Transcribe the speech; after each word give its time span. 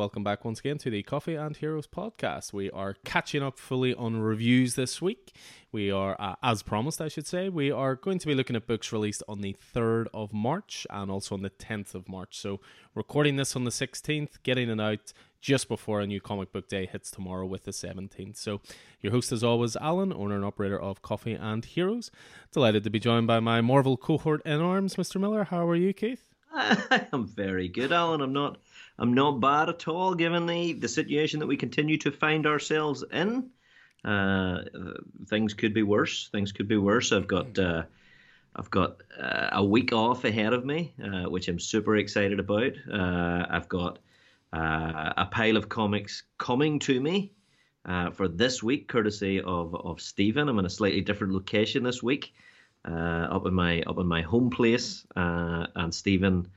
Welcome 0.00 0.24
back 0.24 0.46
once 0.46 0.60
again 0.60 0.78
to 0.78 0.88
the 0.88 1.02
Coffee 1.02 1.34
and 1.34 1.54
Heroes 1.54 1.86
podcast. 1.86 2.54
We 2.54 2.70
are 2.70 2.94
catching 3.04 3.42
up 3.42 3.58
fully 3.58 3.94
on 3.94 4.22
reviews 4.22 4.74
this 4.74 5.02
week. 5.02 5.36
We 5.72 5.90
are, 5.90 6.16
uh, 6.18 6.36
as 6.42 6.62
promised, 6.62 7.02
I 7.02 7.08
should 7.08 7.26
say, 7.26 7.50
we 7.50 7.70
are 7.70 7.96
going 7.96 8.18
to 8.18 8.26
be 8.26 8.34
looking 8.34 8.56
at 8.56 8.66
books 8.66 8.94
released 8.94 9.22
on 9.28 9.42
the 9.42 9.54
3rd 9.74 10.06
of 10.14 10.32
March 10.32 10.86
and 10.88 11.10
also 11.10 11.34
on 11.34 11.42
the 11.42 11.50
10th 11.50 11.94
of 11.94 12.08
March. 12.08 12.38
So, 12.38 12.60
recording 12.94 13.36
this 13.36 13.54
on 13.54 13.64
the 13.64 13.70
16th, 13.70 14.42
getting 14.42 14.70
it 14.70 14.80
out 14.80 15.12
just 15.42 15.68
before 15.68 16.00
a 16.00 16.06
new 16.06 16.18
comic 16.22 16.50
book 16.50 16.66
day 16.66 16.86
hits 16.86 17.10
tomorrow 17.10 17.44
with 17.44 17.64
the 17.64 17.70
17th. 17.70 18.38
So, 18.38 18.62
your 19.02 19.12
host, 19.12 19.32
as 19.32 19.44
always, 19.44 19.76
Alan, 19.76 20.14
owner 20.14 20.36
and 20.36 20.46
operator 20.46 20.80
of 20.80 21.02
Coffee 21.02 21.34
and 21.34 21.62
Heroes. 21.62 22.10
Delighted 22.52 22.84
to 22.84 22.90
be 22.90 23.00
joined 23.00 23.26
by 23.26 23.40
my 23.40 23.60
Marvel 23.60 23.98
cohort 23.98 24.40
in 24.46 24.62
arms, 24.62 24.94
Mr. 24.94 25.20
Miller. 25.20 25.44
How 25.44 25.68
are 25.68 25.76
you, 25.76 25.92
Keith? 25.92 26.30
I 26.54 27.06
am 27.12 27.26
very 27.26 27.68
good, 27.68 27.92
Alan. 27.92 28.22
I'm 28.22 28.32
not 28.32 28.56
I'm 29.00 29.14
not 29.14 29.40
bad 29.40 29.70
at 29.70 29.88
all, 29.88 30.14
given 30.14 30.44
the, 30.44 30.74
the 30.74 30.88
situation 30.88 31.40
that 31.40 31.46
we 31.46 31.56
continue 31.56 31.96
to 31.98 32.12
find 32.12 32.46
ourselves 32.46 33.02
in. 33.10 33.48
Uh, 34.04 34.58
things 35.26 35.54
could 35.54 35.72
be 35.72 35.82
worse. 35.82 36.28
Things 36.28 36.52
could 36.52 36.68
be 36.68 36.76
worse. 36.76 37.10
I've 37.10 37.26
got 37.26 37.58
uh, 37.58 37.84
I've 38.54 38.70
got 38.70 39.02
uh, 39.18 39.48
a 39.52 39.64
week 39.64 39.92
off 39.94 40.24
ahead 40.24 40.52
of 40.52 40.66
me, 40.66 40.92
uh, 41.02 41.30
which 41.30 41.48
I'm 41.48 41.58
super 41.58 41.96
excited 41.96 42.38
about. 42.40 42.72
Uh, 42.92 43.46
I've 43.48 43.68
got 43.68 43.98
uh, 44.52 45.12
a 45.16 45.28
pile 45.30 45.56
of 45.56 45.70
comics 45.70 46.24
coming 46.36 46.78
to 46.80 47.00
me 47.00 47.32
for 48.12 48.28
this 48.28 48.62
week, 48.62 48.86
courtesy 48.88 49.40
of 49.40 49.74
of 49.74 50.00
Stephen. 50.00 50.48
I'm 50.48 50.58
in 50.58 50.66
a 50.66 50.70
slightly 50.70 51.00
different 51.00 51.32
location 51.32 51.82
this 51.82 52.02
week, 52.02 52.34
up 52.84 53.46
in 53.46 53.54
my 53.54 53.80
up 53.82 53.98
in 53.98 54.06
my 54.06 54.20
home 54.20 54.50
place, 54.50 55.06
and 55.16 55.94
Stephen 55.94 56.48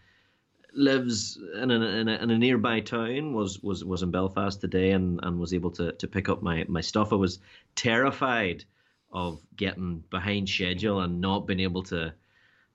lives 0.74 1.38
in 1.56 1.72
a, 1.72 1.76
in 1.76 2.08
a, 2.08 2.16
in 2.16 2.32
a 2.32 2.38
nearby 2.38 2.80
town 2.80 3.34
was 3.34 3.62
was 3.62 3.84
was 3.84 4.04
in 4.04 4.12
Belfast 4.12 4.60
today 4.60 4.92
and 4.92 5.20
and 5.24 5.40
was 5.40 5.54
able 5.54 5.72
to 5.72 5.92
to 5.94 6.08
pick 6.08 6.30
up 6.30 6.42
my 6.42 6.66
my 6.68 6.82
stuff. 6.82 7.14
I 7.14 7.16
was 7.16 7.40
terrified 7.76 8.66
of 9.12 9.42
getting 9.56 10.04
behind 10.10 10.50
schedule 10.50 11.02
and 11.02 11.22
not 11.22 11.46
being 11.48 11.60
able 11.60 11.84
to 11.84 12.14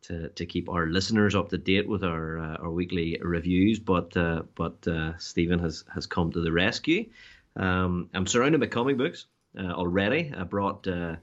to 0.02 0.28
to 0.28 0.46
keep 0.46 0.68
our 0.68 0.86
listeners 0.86 1.34
up 1.34 1.48
to 1.50 1.58
date 1.58 1.88
with 1.88 2.04
our 2.04 2.38
uh, 2.38 2.56
our 2.56 2.70
weekly 2.70 3.18
reviews. 3.20 3.78
But 3.78 4.16
uh, 4.16 4.42
but 4.54 4.86
uh, 4.86 5.18
Stephen 5.18 5.58
has 5.58 5.84
has 5.92 6.06
come 6.06 6.32
to 6.32 6.40
the 6.40 6.52
rescue. 6.52 7.08
Um, 7.56 8.08
I'm 8.14 8.26
surrounded 8.26 8.60
by 8.60 8.66
comic 8.66 8.96
books 8.96 9.26
uh, 9.58 9.72
already. 9.72 10.32
I 10.36 10.44
brought 10.44 10.86
uh, 10.86 11.16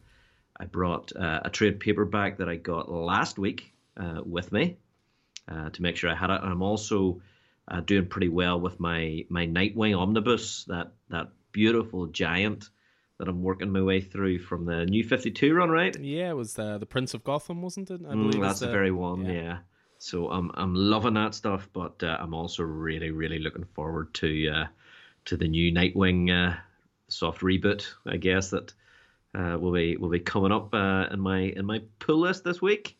I 0.59 0.65
brought 0.65 1.15
uh, 1.15 1.41
a 1.45 1.49
trade 1.49 1.79
paperback 1.79 2.37
that 2.37 2.49
I 2.49 2.55
got 2.55 2.91
last 2.91 3.37
week 3.37 3.71
with 4.25 4.51
me 4.51 4.77
uh, 5.47 5.69
to 5.69 5.81
make 5.81 5.97
sure 5.97 6.09
I 6.09 6.15
had 6.15 6.29
it. 6.29 6.41
And 6.41 6.51
I'm 6.51 6.61
also 6.61 7.21
uh, 7.67 7.81
doing 7.81 8.07
pretty 8.07 8.29
well 8.29 8.59
with 8.59 8.79
my 8.79 9.25
my 9.29 9.45
Nightwing 9.45 9.97
omnibus, 9.97 10.65
that 10.65 10.93
that 11.09 11.29
beautiful 11.51 12.07
giant 12.07 12.69
that 13.17 13.27
I'm 13.29 13.43
working 13.43 13.71
my 13.71 13.81
way 13.81 14.01
through 14.01 14.39
from 14.39 14.65
the 14.65 14.85
new 14.85 15.03
52 15.03 15.53
run, 15.53 15.69
right? 15.69 15.97
Yeah, 15.97 16.31
it 16.31 16.35
was 16.35 16.53
the 16.53 16.77
the 16.77 16.85
Prince 16.85 17.13
of 17.13 17.23
Gotham, 17.23 17.61
wasn't 17.61 17.91
it? 17.91 18.01
I 18.01 18.13
mm, 18.13 18.23
believe 18.23 18.41
mm, 18.41 18.41
that's 18.41 18.59
the 18.59 18.67
very 18.67 18.91
one. 18.91 19.25
Yeah. 19.25 19.31
yeah. 19.31 19.57
So 19.97 20.29
I'm 20.29 20.51
I'm 20.53 20.75
loving 20.75 21.13
that 21.13 21.33
stuff, 21.33 21.69
but 21.71 22.03
uh, 22.03 22.17
I'm 22.19 22.33
also 22.33 22.63
really 22.63 23.11
really 23.11 23.39
looking 23.39 23.65
forward 23.73 24.13
to 24.15 24.49
uh, 24.49 24.65
to 25.25 25.37
the 25.37 25.47
new 25.47 25.71
Nightwing 25.71 26.29
uh, 26.29 26.57
soft 27.07 27.41
reboot, 27.41 27.87
I 28.05 28.17
guess 28.17 28.49
that 28.49 28.73
uh, 29.33 29.57
will 29.59 29.71
be 29.71 29.97
will 29.97 30.09
be 30.09 30.19
coming 30.19 30.51
up 30.51 30.73
uh, 30.73 31.07
in 31.11 31.19
my 31.19 31.39
in 31.39 31.65
my 31.65 31.81
pull 31.99 32.19
list 32.19 32.43
this 32.43 32.61
week. 32.61 32.97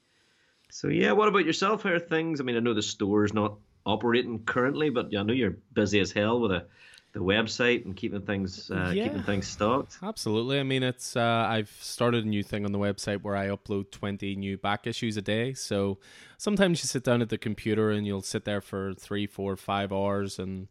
So 0.76 0.90
yeah, 0.90 1.14
what 1.14 1.30
about 1.30 1.46
yourself? 1.46 1.84
How 1.84 1.92
are 1.92 2.00
things? 2.00 2.42
I 2.42 2.44
mean, 2.44 2.58
I 2.58 2.60
know 2.60 2.74
the 2.74 2.82
store's 2.82 3.34
not 3.34 3.60
operating 3.86 4.44
currently, 4.44 4.90
but 4.90 5.06
I 5.18 5.24
know 5.24 5.32
you're 5.32 5.56
busy 5.72 6.02
as 6.02 6.12
hell 6.12 6.42
with 6.42 6.52
a 6.52 6.66
the 7.14 7.22
website 7.22 7.86
and 7.86 7.96
keeping 7.96 8.24
things 8.24 8.70
uh, 8.70 8.92
yeah, 8.94 9.06
keeping 9.06 9.24
things 9.24 9.48
stocked. 9.48 10.00
Absolutely. 10.04 10.60
I 10.60 10.64
mean, 10.64 10.84
it's 10.84 11.16
uh, 11.16 11.48
I've 11.48 11.72
started 11.80 12.26
a 12.26 12.28
new 12.28 12.44
thing 12.44 12.66
on 12.66 12.74
the 12.74 12.78
website 12.78 13.22
where 13.22 13.38
I 13.38 13.48
upload 13.48 13.90
twenty 13.92 14.36
new 14.36 14.58
back 14.58 14.86
issues 14.86 15.16
a 15.16 15.22
day. 15.22 15.54
So 15.54 15.98
sometimes 16.38 16.84
you 16.84 16.88
sit 16.88 17.06
down 17.06 17.22
at 17.22 17.30
the 17.30 17.38
computer 17.38 17.90
and 17.92 18.06
you'll 18.06 18.22
sit 18.22 18.44
there 18.44 18.60
for 18.60 18.94
three, 18.96 19.28
four, 19.28 19.56
five 19.56 19.94
hours 19.94 20.40
and 20.40 20.68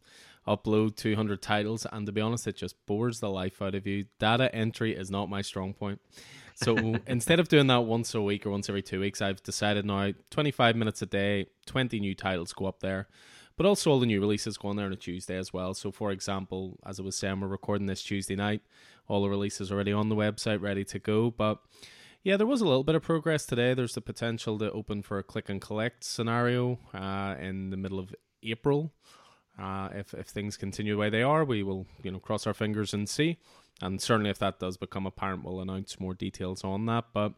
upload 0.47 0.95
200 0.95 1.41
titles 1.41 1.87
and 1.91 2.05
to 2.05 2.11
be 2.11 2.21
honest 2.21 2.45
it 2.45 2.55
just 2.55 2.75
bores 2.85 3.19
the 3.19 3.27
life 3.31 3.63
out 3.63 3.73
of 3.73 3.87
you 3.87 4.05
data 4.19 4.53
entry 4.53 4.95
is 4.95 5.09
not 5.09 5.27
my 5.27 5.41
strong 5.41 5.73
point 5.73 5.99
so 6.55 6.95
instead 7.07 7.39
of 7.39 7.47
doing 7.47 7.67
that 7.67 7.81
once 7.81 8.15
a 8.15 8.21
week 8.21 8.45
or 8.45 8.49
once 8.49 8.69
every 8.69 8.81
two 8.81 8.99
weeks, 8.99 9.21
I've 9.21 9.43
decided 9.43 9.85
now 9.85 10.13
25 10.31 10.75
minutes 10.75 11.01
a 11.01 11.05
day, 11.05 11.47
20 11.67 11.99
new 11.99 12.15
titles 12.15 12.53
go 12.53 12.65
up 12.65 12.79
there. 12.79 13.07
But 13.57 13.65
also 13.65 13.89
all 13.91 13.99
the 13.99 14.05
new 14.05 14.19
releases 14.19 14.57
go 14.57 14.69
on 14.69 14.75
there 14.75 14.85
on 14.85 14.91
a 14.91 14.97
Tuesday 14.97 15.37
as 15.37 15.53
well. 15.53 15.73
So 15.73 15.91
for 15.91 16.11
example, 16.11 16.77
as 16.85 16.99
I 16.99 17.03
was 17.03 17.15
saying, 17.15 17.39
we're 17.39 17.47
recording 17.47 17.87
this 17.87 18.03
Tuesday 18.03 18.35
night. 18.35 18.61
All 19.07 19.21
the 19.21 19.29
releases 19.29 19.71
already 19.71 19.93
on 19.93 20.09
the 20.09 20.15
website, 20.15 20.61
ready 20.61 20.83
to 20.85 20.99
go. 20.99 21.31
But 21.31 21.59
yeah, 22.23 22.37
there 22.37 22.47
was 22.47 22.59
a 22.59 22.65
little 22.65 22.83
bit 22.83 22.95
of 22.95 23.03
progress 23.03 23.45
today. 23.45 23.73
There's 23.73 23.93
the 23.93 24.01
potential 24.01 24.57
to 24.59 24.71
open 24.71 25.03
for 25.03 25.19
a 25.19 25.23
click 25.23 25.47
and 25.47 25.61
collect 25.61 26.03
scenario 26.03 26.79
uh, 26.93 27.35
in 27.39 27.69
the 27.69 27.77
middle 27.77 27.99
of 27.99 28.13
April. 28.43 28.91
Uh, 29.57 29.89
if 29.93 30.13
if 30.13 30.27
things 30.27 30.57
continue 30.57 30.93
the 30.93 30.99
way 30.99 31.09
they 31.09 31.23
are, 31.23 31.45
we 31.45 31.63
will 31.63 31.85
you 32.03 32.11
know 32.11 32.19
cross 32.19 32.45
our 32.45 32.53
fingers 32.53 32.93
and 32.93 33.07
see. 33.07 33.37
And 33.81 34.01
certainly, 34.01 34.29
if 34.29 34.39
that 34.39 34.59
does 34.59 34.77
become 34.77 35.05
apparent, 35.05 35.43
we'll 35.43 35.59
announce 35.59 35.99
more 35.99 36.13
details 36.13 36.63
on 36.63 36.85
that. 36.85 37.05
But 37.13 37.33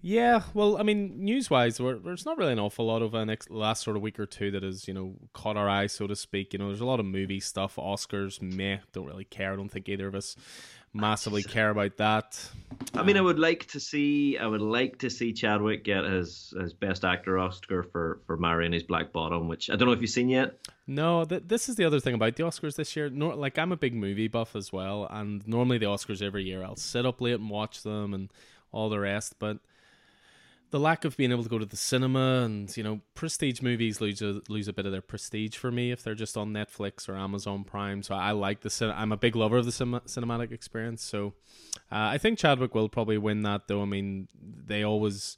yeah, 0.00 0.42
well, 0.54 0.76
I 0.76 0.82
mean, 0.82 1.24
news 1.24 1.50
wise, 1.50 1.78
there's 1.78 2.24
not 2.24 2.38
really 2.38 2.52
an 2.52 2.58
awful 2.58 2.86
lot 2.86 3.02
of 3.02 3.14
an 3.14 3.30
ex- 3.30 3.50
last 3.50 3.82
sort 3.82 3.96
of 3.96 4.02
week 4.02 4.20
or 4.20 4.26
two 4.26 4.50
that 4.52 4.62
has, 4.62 4.86
you 4.86 4.94
know, 4.94 5.14
caught 5.32 5.56
our 5.56 5.68
eye, 5.68 5.88
so 5.88 6.06
to 6.06 6.14
speak. 6.14 6.52
You 6.52 6.60
know, 6.60 6.68
there's 6.68 6.80
a 6.80 6.86
lot 6.86 7.00
of 7.00 7.06
movie 7.06 7.40
stuff, 7.40 7.76
Oscars, 7.76 8.40
meh, 8.40 8.78
don't 8.92 9.06
really 9.06 9.24
care. 9.24 9.52
I 9.52 9.56
don't 9.56 9.68
think 9.68 9.88
either 9.88 10.06
of 10.06 10.14
us 10.14 10.36
massively 10.92 11.42
care 11.42 11.70
about 11.70 11.96
that. 11.96 12.40
I 12.94 13.02
mean, 13.02 13.16
I 13.16 13.20
um, 13.20 13.26
would 13.26 13.38
like 13.38 13.66
to 13.68 13.80
see, 13.80 14.38
I 14.38 14.46
would 14.46 14.62
like 14.62 14.98
to 14.98 15.10
see 15.10 15.32
Chadwick 15.32 15.84
get 15.84 16.04
his 16.04 16.54
his 16.58 16.74
best 16.74 17.04
actor 17.04 17.38
Oscar 17.38 17.82
for 17.82 18.20
for 18.26 18.36
Ma 18.36 18.52
Rainey's 18.52 18.84
Black 18.84 19.12
Bottom, 19.12 19.48
which 19.48 19.68
I 19.68 19.76
don't 19.76 19.88
know 19.88 19.94
if 19.94 20.00
you've 20.00 20.10
seen 20.10 20.28
yet. 20.28 20.58
No, 20.90 21.26
th- 21.26 21.42
this 21.46 21.68
is 21.68 21.76
the 21.76 21.84
other 21.84 22.00
thing 22.00 22.14
about 22.14 22.36
the 22.36 22.44
Oscars 22.44 22.76
this 22.76 22.96
year. 22.96 23.10
No, 23.10 23.28
like 23.28 23.58
I'm 23.58 23.72
a 23.72 23.76
big 23.76 23.94
movie 23.94 24.26
buff 24.26 24.56
as 24.56 24.72
well, 24.72 25.06
and 25.10 25.46
normally 25.46 25.76
the 25.76 25.84
Oscars 25.84 26.22
every 26.22 26.44
year 26.44 26.64
I'll 26.64 26.76
sit 26.76 27.04
up 27.04 27.20
late 27.20 27.34
and 27.34 27.50
watch 27.50 27.82
them 27.82 28.14
and 28.14 28.32
all 28.72 28.88
the 28.88 28.98
rest, 28.98 29.34
but 29.38 29.58
the 30.70 30.80
lack 30.80 31.04
of 31.04 31.16
being 31.16 31.30
able 31.30 31.42
to 31.42 31.48
go 31.48 31.58
to 31.58 31.66
the 31.66 31.76
cinema 31.76 32.42
and 32.44 32.74
you 32.76 32.82
know 32.82 33.00
prestige 33.14 33.60
movies 33.62 34.00
lose 34.00 34.20
a, 34.22 34.40
lose 34.48 34.66
a 34.66 34.72
bit 34.72 34.86
of 34.86 34.92
their 34.92 35.02
prestige 35.02 35.56
for 35.56 35.70
me 35.70 35.90
if 35.90 36.02
they're 36.02 36.14
just 36.14 36.36
on 36.36 36.52
Netflix 36.52 37.06
or 37.06 37.16
Amazon 37.16 37.64
Prime. 37.64 38.02
So 38.02 38.14
I 38.14 38.32
like 38.32 38.60
the 38.60 38.70
cin- 38.70 38.90
I'm 38.90 39.12
a 39.12 39.16
big 39.18 39.36
lover 39.36 39.58
of 39.58 39.66
the 39.66 39.72
cin- 39.72 40.00
cinematic 40.06 40.52
experience. 40.52 41.02
So 41.02 41.34
uh, 41.92 42.12
I 42.12 42.18
think 42.18 42.38
Chadwick 42.38 42.74
will 42.74 42.88
probably 42.88 43.18
win 43.18 43.42
that 43.42 43.68
though. 43.68 43.82
I 43.82 43.86
mean 43.86 44.28
they 44.42 44.82
always 44.82 45.36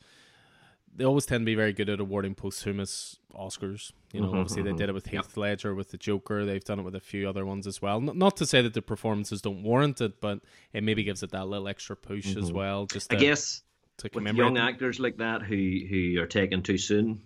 they 0.94 1.04
always 1.04 1.26
tend 1.26 1.42
to 1.42 1.46
be 1.46 1.54
very 1.54 1.72
good 1.72 1.88
at 1.88 2.00
awarding 2.00 2.34
posthumous 2.34 3.18
Oscars. 3.34 3.92
You 4.12 4.20
know, 4.20 4.28
mm-hmm, 4.28 4.38
obviously 4.38 4.62
mm-hmm. 4.62 4.72
they 4.72 4.78
did 4.78 4.88
it 4.88 4.92
with 4.92 5.06
Heath 5.06 5.28
yep. 5.28 5.36
Ledger 5.36 5.74
with 5.74 5.90
the 5.90 5.96
Joker. 5.96 6.44
They've 6.44 6.64
done 6.64 6.80
it 6.80 6.82
with 6.82 6.96
a 6.96 7.00
few 7.00 7.28
other 7.28 7.46
ones 7.46 7.66
as 7.66 7.80
well. 7.80 8.00
Not, 8.00 8.16
not 8.16 8.36
to 8.38 8.46
say 8.46 8.60
that 8.62 8.74
the 8.74 8.82
performances 8.82 9.40
don't 9.40 9.62
warrant 9.62 10.00
it, 10.00 10.20
but 10.20 10.40
it 10.72 10.82
maybe 10.82 11.04
gives 11.04 11.22
it 11.22 11.30
that 11.30 11.46
little 11.46 11.68
extra 11.68 11.96
push 11.96 12.26
mm-hmm. 12.26 12.42
as 12.42 12.52
well. 12.52 12.86
Just 12.86 13.10
to, 13.10 13.16
I 13.16 13.20
guess 13.20 13.62
to 13.98 14.10
with 14.12 14.34
young 14.34 14.58
actors 14.58 14.98
like 14.98 15.18
that 15.18 15.42
who 15.42 15.80
who 15.88 16.20
are 16.20 16.26
taken 16.26 16.62
too 16.62 16.78
soon, 16.78 17.22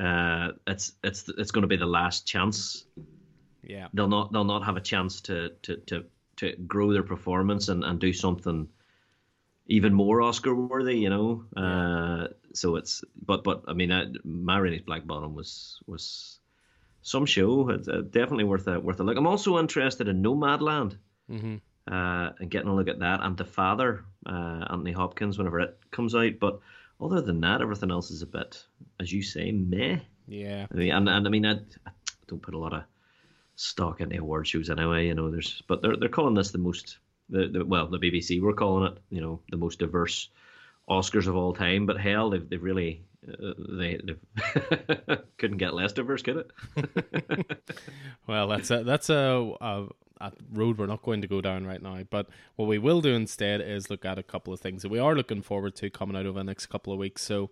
uh, 0.00 0.52
it's 0.66 0.92
it's 1.02 1.28
it's 1.38 1.50
going 1.50 1.62
to 1.62 1.68
be 1.68 1.76
the 1.76 1.86
last 1.86 2.26
chance. 2.26 2.84
Yeah, 3.62 3.88
they'll 3.94 4.08
not 4.08 4.32
they'll 4.32 4.44
not 4.44 4.64
have 4.64 4.76
a 4.76 4.80
chance 4.80 5.22
to 5.22 5.50
to 5.62 5.76
to, 5.76 6.04
to 6.36 6.56
grow 6.66 6.92
their 6.92 7.02
performance 7.02 7.68
and, 7.68 7.82
and 7.82 7.98
do 7.98 8.12
something 8.12 8.68
even 9.68 9.94
more 9.94 10.20
Oscar 10.22 10.54
worthy. 10.54 10.98
You 10.98 11.10
know, 11.10 11.44
uh, 11.56 12.28
so 12.56 12.76
it's 12.76 13.04
but 13.24 13.44
but 13.44 13.64
I 13.68 13.72
mean, 13.72 14.18
Ma 14.24 14.56
Rainey's 14.56 14.82
Black 14.82 15.06
Bottom 15.06 15.34
was 15.34 15.80
was 15.86 16.38
some 17.02 17.26
show. 17.26 17.68
It's 17.70 17.88
uh, 17.88 18.02
definitely 18.08 18.44
worth 18.44 18.66
a 18.66 18.80
worth 18.80 19.00
a 19.00 19.04
look. 19.04 19.16
I'm 19.16 19.26
also 19.26 19.58
interested 19.58 20.08
in 20.08 20.22
Nomadland. 20.22 20.98
Mm-hmm 21.30 21.56
uh, 21.90 22.30
and 22.38 22.50
getting 22.50 22.68
a 22.68 22.74
look 22.74 22.88
at 22.88 22.98
that, 22.98 23.20
and 23.22 23.36
the 23.36 23.44
father, 23.44 24.04
uh, 24.26 24.66
Anthony 24.70 24.92
Hopkins, 24.92 25.38
whenever 25.38 25.60
it 25.60 25.78
comes 25.90 26.14
out. 26.14 26.38
But 26.40 26.60
other 27.00 27.20
than 27.20 27.40
that, 27.42 27.62
everything 27.62 27.90
else 27.90 28.10
is 28.10 28.22
a 28.22 28.26
bit, 28.26 28.64
as 28.98 29.12
you 29.12 29.22
say, 29.22 29.52
meh. 29.52 30.00
Yeah. 30.26 30.66
I 30.70 30.74
mean, 30.74 30.92
and, 30.92 31.08
and 31.08 31.26
I 31.26 31.30
mean, 31.30 31.46
I, 31.46 31.52
I 31.86 31.90
don't 32.26 32.42
put 32.42 32.54
a 32.54 32.58
lot 32.58 32.72
of 32.72 32.82
stock 33.54 34.00
in 34.00 34.08
the 34.08 34.16
award 34.16 34.48
shows 34.48 34.68
anyway. 34.68 35.06
You 35.06 35.14
know, 35.14 35.30
there's, 35.30 35.62
but 35.68 35.80
they're 35.80 35.96
they're 35.96 36.08
calling 36.08 36.34
this 36.34 36.50
the 36.50 36.58
most, 36.58 36.98
the, 37.28 37.46
the 37.46 37.64
well, 37.64 37.86
the 37.86 37.98
BBC 37.98 38.40
were 38.40 38.54
calling 38.54 38.92
it, 38.92 38.98
you 39.10 39.20
know, 39.20 39.40
the 39.48 39.56
most 39.56 39.78
diverse 39.78 40.28
Oscars 40.88 41.26
of 41.26 41.36
all 41.36 41.52
time. 41.52 41.86
But 41.86 41.98
hell, 41.98 42.30
they've 42.30 42.48
they've 42.48 42.62
really 42.62 43.02
uh, 43.28 43.52
they 43.68 43.98
couldn't 45.38 45.58
get 45.58 45.74
less 45.74 45.92
diverse, 45.92 46.22
could 46.22 46.46
it? 46.76 47.62
well, 48.26 48.48
that's 48.48 48.70
a 48.70 48.84
that's 48.84 49.10
a, 49.10 49.54
a 49.60 49.86
a 50.20 50.32
road 50.52 50.78
we're 50.78 50.86
not 50.86 51.02
going 51.02 51.20
to 51.20 51.28
go 51.28 51.40
down 51.40 51.66
right 51.66 51.82
now. 51.82 52.02
But 52.08 52.28
what 52.56 52.66
we 52.66 52.78
will 52.78 53.00
do 53.00 53.12
instead 53.12 53.60
is 53.60 53.90
look 53.90 54.04
at 54.04 54.18
a 54.18 54.22
couple 54.22 54.52
of 54.52 54.60
things 54.60 54.82
that 54.82 54.88
we 54.90 54.98
are 54.98 55.14
looking 55.14 55.42
forward 55.42 55.76
to 55.76 55.90
coming 55.90 56.16
out 56.16 56.26
over 56.26 56.38
the 56.38 56.44
next 56.44 56.66
couple 56.66 56.92
of 56.92 56.98
weeks. 56.98 57.22
So, 57.22 57.50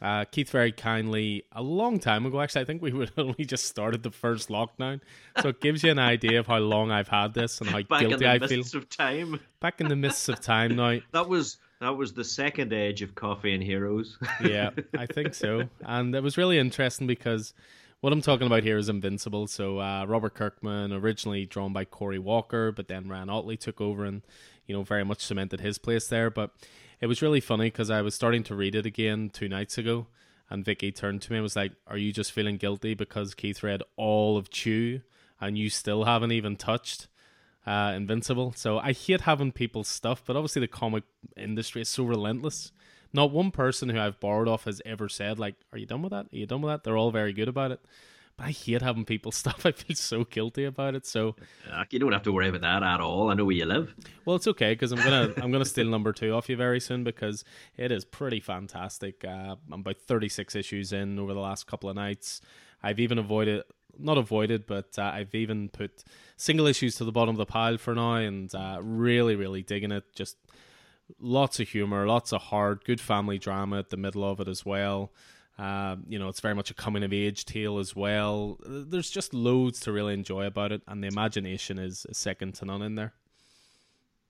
uh, 0.00 0.24
Keith 0.26 0.50
very 0.50 0.72
kindly, 0.72 1.44
a 1.52 1.62
long 1.62 1.98
time 1.98 2.26
ago, 2.26 2.40
actually, 2.40 2.62
I 2.62 2.64
think 2.64 2.82
we 2.82 2.92
would 2.92 3.12
only 3.18 3.44
just 3.44 3.64
started 3.66 4.02
the 4.02 4.10
first 4.10 4.48
lockdown. 4.48 5.00
So 5.40 5.48
it 5.50 5.60
gives 5.60 5.82
you 5.82 5.90
an 5.90 5.98
idea 5.98 6.40
of 6.40 6.46
how 6.46 6.58
long 6.58 6.90
I've 6.90 7.08
had 7.08 7.34
this 7.34 7.60
and 7.60 7.70
how 7.70 7.82
Back 7.82 8.00
guilty 8.00 8.24
in 8.24 8.30
I 8.30 8.38
the 8.38 8.48
feel. 8.48 8.58
mists 8.58 8.74
of 8.74 8.88
time. 8.88 9.40
Back 9.60 9.80
in 9.80 9.88
the 9.88 9.96
mists 9.96 10.28
of 10.28 10.40
time 10.40 10.76
now. 10.76 10.98
That 11.12 11.28
was 11.28 11.58
that 11.82 11.96
was 11.96 12.12
the 12.12 12.24
second 12.24 12.72
edge 12.72 13.02
of 13.02 13.14
Coffee 13.14 13.54
and 13.54 13.62
Heroes. 13.62 14.16
yeah, 14.44 14.70
I 14.96 15.06
think 15.06 15.34
so. 15.34 15.68
And 15.84 16.14
it 16.14 16.22
was 16.22 16.38
really 16.38 16.58
interesting 16.58 17.06
because 17.06 17.54
what 18.00 18.12
I'm 18.12 18.20
talking 18.20 18.46
about 18.46 18.62
here 18.62 18.78
is 18.78 18.88
Invincible. 18.88 19.46
So 19.46 19.80
uh, 19.80 20.04
Robert 20.06 20.34
Kirkman, 20.34 20.92
originally 20.92 21.46
drawn 21.46 21.72
by 21.72 21.84
Corey 21.84 22.18
Walker, 22.18 22.72
but 22.72 22.88
then 22.88 23.08
Ryan 23.08 23.30
Ottley 23.30 23.56
took 23.56 23.80
over 23.80 24.04
and 24.04 24.22
you 24.66 24.74
know 24.74 24.82
very 24.82 25.04
much 25.04 25.24
cemented 25.24 25.60
his 25.60 25.78
place 25.78 26.08
there. 26.08 26.30
But 26.30 26.52
it 27.00 27.06
was 27.06 27.20
really 27.20 27.40
funny 27.40 27.66
because 27.66 27.90
I 27.90 28.02
was 28.02 28.14
starting 28.14 28.44
to 28.44 28.54
read 28.54 28.74
it 28.74 28.86
again 28.86 29.30
two 29.30 29.48
nights 29.48 29.76
ago, 29.76 30.06
and 30.48 30.64
Vicky 30.64 30.92
turned 30.92 31.22
to 31.22 31.32
me 31.32 31.38
and 31.38 31.42
was 31.42 31.56
like, 31.56 31.72
"Are 31.86 31.98
you 31.98 32.12
just 32.12 32.32
feeling 32.32 32.58
guilty 32.58 32.94
because 32.94 33.34
Keith 33.34 33.62
read 33.62 33.82
all 33.96 34.36
of 34.36 34.50
Chew 34.50 35.00
and 35.40 35.58
you 35.58 35.68
still 35.68 36.04
haven't 36.04 36.32
even 36.32 36.56
touched?" 36.56 37.08
Uh, 37.66 37.92
Invincible. 37.94 38.52
So 38.56 38.78
I 38.78 38.92
hate 38.92 39.22
having 39.22 39.52
people's 39.52 39.88
stuff, 39.88 40.22
but 40.26 40.36
obviously 40.36 40.60
the 40.60 40.68
comic 40.68 41.04
industry 41.36 41.82
is 41.82 41.88
so 41.88 42.04
relentless. 42.04 42.72
Not 43.12 43.30
one 43.30 43.50
person 43.50 43.88
who 43.90 43.98
I've 44.00 44.18
borrowed 44.20 44.48
off 44.48 44.64
has 44.64 44.80
ever 44.86 45.08
said 45.08 45.38
like, 45.38 45.54
"Are 45.72 45.78
you 45.78 45.86
done 45.86 46.02
with 46.02 46.12
that? 46.12 46.26
Are 46.32 46.36
you 46.36 46.46
done 46.46 46.62
with 46.62 46.72
that?" 46.72 46.82
They're 46.84 46.96
all 46.96 47.10
very 47.10 47.32
good 47.32 47.48
about 47.48 47.70
it. 47.70 47.80
But 48.38 48.46
I 48.46 48.50
hate 48.52 48.80
having 48.80 49.04
people's 49.04 49.36
stuff. 49.44 49.66
I 49.66 49.72
feel 49.72 49.94
so 49.94 50.24
guilty 50.24 50.64
about 50.64 50.94
it. 50.94 51.04
So 51.06 51.36
Uh, 51.70 51.84
you 51.90 51.98
don't 51.98 52.12
have 52.12 52.22
to 52.22 52.32
worry 52.32 52.48
about 52.48 52.62
that 52.62 52.82
at 52.82 53.00
all. 53.02 53.30
I 53.30 53.34
know 53.34 53.44
where 53.44 53.54
you 53.54 53.66
live. 53.66 53.94
well, 54.24 54.36
it's 54.36 54.46
okay 54.48 54.72
because 54.72 54.90
I'm 54.92 54.98
gonna 55.04 55.34
I'm 55.42 55.52
gonna 55.52 55.66
steal 55.66 55.86
number 55.88 56.12
two 56.14 56.32
off 56.32 56.48
you 56.48 56.56
very 56.56 56.80
soon 56.80 57.04
because 57.04 57.44
it 57.76 57.92
is 57.92 58.06
pretty 58.06 58.40
fantastic. 58.40 59.24
Uh, 59.24 59.56
I'm 59.70 59.80
about 59.80 59.98
36 59.98 60.56
issues 60.56 60.92
in 60.94 61.18
over 61.18 61.34
the 61.34 61.40
last 61.40 61.66
couple 61.66 61.90
of 61.90 61.96
nights. 61.96 62.40
I've 62.82 62.98
even 62.98 63.18
avoided 63.18 63.62
not 63.98 64.18
avoided, 64.18 64.66
but 64.66 64.98
uh, 64.98 65.02
I've 65.02 65.34
even 65.34 65.68
put 65.68 66.04
single 66.36 66.66
issues 66.66 66.96
to 66.96 67.04
the 67.04 67.12
bottom 67.12 67.34
of 67.34 67.38
the 67.38 67.46
pile 67.46 67.78
for 67.78 67.94
now, 67.94 68.14
and 68.14 68.54
uh, 68.54 68.78
really 68.80 69.36
really 69.36 69.62
digging 69.62 69.92
it. 69.92 70.04
Just 70.14 70.36
lots 71.18 71.60
of 71.60 71.68
humor, 71.68 72.06
lots 72.06 72.32
of 72.32 72.42
heart, 72.42 72.84
good 72.84 73.00
family 73.00 73.38
drama 73.38 73.78
at 73.78 73.90
the 73.90 73.96
middle 73.96 74.24
of 74.24 74.40
it 74.40 74.48
as 74.48 74.64
well. 74.64 75.12
Uh, 75.58 75.96
you 76.08 76.18
know, 76.18 76.28
it's 76.28 76.40
very 76.40 76.54
much 76.54 76.70
a 76.70 76.74
coming 76.74 77.02
of 77.02 77.12
age 77.12 77.44
tale 77.44 77.78
as 77.78 77.94
well. 77.94 78.58
There's 78.66 79.10
just 79.10 79.34
loads 79.34 79.80
to 79.80 79.92
really 79.92 80.14
enjoy 80.14 80.46
about 80.46 80.72
it, 80.72 80.82
and 80.88 81.02
the 81.02 81.08
imagination 81.08 81.78
is, 81.78 82.06
is 82.08 82.16
second 82.16 82.54
to 82.54 82.64
none 82.64 82.82
in 82.82 82.94
there. 82.94 83.12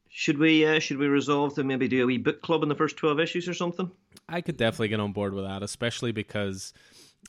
Should 0.08 0.36
we 0.36 0.66
uh, 0.66 0.78
should 0.78 0.98
we 0.98 1.06
resolve 1.06 1.54
to 1.54 1.64
maybe 1.64 1.88
do 1.88 2.02
a 2.02 2.06
wee 2.06 2.18
book 2.18 2.42
club 2.42 2.62
in 2.62 2.68
the 2.68 2.74
first 2.74 2.98
twelve 2.98 3.18
issues 3.18 3.48
or 3.48 3.54
something? 3.54 3.90
I 4.28 4.42
could 4.42 4.58
definitely 4.58 4.88
get 4.88 5.00
on 5.00 5.12
board 5.12 5.32
with 5.32 5.44
that, 5.44 5.62
especially 5.62 6.12
because 6.12 6.74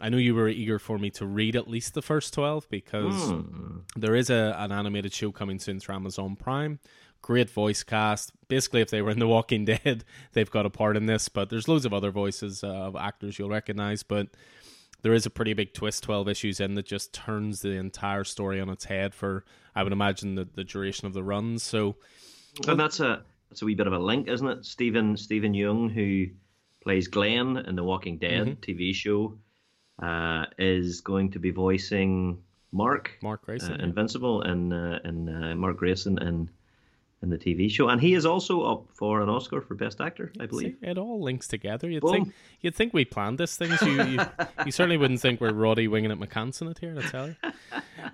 I 0.02 0.10
know 0.10 0.18
you 0.18 0.34
were 0.36 0.48
eager 0.50 0.80
for 0.80 0.98
me 0.98 1.10
to 1.12 1.26
read 1.26 1.56
at 1.56 1.68
least 1.68 1.94
the 1.94 2.02
first 2.02 2.34
12 2.34 2.68
because 2.70 3.30
Hmm. 3.32 3.80
there 3.96 4.16
is 4.16 4.30
a, 4.30 4.56
an 4.58 4.72
animated 4.72 5.14
show 5.14 5.32
coming 5.32 5.60
soon 5.60 5.80
through 5.80 5.96
Amazon 5.96 6.36
Prime. 6.36 6.80
Great 7.22 7.50
voice 7.50 7.84
cast. 7.84 8.32
Basically, 8.48 8.82
if 8.82 8.90
they 8.90 9.02
were 9.02 9.12
in 9.12 9.20
The 9.20 9.28
Walking 9.28 9.66
Dead, 9.66 10.04
they've 10.34 10.50
got 10.50 10.66
a 10.66 10.70
part 10.70 10.98
in 10.98 11.06
this, 11.06 11.30
but 11.30 11.50
there's 11.50 11.68
loads 11.68 11.86
of 11.86 11.94
other 11.94 12.12
voices 12.12 12.64
uh, 12.64 12.68
of 12.68 12.96
actors 12.96 13.38
you'll 13.40 13.50
recognize. 13.50 14.04
But 14.04 14.28
there 15.04 15.14
is 15.14 15.26
a 15.26 15.30
pretty 15.30 15.54
big 15.54 15.74
twist 15.74 16.04
12 16.04 16.28
issues 16.28 16.60
in 16.60 16.74
that 16.76 16.86
just 16.86 17.14
turns 17.14 17.62
the 17.62 17.72
entire 17.72 18.24
story 18.24 18.60
on 18.60 18.70
its 18.70 18.86
head 18.86 19.14
for, 19.14 19.46
I 19.76 19.84
would 19.84 19.94
imagine, 19.94 20.36
the, 20.36 20.46
the 20.54 20.64
duration 20.64 21.06
of 21.08 21.14
the 21.14 21.24
run. 21.24 21.60
So, 21.60 21.96
And 22.68 22.80
that's 22.80 23.00
a 23.00 23.24
that's 23.50 23.62
a 23.62 23.66
wee 23.66 23.76
bit 23.76 23.86
of 23.88 23.94
a 23.94 24.00
link, 24.00 24.28
isn't 24.28 24.48
it? 24.48 24.66
Stephen 24.66 25.16
Stephen 25.16 25.54
Young, 25.54 25.88
who 25.90 26.26
plays 26.82 27.08
Glenn 27.08 27.58
in 27.58 27.76
the 27.76 27.84
Walking 27.84 28.18
Dead 28.18 28.48
Mm-hmm. 28.48 28.60
TV 28.72 28.94
show, 28.94 29.38
uh, 30.02 30.46
is 30.58 31.02
going 31.02 31.32
to 31.32 31.40
be 31.40 31.52
voicing 31.52 32.42
Mark, 32.72 33.18
Mark 33.22 33.46
Grayson. 33.46 33.80
uh, 33.80 33.84
Invincible, 33.84 34.42
and 34.42 34.74
uh, 34.74 35.00
and 35.04 35.30
uh, 35.30 35.56
Mark 35.56 35.78
Grayson 35.78 36.18
in 36.20 36.50
in 37.24 37.30
the 37.30 37.38
TV 37.38 37.72
show, 37.72 37.88
and 37.88 38.02
he 38.02 38.14
is 38.16 38.26
also 38.26 38.64
up 38.64 38.86
for 38.94 39.22
an 39.22 39.30
Oscar 39.30 39.62
for 39.62 39.76
Best 39.76 40.02
Actor, 40.02 40.34
I 40.42 40.46
believe. 40.46 40.76
See, 40.82 40.88
it 40.88 40.98
all 40.98 41.22
links 41.22 41.48
together. 41.48 41.90
You'd 41.90 42.02
Boom. 42.02 42.12
think 42.12 42.34
you'd 42.60 42.76
think 42.76 42.94
we 42.94 43.06
planned 43.06 43.38
this 43.38 43.56
thing. 43.56 43.72
So 43.78 43.86
you, 43.86 44.04
you, 44.04 44.20
you 44.66 44.72
certainly 44.72 44.98
wouldn't 44.98 45.22
think 45.22 45.40
we're 45.40 45.54
Roddy 45.54 45.88
winging 45.88 46.12
it 46.12 46.20
McCanson 46.20 46.70
it 46.70 46.80
here. 46.80 46.96
I 47.00 47.02
tell 47.04 47.28
you. 47.30 47.36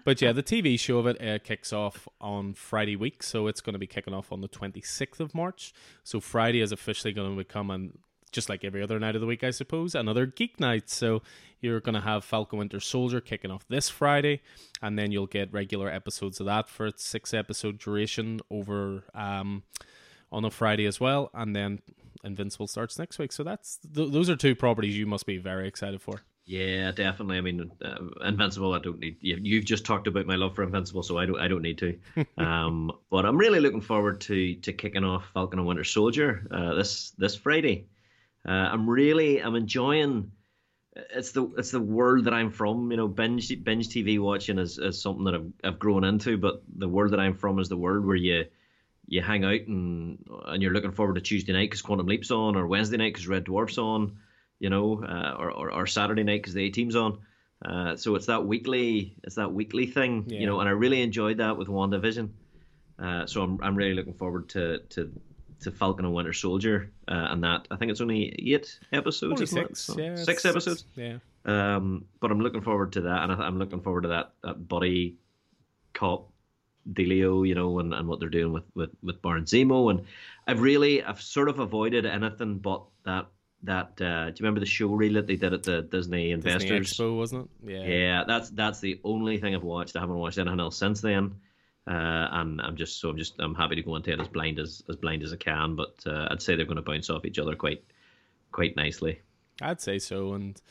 But 0.06 0.22
yeah, 0.22 0.32
the 0.32 0.44
TV 0.44 0.80
show 0.80 1.00
of 1.00 1.08
it 1.08 1.22
uh, 1.22 1.40
kicks 1.40 1.74
off 1.74 2.08
on 2.22 2.54
Friday 2.54 2.96
week, 2.96 3.24
so 3.24 3.48
it's 3.48 3.62
going 3.62 3.74
to 3.74 3.80
be 3.80 3.88
kicking 3.88 4.14
off 4.14 4.32
on 4.32 4.42
the 4.42 4.48
twenty 4.48 4.82
sixth 4.82 5.20
of 5.20 5.34
March. 5.34 5.74
So 6.04 6.20
Friday 6.20 6.62
is 6.62 6.72
officially 6.72 7.12
going 7.12 7.32
to 7.32 7.38
become 7.38 7.72
an 7.72 7.98
just 8.32 8.50
like 8.50 8.64
every 8.64 8.82
other 8.82 9.00
night 9.00 9.16
of 9.16 9.22
the 9.22 9.28
week, 9.28 9.44
I 9.44 9.52
suppose, 9.52 9.96
another 9.96 10.26
geek 10.26 10.60
night. 10.60 10.90
So 10.90 11.22
you're 11.62 11.80
going 11.80 11.96
to 11.96 12.02
have 12.02 12.24
Falcon 12.24 12.60
Winter 12.60 12.80
Soldier 12.80 13.22
kicking 13.22 13.52
off 13.52 13.66
this 13.68 13.90
Friday, 13.90 14.42
and 14.82 14.98
then 14.98 15.12
you'll 15.12 15.28
get 15.28 15.52
regular 15.52 15.90
episodes 15.90 16.40
of 16.40 16.46
that 16.46 16.70
for 16.70 16.88
its 16.88 17.04
six 17.04 17.34
episode 17.34 17.80
duration 17.80 18.40
over 18.50 19.04
um, 19.14 19.64
on 20.32 20.46
a 20.46 20.52
Friday 20.52 20.86
as 20.86 21.00
well, 21.00 21.30
and 21.34 21.56
then 21.56 21.80
Invincible 22.24 22.68
starts 22.68 23.00
next 23.00 23.18
week. 23.20 23.32
So 23.32 23.44
that's 23.44 23.80
th- 23.94 24.12
those 24.12 24.30
are 24.30 24.36
two 24.36 24.56
properties 24.56 24.98
you 24.98 25.06
must 25.06 25.26
be 25.26 25.38
very 25.38 25.68
excited 25.68 26.02
for. 26.02 26.22
Yeah, 26.46 26.92
definitely. 26.92 27.38
I 27.38 27.42
mean, 27.42 27.72
uh, 27.86 28.26
Invincible. 28.26 28.74
I 28.74 28.80
don't 28.80 29.00
need. 29.00 29.18
You, 29.22 29.38
you've 29.40 29.66
just 29.66 29.86
talked 29.86 30.08
about 30.08 30.26
my 30.26 30.36
love 30.36 30.56
for 30.56 30.64
Invincible, 30.64 31.04
so 31.04 31.18
I 31.18 31.28
don't. 31.28 31.40
I 31.40 31.48
don't 31.48 31.62
need 31.62 31.78
to. 31.78 32.00
um, 32.38 32.92
but 33.12 33.26
I'm 33.26 33.38
really 33.38 33.60
looking 33.60 33.82
forward 33.82 34.20
to 34.22 34.56
to 34.56 34.74
kicking 34.74 35.04
off 35.04 35.30
Falcon 35.34 35.60
and 35.60 35.68
Winter 35.68 35.84
Soldier 35.84 36.48
uh, 36.52 36.74
this 36.74 37.12
this 37.12 37.36
Friday. 37.36 37.86
Uh, 38.50 38.70
I'm 38.74 38.90
really. 38.90 39.42
I'm 39.44 39.56
enjoying. 39.56 40.32
It's 40.96 41.32
the 41.34 41.46
it's 41.58 41.72
the 41.72 41.80
world 41.80 42.26
that 42.26 42.34
I'm 42.34 42.50
from. 42.52 42.90
You 42.92 42.98
know, 42.98 43.08
binge 43.08 43.64
binge 43.64 43.90
TV 43.90 44.20
watching 44.20 44.58
is, 44.58 44.80
is 44.80 45.02
something 45.02 45.26
that 45.26 45.36
I've 45.36 45.52
I've 45.64 45.80
grown 45.80 46.04
into. 46.04 46.38
But 46.38 46.64
the 46.76 46.90
world 46.90 47.12
that 47.12 47.20
I'm 47.20 47.36
from 47.36 47.60
is 47.60 47.70
the 47.70 47.78
world 47.78 48.06
where 48.06 48.16
you 48.16 48.46
you 49.08 49.22
hang 49.22 49.46
out 49.46 49.62
and 49.68 50.26
and 50.48 50.64
you're 50.64 50.74
looking 50.74 50.94
forward 50.94 51.16
to 51.16 51.22
Tuesday 51.22 51.54
night 51.54 51.70
because 51.70 51.84
Quantum 51.84 52.08
Leap's 52.08 52.32
on, 52.32 52.56
or 52.56 52.66
Wednesday 52.68 52.98
night 52.98 53.14
because 53.14 53.28
Red 53.28 53.46
Dwarf's 53.46 53.78
on 53.78 54.18
you 54.60 54.70
know, 54.70 55.02
uh, 55.04 55.36
or, 55.40 55.52
or 55.52 55.72
or 55.72 55.88
Saturday 55.88 56.24
night 56.24 56.42
because 56.42 56.54
the 56.54 56.64
A 56.66 56.70
team's 56.70 56.96
on. 56.96 57.20
Uh, 57.64 57.96
so 57.96 58.16
it's 58.16 58.26
that 58.28 58.46
weekly, 58.46 59.16
it's 59.24 59.36
that 59.36 59.54
weekly 59.54 59.86
thing, 59.86 60.26
Yeah. 60.28 60.40
you 60.40 60.46
know, 60.48 60.60
and 60.60 60.68
I 60.68 60.72
really 60.74 61.02
enjoyed 61.02 61.38
that 61.38 61.58
with 61.58 61.68
WandaVision. 61.68 62.30
Uh, 62.98 63.26
so 63.26 63.42
I'm 63.42 63.60
I'm 63.62 63.76
really 63.76 63.94
looking 63.94 64.14
forward 64.14 64.50
to 64.50 64.80
to 64.90 65.12
to 65.62 65.72
Falcon 65.72 66.06
and 66.06 66.14
Winter 66.14 66.34
Soldier, 66.34 66.92
uh, 67.08 67.28
and 67.32 67.44
that 67.44 67.68
I 67.72 67.76
think 67.76 67.92
it's 67.92 68.02
only 68.02 68.34
eight 68.54 68.80
episodes, 68.94 69.34
Only 69.34 69.46
six, 69.46 69.82
So- 69.82 69.98
yeah, 70.00 70.16
six 70.16 70.46
episodes. 70.46 70.86
Yeah, 70.96 71.18
Um, 71.46 72.06
but 72.20 72.32
I'm 72.32 72.40
looking 72.40 72.62
forward 72.62 72.94
to 72.94 73.02
that, 73.02 73.24
and 73.24 73.32
I, 73.32 73.46
I'm 73.46 73.60
looking 73.60 73.82
forward 73.82 74.02
to 74.04 74.10
that 74.10 74.34
that 74.44 74.68
buddy 74.68 75.18
cop 75.94 76.30
dealio, 76.92 77.48
you 77.48 77.56
know, 77.56 77.80
and, 77.80 77.94
and 77.94 78.08
what 78.08 78.20
they're 78.20 78.30
doing 78.30 78.54
with 78.54 78.64
with 78.76 78.90
with 79.04 79.22
Baron 79.22 79.46
Zemo, 79.46 79.90
and 79.92 80.06
I've 80.48 80.62
really 80.62 81.04
I've 81.04 81.22
sort 81.22 81.50
of 81.50 81.60
avoided 81.60 82.06
anything 82.06 82.58
but 82.60 82.84
that 83.06 83.28
that. 83.64 84.00
Uh, 84.02 84.26
do 84.28 84.30
you 84.32 84.44
remember 84.44 84.62
the 84.62 84.66
show 84.66 84.88
reel 84.88 85.14
that 85.14 85.28
they 85.28 85.36
did 85.36 85.54
at 85.54 85.64
the 85.64 85.82
Disney 85.82 85.90
Disney 85.92 86.32
Investors? 86.32 86.94
Expo 86.94 87.18
wasn't 87.18 87.50
it? 87.66 87.72
Yeah. 87.72 87.84
Yeah, 87.86 88.24
that's 88.26 88.50
that's 88.52 88.80
the 88.80 89.00
only 89.04 89.38
thing 89.40 89.56
I've 89.56 89.64
watched. 89.64 89.96
I 89.98 90.00
haven't 90.00 90.18
watched 90.18 90.38
anything 90.38 90.60
else 90.60 90.78
since 90.78 91.02
then. 91.02 91.36
Uh, 91.90 92.28
and 92.34 92.62
I'm 92.62 92.76
just 92.76 93.02
so 93.02 93.10
I'm 93.10 93.18
just 93.18 93.34
I'm 93.40 93.56
happy 93.56 93.76
to 93.76 93.82
go 93.82 93.96
into 93.96 94.12
it 94.12 94.20
as 94.20 94.28
blind 94.28 94.60
as 94.60 94.84
as 94.90 94.96
blind 94.96 95.24
as 95.24 95.34
I 95.34 95.38
can. 95.38 95.76
But 95.76 95.96
uh, 96.06 96.28
I'd 96.30 96.42
say 96.42 96.56
they're 96.56 96.66
going 96.66 96.76
to 96.76 96.84
bounce 96.84 97.10
off 97.10 97.26
each 97.26 97.40
other 97.40 97.56
quite 97.56 97.84
quite 98.52 98.76
nicely. 98.76 99.22
I'd 99.60 99.82
say 99.82 99.98
so, 99.98 100.34
and 100.34 100.62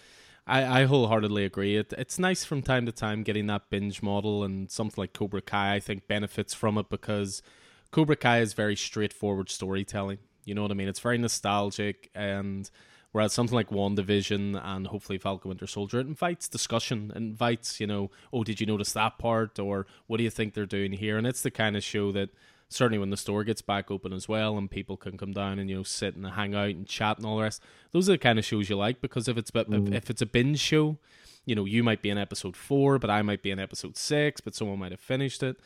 I, 0.46 0.82
I 0.82 0.84
wholeheartedly 0.84 1.44
agree. 1.44 1.76
It 1.76 1.92
it's 1.98 2.20
nice 2.20 2.44
from 2.44 2.62
time 2.62 2.86
to 2.86 2.92
time 2.92 3.24
getting 3.24 3.48
that 3.48 3.68
binge 3.68 4.00
model, 4.00 4.44
and 4.44 4.70
something 4.70 5.02
like 5.02 5.12
Cobra 5.12 5.42
Kai 5.42 5.74
I 5.74 5.80
think 5.80 6.06
benefits 6.06 6.54
from 6.54 6.78
it 6.78 6.88
because 6.88 7.42
Cobra 7.90 8.16
Kai 8.16 8.38
is 8.38 8.52
very 8.52 8.76
straightforward 8.76 9.50
storytelling. 9.50 10.18
You 10.44 10.54
know 10.54 10.62
what 10.62 10.70
I 10.70 10.74
mean? 10.74 10.88
It's 10.88 11.00
very 11.00 11.18
nostalgic, 11.18 12.10
and 12.14 12.70
whereas 13.12 13.32
something 13.32 13.54
like 13.54 13.70
WandaVision 13.70 14.60
and 14.62 14.86
hopefully 14.88 15.18
Falcon 15.18 15.48
Winter 15.48 15.66
Soldier. 15.66 16.00
It 16.00 16.06
invites 16.06 16.48
discussion, 16.48 17.10
it 17.14 17.16
invites 17.16 17.80
you 17.80 17.86
know, 17.86 18.10
oh, 18.32 18.44
did 18.44 18.60
you 18.60 18.66
notice 18.66 18.92
that 18.92 19.18
part, 19.18 19.58
or 19.58 19.86
what 20.06 20.18
do 20.18 20.24
you 20.24 20.30
think 20.30 20.54
they're 20.54 20.66
doing 20.66 20.92
here? 20.92 21.18
And 21.18 21.26
it's 21.26 21.42
the 21.42 21.50
kind 21.50 21.76
of 21.76 21.82
show 21.82 22.12
that 22.12 22.30
certainly 22.68 22.98
when 22.98 23.10
the 23.10 23.16
store 23.16 23.44
gets 23.44 23.62
back 23.62 23.90
open 23.90 24.12
as 24.12 24.28
well 24.28 24.58
and 24.58 24.70
people 24.70 24.96
can 24.96 25.16
come 25.16 25.32
down 25.32 25.58
and 25.58 25.70
you 25.70 25.76
know 25.76 25.82
sit 25.82 26.14
and 26.14 26.26
hang 26.26 26.54
out 26.54 26.68
and 26.68 26.86
chat 26.86 27.16
and 27.16 27.26
all 27.26 27.38
the 27.38 27.42
rest 27.42 27.62
those 27.92 28.08
are 28.08 28.12
the 28.12 28.18
kind 28.18 28.38
of 28.38 28.44
shows 28.44 28.68
you 28.68 28.76
like 28.76 29.00
because 29.00 29.26
if 29.26 29.38
it's 29.38 29.50
if, 29.54 29.66
mm. 29.66 29.94
if 29.94 30.10
it's 30.10 30.20
a 30.20 30.26
binge 30.26 30.58
show 30.58 30.98
you 31.46 31.54
know 31.54 31.64
you 31.64 31.82
might 31.82 32.02
be 32.02 32.10
in 32.10 32.18
episode 32.18 32.56
four 32.56 32.98
but 32.98 33.08
i 33.08 33.22
might 33.22 33.42
be 33.42 33.50
in 33.50 33.58
episode 33.58 33.96
six 33.96 34.40
but 34.40 34.54
someone 34.54 34.78
might 34.78 34.92
have 34.92 35.00
finished 35.00 35.42
it 35.42 35.56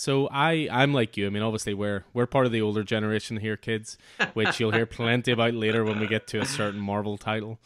so 0.00 0.28
i 0.28 0.68
i'm 0.70 0.92
like 0.94 1.16
you 1.16 1.26
i 1.26 1.30
mean 1.30 1.42
obviously 1.42 1.74
we're 1.74 2.04
we're 2.14 2.26
part 2.26 2.46
of 2.46 2.52
the 2.52 2.62
older 2.62 2.82
generation 2.82 3.36
here 3.36 3.56
kids 3.56 3.98
which 4.34 4.58
you'll 4.58 4.76
hear 4.78 4.86
plenty 4.86 5.32
about 5.32 5.54
later 5.54 5.84
when 5.84 5.98
we 6.00 6.06
get 6.06 6.26
to 6.26 6.40
a 6.40 6.46
certain 6.46 6.80
marvel 6.80 7.16
title 7.18 7.58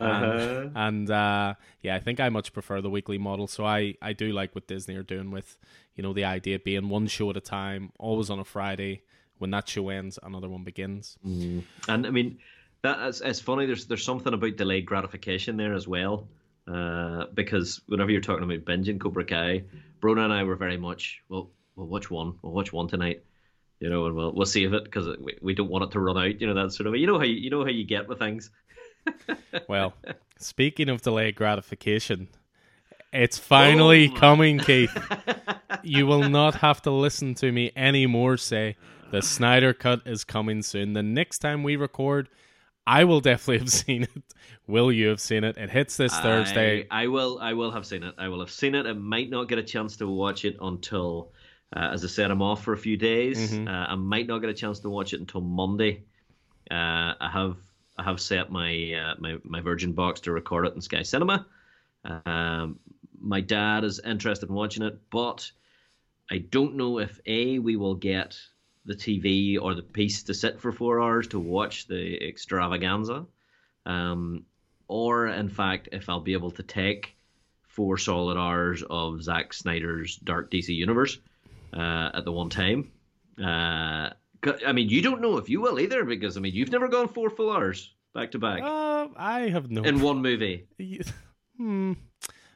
Uh-huh. 0.00 0.70
And, 0.74 0.76
and 0.76 1.10
uh, 1.10 1.54
yeah, 1.82 1.94
I 1.94 2.00
think 2.00 2.20
I 2.20 2.30
much 2.30 2.54
prefer 2.54 2.80
the 2.80 2.88
weekly 2.88 3.18
model. 3.18 3.46
So 3.46 3.66
I, 3.66 3.96
I 4.00 4.14
do 4.14 4.32
like 4.32 4.54
what 4.54 4.66
Disney 4.66 4.96
are 4.96 5.02
doing 5.02 5.30
with, 5.30 5.58
you 5.94 6.02
know, 6.02 6.14
the 6.14 6.24
idea 6.24 6.58
being 6.58 6.88
one 6.88 7.06
show 7.06 7.28
at 7.28 7.36
a 7.36 7.40
time, 7.40 7.92
always 7.98 8.30
on 8.30 8.38
a 8.38 8.44
Friday. 8.44 9.02
When 9.36 9.50
that 9.50 9.68
show 9.68 9.90
ends, 9.90 10.18
another 10.22 10.48
one 10.48 10.64
begins. 10.64 11.18
Mm. 11.26 11.64
And 11.88 12.06
I 12.06 12.10
mean, 12.10 12.38
that 12.82 12.98
is, 13.22 13.40
funny. 13.40 13.66
There's 13.66 13.86
there's 13.86 14.04
something 14.04 14.32
about 14.32 14.56
delayed 14.56 14.86
gratification 14.86 15.58
there 15.58 15.74
as 15.74 15.86
well. 15.86 16.28
Uh, 16.66 17.26
because 17.34 17.82
whenever 17.86 18.10
you're 18.10 18.20
talking 18.22 18.44
about 18.44 18.64
binging 18.64 19.00
Cobra 19.00 19.24
Kai, 19.24 19.64
Brona 20.00 20.24
and 20.24 20.32
I 20.32 20.44
were 20.44 20.56
very 20.56 20.76
much 20.78 21.22
well. 21.28 21.50
We'll 21.80 21.88
watch 21.88 22.10
one. 22.10 22.34
We'll 22.42 22.52
watch 22.52 22.72
one 22.72 22.88
tonight 22.88 23.24
you 23.80 23.88
know, 23.88 24.04
and 24.04 24.14
we'll 24.14 24.30
we'll 24.32 24.44
save 24.44 24.74
it 24.74 24.84
because 24.84 25.16
we, 25.18 25.38
we 25.40 25.54
don't 25.54 25.70
want 25.70 25.82
it 25.82 25.90
to 25.92 26.00
run 26.00 26.18
out. 26.18 26.38
You 26.38 26.46
know 26.46 26.62
that 26.62 26.70
sort 26.70 26.86
of. 26.86 26.96
You 26.96 27.06
know 27.06 27.16
how 27.16 27.24
you, 27.24 27.36
you 27.36 27.48
know 27.48 27.62
how 27.62 27.70
you 27.70 27.84
get 27.84 28.08
with 28.08 28.18
things 28.18 28.50
well, 29.68 29.94
speaking 30.38 30.88
of 30.88 31.02
delayed 31.02 31.36
gratification, 31.36 32.28
it's 33.12 33.38
oh 33.38 33.42
finally 33.42 34.10
oh 34.12 34.18
coming, 34.18 34.58
Keith. 34.66 34.96
you 35.82 36.06
will 36.06 36.28
not 36.28 36.56
have 36.56 36.82
to 36.82 36.90
listen 36.90 37.34
to 37.36 37.50
me 37.52 37.72
anymore 37.76 38.36
say 38.36 38.76
the 39.10 39.22
Snyder 39.22 39.72
Cut 39.72 40.02
is 40.06 40.24
coming 40.24 40.62
soon. 40.62 40.92
The 40.92 41.02
next 41.02 41.38
time 41.38 41.62
we 41.62 41.76
record, 41.76 42.28
I 42.86 43.04
will 43.04 43.20
definitely 43.20 43.58
have 43.58 43.70
seen 43.86 44.02
it. 44.04 44.22
Will 44.66 44.92
you 44.92 45.08
have 45.08 45.20
seen 45.20 45.44
it? 45.44 45.56
It 45.58 45.70
hits 45.70 45.96
this 45.96 46.12
I, 46.14 46.22
Thursday. 46.22 46.86
I 46.90 47.08
will. 47.08 47.38
I 47.40 47.54
will 47.54 47.70
have 47.72 47.86
seen 47.86 48.02
it. 48.02 48.14
I 48.18 48.28
will 48.28 48.40
have 48.40 48.50
seen 48.50 48.74
it. 48.74 48.86
I 48.86 48.92
might 48.92 49.30
not 49.30 49.48
get 49.48 49.58
a 49.58 49.64
chance 49.64 49.96
to 49.98 50.08
watch 50.08 50.44
it 50.44 50.56
until, 50.60 51.32
uh, 51.74 51.90
as 51.92 52.04
I 52.04 52.08
said, 52.08 52.30
I'm 52.30 52.42
off 52.42 52.64
for 52.64 52.72
a 52.72 52.78
few 52.78 52.96
days. 52.96 53.52
Mm-hmm. 53.52 53.68
Uh, 53.68 53.86
I 53.86 53.94
might 53.94 54.26
not 54.26 54.40
get 54.40 54.50
a 54.50 54.54
chance 54.54 54.80
to 54.80 54.90
watch 54.90 55.12
it 55.12 55.20
until 55.20 55.40
Monday. 55.40 56.02
Uh, 56.70 57.14
I 57.20 57.30
have 57.32 57.56
I 57.96 58.02
have 58.04 58.20
set 58.20 58.50
my 58.50 58.92
uh, 58.94 59.14
my 59.18 59.36
my 59.44 59.60
Virgin 59.60 59.92
box 59.92 60.20
to 60.20 60.32
record 60.32 60.66
it 60.66 60.74
in 60.74 60.80
Sky 60.80 61.02
Cinema. 61.02 61.46
Um, 62.04 62.80
my 63.20 63.40
dad 63.40 63.84
is 63.84 64.00
interested 64.00 64.48
in 64.48 64.54
watching 64.54 64.82
it, 64.82 64.98
but 65.10 65.50
I 66.30 66.38
don't 66.38 66.76
know 66.76 66.98
if 66.98 67.20
a 67.26 67.58
we 67.58 67.76
will 67.76 67.94
get 67.94 68.36
the 68.84 68.94
TV 68.94 69.60
or 69.60 69.74
the 69.74 69.82
piece 69.82 70.24
to 70.24 70.34
sit 70.34 70.60
for 70.60 70.72
four 70.72 71.00
hours 71.00 71.28
to 71.28 71.38
watch 71.38 71.86
the 71.86 72.26
extravaganza, 72.26 73.26
um, 73.86 74.44
or 74.88 75.28
in 75.28 75.48
fact 75.48 75.90
if 75.92 76.08
I'll 76.08 76.20
be 76.20 76.32
able 76.32 76.50
to 76.52 76.62
take 76.64 77.14
four 77.68 77.98
solid 77.98 78.36
hours 78.36 78.82
of 78.82 79.22
Zack 79.22 79.52
Snyder's 79.52 80.16
Dark 80.16 80.50
DC 80.50 80.74
Universe 80.74 81.18
uh, 81.72 82.10
at 82.14 82.24
the 82.24 82.32
one 82.32 82.50
time. 82.50 82.92
Uh, 83.38 84.10
I 84.66 84.72
mean, 84.72 84.88
you 84.88 85.02
don't 85.02 85.20
know 85.20 85.36
if 85.36 85.48
you 85.48 85.60
will 85.60 85.78
either 85.78 86.04
because 86.04 86.36
I 86.36 86.40
mean, 86.40 86.54
you've 86.54 86.72
never 86.72 86.88
gone 86.88 87.08
four 87.08 87.30
full 87.30 87.50
hours 87.50 87.92
back 88.14 88.30
to 88.32 88.38
back. 88.38 88.62
Uh, 88.62 89.08
I 89.16 89.48
have 89.48 89.70
no. 89.70 89.82
In 89.82 90.00
one 90.00 90.22
movie. 90.22 90.66
hmm. 91.56 91.92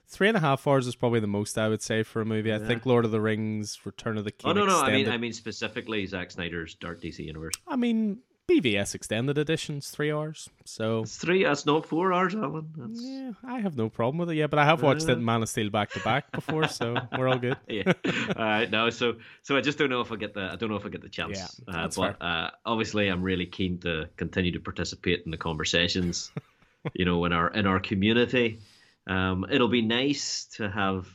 Three 0.06 0.28
and 0.28 0.36
a 0.36 0.40
half 0.40 0.66
hours 0.66 0.86
is 0.86 0.94
probably 0.94 1.20
the 1.20 1.26
most 1.26 1.58
I 1.58 1.68
would 1.68 1.82
say 1.82 2.02
for 2.02 2.20
a 2.20 2.24
movie. 2.24 2.50
Yeah. 2.50 2.56
I 2.56 2.58
think 2.60 2.86
Lord 2.86 3.04
of 3.04 3.10
the 3.10 3.20
Rings, 3.20 3.80
Return 3.84 4.16
of 4.16 4.24
the 4.24 4.30
King. 4.30 4.50
Oh 4.50 4.52
no, 4.52 4.64
no, 4.64 4.80
extended. 4.80 4.94
I 4.94 5.04
mean, 5.04 5.08
I 5.08 5.18
mean 5.18 5.32
specifically 5.32 6.06
Zack 6.06 6.30
Snyder's 6.30 6.74
Dark 6.74 7.02
DC 7.02 7.18
Universe. 7.18 7.54
I 7.66 7.76
mean, 7.76 8.18
BVS 8.50 8.94
extended 8.94 9.38
editions, 9.38 9.88
three 9.88 10.12
hours. 10.12 10.50
So 10.64 11.00
it's 11.00 11.16
three. 11.16 11.44
That's 11.44 11.64
not 11.64 11.86
four 11.86 12.12
hours, 12.12 12.34
Alan. 12.34 12.70
That's... 12.76 13.02
Yeah, 13.02 13.32
I 13.42 13.60
have 13.60 13.76
no 13.76 13.88
problem 13.88 14.18
with 14.18 14.30
it. 14.30 14.36
Yeah, 14.36 14.48
but 14.48 14.58
I 14.58 14.64
have 14.66 14.82
watched 14.82 15.08
uh... 15.08 15.12
it 15.12 15.18
Man 15.18 15.42
of 15.42 15.48
Steel 15.48 15.70
back 15.70 15.90
to 15.90 16.00
back 16.00 16.30
before, 16.30 16.68
so 16.68 16.94
we're 17.16 17.28
all 17.28 17.38
good. 17.38 17.56
yeah. 17.68 17.92
All 18.04 18.44
right. 18.44 18.70
No. 18.70 18.90
So 18.90 19.16
so 19.42 19.56
I 19.56 19.62
just 19.62 19.78
don't 19.78 19.88
know 19.88 20.02
if 20.02 20.12
I 20.12 20.16
get 20.16 20.34
the 20.34 20.42
I 20.52 20.56
don't 20.56 20.68
know 20.68 20.76
if 20.76 20.84
I 20.84 20.90
get 20.90 21.00
the 21.00 21.08
chance. 21.08 21.60
Yeah, 21.66 21.74
uh, 21.74 21.88
but 21.96 22.20
uh, 22.20 22.50
obviously, 22.66 23.08
I'm 23.08 23.22
really 23.22 23.46
keen 23.46 23.78
to 23.78 24.08
continue 24.16 24.52
to 24.52 24.60
participate 24.60 25.22
in 25.24 25.30
the 25.30 25.38
conversations. 25.38 26.30
you 26.92 27.06
know, 27.06 27.24
in 27.24 27.32
our 27.32 27.48
in 27.48 27.66
our 27.66 27.80
community, 27.80 28.60
um, 29.06 29.46
it'll 29.50 29.68
be 29.68 29.82
nice 29.82 30.44
to 30.56 30.68
have 30.70 31.08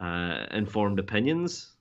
uh, 0.00 0.46
informed 0.52 1.00
opinions. 1.00 1.72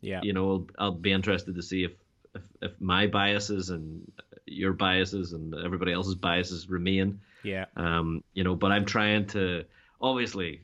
Yeah. 0.00 0.20
You 0.22 0.32
know, 0.32 0.50
I'll, 0.50 0.66
I'll 0.78 0.92
be 0.92 1.12
interested 1.12 1.54
to 1.54 1.62
see 1.62 1.84
if 1.84 1.92
if, 2.34 2.42
if 2.62 2.80
my 2.80 3.06
biases 3.06 3.70
and 3.70 4.10
your 4.46 4.72
biases 4.72 5.32
and 5.32 5.54
everybody 5.54 5.92
else's 5.92 6.14
biases 6.14 6.68
remain. 6.68 7.20
Yeah. 7.42 7.66
Um, 7.76 8.22
you 8.34 8.44
know, 8.44 8.54
but 8.54 8.72
I'm 8.72 8.84
trying 8.84 9.26
to. 9.28 9.64
Obviously, 10.00 10.62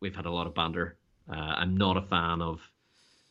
we've 0.00 0.16
had 0.16 0.26
a 0.26 0.30
lot 0.30 0.46
of 0.46 0.54
banter. 0.54 0.96
Uh, 1.28 1.34
I'm 1.34 1.76
not 1.76 1.96
a 1.96 2.02
fan 2.02 2.42
of 2.42 2.60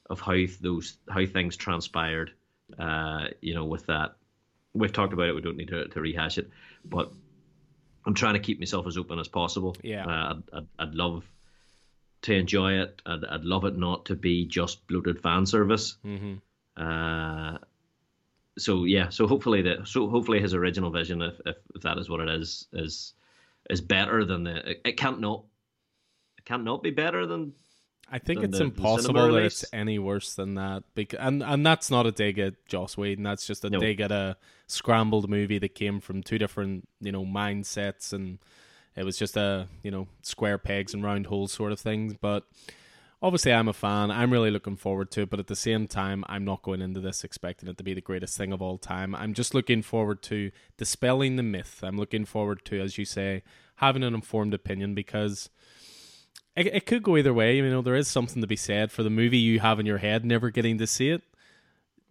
of 0.09 0.19
how 0.19 0.35
those 0.61 0.97
how 1.09 1.25
things 1.25 1.57
transpired. 1.57 2.31
Uh, 2.77 3.27
you 3.41 3.53
know, 3.53 3.65
with 3.65 3.85
that, 3.87 4.15
we've 4.73 4.93
talked 4.93 5.13
about 5.13 5.27
it. 5.27 5.35
We 5.35 5.41
don't 5.41 5.57
need 5.57 5.69
to, 5.69 5.87
to 5.87 6.01
rehash 6.01 6.37
it, 6.37 6.49
but 6.83 7.11
I'm 8.05 8.13
trying 8.13 8.33
to 8.33 8.39
keep 8.39 8.59
myself 8.59 8.87
as 8.87 8.97
open 8.97 9.19
as 9.19 9.27
possible. 9.27 9.75
Yeah. 9.83 10.05
Uh, 10.05 10.33
I'd, 10.33 10.43
I'd, 10.53 10.67
I'd 10.79 10.95
love 10.95 11.23
to 12.23 12.33
enjoy 12.33 12.81
it. 12.81 13.01
I'd, 13.05 13.23
I'd 13.25 13.43
love 13.43 13.65
it 13.65 13.77
not 13.77 14.05
to 14.05 14.15
be 14.15 14.45
just 14.45 14.87
bloated 14.87 15.21
fan 15.21 15.45
service. 15.45 15.97
Mm-hmm. 16.05 16.33
Uh, 16.75 17.57
so 18.57 18.85
yeah, 18.85 19.09
so 19.09 19.27
hopefully 19.27 19.61
that 19.63 19.87
so 19.87 20.09
hopefully 20.09 20.39
his 20.39 20.53
original 20.53 20.91
vision, 20.91 21.21
if, 21.21 21.39
if, 21.45 21.57
if 21.75 21.81
that 21.81 21.97
is 21.97 22.09
what 22.09 22.19
it 22.19 22.29
is, 22.29 22.67
is 22.73 23.13
is 23.69 23.81
better 23.81 24.25
than 24.25 24.43
the. 24.43 24.71
It, 24.71 24.81
it 24.85 24.97
can't 24.97 25.19
not. 25.19 25.43
It 26.37 26.45
can't 26.45 26.63
not 26.63 26.83
be 26.83 26.91
better 26.91 27.25
than. 27.25 27.53
I 28.11 28.19
think 28.19 28.43
it's 28.43 28.59
the, 28.59 28.65
impossible 28.65 29.27
the 29.27 29.33
that 29.33 29.43
it's 29.45 29.65
any 29.73 29.97
worse 29.97 30.35
than 30.35 30.55
that. 30.55 30.83
Because 30.93 31.19
and 31.19 31.41
and 31.41 31.65
that's 31.65 31.89
not 31.89 32.05
a 32.05 32.11
dig 32.11 32.37
at 32.37 32.53
Joss 32.67 32.95
Whedon. 32.95 33.23
That's 33.23 33.47
just 33.47 33.65
a 33.65 33.69
no. 33.69 33.79
dig 33.79 34.01
at 34.01 34.11
a 34.11 34.37
scrambled 34.67 35.29
movie 35.29 35.57
that 35.59 35.73
came 35.73 35.99
from 35.99 36.21
two 36.21 36.37
different 36.37 36.87
you 36.99 37.11
know 37.11 37.25
mindsets, 37.25 38.13
and 38.13 38.39
it 38.95 39.03
was 39.03 39.17
just 39.17 39.35
a 39.35 39.67
you 39.81 39.89
know 39.89 40.07
square 40.21 40.57
pegs 40.57 40.93
and 40.93 41.03
round 41.03 41.27
holes 41.27 41.51
sort 41.51 41.71
of 41.71 41.79
thing. 41.79 42.17
But 42.21 42.43
obviously 43.23 43.53
I'm 43.53 43.69
a 43.69 43.73
fan. 43.73 44.11
I'm 44.11 44.31
really 44.31 44.51
looking 44.51 44.75
forward 44.75 45.09
to 45.11 45.21
it, 45.21 45.29
but 45.29 45.39
at 45.39 45.47
the 45.47 45.55
same 45.55 45.87
time, 45.87 46.25
I'm 46.27 46.43
not 46.43 46.61
going 46.61 46.81
into 46.81 46.99
this 46.99 47.23
expecting 47.23 47.69
it 47.69 47.77
to 47.77 47.83
be 47.83 47.93
the 47.93 48.01
greatest 48.01 48.37
thing 48.37 48.51
of 48.51 48.61
all 48.61 48.77
time. 48.77 49.15
I'm 49.15 49.33
just 49.33 49.55
looking 49.55 49.81
forward 49.81 50.21
to 50.23 50.51
dispelling 50.77 51.37
the 51.37 51.43
myth. 51.43 51.79
I'm 51.81 51.97
looking 51.97 52.25
forward 52.25 52.65
to, 52.65 52.81
as 52.81 52.97
you 52.97 53.05
say, 53.05 53.41
having 53.77 54.03
an 54.03 54.13
informed 54.13 54.53
opinion 54.53 54.93
because 54.93 55.49
it, 56.55 56.67
it 56.67 56.85
could 56.85 57.01
go 57.01 57.15
either 57.17 57.33
way. 57.33 57.55
You 57.55 57.69
know, 57.69 57.81
there 57.81 57.95
is 57.95 58.09
something 58.09 58.41
to 58.41 58.47
be 58.47 58.57
said 58.57 58.91
for 58.91 59.01
the 59.01 59.09
movie 59.09 59.37
you 59.37 59.61
have 59.61 59.79
in 59.79 59.85
your 59.85 59.99
head, 59.99 60.25
never 60.25 60.49
getting 60.49 60.77
to 60.79 60.85
see 60.85 61.09
it. 61.09 61.23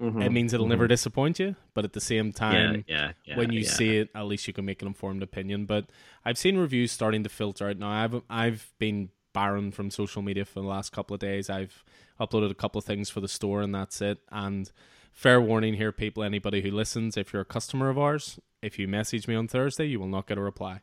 Mm-hmm, 0.01 0.23
it 0.23 0.33
means 0.33 0.53
it'll 0.53 0.65
mm-hmm. 0.65 0.71
never 0.71 0.89
disappoint 0.89 1.39
you, 1.39 1.55
but 1.75 1.85
at 1.85 1.93
the 1.93 2.01
same 2.01 2.33
time, 2.33 2.85
yeah, 2.89 2.97
yeah, 2.97 3.13
yeah, 3.25 3.37
when 3.37 3.53
you 3.53 3.63
see 3.63 3.99
it, 3.99 4.09
at 4.17 4.25
least 4.25 4.49
you 4.49 4.53
can 4.53 4.65
make 4.65 4.83
an 4.83 4.89
informed 4.89 5.23
opinion. 5.23 5.65
But 5.65 5.85
I've 6.25 6.39
seen 6.39 6.57
reviews 6.57 6.91
starting 6.91 7.23
to 7.23 7.29
filter 7.29 7.69
out 7.69 7.77
now. 7.77 7.91
I've 7.91 8.23
I've 8.29 8.73
been 8.79 9.11
barren 9.33 9.73
from 9.73 9.91
social 9.91 10.23
media 10.23 10.45
for 10.45 10.61
the 10.61 10.67
last 10.67 10.93
couple 10.93 11.15
of 11.15 11.21
days. 11.21 11.51
I've 11.51 11.85
uploaded 12.21 12.51
a 12.51 12.55
couple 12.55 12.79
of 12.79 12.85
things 12.85 13.11
for 13.11 13.21
the 13.21 13.29
store, 13.29 13.61
and 13.63 13.75
that's 13.75 14.01
it. 14.01 14.19
And 14.31 14.71
fair 15.13 15.41
warning 15.41 15.75
here, 15.75 15.93
people, 15.93 16.23
anybody 16.23 16.63
who 16.63 16.71
listens, 16.71 17.17
if 17.17 17.33
you're 17.33 17.43
a 17.43 17.47
customer 17.47 17.89
of 17.89 17.99
ours, 17.99 18.39
if 18.63 18.79
you 18.79 18.89
message 18.89 19.27
me 19.27 19.35
on 19.35 19.49
Thursday, 19.49 19.87
you 19.87 19.99
will 19.99 20.09
not 20.09 20.27
get 20.27 20.39
a 20.39 20.41
reply 20.41 20.81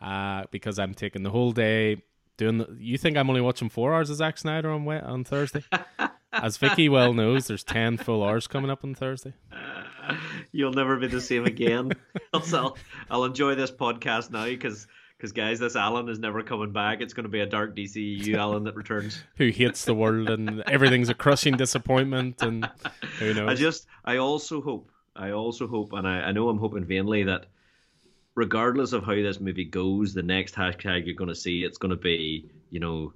uh, 0.00 0.44
because 0.50 0.78
I'm 0.78 0.94
taking 0.94 1.22
the 1.22 1.30
whole 1.30 1.52
day 1.52 2.02
doing. 2.36 2.58
The, 2.58 2.76
you 2.78 2.98
think 2.98 3.16
I'm 3.16 3.28
only 3.28 3.40
watching 3.40 3.68
four 3.68 3.94
hours 3.94 4.10
of 4.10 4.16
Zack 4.16 4.38
Snyder 4.38 4.70
on 4.70 4.86
on 4.88 5.24
Thursday? 5.24 5.64
As 6.32 6.56
Vicky 6.56 6.88
well 6.88 7.12
knows, 7.12 7.46
there's 7.46 7.62
ten 7.62 7.96
full 7.96 8.24
hours 8.24 8.46
coming 8.46 8.70
up 8.70 8.84
on 8.84 8.94
Thursday. 8.94 9.34
You'll 10.50 10.72
never 10.72 10.96
be 10.96 11.06
the 11.06 11.20
same 11.20 11.44
again. 11.44 11.92
I'll, 12.32 12.76
I'll 13.10 13.24
enjoy 13.24 13.54
this 13.54 13.70
podcast 13.70 14.30
now 14.30 14.46
because 14.46 14.86
because 15.22 15.30
guys, 15.30 15.60
this 15.60 15.76
Alan 15.76 16.08
is 16.08 16.18
never 16.18 16.42
coming 16.42 16.72
back. 16.72 17.00
It's 17.00 17.14
going 17.14 17.22
to 17.22 17.30
be 17.30 17.42
a 17.42 17.46
dark 17.46 17.76
DCU 17.76 18.34
Alan 18.36 18.64
that 18.64 18.74
returns, 18.74 19.22
who 19.36 19.50
hates 19.50 19.84
the 19.84 19.94
world 19.94 20.28
and 20.28 20.62
everything's 20.62 21.10
a 21.10 21.14
crushing 21.14 21.56
disappointment. 21.56 22.42
And 22.42 22.68
who 23.20 23.32
knows? 23.32 23.48
I 23.48 23.54
just, 23.54 23.86
I 24.04 24.16
also 24.16 24.60
hope, 24.60 24.90
I 25.14 25.30
also 25.30 25.68
hope, 25.68 25.92
and 25.92 26.08
I, 26.08 26.22
I 26.22 26.32
know 26.32 26.48
I'm 26.48 26.58
hoping 26.58 26.84
vainly 26.84 27.22
that 27.22 27.46
regardless 28.34 28.92
of 28.92 29.04
how 29.04 29.14
this 29.14 29.38
movie 29.38 29.64
goes, 29.64 30.12
the 30.12 30.24
next 30.24 30.56
hashtag 30.56 31.06
you're 31.06 31.14
going 31.14 31.28
to 31.28 31.36
see, 31.36 31.62
it's 31.62 31.78
going 31.78 31.90
to 31.90 31.96
be, 31.96 32.50
you 32.70 32.80
know, 32.80 33.12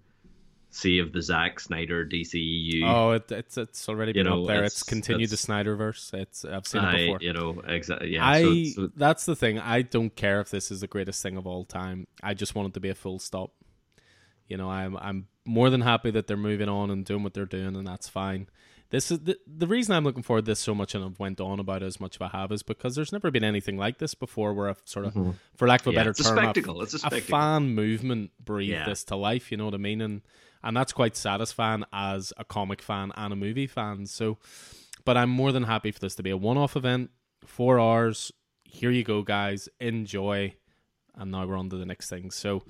save 0.77 1.13
the 1.13 1.23
Zack 1.23 1.59
Snyder 1.59 2.05
DCEU. 2.05 2.83
Oh, 2.85 3.13
it, 3.13 3.33
it's 3.33 3.57
it's 3.57 3.89
already 3.89 4.13
been 4.13 4.27
you 4.27 4.31
know, 4.31 4.43
up 4.43 4.49
there. 4.49 4.65
It's, 4.65 4.75
it's 4.75 4.83
continued 4.83 5.31
the 5.31 5.37
Snyderverse. 5.37 6.13
It's 6.13 6.45
I've 6.45 6.67
seen 6.67 6.85
it 6.85 7.07
before. 7.07 7.19
You 7.23 7.33
know, 7.33 7.63
exactly. 7.67 8.15
Yeah, 8.15 8.27
I 8.29 8.43
so, 8.43 8.83
so, 8.83 8.91
that's 8.95 9.25
the 9.25 9.35
thing. 9.35 9.59
I 9.59 9.83
don't 9.83 10.15
care 10.15 10.41
if 10.41 10.51
this 10.51 10.71
is 10.71 10.81
the 10.81 10.87
greatest 10.87 11.23
thing 11.23 11.37
of 11.37 11.47
all 11.47 11.65
time. 11.65 12.07
I 12.23 12.35
just 12.35 12.55
want 12.55 12.69
it 12.69 12.75
to 12.75 12.81
be 12.81 12.91
a 12.91 12.95
full 12.95 13.19
stop. 13.19 13.53
You 14.49 14.59
know, 14.59 14.71
I'm 14.71 14.97
I'm 14.99 15.29
more 15.47 15.71
than 15.71 15.81
happy 15.81 16.11
that 16.11 16.27
they're 16.27 16.37
moving 16.37 16.69
on 16.69 16.91
and 16.91 17.05
doing 17.05 17.23
what 17.23 17.33
they're 17.33 17.47
doing, 17.47 17.75
and 17.75 17.87
that's 17.87 18.09
fine. 18.09 18.49
This 18.91 19.11
is 19.11 19.21
the 19.21 19.39
the 19.47 19.67
reason 19.67 19.95
I'm 19.95 20.05
looking 20.05 20.23
forward 20.23 20.45
to 20.45 20.51
this 20.51 20.61
so 20.61 20.75
much, 20.75 20.95
and 20.95 21.03
I've 21.03 21.19
went 21.19 21.41
on 21.41 21.59
about 21.59 21.83
it 21.83 21.87
as 21.87 21.99
much 21.99 22.17
as 22.17 22.21
I 22.21 22.37
have, 22.37 22.53
is 22.53 22.63
because 22.63 22.95
there's 22.95 23.13
never 23.13 23.31
been 23.31 23.45
anything 23.45 23.79
like 23.79 23.97
this 23.99 24.15
before, 24.15 24.53
where 24.53 24.69
a 24.69 24.77
sort 24.85 25.07
of, 25.07 25.15
mm-hmm. 25.15 25.31
for 25.57 25.67
lack 25.67 25.81
of 25.81 25.89
a 25.89 25.93
yeah, 25.93 26.01
better 26.01 26.11
it's 26.11 26.23
term, 26.23 26.39
a 26.39 26.43
spectacle. 26.43 26.81
A, 26.81 26.85
it's 26.85 26.95
a, 26.95 26.99
spectacle. 26.99 27.35
a 27.35 27.41
fan 27.41 27.75
movement 27.75 28.31
breathed 28.45 28.73
yeah. 28.73 28.85
this 28.85 29.05
to 29.05 29.17
life. 29.17 29.51
You 29.51 29.57
know 29.57 29.65
what 29.65 29.75
I 29.75 29.79
mean? 29.79 30.03
And 30.03 30.21
and 30.63 30.77
that's 30.77 30.93
quite 30.93 31.17
satisfying 31.17 31.85
as 31.93 32.33
a 32.37 32.45
comic 32.45 32.83
fan 32.83 33.13
and 33.17 33.33
a 33.33 33.37
movie 33.37 33.67
fan. 33.67 34.07
So, 34.07 34.39
but 35.05 35.17
I'm 35.17 35.31
more 35.31 35.53
than 35.53 35.65
happy 35.65 35.91
for 35.91 36.01
this 36.01 36.15
to 36.17 36.23
be 36.23 36.31
a 36.31 36.37
one-off 36.37 36.77
event, 36.77 37.11
four 37.45 37.79
hours. 37.79 38.33
Here 38.65 38.91
you 38.91 39.05
go, 39.05 39.23
guys. 39.23 39.69
Enjoy. 39.81 40.55
and 41.15 41.31
now 41.31 41.47
we're 41.47 41.57
on 41.57 41.71
to 41.71 41.77
the 41.77 41.87
next 41.87 42.11
thing. 42.11 42.31
So, 42.31 42.63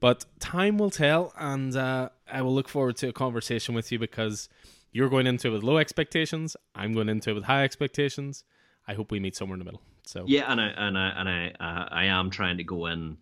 but 0.00 0.24
time 0.38 0.78
will 0.78 0.90
tell, 0.90 1.32
and 1.36 1.76
uh, 1.76 2.08
I 2.30 2.42
will 2.42 2.54
look 2.54 2.68
forward 2.68 2.96
to 2.98 3.08
a 3.08 3.12
conversation 3.12 3.74
with 3.74 3.92
you 3.92 3.98
because 3.98 4.48
you're 4.92 5.08
going 5.10 5.26
into 5.26 5.48
it 5.48 5.50
with 5.52 5.62
low 5.62 5.76
expectations. 5.78 6.56
I'm 6.74 6.92
going 6.94 7.08
into 7.08 7.30
it 7.30 7.34
with 7.34 7.44
high 7.44 7.64
expectations. 7.64 8.44
I 8.88 8.94
hope 8.94 9.10
we 9.10 9.20
meet 9.20 9.36
somewhere 9.36 9.54
in 9.54 9.58
the 9.58 9.64
middle. 9.64 9.82
So 10.06 10.24
yeah, 10.26 10.50
and 10.50 10.60
I 10.60 10.68
and 10.68 10.98
I 10.98 11.08
and 11.10 11.28
I 11.28 11.48
uh, 11.60 11.88
I 11.90 12.04
am 12.06 12.30
trying 12.30 12.56
to 12.56 12.64
go 12.64 12.86
in 12.86 13.18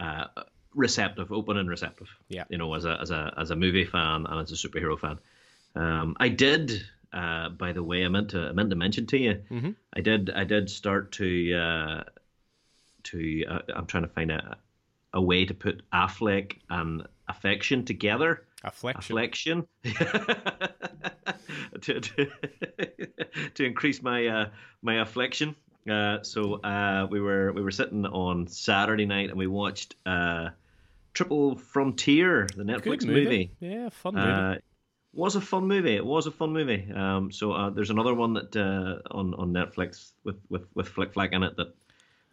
uh, 0.00 0.24
receptive, 0.76 1.32
open 1.32 1.56
and 1.56 1.68
receptive. 1.68 2.08
Yeah, 2.28 2.44
you 2.48 2.58
know, 2.58 2.72
as 2.74 2.84
a 2.84 2.98
as 3.00 3.10
a 3.10 3.34
as 3.36 3.50
a 3.50 3.56
movie 3.56 3.84
fan 3.84 4.26
and 4.26 4.40
as 4.40 4.52
a 4.52 4.54
superhero 4.54 4.98
fan. 4.98 5.18
Um, 5.74 6.16
I 6.20 6.28
did, 6.28 6.84
uh, 7.12 7.48
by 7.50 7.72
the 7.72 7.82
way, 7.82 8.04
I 8.04 8.08
meant 8.08 8.30
to 8.30 8.48
I 8.48 8.52
meant 8.52 8.70
to 8.70 8.76
mention 8.76 9.06
to 9.06 9.18
you. 9.18 9.42
Mm-hmm. 9.50 9.70
I 9.94 10.00
did 10.00 10.30
I 10.30 10.44
did 10.44 10.70
start 10.70 11.12
to 11.12 11.54
uh, 11.54 12.04
to 13.04 13.44
uh, 13.48 13.58
I'm 13.74 13.86
trying 13.86 14.04
to 14.04 14.10
find 14.10 14.30
a 14.30 14.56
a 15.12 15.20
way 15.20 15.44
to 15.46 15.54
put 15.54 15.82
Affleck 15.90 16.58
and 16.70 17.06
affection 17.28 17.84
together. 17.84 18.44
Afflection. 18.64 19.66
to, 21.80 22.00
to, 22.00 22.26
to 23.54 23.64
increase 23.64 24.02
my 24.02 24.26
uh, 24.26 24.48
my 24.82 25.00
affliction. 25.00 25.54
Uh, 25.90 26.22
so 26.22 26.54
uh, 26.54 27.06
we 27.10 27.20
were 27.20 27.52
we 27.52 27.62
were 27.62 27.70
sitting 27.70 28.04
on 28.06 28.46
Saturday 28.48 29.06
night 29.06 29.30
and 29.30 29.38
we 29.38 29.46
watched 29.46 29.94
uh, 30.04 30.48
Triple 31.16 31.56
Frontier, 31.56 32.46
the 32.56 32.62
Netflix 32.62 33.04
movie. 33.06 33.24
movie. 33.24 33.50
Yeah, 33.60 33.88
fun 33.88 34.14
movie. 34.14 34.30
Uh, 34.30 34.54
was 35.14 35.34
a 35.34 35.40
fun 35.40 35.66
movie. 35.66 35.96
It 35.96 36.04
was 36.04 36.26
a 36.26 36.30
fun 36.30 36.52
movie. 36.52 36.92
Um, 36.94 37.32
so 37.32 37.52
uh, 37.52 37.70
there's 37.70 37.88
another 37.90 38.12
one 38.14 38.34
that 38.34 38.54
uh, 38.54 38.98
on 39.16 39.34
on 39.34 39.52
Netflix 39.52 40.12
with 40.24 40.36
with 40.50 40.66
with 40.74 40.88
Flick 40.88 41.14
Flack 41.14 41.32
in 41.32 41.42
it 41.42 41.56
that 41.56 41.74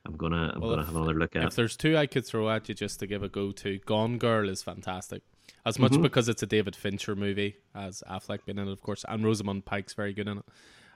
I'm 0.05 0.17
gonna 0.17 0.51
I'm 0.53 0.59
Well, 0.61 0.71
gonna 0.71 0.81
if- 0.81 0.87
have 0.87 0.95
another 0.97 1.13
look 1.13 1.35
at. 1.35 1.45
If 1.45 1.55
there's 1.55 1.77
two 1.77 1.97
I 1.97 2.07
could 2.07 2.25
throw 2.25 2.49
at 2.49 2.67
you 2.67 2.75
just 2.75 2.99
to 2.99 3.07
give 3.07 3.23
a 3.23 3.29
go 3.29 3.51
to, 3.53 3.79
Gone 3.79 4.17
Girl 4.17 4.49
is 4.49 4.61
fantastic. 4.61 5.23
As 5.65 5.79
much 5.79 6.01
because 6.01 6.27
it's 6.27 6.43
a 6.43 6.45
David 6.45 6.75
Fincher 6.75 7.15
movie, 7.15 7.55
as 7.73 8.03
Affleck 8.09 8.39
being 8.45 8.57
in 8.57 8.67
it, 8.67 8.71
of 8.71 8.81
course, 8.81 9.05
and 9.07 9.23
Rosamund 9.23 9.63
Pike's 9.63 9.93
very 9.93 10.13
good 10.13 10.27
in 10.27 10.39
it. 10.39 10.45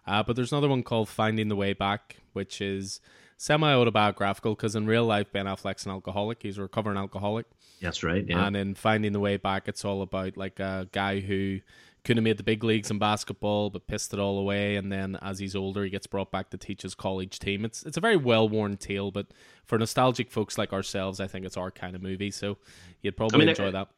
Uh, 0.06 0.24
but 0.24 0.36
there's 0.36 0.52
another 0.52 0.68
one 0.68 0.84
called 0.84 1.08
Finding 1.08 1.48
the 1.48 1.56
Way 1.56 1.72
Back, 1.72 2.18
which 2.34 2.60
is 2.60 3.00
semi 3.38 3.72
autobiographical 3.74 4.56
because 4.56 4.76
in 4.76 4.86
real 4.86 5.06
life 5.06 5.32
Ben 5.32 5.46
Affleck's 5.46 5.86
an 5.86 5.92
alcoholic. 5.92 6.42
He's 6.44 6.58
a 6.58 6.62
recovering 6.64 6.98
alcoholic. 6.98 7.46
That's 7.82 8.04
right. 8.04 8.26
Yeah. 8.28 8.46
And 8.46 8.56
in 8.58 8.76
Finding 8.76 9.12
the 9.14 9.20
Way 9.20 9.38
Back, 9.38 9.68
it's 9.68 9.86
all 9.86 10.02
about 10.02 10.36
like 10.38 10.60
a 10.60 10.88
guy 10.92 11.20
who 11.20 11.60
couldn't 12.04 12.18
have 12.20 12.24
made 12.24 12.38
the 12.38 12.44
big 12.44 12.64
leagues 12.64 12.90
in 12.90 12.98
basketball, 13.00 13.70
but 13.70 13.86
pissed 13.86 14.14
it 14.14 14.20
all 14.20 14.40
away. 14.40 14.78
And 14.78 14.92
then 14.92 15.18
as 15.22 15.40
he's 15.40 15.56
older, 15.56 15.84
he 15.84 15.90
gets 15.90 16.08
brought 16.08 16.32
back 16.32 16.50
to 16.52 16.58
teach 16.58 16.82
his 16.82 16.96
college 16.96 17.38
team. 17.38 17.66
It's 17.66 17.84
it's 17.84 17.98
a 17.98 18.02
very 18.02 18.18
well 18.18 18.48
worn 18.50 18.78
tale, 18.78 19.12
but 19.12 19.28
for 19.66 19.78
nostalgic 19.78 20.32
folks 20.32 20.58
like 20.58 20.74
ourselves, 20.74 21.20
I 21.20 21.28
think 21.28 21.46
it's 21.46 21.58
our 21.58 21.70
kind 21.70 21.96
of 21.96 22.02
movie. 22.02 22.32
So 22.32 22.58
you'd 23.02 23.18
probably 23.18 23.36
I 23.36 23.40
mean, 23.40 23.50
enjoy 23.50 23.68
it- 23.68 23.72
that. 23.74 23.90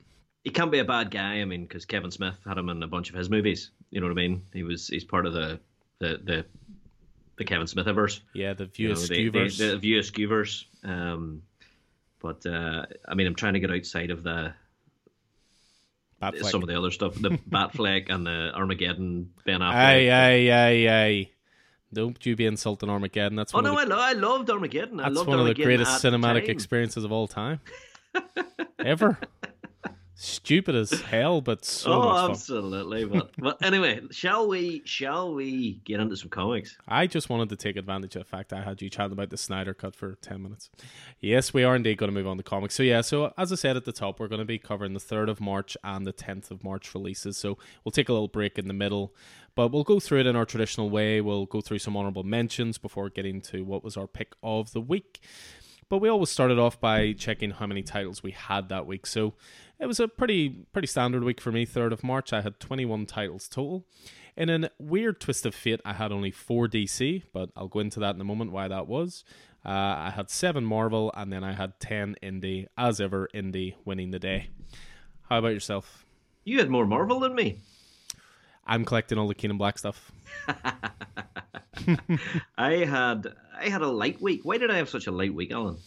he 0.44 0.50
can't 0.50 0.72
be 0.72 0.80
a 0.80 0.86
bad 0.86 1.12
guy. 1.12 1.36
I 1.36 1.46
mean, 1.46 1.62
because 1.64 1.86
Kevin 1.86 2.12
Smith 2.12 2.36
had 2.46 2.58
him 2.58 2.70
in 2.70 2.82
a 2.84 2.88
bunch 2.88 3.10
of 3.10 3.16
his 3.16 3.30
movies. 3.30 3.72
You 3.92 4.02
know 4.02 4.08
what 4.08 4.14
I 4.14 4.16
mean? 4.28 4.42
He 4.54 4.64
was 4.64 4.88
he's 4.88 5.06
part 5.06 5.26
of 5.26 5.34
the 5.34 5.60
the 6.00 6.20
the, 6.24 6.46
the 7.40 7.46
Kevin 7.46 7.66
Smithiverse. 7.66 8.20
Yeah, 8.34 8.54
the 8.54 8.70
You 8.76 8.90
know, 8.90 8.94
of 8.94 9.08
the, 9.08 9.30
the, 9.30 9.50
the 9.72 9.78
View 9.78 10.00
Skewverse. 10.02 10.66
Um, 10.84 11.42
but 12.22 12.46
uh, 12.46 12.86
I 13.08 13.16
mean, 13.16 13.26
I'm 13.26 13.34
trying 13.34 13.54
to 13.54 13.60
get 13.62 13.72
outside 13.72 14.12
of 14.12 14.24
the 14.24 14.54
Batfleck. 16.22 16.44
some 16.52 16.62
of 16.62 16.68
the 16.68 16.78
other 16.78 16.92
stuff, 16.92 17.16
the 17.16 17.30
Batfleck 17.50 18.10
and 18.10 18.28
the 18.28 18.52
Armageddon 18.54 19.32
Ben 19.46 19.62
Affleck. 19.62 19.74
Aye, 19.74 20.10
aye, 20.10 20.52
aye, 20.52 21.04
aye. 21.06 21.30
Don't 21.94 22.24
you 22.26 22.36
be 22.36 22.46
insulting 22.46 22.90
Armageddon. 22.90 23.38
That's 23.38 23.56
Oh 23.56 23.62
no, 23.62 23.74
the, 23.74 23.80
I, 23.82 23.84
lo- 23.86 23.98
I 24.00 24.12
loved 24.14 24.50
Armageddon. 24.50 25.00
I 25.00 25.04
that's 25.04 25.16
loved 25.16 25.30
one 25.30 25.40
of 25.40 25.46
the 25.48 25.56
greatest 25.56 26.04
cinematic 26.04 26.42
time. 26.42 26.50
experiences 26.52 27.04
of 27.06 27.12
all 27.12 27.28
time. 27.28 27.62
Ever. 28.80 29.18
Stupid 30.22 30.76
as 30.76 30.92
hell, 30.92 31.40
but 31.40 31.64
so 31.64 31.94
oh, 31.94 32.00
much 32.00 32.16
fun. 32.16 32.32
absolutely. 32.32 33.06
But 33.06 33.32
but 33.38 33.64
anyway, 33.64 34.02
shall 34.12 34.50
we 34.50 34.82
shall 34.84 35.34
we 35.34 35.80
get 35.86 36.02
into 36.02 36.18
some 36.18 36.28
comics? 36.28 36.78
I 36.90 37.08
just 37.08 37.30
wanted 37.30 37.48
to 37.48 37.56
take 37.56 37.78
advantage 37.78 38.18
of 38.18 38.24
the 38.24 38.26
fact 38.26 38.52
I 38.52 38.62
had 38.62 38.82
you 38.82 38.90
chatting 38.90 39.14
about 39.14 39.30
the 39.30 39.38
Snyder 39.38 39.74
cut 39.74 39.96
for 39.96 40.16
10 40.16 40.44
minutes. 40.44 40.72
Yes, 41.22 41.54
we 41.54 41.64
are 41.64 41.74
indeed 41.74 42.00
going 42.00 42.10
to 42.10 42.14
move 42.14 42.28
on 42.28 42.36
to 42.36 42.44
comics. 42.44 42.76
So, 42.76 42.84
yeah, 42.84 43.00
so 43.00 43.34
as 43.38 43.54
I 43.54 43.56
said 43.56 43.78
at 43.78 43.86
the 43.86 43.94
top, 43.94 44.20
we're 44.20 44.28
going 44.28 44.40
to 44.40 44.46
be 44.46 44.60
covering 44.60 44.92
the 44.92 45.00
3rd 45.00 45.30
of 45.30 45.40
March 45.40 45.78
and 45.86 46.06
the 46.06 46.12
10th 46.12 46.52
of 46.52 46.66
March 46.66 46.94
releases. 46.94 47.38
So, 47.38 47.58
we'll 47.86 47.94
take 47.94 48.10
a 48.10 48.14
little 48.14 48.28
break 48.28 48.60
in 48.60 48.68
the 48.68 48.74
middle, 48.74 49.16
but 49.56 49.72
we'll 49.72 49.86
go 49.86 50.02
through 50.02 50.20
it 50.20 50.28
in 50.28 50.36
our 50.36 50.46
traditional 50.46 50.90
way. 50.90 51.22
We'll 51.22 51.46
go 51.46 51.62
through 51.62 51.80
some 51.80 51.96
honorable 51.96 52.24
mentions 52.24 52.78
before 52.78 53.10
getting 53.10 53.40
to 53.44 53.64
what 53.64 53.86
was 53.86 53.96
our 53.96 54.08
pick 54.08 54.34
of 54.44 54.74
the 54.74 54.82
week. 54.82 55.22
But 55.88 56.00
we 56.00 56.10
always 56.10 56.30
started 56.30 56.60
off 56.60 56.80
by 56.80 57.14
checking 57.14 57.50
how 57.50 57.66
many 57.66 57.82
titles 57.82 58.22
we 58.22 58.30
had 58.30 58.70
that 58.70 58.86
week. 58.86 59.08
So 59.08 59.34
it 59.80 59.88
was 59.88 60.00
a 60.00 60.08
pretty 60.08 60.66
pretty 60.74 60.88
standard 60.88 61.24
week 61.24 61.40
for 61.40 61.52
me. 61.52 61.66
Third 61.66 61.94
of 61.94 62.04
March, 62.04 62.34
I 62.34 62.42
had 62.42 62.60
21 62.60 63.06
titles 63.06 63.48
total. 63.48 63.86
In 64.36 64.50
a 64.50 64.70
weird 64.80 65.20
twist 65.20 65.46
of 65.46 65.54
fate, 65.54 65.82
I 65.84 65.94
had 65.94 66.12
only 66.12 66.32
four 66.32 66.68
DC, 66.68 67.24
but 67.34 67.50
I'll 67.56 67.68
go 67.68 67.80
into 67.80 68.00
that 68.00 68.16
in 68.16 68.22
a 68.22 68.26
moment 68.26 68.52
why 68.52 68.68
that 68.68 68.88
was. 68.88 69.26
Uh, 69.66 69.70
I 69.70 70.14
had 70.16 70.30
seven 70.30 70.64
Marvel, 70.64 71.12
and 71.16 71.34
then 71.34 71.44
I 71.44 71.52
had 71.52 71.80
10 71.82 72.16
Indie. 72.24 72.68
As 72.78 73.02
ever, 73.02 73.28
Indie 73.34 73.76
winning 73.84 74.12
the 74.12 74.20
day. 74.20 74.50
How 75.30 75.40
about 75.40 75.50
yourself? 75.50 76.06
You 76.46 76.60
had 76.60 76.70
more 76.70 76.86
Marvel 76.86 77.20
than 77.20 77.36
me. 77.36 77.60
I'm 78.66 78.86
collecting 78.86 79.18
all 79.18 79.28
the 79.28 79.36
King 79.36 79.52
in 79.52 79.58
Black 79.58 79.78
stuff. 79.78 80.12
I 82.58 82.76
had 82.86 83.34
I 83.60 83.68
had 83.70 83.82
a 83.82 83.88
light 83.88 84.22
week. 84.22 84.42
Why 84.44 84.58
did 84.58 84.72
I 84.72 84.78
have 84.78 84.90
such 84.90 85.08
a 85.08 85.12
light 85.12 85.34
week, 85.34 85.52
Alan? 85.52 85.78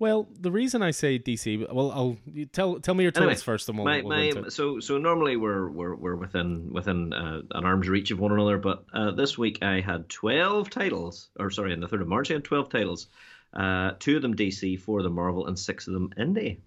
Well, 0.00 0.28
the 0.38 0.52
reason 0.52 0.80
I 0.80 0.92
say 0.92 1.18
DC, 1.18 1.72
well, 1.72 1.90
I'll 1.90 2.16
you 2.24 2.46
tell 2.46 2.78
tell 2.78 2.94
me 2.94 3.02
your 3.02 3.12
Anyway, 3.16 3.34
first, 3.34 3.68
and 3.68 3.76
we'll, 3.76 3.84
my, 3.84 4.00
we'll 4.00 4.42
my, 4.42 4.48
so 4.48 4.78
so 4.78 4.96
normally 4.96 5.36
we're 5.36 5.68
we're 5.68 5.96
we're 5.96 6.14
within 6.14 6.72
within 6.72 7.12
uh, 7.12 7.42
an 7.50 7.64
arm's 7.64 7.88
reach 7.88 8.12
of 8.12 8.20
one 8.20 8.30
another, 8.30 8.58
but 8.58 8.84
uh, 8.94 9.10
this 9.10 9.36
week 9.36 9.58
I 9.62 9.80
had 9.80 10.08
twelve 10.08 10.70
titles, 10.70 11.30
or 11.38 11.50
sorry, 11.50 11.72
on 11.72 11.80
the 11.80 11.88
third 11.88 12.02
of 12.02 12.08
March 12.08 12.30
I 12.30 12.34
had 12.34 12.44
twelve 12.44 12.68
titles. 12.70 13.08
Uh, 13.52 13.92
two 13.98 14.16
of 14.16 14.22
them 14.22 14.36
DC, 14.36 14.78
four 14.80 14.98
of 14.98 15.04
them 15.04 15.14
Marvel, 15.14 15.46
and 15.46 15.58
six 15.58 15.88
of 15.88 15.94
them 15.94 16.12
indie. 16.16 16.58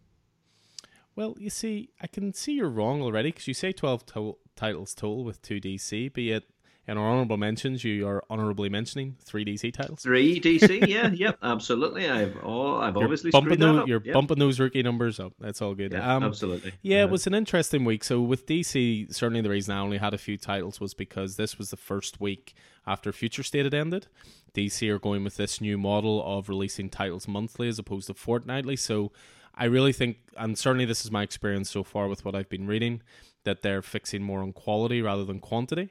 Well, 1.15 1.35
you 1.39 1.49
see, 1.49 1.89
I 2.01 2.07
can 2.07 2.33
see 2.33 2.53
you're 2.53 2.69
wrong 2.69 3.01
already 3.01 3.29
because 3.29 3.47
you 3.47 3.53
say 3.53 3.71
12 3.71 4.05
to- 4.07 4.37
titles 4.55 4.95
total 4.95 5.23
with 5.23 5.41
two 5.41 5.59
DC, 5.59 6.11
but 6.13 6.23
yet 6.23 6.43
in 6.91 6.97
our 6.97 7.07
honorable 7.09 7.37
mentions, 7.37 7.83
you 7.83 8.05
are 8.05 8.21
honorably 8.29 8.67
mentioning 8.67 9.15
three 9.23 9.45
DC 9.45 9.73
titles. 9.73 10.01
Three 10.01 10.39
DC, 10.41 10.87
yeah, 10.87 11.09
yep, 11.13 11.37
absolutely. 11.41 12.09
I've 12.09 12.37
oh, 12.43 12.75
I've 12.77 12.95
You're 12.95 13.03
obviously 13.05 13.31
bumping, 13.31 13.59
those, 13.59 13.79
up. 13.79 13.87
you're 13.87 14.01
Yep. 14.03 14.13
bumping 14.13 14.39
those 14.39 14.59
rookie 14.59 14.83
numbers 14.83 15.19
up. 15.19 15.33
That's 15.39 15.61
all 15.61 15.73
good. 15.73 15.93
Yeah, 15.93 16.15
um, 16.15 16.23
absolutely. 16.23 16.73
Yeah, 16.81 17.03
it 17.03 17.05
Uh, 17.05 17.07
was 17.07 17.25
an 17.27 17.33
interesting 17.33 17.85
week. 17.85 18.03
So 18.03 18.21
with 18.21 18.45
DC, 18.45 19.13
certainly 19.13 19.41
the 19.41 19.49
reason 19.49 19.73
I 19.73 19.79
only 19.79 19.99
had 19.99 20.13
a 20.13 20.17
few 20.17 20.37
titles 20.37 20.79
was 20.81 20.93
because 20.93 21.37
this 21.37 21.57
was 21.57 21.69
the 21.69 21.77
first 21.77 22.19
week 22.19 22.53
after 22.85 23.13
Future 23.13 23.43
State 23.43 23.63
had 23.63 23.73
ended. 23.73 24.07
DC 24.53 24.87
are 24.89 24.99
going 24.99 25.23
with 25.23 25.37
this 25.37 25.61
new 25.61 25.77
model 25.77 26.21
of 26.25 26.49
releasing 26.49 26.89
titles 26.89 27.25
monthly 27.25 27.69
as 27.69 27.79
opposed 27.79 28.07
to 28.07 28.13
fortnightly. 28.13 28.75
So 28.75 29.13
I 29.55 29.63
really 29.65 29.93
think, 29.93 30.17
and 30.35 30.57
certainly 30.57 30.83
this 30.85 31.05
is 31.05 31.11
my 31.11 31.23
experience 31.23 31.69
so 31.69 31.83
far 31.83 32.09
with 32.09 32.25
what 32.25 32.35
I've 32.35 32.49
been 32.49 32.67
reading, 32.67 33.01
that 33.45 33.61
they're 33.61 33.81
fixing 33.81 34.21
more 34.21 34.41
on 34.41 34.51
quality 34.51 35.01
rather 35.01 35.23
than 35.23 35.39
quantity. 35.39 35.89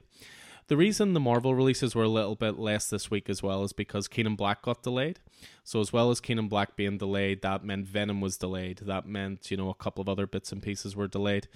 The 0.71 0.77
reason 0.77 1.15
the 1.15 1.21
Marvel 1.21 1.53
releases 1.53 1.97
were 1.97 2.05
a 2.05 2.09
little 2.09 2.37
bit 2.37 2.57
less 2.57 2.89
this 2.89 3.11
week 3.11 3.29
as 3.29 3.43
well 3.43 3.65
is 3.65 3.73
because 3.73 4.07
King 4.07 4.27
in 4.27 4.37
Black 4.37 4.63
got 4.63 4.85
delayed. 4.85 5.19
So 5.65 5.81
as 5.81 5.93
well 5.93 6.13
as 6.13 6.21
King 6.21 6.39
in 6.39 6.47
Black 6.47 6.77
being 6.77 6.97
delayed, 6.97 7.43
that 7.43 7.65
meant 7.65 7.89
Venom 7.89 8.21
was 8.21 8.37
delayed. 8.37 8.79
That 8.85 9.05
meant, 9.05 9.51
you 9.51 9.57
know, 9.57 9.69
a 9.69 9.75
couple 9.75 10.01
of 10.01 10.09
other 10.09 10.29
bits 10.29 10.53
and 10.53 10.63
pieces 10.63 10.95
were 10.95 11.09
delayed. 11.09 11.49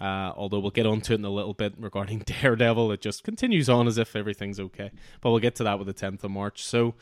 Uh, 0.00 0.32
although 0.34 0.58
we'll 0.58 0.72
get 0.72 0.84
onto 0.84 1.12
it 1.12 1.20
in 1.20 1.24
a 1.24 1.30
little 1.30 1.54
bit 1.54 1.74
regarding 1.78 2.18
Daredevil. 2.26 2.90
It 2.90 3.00
just 3.00 3.22
continues 3.22 3.68
on 3.68 3.86
as 3.86 3.98
if 3.98 4.16
everything's 4.16 4.58
okay. 4.58 4.90
But 5.20 5.30
we'll 5.30 5.38
get 5.38 5.54
to 5.54 5.62
that 5.62 5.78
with 5.78 5.86
the 5.86 5.94
10th 5.94 6.24
of 6.24 6.32
March. 6.32 6.64
So, 6.64 6.96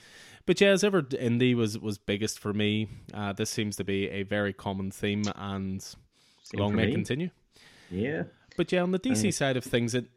but 0.45 0.61
yeah, 0.61 0.69
as 0.69 0.85
ever, 0.85 1.01
Indie 1.01 1.55
was, 1.55 1.79
was 1.79 1.97
biggest 1.97 2.39
for 2.39 2.53
me. 2.53 2.89
Uh, 3.15 3.33
this 3.33 3.49
seems 3.49 3.75
to 3.77 3.85
be 3.85 4.11
a 4.11 4.23
very 4.23 4.53
common 4.53 4.91
theme 4.91 5.23
and 5.35 5.81
Same 5.81 5.97
long 6.57 6.77
may 6.77 6.89
me. 6.89 6.93
continue. 6.93 7.31
Yeah. 7.91 8.25
But 8.59 8.71
yeah, 8.71 8.83
on 8.83 8.91
the 8.91 8.99
DC 8.99 9.33
side 9.33 9.57
of 9.57 9.65
things, 9.65 9.95
it 9.95 10.09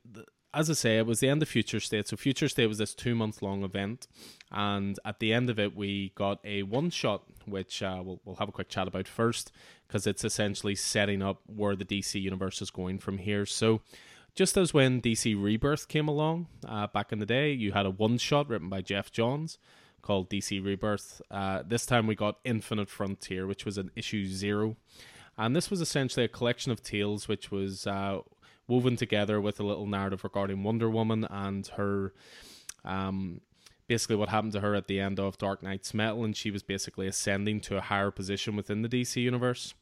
as 0.54 0.70
I 0.70 0.74
say, 0.74 0.98
it 0.98 1.06
was 1.06 1.20
the 1.20 1.30
end 1.30 1.42
of 1.42 1.50
Future 1.50 1.80
State. 1.80 2.08
So 2.08 2.18
Future 2.18 2.50
State 2.50 2.68
was 2.68 2.78
this 2.78 2.94
two 2.94 3.16
month 3.16 3.42
long 3.42 3.64
event, 3.64 4.08
and 4.52 5.00
at 5.06 5.20
the 5.20 5.34
end 5.34 5.50
of 5.50 5.60
it, 5.60 5.76
we 5.76 6.12
got 6.16 6.40
a 6.44 6.64
one 6.64 6.90
shot, 6.90 7.24
which 7.46 7.82
uh, 7.82 8.02
we'll 8.04 8.20
we'll 8.26 8.36
have 8.36 8.50
a 8.50 8.54
quick 8.54 8.70
chat 8.70 8.88
about 8.88 9.08
first, 9.08 9.52
because 9.88 10.06
it's 10.06 10.24
essentially 10.24 10.76
setting 10.76 11.22
up 11.22 11.42
where 11.46 11.76
the 11.76 11.86
DC 11.86 12.22
universe 12.22 12.62
is 12.62 12.72
going 12.72 13.00
from 13.00 13.18
here. 13.20 13.46
So. 13.46 13.82
Just 14.34 14.56
as 14.56 14.74
when 14.74 15.02
DC 15.02 15.36
Rebirth 15.36 15.90
came 15.90 16.08
along 16.08 16.48
uh, 16.66 16.88
back 16.88 17.12
in 17.12 17.20
the 17.20 17.26
day, 17.26 17.52
you 17.52 17.74
had 17.74 17.86
a 17.86 17.90
one 17.90 18.18
shot 18.18 18.48
written 18.48 18.70
by 18.70 18.80
Geoff 18.80 19.12
Johns 19.12 19.58
called 20.02 20.30
DC 20.30 20.64
Rebirth. 20.64 21.22
Uh, 21.30 21.64
this 21.68 21.86
time 21.86 22.08
we 22.08 22.16
got 22.16 22.40
Infinite 22.46 22.90
Frontier, 22.90 23.46
which 23.46 23.66
was 23.66 23.78
an 23.78 23.92
issue 23.94 24.26
zero. 24.26 24.78
And 25.38 25.54
this 25.54 25.70
was 25.70 25.82
essentially 25.82 26.24
a 26.24 26.30
collection 26.30 26.72
of 26.72 26.82
tales 26.82 27.28
which 27.28 27.52
was 27.52 27.88
uh, 27.88 28.20
woven 28.72 28.96
together 28.96 29.42
with 29.42 29.60
a 29.60 29.64
little 29.64 29.86
narrative 29.86 30.24
regarding 30.24 30.64
Wonder 30.64 30.90
Woman 30.90 31.28
and 31.30 31.68
her 31.76 32.14
um, 32.86 33.42
basically 33.88 34.16
what 34.16 34.30
happened 34.30 34.54
to 34.54 34.62
her 34.62 34.74
at 34.74 34.88
the 34.88 35.02
end 35.02 35.20
of 35.20 35.38
Dark 35.38 35.62
Nights 35.62 35.94
Metal, 35.94 36.24
and 36.24 36.36
she 36.36 36.50
was 36.50 36.64
basically 36.64 37.06
ascending 37.06 37.60
to 37.60 37.76
a 37.76 37.82
higher 37.82 38.10
position 38.10 38.56
within 38.56 38.82
the 38.82 38.88
DC 38.88 39.18
universe. 39.18 39.74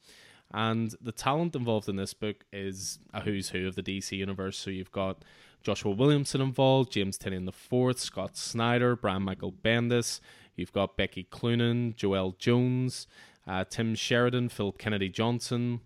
And 0.51 0.95
the 0.99 1.11
talent 1.11 1.55
involved 1.55 1.87
in 1.87 1.95
this 1.95 2.15
book 2.15 2.43
is 2.51 2.97
a 3.13 3.21
who's 3.21 3.49
who 3.49 3.67
of 3.67 3.75
the 3.75 3.83
DC 3.83 4.17
universe. 4.17 4.57
So 4.57 4.71
you've 4.71 4.91
got 4.91 5.23
Joshua 5.61 5.91
Williamson 5.91 6.41
involved, 6.41 6.91
James 6.91 7.19
Tynion 7.19 7.47
IV, 7.47 7.99
Scott 7.99 8.35
Snyder, 8.35 8.95
Brian 8.95 9.21
Michael 9.21 9.51
Bendis. 9.51 10.19
You've 10.55 10.73
got 10.73 10.97
Becky 10.97 11.25
Cloonan, 11.25 11.93
Joelle 11.93 12.35
Jones, 12.39 13.05
uh, 13.47 13.63
Tim 13.69 13.93
Sheridan, 13.93 14.49
Phil 14.49 14.71
Kennedy 14.71 15.09
Johnson, 15.09 15.81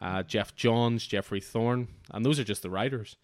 uh, 0.00 0.22
Geoff 0.22 0.54
Johns, 0.54 1.06
Geoffrey 1.06 1.40
Thorne, 1.40 1.88
and 2.10 2.24
those 2.24 2.38
are 2.38 2.44
just 2.44 2.62
the 2.62 2.70
writers. 2.70 3.16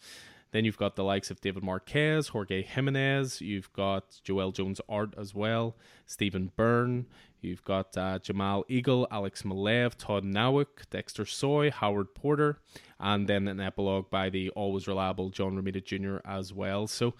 Then 0.52 0.64
you've 0.64 0.78
got 0.78 0.94
the 0.94 1.02
likes 1.02 1.32
of 1.32 1.40
David 1.40 1.64
Marquez, 1.64 2.28
Jorge 2.28 2.62
Jimenez. 2.62 3.40
You've 3.40 3.72
got 3.72 4.20
Joelle 4.24 4.54
Jones 4.54 4.80
art 4.88 5.12
as 5.18 5.34
well, 5.34 5.74
Stephen 6.06 6.52
Byrne. 6.54 7.06
You've 7.40 7.64
got 7.64 7.96
uh, 7.98 8.20
Jamal 8.20 8.64
Igle, 8.70 9.08
Alex 9.10 9.42
Maleev, 9.42 9.96
Todd 9.98 10.24
Nauck, 10.24 10.88
Dexter 10.90 11.26
Soy, 11.26 11.72
Howard 11.72 12.14
Porter, 12.14 12.58
and 13.00 13.28
then 13.28 13.48
an 13.48 13.60
epilogue 13.60 14.08
by 14.10 14.30
the 14.30 14.48
always 14.50 14.86
reliable 14.86 15.28
John 15.28 15.60
Romita 15.60 15.84
Jr. 15.84 16.26
as 16.26 16.52
well. 16.52 16.86
So, 16.86 17.14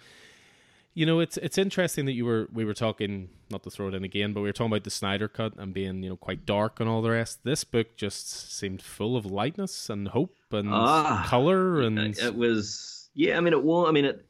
you 0.95 1.05
know, 1.05 1.19
it's 1.19 1.35
it's 1.37 1.57
interesting 1.57 2.05
that 2.05 2.13
you 2.13 2.23
were 2.23 2.47
we 2.53 2.63
were 2.63 2.73
talking 2.73 3.27
not 3.51 3.63
to 3.63 3.69
throw 3.69 3.89
it 3.89 3.93
in 3.93 4.05
again, 4.05 4.31
but 4.31 4.39
we 4.39 4.47
were 4.47 4.53
talking 4.53 4.71
about 4.71 4.85
the 4.85 4.89
Snyder 4.89 5.27
cut 5.27 5.53
and 5.57 5.73
being 5.73 6.01
you 6.01 6.09
know 6.09 6.15
quite 6.15 6.45
dark 6.45 6.79
and 6.79 6.89
all 6.89 7.01
the 7.01 7.11
rest. 7.11 7.43
This 7.43 7.65
book 7.65 7.97
just 7.97 8.57
seemed 8.57 8.81
full 8.81 9.17
of 9.17 9.25
lightness 9.25 9.89
and 9.89 10.07
hope 10.07 10.37
and 10.51 10.69
ah, 10.73 11.25
color, 11.27 11.81
and 11.81 11.99
it 11.99 12.35
was 12.35 13.09
yeah, 13.13 13.37
I 13.37 13.41
mean 13.41 13.51
it 13.51 13.61
will. 13.61 13.85
I 13.85 13.91
mean 13.91 14.05
it. 14.05 14.25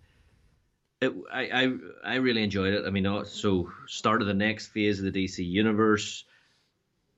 It, 1.01 1.13
I, 1.31 1.41
I 1.43 1.77
I 2.03 2.15
really 2.15 2.41
enjoyed 2.41 2.73
it. 2.73 2.85
I 2.87 2.89
mean, 2.89 3.05
uh, 3.05 3.25
so 3.25 3.71
start 3.85 4.21
of 4.21 4.27
the 4.27 4.33
next 4.33 4.67
phase 4.67 4.97
of 4.99 5.13
the 5.13 5.25
DC 5.25 5.47
universe. 5.47 6.23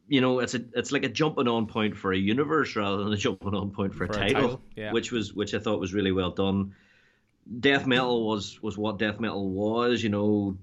You 0.09 0.19
know, 0.19 0.39
it's 0.39 0.55
a 0.55 0.61
it's 0.73 0.91
like 0.91 1.05
a 1.05 1.09
jumping 1.09 1.47
on 1.47 1.67
point 1.67 1.95
for 1.95 2.11
a 2.11 2.17
universe 2.17 2.75
rather 2.75 2.97
than 2.97 3.13
a 3.13 3.17
jumping 3.25 3.53
on 3.53 3.71
point 3.71 3.93
for, 3.93 4.07
for 4.07 4.11
a 4.11 4.15
title, 4.15 4.27
a 4.27 4.41
title. 4.41 4.61
Yeah. 4.75 4.91
which 4.91 5.13
was 5.13 5.33
which 5.33 5.53
I 5.53 5.59
thought 5.59 5.79
was 5.79 5.93
really 5.93 6.11
well 6.11 6.31
done. 6.31 6.73
Death 7.59 7.87
metal 7.87 8.27
was 8.27 8.61
was 8.61 8.77
what 8.77 8.99
death 8.99 9.19
metal 9.19 9.49
was. 9.49 10.03
You 10.03 10.09
know, 10.09 10.57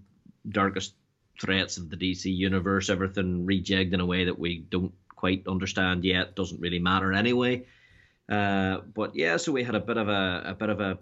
darkest 0.49 0.95
threats 1.41 1.77
of 1.79 1.91
the 1.91 1.97
DC 1.97 2.35
universe, 2.35 2.91
everything 2.91 3.47
rejigged 3.47 3.93
in 3.93 4.01
a 4.01 4.07
way 4.07 4.25
that 4.25 4.39
we 4.39 4.59
don't 4.59 4.93
quite 5.09 5.47
understand 5.47 6.05
yet. 6.05 6.37
Doesn't 6.37 6.61
really 6.61 6.79
matter 6.79 7.13
anyway. 7.13 7.67
Uh, 8.29 8.79
but 8.95 9.15
yeah, 9.15 9.37
so 9.37 9.53
we 9.53 9.65
had 9.65 9.75
a 9.75 9.81
bit 9.81 9.97
of 9.97 10.09
a, 10.09 10.43
a 10.47 10.55
bit 10.55 10.71
of 10.71 10.81
a 10.81 10.99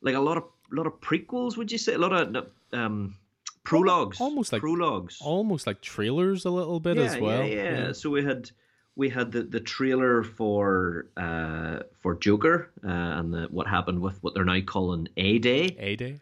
like 0.00 0.14
a 0.14 0.20
lot 0.20 0.36
of 0.36 0.44
a 0.72 0.74
lot 0.74 0.86
of 0.86 1.00
prequels. 1.00 1.56
Would 1.56 1.72
you 1.72 1.78
say 1.78 1.94
a 1.94 1.98
lot 1.98 2.12
of 2.12 2.46
um, 2.72 3.16
prologues? 3.64 4.20
Almost 4.20 4.52
like 4.52 4.60
prologues, 4.60 5.18
almost 5.20 5.66
like 5.66 5.80
trailers 5.80 6.44
a 6.44 6.50
little 6.50 6.80
bit 6.80 6.96
yeah, 6.96 7.02
as 7.04 7.18
well. 7.18 7.44
Yeah, 7.44 7.54
yeah, 7.54 7.86
yeah. 7.86 7.92
So 7.92 8.10
we 8.10 8.24
had 8.24 8.50
we 8.98 9.08
had 9.08 9.30
the, 9.30 9.42
the 9.42 9.60
trailer 9.60 10.24
for 10.24 11.06
uh, 11.16 11.84
for 12.00 12.16
Joker 12.16 12.68
uh, 12.84 12.88
and 12.88 13.32
the, 13.32 13.46
what 13.48 13.68
happened 13.68 14.00
with 14.00 14.20
what 14.24 14.34
they're 14.34 14.44
now 14.44 14.60
calling 14.60 15.08
A 15.16 15.38
Day. 15.38 15.76
A 15.78 15.94
Day. 15.94 16.20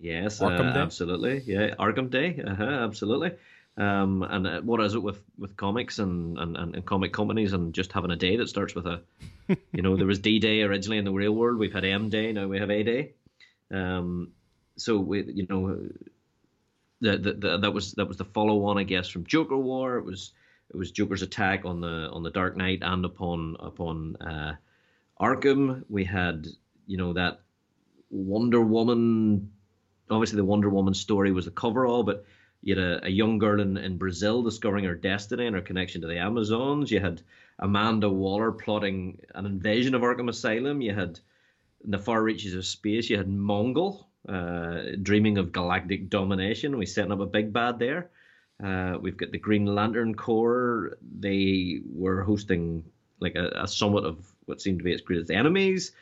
Yes, 0.00 0.42
uh, 0.42 0.48
Day. 0.48 0.64
absolutely. 0.64 1.42
Yeah, 1.46 1.76
Arkham 1.76 2.10
Day. 2.10 2.42
Uh-huh, 2.44 2.64
absolutely. 2.64 3.30
Um, 3.78 4.24
and 4.24 4.46
uh, 4.46 4.60
what 4.62 4.80
is 4.80 4.94
it 4.94 5.02
with, 5.02 5.22
with 5.38 5.56
comics 5.56 6.00
and, 6.00 6.36
and, 6.38 6.56
and, 6.56 6.84
comic 6.84 7.12
companies 7.12 7.52
and 7.52 7.74
just 7.74 7.92
having 7.92 8.10
a 8.10 8.16
day 8.16 8.36
that 8.36 8.48
starts 8.48 8.74
with 8.74 8.86
a, 8.86 9.02
you 9.48 9.82
know, 9.82 9.96
there 9.96 10.06
was 10.06 10.18
D 10.18 10.40
Day 10.40 10.62
originally 10.62 10.98
in 10.98 11.04
the 11.04 11.12
real 11.12 11.32
world. 11.32 11.58
We've 11.58 11.72
had 11.72 11.84
M 11.84 12.08
Day, 12.08 12.32
now 12.32 12.48
we 12.48 12.58
have 12.58 12.70
A 12.70 12.82
Day. 12.82 13.12
Um, 13.70 14.32
so 14.76 14.98
we, 14.98 15.22
you 15.22 15.46
know, 15.48 15.88
the, 17.00 17.18
the, 17.18 17.32
the, 17.34 17.58
that 17.58 17.72
was 17.72 17.92
that 17.92 18.08
was 18.08 18.16
the 18.16 18.24
follow 18.24 18.64
on, 18.64 18.78
I 18.78 18.82
guess, 18.82 19.08
from 19.08 19.26
Joker 19.26 19.56
War. 19.56 19.98
It 19.98 20.04
was 20.04 20.32
it 20.70 20.76
was 20.76 20.90
Joker's 20.90 21.22
attack 21.22 21.64
on 21.64 21.80
the 21.80 22.08
on 22.10 22.22
the 22.22 22.30
Dark 22.30 22.56
Knight 22.56 22.80
and 22.82 23.04
upon 23.04 23.56
upon 23.60 24.16
uh, 24.16 24.56
Arkham. 25.20 25.84
We 25.88 26.04
had 26.04 26.46
you 26.86 26.96
know 26.96 27.12
that 27.14 27.40
Wonder 28.10 28.60
Woman. 28.60 29.52
Obviously, 30.10 30.36
the 30.36 30.44
Wonder 30.44 30.70
Woman 30.70 30.94
story 30.94 31.32
was 31.32 31.46
the 31.46 31.50
cover 31.50 31.86
all, 31.86 32.04
but 32.04 32.24
you 32.62 32.76
had 32.76 32.84
a, 32.84 33.06
a 33.06 33.10
young 33.10 33.38
girl 33.38 33.60
in, 33.60 33.76
in 33.76 33.98
Brazil 33.98 34.42
discovering 34.42 34.84
her 34.84 34.94
destiny 34.94 35.46
and 35.46 35.56
her 35.56 35.62
connection 35.62 36.00
to 36.02 36.06
the 36.06 36.18
Amazons. 36.18 36.90
You 36.90 37.00
had 37.00 37.22
Amanda 37.58 38.08
Waller 38.08 38.52
plotting 38.52 39.20
an 39.34 39.46
invasion 39.46 39.94
of 39.94 40.02
Arkham 40.02 40.28
Asylum. 40.28 40.80
You 40.80 40.94
had 40.94 41.20
in 41.84 41.90
the 41.90 41.98
far 41.98 42.22
reaches 42.22 42.54
of 42.54 42.64
space. 42.64 43.10
You 43.10 43.16
had 43.16 43.28
Mongul 43.28 44.06
uh, 44.28 44.96
dreaming 45.02 45.38
of 45.38 45.52
galactic 45.52 46.08
domination. 46.08 46.76
We 46.76 46.86
setting 46.86 47.12
up 47.12 47.20
a 47.20 47.26
big 47.26 47.52
bad 47.52 47.78
there. 47.78 48.10
Uh, 48.62 48.96
we've 49.00 49.16
got 49.16 49.32
the 49.32 49.38
Green 49.38 49.66
Lantern 49.66 50.14
Corps. 50.14 50.96
They 51.18 51.80
were 51.92 52.22
hosting 52.22 52.84
like 53.20 53.34
a, 53.34 53.48
a 53.62 53.68
summit 53.68 54.04
of 54.04 54.26
what 54.46 54.60
seemed 54.60 54.78
to 54.78 54.84
be 54.84 54.92
its 54.92 55.02
greatest 55.02 55.30
enemies. 55.30 55.92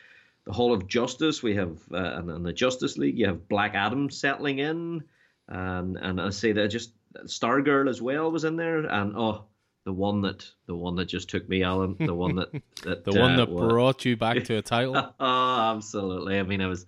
The 0.46 0.52
Hall 0.52 0.72
of 0.72 0.86
Justice. 0.86 1.42
We 1.42 1.56
have 1.56 1.78
uh, 1.92 1.96
and, 1.96 2.30
and 2.30 2.46
the 2.46 2.52
Justice 2.52 2.98
League. 2.98 3.18
You 3.18 3.26
have 3.26 3.48
Black 3.48 3.74
Adam 3.74 4.10
settling 4.10 4.58
in 4.58 5.04
and 5.48 5.96
and 5.96 6.20
I 6.20 6.30
say 6.30 6.52
that 6.52 6.68
just 6.68 6.92
Stargirl 7.26 7.88
as 7.88 8.00
well 8.00 8.30
was 8.30 8.44
in 8.44 8.56
there, 8.56 8.78
and 8.78 9.14
oh, 9.16 9.44
the 9.84 9.92
one 9.92 10.22
that 10.22 10.48
the 10.66 10.74
one 10.74 10.96
that 10.96 11.06
just 11.06 11.28
took 11.28 11.48
me, 11.48 11.62
Alan, 11.62 11.96
the 11.98 12.14
one 12.14 12.36
that, 12.36 12.50
that 12.82 13.04
the 13.04 13.12
one 13.12 13.32
uh, 13.32 13.44
that 13.44 13.54
brought 13.54 14.04
you 14.04 14.16
back 14.16 14.44
to 14.44 14.56
a 14.56 14.62
title. 14.62 14.96
oh, 14.96 15.74
absolutely. 15.76 16.38
I 16.38 16.42
mean, 16.42 16.60
I 16.60 16.66
was 16.66 16.86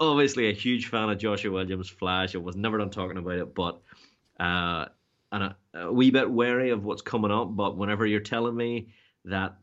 obviously 0.00 0.48
a 0.48 0.54
huge 0.54 0.86
fan 0.86 1.10
of 1.10 1.18
Joshua 1.18 1.52
Williamson's 1.52 1.90
Flash. 1.90 2.34
I 2.34 2.38
was 2.38 2.56
never 2.56 2.78
done 2.78 2.90
talking 2.90 3.18
about 3.18 3.38
it, 3.38 3.54
but 3.54 3.81
uh, 4.42 4.86
and 5.30 5.44
a, 5.44 5.56
a 5.74 5.92
wee 5.92 6.10
bit 6.10 6.30
wary 6.30 6.70
of 6.70 6.84
what's 6.84 7.02
coming 7.02 7.30
up. 7.30 7.54
But 7.54 7.76
whenever 7.76 8.06
you're 8.06 8.20
telling 8.20 8.56
me 8.56 8.88
that 9.24 9.56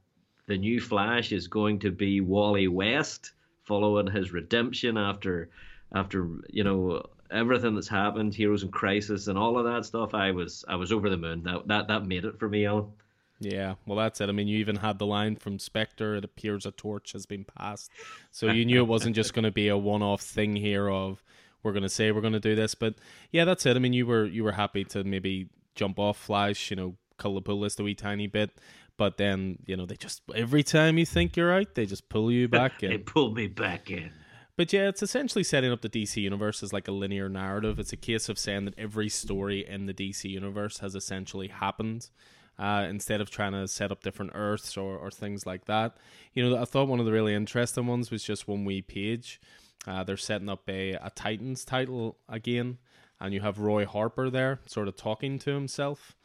the 0.47 0.57
new 0.57 0.79
Flash 0.79 1.31
is 1.31 1.47
going 1.47 1.79
to 1.79 1.91
be 1.91 2.21
Wally 2.21 2.67
West 2.67 3.33
following 3.65 4.07
his 4.07 4.31
redemption 4.31 4.97
after 4.97 5.49
after 5.93 6.27
you 6.49 6.63
know 6.63 7.03
everything 7.29 7.75
that's 7.75 7.89
happened, 7.89 8.33
Heroes 8.33 8.63
in 8.63 8.71
Crisis, 8.71 9.27
and 9.27 9.37
all 9.37 9.57
of 9.57 9.65
that 9.65 9.85
stuff, 9.85 10.13
I 10.13 10.31
was 10.31 10.63
I 10.67 10.75
was 10.75 10.91
over 10.91 11.09
the 11.09 11.17
moon. 11.17 11.43
That 11.43 11.67
that 11.67 11.87
that 11.89 12.07
made 12.07 12.25
it 12.25 12.39
for 12.39 12.47
me, 12.47 12.65
Alan. 12.65 12.87
Yeah, 13.41 13.75
well, 13.85 13.97
that's 13.97 14.19
it. 14.19 14.27
I 14.27 14.33
mean, 14.33 14.49
you 14.49 14.57
even 14.57 14.75
had 14.75 14.99
the 14.99 15.05
line 15.05 15.37
from 15.37 15.59
Spectre, 15.59 16.15
it 16.15 16.25
appears 16.25 16.65
a 16.65 16.71
torch 16.71 17.13
has 17.13 17.25
been 17.25 17.45
passed. 17.45 17.89
So 18.31 18.51
you 18.51 18.65
knew 18.65 18.81
it 18.81 18.87
wasn't 18.87 19.15
just 19.15 19.33
going 19.33 19.45
to 19.45 19.51
be 19.51 19.69
a 19.69 19.77
one 19.77 20.01
off 20.01 20.21
thing 20.21 20.57
here 20.57 20.89
of 20.89 21.23
we're 21.63 21.73
going 21.73 21.83
to 21.83 21.89
say 21.89 22.11
we're 22.11 22.21
going 22.21 22.33
to 22.33 22.39
do 22.39 22.55
this. 22.55 22.75
But 22.75 22.95
yeah, 23.31 23.45
that's 23.45 23.65
it. 23.65 23.75
I 23.75 23.79
mean, 23.79 23.93
you 23.93 24.05
were 24.05 24.25
you 24.25 24.43
were 24.43 24.53
happy 24.53 24.83
to 24.85 25.03
maybe 25.03 25.49
jump 25.75 25.99
off 25.99 26.17
Flash, 26.17 26.69
you 26.69 26.75
know, 26.75 26.95
cull 27.17 27.35
the 27.35 27.41
pull 27.41 27.59
list 27.59 27.79
a 27.79 27.83
wee 27.83 27.95
tiny 27.95 28.27
bit. 28.27 28.51
But 28.97 29.15
then, 29.15 29.59
you 29.65 29.77
know, 29.77 29.85
they 29.85 29.95
just, 29.95 30.21
every 30.35 30.61
time 30.61 30.97
you 30.97 31.05
think 31.05 31.37
you're 31.37 31.53
out, 31.53 31.73
they 31.73 31.85
just 31.85 32.09
pull 32.09 32.29
you 32.29 32.49
back 32.49 32.83
in. 32.83 32.89
they 32.89 32.97
pull 32.97 33.31
me 33.31 33.47
back 33.47 33.89
in. 33.89 34.11
But 34.57 34.73
yeah, 34.73 34.89
it's 34.89 35.01
essentially 35.01 35.45
setting 35.45 35.71
up 35.71 35.81
the 35.81 35.89
DC 35.89 36.17
universe 36.17 36.61
as 36.61 36.73
like 36.73 36.89
a 36.89 36.91
linear 36.91 37.29
narrative. 37.29 37.79
It's 37.79 37.93
a 37.93 37.97
case 37.97 38.27
of 38.27 38.37
saying 38.37 38.65
that 38.65 38.77
every 38.77 39.07
story 39.07 39.65
in 39.65 39.85
the 39.85 39.93
DC 39.93 40.29
universe 40.29 40.79
has 40.79 40.95
essentially 40.95 41.47
happened. 41.47 42.09
Uh, 42.57 42.85
instead 42.89 43.21
of 43.21 43.29
trying 43.29 43.53
to 43.53 43.65
set 43.69 43.89
up 43.89 44.03
different 44.03 44.33
Earths 44.35 44.75
or, 44.75 44.97
or 44.97 45.09
things 45.09 45.45
like 45.45 45.63
that. 45.63 45.95
You 46.33 46.43
know, 46.43 46.61
I 46.61 46.65
thought 46.65 46.89
one 46.89 46.99
of 46.99 47.05
the 47.05 47.11
really 47.13 47.33
interesting 47.33 47.87
ones 47.87 48.11
was 48.11 48.21
just 48.21 48.49
one 48.49 48.65
wee 48.65 48.81
page. 48.81 49.39
Uh, 49.87 50.03
they're 50.03 50.17
setting 50.17 50.49
up 50.49 50.67
a, 50.69 50.93
a 50.93 51.11
Titans 51.15 51.65
title 51.65 52.17
again, 52.27 52.77
and 53.19 53.33
you 53.33 53.41
have 53.41 53.59
Roy 53.59 53.85
Harper 53.85 54.29
there, 54.29 54.59
sort 54.65 54.87
of 54.87 54.95
talking 54.95 55.39
to 55.39 55.51
himself. 55.51 56.15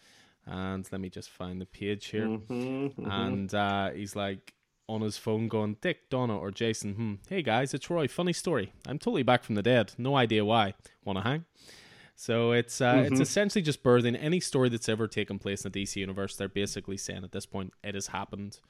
And 0.47 0.87
let 0.93 1.01
me 1.01 1.09
just 1.09 1.31
find 1.31 1.61
the 1.61 1.67
page 1.67 2.07
here. 2.07 2.27
Mm-hmm, 2.27 2.87
mm-hmm. 2.87 3.11
And 3.11 3.55
uh, 3.55 3.90
he's 3.90 4.14
like, 4.14 4.55
on 4.88 5.01
his 5.01 5.17
phone 5.17 5.49
going, 5.49 5.77
Dick, 5.81 6.11
Donna, 6.11 6.37
or 6.37 6.51
Jason, 6.51 6.95
hmm, 6.95 7.14
hey 7.29 7.43
guys, 7.43 7.73
it's 7.73 7.88
Roy. 7.88 8.07
Funny 8.07 8.33
story. 8.33 8.73
I'm 8.87 8.99
totally 8.99 9.23
back 9.23 9.43
from 9.43 9.55
the 9.55 9.62
dead. 9.62 9.93
No 9.97 10.17
idea 10.17 10.45
why. 10.45 10.75
Want 11.05 11.19
to 11.19 11.23
hang? 11.23 11.45
So 12.17 12.53
it's 12.53 12.81
uh, 12.81 12.95
mm-hmm. 12.95 13.12
it's 13.12 13.21
essentially 13.21 13.62
just 13.62 13.83
birthing 13.83 14.17
any 14.21 14.40
story 14.40 14.69
that's 14.69 14.88
ever 14.88 15.09
taken 15.09 15.38
place 15.38 15.64
in 15.64 15.73
the 15.73 15.83
DC 15.83 15.97
universe. 15.97 16.37
They're 16.37 16.49
basically 16.49 16.97
saying 16.97 17.25
at 17.25 17.33
this 17.33 17.47
point 17.47 17.73
it 17.83 17.95
has 17.95 18.09
happened. 18.09 18.61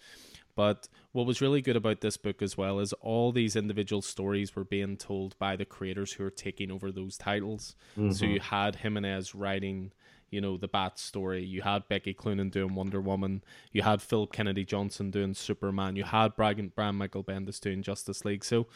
But 0.56 0.88
what 1.12 1.26
was 1.26 1.40
really 1.40 1.62
good 1.62 1.76
about 1.76 2.00
this 2.00 2.16
book 2.16 2.40
as 2.42 2.56
well 2.56 2.78
is 2.78 2.92
all 2.94 3.32
these 3.32 3.56
individual 3.56 4.02
stories 4.02 4.54
were 4.54 4.64
being 4.64 4.96
told 4.96 5.38
by 5.38 5.56
the 5.56 5.64
creators 5.64 6.12
who 6.12 6.24
are 6.24 6.30
taking 6.30 6.70
over 6.70 6.92
those 6.92 7.18
titles. 7.18 7.74
Mm-hmm. 7.98 8.12
So 8.12 8.24
you 8.24 8.40
had 8.40 8.76
Jimenez 8.76 9.34
writing 9.34 9.92
you 10.34 10.40
know, 10.40 10.56
the 10.56 10.66
Bat 10.66 10.98
story. 10.98 11.44
You 11.44 11.62
had 11.62 11.86
Becky 11.88 12.12
Cloonan 12.12 12.50
doing 12.50 12.74
Wonder 12.74 13.00
Woman. 13.00 13.44
You 13.70 13.82
had 13.82 14.02
Phil 14.02 14.26
Kennedy 14.26 14.64
Johnson 14.64 15.12
doing 15.12 15.32
Superman. 15.32 15.94
You 15.94 16.02
had 16.02 16.34
Brian, 16.34 16.72
Brian 16.74 16.96
Michael 16.96 17.22
Bendis 17.22 17.60
doing 17.60 17.82
Justice 17.82 18.24
League. 18.24 18.44
So, 18.44 18.66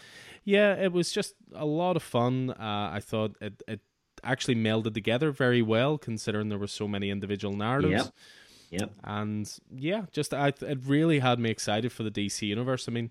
yeah, 0.45 0.75
it 0.75 0.93
was 0.93 1.11
just 1.11 1.35
a 1.53 1.67
lot 1.67 1.97
of 1.97 2.03
fun. 2.05 2.51
Uh, 2.51 2.91
I 2.93 3.01
thought 3.01 3.35
it, 3.41 3.61
it 3.67 3.81
actually 4.23 4.55
melded 4.55 4.95
together 4.95 5.33
very 5.33 5.61
well, 5.61 5.99
considering 5.99 6.49
there 6.49 6.59
were 6.59 6.69
so 6.69 6.87
many 6.87 7.11
individual 7.11 7.57
narratives. 7.57 8.05
Yep. 8.05 8.14
Yep. 8.70 8.92
And 9.04 9.50
yeah, 9.74 10.02
just 10.12 10.35
I, 10.35 10.48
it 10.48 10.78
really 10.85 11.20
had 11.20 11.38
me 11.38 11.50
excited 11.50 11.92
for 11.92 12.02
the 12.02 12.11
DC 12.11 12.42
universe. 12.42 12.88
I 12.88 12.92
mean, 12.92 13.11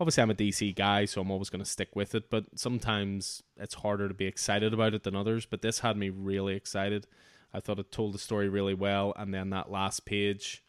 obviously 0.00 0.22
I'm 0.22 0.30
a 0.30 0.34
DC 0.34 0.74
guy, 0.74 1.04
so 1.04 1.20
I'm 1.20 1.30
always 1.30 1.50
going 1.50 1.62
to 1.62 1.70
stick 1.70 1.94
with 1.94 2.14
it. 2.14 2.30
But 2.30 2.44
sometimes 2.56 3.42
it's 3.56 3.74
harder 3.74 4.08
to 4.08 4.14
be 4.14 4.26
excited 4.26 4.72
about 4.72 4.94
it 4.94 5.02
than 5.02 5.14
others. 5.14 5.46
But 5.46 5.62
this 5.62 5.80
had 5.80 5.96
me 5.96 6.10
really 6.10 6.54
excited. 6.54 7.06
I 7.52 7.60
thought 7.60 7.78
it 7.78 7.92
told 7.92 8.14
the 8.14 8.18
story 8.18 8.48
really 8.48 8.74
well, 8.74 9.12
and 9.16 9.32
then 9.32 9.50
that 9.50 9.70
last 9.70 10.04
page. 10.04 10.62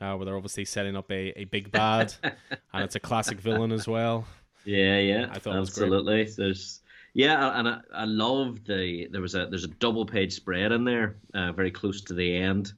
Uh, 0.00 0.16
where 0.16 0.24
they're 0.24 0.36
obviously 0.36 0.64
setting 0.64 0.96
up 0.96 1.08
a, 1.12 1.38
a 1.38 1.44
big 1.44 1.70
bad, 1.70 2.12
and 2.22 2.82
it's 2.82 2.96
a 2.96 3.00
classic 3.00 3.38
villain 3.38 3.70
as 3.70 3.86
well. 3.86 4.26
Yeah, 4.64 4.98
yeah, 4.98 5.28
I 5.30 5.38
thought 5.38 5.56
absolutely. 5.56 6.24
There's 6.36 6.80
yeah, 7.14 7.58
and 7.58 7.68
I, 7.68 7.78
I 7.94 8.04
love 8.06 8.64
the 8.64 9.06
there 9.10 9.20
was 9.20 9.34
a 9.34 9.46
there's 9.46 9.64
a 9.64 9.68
double 9.68 10.06
page 10.06 10.32
spread 10.32 10.72
in 10.72 10.84
there, 10.84 11.16
uh, 11.34 11.52
very 11.52 11.70
close 11.70 12.00
to 12.02 12.14
the 12.14 12.36
end. 12.36 12.72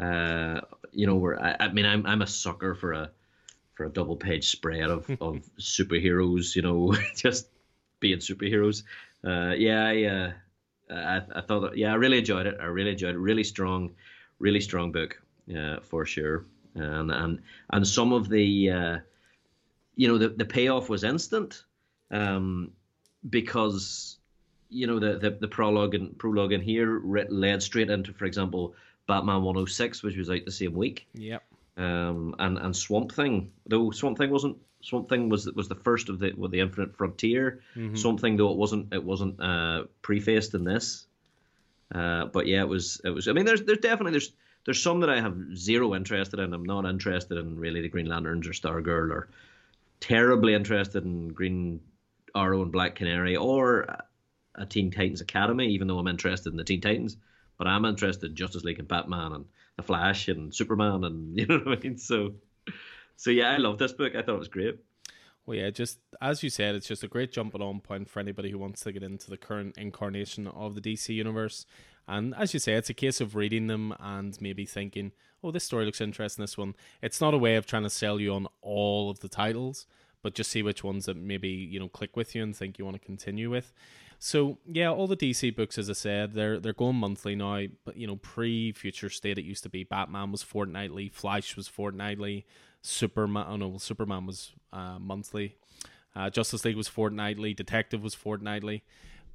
Uh, 0.00 0.60
you 0.92 1.06
know, 1.06 1.16
where 1.16 1.40
I, 1.42 1.56
I 1.60 1.68
mean, 1.72 1.86
I'm 1.86 2.06
I'm 2.06 2.22
a 2.22 2.26
sucker 2.26 2.74
for 2.74 2.92
a 2.92 3.10
for 3.74 3.86
a 3.86 3.90
double 3.90 4.16
page 4.16 4.48
spread 4.48 4.90
of, 4.90 5.08
of 5.22 5.40
superheroes, 5.58 6.54
you 6.54 6.62
know, 6.62 6.94
just 7.16 7.48
being 7.98 8.18
superheroes. 8.18 8.82
Uh, 9.24 9.54
yeah, 9.56 9.86
I, 9.86 10.04
uh, 10.04 10.32
I, 10.90 11.22
I 11.38 11.40
thought, 11.40 11.60
that, 11.60 11.78
yeah, 11.78 11.92
I 11.92 11.94
really 11.94 12.18
enjoyed 12.18 12.46
it. 12.46 12.58
I 12.60 12.66
really 12.66 12.90
enjoyed 12.90 13.14
it. 13.14 13.18
Really 13.18 13.44
strong, 13.44 13.90
really 14.38 14.60
strong 14.60 14.92
book, 14.92 15.20
uh, 15.56 15.80
for 15.80 16.04
sure. 16.04 16.44
And 16.74 17.10
and 17.10 17.40
and 17.70 17.86
some 17.86 18.12
of 18.12 18.28
the, 18.28 18.70
uh, 18.70 18.98
you 19.96 20.08
know, 20.08 20.18
the 20.18 20.28
the 20.28 20.44
payoff 20.44 20.88
was 20.88 21.02
instant, 21.02 21.64
um, 22.10 22.70
because, 23.28 24.18
you 24.68 24.86
know, 24.86 24.98
the 24.98 25.18
the, 25.18 25.30
the 25.30 25.48
prologue 25.48 25.94
and 25.94 26.16
prologue 26.18 26.52
in 26.52 26.60
here 26.60 27.00
led 27.02 27.62
straight 27.62 27.90
into, 27.90 28.12
for 28.12 28.26
example, 28.26 28.74
Batman 29.10 29.42
106, 29.42 30.02
which 30.02 30.16
was 30.16 30.30
out 30.30 30.44
the 30.44 30.52
same 30.52 30.74
week. 30.74 31.06
Yep 31.14 31.42
um, 31.80 32.34
and 32.38 32.58
and 32.58 32.76
Swamp 32.76 33.12
Thing. 33.12 33.52
Though 33.66 33.90
Swamp 33.90 34.18
Thing 34.18 34.30
wasn't 34.30 34.58
Swamp 34.82 35.08
Thing 35.08 35.28
was 35.28 35.50
was 35.52 35.68
the 35.68 35.74
first 35.74 36.08
of 36.08 36.18
the 36.18 36.32
with 36.36 36.50
the 36.50 36.60
Infinite 36.60 36.96
Frontier. 36.96 37.60
Mm-hmm. 37.74 37.96
Swamp 37.96 38.20
Thing 38.20 38.36
though 38.36 38.50
it 38.50 38.56
wasn't 38.56 38.92
it 38.92 39.02
wasn't 39.02 39.40
uh, 39.40 39.84
prefaced 40.02 40.54
in 40.54 40.64
this. 40.64 41.06
Uh, 41.92 42.26
but 42.26 42.46
yeah, 42.46 42.60
it 42.60 42.68
was 42.68 43.00
it 43.04 43.10
was. 43.10 43.28
I 43.28 43.32
mean, 43.32 43.46
there's 43.46 43.62
there's 43.62 43.78
definitely 43.78 44.12
there's 44.12 44.32
there's 44.64 44.82
some 44.82 45.00
that 45.00 45.10
I 45.10 45.20
have 45.20 45.56
zero 45.56 45.94
interest 45.94 46.34
in. 46.34 46.52
I'm 46.52 46.64
not 46.64 46.84
interested 46.84 47.38
in 47.38 47.58
really 47.58 47.80
the 47.80 47.88
Green 47.88 48.06
Lanterns 48.06 48.46
or 48.46 48.52
Stargirl 48.52 49.10
or 49.10 49.28
terribly 50.00 50.54
interested 50.54 51.04
in 51.04 51.28
Green 51.28 51.80
Arrow 52.34 52.62
and 52.62 52.70
Black 52.70 52.94
Canary 52.94 53.36
or 53.36 53.96
a 54.54 54.66
Teen 54.66 54.90
Titans 54.90 55.20
Academy, 55.20 55.68
even 55.68 55.88
though 55.88 55.98
I'm 55.98 56.06
interested 56.06 56.50
in 56.50 56.56
the 56.56 56.64
Teen 56.64 56.80
Titans. 56.80 57.16
But 57.60 57.66
I'm 57.66 57.84
interested 57.84 58.30
in 58.30 58.36
Justice 58.36 58.64
League 58.64 58.78
and 58.78 58.88
Batman 58.88 59.32
and 59.32 59.44
the 59.76 59.82
Flash 59.82 60.28
and 60.28 60.52
Superman, 60.54 61.04
and 61.04 61.36
you 61.38 61.44
know 61.44 61.58
what 61.58 61.76
I 61.76 61.80
mean. 61.82 61.98
So, 61.98 62.32
so 63.16 63.30
yeah, 63.30 63.50
I 63.50 63.58
love 63.58 63.76
this 63.76 63.92
book. 63.92 64.14
I 64.16 64.22
thought 64.22 64.36
it 64.36 64.38
was 64.38 64.48
great. 64.48 64.78
Well, 65.44 65.58
yeah, 65.58 65.68
just 65.68 65.98
as 66.22 66.42
you 66.42 66.48
said, 66.48 66.74
it's 66.74 66.88
just 66.88 67.04
a 67.04 67.06
great 67.06 67.32
jumping 67.32 67.60
on 67.60 67.80
point 67.80 68.08
for 68.08 68.18
anybody 68.18 68.50
who 68.50 68.56
wants 68.56 68.80
to 68.84 68.92
get 68.92 69.02
into 69.02 69.28
the 69.28 69.36
current 69.36 69.76
incarnation 69.76 70.46
of 70.46 70.74
the 70.74 70.80
DC 70.80 71.10
universe. 71.10 71.66
And 72.08 72.34
as 72.34 72.54
you 72.54 72.60
say, 72.60 72.72
it's 72.76 72.88
a 72.88 72.94
case 72.94 73.20
of 73.20 73.36
reading 73.36 73.66
them 73.66 73.94
and 74.00 74.40
maybe 74.40 74.64
thinking, 74.64 75.12
"Oh, 75.44 75.50
this 75.50 75.64
story 75.64 75.84
looks 75.84 76.00
interesting." 76.00 76.42
This 76.42 76.56
one, 76.56 76.74
it's 77.02 77.20
not 77.20 77.34
a 77.34 77.38
way 77.38 77.56
of 77.56 77.66
trying 77.66 77.82
to 77.82 77.90
sell 77.90 78.18
you 78.18 78.32
on 78.32 78.46
all 78.62 79.10
of 79.10 79.20
the 79.20 79.28
titles, 79.28 79.86
but 80.22 80.34
just 80.34 80.50
see 80.50 80.62
which 80.62 80.82
ones 80.82 81.04
that 81.04 81.18
maybe 81.18 81.50
you 81.50 81.78
know 81.78 81.90
click 81.90 82.16
with 82.16 82.34
you 82.34 82.42
and 82.42 82.56
think 82.56 82.78
you 82.78 82.86
want 82.86 82.98
to 82.98 83.06
continue 83.06 83.50
with. 83.50 83.74
So 84.22 84.58
yeah, 84.66 84.90
all 84.90 85.06
the 85.06 85.16
DC 85.16 85.56
books, 85.56 85.78
as 85.78 85.88
I 85.88 85.94
said, 85.94 86.34
they're 86.34 86.60
they're 86.60 86.74
going 86.74 86.96
monthly 86.96 87.34
now. 87.34 87.62
But 87.86 87.96
you 87.96 88.06
know, 88.06 88.16
pre 88.16 88.70
Future 88.70 89.08
State, 89.08 89.38
it 89.38 89.46
used 89.46 89.62
to 89.62 89.70
be 89.70 89.82
Batman 89.82 90.30
was 90.30 90.42
fortnightly, 90.42 91.08
Flash 91.08 91.56
was 91.56 91.68
fortnightly, 91.68 92.44
Superman. 92.82 93.46
Oh 93.48 93.56
no, 93.56 93.78
Superman 93.78 94.26
was 94.26 94.52
uh, 94.74 94.98
monthly. 94.98 95.56
Uh, 96.14 96.28
Justice 96.28 96.66
League 96.66 96.76
was 96.76 96.86
fortnightly, 96.86 97.54
Detective 97.54 98.02
was 98.02 98.14
fortnightly, 98.14 98.84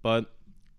but 0.03 0.31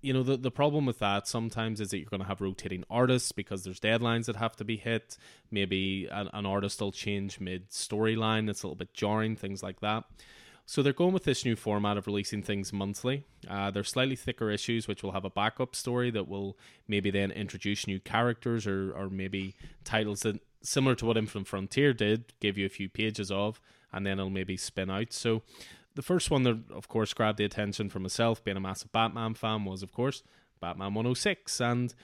you 0.03 0.13
know 0.13 0.23
the 0.23 0.37
the 0.37 0.53
problem 0.53 0.87
with 0.87 1.01
that 1.01 1.27
sometimes 1.27 1.81
is 1.81 1.91
that 1.91 1.99
you're 1.99 2.09
going 2.09 2.21
to 2.21 2.29
have 2.29 2.41
rotating 2.41 2.85
artists 2.89 3.33
because 3.33 3.65
there's 3.65 3.81
deadlines 3.81 4.27
that 4.27 4.37
have 4.37 4.55
to 4.55 4.65
be 4.65 4.77
hit. 4.77 5.17
Maybe 5.51 6.07
an, 6.13 6.31
an 6.33 6.47
artist 6.47 6.81
will 6.81 6.93
change 6.93 7.41
mid 7.41 7.71
storyline. 7.71 8.49
It's 8.49 8.63
a 8.63 8.69
little 8.69 8.77
bit 8.77 8.95
jarring, 8.95 9.35
things 9.35 9.65
like 9.65 9.81
that. 9.81 10.05
So 10.69 10.83
they're 10.83 10.93
going 10.93 11.13
with 11.13 11.23
this 11.23 11.45
new 11.45 11.55
format 11.55 11.97
of 11.97 12.09
releasing 12.09 12.43
things 12.43 12.73
monthly. 12.73 13.23
Uh, 13.49 13.71
they're 13.71 13.85
slightly 13.85 14.17
thicker 14.17 14.51
issues, 14.51 14.89
which 14.89 15.01
will 15.01 15.13
have 15.13 15.25
a 15.25 15.31
backup 15.31 15.77
story 15.77 16.11
that 16.11 16.27
will 16.29 16.59
maybe 16.89 17.09
then 17.13 17.31
introduce 17.31 17.87
new 17.87 18.01
characters 18.01 18.67
or, 18.67 18.93
or 18.93 19.09
maybe 19.09 19.55
titles 19.85 20.21
that, 20.21 20.41
similar 20.63 20.97
to 20.97 21.07
what 21.07 21.17
Infinite 21.17 21.47
Frontier 21.47 21.93
did, 21.93 22.33
give 22.41 22.59
you 22.59 22.67
a 22.67 22.69
few 22.69 22.89
pages 22.89 23.31
of, 23.31 23.61
and 23.93 24.05
then 24.05 24.19
it'll 24.19 24.29
maybe 24.29 24.57
spin 24.57 24.91
out. 24.91 25.13
So 25.13 25.43
the 25.95 26.03
first 26.03 26.33
one 26.33 26.43
that, 26.43 26.59
of 26.75 26.89
course, 26.89 27.15
grabbed 27.15 27.39
the 27.39 27.45
attention 27.45 27.89
for 27.89 28.01
myself, 28.01 28.43
being 28.43 28.57
a 28.57 28.61
massive 28.61 28.91
Batman 28.91 29.35
fan, 29.35 29.65
was, 29.65 29.85
of 29.85 29.93
course, 29.93 30.25
Batman 30.61 30.95
106. 30.95 31.61
And 31.61 31.95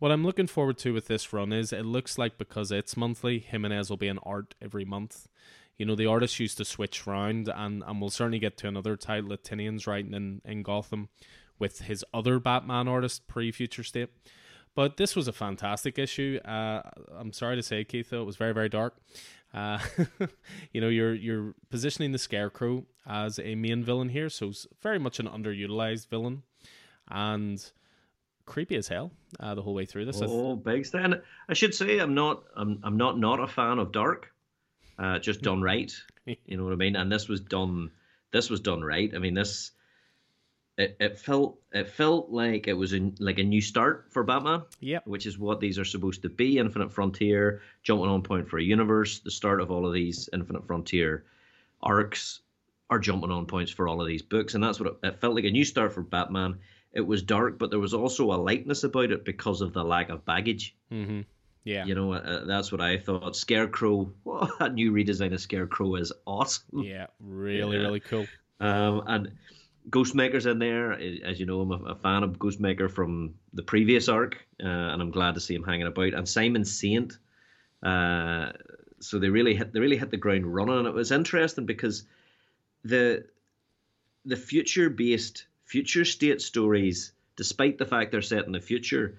what 0.00 0.12
I'm 0.12 0.22
looking 0.22 0.48
forward 0.48 0.76
to 0.78 0.92
with 0.92 1.06
this 1.06 1.32
run 1.32 1.50
is 1.50 1.72
it 1.72 1.86
looks 1.86 2.18
like 2.18 2.36
because 2.36 2.70
it's 2.70 2.94
monthly, 2.94 3.38
Jimenez 3.38 3.88
will 3.88 3.96
be 3.96 4.08
an 4.08 4.18
art 4.22 4.54
every 4.60 4.84
month 4.84 5.28
you 5.82 5.86
know 5.86 5.96
the 5.96 6.06
artists 6.06 6.38
used 6.38 6.58
to 6.58 6.64
switch 6.64 7.08
round 7.08 7.50
and 7.52 7.82
and 7.84 8.00
we'll 8.00 8.08
certainly 8.08 8.38
get 8.38 8.56
to 8.56 8.68
another 8.68 8.96
title 8.96 9.30
that 9.30 9.42
Tynion's 9.42 9.84
writing 9.84 10.14
in, 10.14 10.40
in 10.44 10.62
Gotham 10.62 11.08
with 11.58 11.80
his 11.80 12.04
other 12.14 12.38
Batman 12.38 12.86
artist 12.86 13.26
pre 13.26 13.50
Future 13.50 13.82
State. 13.82 14.10
But 14.76 14.96
this 14.96 15.16
was 15.16 15.26
a 15.26 15.32
fantastic 15.32 15.98
issue. 15.98 16.38
Uh, 16.44 16.82
I'm 17.18 17.32
sorry 17.32 17.56
to 17.56 17.64
say, 17.64 17.82
Keith, 17.82 18.10
though, 18.10 18.22
it 18.22 18.26
was 18.26 18.36
very, 18.36 18.54
very 18.54 18.68
dark. 18.68 18.94
Uh, 19.52 19.80
you 20.72 20.80
know, 20.80 20.88
you're 20.88 21.14
you're 21.14 21.56
positioning 21.68 22.12
the 22.12 22.18
Scarecrow 22.18 22.84
as 23.04 23.40
a 23.40 23.56
main 23.56 23.82
villain 23.82 24.10
here, 24.10 24.30
so 24.30 24.52
very 24.84 25.00
much 25.00 25.18
an 25.18 25.26
underutilized 25.26 26.08
villain, 26.08 26.44
and 27.08 27.72
creepy 28.46 28.76
as 28.76 28.86
hell 28.86 29.10
uh, 29.40 29.56
the 29.56 29.62
whole 29.62 29.74
way 29.74 29.84
through 29.84 30.04
this. 30.04 30.22
Oh, 30.22 30.54
big 30.54 30.86
stand! 30.86 31.20
I 31.48 31.54
should 31.54 31.74
say 31.74 31.98
I'm 31.98 32.14
not 32.14 32.44
I'm 32.54 32.78
I'm 32.84 32.96
not 32.96 33.18
not 33.18 33.40
a 33.40 33.48
fan 33.48 33.80
of 33.80 33.90
dark 33.90 34.32
uh, 34.98 35.18
just 35.18 35.42
done 35.42 35.62
right. 35.70 35.92
You 36.24 36.56
know 36.56 36.64
what 36.64 36.72
I 36.72 36.76
mean? 36.76 36.96
And 36.96 37.10
this 37.10 37.28
was 37.28 37.40
done. 37.40 37.90
This 38.32 38.50
was 38.50 38.60
done 38.60 38.82
right. 38.82 39.12
I 39.14 39.18
mean, 39.18 39.34
this. 39.34 39.72
It, 40.78 40.96
it 41.00 41.18
felt 41.18 41.58
it 41.70 41.90
felt 41.90 42.30
like 42.30 42.66
it 42.66 42.72
was 42.72 42.94
in, 42.94 43.14
like 43.18 43.38
a 43.38 43.42
new 43.42 43.60
start 43.60 44.06
for 44.10 44.24
Batman. 44.24 44.62
Yeah. 44.80 45.00
Which 45.04 45.26
is 45.26 45.38
what 45.38 45.60
these 45.60 45.78
are 45.78 45.84
supposed 45.84 46.22
to 46.22 46.30
be: 46.30 46.58
Infinite 46.58 46.92
Frontier, 46.92 47.60
jumping 47.82 48.08
on 48.08 48.22
point 48.22 48.48
for 48.48 48.58
a 48.58 48.62
universe. 48.62 49.20
The 49.20 49.30
start 49.30 49.60
of 49.60 49.70
all 49.70 49.86
of 49.86 49.92
these 49.92 50.30
Infinite 50.32 50.66
Frontier 50.66 51.24
arcs 51.82 52.40
are 52.88 52.98
jumping 52.98 53.30
on 53.30 53.46
points 53.46 53.70
for 53.70 53.88
all 53.88 54.00
of 54.00 54.06
these 54.06 54.22
books, 54.22 54.54
and 54.54 54.62
that's 54.62 54.78
what 54.78 54.98
it, 55.02 55.06
it 55.06 55.20
felt 55.20 55.34
like 55.34 55.44
a 55.44 55.50
new 55.50 55.64
start 55.64 55.92
for 55.92 56.02
Batman. 56.02 56.58
It 56.92 57.00
was 57.00 57.22
dark, 57.22 57.58
but 57.58 57.70
there 57.70 57.78
was 57.78 57.94
also 57.94 58.32
a 58.32 58.36
lightness 58.36 58.84
about 58.84 59.12
it 59.12 59.24
because 59.24 59.62
of 59.62 59.72
the 59.72 59.82
lack 59.82 60.10
of 60.10 60.24
baggage. 60.26 60.76
Mm-hmm. 60.92 61.22
Yeah. 61.64 61.84
You 61.84 61.94
know, 61.94 62.12
uh, 62.12 62.44
that's 62.44 62.72
what 62.72 62.80
I 62.80 62.98
thought. 62.98 63.36
Scarecrow, 63.36 64.12
well, 64.24 64.50
that 64.58 64.74
new 64.74 64.92
redesign 64.92 65.32
of 65.32 65.40
Scarecrow 65.40 65.94
is 65.96 66.12
awesome. 66.26 66.82
Yeah, 66.82 67.06
really, 67.20 67.76
yeah. 67.76 67.82
really 67.82 68.00
cool. 68.00 68.26
Um, 68.60 69.02
and 69.06 69.32
Ghostmaker's 69.90 70.46
in 70.46 70.58
there. 70.58 70.92
As 70.92 71.38
you 71.38 71.46
know, 71.46 71.60
I'm 71.60 71.72
a, 71.72 71.92
a 71.92 71.94
fan 71.94 72.22
of 72.22 72.38
Ghostmaker 72.38 72.90
from 72.90 73.34
the 73.52 73.62
previous 73.62 74.08
arc, 74.08 74.36
uh, 74.62 74.66
and 74.66 75.02
I'm 75.02 75.10
glad 75.10 75.34
to 75.34 75.40
see 75.40 75.54
him 75.54 75.64
hanging 75.64 75.86
about. 75.86 76.14
And 76.14 76.28
Simon 76.28 76.64
Saint. 76.64 77.18
Uh, 77.82 78.52
so 79.00 79.18
they 79.18 79.28
really 79.28 79.54
hit 79.54 79.72
they 79.72 79.80
really 79.80 79.96
hit 79.96 80.10
the 80.10 80.16
ground 80.16 80.46
running, 80.46 80.78
and 80.78 80.86
it 80.86 80.94
was 80.94 81.10
interesting 81.10 81.66
because 81.66 82.04
the 82.84 83.24
the 84.24 84.36
future 84.36 84.88
based 84.88 85.46
future 85.64 86.04
state 86.04 86.40
stories, 86.40 87.12
despite 87.36 87.78
the 87.78 87.86
fact 87.86 88.12
they're 88.12 88.22
set 88.22 88.46
in 88.46 88.52
the 88.52 88.60
future, 88.60 89.18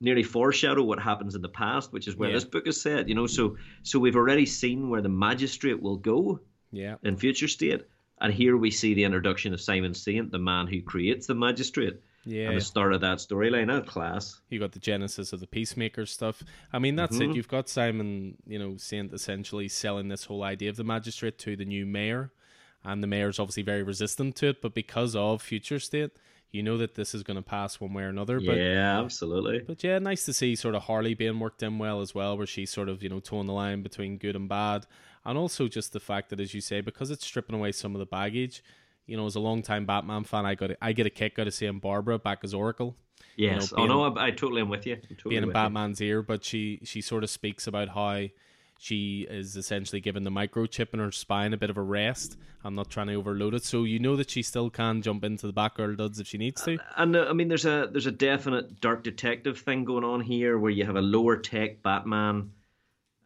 nearly 0.00 0.22
foreshadow 0.22 0.82
what 0.82 1.00
happens 1.00 1.34
in 1.34 1.42
the 1.42 1.48
past, 1.48 1.92
which 1.92 2.08
is 2.08 2.16
where 2.16 2.28
yeah. 2.28 2.34
this 2.34 2.44
book 2.44 2.66
is 2.66 2.80
set. 2.80 3.08
You 3.08 3.14
know, 3.14 3.26
so 3.26 3.56
so 3.82 3.98
we've 3.98 4.16
already 4.16 4.46
seen 4.46 4.90
where 4.90 5.02
the 5.02 5.08
magistrate 5.08 5.80
will 5.80 5.96
go. 5.96 6.40
Yeah. 6.72 6.96
In 7.02 7.16
future 7.16 7.48
state, 7.48 7.86
and 8.20 8.32
here 8.32 8.56
we 8.56 8.70
see 8.70 8.94
the 8.94 9.04
introduction 9.04 9.54
of 9.54 9.60
Simon 9.60 9.94
Saint, 9.94 10.30
the 10.30 10.38
man 10.38 10.66
who 10.66 10.82
creates 10.82 11.26
the 11.26 11.34
magistrate. 11.34 12.00
Yeah. 12.28 12.48
And 12.48 12.56
the 12.56 12.60
start 12.60 12.92
of 12.92 13.02
that 13.02 13.18
storyline, 13.18 13.68
that 13.68 13.86
class. 13.86 14.40
You 14.48 14.58
got 14.58 14.72
the 14.72 14.80
genesis 14.80 15.32
of 15.32 15.38
the 15.38 15.46
peacemaker 15.46 16.06
stuff. 16.06 16.42
I 16.72 16.80
mean, 16.80 16.96
that's 16.96 17.18
mm-hmm. 17.18 17.30
it. 17.30 17.36
You've 17.36 17.46
got 17.46 17.68
Simon, 17.68 18.36
you 18.44 18.58
know, 18.58 18.76
Saint 18.78 19.12
essentially 19.12 19.68
selling 19.68 20.08
this 20.08 20.24
whole 20.24 20.42
idea 20.42 20.70
of 20.70 20.76
the 20.76 20.82
magistrate 20.82 21.38
to 21.38 21.54
the 21.54 21.64
new 21.64 21.86
mayor, 21.86 22.32
and 22.82 23.00
the 23.00 23.06
mayor's 23.06 23.38
obviously 23.38 23.62
very 23.62 23.84
resistant 23.84 24.34
to 24.36 24.48
it. 24.48 24.60
But 24.60 24.74
because 24.74 25.14
of 25.14 25.40
future 25.40 25.78
state, 25.78 26.10
you 26.52 26.62
know 26.62 26.78
that 26.78 26.94
this 26.94 27.14
is 27.14 27.22
going 27.22 27.36
to 27.36 27.42
pass 27.42 27.80
one 27.80 27.92
way 27.92 28.04
or 28.04 28.08
another. 28.08 28.40
But, 28.40 28.56
yeah, 28.56 29.00
absolutely. 29.00 29.60
But 29.60 29.82
yeah, 29.84 29.98
nice 29.98 30.24
to 30.24 30.32
see 30.32 30.54
sort 30.56 30.74
of 30.74 30.84
Harley 30.84 31.14
being 31.14 31.38
worked 31.38 31.62
in 31.62 31.78
well 31.78 32.00
as 32.00 32.14
well, 32.14 32.36
where 32.36 32.46
she's 32.46 32.70
sort 32.70 32.88
of 32.88 33.02
you 33.02 33.08
know 33.08 33.20
towing 33.20 33.46
the 33.46 33.52
line 33.52 33.82
between 33.82 34.18
good 34.18 34.36
and 34.36 34.48
bad, 34.48 34.86
and 35.24 35.36
also 35.36 35.68
just 35.68 35.92
the 35.92 36.00
fact 36.00 36.30
that, 36.30 36.40
as 36.40 36.54
you 36.54 36.60
say, 36.60 36.80
because 36.80 37.10
it's 37.10 37.26
stripping 37.26 37.56
away 37.56 37.72
some 37.72 37.94
of 37.94 37.98
the 37.98 38.06
baggage. 38.06 38.62
You 39.06 39.16
know, 39.16 39.26
as 39.26 39.36
a 39.36 39.40
long 39.40 39.62
time 39.62 39.86
Batman 39.86 40.24
fan, 40.24 40.46
I 40.46 40.54
got 40.54 40.70
I 40.80 40.92
get 40.92 41.06
a 41.06 41.10
kick 41.10 41.38
out 41.38 41.46
of 41.46 41.54
seeing 41.54 41.78
Barbara 41.78 42.18
back 42.18 42.40
as 42.42 42.54
Oracle. 42.54 42.96
Yes, 43.36 43.70
you 43.70 43.76
know, 43.76 43.82
being, 43.82 43.90
oh 43.90 44.08
no, 44.08 44.16
I, 44.16 44.26
I, 44.26 44.30
totally 44.30 44.62
am 44.62 44.68
with 44.68 44.86
you. 44.86 44.96
Totally 44.96 45.30
being 45.30 45.42
in 45.44 45.52
Batman's 45.52 46.00
you. 46.00 46.08
ear, 46.08 46.22
but 46.22 46.44
she 46.44 46.80
she 46.84 47.00
sort 47.00 47.22
of 47.22 47.30
speaks 47.30 47.66
about 47.66 47.90
how 47.90 48.26
she 48.78 49.26
is 49.28 49.56
essentially 49.56 50.00
given 50.00 50.22
the 50.24 50.30
microchip 50.30 50.92
in 50.92 51.00
her 51.00 51.10
spine 51.10 51.52
a 51.52 51.56
bit 51.56 51.70
of 51.70 51.76
a 51.76 51.82
rest. 51.82 52.36
I'm 52.64 52.74
not 52.74 52.90
trying 52.90 53.06
to 53.08 53.14
overload 53.14 53.54
it, 53.54 53.64
so 53.64 53.84
you 53.84 53.98
know 53.98 54.16
that 54.16 54.30
she 54.30 54.42
still 54.42 54.70
can 54.70 55.00
jump 55.02 55.24
into 55.24 55.46
the 55.46 55.52
Batgirl 55.52 55.96
duds 55.96 56.20
if 56.20 56.26
she 56.26 56.36
needs 56.38 56.62
to. 56.64 56.78
And 56.96 57.14
uh, 57.16 57.26
I 57.28 57.32
mean, 57.32 57.48
there's 57.48 57.64
a 57.64 57.88
there's 57.90 58.06
a 58.06 58.12
definite 58.12 58.80
dark 58.80 59.02
detective 59.04 59.58
thing 59.60 59.84
going 59.84 60.04
on 60.04 60.20
here, 60.20 60.58
where 60.58 60.70
you 60.70 60.84
have 60.84 60.96
a 60.96 61.00
lower 61.02 61.36
tech 61.36 61.82
Batman, 61.82 62.50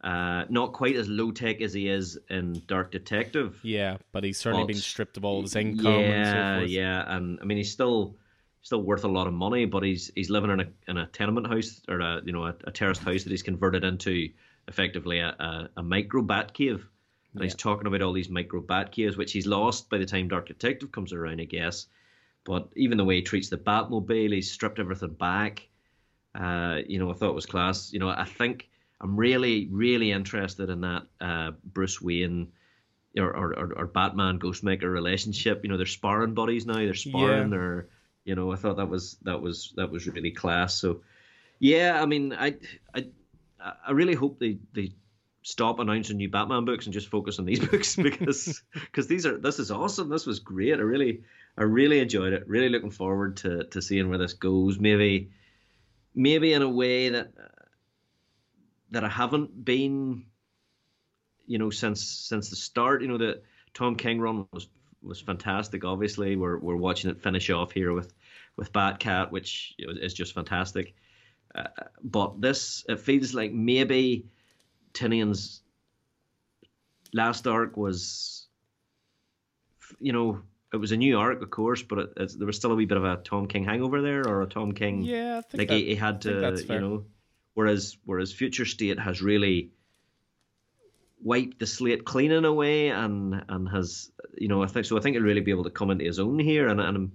uh, 0.03 0.45
not 0.49 0.73
quite 0.73 0.95
as 0.95 1.07
low 1.07 1.31
tech 1.31 1.61
as 1.61 1.73
he 1.73 1.87
is 1.87 2.17
in 2.29 2.61
Dark 2.67 2.91
Detective. 2.91 3.59
Yeah, 3.63 3.97
but 4.11 4.23
he's 4.23 4.39
certainly 4.39 4.63
But- 4.63 4.73
been 4.73 4.77
stripped 4.81 5.17
of 5.17 5.25
all 5.25 5.41
his 5.41 5.55
income. 5.55 5.85
Yeah, 5.85 5.99
and 5.99 6.27
so 6.57 6.61
forth. 6.61 6.71
yeah, 6.71 7.15
and 7.15 7.39
I 7.41 7.45
mean, 7.45 7.57
he's 7.57 7.71
still 7.71 8.15
still 8.63 8.81
worth 8.83 9.03
a 9.03 9.07
lot 9.07 9.27
of 9.27 9.33
money, 9.33 9.65
but 9.65 9.83
he's 9.83 10.11
he's 10.15 10.29
living 10.29 10.51
in 10.51 10.59
a 10.61 10.67
in 10.87 10.97
a 10.97 11.07
tenement 11.07 11.47
house 11.47 11.81
or 11.87 11.99
a 11.99 12.21
you 12.23 12.31
know 12.31 12.45
a, 12.45 12.55
a 12.65 12.71
terraced 12.71 13.01
house 13.03 13.23
that 13.23 13.31
he's 13.31 13.43
converted 13.43 13.83
into 13.83 14.29
effectively 14.67 15.19
a, 15.19 15.29
a, 15.29 15.69
a 15.77 15.83
micro 15.83 16.21
bat 16.21 16.53
cave. 16.53 16.87
And 17.33 17.43
he's 17.43 17.55
talking 17.55 17.87
about 17.87 18.01
all 18.01 18.11
these 18.11 18.29
micro 18.29 18.59
bat 18.59 18.91
caves, 18.91 19.15
which 19.15 19.31
he's 19.31 19.47
lost 19.47 19.89
by 19.89 19.97
the 19.97 20.05
time 20.05 20.27
Dark 20.27 20.47
Detective 20.47 20.91
comes 20.91 21.13
around, 21.13 21.39
I 21.39 21.45
guess. 21.45 21.85
But 22.43 22.69
even 22.75 22.97
the 22.97 23.05
way 23.05 23.15
he 23.15 23.21
treats 23.21 23.49
the 23.49 23.57
Batmobile, 23.57 24.33
he's 24.33 24.51
stripped 24.51 24.79
everything 24.79 25.13
back. 25.13 25.67
Uh, 26.35 26.79
you 26.85 26.99
know, 26.99 27.09
I 27.09 27.13
thought 27.13 27.29
it 27.29 27.35
was 27.35 27.45
class. 27.45 27.93
You 27.93 27.99
know, 27.99 28.09
I 28.09 28.25
think 28.25 28.69
I'm 28.99 29.15
really, 29.15 29.67
really 29.71 30.11
interested 30.11 30.69
in 30.69 30.81
that 30.81 31.03
uh, 31.21 31.51
Bruce 31.63 32.01
Wayne 32.01 32.51
or, 33.17 33.35
or, 33.35 33.57
or, 33.57 33.73
or 33.77 33.85
Batman 33.87 34.39
Ghostmaker 34.39 34.91
relationship. 34.91 35.63
You 35.63 35.69
know, 35.69 35.77
they're 35.77 35.85
sparring 35.85 36.33
buddies 36.33 36.65
now. 36.65 36.75
They're 36.75 36.93
sparring. 36.95 37.51
Yeah. 37.51 37.57
They're, 37.57 37.87
you 38.25 38.35
know, 38.35 38.51
I 38.51 38.55
thought 38.55 38.77
that 38.77 38.89
was 38.89 39.17
that 39.23 39.41
was 39.41 39.73
that 39.77 39.89
was 39.89 40.07
really 40.07 40.31
class. 40.31 40.73
So, 40.73 41.01
yeah, 41.59 42.01
I 42.01 42.05
mean, 42.05 42.33
I 42.33 42.55
I 42.93 43.07
I 43.87 43.91
really 43.91 44.15
hope 44.15 44.39
they 44.39 44.57
they 44.73 44.91
stop 45.43 45.79
announcing 45.79 46.17
new 46.17 46.29
Batman 46.29 46.65
books 46.65 46.85
and 46.85 46.93
just 46.93 47.07
focus 47.07 47.39
on 47.39 47.45
these 47.45 47.59
books 47.69 47.95
because 47.95 48.61
because 48.73 49.07
these 49.07 49.25
are 49.25 49.37
this 49.37 49.59
is 49.59 49.71
awesome. 49.71 50.09
This 50.09 50.25
was 50.25 50.39
great. 50.39 50.73
I 50.73 50.81
really 50.81 51.23
I 51.57 51.63
really 51.63 51.99
enjoyed 51.99 52.33
it. 52.33 52.47
Really 52.47 52.69
looking 52.69 52.91
forward 52.91 53.37
to 53.37 53.65
to 53.65 53.81
seeing 53.81 54.09
where 54.09 54.17
this 54.17 54.33
goes. 54.33 54.79
Maybe 54.79 55.31
maybe 56.13 56.53
in 56.53 56.61
a 56.61 56.69
way 56.69 57.09
that 57.09 57.31
that 58.91 59.03
I 59.03 59.09
haven't 59.09 59.63
been, 59.63 60.25
you 61.47 61.57
know, 61.57 61.69
since 61.69 62.03
since 62.03 62.49
the 62.49 62.55
start. 62.55 63.01
You 63.01 63.07
know, 63.07 63.17
the 63.17 63.41
Tom 63.73 63.95
King 63.95 64.19
run 64.19 64.47
was 64.51 64.67
was 65.01 65.21
fantastic. 65.21 65.83
Obviously, 65.83 66.35
we're 66.35 66.57
we're 66.57 66.75
watching 66.75 67.09
it 67.09 67.21
finish 67.21 67.49
off 67.49 67.71
here 67.71 67.93
with 67.93 68.13
with 68.55 68.71
Batcat, 68.73 69.31
which 69.31 69.75
is 69.77 70.13
just 70.13 70.33
fantastic. 70.33 70.93
Uh, 71.53 71.67
but 72.03 72.39
this 72.41 72.85
it 72.87 72.99
feels 72.99 73.33
like 73.33 73.51
maybe 73.51 74.25
Tynion's 74.93 75.61
last 77.13 77.45
arc 77.47 77.75
was, 77.77 78.47
you 79.99 80.13
know, 80.13 80.41
it 80.73 80.77
was 80.77 80.91
a 80.93 80.97
new 80.97 81.17
arc, 81.19 81.41
of 81.41 81.49
course, 81.49 81.81
but 81.81 81.99
it, 81.99 82.09
it's, 82.17 82.35
there 82.35 82.47
was 82.47 82.55
still 82.55 82.71
a 82.71 82.75
wee 82.75 82.85
bit 82.85 82.97
of 82.97 83.03
a 83.03 83.17
Tom 83.17 83.47
King 83.47 83.65
hangover 83.65 84.01
there, 84.01 84.25
or 84.25 84.41
a 84.41 84.47
Tom 84.47 84.71
King 84.71 85.01
Yeah, 85.03 85.39
I 85.39 85.41
think 85.41 85.59
like 85.59 85.67
that- 85.67 85.75
he, 85.75 85.85
he 85.87 85.95
had 85.95 86.21
to, 86.21 86.29
you 86.75 86.79
know. 86.79 87.05
Whereas 87.53 87.97
whereas 88.05 88.31
Future 88.31 88.63
State 88.65 88.97
has 88.97 89.21
really 89.21 89.71
wiped 91.21 91.59
the 91.59 91.67
slate 91.67 92.05
clean 92.05 92.31
in 92.31 92.45
a 92.45 92.53
way, 92.53 92.87
and 92.89 93.43
and 93.49 93.67
has 93.67 94.09
you 94.37 94.47
know 94.47 94.63
I 94.63 94.67
think 94.67 94.85
so. 94.85 94.97
I 94.97 95.01
think 95.01 95.15
he'll 95.15 95.23
really 95.25 95.41
be 95.41 95.51
able 95.51 95.65
to 95.65 95.69
come 95.69 95.91
into 95.91 96.05
his 96.05 96.17
own 96.19 96.39
here, 96.39 96.69
and 96.69 96.79
and 96.79 96.95
I'm, 96.97 97.11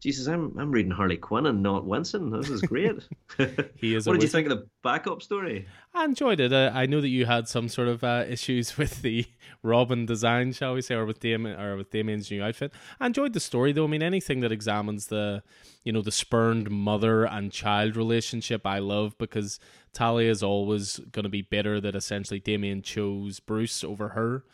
Jesus, 0.00 0.26
I'm 0.26 0.56
I'm 0.58 0.70
reading 0.70 0.90
Harley 0.90 1.16
Quinn 1.16 1.46
and 1.46 1.62
not 1.62 1.86
Winston. 1.86 2.30
This 2.30 2.50
is 2.50 2.60
great. 2.62 3.02
He 3.76 3.94
is 3.94 4.06
what 4.06 4.14
did 4.14 4.22
you 4.22 4.28
think 4.28 4.48
of 4.50 4.58
the 4.58 4.66
backup 4.82 5.22
story? 5.22 5.66
I 5.94 6.04
enjoyed 6.04 6.40
it. 6.40 6.52
Uh, 6.52 6.70
I 6.72 6.86
know 6.86 7.00
that 7.00 7.08
you 7.08 7.26
had 7.26 7.48
some 7.48 7.68
sort 7.68 7.88
of 7.88 8.04
uh, 8.04 8.24
issues 8.28 8.76
with 8.78 9.02
the 9.02 9.26
Robin 9.62 10.06
design, 10.06 10.52
shall 10.52 10.74
we 10.74 10.82
say, 10.82 10.94
or 10.94 11.06
with 11.06 11.20
Damian 11.20 11.58
or 11.58 11.76
with 11.76 11.90
Damian's 11.90 12.30
new 12.30 12.42
outfit. 12.42 12.72
I 13.00 13.06
enjoyed 13.06 13.32
the 13.32 13.40
story, 13.40 13.72
though. 13.72 13.84
I 13.84 13.88
mean, 13.88 14.02
anything 14.02 14.40
that 14.40 14.52
examines 14.52 15.06
the, 15.06 15.42
you 15.82 15.92
know, 15.92 16.02
the 16.02 16.12
spurned 16.12 16.70
mother 16.70 17.24
and 17.24 17.50
child 17.50 17.96
relationship, 17.96 18.66
I 18.66 18.78
love 18.78 19.16
because 19.18 19.58
Talia 19.92 20.30
is 20.30 20.42
always 20.42 20.98
going 21.10 21.24
to 21.24 21.28
be 21.28 21.42
bitter 21.42 21.80
that 21.80 21.94
essentially 21.94 22.40
Damian 22.40 22.82
chose 22.82 23.40
Bruce 23.40 23.82
over 23.82 24.10
her. 24.10 24.44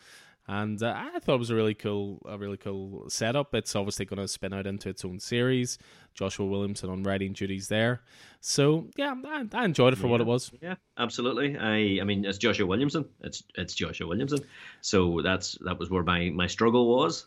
And 0.47 0.81
uh, 0.83 0.93
I 0.95 1.19
thought 1.19 1.35
it 1.35 1.39
was 1.39 1.51
a 1.51 1.55
really 1.55 1.73
cool, 1.73 2.21
a 2.25 2.37
really 2.37 2.57
cool 2.57 3.09
setup. 3.09 3.55
It's 3.55 3.75
obviously 3.75 4.05
going 4.05 4.19
to 4.19 4.27
spin 4.27 4.53
out 4.53 4.67
into 4.67 4.89
its 4.89 5.05
own 5.05 5.19
series. 5.19 5.77
Joshua 6.13 6.45
Williamson 6.45 6.89
on 6.89 7.03
writing 7.03 7.31
duties 7.31 7.69
there. 7.69 8.01
So 8.41 8.89
yeah, 8.97 9.15
I, 9.25 9.45
I 9.53 9.63
enjoyed 9.63 9.93
it 9.93 9.95
for 9.95 10.07
what 10.07 10.19
it 10.19 10.27
was. 10.27 10.51
Yeah, 10.61 10.75
absolutely. 10.97 11.57
I 11.57 12.01
I 12.01 12.03
mean, 12.03 12.25
it's 12.25 12.37
Joshua 12.37 12.65
Williamson. 12.65 13.05
It's 13.21 13.43
it's 13.55 13.73
Joshua 13.73 14.05
Williamson. 14.05 14.39
So 14.81 15.21
that's 15.23 15.57
that 15.61 15.79
was 15.79 15.89
where 15.89 16.03
my 16.03 16.29
my 16.29 16.47
struggle 16.47 16.87
was. 16.87 17.25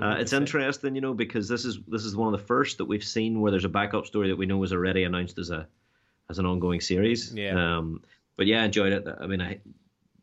Uh, 0.00 0.16
it's 0.18 0.32
interesting, 0.32 0.96
you 0.96 1.00
know, 1.00 1.14
because 1.14 1.48
this 1.48 1.64
is 1.64 1.78
this 1.86 2.04
is 2.04 2.16
one 2.16 2.34
of 2.34 2.40
the 2.40 2.44
first 2.46 2.78
that 2.78 2.86
we've 2.86 3.04
seen 3.04 3.40
where 3.40 3.52
there's 3.52 3.64
a 3.64 3.68
backup 3.68 4.06
story 4.06 4.28
that 4.28 4.36
we 4.36 4.46
know 4.46 4.56
was 4.56 4.72
already 4.72 5.04
announced 5.04 5.38
as 5.38 5.50
a 5.50 5.68
as 6.28 6.38
an 6.38 6.46
ongoing 6.46 6.80
series. 6.80 7.32
Yeah. 7.32 7.76
Um, 7.78 8.02
but 8.36 8.46
yeah, 8.46 8.62
I 8.62 8.64
enjoyed 8.64 8.92
it. 8.92 9.06
I 9.20 9.26
mean, 9.26 9.40
I 9.40 9.60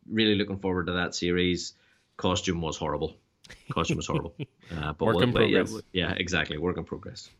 really 0.09 0.35
looking 0.35 0.59
forward 0.59 0.87
to 0.87 0.93
that 0.93 1.15
series. 1.15 1.73
Costume 2.17 2.61
was 2.61 2.77
horrible. 2.77 3.17
Costume 3.71 3.97
was 3.97 4.07
horrible. 4.07 4.35
Uh, 4.75 4.91
but 4.93 5.05
Work 5.05 5.21
in 5.21 5.31
we'll- 5.31 5.43
yeah, 5.47 5.61
progress. 5.63 5.83
Yeah, 5.93 6.13
exactly. 6.17 6.57
Work 6.57 6.77
in 6.77 6.83
progress. 6.83 7.29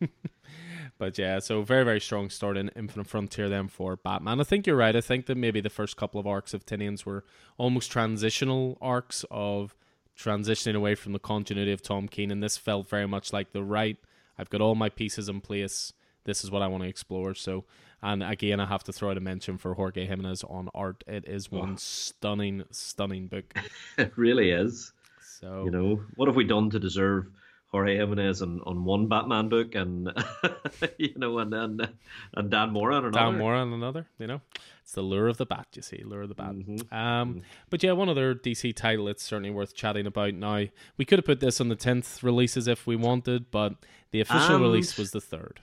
But 0.98 1.18
yeah, 1.18 1.40
so 1.40 1.62
very, 1.62 1.84
very 1.84 2.00
strong 2.00 2.30
start 2.30 2.56
in 2.56 2.70
Infinite 2.70 3.06
Frontier 3.06 3.48
then 3.48 3.68
for 3.68 3.96
Batman. 3.96 4.40
I 4.40 4.44
think 4.44 4.66
you're 4.66 4.76
right. 4.76 4.96
I 4.96 5.00
think 5.02 5.26
that 5.26 5.36
maybe 5.36 5.60
the 5.60 5.68
first 5.68 5.96
couple 5.96 6.18
of 6.18 6.26
arcs 6.26 6.54
of 6.54 6.64
Tynion's 6.64 7.04
were 7.04 7.24
almost 7.58 7.90
transitional 7.90 8.78
arcs 8.80 9.24
of 9.30 9.76
transitioning 10.18 10.74
away 10.74 10.94
from 10.94 11.12
the 11.12 11.18
continuity 11.18 11.72
of 11.72 11.82
Tom 11.82 12.08
King, 12.08 12.32
and 12.32 12.42
this 12.42 12.56
felt 12.56 12.88
very 12.88 13.06
much 13.06 13.32
like 13.32 13.52
the 13.52 13.62
right. 13.62 13.98
I've 14.38 14.48
got 14.48 14.62
all 14.62 14.74
my 14.74 14.88
pieces 14.88 15.28
in 15.28 15.40
place. 15.42 15.92
This 16.24 16.42
is 16.44 16.50
what 16.50 16.62
I 16.62 16.66
want 16.66 16.82
to 16.84 16.88
explore. 16.88 17.34
So, 17.34 17.64
and 18.02 18.22
again, 18.22 18.60
I 18.60 18.66
have 18.66 18.84
to 18.84 18.92
throw 18.92 19.10
out 19.10 19.16
a 19.16 19.20
mention 19.20 19.58
for 19.58 19.74
Jorge 19.74 20.06
Jimenez 20.06 20.44
on 20.44 20.68
art. 20.74 21.02
It 21.06 21.26
is 21.26 21.50
one 21.50 21.76
stunning, 21.78 22.64
stunning 22.70 23.28
book. 23.28 23.54
it 23.98 24.12
really 24.16 24.50
is. 24.50 24.92
So 25.40 25.64
You 25.64 25.70
know, 25.70 26.02
what 26.16 26.28
have 26.28 26.36
we 26.36 26.44
done 26.44 26.70
to 26.70 26.78
deserve 26.78 27.26
Jorge 27.72 27.96
Jimenez 27.96 28.42
on, 28.42 28.60
on 28.64 28.84
one 28.84 29.08
Batman 29.08 29.48
book 29.48 29.74
and 29.74 30.12
you 30.98 31.12
know 31.16 31.38
and 31.40 31.52
and, 31.52 31.88
and 32.34 32.50
Dan 32.50 32.70
Mora 32.70 32.96
on 32.96 33.06
another? 33.06 33.32
Dan 33.32 33.38
Mora 33.38 33.58
on 33.60 33.72
another, 33.72 34.06
you 34.18 34.26
know. 34.26 34.40
It's 34.82 34.92
the 34.92 35.02
lure 35.02 35.26
of 35.26 35.36
the 35.36 35.46
bat, 35.46 35.66
you 35.74 35.82
see, 35.82 36.02
lure 36.04 36.22
of 36.22 36.28
the 36.28 36.36
bat. 36.36 36.52
Mm-hmm. 36.52 36.94
Um, 36.96 37.42
but 37.70 37.82
yeah, 37.82 37.90
one 37.90 38.08
other 38.08 38.36
DC 38.36 38.74
title 38.76 39.08
it's 39.08 39.24
certainly 39.24 39.50
worth 39.50 39.74
chatting 39.74 40.06
about 40.06 40.34
now. 40.34 40.66
We 40.96 41.04
could 41.04 41.18
have 41.18 41.26
put 41.26 41.40
this 41.40 41.60
on 41.60 41.68
the 41.68 41.74
10th 41.76 42.22
releases 42.22 42.68
if 42.68 42.86
we 42.86 42.94
wanted, 42.94 43.50
but 43.50 43.74
the 44.12 44.20
official 44.20 44.54
And- 44.54 44.62
release 44.62 44.96
was 44.96 45.10
the 45.10 45.18
3rd. 45.20 45.56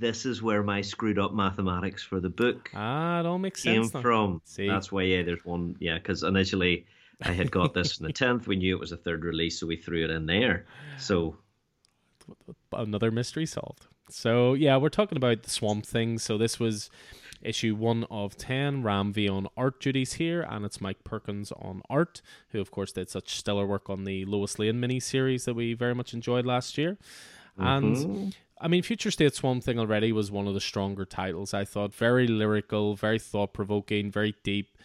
This 0.00 0.24
is 0.24 0.42
where 0.42 0.62
my 0.62 0.80
screwed 0.80 1.18
up 1.18 1.34
mathematics 1.34 2.02
for 2.02 2.20
the 2.20 2.30
book 2.30 2.70
Ah, 2.74 3.20
it 3.20 3.26
all 3.26 3.38
makes 3.38 3.62
came 3.62 3.84
sense 3.84 4.02
from. 4.02 4.40
See? 4.44 4.66
That's 4.66 4.90
why 4.90 5.02
yeah, 5.02 5.22
there's 5.22 5.44
one 5.44 5.76
yeah, 5.78 5.98
because 5.98 6.22
initially 6.22 6.86
I 7.22 7.32
had 7.32 7.50
got 7.50 7.74
this 7.74 8.00
in 8.00 8.06
the 8.06 8.12
tenth. 8.24 8.46
We 8.46 8.56
knew 8.56 8.74
it 8.74 8.80
was 8.80 8.92
a 8.92 8.96
third 8.96 9.24
release, 9.24 9.60
so 9.60 9.66
we 9.66 9.76
threw 9.76 10.04
it 10.04 10.10
in 10.10 10.24
there. 10.24 10.64
So 10.98 11.36
Another 12.72 13.10
mystery 13.10 13.46
solved. 13.46 13.86
So 14.08 14.54
yeah, 14.54 14.76
we're 14.78 14.88
talking 14.88 15.16
about 15.16 15.42
the 15.42 15.50
Swamp 15.50 15.84
Thing. 15.84 16.18
So 16.18 16.38
this 16.38 16.58
was 16.58 16.90
issue 17.42 17.74
one 17.74 18.04
of 18.10 18.36
ten. 18.36 18.82
Ram 18.82 19.12
V 19.12 19.28
on 19.28 19.48
art 19.56 19.80
duties 19.80 20.14
here, 20.14 20.42
and 20.48 20.64
it's 20.64 20.80
Mike 20.80 21.04
Perkins 21.04 21.52
on 21.52 21.82
art, 21.90 22.22
who 22.50 22.60
of 22.60 22.70
course 22.70 22.92
did 22.92 23.10
such 23.10 23.36
stellar 23.36 23.66
work 23.66 23.90
on 23.90 24.04
the 24.04 24.24
Lois 24.24 24.58
Lane 24.58 24.80
mini 24.80 24.98
series 24.98 25.44
that 25.44 25.54
we 25.54 25.74
very 25.74 25.94
much 25.94 26.14
enjoyed 26.14 26.46
last 26.46 26.78
year. 26.78 26.96
And 27.58 28.34
I 28.60 28.68
mean, 28.68 28.82
Future 28.82 29.10
State 29.10 29.34
Swamp 29.34 29.64
Thing 29.64 29.78
already 29.78 30.12
was 30.12 30.30
one 30.30 30.46
of 30.46 30.52
the 30.52 30.60
stronger 30.60 31.06
titles. 31.06 31.54
I 31.54 31.64
thought 31.64 31.94
very 31.94 32.26
lyrical, 32.26 32.94
very 32.94 33.18
thought 33.18 33.54
provoking, 33.54 34.10
very 34.10 34.34
deep, 34.42 34.76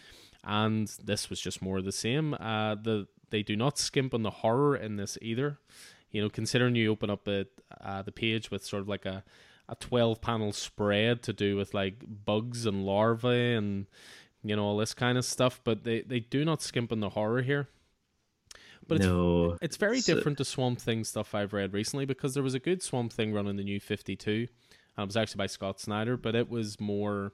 and 0.45 0.87
this 1.03 1.29
was 1.29 1.41
just 1.41 1.61
more 1.61 1.79
of 1.79 1.85
the 1.85 1.91
same. 1.91 2.33
Uh, 2.35 2.75
the 2.75 3.07
they 3.31 3.43
do 3.43 3.55
not 3.55 3.77
skimp 3.77 4.13
on 4.13 4.23
the 4.23 4.29
horror 4.29 4.77
in 4.77 4.95
this 4.95 5.17
either. 5.21 5.59
You 6.11 6.21
know, 6.21 6.29
considering 6.29 6.75
you 6.75 6.89
open 6.89 7.09
up 7.09 7.27
it, 7.27 7.51
uh, 7.81 8.01
the 8.01 8.13
page 8.13 8.49
with 8.49 8.63
sort 8.63 8.81
of 8.81 8.87
like 8.87 9.05
a 9.05 9.23
a 9.67 9.75
twelve 9.75 10.21
panel 10.21 10.53
spread 10.53 11.21
to 11.23 11.33
do 11.33 11.57
with 11.57 11.73
like 11.73 11.95
bugs 12.25 12.65
and 12.65 12.85
larvae 12.85 13.53
and 13.53 13.87
you 14.43 14.55
know 14.55 14.63
all 14.63 14.77
this 14.77 14.93
kind 14.93 15.17
of 15.17 15.25
stuff, 15.25 15.59
but 15.65 15.83
they 15.83 16.01
they 16.01 16.21
do 16.21 16.45
not 16.45 16.61
skimp 16.61 16.93
on 16.93 17.01
the 17.01 17.09
horror 17.09 17.41
here. 17.41 17.67
But 18.87 18.97
it's 18.97 19.05
no, 19.05 19.57
it's 19.61 19.77
very 19.77 19.99
So- 20.01 20.13
uh, 20.13 20.15
different 20.15 20.37
to 20.39 20.45
Swamp 20.45 20.79
Thing 20.79 21.03
stuff 21.03 21.33
I've 21.33 21.53
read 21.53 21.73
recently 21.73 22.05
because 22.05 22.33
there 22.33 22.43
was 22.43 22.53
a 22.53 22.59
good 22.59 22.83
Swamp 22.83 23.11
Thing 23.11 23.33
run 23.33 23.47
in 23.47 23.55
the 23.55 23.63
new 23.63 23.79
52. 23.79 24.47
And 24.97 25.03
it 25.03 25.07
was 25.07 25.17
actually 25.17 25.39
by 25.39 25.47
Scott 25.47 25.79
Snyder, 25.79 26.15
but 26.17 26.35
it 26.35 26.49
was 26.49 26.79
more. 26.79 27.33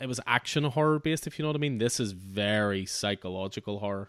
It 0.00 0.06
was 0.08 0.18
action 0.26 0.64
horror 0.64 0.98
based, 0.98 1.26
if 1.28 1.38
you 1.38 1.44
know 1.44 1.50
what 1.50 1.56
I 1.56 1.60
mean. 1.60 1.78
This 1.78 2.00
is 2.00 2.12
very 2.12 2.84
psychological 2.86 3.78
horror. 3.78 4.08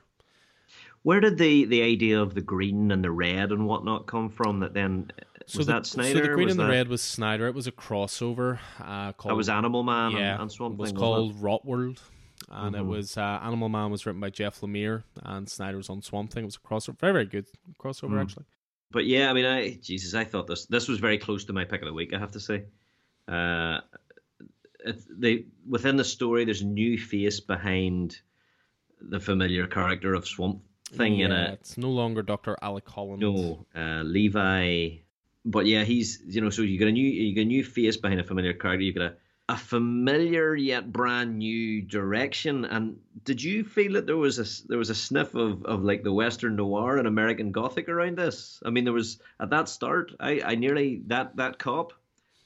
where 1.04 1.20
did 1.20 1.38
the 1.38 1.66
the 1.66 1.84
idea 1.84 2.20
of 2.20 2.34
the 2.34 2.42
green 2.42 2.92
and 2.92 3.04
the 3.04 3.12
red 3.12 3.52
and 3.52 3.68
whatnot 3.68 4.08
come 4.08 4.30
from? 4.30 4.62
That 4.62 4.74
then 4.74 5.12
uh, 5.20 5.24
was 5.56 5.68
the, 5.68 5.74
that 5.74 5.86
Snyder? 5.86 6.20
So 6.20 6.22
the 6.22 6.34
green 6.34 6.50
and 6.50 6.58
the 6.58 6.68
red 6.68 6.88
was 6.88 7.02
Snyder. 7.04 7.46
It 7.48 7.54
was 7.54 7.68
a 7.68 7.72
crossover 7.72 8.58
uh, 8.80 9.12
called. 9.12 9.32
That 9.32 9.36
was 9.36 9.50
Animal 9.50 9.84
Man 9.84 10.14
yeah, 10.14 10.34
and, 10.34 10.44
and 10.44 10.52
Swamp 10.52 10.76
it 10.76 10.80
was 10.80 10.90
Thing. 10.92 11.00
called 11.00 11.40
wasn't 11.40 11.66
Rotworld. 11.66 12.00
And 12.50 12.76
mm-hmm. 12.76 12.84
it 12.84 12.88
was 12.88 13.18
uh, 13.18 13.40
Animal 13.44 13.70
Man 13.70 13.92
was 13.92 14.06
written 14.06 14.22
by 14.22 14.30
Jeff 14.30 14.62
Lemire, 14.62 15.04
and 15.24 15.50
Snyder 15.50 15.78
was 15.78 15.90
on 15.90 16.02
Swamp 16.02 16.32
Thing. 16.32 16.44
It 16.44 16.46
was 16.46 16.60
a 16.64 16.68
crossover, 16.68 17.00
very 17.00 17.14
very 17.14 17.26
good 17.26 17.46
crossover 17.80 18.12
mm. 18.12 18.22
actually. 18.22 18.46
But 18.92 19.06
yeah, 19.06 19.30
I 19.30 19.34
mean, 19.34 19.46
I 19.46 19.74
Jesus, 19.82 20.14
I 20.14 20.24
thought 20.24 20.48
this 20.48 20.66
this 20.68 20.88
was 20.88 21.00
very 21.00 21.18
close 21.18 21.46
to 21.46 21.54
my 21.54 21.66
pick 21.66 21.82
of 21.82 21.88
the 21.88 21.94
week. 21.94 22.14
I 22.14 22.20
have 22.20 22.32
to 22.32 22.40
say, 22.40 22.66
uh, 23.28 23.80
it, 24.86 25.02
they 25.10 25.46
within 25.68 25.98
the 25.98 26.04
story, 26.04 26.46
there's 26.46 26.62
a 26.62 26.66
new 26.66 26.98
face 26.98 27.40
behind 27.40 28.20
the 29.02 29.20
familiar 29.20 29.68
character 29.68 30.14
of 30.14 30.28
Swamp 30.28 30.62
Thing 30.92 31.16
yeah, 31.16 31.26
in 31.26 31.32
it. 31.32 31.60
It's 31.62 31.78
no 31.78 31.90
longer 31.90 32.22
Doctor 32.22 32.56
Alec 32.62 32.88
Holland. 32.88 33.22
No, 33.22 33.66
uh, 33.76 34.04
Levi. 34.04 34.90
But 35.44 35.66
yeah, 35.66 35.84
he's 35.84 36.22
you 36.28 36.40
know, 36.40 36.52
so 36.52 36.62
you 36.62 36.78
got 36.78 36.88
a 36.88 36.92
new 36.92 37.08
you 37.08 37.34
got 37.36 37.42
a 37.42 37.46
new 37.46 37.64
face 37.64 37.98
behind 37.98 38.20
a 38.20 38.24
familiar 38.24 38.54
character. 38.54 38.84
You 38.84 38.94
got 38.94 39.06
a 39.06 39.16
a 39.54 39.58
familiar 39.58 40.56
yet 40.56 40.92
brand 40.92 41.38
new 41.38 41.80
direction. 41.84 42.66
And 42.66 42.98
did 43.24 43.44
you 43.44 43.64
feel 43.64 43.94
that 43.94 44.08
there 44.08 44.18
was 44.18 44.40
a 44.40 44.68
there 44.68 44.80
was 44.80 44.90
a 44.90 44.96
sniff 44.96 45.36
of, 45.36 45.64
of 45.66 45.84
like 45.84 46.02
the 46.04 46.12
Western 46.12 46.56
noir 46.56 46.98
and 46.98 47.08
American 47.08 47.52
Gothic 47.52 47.88
around 47.88 48.18
this? 48.18 48.60
I 48.66 48.72
mean, 48.72 48.84
there 48.84 48.94
was 48.94 49.20
at 49.40 49.52
that 49.52 49.70
start. 49.70 50.12
I, 50.20 50.42
I 50.44 50.56
nearly 50.56 51.04
that 51.06 51.36
that 51.36 51.60
cop. 51.60 51.94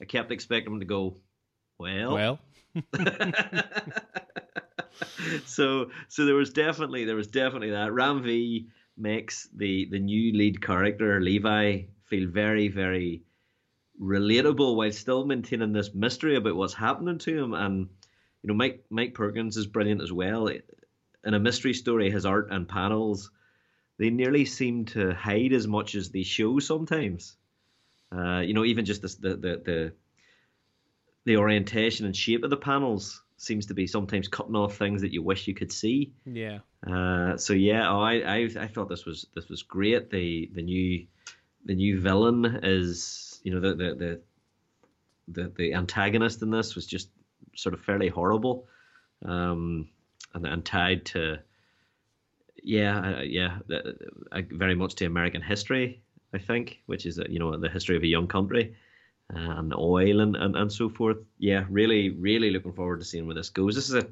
I 0.02 0.04
kept 0.04 0.30
expecting 0.30 0.74
him 0.74 0.80
to 0.80 0.86
go, 0.86 1.16
well, 1.78 2.12
well. 2.12 2.38
so 5.46 5.90
so 6.08 6.26
there 6.26 6.34
was 6.34 6.50
definitely 6.50 7.06
there 7.06 7.16
was 7.16 7.28
definitely 7.28 7.70
that. 7.70 7.90
Ram 7.90 8.22
V 8.22 8.68
makes 8.98 9.48
the 9.56 9.86
the 9.90 9.98
new 9.98 10.36
lead 10.36 10.60
character 10.60 11.22
Levi 11.22 11.84
feel 12.04 12.28
very 12.28 12.68
very 12.68 13.22
relatable 14.00 14.76
while 14.76 14.92
still 14.92 15.24
maintaining 15.26 15.72
this 15.72 15.94
mystery 15.94 16.36
about 16.36 16.56
what's 16.56 16.74
happening 16.74 17.18
to 17.18 17.36
him. 17.36 17.54
And 17.54 17.88
you 18.42 18.48
know, 18.48 18.54
Mike 18.54 18.84
Mike 18.90 19.14
Perkins 19.14 19.56
is 19.56 19.66
brilliant 19.66 20.02
as 20.02 20.12
well. 20.12 20.48
In 20.48 21.34
a 21.34 21.40
mystery 21.40 21.74
story, 21.74 22.10
his 22.10 22.26
art 22.26 22.48
and 22.50 22.68
panels 22.68 23.30
they 23.98 24.10
nearly 24.10 24.44
seem 24.44 24.84
to 24.86 25.12
hide 25.12 25.52
as 25.52 25.66
much 25.66 25.94
as 25.94 26.10
they 26.10 26.22
show 26.22 26.58
sometimes. 26.60 27.36
Uh, 28.10 28.38
you 28.38 28.54
know, 28.54 28.64
even 28.64 28.84
just 28.84 29.02
the, 29.02 29.08
the 29.08 29.28
the 29.36 29.62
the 29.64 29.92
the 31.24 31.36
orientation 31.36 32.06
and 32.06 32.16
shape 32.16 32.44
of 32.44 32.50
the 32.50 32.56
panels 32.56 33.22
seems 33.36 33.66
to 33.66 33.74
be 33.74 33.86
sometimes 33.86 34.28
cutting 34.28 34.56
off 34.56 34.76
things 34.76 35.02
that 35.02 35.12
you 35.12 35.22
wish 35.22 35.46
you 35.46 35.54
could 35.54 35.72
see. 35.72 36.12
Yeah. 36.24 36.60
Uh, 36.86 37.36
so 37.36 37.52
yeah, 37.52 37.90
oh, 37.90 38.00
I, 38.00 38.14
I 38.20 38.36
I 38.58 38.66
thought 38.68 38.88
this 38.88 39.04
was 39.04 39.26
this 39.34 39.48
was 39.48 39.62
great. 39.62 40.10
The 40.10 40.48
the 40.54 40.62
new 40.62 41.06
the 41.64 41.74
new 41.74 42.00
villain 42.00 42.60
is 42.62 43.27
you 43.42 43.52
know 43.52 43.60
the 43.60 43.74
the 43.74 43.94
the 43.94 44.20
the, 45.30 45.52
the 45.56 45.74
antagonist 45.74 46.42
in 46.42 46.50
this 46.50 46.74
was 46.74 46.86
just 46.86 47.10
sort 47.54 47.74
of 47.74 47.80
fairly 47.80 48.08
horrible, 48.08 48.66
um, 49.24 49.88
and, 50.34 50.46
and 50.46 50.64
tied 50.64 51.04
to 51.06 51.38
yeah 52.62 53.18
uh, 53.18 53.22
yeah 53.22 53.58
uh, 53.70 54.40
very 54.50 54.74
much 54.74 54.94
to 54.96 55.06
American 55.06 55.42
history 55.42 56.02
I 56.32 56.38
think, 56.38 56.80
which 56.86 57.06
is 57.06 57.20
you 57.28 57.38
know 57.38 57.56
the 57.56 57.68
history 57.68 57.96
of 57.96 58.02
a 58.02 58.06
young 58.06 58.26
country 58.26 58.74
uh, 59.34 59.38
and 59.38 59.74
oil 59.74 60.20
and, 60.20 60.36
and 60.36 60.56
and 60.56 60.72
so 60.72 60.88
forth. 60.88 61.18
Yeah, 61.38 61.64
really 61.70 62.10
really 62.10 62.50
looking 62.50 62.72
forward 62.72 63.00
to 63.00 63.04
seeing 63.04 63.26
where 63.26 63.34
this 63.34 63.50
goes. 63.50 63.74
This 63.74 63.88
is 63.88 63.94
a 63.94 64.06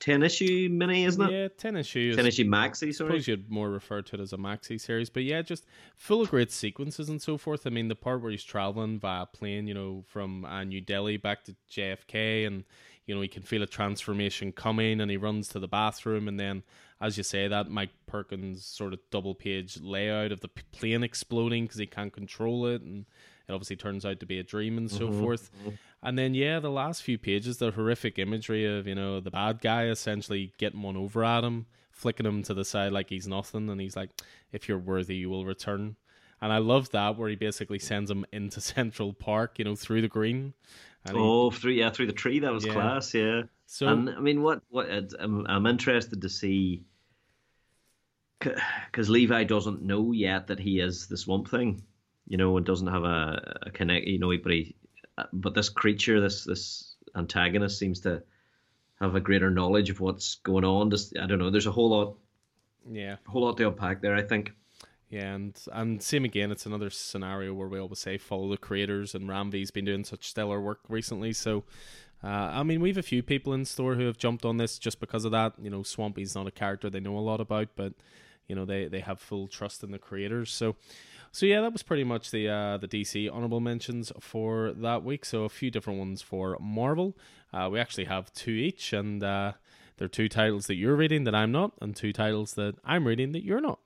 ten 0.00 0.22
issue 0.22 0.68
mini, 0.70 1.04
isn't 1.04 1.22
it? 1.22 1.32
Yeah, 1.32 1.48
ten 1.56 1.76
issue. 1.76 2.14
Ten 2.14 2.26
issue 2.26 2.44
maxi. 2.44 2.94
Sorry, 2.94 3.10
I 3.10 3.12
suppose 3.12 3.28
you'd 3.28 3.50
more 3.50 3.70
refer 3.70 4.02
to 4.02 4.16
it 4.16 4.20
as 4.20 4.32
a 4.32 4.36
maxi 4.36 4.80
series, 4.80 5.10
but 5.10 5.24
yeah, 5.24 5.42
just 5.42 5.66
full 5.96 6.20
of 6.20 6.30
great 6.30 6.52
sequences 6.52 7.08
and 7.08 7.20
so 7.20 7.36
forth. 7.36 7.66
I 7.66 7.70
mean, 7.70 7.88
the 7.88 7.94
part 7.94 8.22
where 8.22 8.30
he's 8.30 8.44
traveling 8.44 8.98
via 8.98 9.26
plane, 9.26 9.66
you 9.66 9.74
know, 9.74 10.04
from 10.06 10.44
uh, 10.44 10.64
New 10.64 10.80
Delhi 10.80 11.16
back 11.16 11.44
to 11.44 11.56
JFK, 11.70 12.46
and 12.46 12.64
you 13.06 13.14
know 13.14 13.20
he 13.20 13.28
can 13.28 13.42
feel 13.42 13.62
a 13.62 13.66
transformation 13.66 14.52
coming, 14.52 15.00
and 15.00 15.10
he 15.10 15.16
runs 15.16 15.48
to 15.48 15.58
the 15.58 15.68
bathroom, 15.68 16.28
and 16.28 16.38
then, 16.38 16.62
as 17.00 17.16
you 17.16 17.22
say, 17.22 17.48
that 17.48 17.70
Mike 17.70 17.90
Perkins 18.06 18.64
sort 18.64 18.92
of 18.92 19.00
double 19.10 19.34
page 19.34 19.80
layout 19.80 20.32
of 20.32 20.40
the 20.40 20.48
plane 20.48 21.02
exploding 21.02 21.64
because 21.64 21.78
he 21.78 21.86
can't 21.86 22.12
control 22.12 22.66
it, 22.66 22.82
and 22.82 23.06
it 23.48 23.52
obviously 23.52 23.76
turns 23.76 24.04
out 24.04 24.20
to 24.20 24.26
be 24.26 24.38
a 24.38 24.42
dream 24.42 24.76
and 24.78 24.90
so 24.90 25.08
mm-hmm. 25.08 25.20
forth. 25.20 25.50
And 26.02 26.18
then 26.18 26.34
yeah, 26.34 26.60
the 26.60 26.70
last 26.70 27.02
few 27.02 27.18
pages, 27.18 27.58
the 27.58 27.72
horrific 27.72 28.18
imagery 28.18 28.64
of 28.64 28.86
you 28.86 28.94
know 28.94 29.20
the 29.20 29.30
bad 29.30 29.60
guy 29.60 29.86
essentially 29.88 30.52
getting 30.58 30.82
one 30.82 30.96
over 30.96 31.24
at 31.24 31.44
him, 31.44 31.66
flicking 31.90 32.26
him 32.26 32.42
to 32.44 32.54
the 32.54 32.64
side 32.64 32.92
like 32.92 33.08
he's 33.08 33.26
nothing, 33.26 33.68
and 33.68 33.80
he's 33.80 33.96
like, 33.96 34.10
"If 34.52 34.68
you're 34.68 34.78
worthy, 34.78 35.16
you 35.16 35.30
will 35.30 35.44
return." 35.44 35.96
And 36.40 36.52
I 36.52 36.58
love 36.58 36.90
that 36.90 37.18
where 37.18 37.28
he 37.28 37.34
basically 37.34 37.80
sends 37.80 38.10
him 38.10 38.24
into 38.32 38.60
Central 38.60 39.12
Park, 39.12 39.58
you 39.58 39.64
know, 39.64 39.74
through 39.74 40.02
the 40.02 40.08
green. 40.08 40.54
oh, 41.12 41.50
through 41.50 41.72
yeah, 41.72 41.90
through 41.90 42.06
the 42.06 42.12
tree. 42.12 42.38
That 42.40 42.52
was 42.52 42.64
yeah. 42.64 42.72
class. 42.72 43.12
Yeah. 43.12 43.42
So, 43.66 43.88
and 43.88 44.08
I 44.10 44.20
mean, 44.20 44.42
what 44.42 44.62
what 44.70 44.88
I'm, 45.18 45.46
I'm 45.46 45.66
interested 45.66 46.22
to 46.22 46.28
see 46.28 46.84
because 48.38 49.10
Levi 49.10 49.44
doesn't 49.44 49.82
know 49.82 50.12
yet 50.12 50.46
that 50.46 50.60
he 50.60 50.78
is 50.78 51.08
the 51.08 51.16
Swamp 51.16 51.50
Thing, 51.50 51.82
you 52.28 52.36
know, 52.36 52.56
and 52.56 52.64
doesn't 52.64 52.86
have 52.86 53.02
a, 53.02 53.58
a 53.62 53.70
connect. 53.70 54.06
You 54.06 54.18
know, 54.18 54.32
but 54.38 54.52
he 54.52 54.76
but 55.32 55.54
this 55.54 55.68
creature, 55.68 56.20
this 56.20 56.44
this 56.44 56.94
antagonist, 57.16 57.78
seems 57.78 58.00
to 58.00 58.22
have 59.00 59.14
a 59.14 59.20
greater 59.20 59.50
knowledge 59.50 59.90
of 59.90 60.00
what's 60.00 60.36
going 60.36 60.64
on. 60.64 60.90
Just 60.90 61.16
I 61.18 61.26
don't 61.26 61.38
know. 61.38 61.50
There's 61.50 61.66
a 61.66 61.72
whole 61.72 61.90
lot, 61.90 62.16
yeah, 62.90 63.16
a 63.26 63.30
whole 63.30 63.42
lot 63.42 63.56
to 63.58 63.68
unpack 63.68 64.02
there. 64.02 64.14
I 64.14 64.22
think. 64.22 64.52
Yeah, 65.08 65.34
and 65.34 65.58
and 65.72 66.02
same 66.02 66.24
again. 66.24 66.52
It's 66.52 66.66
another 66.66 66.90
scenario 66.90 67.54
where 67.54 67.68
we 67.68 67.78
always 67.78 67.98
say 67.98 68.18
follow 68.18 68.50
the 68.50 68.58
creators, 68.58 69.14
and 69.14 69.28
Ram 69.28 69.50
V's 69.50 69.70
been 69.70 69.86
doing 69.86 70.04
such 70.04 70.28
stellar 70.28 70.60
work 70.60 70.80
recently. 70.88 71.32
So, 71.32 71.64
uh, 72.22 72.26
I 72.26 72.62
mean, 72.62 72.80
we 72.80 72.90
have 72.90 72.98
a 72.98 73.02
few 73.02 73.22
people 73.22 73.54
in 73.54 73.64
store 73.64 73.94
who 73.94 74.04
have 74.04 74.18
jumped 74.18 74.44
on 74.44 74.58
this 74.58 74.78
just 74.78 75.00
because 75.00 75.24
of 75.24 75.32
that. 75.32 75.54
You 75.60 75.70
know, 75.70 75.82
Swampy's 75.82 76.34
not 76.34 76.46
a 76.46 76.50
character 76.50 76.90
they 76.90 77.00
know 77.00 77.16
a 77.16 77.20
lot 77.20 77.40
about, 77.40 77.68
but 77.74 77.94
you 78.48 78.54
know 78.54 78.66
they 78.66 78.86
they 78.86 79.00
have 79.00 79.18
full 79.18 79.48
trust 79.48 79.82
in 79.82 79.92
the 79.92 79.98
creators. 79.98 80.52
So, 80.52 80.76
so 81.32 81.46
yeah, 81.46 81.60
that 81.60 81.72
was 81.72 81.82
pretty 81.82 82.04
much 82.04 82.30
the 82.30 82.48
uh, 82.48 82.76
the 82.78 82.88
DC 82.88 83.32
honorable 83.32 83.60
mentions 83.60 84.12
for 84.20 84.72
that 84.76 85.04
week. 85.04 85.24
So 85.24 85.44
a 85.44 85.48
few 85.48 85.70
different 85.70 85.98
ones 85.98 86.22
for 86.22 86.56
Marvel. 86.60 87.16
Uh, 87.52 87.68
we 87.70 87.78
actually 87.80 88.04
have 88.04 88.32
two 88.32 88.50
each, 88.50 88.92
and 88.92 89.22
uh, 89.22 89.52
they're 89.96 90.08
two 90.08 90.28
titles 90.28 90.66
that 90.66 90.76
you're 90.76 90.96
reading 90.96 91.24
that 91.24 91.34
I'm 91.34 91.52
not, 91.52 91.72
and 91.80 91.94
two 91.94 92.12
titles 92.12 92.54
that 92.54 92.76
I'm 92.84 93.06
reading 93.06 93.32
that 93.32 93.44
you're 93.44 93.60
not. 93.60 93.78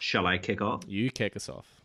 Shall 0.00 0.26
I 0.26 0.38
kick 0.38 0.60
off? 0.60 0.82
You 0.86 1.10
kick 1.10 1.36
us 1.36 1.48
off. 1.48 1.80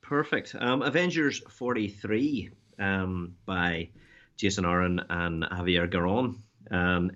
Perfect. 0.00 0.54
Um, 0.58 0.82
Avengers 0.82 1.40
43 1.48 2.50
um, 2.78 3.34
by 3.44 3.88
Jason 4.36 4.64
Aaron 4.64 5.00
and 5.10 5.42
Javier 5.44 5.90
Garrón. 5.90 6.38
Um, 6.70 7.10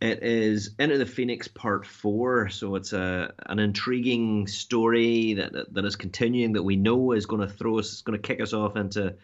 it 0.00 0.22
is 0.22 0.70
Into 0.78 0.98
the 0.98 1.06
Phoenix 1.06 1.48
Part 1.48 1.86
Four, 1.86 2.48
so 2.50 2.74
it's 2.74 2.92
a 2.92 3.32
an 3.46 3.58
intriguing 3.58 4.46
story 4.46 5.34
that 5.34 5.72
that 5.72 5.84
is 5.84 5.96
continuing 5.96 6.52
that 6.52 6.62
we 6.62 6.76
know 6.76 7.12
is 7.12 7.26
going 7.26 7.46
to 7.46 7.52
throw 7.52 7.78
us, 7.78 7.92
it's 7.92 8.02
going 8.02 8.20
to 8.20 8.26
kick 8.26 8.40
us 8.40 8.52
off 8.52 8.76
into 8.76 9.14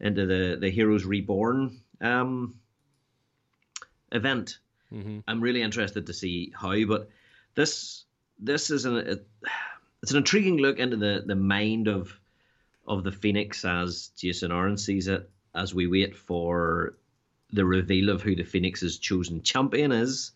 into 0.00 0.26
the 0.26 0.56
the 0.58 0.70
Heroes 0.70 1.04
Reborn 1.04 1.78
um, 2.00 2.54
event. 4.10 4.58
Mm-hmm. 4.92 5.20
I'm 5.28 5.40
really 5.40 5.62
interested 5.62 6.06
to 6.06 6.14
see 6.14 6.52
how, 6.54 6.82
but 6.86 7.10
this 7.54 8.04
this 8.38 8.70
is 8.70 8.84
an 8.86 8.96
it, 8.96 9.26
it's 10.02 10.12
an 10.12 10.18
intriguing 10.18 10.56
look 10.56 10.78
into 10.78 10.96
the 10.96 11.24
the 11.26 11.36
mind 11.36 11.88
of 11.88 12.18
of 12.86 13.04
the 13.04 13.12
Phoenix 13.12 13.64
as 13.64 14.10
Jason 14.16 14.50
Aaron 14.50 14.76
sees 14.76 15.08
it 15.08 15.30
as 15.54 15.74
we 15.74 15.86
wait 15.86 16.16
for 16.16 16.96
the 17.52 17.64
reveal 17.64 18.08
of 18.08 18.22
who 18.22 18.34
the 18.34 18.44
Phoenix's 18.44 18.98
chosen 18.98 19.42
champion 19.42 19.92
is. 19.92 20.32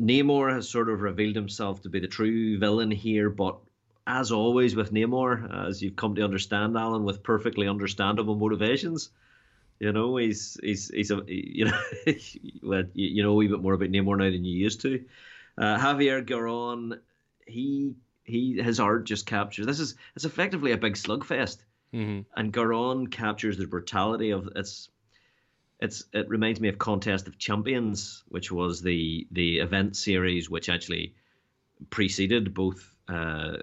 Namor 0.00 0.52
has 0.52 0.68
sort 0.68 0.88
of 0.88 1.02
revealed 1.02 1.36
himself 1.36 1.82
to 1.82 1.88
be 1.88 2.00
the 2.00 2.08
true 2.08 2.58
villain 2.58 2.90
here, 2.90 3.30
but 3.30 3.58
as 4.06 4.32
always 4.32 4.74
with 4.74 4.92
Namor, 4.92 5.68
as 5.68 5.82
you've 5.82 5.96
come 5.96 6.14
to 6.14 6.24
understand, 6.24 6.76
Alan, 6.76 7.04
with 7.04 7.22
perfectly 7.22 7.68
understandable 7.68 8.36
motivations. 8.36 9.10
You 9.80 9.92
know, 9.92 10.16
he's 10.16 10.58
he's 10.62 10.88
he's 10.88 11.10
a 11.10 11.22
you 11.26 11.66
know 11.66 11.80
well 12.62 12.84
you, 12.94 13.22
know 13.22 13.32
a 13.32 13.34
wee 13.34 13.48
bit 13.48 13.60
more 13.60 13.74
about 13.74 13.90
Namor 13.90 14.18
now 14.18 14.30
than 14.30 14.44
you 14.44 14.58
used 14.58 14.80
to. 14.82 15.04
Uh, 15.56 15.78
Javier 15.78 16.24
Garrón, 16.24 16.98
he 17.46 17.94
he 18.24 18.60
his 18.60 18.80
art 18.80 19.04
just 19.04 19.26
captures 19.26 19.66
this 19.66 19.80
is 19.80 19.94
it's 20.16 20.24
effectively 20.24 20.72
a 20.72 20.78
big 20.78 20.94
slugfest, 20.94 21.58
mm-hmm. 21.92 22.20
and 22.36 22.52
Garrón 22.52 23.10
captures 23.10 23.56
the 23.56 23.66
brutality 23.66 24.30
of 24.30 24.48
its 24.56 24.88
it's 25.80 26.04
it 26.12 26.28
reminds 26.28 26.60
me 26.60 26.68
of 26.68 26.78
Contest 26.78 27.28
of 27.28 27.38
Champions, 27.38 28.24
which 28.28 28.50
was 28.50 28.82
the 28.82 29.26
the 29.30 29.58
event 29.58 29.96
series 29.96 30.50
which 30.50 30.68
actually 30.68 31.14
preceded 31.90 32.52
both 32.52 32.94
uh, 33.08 33.58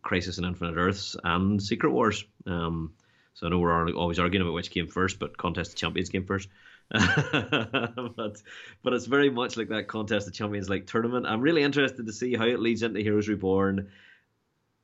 Crisis 0.00 0.38
and 0.38 0.46
Infinite 0.46 0.76
Earths 0.76 1.16
and 1.22 1.62
Secret 1.62 1.90
Wars. 1.90 2.24
Um, 2.46 2.94
so 3.34 3.46
I 3.46 3.50
know 3.50 3.58
we're 3.58 3.94
always 3.94 4.18
arguing 4.18 4.42
about 4.42 4.54
which 4.54 4.70
came 4.70 4.88
first, 4.88 5.18
but 5.18 5.36
Contest 5.36 5.72
of 5.72 5.76
Champions 5.76 6.08
came 6.08 6.24
first. 6.24 6.48
but 6.90 8.42
but 8.82 8.92
it's 8.92 9.06
very 9.06 9.30
much 9.30 9.56
like 9.56 9.68
that 9.68 9.88
Contest 9.88 10.26
of 10.26 10.34
Champions 10.34 10.70
like 10.70 10.86
tournament. 10.86 11.26
I'm 11.26 11.40
really 11.40 11.62
interested 11.62 12.06
to 12.06 12.12
see 12.12 12.34
how 12.34 12.44
it 12.44 12.60
leads 12.60 12.82
into 12.82 13.00
Heroes 13.00 13.28
Reborn. 13.28 13.90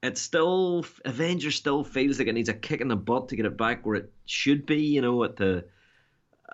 It 0.02 0.16
still 0.16 0.84
Avengers 1.04 1.56
still 1.56 1.82
feels 1.82 2.18
like 2.18 2.28
it 2.28 2.34
needs 2.34 2.48
a 2.48 2.54
kick 2.54 2.80
in 2.80 2.88
the 2.88 2.96
butt 2.96 3.28
to 3.30 3.36
get 3.36 3.46
it 3.46 3.56
back 3.56 3.84
where 3.84 3.96
it 3.96 4.12
should 4.26 4.64
be. 4.66 4.82
You 4.82 5.00
know 5.02 5.24
at 5.24 5.36
the 5.36 5.64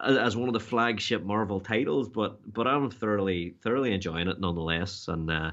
as 0.02 0.36
one 0.36 0.48
of 0.48 0.54
the 0.54 0.60
flagship 0.60 1.22
Marvel 1.22 1.60
titles, 1.60 2.08
but 2.08 2.40
but 2.52 2.66
I'm 2.66 2.90
thoroughly 2.90 3.54
thoroughly 3.62 3.92
enjoying 3.92 4.28
it 4.28 4.40
nonetheless. 4.40 5.08
And 5.08 5.30
uh, 5.30 5.52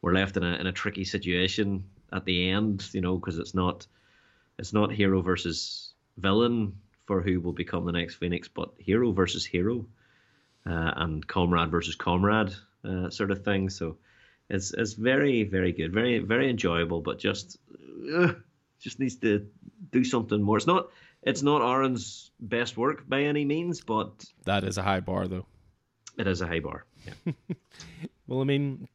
we're 0.00 0.14
left 0.14 0.36
in 0.36 0.42
a 0.42 0.54
in 0.56 0.66
a 0.66 0.72
tricky 0.72 1.04
situation 1.04 1.84
at 2.12 2.24
the 2.24 2.50
end, 2.50 2.88
you 2.92 3.00
know, 3.00 3.16
because 3.16 3.38
it's 3.38 3.54
not 3.54 3.86
it's 4.58 4.72
not 4.72 4.92
hero 4.92 5.20
versus 5.20 5.92
villain 6.18 6.78
for 7.06 7.20
who 7.20 7.40
will 7.40 7.52
become 7.52 7.84
the 7.84 7.92
next 7.92 8.16
Phoenix, 8.16 8.48
but 8.48 8.70
hero 8.78 9.12
versus 9.12 9.44
hero, 9.44 9.86
uh, 10.66 10.92
and 10.96 11.26
comrade 11.26 11.70
versus 11.70 11.94
comrade 11.94 12.54
uh, 12.84 13.10
sort 13.10 13.30
of 13.30 13.44
thing. 13.44 13.70
So 13.70 13.96
it's 14.48 14.72
it's 14.72 14.94
very 14.94 15.44
very 15.44 15.72
good, 15.72 15.92
very 15.92 16.18
very 16.18 16.48
enjoyable, 16.48 17.00
but 17.00 17.18
just 17.18 17.58
just 18.80 18.98
needs 18.98 19.16
to 19.16 19.46
do 19.90 20.04
something 20.04 20.42
more. 20.42 20.56
It's 20.56 20.66
not 20.66 20.90
it's 21.22 21.42
not 21.42 21.62
Aaron's 21.62 22.30
best 22.40 22.76
work 22.76 23.08
by 23.08 23.22
any 23.22 23.44
means, 23.44 23.80
but 23.80 24.24
that 24.44 24.64
is 24.64 24.78
a 24.78 24.82
high 24.82 25.00
bar, 25.00 25.28
though. 25.28 25.46
It 26.18 26.26
is 26.26 26.40
a 26.40 26.46
high 26.46 26.60
bar. 26.60 26.84
Yeah. 27.06 27.32
well, 28.26 28.40
I 28.40 28.44
mean, 28.44 28.88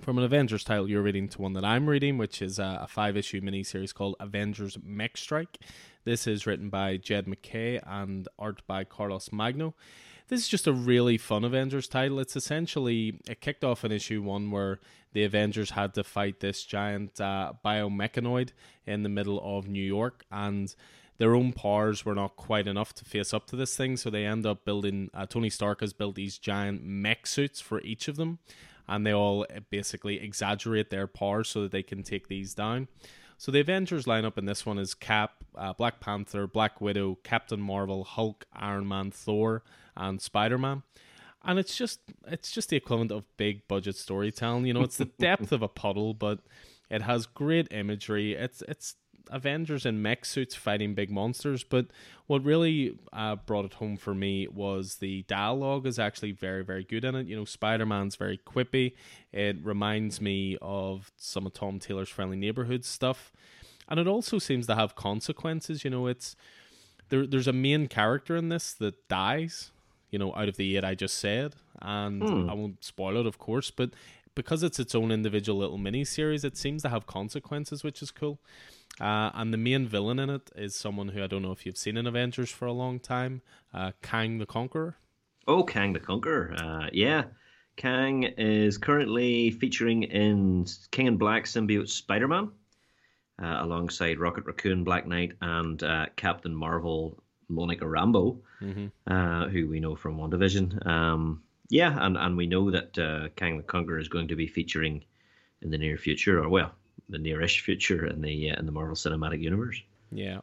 from 0.00 0.18
an 0.18 0.24
Avengers 0.24 0.64
title, 0.64 0.88
you're 0.88 1.02
reading 1.02 1.28
to 1.28 1.42
one 1.42 1.52
that 1.54 1.64
I'm 1.64 1.88
reading, 1.88 2.18
which 2.18 2.40
is 2.40 2.58
a, 2.58 2.80
a 2.82 2.86
five 2.86 3.16
issue 3.16 3.40
miniseries 3.40 3.94
called 3.94 4.16
Avengers 4.20 4.78
Mech 4.82 5.16
Strike. 5.16 5.58
This 6.04 6.26
is 6.26 6.46
written 6.46 6.68
by 6.70 6.96
Jed 6.96 7.26
MacKay 7.26 7.80
and 7.84 8.28
art 8.38 8.62
by 8.66 8.84
Carlos 8.84 9.32
Magno. 9.32 9.74
This 10.28 10.40
is 10.40 10.48
just 10.48 10.66
a 10.66 10.72
really 10.72 11.18
fun 11.18 11.44
Avengers 11.44 11.86
title. 11.86 12.18
It's 12.18 12.34
essentially, 12.34 13.20
it 13.28 13.40
kicked 13.40 13.62
off 13.62 13.84
in 13.84 13.92
issue 13.92 14.22
one 14.22 14.50
where 14.50 14.80
the 15.12 15.24
Avengers 15.24 15.70
had 15.70 15.94
to 15.94 16.04
fight 16.04 16.40
this 16.40 16.64
giant 16.64 17.20
uh, 17.20 17.52
biomechanoid 17.64 18.50
in 18.86 19.02
the 19.02 19.08
middle 19.08 19.40
of 19.42 19.68
New 19.68 19.82
York, 19.82 20.24
and 20.30 20.74
their 21.18 21.34
own 21.34 21.52
powers 21.52 22.04
were 22.04 22.14
not 22.14 22.36
quite 22.36 22.66
enough 22.66 22.92
to 22.94 23.04
face 23.04 23.32
up 23.32 23.46
to 23.48 23.56
this 23.56 23.76
thing, 23.76 23.96
so 23.96 24.10
they 24.10 24.24
end 24.24 24.46
up 24.46 24.64
building. 24.64 25.10
Uh, 25.14 25.26
Tony 25.26 25.50
Stark 25.50 25.80
has 25.80 25.92
built 25.92 26.16
these 26.16 26.38
giant 26.38 26.84
mech 26.84 27.26
suits 27.26 27.60
for 27.60 27.80
each 27.82 28.08
of 28.08 28.16
them, 28.16 28.38
and 28.88 29.06
they 29.06 29.12
all 29.12 29.42
uh, 29.42 29.60
basically 29.70 30.20
exaggerate 30.20 30.90
their 30.90 31.06
powers 31.06 31.48
so 31.48 31.62
that 31.62 31.70
they 31.70 31.82
can 31.82 32.02
take 32.02 32.28
these 32.28 32.54
down. 32.54 32.88
So 33.38 33.52
the 33.52 33.60
Avengers 33.60 34.06
lineup 34.06 34.38
in 34.38 34.46
this 34.46 34.64
one 34.64 34.78
is 34.78 34.94
Cap, 34.94 35.44
uh, 35.56 35.72
Black 35.72 36.00
Panther, 36.00 36.46
Black 36.46 36.80
Widow, 36.80 37.18
Captain 37.22 37.60
Marvel, 37.60 38.04
Hulk, 38.04 38.46
Iron 38.52 38.88
Man, 38.88 39.10
Thor, 39.10 39.62
and 39.96 40.20
Spider 40.20 40.58
Man. 40.58 40.82
And 41.44 41.58
it's 41.58 41.76
just 41.76 42.00
it's 42.26 42.50
just 42.50 42.70
the 42.70 42.76
equivalent 42.76 43.12
of 43.12 43.24
big 43.36 43.68
budget 43.68 43.96
storytelling. 43.96 44.66
You 44.66 44.74
know, 44.74 44.82
it's 44.82 44.96
the 44.96 45.04
depth 45.18 45.52
of 45.52 45.62
a 45.62 45.68
puddle, 45.68 46.14
but 46.14 46.40
it 46.90 47.02
has 47.02 47.26
great 47.26 47.68
imagery. 47.70 48.32
It's 48.34 48.62
it's 48.66 48.96
Avengers 49.30 49.86
in 49.86 50.02
mech 50.02 50.24
suits 50.24 50.54
fighting 50.54 50.94
big 50.94 51.10
monsters. 51.10 51.64
But 51.64 51.86
what 52.26 52.44
really 52.44 52.98
uh, 53.12 53.36
brought 53.36 53.64
it 53.64 53.74
home 53.74 53.96
for 53.96 54.14
me 54.14 54.48
was 54.48 54.96
the 54.96 55.22
dialogue 55.22 55.86
is 55.86 55.98
actually 55.98 56.32
very, 56.32 56.64
very 56.64 56.84
good 56.84 57.04
in 57.04 57.14
it. 57.14 57.26
You 57.26 57.36
know, 57.36 57.44
Spider 57.44 57.86
Man's 57.86 58.16
very 58.16 58.38
quippy. 58.38 58.94
It 59.32 59.56
reminds 59.62 60.20
me 60.20 60.56
of 60.62 61.12
some 61.16 61.46
of 61.46 61.52
Tom 61.52 61.78
Taylor's 61.78 62.08
Friendly 62.08 62.36
Neighborhood 62.36 62.84
stuff. 62.84 63.32
And 63.88 64.00
it 64.00 64.06
also 64.06 64.38
seems 64.38 64.66
to 64.66 64.74
have 64.74 64.94
consequences. 64.94 65.84
You 65.84 65.90
know, 65.90 66.06
it's 66.06 66.36
there. 67.08 67.26
There's 67.26 67.48
a 67.48 67.52
main 67.52 67.86
character 67.88 68.36
in 68.36 68.48
this 68.48 68.72
that 68.74 69.08
dies. 69.08 69.70
You 70.10 70.18
know, 70.18 70.34
out 70.34 70.48
of 70.48 70.56
the 70.56 70.76
eight 70.76 70.84
I 70.84 70.94
just 70.94 71.18
said, 71.18 71.56
and 71.82 72.22
hmm. 72.22 72.48
I 72.48 72.54
won't 72.54 72.84
spoil 72.84 73.16
it, 73.16 73.26
of 73.26 73.38
course, 73.38 73.72
but 73.72 73.90
because 74.34 74.62
it's 74.62 74.78
its 74.78 74.94
own 74.94 75.10
individual 75.10 75.58
little 75.58 75.78
mini 75.78 76.04
series, 76.04 76.44
it 76.44 76.56
seems 76.56 76.82
to 76.82 76.88
have 76.88 77.06
consequences, 77.06 77.84
which 77.84 78.02
is 78.02 78.10
cool. 78.10 78.38
Uh, 79.00 79.30
and 79.34 79.52
the 79.52 79.58
main 79.58 79.86
villain 79.86 80.18
in 80.18 80.30
it 80.30 80.50
is 80.54 80.74
someone 80.76 81.08
who 81.08 81.22
I 81.22 81.26
don't 81.26 81.42
know 81.42 81.52
if 81.52 81.66
you've 81.66 81.76
seen 81.76 81.96
in 81.96 82.06
Avengers 82.06 82.50
for 82.50 82.66
a 82.66 82.72
long 82.72 83.00
time, 83.00 83.42
uh, 83.72 83.92
Kang 84.02 84.38
the 84.38 84.46
Conqueror. 84.46 84.96
Oh, 85.48 85.64
Kang 85.64 85.92
the 85.92 86.00
Conqueror. 86.00 86.54
Uh, 86.56 86.88
yeah. 86.92 87.24
Kang 87.76 88.22
is 88.22 88.78
currently 88.78 89.50
featuring 89.50 90.04
in 90.04 90.66
King 90.92 91.06
in 91.06 91.16
Black 91.16 91.44
symbiote 91.44 91.88
Spider 91.88 92.28
Man 92.28 92.52
uh, 93.42 93.58
alongside 93.60 94.20
Rocket 94.20 94.46
Raccoon, 94.46 94.84
Black 94.84 95.08
Knight, 95.08 95.32
and 95.40 95.82
uh, 95.82 96.06
Captain 96.14 96.54
Marvel 96.54 97.20
Monica 97.48 97.84
Rambeau, 97.84 98.38
mm-hmm. 98.62 98.86
Uh, 99.12 99.48
who 99.48 99.68
we 99.68 99.80
know 99.80 99.96
from 99.96 100.18
WandaVision. 100.18 100.86
Um, 100.86 101.42
yeah, 101.68 101.96
and, 101.98 102.16
and 102.16 102.36
we 102.36 102.46
know 102.46 102.70
that 102.70 103.32
Kang 103.34 103.56
the 103.56 103.64
Conqueror 103.64 103.98
is 103.98 104.08
going 104.08 104.28
to 104.28 104.36
be 104.36 104.46
featuring 104.46 105.04
in 105.62 105.70
the 105.70 105.78
near 105.78 105.96
future, 105.96 106.42
or 106.42 106.48
well, 106.48 106.72
the 107.08 107.18
nearish 107.18 107.60
future 107.60 108.06
in 108.06 108.20
the 108.20 108.50
uh, 108.50 108.58
in 108.58 108.66
the 108.66 108.72
Marvel 108.72 108.96
Cinematic 108.96 109.40
Universe. 109.40 109.80
Yeah. 110.10 110.40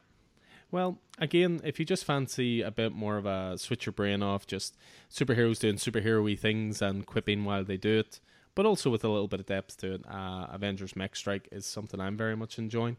Well, 0.72 0.99
again, 1.20 1.59
if 1.66 1.80
you 1.80 1.86
just 1.86 2.05
fancy 2.05 2.62
a 2.62 2.72
bit 2.72 2.93
more 2.93 3.18
of 3.18 3.26
a 3.26 3.57
switch 3.57 3.86
your 3.86 3.93
brain 3.93 4.24
off, 4.24 4.47
just 4.47 4.78
superheroes 5.12 5.59
doing 5.59 5.76
superhero 5.76 6.38
things 6.39 6.82
and 6.82 7.05
quipping 7.05 7.43
while 7.43 7.66
they 7.66 7.76
do 7.76 7.99
it, 7.99 8.22
but 8.55 8.66
also 8.66 8.89
with 8.89 9.03
a 9.03 9.09
little 9.09 9.28
bit 9.28 9.41
of 9.41 9.45
depth 9.45 9.78
to 9.78 9.95
it, 9.95 10.01
uh, 10.09 10.47
Avengers 10.49 10.95
Mech 10.95 11.16
Strike 11.16 11.49
is 11.51 11.66
something 11.66 11.99
I'm 11.99 12.16
very 12.16 12.38
much 12.38 12.57
enjoying. 12.57 12.95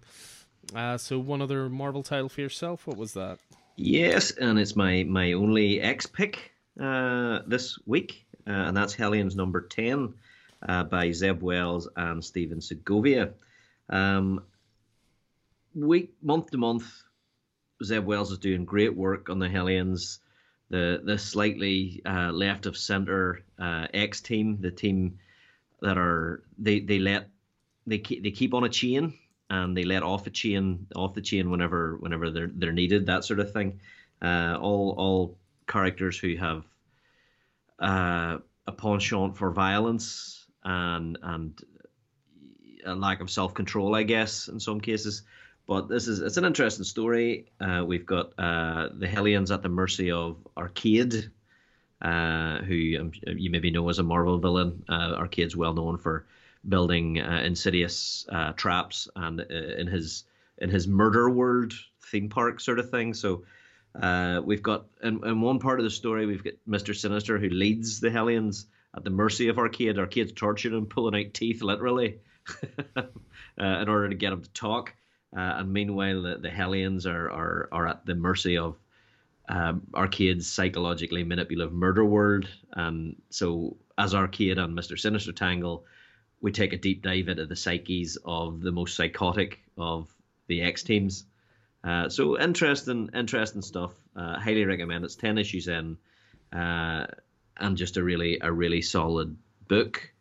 Uh, 0.75 0.99
so, 0.99 1.19
one 1.19 1.41
other 1.41 1.69
Marvel 1.71 2.03
title 2.03 2.29
for 2.29 2.43
yourself. 2.43 2.87
What 2.87 2.97
was 2.97 3.15
that? 3.15 3.39
Yes, 3.77 4.33
and 4.33 4.59
it's 4.59 4.77
my 4.77 5.05
my 5.05 5.33
only 5.33 5.81
X 5.81 6.07
pick 6.07 6.53
uh, 6.79 7.41
this 7.47 7.79
week, 7.87 8.27
uh, 8.47 8.51
and 8.51 8.77
that's 8.77 8.95
Hellions 8.95 9.35
number 9.35 9.63
ten 9.63 10.13
uh, 10.69 10.85
by 10.85 11.11
Zeb 11.11 11.43
Wells 11.43 11.89
and 11.97 12.23
Stephen 12.23 12.61
Segovia. 12.61 13.33
Um, 13.93 14.43
week 15.75 16.15
month 16.23 16.51
to 16.51 16.59
month, 16.59 17.03
Zeb 17.85 18.05
Wells 18.05 18.33
is 18.33 18.39
doing 18.39 18.65
great 18.65 18.97
work 18.97 19.29
on 19.29 19.39
the 19.39 19.49
Hellions. 19.49 20.21
The 20.71 21.03
the 21.05 21.19
slightly 21.19 22.01
uh, 22.07 22.33
left 22.33 22.65
of 22.65 22.77
center 22.77 23.45
uh, 23.59 23.87
X 23.93 24.23
team, 24.23 24.59
the 24.61 24.71
team 24.71 25.19
that 25.83 25.99
are 25.99 26.43
they 26.59 26.81
they 26.81 26.99
let 26.99 27.29
they 27.87 27.99
keep, 27.99 28.23
they 28.23 28.31
keep 28.31 28.55
on 28.55 28.65
a 28.65 28.69
chain 28.71 29.13
and 29.51 29.77
they 29.77 29.85
let 29.85 30.03
off 30.03 30.27
a 30.27 30.31
chain 30.31 30.87
off 30.97 31.13
the 31.13 31.21
chain 31.21 31.51
whenever 31.51 31.97
whenever 31.99 32.31
they're 32.31 32.51
they're 32.55 32.73
needed 32.73 33.07
that 33.07 33.25
sort 33.25 33.41
of 33.41 33.53
thing. 33.53 33.81
Uh, 34.23 34.57
all 34.59 34.95
all 34.97 35.39
characters 35.67 36.19
who 36.19 36.37
have 36.37 36.65
uh, 37.79 38.39
a 38.67 38.73
penchant 38.73 39.37
for 39.37 39.51
violence 39.51 40.47
and 40.65 41.19
and 41.23 41.61
a 42.85 42.95
lack 42.95 43.21
of 43.21 43.31
self 43.31 43.55
control, 43.55 43.95
I 43.95 44.03
guess, 44.03 44.49
in 44.49 44.61
some 44.61 44.81
cases. 44.81 45.23
But 45.67 45.89
this 45.89 46.09
is 46.09 46.21
it's 46.21 46.37
an 46.37 46.45
interesting 46.45 46.85
story. 46.85 47.47
Uh, 47.61 47.85
we've 47.87 48.07
got 48.07 48.33
uh, 48.39 48.89
the 48.93 49.07
Hellions 49.07 49.51
at 49.51 49.63
the 49.63 49.69
mercy 49.69 50.11
of 50.11 50.37
Arcade, 50.57 51.31
uh, 52.01 52.59
who 52.59 52.99
um, 52.99 53.13
you 53.27 53.51
maybe 53.51 53.71
know 53.71 53.89
as 53.89 53.99
a 53.99 54.03
Marvel 54.03 54.39
villain. 54.39 54.85
Uh, 54.89 55.15
Arcade's 55.17 55.57
well 55.57 55.73
known 55.73 55.99
for 55.99 56.27
building 56.69 57.21
uh, 57.21 57.43
insidious 57.45 58.27
uh, 58.29 58.53
traps 58.53 59.09
and 59.15 59.41
in 59.41 59.87
his 59.87 60.25
in 60.59 60.71
his 60.71 60.89
murder 60.89 61.31
world 61.31 61.73
theme 62.11 62.29
park 62.29 62.61
sort 62.61 62.79
of 62.79 62.91
thing. 62.91 63.15
So. 63.15 63.45
we've 64.45 64.63
got 64.63 64.87
in, 65.03 65.25
in 65.27 65.41
one 65.43 65.59
part 65.59 65.79
of 65.79 65.85
the 65.85 65.91
story 65.91 66.25
we've 66.25 66.43
got 66.43 66.55
Mister 66.67 66.95
Sinister 66.95 67.39
who 67.39 67.51
leads 67.51 68.01
the 68.01 68.11
Hellions 68.11 68.67
at 68.97 69.05
the 69.05 69.11
mercy 69.11 69.49
of 69.49 69.59
Arcade. 69.59 69.99
Arcade's 69.99 70.33
torturing 70.33 70.75
him, 70.75 70.87
pulling 70.87 71.15
out 71.15 71.35
teeth 71.35 71.63
literally, 71.63 72.19
uh, 72.97 73.03
in 73.57 73.89
order 73.89 74.09
to 74.09 74.15
get 74.15 74.33
him 74.33 74.43
to 74.43 74.51
talk. 74.51 74.95
Uh, 75.35 75.41
and 75.59 75.73
meanwhile, 75.73 76.23
the, 76.23 76.39
the 76.39 76.51
Hellions 76.51 77.07
are, 77.07 77.31
are, 77.31 77.69
are 77.73 77.89
at 77.89 78.05
the 78.05 78.15
mercy 78.15 78.59
of 78.59 78.77
um, 79.49 79.83
Arcade's 79.95 80.47
psychologically 80.47 81.25
manipulative 81.25 81.73
murder 81.73 82.05
world. 82.05 82.49
And 82.73 83.17
so, 83.31 83.77
as 83.99 84.15
Arcade 84.15 84.59
and 84.59 84.77
Mr. 84.77 84.99
Sinister 84.99 85.33
tangle, 85.33 85.85
we 86.41 86.53
take 86.53 86.73
a 86.73 86.79
deep 86.79 87.03
dive 87.03 87.29
into 87.29 87.47
the 87.47 87.57
psyches 87.57 88.19
of 88.25 88.61
the 88.61 88.73
most 88.73 88.97
psychotic 88.97 89.61
of 89.79 90.13
the 90.49 90.63
X 90.63 90.83
teams. 90.83 91.25
Uh, 91.85 92.09
so 92.09 92.39
interesting, 92.39 93.11
interesting 93.15 93.63
stuff. 93.63 93.93
Uh, 94.15 94.39
highly 94.39 94.65
recommend. 94.65 95.05
It's 95.05 95.17
ten 95.17 95.39
issues 95.39 95.69
in, 95.69 95.97
uh, 96.53 97.07
and 97.57 97.77
just 97.77 97.97
a 97.97 98.03
really, 98.03 98.39
a 98.41 98.53
really 98.53 98.83
solid 98.83 99.37
book 99.69 100.12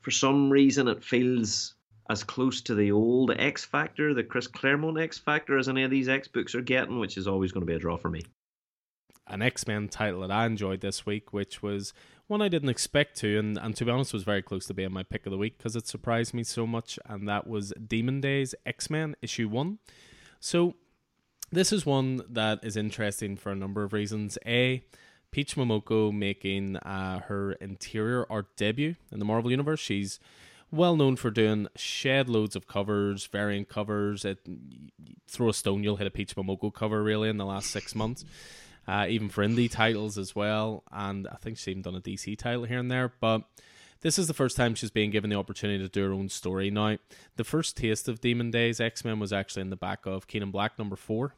for 0.00 0.10
some 0.10 0.50
reason 0.50 0.88
it 0.88 1.04
feels 1.04 1.74
as 2.10 2.24
close 2.24 2.60
to 2.62 2.74
the 2.74 2.90
old 2.90 3.30
X 3.38 3.64
Factor, 3.64 4.12
the 4.14 4.24
Chris 4.24 4.48
Claremont 4.48 4.98
X 4.98 5.16
Factor, 5.18 5.56
as 5.56 5.68
any 5.68 5.84
of 5.84 5.90
these 5.90 6.08
X 6.08 6.26
books 6.26 6.54
are 6.54 6.60
getting, 6.60 6.98
which 6.98 7.16
is 7.16 7.28
always 7.28 7.52
going 7.52 7.62
to 7.62 7.70
be 7.70 7.76
a 7.76 7.78
draw 7.78 7.96
for 7.96 8.10
me. 8.10 8.22
An 9.28 9.42
X 9.42 9.66
Men 9.66 9.88
title 9.88 10.20
that 10.22 10.32
I 10.32 10.44
enjoyed 10.46 10.80
this 10.80 11.06
week, 11.06 11.32
which 11.32 11.62
was 11.62 11.92
one 12.26 12.42
I 12.42 12.48
didn't 12.48 12.68
expect 12.68 13.16
to, 13.18 13.38
and, 13.38 13.56
and 13.58 13.76
to 13.76 13.84
be 13.84 13.90
honest, 13.92 14.12
was 14.12 14.24
very 14.24 14.42
close 14.42 14.66
to 14.66 14.74
being 14.74 14.92
my 14.92 15.04
pick 15.04 15.24
of 15.24 15.30
the 15.30 15.38
week 15.38 15.56
because 15.56 15.76
it 15.76 15.86
surprised 15.86 16.34
me 16.34 16.42
so 16.42 16.66
much, 16.66 16.98
and 17.06 17.28
that 17.28 17.46
was 17.46 17.72
Demon 17.86 18.20
Days 18.20 18.56
X 18.66 18.90
Men 18.90 19.14
issue 19.22 19.48
one. 19.48 19.78
So, 20.40 20.74
this 21.52 21.72
is 21.72 21.86
one 21.86 22.22
that 22.28 22.60
is 22.64 22.76
interesting 22.76 23.36
for 23.36 23.52
a 23.52 23.56
number 23.56 23.84
of 23.84 23.92
reasons. 23.92 24.36
A, 24.46 24.82
Peach 25.30 25.54
Momoko 25.56 26.12
making 26.12 26.76
uh, 26.78 27.20
her 27.20 27.52
interior 27.52 28.26
art 28.30 28.56
debut 28.56 28.96
in 29.12 29.18
the 29.18 29.24
Marvel 29.24 29.50
Universe. 29.50 29.80
She's 29.80 30.18
well 30.70 30.96
known 30.96 31.16
for 31.16 31.30
doing 31.30 31.68
shed 31.76 32.28
loads 32.28 32.56
of 32.56 32.66
covers, 32.66 33.26
variant 33.26 33.68
covers. 33.68 34.24
It, 34.24 34.38
throw 35.28 35.48
a 35.48 35.54
stone, 35.54 35.84
you'll 35.84 35.96
hit 35.96 36.06
a 36.06 36.10
Peach 36.10 36.34
Momoko 36.36 36.72
cover 36.72 37.02
really 37.02 37.28
in 37.28 37.36
the 37.36 37.46
last 37.46 37.70
six 37.70 37.94
months. 37.94 38.24
uh, 38.86 39.06
even 39.08 39.28
for 39.28 39.46
indie 39.46 39.70
titles 39.70 40.18
as 40.18 40.34
well. 40.34 40.82
And 40.90 41.28
I 41.28 41.36
think 41.36 41.58
she's 41.58 41.68
even 41.68 41.82
done 41.82 41.94
a 41.94 42.00
DC 42.00 42.36
title 42.38 42.64
here 42.64 42.78
and 42.78 42.90
there. 42.90 43.12
But 43.20 43.42
this 44.00 44.18
is 44.18 44.26
the 44.26 44.34
first 44.34 44.56
time 44.56 44.74
she's 44.74 44.90
being 44.90 45.10
given 45.10 45.30
the 45.30 45.36
opportunity 45.36 45.82
to 45.82 45.88
do 45.88 46.04
her 46.04 46.12
own 46.12 46.28
story. 46.28 46.70
Now, 46.70 46.96
the 47.36 47.44
first 47.44 47.76
taste 47.76 48.08
of 48.08 48.20
Demon 48.20 48.50
Days 48.50 48.80
X 48.80 49.04
Men 49.04 49.20
was 49.20 49.32
actually 49.32 49.62
in 49.62 49.70
the 49.70 49.76
back 49.76 50.06
of 50.06 50.26
King 50.26 50.50
Black 50.50 50.78
number 50.78 50.96
four. 50.96 51.34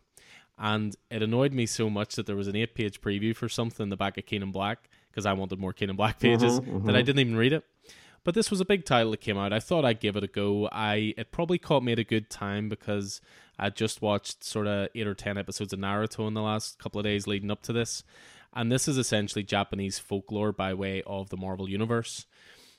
And 0.65 0.95
it 1.11 1.23
annoyed 1.23 1.53
me 1.53 1.67
so 1.67 1.91
much 1.91 2.15
that 2.15 2.27
there 2.27 2.37
was 2.37 2.47
an 2.47 2.55
eight 2.55 2.75
page 2.77 3.01
preview 3.01 3.35
for 3.35 3.49
something 3.49 3.83
in 3.83 3.89
the 3.91 3.97
back 3.97 4.17
of 4.17 4.27
King 4.27 4.49
Black 4.53 4.89
because 5.11 5.27
I 5.27 5.33
wanted 5.33 5.59
more 5.59 5.73
King 5.73 5.93
Black 5.97 6.21
pages 6.21 6.61
Mhm, 6.61 6.67
mhm. 6.83 6.87
that 6.87 6.95
I 6.97 7.03
didn't 7.03 7.19
even 7.19 7.37
read 7.37 7.53
it. 7.53 7.65
But 8.25 8.35
this 8.37 8.49
was 8.49 8.61
a 8.61 8.65
big 8.65 8.85
title 8.85 9.11
that 9.11 9.21
came 9.21 9.37
out. 9.37 9.53
I 9.53 9.59
thought 9.59 9.85
I'd 9.85 9.99
give 9.99 10.15
it 10.15 10.23
a 10.23 10.29
go. 10.29 10.69
I 10.71 11.15
it 11.19 11.33
probably 11.33 11.59
caught 11.59 11.83
me 11.83 11.91
at 11.91 11.99
a 11.99 12.05
good 12.05 12.31
time 12.31 12.69
because 12.69 13.21
I 13.59 13.71
just 13.71 14.01
watched 14.01 14.45
sort 14.45 14.69
of 14.69 14.89
eight 14.95 15.09
or 15.09 15.15
ten 15.15 15.37
episodes 15.37 15.73
of 15.73 15.81
Naruto 15.81 16.29
in 16.29 16.35
the 16.35 16.43
last 16.43 16.79
couple 16.79 17.01
of 17.01 17.05
days 17.05 17.27
leading 17.27 17.51
up 17.51 17.63
to 17.65 17.73
this, 17.73 18.05
and 18.55 18.71
this 18.71 18.87
is 18.87 18.97
essentially 18.99 19.43
Japanese 19.43 19.99
folklore 19.99 20.53
by 20.53 20.73
way 20.73 21.03
of 21.05 21.31
the 21.31 21.37
Marvel 21.37 21.69
universe. 21.69 22.25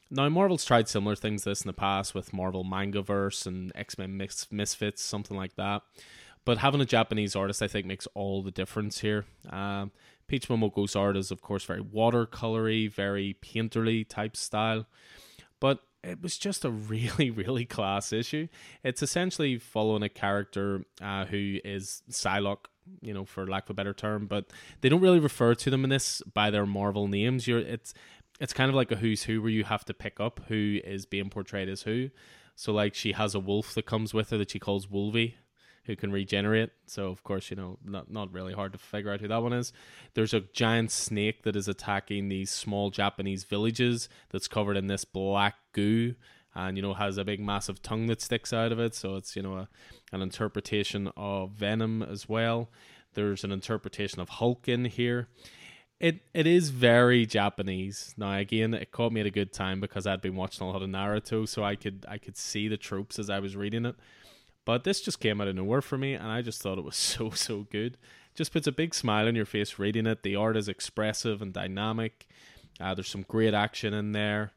Now, 0.09 0.29
Marvel's 0.29 0.63
tried 0.63 0.87
similar 0.87 1.15
things 1.17 1.43
to 1.43 1.49
this 1.49 1.61
in 1.63 1.67
the 1.67 1.73
past 1.73 2.15
with 2.15 2.31
Marvel 2.33 2.63
Mangaverse 2.63 3.45
and 3.45 3.73
X 3.75 3.97
Men 3.97 4.15
Mis- 4.15 4.47
Misfits, 4.49 5.01
something 5.01 5.35
like 5.35 5.55
that. 5.57 5.81
But 6.45 6.57
having 6.57 6.81
a 6.81 6.85
Japanese 6.85 7.35
artist, 7.35 7.61
I 7.61 7.67
think, 7.67 7.85
makes 7.85 8.07
all 8.13 8.41
the 8.41 8.51
difference 8.51 8.99
here. 8.99 9.25
Um, 9.49 9.91
Peach 10.27 10.47
Momoko's 10.47 10.95
art 10.95 11.15
is, 11.15 11.31
of 11.31 11.41
course, 11.41 11.63
very 11.63 11.81
watercolory, 11.81 12.91
very 12.91 13.37
painterly 13.41 14.07
type 14.07 14.35
style. 14.35 14.85
But 15.59 15.79
it 16.03 16.21
was 16.21 16.37
just 16.37 16.65
a 16.65 16.69
really, 16.71 17.29
really 17.29 17.65
class 17.65 18.11
issue. 18.11 18.47
It's 18.83 19.01
essentially 19.01 19.57
following 19.57 20.03
a 20.03 20.09
character 20.09 20.85
uh, 21.01 21.25
who 21.25 21.59
is 21.63 22.03
Psylocke, 22.09 22.65
you 23.01 23.13
know, 23.13 23.25
for 23.25 23.47
lack 23.47 23.65
of 23.65 23.69
a 23.71 23.73
better 23.73 23.93
term, 23.93 24.27
but 24.27 24.51
they 24.81 24.89
don't 24.89 25.01
really 25.01 25.19
refer 25.19 25.55
to 25.55 25.69
them 25.69 25.83
in 25.83 25.89
this 25.89 26.21
by 26.33 26.49
their 26.49 26.65
Marvel 26.65 27.07
names. 27.07 27.47
You're 27.47 27.59
it's 27.59 27.93
it's 28.39 28.51
kind 28.51 28.69
of 28.69 28.75
like 28.75 28.91
a 28.91 28.97
who's 28.97 29.23
who 29.23 29.41
where 29.41 29.51
you 29.51 29.63
have 29.63 29.85
to 29.85 29.93
pick 29.93 30.19
up 30.19 30.41
who 30.47 30.79
is 30.83 31.05
being 31.05 31.29
portrayed 31.29 31.69
as 31.69 31.83
who. 31.83 32.09
So 32.55 32.73
like 32.73 32.93
she 32.93 33.13
has 33.13 33.33
a 33.33 33.39
wolf 33.39 33.73
that 33.75 33.85
comes 33.85 34.13
with 34.13 34.29
her 34.31 34.37
that 34.37 34.51
she 34.51 34.59
calls 34.59 34.89
Wolvie, 34.89 35.37
who 35.85 35.95
can 35.95 36.11
regenerate. 36.11 36.71
So 36.85 37.07
of 37.07 37.23
course, 37.23 37.49
you 37.49 37.57
know, 37.57 37.77
not 37.83 38.11
not 38.11 38.31
really 38.33 38.53
hard 38.53 38.73
to 38.73 38.79
figure 38.79 39.11
out 39.11 39.21
who 39.21 39.27
that 39.27 39.43
one 39.43 39.53
is. 39.53 39.73
There's 40.13 40.33
a 40.33 40.41
giant 40.41 40.91
snake 40.91 41.43
that 41.43 41.55
is 41.55 41.67
attacking 41.67 42.29
these 42.29 42.49
small 42.49 42.89
Japanese 42.89 43.43
villages 43.43 44.09
that's 44.29 44.47
covered 44.47 44.77
in 44.77 44.87
this 44.87 45.05
black 45.05 45.55
goo 45.73 46.15
and 46.55 46.77
you 46.77 46.83
know 46.83 46.93
has 46.93 47.17
a 47.17 47.25
big 47.25 47.39
massive 47.39 47.81
tongue 47.81 48.07
that 48.07 48.21
sticks 48.21 48.53
out 48.53 48.71
of 48.71 48.79
it. 48.79 48.95
So 48.95 49.15
it's, 49.15 49.35
you 49.35 49.41
know, 49.41 49.57
a, 49.57 49.69
an 50.11 50.21
interpretation 50.21 51.11
of 51.17 51.51
Venom 51.51 52.03
as 52.03 52.29
well. 52.29 52.69
There's 53.13 53.43
an 53.43 53.51
interpretation 53.51 54.19
of 54.19 54.29
Hulk 54.29 54.67
in 54.67 54.85
here. 54.85 55.27
It 55.99 56.21
it 56.33 56.47
is 56.47 56.69
very 56.69 57.25
Japanese. 57.25 58.13
Now 58.17 58.37
again, 58.37 58.73
it 58.73 58.91
caught 58.91 59.11
me 59.11 59.21
at 59.21 59.27
a 59.27 59.31
good 59.31 59.53
time 59.53 59.79
because 59.79 60.05
I'd 60.05 60.21
been 60.21 60.35
watching 60.35 60.67
a 60.67 60.69
lot 60.69 60.81
of 60.81 60.89
Naruto, 60.89 61.47
so 61.47 61.63
I 61.63 61.75
could 61.75 62.05
I 62.09 62.17
could 62.17 62.37
see 62.37 62.67
the 62.67 62.77
tropes 62.77 63.19
as 63.19 63.29
I 63.29 63.39
was 63.39 63.55
reading 63.55 63.85
it. 63.85 63.95
But 64.65 64.83
this 64.83 65.01
just 65.01 65.19
came 65.19 65.41
out 65.41 65.47
of 65.47 65.55
nowhere 65.55 65.81
for 65.81 65.97
me, 65.97 66.13
and 66.13 66.27
I 66.27 66.41
just 66.41 66.61
thought 66.61 66.77
it 66.77 66.83
was 66.83 66.95
so 67.13 67.31
so 67.31 67.67
good. 67.69 67.97
Just 68.35 68.53
puts 68.53 68.67
a 68.67 68.71
big 68.71 68.95
smile 68.95 69.27
on 69.27 69.35
your 69.35 69.45
face 69.45 69.77
reading 69.77 70.07
it. 70.07 70.23
The 70.23 70.35
art 70.35 70.57
is 70.57 70.67
expressive 70.67 71.41
and 71.41 71.53
dynamic. 71.53 72.27
Uh, 72.79 72.95
there's 72.95 73.09
some 73.09 73.25
great 73.27 73.53
action 73.53 73.93
in 73.93 74.11
there, 74.11 74.51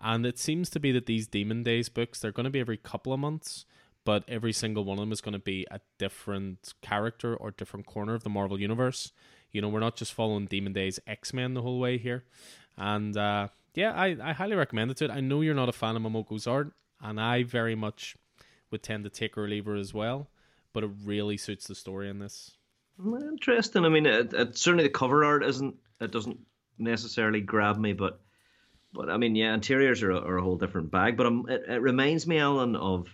and 0.00 0.26
it 0.26 0.38
seems 0.38 0.68
to 0.70 0.80
be 0.80 0.92
that 0.92 1.06
these 1.06 1.26
Demon 1.26 1.62
Days 1.62 1.88
books 1.88 2.20
they're 2.20 2.32
going 2.32 2.44
to 2.44 2.50
be 2.50 2.60
every 2.60 2.76
couple 2.76 3.12
of 3.12 3.20
months, 3.20 3.64
but 4.04 4.24
every 4.28 4.52
single 4.52 4.84
one 4.84 4.98
of 4.98 5.02
them 5.02 5.12
is 5.12 5.22
going 5.22 5.32
to 5.32 5.38
be 5.38 5.66
a 5.70 5.80
different 5.98 6.74
character 6.82 7.34
or 7.34 7.50
different 7.50 7.86
corner 7.86 8.14
of 8.14 8.24
the 8.24 8.30
Marvel 8.30 8.60
universe. 8.60 9.12
You 9.50 9.62
know, 9.62 9.68
we're 9.68 9.80
not 9.80 9.96
just 9.96 10.12
following 10.12 10.46
Demon 10.46 10.72
Days 10.72 10.98
X 11.06 11.32
Men 11.32 11.54
the 11.54 11.62
whole 11.62 11.78
way 11.78 11.96
here, 11.96 12.24
and 12.76 13.16
uh, 13.16 13.48
yeah, 13.74 13.92
I, 13.92 14.16
I 14.22 14.32
highly 14.32 14.56
recommend 14.56 14.90
it. 14.90 15.10
I 15.10 15.20
know 15.20 15.40
you're 15.40 15.54
not 15.54 15.70
a 15.70 15.72
fan 15.72 15.96
of 15.96 16.02
Momoko's 16.02 16.46
art, 16.46 16.72
and 17.00 17.18
I 17.18 17.42
very 17.42 17.74
much 17.74 18.16
would 18.72 18.82
tend 18.82 19.04
to 19.04 19.10
take 19.10 19.38
or 19.38 19.48
leave 19.48 19.68
as 19.68 19.94
well, 19.94 20.28
but 20.72 20.84
it 20.84 20.90
really 21.04 21.36
suits 21.36 21.66
the 21.66 21.74
story 21.74 22.08
in 22.08 22.18
this. 22.18 22.52
Interesting. 22.98 23.84
I 23.84 23.88
mean, 23.88 24.06
it, 24.06 24.32
it, 24.32 24.58
certainly 24.58 24.84
the 24.84 24.90
cover 24.90 25.24
art 25.24 25.44
isn't. 25.44 25.76
It 26.00 26.10
doesn't 26.10 26.40
necessarily 26.78 27.40
grab 27.40 27.78
me, 27.78 27.92
but 27.92 28.20
but 28.92 29.08
I 29.08 29.16
mean, 29.16 29.34
yeah, 29.34 29.54
interiors 29.54 30.02
are 30.02 30.10
a, 30.10 30.18
are 30.18 30.38
a 30.38 30.42
whole 30.42 30.56
different 30.56 30.90
bag. 30.90 31.16
But 31.16 31.26
um, 31.26 31.46
it, 31.48 31.62
it 31.68 31.80
reminds 31.80 32.26
me, 32.26 32.38
Alan, 32.38 32.76
of 32.76 33.08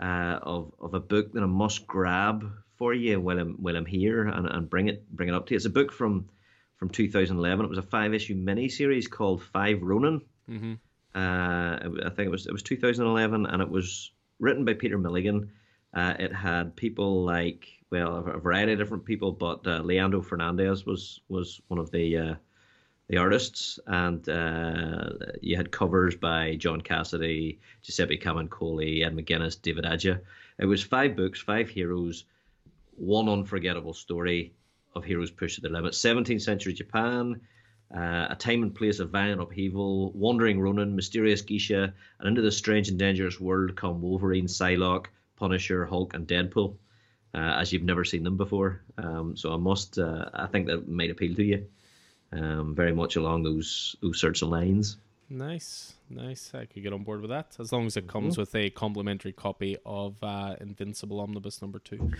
uh, 0.00 0.38
of 0.42 0.72
of 0.80 0.94
a 0.94 1.00
book 1.00 1.32
that 1.32 1.42
I 1.42 1.46
must 1.46 1.86
grab 1.86 2.50
for 2.76 2.94
you 2.94 3.20
while 3.20 3.38
I'm 3.38 3.54
while 3.62 3.76
I'm 3.76 3.86
here 3.86 4.26
and, 4.26 4.46
and 4.46 4.70
bring 4.70 4.88
it 4.88 5.10
bring 5.10 5.28
it 5.28 5.34
up 5.34 5.46
to 5.46 5.54
you. 5.54 5.56
It's 5.56 5.66
a 5.66 5.70
book 5.70 5.92
from 5.92 6.28
from 6.76 6.88
2011. 6.88 7.64
It 7.64 7.68
was 7.68 7.78
a 7.78 7.82
five 7.82 8.14
issue 8.14 8.34
mini 8.34 8.68
series 8.68 9.06
called 9.06 9.42
Five 9.42 9.82
Ronin. 9.82 10.22
Mm-hmm. 10.48 10.74
Uh, 11.14 12.06
I 12.06 12.10
think 12.10 12.26
it 12.26 12.30
was 12.30 12.46
it 12.46 12.52
was 12.52 12.62
2011, 12.62 13.46
and 13.46 13.62
it 13.62 13.68
was 13.68 14.10
written 14.42 14.64
by 14.64 14.74
Peter 14.74 14.98
Milligan. 14.98 15.50
Uh, 15.94 16.14
it 16.18 16.34
had 16.34 16.76
people 16.76 17.24
like 17.24 17.68
well 17.90 18.16
a 18.16 18.38
variety 18.38 18.72
of 18.72 18.78
different 18.78 19.04
people, 19.04 19.32
but 19.32 19.66
uh, 19.66 19.80
Leandro 19.82 20.20
Fernandez 20.20 20.84
was 20.84 21.20
was 21.28 21.62
one 21.68 21.78
of 21.78 21.90
the 21.90 22.18
uh, 22.18 22.34
the 23.08 23.16
artists, 23.18 23.78
and 23.86 24.28
uh, 24.28 25.10
you 25.40 25.56
had 25.56 25.70
covers 25.70 26.16
by 26.16 26.56
John 26.56 26.80
Cassaday, 26.80 27.58
Giuseppe 27.82 28.18
Camuncoli, 28.18 29.04
Ed 29.04 29.14
McGuinness, 29.14 29.60
David 29.60 29.86
Aja. 29.86 30.20
It 30.58 30.66
was 30.66 30.82
five 30.82 31.14
books, 31.16 31.40
five 31.40 31.68
heroes, 31.68 32.24
one 32.96 33.28
unforgettable 33.28 33.94
story 33.94 34.54
of 34.94 35.04
heroes 35.04 35.30
pushed 35.30 35.56
to 35.56 35.60
the 35.60 35.68
limits. 35.68 36.00
17th 36.00 36.42
century 36.42 36.72
Japan, 36.72 37.40
uh, 37.94 38.28
a 38.30 38.36
time 38.38 38.62
and 38.62 38.74
place 38.74 39.00
of 39.00 39.10
violent 39.10 39.40
upheaval, 39.40 40.12
wandering 40.12 40.60
Ronin, 40.60 40.96
mysterious 40.96 41.42
Geisha, 41.42 41.92
and 42.18 42.28
into 42.28 42.42
the 42.42 42.50
strange 42.50 42.88
and 42.88 42.98
dangerous 42.98 43.40
world 43.40 43.76
come 43.76 44.00
Wolverine, 44.00 44.46
Psylocke, 44.46 45.06
Punisher, 45.36 45.84
Hulk, 45.84 46.14
and 46.14 46.26
Deadpool, 46.26 46.76
uh, 47.34 47.56
as 47.60 47.72
you've 47.72 47.82
never 47.82 48.04
seen 48.04 48.22
them 48.24 48.36
before. 48.36 48.82
Um, 48.96 49.36
so 49.36 49.52
I 49.52 49.56
must, 49.56 49.98
uh, 49.98 50.30
I 50.32 50.46
think 50.46 50.66
that 50.68 50.88
might 50.88 51.10
appeal 51.10 51.34
to 51.34 51.44
you, 51.44 51.66
um, 52.32 52.74
very 52.74 52.92
much 52.92 53.16
along 53.16 53.42
those 53.42 53.96
those 54.00 54.20
sorts 54.20 54.42
of 54.42 54.48
lines. 54.48 54.96
Nice, 55.34 55.94
nice. 56.10 56.52
I 56.52 56.66
could 56.66 56.82
get 56.82 56.92
on 56.92 57.04
board 57.04 57.22
with 57.22 57.30
that 57.30 57.56
as 57.58 57.72
long 57.72 57.86
as 57.86 57.96
it 57.96 58.06
comes 58.06 58.36
with 58.36 58.54
a 58.54 58.68
complimentary 58.68 59.32
copy 59.32 59.78
of 59.86 60.22
uh, 60.22 60.56
Invincible 60.60 61.20
Omnibus 61.20 61.62
number 61.62 61.78
two. 61.78 62.10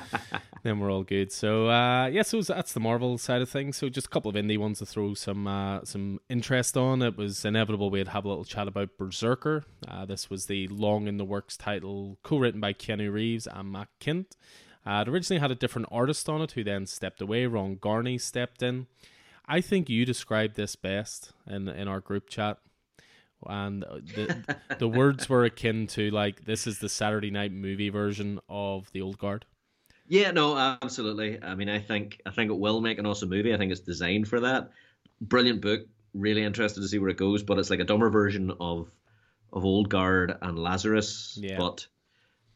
then 0.64 0.80
we're 0.80 0.90
all 0.90 1.04
good. 1.04 1.30
So 1.30 1.68
uh, 1.70 2.06
yeah, 2.06 2.22
so 2.22 2.42
that's 2.42 2.72
the 2.72 2.80
Marvel 2.80 3.16
side 3.16 3.42
of 3.42 3.48
things. 3.48 3.76
So 3.76 3.88
just 3.88 4.08
a 4.08 4.10
couple 4.10 4.28
of 4.28 4.34
indie 4.34 4.58
ones 4.58 4.80
to 4.80 4.86
throw 4.86 5.14
some 5.14 5.46
uh, 5.46 5.84
some 5.84 6.18
interest 6.28 6.76
on. 6.76 7.00
It 7.00 7.16
was 7.16 7.44
inevitable 7.44 7.90
we'd 7.90 8.08
have 8.08 8.24
a 8.24 8.28
little 8.28 8.44
chat 8.44 8.66
about 8.66 8.98
Berserker. 8.98 9.62
Uh, 9.86 10.04
this 10.04 10.28
was 10.28 10.46
the 10.46 10.66
long 10.66 11.06
in 11.06 11.16
the 11.16 11.24
works 11.24 11.56
title, 11.56 12.18
co-written 12.24 12.60
by 12.60 12.72
Keanu 12.72 13.12
Reeves 13.12 13.46
and 13.46 13.70
Matt 13.70 13.88
Kindt. 14.00 14.36
Uh, 14.84 15.04
it 15.06 15.08
originally 15.08 15.40
had 15.40 15.52
a 15.52 15.54
different 15.54 15.86
artist 15.92 16.28
on 16.28 16.42
it, 16.42 16.52
who 16.52 16.64
then 16.64 16.86
stepped 16.86 17.22
away. 17.22 17.46
Ron 17.46 17.76
Garney 17.76 18.18
stepped 18.18 18.64
in. 18.64 18.88
I 19.48 19.60
think 19.62 19.88
you 19.88 20.04
described 20.04 20.54
this 20.56 20.76
best 20.76 21.32
in 21.46 21.68
in 21.68 21.88
our 21.88 22.00
group 22.00 22.28
chat, 22.28 22.58
and 23.46 23.82
the 23.82 24.44
the 24.78 24.88
words 25.00 25.28
were 25.28 25.44
akin 25.44 25.86
to 25.88 26.10
like 26.10 26.44
this 26.44 26.66
is 26.66 26.78
the 26.78 26.88
Saturday 26.88 27.30
night 27.30 27.52
movie 27.52 27.88
version 27.88 28.38
of 28.48 28.90
the 28.92 29.00
old 29.00 29.18
guard. 29.18 29.46
Yeah, 30.06 30.30
no, 30.30 30.56
absolutely. 30.56 31.42
I 31.42 31.54
mean, 31.54 31.68
I 31.68 31.78
think 31.80 32.20
I 32.26 32.30
think 32.30 32.50
it 32.50 32.58
will 32.58 32.80
make 32.80 32.98
an 32.98 33.06
awesome 33.06 33.28
movie. 33.30 33.54
I 33.54 33.58
think 33.58 33.72
it's 33.72 33.80
designed 33.80 34.28
for 34.28 34.40
that. 34.40 34.70
Brilliant 35.20 35.60
book. 35.62 35.80
Really 36.14 36.42
interested 36.44 36.80
to 36.80 36.88
see 36.88 36.98
where 36.98 37.10
it 37.10 37.16
goes, 37.16 37.42
but 37.42 37.58
it's 37.58 37.70
like 37.70 37.80
a 37.80 37.84
dumber 37.84 38.10
version 38.10 38.52
of 38.60 38.88
of 39.52 39.64
Old 39.64 39.88
Guard 39.88 40.36
and 40.42 40.58
Lazarus, 40.58 41.38
Yeah. 41.40 41.56
but 41.58 41.86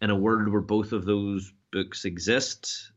in 0.02 0.10
a 0.10 0.16
world 0.16 0.48
where 0.48 0.60
both 0.60 0.92
of 0.92 1.04
those 1.06 1.52
books 1.70 2.04
exist 2.04 2.91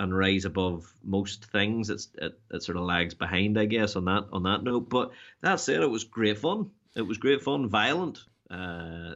and 0.00 0.16
rise 0.16 0.44
above 0.46 0.92
most 1.04 1.44
things, 1.52 1.90
it's 1.90 2.08
it, 2.18 2.38
it 2.50 2.62
sort 2.62 2.76
of 2.78 2.84
lags 2.84 3.14
behind, 3.14 3.58
I 3.58 3.66
guess, 3.66 3.94
on 3.96 4.06
that 4.06 4.26
on 4.32 4.42
that 4.44 4.64
note. 4.64 4.88
But 4.88 5.12
that 5.42 5.60
said, 5.60 5.82
it 5.82 5.90
was 5.90 6.04
great 6.04 6.38
fun. 6.38 6.70
It 6.96 7.02
was 7.02 7.18
great 7.18 7.42
fun, 7.42 7.68
violent. 7.68 8.18
Uh, 8.50 9.14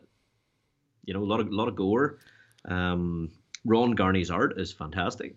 you 1.05 1.15
know, 1.15 1.23
a 1.23 1.31
lot 1.33 1.41
of 1.41 1.51
lot 1.53 1.69
of 1.69 1.77
gore. 1.77 2.19
Um, 2.67 3.31
Ron 3.65 3.95
Garney's 3.97 4.31
art 4.31 4.59
is 4.61 4.73
fantastic, 4.73 5.37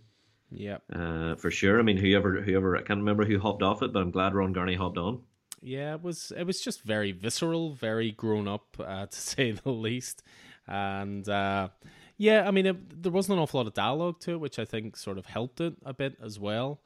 Yeah, 0.52 0.78
uh, 0.93 1.36
for 1.36 1.50
sure. 1.52 1.80
I 1.80 1.84
mean, 1.84 1.98
whoever 1.98 2.41
whoever 2.41 2.76
I 2.78 2.82
can't 2.82 3.00
remember 3.00 3.26
who 3.26 3.39
hopped 3.39 3.64
off 3.64 3.82
it, 3.84 3.93
but 3.93 4.02
I'm 4.02 4.12
glad 4.12 4.34
Ron 4.36 4.54
Garney 4.54 4.76
hopped 4.78 4.98
on. 4.98 5.22
yeah. 5.62 5.95
It 5.95 6.04
was 6.04 6.32
it 6.38 6.43
was 6.43 6.62
just 6.62 6.84
very 6.84 7.12
visceral, 7.14 7.74
very 7.74 8.12
grown 8.12 8.48
up, 8.48 8.78
uh, 8.80 9.06
to 9.14 9.18
say 9.18 9.52
the 9.52 9.72
least. 9.72 10.24
And 10.68 11.28
uh, 11.30 11.70
yeah, 12.18 12.47
I 12.47 12.51
mean, 12.51 12.65
it, 12.65 13.03
there 13.03 13.11
wasn't 13.11 13.38
an 13.38 13.43
awful 13.43 13.59
lot 13.59 13.68
of 13.68 13.74
dialogue 13.74 14.20
to 14.22 14.32
it, 14.34 14.39
which 14.39 14.59
I 14.59 14.65
think 14.65 14.97
sort 14.97 15.18
of 15.18 15.28
helped 15.28 15.61
it 15.61 15.76
a 15.86 15.93
bit 15.93 16.18
as 16.22 16.39
well. 16.39 16.82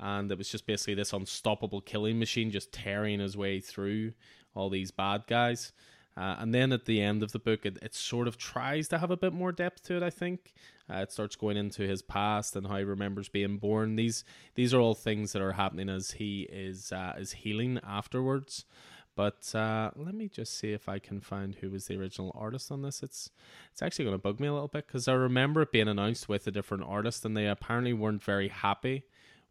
And 0.00 0.30
it 0.32 0.38
was 0.38 0.48
just 0.48 0.66
basically 0.66 0.94
this 0.94 1.12
unstoppable 1.12 1.80
killing 1.80 2.18
machine 2.18 2.50
just 2.50 2.72
tearing 2.72 3.20
his 3.20 3.36
way 3.36 3.60
through 3.60 4.12
all 4.54 4.68
these 4.68 4.90
bad 4.90 5.24
guys. 5.28 5.72
Uh, 6.16 6.36
and 6.38 6.54
then 6.54 6.72
at 6.72 6.84
the 6.84 7.00
end 7.00 7.22
of 7.22 7.32
the 7.32 7.38
book, 7.38 7.64
it, 7.64 7.78
it 7.80 7.94
sort 7.94 8.28
of 8.28 8.36
tries 8.36 8.88
to 8.88 8.98
have 8.98 9.10
a 9.10 9.16
bit 9.16 9.32
more 9.32 9.52
depth 9.52 9.82
to 9.84 9.96
it. 9.96 10.02
I 10.02 10.10
think 10.10 10.52
uh, 10.90 10.96
it 10.96 11.12
starts 11.12 11.36
going 11.36 11.56
into 11.56 11.82
his 11.82 12.02
past 12.02 12.54
and 12.54 12.66
how 12.66 12.76
he 12.76 12.84
remembers 12.84 13.28
being 13.28 13.56
born. 13.56 13.96
These 13.96 14.24
these 14.54 14.74
are 14.74 14.80
all 14.80 14.94
things 14.94 15.32
that 15.32 15.40
are 15.40 15.52
happening 15.52 15.88
as 15.88 16.12
he 16.12 16.42
is 16.52 16.92
uh, 16.92 17.14
is 17.16 17.32
healing 17.32 17.80
afterwards. 17.82 18.66
But 19.14 19.54
uh, 19.54 19.90
let 19.94 20.14
me 20.14 20.28
just 20.28 20.58
see 20.58 20.72
if 20.72 20.88
I 20.88 20.98
can 20.98 21.20
find 21.20 21.54
who 21.54 21.70
was 21.70 21.86
the 21.86 21.98
original 21.98 22.34
artist 22.34 22.72
on 22.72 22.82
this. 22.82 23.02
It's 23.02 23.30
it's 23.70 23.82
actually 23.82 24.06
going 24.06 24.14
to 24.14 24.22
bug 24.22 24.40
me 24.40 24.48
a 24.48 24.52
little 24.52 24.68
bit 24.68 24.86
because 24.86 25.06
I 25.06 25.12
remember 25.12 25.62
it 25.62 25.72
being 25.72 25.88
announced 25.88 26.28
with 26.28 26.46
a 26.46 26.50
different 26.50 26.84
artist, 26.84 27.24
and 27.24 27.36
they 27.36 27.46
apparently 27.46 27.92
weren't 27.92 28.22
very 28.22 28.48
happy 28.48 29.04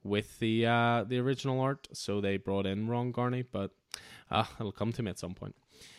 with 0.03 0.39
the 0.39 0.65
uh, 0.65 1.03
the 1.07 1.19
original 1.19 1.59
art, 1.59 1.87
so 1.93 2.21
they 2.21 2.37
brought 2.37 2.65
in 2.65 2.87
Ron 2.87 3.11
Garney. 3.11 3.45
But 3.49 3.71
uh, 4.31 4.45
it'll 4.59 4.71
come 4.71 4.91
to 4.93 5.03
me 5.03 5.11
at 5.11 5.19
some 5.19 5.35
point. 5.35 5.55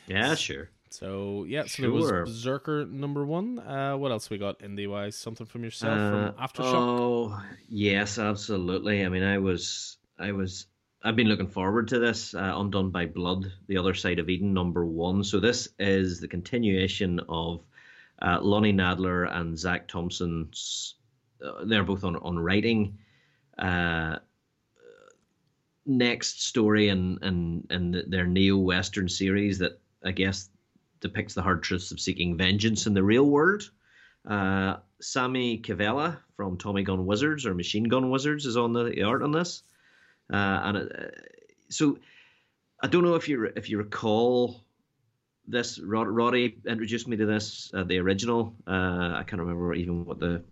Yeah, 0.06 0.34
sure. 0.34 0.70
So 0.90 1.44
yeah, 1.48 1.62
so 1.62 1.68
sure. 1.68 1.82
there 1.82 1.92
was 1.92 2.10
Berserker 2.10 2.86
number 2.86 3.24
one. 3.24 3.58
Uh, 3.58 3.96
what 3.96 4.12
else 4.12 4.28
we 4.28 4.38
got 4.38 4.58
indie 4.58 4.88
wise? 4.88 5.16
Something 5.16 5.46
from 5.46 5.64
yourself 5.64 5.96
from 5.96 6.34
uh, 6.36 6.46
Aftershock? 6.46 6.74
Oh 6.74 7.42
yes, 7.68 8.18
absolutely. 8.18 9.04
I 9.04 9.08
mean, 9.08 9.22
I 9.22 9.38
was 9.38 9.96
I 10.18 10.32
was 10.32 10.66
I've 11.04 11.16
been 11.16 11.28
looking 11.28 11.48
forward 11.48 11.88
to 11.88 11.98
this. 11.98 12.32
Uh, 12.32 12.52
Undone 12.56 12.90
by 12.90 13.06
Blood, 13.06 13.50
The 13.66 13.76
Other 13.76 13.94
Side 13.94 14.20
of 14.20 14.28
Eden, 14.28 14.54
number 14.54 14.86
one. 14.86 15.24
So 15.24 15.40
this 15.40 15.68
is 15.78 16.20
the 16.20 16.28
continuation 16.28 17.20
of 17.28 17.64
uh, 18.20 18.38
Lonnie 18.40 18.72
Nadler 18.72 19.30
and 19.34 19.58
Zach 19.58 19.88
Thompson's. 19.88 20.94
Uh, 21.44 21.64
they're 21.64 21.82
both 21.82 22.04
on 22.04 22.14
on 22.16 22.38
writing. 22.38 22.98
Uh, 23.58 24.18
next 25.84 26.44
story 26.44 26.88
in 26.88 27.18
in 27.22 27.66
in 27.70 28.04
their 28.08 28.26
neo 28.26 28.56
western 28.56 29.08
series 29.08 29.58
that 29.58 29.80
I 30.04 30.12
guess 30.12 30.50
depicts 31.00 31.34
the 31.34 31.42
hard 31.42 31.64
truths 31.64 31.90
of 31.90 31.98
seeking 31.98 32.36
vengeance 32.36 32.86
in 32.86 32.94
the 32.94 33.02
real 33.02 33.28
world. 33.28 33.68
Uh, 34.24 34.76
Sami 35.00 35.58
Kivelä 35.58 36.16
from 36.36 36.58
Tommy 36.58 36.84
Gun 36.84 37.06
Wizards 37.06 37.44
or 37.44 37.54
Machine 37.54 37.84
Gun 37.84 38.08
Wizards 38.10 38.46
is 38.46 38.56
on 38.56 38.72
the 38.72 39.02
art 39.02 39.22
on 39.22 39.32
this. 39.32 39.64
Uh, 40.30 40.60
and 40.64 40.76
uh, 40.76 41.06
so 41.68 41.98
I 42.82 42.88
don't 42.88 43.04
know 43.04 43.14
if 43.14 43.28
you 43.28 43.50
if 43.56 43.70
you 43.70 43.78
recall 43.78 44.60
this. 45.46 45.78
Rod, 45.78 46.08
Roddy 46.08 46.56
introduced 46.66 47.08
me 47.08 47.16
to 47.16 47.26
this 47.26 47.70
uh, 47.74 47.84
the 47.84 47.98
original. 47.98 48.54
Uh, 48.66 49.14
I 49.14 49.24
can't 49.26 49.40
remember 49.40 49.74
even 49.74 50.04
what 50.04 50.18
the 50.18 50.42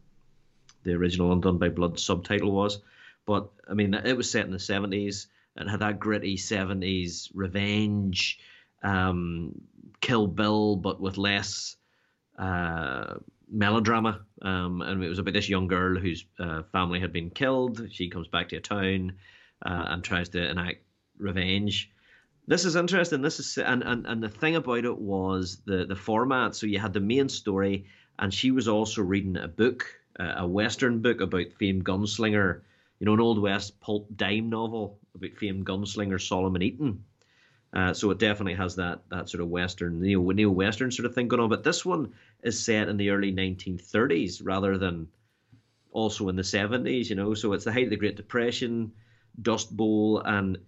the 0.85 0.95
original 0.95 1.33
Undone 1.33 1.59
by 1.59 1.68
Blood 1.68 1.99
subtitle 1.99 2.53
was, 2.53 2.79
but 3.27 3.51
I 3.68 3.75
mean 3.75 3.95
it 3.95 4.16
was 4.16 4.31
set 4.31 4.47
in 4.47 4.53
the 4.53 4.59
seventies 4.59 5.29
and 5.57 5.68
had 5.68 5.81
that 5.81 5.99
gritty 5.99 6.37
seventies 6.37 7.31
revenge, 7.35 8.39
um, 8.83 9.61
Kill 10.01 10.27
Bill, 10.27 10.77
but 10.77 11.01
with 11.01 11.18
less 11.18 11.77
uh, 12.39 13.14
melodrama. 13.51 14.21
Um, 14.41 14.83
and 14.83 15.03
it 15.03 15.09
was 15.09 15.18
about 15.18 15.35
this 15.35 15.49
young 15.49 15.66
girl 15.66 15.99
whose 15.99 16.25
uh, 16.39 16.62
family 16.73 17.01
had 17.01 17.12
been 17.12 17.31
killed. 17.31 17.89
She 17.91 18.09
comes 18.09 18.29
back 18.29 18.49
to 18.51 18.57
a 18.57 18.61
town 18.61 19.14
uh, 19.65 19.85
and 19.89 20.05
tries 20.05 20.29
to 20.31 20.51
enact 20.51 20.83
revenge. 21.19 21.91
This 22.47 22.65
is 22.65 22.77
interesting. 22.77 23.23
This 23.23 23.39
is 23.39 23.59
and, 23.59 23.83
and 23.83 24.07
and 24.07 24.23
the 24.23 24.29
thing 24.29 24.57
about 24.57 24.85
it 24.85 24.99
was 24.99 25.63
the 25.67 25.85
the 25.87 25.97
format. 25.97 26.55
So 26.55 26.67
you 26.67 26.79
had 26.79 26.93
the 26.93 27.01
main 27.01 27.29
story, 27.29 27.87
and 28.19 28.33
she 28.33 28.51
was 28.51 28.69
also 28.69 29.03
reading 29.03 29.37
a 29.37 29.49
book, 29.49 29.87
uh, 30.19 30.35
a 30.37 30.47
western 30.47 31.01
book 31.01 31.21
about 31.21 31.53
famed 31.59 31.85
gunslinger, 31.85 32.63
you 32.99 33.07
know, 33.07 33.15
an 33.15 33.21
old 33.21 33.41
west 33.41 33.81
pulp 33.81 34.09
dime 34.17 34.51
novel 34.51 34.99
about 35.15 35.37
famed 35.37 35.67
gunslinger 35.67 36.21
Solomon 36.21 36.63
Eaton. 36.63 37.05
Uh, 37.73 37.95
so 37.95 38.11
it 38.11 38.19
definitely 38.19 38.55
has 38.55 38.75
that 38.77 39.03
that 39.11 39.29
sort 39.29 39.43
of 39.43 39.49
western 39.49 40.01
neo 40.01 40.29
neo 40.31 40.51
western 40.51 40.91
sort 40.91 41.07
of 41.07 41.15
thing 41.15 41.29
going 41.29 41.41
on. 41.41 41.49
But 41.49 41.63
this 41.63 41.85
one 41.85 42.13
is 42.43 42.65
set 42.65 42.89
in 42.89 42.97
the 42.97 43.11
early 43.11 43.33
1930s 43.33 44.41
rather 44.43 44.77
than 44.77 45.07
also 45.93 46.29
in 46.29 46.37
the 46.37 46.43
70s. 46.43 47.09
You 47.09 47.17
know, 47.17 47.35
so 47.35 47.53
it's 47.53 47.65
the 47.65 47.73
height 47.73 47.85
of 47.85 47.91
the 47.91 47.97
Great 47.97 48.17
Depression. 48.17 48.93
Dust 49.41 49.74
Bowl, 49.76 50.20
and 50.20 50.59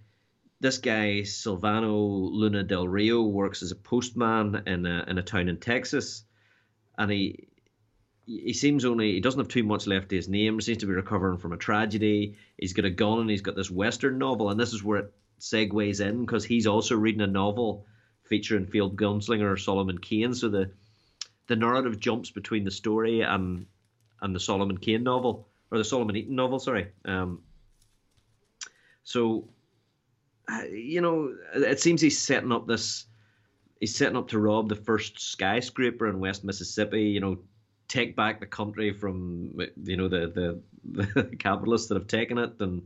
this 0.61 0.79
guy 0.79 1.23
Silvano 1.23 2.31
Luna 2.31 2.63
del 2.63 2.87
Rio 2.89 3.23
works 3.23 3.63
as 3.63 3.73
a 3.73 3.77
postman 3.77 4.63
in 4.67 4.87
a 4.87 5.05
in 5.09 5.19
a 5.19 5.23
town 5.23 5.49
in 5.49 5.59
Texas, 5.59 6.25
and 6.97 7.11
he 7.11 7.49
he 8.27 8.53
seems 8.53 8.85
only 8.85 9.13
he 9.13 9.21
doesn't 9.21 9.41
have 9.41 9.49
too 9.49 9.65
much 9.65 9.87
left 9.87 10.11
to 10.11 10.17
his 10.17 10.29
name. 10.29 10.61
Seems 10.61 10.79
to 10.79 10.87
be 10.87 10.93
recovering 10.93 11.39
from 11.39 11.53
a 11.53 11.57
tragedy. 11.57 12.37
He's 12.57 12.73
got 12.73 12.85
a 12.85 12.91
gun 12.91 13.21
and 13.21 13.31
he's 13.31 13.43
got 13.43 13.57
this 13.57 13.71
western 13.71 14.19
novel, 14.19 14.51
and 14.51 14.59
this 14.59 14.73
is 14.73 14.83
where 14.83 14.99
it 15.01 15.13
segues 15.41 16.01
in 16.01 16.21
because 16.21 16.45
he's 16.45 16.67
also 16.67 16.97
reading 16.97 17.21
a 17.21 17.27
novel 17.27 17.87
featuring 18.23 18.67
field 18.67 18.97
gunslinger 18.97 19.59
Solomon 19.59 19.99
Kane. 19.99 20.35
So 20.35 20.49
the 20.49 20.71
the 21.49 21.57
narrative 21.57 21.99
jumps 21.99 22.31
between 22.31 22.65
the 22.65 22.71
story 22.71 23.23
and 23.23 23.67
and 24.21 24.35
the 24.35 24.41
Solomon 24.41 24.79
Kane 24.79 25.03
novel 25.03 25.49
or 25.71 25.79
the 25.79 25.85
Solomon 25.85 26.17
Eaton 26.17 26.37
novel. 26.37 26.61
Sorry. 26.61 26.89
Um, 27.05 27.43
so, 29.05 29.49
you 30.71 31.01
know, 31.01 31.35
it 31.55 31.81
seems 31.81 32.01
he's 32.01 32.19
setting 32.19 32.53
up 32.53 32.67
this. 32.67 33.07
He's 33.81 33.95
setting 33.97 34.17
up 34.17 34.29
to 34.29 34.39
rob 34.39 34.69
the 34.69 34.77
first 34.77 35.21
skyscraper 35.21 36.09
in 36.09 36.21
West 36.21 36.45
Mississippi. 36.45 37.03
You 37.03 37.21
know, 37.21 37.39
take 37.93 38.17
back 38.17 38.41
the 38.41 38.47
country 38.47 38.91
from 38.91 39.53
you 39.85 39.97
know 39.99 40.09
the 40.09 40.61
the, 40.85 41.07
the 41.15 41.37
capitalists 41.37 41.89
that 41.89 41.95
have 41.95 42.07
taken 42.07 42.39
it 42.39 42.55
and 42.61 42.83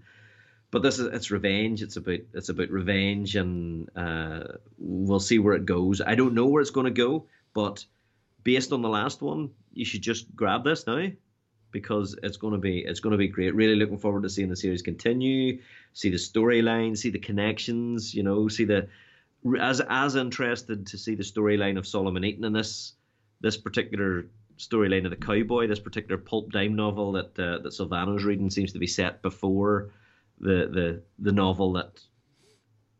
but 0.72 0.82
this 0.82 0.98
is 0.98 1.06
it's 1.06 1.30
revenge 1.30 1.80
it's 1.80 1.96
about 1.96 2.18
it's 2.34 2.48
about 2.48 2.68
revenge 2.70 3.36
and 3.36 3.88
uh, 3.96 4.42
we'll 4.78 5.20
see 5.20 5.38
where 5.38 5.54
it 5.54 5.64
goes 5.64 6.00
i 6.00 6.16
don't 6.16 6.34
know 6.34 6.46
where 6.46 6.60
it's 6.60 6.72
going 6.72 6.86
to 6.86 6.90
go 6.90 7.24
but 7.54 7.84
based 8.42 8.72
on 8.72 8.82
the 8.82 8.88
last 8.88 9.22
one 9.22 9.48
you 9.72 9.84
should 9.84 10.02
just 10.02 10.34
grab 10.34 10.64
this 10.64 10.88
now 10.88 11.06
because 11.76 12.16
it's 12.22 12.38
going 12.38 12.54
to 12.54 12.58
be 12.58 12.78
it's 12.78 13.00
going 13.00 13.12
to 13.12 13.18
be 13.18 13.28
great. 13.28 13.54
Really 13.54 13.76
looking 13.76 13.98
forward 13.98 14.22
to 14.22 14.30
seeing 14.30 14.48
the 14.48 14.56
series 14.56 14.80
continue, 14.80 15.60
see 15.92 16.08
the 16.08 16.16
storyline, 16.16 16.96
see 16.96 17.10
the 17.10 17.18
connections. 17.18 18.14
You 18.14 18.22
know, 18.22 18.48
see 18.48 18.64
the 18.64 18.88
as 19.60 19.82
as 19.86 20.16
interested 20.16 20.86
to 20.86 20.96
see 20.96 21.14
the 21.14 21.22
storyline 21.22 21.76
of 21.76 21.86
Solomon 21.86 22.24
Eaton 22.24 22.44
in 22.44 22.54
this 22.54 22.94
this 23.42 23.58
particular 23.58 24.26
storyline 24.56 25.04
of 25.04 25.10
the 25.10 25.26
cowboy. 25.26 25.66
This 25.66 25.80
particular 25.80 26.16
pulp 26.16 26.50
dime 26.50 26.76
novel 26.76 27.12
that 27.12 27.38
uh, 27.38 27.58
that 27.58 27.74
Silvano's 27.74 28.24
reading 28.24 28.48
seems 28.48 28.72
to 28.72 28.78
be 28.78 28.86
set 28.86 29.20
before 29.20 29.90
the 30.40 30.58
the 30.72 31.02
the 31.18 31.32
novel 31.32 31.74
that 31.74 32.00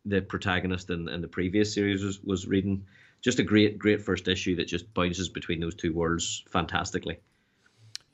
the 0.05 0.21
protagonist 0.21 0.91
in, 0.91 1.09
in 1.09 1.23
the 1.23 1.29
previous 1.29 1.73
series 1.73 2.05
was, 2.05 2.23
was 2.23 2.47
reading. 2.47 2.85
Just 3.23 3.39
a 3.39 3.43
great, 3.43 3.79
great 3.79 4.03
first 4.03 4.29
issue 4.29 4.57
that 4.57 4.69
just 4.69 4.93
bounces 4.93 5.31
between 5.31 5.59
those 5.59 5.75
two 5.75 5.93
worlds 5.93 6.45
fantastically. 6.49 7.19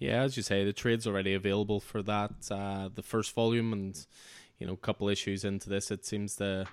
Yeah, 0.02 0.22
as 0.22 0.36
you 0.36 0.42
say, 0.42 0.64
the 0.64 0.72
trade's 0.72 1.06
already 1.06 1.32
available 1.32 1.78
for 1.78 2.02
that. 2.02 2.32
Uh, 2.50 2.88
the 2.92 3.04
first 3.04 3.32
volume 3.36 3.72
and 3.72 4.04
you 4.58 4.66
know, 4.66 4.72
a 4.72 4.76
couple 4.76 5.08
issues 5.08 5.44
into 5.44 5.70
this, 5.70 5.92
it 5.92 6.04
seems 6.04 6.34
to 6.36 6.66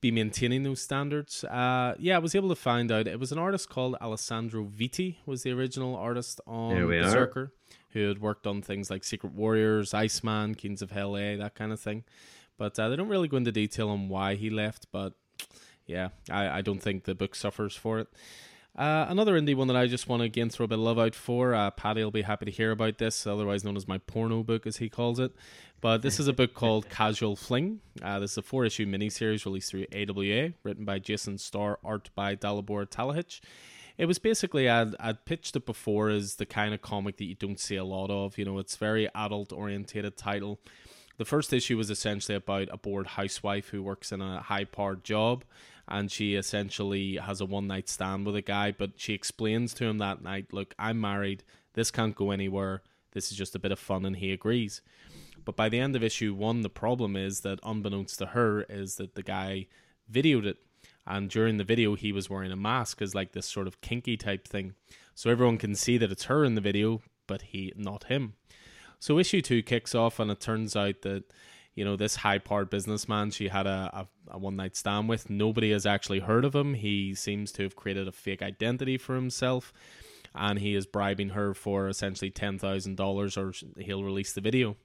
be 0.00 0.12
maintaining 0.12 0.62
those 0.62 0.80
standards. 0.80 1.42
Uh, 1.42 1.96
yeah, 1.98 2.14
I 2.14 2.18
was 2.20 2.36
able 2.36 2.50
to 2.50 2.54
find 2.54 2.92
out 2.92 3.08
it 3.08 3.18
was 3.18 3.32
an 3.32 3.38
artist 3.38 3.68
called 3.68 3.96
Alessandro 4.00 4.64
Vitti 4.64 5.16
was 5.26 5.42
the 5.42 5.50
original 5.50 5.96
artist 5.96 6.40
on 6.46 6.86
Berserker, 6.86 7.40
are. 7.40 7.52
who 7.90 8.06
had 8.06 8.20
worked 8.20 8.46
on 8.46 8.62
things 8.62 8.90
like 8.90 9.02
Secret 9.02 9.32
Warriors, 9.32 9.92
Iceman, 9.92 10.54
Kings 10.54 10.80
of 10.80 10.92
Hell 10.92 11.16
A, 11.16 11.34
that 11.34 11.56
kind 11.56 11.72
of 11.72 11.80
thing. 11.80 12.04
But 12.58 12.78
uh, 12.78 12.88
they 12.88 12.94
don't 12.94 13.08
really 13.08 13.26
go 13.26 13.38
into 13.38 13.50
detail 13.50 13.88
on 13.88 14.08
why 14.08 14.36
he 14.36 14.50
left. 14.50 14.86
But 14.92 15.14
yeah, 15.84 16.10
I, 16.30 16.58
I 16.58 16.60
don't 16.60 16.80
think 16.80 17.04
the 17.04 17.14
book 17.16 17.34
suffers 17.34 17.74
for 17.74 17.98
it. 17.98 18.08
Uh, 18.78 19.06
another 19.08 19.38
indie 19.38 19.56
one 19.56 19.66
that 19.66 19.76
I 19.76 19.88
just 19.88 20.08
want 20.08 20.20
to 20.20 20.24
again 20.24 20.50
throw 20.50 20.62
a 20.62 20.68
bit 20.68 20.78
of 20.78 20.84
love 20.84 21.00
out 21.00 21.16
for. 21.16 21.52
Uh, 21.52 21.68
Paddy 21.72 22.04
will 22.04 22.12
be 22.12 22.22
happy 22.22 22.44
to 22.44 22.50
hear 22.52 22.70
about 22.70 22.98
this, 22.98 23.26
otherwise 23.26 23.64
known 23.64 23.76
as 23.76 23.88
my 23.88 23.98
porno 23.98 24.44
book, 24.44 24.68
as 24.68 24.76
he 24.76 24.88
calls 24.88 25.18
it. 25.18 25.32
But 25.80 26.02
this 26.02 26.20
is 26.20 26.28
a 26.28 26.32
book 26.32 26.54
called 26.54 26.88
Casual 26.90 27.34
Fling. 27.34 27.80
Uh, 28.00 28.20
this 28.20 28.32
is 28.32 28.38
a 28.38 28.42
four 28.42 28.64
issue 28.64 28.86
miniseries 28.86 29.44
released 29.44 29.72
through 29.72 29.86
AWA, 29.92 30.52
written 30.62 30.84
by 30.84 31.00
Jason 31.00 31.38
Starr, 31.38 31.80
art 31.82 32.10
by 32.14 32.36
Dalibor 32.36 32.86
Talajić. 32.86 33.40
It 33.96 34.06
was 34.06 34.20
basically, 34.20 34.68
I'd, 34.68 34.94
I'd 35.00 35.24
pitched 35.24 35.56
it 35.56 35.66
before 35.66 36.10
as 36.10 36.36
the 36.36 36.46
kind 36.46 36.72
of 36.72 36.80
comic 36.80 37.16
that 37.16 37.24
you 37.24 37.34
don't 37.34 37.58
see 37.58 37.74
a 37.74 37.84
lot 37.84 38.10
of. 38.10 38.38
You 38.38 38.44
know, 38.44 38.60
it's 38.60 38.76
very 38.76 39.08
adult 39.12 39.52
orientated 39.52 40.16
title. 40.16 40.60
The 41.16 41.24
first 41.24 41.52
issue 41.52 41.76
was 41.76 41.90
essentially 41.90 42.36
about 42.36 42.68
a 42.70 42.76
bored 42.76 43.08
housewife 43.08 43.70
who 43.70 43.82
works 43.82 44.12
in 44.12 44.22
a 44.22 44.40
high 44.40 44.66
powered 44.66 45.02
job 45.02 45.44
and 45.88 46.10
she 46.10 46.34
essentially 46.34 47.16
has 47.16 47.40
a 47.40 47.46
one 47.46 47.66
night 47.66 47.88
stand 47.88 48.26
with 48.26 48.36
a 48.36 48.42
guy, 48.42 48.70
but 48.70 48.92
she 48.96 49.14
explains 49.14 49.72
to 49.74 49.84
him 49.84 49.98
that 49.98 50.22
night, 50.22 50.52
look, 50.52 50.74
I'm 50.78 51.00
married, 51.00 51.44
this 51.74 51.90
can't 51.90 52.14
go 52.14 52.30
anywhere, 52.30 52.82
this 53.12 53.32
is 53.32 53.38
just 53.38 53.54
a 53.54 53.58
bit 53.58 53.72
of 53.72 53.78
fun, 53.78 54.04
and 54.04 54.16
he 54.16 54.32
agrees. 54.32 54.82
But 55.44 55.56
by 55.56 55.70
the 55.70 55.80
end 55.80 55.96
of 55.96 56.02
issue 56.02 56.34
one, 56.34 56.60
the 56.60 56.68
problem 56.68 57.16
is 57.16 57.40
that 57.40 57.58
unbeknownst 57.62 58.18
to 58.18 58.26
her, 58.26 58.62
is 58.68 58.96
that 58.96 59.14
the 59.14 59.22
guy 59.22 59.66
videoed 60.12 60.44
it. 60.44 60.58
And 61.06 61.30
during 61.30 61.56
the 61.56 61.64
video, 61.64 61.94
he 61.94 62.12
was 62.12 62.28
wearing 62.28 62.52
a 62.52 62.56
mask 62.56 63.00
as 63.00 63.14
like 63.14 63.32
this 63.32 63.46
sort 63.46 63.66
of 63.66 63.80
kinky 63.80 64.18
type 64.18 64.46
thing. 64.46 64.74
So 65.14 65.30
everyone 65.30 65.56
can 65.56 65.74
see 65.74 65.96
that 65.96 66.12
it's 66.12 66.24
her 66.24 66.44
in 66.44 66.54
the 66.54 66.60
video, 66.60 67.00
but 67.26 67.40
he 67.40 67.72
not 67.76 68.04
him. 68.04 68.34
So 68.98 69.18
issue 69.18 69.40
two 69.40 69.62
kicks 69.62 69.94
off, 69.94 70.18
and 70.18 70.30
it 70.30 70.40
turns 70.40 70.76
out 70.76 71.00
that 71.02 71.24
you 71.78 71.84
know, 71.84 71.94
this 71.94 72.16
high 72.16 72.38
powered 72.38 72.70
businessman 72.70 73.30
she 73.30 73.46
had 73.46 73.68
a, 73.68 74.08
a, 74.30 74.34
a 74.34 74.38
one 74.38 74.56
night 74.56 74.74
stand 74.74 75.08
with. 75.08 75.30
Nobody 75.30 75.70
has 75.70 75.86
actually 75.86 76.18
heard 76.18 76.44
of 76.44 76.52
him. 76.52 76.74
He 76.74 77.14
seems 77.14 77.52
to 77.52 77.62
have 77.62 77.76
created 77.76 78.08
a 78.08 78.12
fake 78.12 78.42
identity 78.42 78.98
for 78.98 79.14
himself 79.14 79.72
and 80.34 80.58
he 80.58 80.74
is 80.74 80.86
bribing 80.86 81.30
her 81.30 81.54
for 81.54 81.88
essentially 81.88 82.32
$10,000 82.32 83.36
or 83.36 83.80
he'll 83.80 84.02
release 84.02 84.32
the 84.32 84.40
video. 84.40 84.76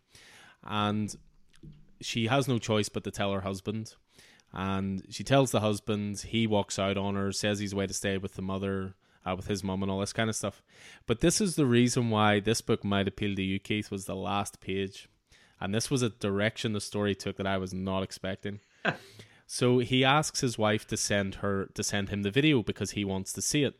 And 0.63 1.15
she 1.99 2.27
has 2.27 2.47
no 2.47 2.59
choice 2.59 2.89
but 2.89 3.03
to 3.05 3.11
tell 3.11 3.31
her 3.31 3.41
husband. 3.41 3.95
And 4.53 5.03
she 5.09 5.23
tells 5.23 5.49
the 5.49 5.61
husband, 5.61 6.19
he 6.19 6.45
walks 6.45 6.77
out 6.77 6.95
on 6.95 7.15
her, 7.15 7.31
says 7.31 7.57
he's 7.57 7.73
away 7.73 7.87
to 7.87 7.93
stay 7.93 8.19
with 8.19 8.35
the 8.35 8.43
mother, 8.43 8.93
uh, 9.25 9.33
with 9.35 9.47
his 9.47 9.63
mum, 9.63 9.81
and 9.81 9.91
all 9.91 9.99
this 9.99 10.13
kind 10.13 10.29
of 10.29 10.35
stuff. 10.35 10.61
But 11.07 11.21
this 11.21 11.41
is 11.41 11.55
the 11.55 11.65
reason 11.65 12.11
why 12.11 12.39
this 12.39 12.61
book 12.61 12.83
might 12.83 13.07
appeal 13.07 13.35
to 13.35 13.41
you, 13.41 13.57
Keith, 13.57 13.89
was 13.89 14.05
the 14.05 14.15
last 14.15 14.61
page. 14.61 15.09
And 15.63 15.73
this 15.73 15.89
was 15.89 16.03
a 16.03 16.09
direction 16.09 16.73
the 16.73 16.81
story 16.81 17.15
took 17.15 17.37
that 17.37 17.47
I 17.47 17.57
was 17.57 17.73
not 17.73 18.03
expecting. 18.03 18.59
so 19.47 19.79
he 19.79 20.03
asks 20.03 20.41
his 20.41 20.57
wife 20.57 20.85
to 20.87 20.97
send 20.97 21.35
her 21.35 21.69
to 21.73 21.83
send 21.83 22.09
him 22.09 22.21
the 22.21 22.31
video 22.31 22.61
because 22.61 22.91
he 22.91 23.03
wants 23.03 23.33
to 23.33 23.41
see 23.41 23.63
it. 23.63 23.79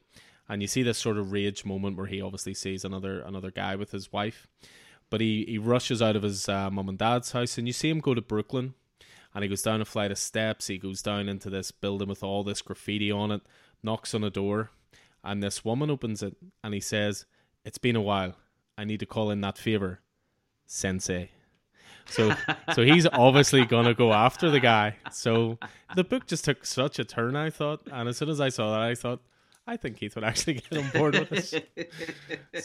And 0.50 0.62
you 0.62 0.68
see 0.68 0.82
this 0.82 0.98
sort 0.98 1.18
of 1.18 1.32
rage 1.32 1.64
moment 1.64 1.98
where 1.98 2.08
he 2.08 2.22
obviously 2.22 2.56
sees 2.56 2.84
another 2.84 3.20
another 3.20 3.52
guy 3.52 3.76
with 3.76 3.92
his 3.92 4.12
wife 4.12 4.48
but 5.14 5.22
he, 5.22 5.46
he 5.48 5.60
rushes 5.60 6.02
out 6.02 6.16
of 6.16 6.24
his 6.24 6.50
uh, 6.50 6.72
mum 6.72 6.90
and 6.90 6.98
dad's 6.98 7.34
house, 7.34 7.60
and 7.60 7.68
you 7.68 7.72
see 7.72 7.88
him 7.88 8.00
go 8.00 8.16
to 8.16 8.22
Brooklyn, 8.22 8.74
and 9.36 9.44
he 9.44 9.48
goes 9.48 9.62
down 9.62 9.80
a 9.80 9.86
flight 9.86 10.10
of 10.10 10.18
steps. 10.18 10.66
He 10.66 10.80
goes 10.80 11.04
down 11.04 11.30
into 11.30 11.52
this 11.52 11.70
building 11.70 12.08
with 12.08 12.24
all 12.24 12.44
this 12.44 12.64
graffiti 12.64 13.12
on 13.12 13.30
it, 13.30 13.44
knocks 13.84 14.16
on 14.16 14.24
a 14.24 14.32
door, 14.32 14.72
and 15.24 15.44
this 15.44 15.64
woman 15.64 15.92
opens 15.92 16.24
it, 16.24 16.36
and 16.64 16.74
he 16.74 16.80
says, 16.80 17.28
"It's 17.64 17.78
been 17.78 17.96
a 17.96 18.02
while. 18.02 18.38
I 18.76 18.86
need 18.86 19.02
to 19.02 19.06
call 19.06 19.30
in 19.30 19.42
that 19.42 19.60
favor, 19.60 20.02
Sensei." 20.66 21.30
So, 22.06 22.34
so 22.74 22.84
he's 22.84 23.08
obviously 23.08 23.66
gonna 23.66 23.94
go 23.94 24.14
after 24.14 24.50
the 24.50 24.60
guy. 24.60 24.98
So 25.12 25.58
the 25.96 26.04
book 26.04 26.28
just 26.28 26.46
took 26.46 26.66
such 26.66 27.00
a 27.00 27.04
turn. 27.04 27.36
I 27.36 27.50
thought, 27.50 27.82
and 27.92 28.10
as 28.10 28.18
soon 28.18 28.30
as 28.30 28.42
I 28.42 28.50
saw 28.50 28.72
that, 28.72 28.82
I 28.82 28.96
thought, 28.96 29.20
I 29.66 29.78
think 29.78 29.98
Keith 29.98 30.16
would 30.16 30.24
actually 30.24 30.56
get 30.56 30.78
on 30.78 30.90
board 30.90 31.14
with 31.14 31.32
us. 31.32 31.54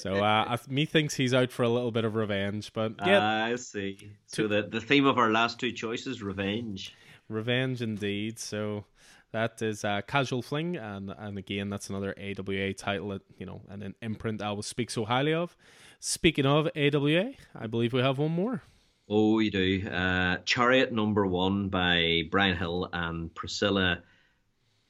so 0.00 0.16
uh, 0.22 0.56
me 0.68 0.84
thinks 0.84 1.14
he's 1.14 1.32
out 1.32 1.52
for 1.52 1.62
a 1.62 1.68
little 1.68 1.92
bit 1.92 2.04
of 2.04 2.14
revenge, 2.14 2.72
but 2.72 2.94
yeah, 3.06 3.44
I 3.44 3.56
see. 3.56 4.10
So 4.26 4.48
the 4.48 4.62
the 4.62 4.80
theme 4.80 5.06
of 5.06 5.18
our 5.18 5.30
last 5.30 5.60
two 5.60 5.72
choices, 5.72 6.22
revenge. 6.22 6.94
Revenge 7.28 7.82
indeed. 7.82 8.38
So 8.38 8.84
that 9.32 9.60
is 9.62 9.84
uh, 9.84 10.00
Casual 10.06 10.42
Fling, 10.42 10.76
and 10.76 11.14
and 11.16 11.38
again 11.38 11.70
that's 11.70 11.88
another 11.88 12.14
AWA 12.18 12.72
title 12.74 13.10
that 13.10 13.22
you 13.36 13.46
know 13.46 13.62
and 13.68 13.82
an 13.82 13.94
imprint 14.02 14.42
I 14.42 14.52
will 14.52 14.62
speak 14.62 14.90
so 14.90 15.04
highly 15.04 15.34
of. 15.34 15.56
Speaking 16.00 16.46
of 16.46 16.68
AWA, 16.76 17.32
I 17.54 17.66
believe 17.66 17.92
we 17.92 18.00
have 18.00 18.18
one 18.18 18.32
more. 18.32 18.62
Oh, 19.10 19.36
we 19.36 19.48
do. 19.48 19.88
Uh, 19.88 20.36
Chariot 20.44 20.92
number 20.92 21.26
one 21.26 21.70
by 21.70 22.24
Brian 22.30 22.58
Hill 22.58 22.90
and 22.92 23.34
Priscilla 23.34 24.02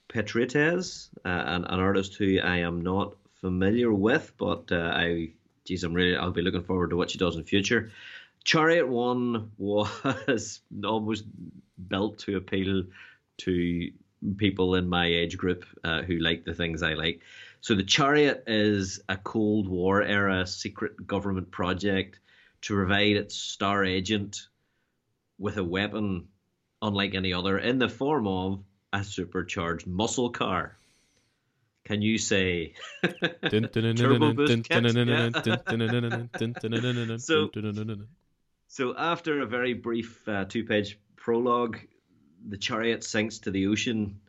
Petraites, 0.08 1.10
uh, 1.24 1.28
an, 1.28 1.64
an 1.64 1.78
artist 1.78 2.16
who 2.16 2.40
I 2.40 2.58
am 2.58 2.80
not 2.80 3.14
familiar 3.40 3.92
with, 3.92 4.32
but 4.36 4.72
uh, 4.72 4.90
I, 4.92 5.30
geez, 5.64 5.84
I'm 5.84 5.94
really, 5.94 6.16
I'll 6.16 6.32
be 6.32 6.42
looking 6.42 6.64
forward 6.64 6.90
to 6.90 6.96
what 6.96 7.12
she 7.12 7.18
does 7.18 7.36
in 7.36 7.44
future. 7.44 7.92
Chariot 8.42 8.88
One 8.88 9.52
was 9.58 10.62
almost 10.84 11.24
built 11.86 12.18
to 12.20 12.38
appeal 12.38 12.82
to 13.38 13.90
people 14.36 14.74
in 14.74 14.88
my 14.88 15.06
age 15.06 15.38
group 15.38 15.64
uh, 15.84 16.02
who 16.02 16.18
like 16.18 16.44
the 16.44 16.54
things 16.54 16.82
I 16.82 16.94
like. 16.94 17.20
So 17.60 17.76
the 17.76 17.84
Chariot 17.84 18.42
is 18.48 19.00
a 19.08 19.16
Cold 19.16 19.68
War 19.68 20.02
era 20.02 20.44
secret 20.44 21.06
government 21.06 21.52
project 21.52 22.18
to 22.62 22.74
provide 22.74 23.16
its 23.16 23.34
star 23.36 23.84
agent 23.84 24.48
with 25.38 25.56
a 25.56 25.64
weapon 25.64 26.28
unlike 26.82 27.14
any 27.14 27.32
other 27.32 27.58
in 27.58 27.78
the 27.78 27.88
form 27.88 28.26
of 28.26 28.64
a 28.92 29.04
supercharged 29.04 29.86
muscle 29.86 30.30
car. 30.30 30.76
Can 31.84 32.02
you 32.02 32.18
say 32.18 32.74
turbo 33.96 34.34
boost 34.34 34.52
so, 37.18 37.48
so 38.68 38.94
after 38.96 39.40
a 39.40 39.46
very 39.46 39.72
brief 39.72 40.28
uh, 40.28 40.44
two-page 40.44 40.98
prologue, 41.16 41.78
the 42.46 42.58
chariot 42.58 43.04
sinks 43.04 43.38
to 43.40 43.50
the 43.50 43.68
ocean 43.68 44.20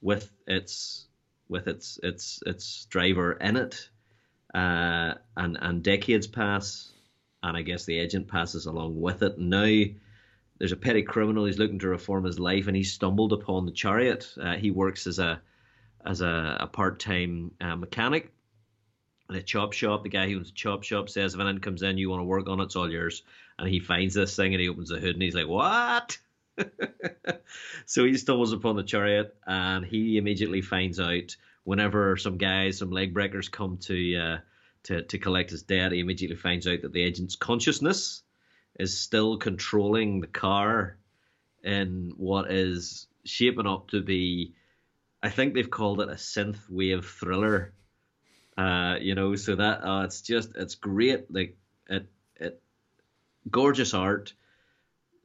with 0.00 0.30
its 0.46 1.08
with 1.48 1.66
its 1.66 1.98
its 2.02 2.40
its 2.46 2.84
driver 2.84 3.32
in 3.32 3.56
it, 3.56 3.88
uh, 4.54 5.14
and 5.36 5.58
and 5.60 5.82
decades 5.82 6.28
pass, 6.28 6.92
and 7.42 7.56
I 7.56 7.62
guess 7.62 7.84
the 7.84 7.98
agent 7.98 8.28
passes 8.28 8.66
along 8.66 9.00
with 9.00 9.22
it. 9.22 9.38
Now 9.38 9.84
there's 10.58 10.72
a 10.72 10.76
petty 10.76 11.02
criminal 11.02 11.46
who's 11.46 11.58
looking 11.58 11.78
to 11.80 11.88
reform 11.88 12.24
his 12.24 12.38
life, 12.38 12.66
and 12.66 12.76
he 12.76 12.82
stumbled 12.82 13.32
upon 13.32 13.66
the 13.66 13.72
chariot. 13.72 14.32
Uh, 14.40 14.56
he 14.56 14.70
works 14.70 15.06
as 15.06 15.18
a 15.18 15.40
as 16.04 16.20
a, 16.20 16.56
a 16.60 16.66
part 16.66 17.00
time 17.00 17.52
uh, 17.60 17.76
mechanic 17.76 18.32
in 19.28 19.36
a 19.36 19.42
chop 19.42 19.72
shop. 19.72 20.02
The 20.02 20.08
guy 20.08 20.28
who 20.28 20.36
owns 20.36 20.48
the 20.48 20.54
chop 20.54 20.82
shop 20.82 21.08
says, 21.08 21.34
if 21.34 21.40
anyone 21.40 21.60
comes 21.60 21.82
in, 21.82 21.98
you 21.98 22.10
want 22.10 22.20
to 22.20 22.24
work 22.24 22.48
on 22.48 22.60
it, 22.60 22.64
it's 22.64 22.76
all 22.76 22.90
yours. 22.90 23.22
And 23.58 23.68
he 23.68 23.80
finds 23.80 24.14
this 24.14 24.34
thing 24.34 24.54
and 24.54 24.60
he 24.60 24.68
opens 24.68 24.88
the 24.88 24.98
hood 24.98 25.14
and 25.14 25.22
he's 25.22 25.34
like, 25.34 25.48
what? 25.48 26.18
so 27.86 28.04
he 28.04 28.16
stumbles 28.16 28.52
upon 28.52 28.76
the 28.76 28.82
chariot 28.82 29.36
and 29.46 29.84
he 29.84 30.16
immediately 30.18 30.62
finds 30.62 30.98
out 31.00 31.36
whenever 31.64 32.16
some 32.16 32.38
guys, 32.38 32.78
some 32.78 32.90
leg 32.90 33.12
breakers 33.12 33.48
come 33.48 33.78
to 33.78 34.16
uh, 34.16 34.38
to 34.88 35.02
to 35.02 35.18
collect 35.18 35.50
his 35.50 35.62
debt, 35.62 35.92
he 35.92 36.00
immediately 36.00 36.36
finds 36.36 36.66
out 36.66 36.82
that 36.82 36.92
the 36.92 37.02
agent's 37.02 37.36
consciousness 37.36 38.22
is 38.78 38.98
still 38.98 39.36
controlling 39.36 40.20
the 40.20 40.26
car 40.26 40.96
in 41.62 42.12
what 42.16 42.50
is 42.50 43.06
shaping 43.24 43.66
up 43.66 43.90
to 43.90 44.00
be 44.00 44.54
I 45.22 45.30
think 45.30 45.54
they've 45.54 45.70
called 45.70 46.00
it 46.00 46.08
a 46.08 46.12
synth 46.12 46.58
wave 46.70 47.04
thriller. 47.04 47.72
Uh, 48.56 48.96
you 49.00 49.14
know, 49.14 49.36
so 49.36 49.56
that 49.56 49.84
uh, 49.84 50.02
it's 50.04 50.22
just 50.22 50.56
it's 50.56 50.74
great. 50.74 51.32
Like 51.32 51.56
it 51.88 52.06
it 52.36 52.62
gorgeous 53.50 53.94
art, 53.94 54.32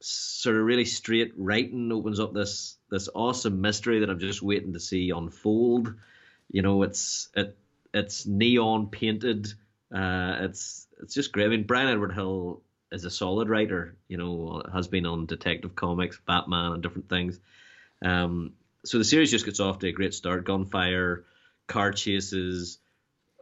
sort 0.00 0.56
of 0.56 0.64
really 0.64 0.84
straight 0.84 1.32
writing 1.36 1.90
opens 1.90 2.20
up 2.20 2.34
this 2.34 2.76
this 2.90 3.08
awesome 3.14 3.60
mystery 3.60 4.00
that 4.00 4.10
I'm 4.10 4.18
just 4.18 4.42
waiting 4.42 4.74
to 4.74 4.80
see 4.80 5.10
unfold. 5.10 5.94
You 6.50 6.62
know, 6.62 6.82
it's 6.82 7.28
it 7.34 7.56
it's 7.94 8.26
neon 8.26 8.88
painted. 8.88 9.46
Uh, 9.94 10.36
it's 10.40 10.86
it's 11.00 11.14
just 11.14 11.32
great. 11.32 11.46
I 11.46 11.48
mean, 11.48 11.62
Brian 11.62 11.88
Edward 11.88 12.12
Hill 12.12 12.60
is 12.92 13.04
a 13.04 13.10
solid 13.10 13.48
writer. 13.48 13.96
You 14.08 14.18
know, 14.18 14.62
has 14.72 14.88
been 14.88 15.06
on 15.06 15.26
Detective 15.26 15.74
Comics, 15.74 16.20
Batman, 16.26 16.72
and 16.72 16.82
different 16.82 17.08
things. 17.08 17.38
Um, 18.04 18.52
so 18.84 18.98
the 18.98 19.04
series 19.04 19.30
just 19.30 19.46
gets 19.46 19.60
off 19.60 19.78
to 19.78 19.88
a 19.88 19.92
great 19.92 20.12
start. 20.12 20.44
Gunfire, 20.44 21.24
car 21.68 21.92
chases, 21.92 22.78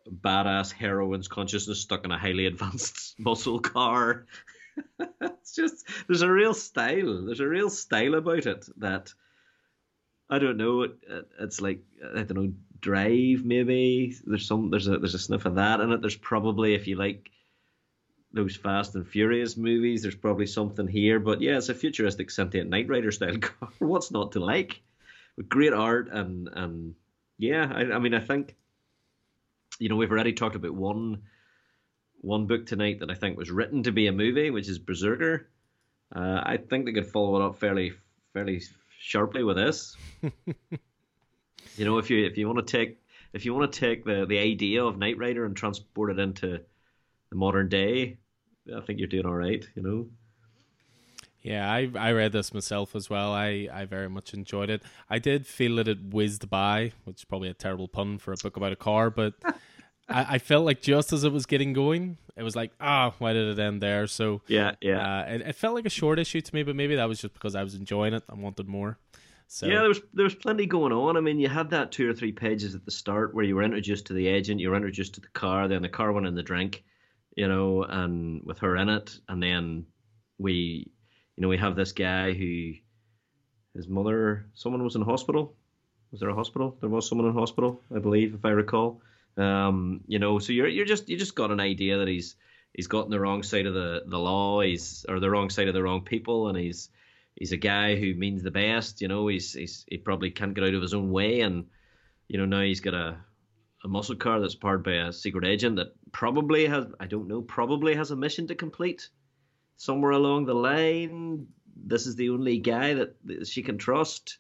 badass 0.08 0.70
heroine's 0.70 1.28
consciousness 1.28 1.80
stuck 1.80 2.04
in 2.04 2.12
a 2.12 2.18
highly 2.18 2.46
advanced 2.52 3.18
muscle 3.18 3.58
car. 3.58 4.26
it's 5.20 5.54
just 5.54 5.86
there's 6.06 6.22
a 6.22 6.30
real 6.30 6.54
style. 6.54 7.24
There's 7.24 7.40
a 7.40 7.48
real 7.48 7.70
style 7.70 8.14
about 8.14 8.46
it 8.46 8.66
that 8.76 9.14
I 10.28 10.38
don't 10.38 10.58
know. 10.58 10.82
It, 10.82 10.98
it's 11.40 11.60
like 11.60 11.80
I 12.14 12.22
don't 12.22 12.34
know, 12.34 12.52
Drive 12.82 13.44
maybe. 13.44 14.14
There's 14.26 14.46
some 14.46 14.70
there's 14.70 14.88
a 14.88 14.98
there's 14.98 15.14
a 15.14 15.18
sniff 15.18 15.46
of 15.46 15.54
that 15.54 15.80
in 15.80 15.92
it. 15.92 16.00
There's 16.00 16.16
probably 16.16 16.74
if 16.74 16.86
you 16.86 16.96
like 16.96 17.30
those 18.32 18.56
Fast 18.56 18.94
and 18.96 19.06
Furious 19.06 19.56
movies. 19.56 20.02
There's 20.02 20.16
probably 20.16 20.46
something 20.46 20.88
here, 20.88 21.20
but 21.20 21.40
yeah, 21.40 21.56
it's 21.56 21.68
a 21.68 21.74
futuristic 21.74 22.30
sentient 22.30 22.68
Knight 22.68 22.88
Rider 22.88 23.12
style 23.12 23.38
car. 23.40 23.70
What's 23.78 24.10
not 24.10 24.32
to 24.32 24.40
like? 24.40 24.82
With 25.36 25.48
great 25.48 25.72
art 25.72 26.08
and 26.10 26.48
and 26.52 26.94
yeah, 27.38 27.70
I, 27.72 27.92
I 27.92 27.98
mean, 27.98 28.14
I 28.14 28.20
think 28.20 28.56
you 29.78 29.88
know 29.88 29.96
we've 29.96 30.10
already 30.10 30.32
talked 30.32 30.56
about 30.56 30.74
one 30.74 31.22
one 32.20 32.46
book 32.46 32.66
tonight 32.66 33.00
that 33.00 33.10
I 33.10 33.14
think 33.14 33.38
was 33.38 33.50
written 33.50 33.84
to 33.84 33.92
be 33.92 34.08
a 34.08 34.12
movie, 34.12 34.50
which 34.50 34.68
is 34.68 34.78
Berserker. 34.78 35.48
Uh, 36.14 36.40
I 36.42 36.56
think 36.56 36.84
they 36.84 36.92
could 36.92 37.06
follow 37.06 37.36
it 37.36 37.44
up 37.44 37.58
fairly 37.58 37.92
fairly 38.32 38.60
sharply 38.98 39.44
with 39.44 39.56
this. 39.56 39.96
you 41.76 41.84
know, 41.84 41.98
if 41.98 42.10
you 42.10 42.24
if 42.24 42.36
you 42.36 42.46
want 42.46 42.66
to 42.66 42.78
take 42.78 42.98
if 43.32 43.44
you 43.44 43.54
want 43.54 43.72
to 43.72 43.80
take 43.80 44.04
the 44.04 44.26
the 44.26 44.38
idea 44.38 44.84
of 44.84 44.98
Knight 44.98 45.18
Rider 45.18 45.44
and 45.44 45.56
transport 45.56 46.10
it 46.10 46.18
into 46.18 46.60
the 47.30 47.36
modern 47.36 47.68
day, 47.68 48.18
I 48.74 48.80
think 48.80 48.98
you're 48.98 49.08
doing 49.08 49.26
all 49.26 49.34
right. 49.34 49.64
You 49.74 49.82
know. 49.82 50.08
Yeah, 51.42 51.70
I 51.70 51.90
I 51.98 52.12
read 52.12 52.32
this 52.32 52.54
myself 52.54 52.94
as 52.94 53.10
well. 53.10 53.32
I, 53.32 53.68
I 53.72 53.84
very 53.84 54.08
much 54.08 54.32
enjoyed 54.32 54.70
it. 54.70 54.82
I 55.10 55.18
did 55.18 55.46
feel 55.46 55.76
that 55.76 55.88
it 55.88 55.98
whizzed 56.10 56.48
by, 56.48 56.92
which 57.04 57.20
is 57.20 57.24
probably 57.24 57.48
a 57.48 57.54
terrible 57.54 57.88
pun 57.88 58.18
for 58.18 58.32
a 58.32 58.36
book 58.36 58.56
about 58.56 58.72
a 58.72 58.76
car, 58.76 59.10
but 59.10 59.34
I, 60.08 60.34
I 60.34 60.38
felt 60.38 60.64
like 60.64 60.82
just 60.82 61.12
as 61.12 61.24
it 61.24 61.32
was 61.32 61.46
getting 61.46 61.72
going, 61.72 62.18
it 62.36 62.44
was 62.44 62.54
like, 62.54 62.70
ah, 62.80 63.10
oh, 63.10 63.14
why 63.18 63.32
did 63.32 63.58
it 63.58 63.60
end 63.60 63.82
there? 63.82 64.06
So 64.06 64.42
yeah, 64.46 64.76
yeah, 64.80 65.20
uh, 65.20 65.24
it, 65.26 65.40
it 65.40 65.56
felt 65.56 65.74
like 65.74 65.86
a 65.86 65.90
short 65.90 66.20
issue 66.20 66.40
to 66.40 66.54
me, 66.54 66.62
but 66.62 66.76
maybe 66.76 66.94
that 66.94 67.08
was 67.08 67.20
just 67.20 67.34
because 67.34 67.56
I 67.56 67.64
was 67.64 67.74
enjoying 67.74 68.14
it. 68.14 68.22
I 68.28 68.34
wanted 68.34 68.68
more. 68.68 68.98
So 69.52 69.66
yeah, 69.66 69.80
there 69.80 69.88
was 69.88 70.00
there 70.14 70.24
was 70.24 70.34
plenty 70.34 70.64
going 70.64 70.92
on. 70.92 71.18
I 71.18 71.20
mean, 71.20 71.38
you 71.38 71.48
had 71.48 71.68
that 71.70 71.92
two 71.92 72.08
or 72.08 72.14
three 72.14 72.32
pages 72.32 72.74
at 72.74 72.86
the 72.86 72.90
start 72.90 73.34
where 73.34 73.44
you 73.44 73.54
were 73.54 73.62
introduced 73.62 74.06
to 74.06 74.14
the 74.14 74.26
agent, 74.26 74.60
you 74.60 74.70
were 74.70 74.76
introduced 74.76 75.12
to 75.16 75.20
the 75.20 75.28
car, 75.28 75.68
then 75.68 75.82
the 75.82 75.90
car 75.90 76.10
went 76.10 76.26
in 76.26 76.34
the 76.34 76.42
drink, 76.42 76.82
you 77.36 77.46
know, 77.46 77.82
and 77.82 78.42
with 78.44 78.60
her 78.60 78.78
in 78.78 78.88
it, 78.88 79.18
and 79.28 79.42
then 79.42 79.84
we 80.38 80.90
you 81.36 81.42
know, 81.42 81.48
we 81.48 81.58
have 81.58 81.76
this 81.76 81.92
guy 81.92 82.32
who 82.32 82.72
his 83.74 83.88
mother, 83.88 84.46
someone 84.54 84.82
was 84.82 84.96
in 84.96 85.02
hospital. 85.02 85.54
Was 86.10 86.20
there 86.20 86.30
a 86.30 86.34
hospital? 86.34 86.78
There 86.80 86.88
was 86.88 87.06
someone 87.06 87.26
in 87.26 87.34
hospital, 87.34 87.82
I 87.94 87.98
believe, 87.98 88.34
if 88.34 88.44
I 88.46 88.50
recall. 88.50 89.02
Um, 89.36 90.00
you 90.06 90.18
know, 90.18 90.38
so 90.38 90.54
you're 90.54 90.68
you're 90.68 90.86
just 90.86 91.10
you 91.10 91.18
just 91.18 91.34
got 91.34 91.50
an 91.50 91.60
idea 91.60 91.98
that 91.98 92.08
he's 92.08 92.36
he's 92.72 92.86
gotten 92.86 93.10
the 93.10 93.20
wrong 93.20 93.42
side 93.42 93.66
of 93.66 93.74
the, 93.74 94.02
the 94.06 94.18
law, 94.18 94.62
he's 94.62 95.04
or 95.08 95.20
the 95.20 95.30
wrong 95.30 95.50
side 95.50 95.68
of 95.68 95.74
the 95.74 95.82
wrong 95.82 96.02
people, 96.02 96.48
and 96.48 96.56
he's 96.56 96.88
he's 97.36 97.52
a 97.52 97.56
guy 97.56 97.96
who 97.96 98.14
means 98.14 98.42
the 98.42 98.50
best. 98.50 99.00
You 99.00 99.08
know, 99.08 99.28
he's 99.28 99.52
he's 99.52 99.84
he 99.88 99.98
probably 99.98 100.30
can't 100.30 100.54
get 100.54 100.64
out 100.64 100.74
of 100.74 100.82
his 100.82 100.94
own 100.94 101.10
way, 101.10 101.40
and 101.40 101.66
you 102.28 102.38
know 102.38 102.46
now 102.46 102.62
he's 102.62 102.80
got 102.80 102.94
a 102.94 103.18
a 103.84 103.88
muscle 103.88 104.16
car 104.16 104.40
that's 104.40 104.54
powered 104.54 104.84
by 104.84 104.92
a 104.92 105.12
secret 105.12 105.44
agent 105.44 105.76
that 105.76 105.88
probably 106.12 106.66
has 106.66 106.86
I 107.00 107.06
don't 107.06 107.28
know 107.28 107.42
probably 107.42 107.94
has 107.94 108.10
a 108.10 108.16
mission 108.16 108.46
to 108.48 108.54
complete 108.54 109.08
somewhere 109.76 110.12
along 110.12 110.46
the 110.46 110.54
line. 110.54 111.46
This 111.74 112.06
is 112.06 112.16
the 112.16 112.30
only 112.30 112.58
guy 112.58 112.94
that 112.94 113.16
she 113.46 113.62
can 113.62 113.78
trust. 113.78 114.38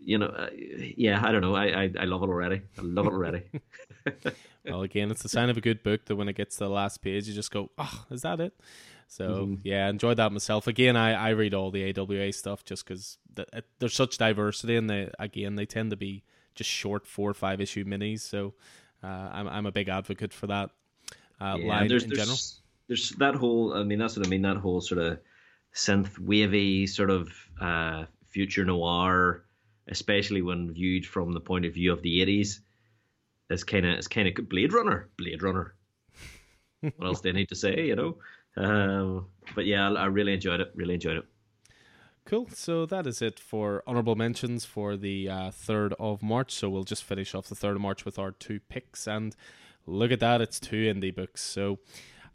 You 0.00 0.18
know, 0.18 0.26
uh, 0.26 0.50
yeah, 0.52 1.20
I 1.24 1.32
don't 1.32 1.40
know. 1.40 1.54
I, 1.54 1.84
I 1.84 1.90
I 2.00 2.04
love 2.04 2.22
it 2.22 2.28
already. 2.28 2.62
I 2.78 2.82
love 2.82 3.06
it 3.06 3.12
already. 3.12 3.42
well, 4.64 4.82
again, 4.82 5.10
it's 5.10 5.22
the 5.22 5.28
sign 5.28 5.50
of 5.50 5.56
a 5.56 5.60
good 5.60 5.82
book 5.82 6.06
that 6.06 6.16
when 6.16 6.28
it 6.28 6.36
gets 6.36 6.56
to 6.56 6.64
the 6.64 6.70
last 6.70 7.02
page, 7.02 7.28
you 7.28 7.34
just 7.34 7.50
go, 7.50 7.70
"Oh, 7.78 8.06
is 8.10 8.22
that 8.22 8.40
it?" 8.40 8.54
So 9.08 9.28
mm-hmm. 9.28 9.54
yeah, 9.64 9.88
enjoyed 9.88 10.18
that 10.18 10.32
myself. 10.32 10.66
Again, 10.66 10.94
I, 10.94 11.14
I 11.14 11.30
read 11.30 11.54
all 11.54 11.70
the 11.70 11.98
AWA 11.98 12.30
stuff 12.32 12.64
just 12.64 12.86
because 12.86 13.16
the, 13.34 13.46
there's 13.78 13.94
such 13.94 14.18
diversity, 14.18 14.76
and 14.76 14.88
they 14.88 15.10
again 15.18 15.56
they 15.56 15.64
tend 15.64 15.90
to 15.90 15.96
be 15.96 16.24
just 16.54 16.68
short 16.68 17.06
four 17.06 17.30
or 17.30 17.34
five 17.34 17.60
issue 17.60 17.84
minis. 17.84 18.20
So 18.20 18.52
uh, 19.02 19.06
I'm 19.32 19.48
I'm 19.48 19.66
a 19.66 19.72
big 19.72 19.88
advocate 19.88 20.34
for 20.34 20.46
that 20.48 20.70
uh, 21.40 21.56
yeah, 21.58 21.66
line 21.66 21.88
there's, 21.88 22.04
in 22.04 22.10
there's, 22.10 22.18
general. 22.18 22.38
There's 22.88 23.10
that 23.12 23.34
whole. 23.34 23.74
I 23.74 23.82
mean, 23.82 23.98
that's 23.98 24.16
what 24.16 24.26
I 24.26 24.28
mean. 24.28 24.42
That 24.42 24.58
whole 24.58 24.82
sort 24.82 25.00
of 25.00 25.18
synth 25.74 26.18
wavy 26.18 26.86
sort 26.86 27.10
of 27.10 27.32
uh, 27.58 28.04
future 28.28 28.66
noir, 28.66 29.44
especially 29.88 30.42
when 30.42 30.72
viewed 30.72 31.06
from 31.06 31.32
the 31.32 31.40
point 31.40 31.64
of 31.64 31.72
view 31.72 31.92
of 31.92 32.02
the 32.02 32.20
80s 32.20 32.60
is 33.50 33.64
kind 33.64 33.86
of 33.86 33.98
it's 33.98 34.08
kind 34.08 34.28
of 34.28 34.48
Blade 34.48 34.74
Runner. 34.74 35.08
Blade 35.16 35.42
Runner. 35.42 35.74
what 36.80 37.06
else 37.06 37.20
do 37.22 37.30
I 37.30 37.32
need 37.32 37.48
to 37.48 37.56
say? 37.56 37.86
You 37.86 37.96
know. 37.96 38.18
Um, 38.58 39.26
but 39.54 39.66
yeah, 39.66 39.90
I, 39.92 40.06
really 40.06 40.34
enjoyed 40.34 40.60
it. 40.60 40.72
Really 40.74 40.94
enjoyed 40.94 41.18
it. 41.18 41.24
Cool. 42.24 42.48
So 42.52 42.84
that 42.86 43.06
is 43.06 43.22
it 43.22 43.38
for 43.38 43.82
honorable 43.86 44.16
mentions 44.16 44.64
for 44.64 44.96
the 44.96 45.28
uh, 45.28 45.50
3rd 45.50 45.92
of 45.98 46.22
March. 46.22 46.52
So 46.52 46.68
we'll 46.68 46.84
just 46.84 47.04
finish 47.04 47.34
off 47.34 47.48
the 47.48 47.54
3rd 47.54 47.76
of 47.76 47.80
March 47.80 48.04
with 48.04 48.18
our 48.18 48.32
two 48.32 48.60
picks. 48.68 49.06
And 49.06 49.34
look 49.86 50.10
at 50.10 50.20
that, 50.20 50.40
it's 50.40 50.60
two 50.60 50.92
indie 50.92 51.14
books. 51.14 51.40
So 51.40 51.78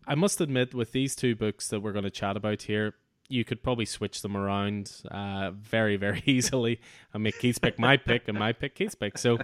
I 0.08 0.16
must 0.16 0.42
admit, 0.42 0.74
with 0.74 0.94
these 0.94 1.16
two 1.16 1.36
books 1.36 1.68
that 1.68 1.82
we're 1.82 1.92
going 1.92 2.04
to 2.04 2.10
chat 2.10 2.38
about 2.38 2.64
here, 2.64 2.96
you 3.30 3.44
could 3.44 3.62
probably 3.62 3.86
switch 3.86 4.22
them 4.22 4.36
around 4.36 4.92
uh, 5.12 5.52
very, 5.52 5.98
very 5.98 6.24
easily 6.26 6.80
and 7.14 7.22
make 7.22 7.38
Keith's 7.38 7.60
pick 7.60 7.78
my 7.78 7.98
pick 7.98 8.28
and 8.28 8.40
my 8.40 8.54
pick 8.54 8.76
Keith's 8.76 8.96
pick. 8.96 9.18
So 9.18 9.40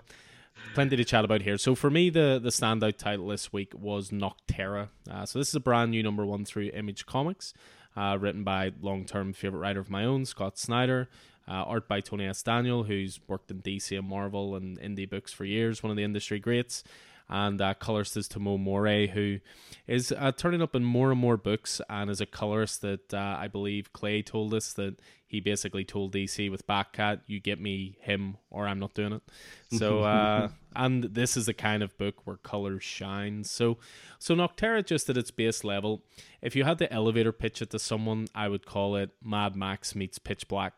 plenty 0.73 0.95
to 0.95 1.03
chat 1.03 1.25
about 1.25 1.41
here. 1.41 1.57
So 1.57 1.75
for 1.75 1.89
me, 1.89 2.09
the 2.09 2.39
the 2.41 2.49
standout 2.49 2.97
title 2.97 3.27
this 3.27 3.51
week 3.51 3.73
was 3.75 4.09
Nocterra. 4.11 4.89
Uh, 5.09 5.25
so 5.25 5.39
this 5.39 5.49
is 5.49 5.55
a 5.55 5.59
brand 5.59 5.91
new 5.91 6.03
number 6.03 6.25
one 6.25 6.45
through 6.45 6.69
Image 6.73 7.05
Comics, 7.05 7.53
uh, 7.95 8.17
written 8.19 8.43
by 8.43 8.71
long 8.81 9.05
term 9.05 9.33
favorite 9.33 9.59
writer 9.59 9.79
of 9.79 9.89
my 9.89 10.05
own, 10.05 10.25
Scott 10.25 10.57
Snyder. 10.57 11.09
Uh, 11.47 11.63
art 11.63 11.87
by 11.87 11.99
Tony 11.99 12.27
S. 12.27 12.43
Daniel, 12.43 12.83
who's 12.83 13.19
worked 13.27 13.49
in 13.49 13.59
DC 13.59 13.97
and 13.97 14.07
Marvel 14.07 14.55
and 14.55 14.79
indie 14.79 15.09
books 15.09 15.33
for 15.33 15.45
years, 15.45 15.81
one 15.81 15.89
of 15.89 15.97
the 15.97 16.03
industry 16.03 16.37
greats 16.39 16.83
and 17.29 17.61
uh, 17.61 17.73
colorist 17.75 18.17
is 18.17 18.27
Tomeu 18.27 19.09
who 19.09 19.39
is 19.87 20.11
uh, 20.11 20.31
turning 20.31 20.61
up 20.61 20.75
in 20.75 20.83
more 20.83 21.11
and 21.11 21.19
more 21.19 21.37
books 21.37 21.81
and 21.89 22.09
is 22.09 22.21
a 22.21 22.25
colorist 22.25 22.81
that 22.81 23.13
uh, 23.13 23.37
I 23.39 23.47
believe 23.47 23.93
Clay 23.93 24.21
told 24.21 24.53
us 24.53 24.73
that 24.73 24.99
he 25.29 25.39
basically 25.39 25.85
told 25.85 26.11
DC 26.11 26.49
with 26.49 26.65
Batcat, 26.65 27.21
you 27.27 27.39
get 27.39 27.61
me 27.61 27.97
him 28.01 28.37
or 28.49 28.67
I'm 28.67 28.79
not 28.79 28.95
doing 28.95 29.13
it. 29.13 29.21
So, 29.77 29.99
uh, 29.99 30.47
and 30.75 31.03
this 31.03 31.37
is 31.37 31.45
the 31.45 31.53
kind 31.53 31.83
of 31.83 31.95
book 31.99 32.25
where 32.25 32.37
colors 32.37 32.83
shine. 32.83 33.43
So, 33.43 33.77
so 34.17 34.33
Nocterra 34.33 34.83
just 34.83 35.07
at 35.11 35.17
its 35.17 35.29
base 35.29 35.63
level, 35.63 36.01
if 36.41 36.55
you 36.55 36.63
had 36.63 36.79
the 36.79 36.91
elevator 36.91 37.31
pitch 37.31 37.61
it 37.61 37.69
to 37.69 37.77
someone, 37.77 38.27
I 38.33 38.47
would 38.47 38.65
call 38.65 38.95
it 38.95 39.11
Mad 39.23 39.55
Max 39.55 39.93
meets 39.93 40.17
Pitch 40.17 40.47
Black. 40.47 40.73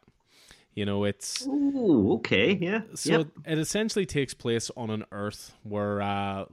You 0.74 0.86
know, 0.86 1.04
it's 1.04 1.46
Ooh, 1.48 2.14
okay, 2.14 2.54
yeah. 2.54 2.82
So 2.96 3.20
yep. 3.20 3.28
it 3.46 3.58
essentially 3.58 4.06
takes 4.06 4.34
place 4.34 4.72
on 4.78 4.90
an 4.90 5.04
Earth 5.12 5.54
where, 5.64 6.02
uh, 6.02 6.46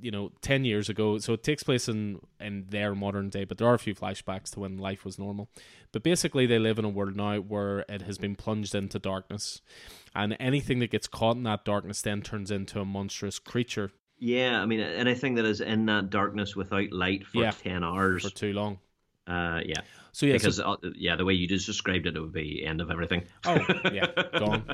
you 0.00 0.10
know, 0.10 0.32
ten 0.40 0.64
years 0.64 0.88
ago. 0.88 1.18
So 1.18 1.34
it 1.34 1.44
takes 1.44 1.62
place 1.62 1.88
in 1.88 2.20
in 2.40 2.66
their 2.68 2.96
modern 2.96 3.28
day, 3.28 3.44
but 3.44 3.58
there 3.58 3.68
are 3.68 3.74
a 3.74 3.78
few 3.78 3.94
flashbacks 3.94 4.50
to 4.52 4.60
when 4.60 4.78
life 4.78 5.04
was 5.04 5.18
normal. 5.20 5.48
But 5.92 6.02
basically, 6.02 6.46
they 6.46 6.58
live 6.58 6.80
in 6.80 6.84
a 6.84 6.88
world 6.88 7.14
now 7.14 7.38
where 7.38 7.84
it 7.88 8.02
has 8.02 8.18
been 8.18 8.34
plunged 8.34 8.74
into 8.74 8.98
darkness, 8.98 9.62
and 10.16 10.36
anything 10.40 10.80
that 10.80 10.90
gets 10.90 11.06
caught 11.06 11.36
in 11.36 11.44
that 11.44 11.64
darkness 11.64 12.02
then 12.02 12.22
turns 12.22 12.50
into 12.50 12.80
a 12.80 12.84
monstrous 12.84 13.38
creature. 13.38 13.92
Yeah, 14.18 14.60
I 14.60 14.66
mean, 14.66 14.80
anything 14.80 15.34
that 15.34 15.44
is 15.44 15.60
in 15.60 15.86
that 15.86 16.10
darkness 16.10 16.56
without 16.56 16.90
light 16.92 17.26
for 17.26 17.42
yeah, 17.42 17.52
ten 17.52 17.84
hours 17.84 18.24
for 18.24 18.30
too 18.30 18.52
long. 18.52 18.80
Uh, 19.26 19.60
yeah. 19.64 19.80
So 20.12 20.26
yeah, 20.26 20.34
because 20.34 20.56
so, 20.56 20.62
uh, 20.62 20.76
yeah, 20.94 21.16
the 21.16 21.24
way 21.24 21.34
you 21.34 21.48
just 21.48 21.66
described 21.66 22.06
it, 22.06 22.16
it 22.16 22.20
would 22.20 22.32
be 22.32 22.64
end 22.64 22.80
of 22.80 22.90
everything. 22.90 23.24
Oh 23.46 23.58
yeah, 23.92 24.06
gone. 24.38 24.64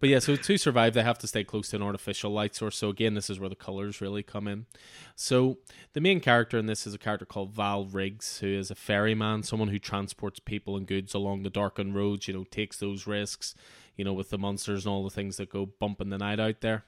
But 0.00 0.08
yeah, 0.08 0.18
so 0.18 0.34
to 0.34 0.56
survive, 0.56 0.94
they 0.94 1.02
have 1.04 1.18
to 1.18 1.28
stay 1.28 1.44
close 1.44 1.68
to 1.68 1.76
an 1.76 1.82
artificial 1.82 2.32
light 2.32 2.56
source. 2.56 2.76
So 2.76 2.88
again, 2.88 3.14
this 3.14 3.30
is 3.30 3.38
where 3.38 3.48
the 3.48 3.54
colors 3.54 4.00
really 4.00 4.24
come 4.24 4.48
in. 4.48 4.66
So 5.14 5.58
the 5.92 6.00
main 6.00 6.18
character 6.18 6.58
in 6.58 6.66
this 6.66 6.88
is 6.88 6.94
a 6.94 6.98
character 6.98 7.24
called 7.24 7.52
Val 7.52 7.84
Riggs, 7.84 8.38
who 8.38 8.48
is 8.48 8.68
a 8.68 8.74
ferryman, 8.74 9.44
someone 9.44 9.68
who 9.68 9.78
transports 9.78 10.40
people 10.40 10.76
and 10.76 10.88
goods 10.88 11.14
along 11.14 11.44
the 11.44 11.50
darkened 11.50 11.94
roads. 11.94 12.26
You 12.26 12.34
know, 12.34 12.44
takes 12.44 12.78
those 12.78 13.06
risks. 13.06 13.54
You 13.96 14.04
know, 14.04 14.12
with 14.12 14.30
the 14.30 14.38
monsters 14.38 14.86
and 14.86 14.92
all 14.92 15.04
the 15.04 15.10
things 15.10 15.36
that 15.36 15.50
go 15.50 15.66
bumping 15.66 16.08
the 16.08 16.18
night 16.18 16.40
out 16.40 16.62
there. 16.62 16.84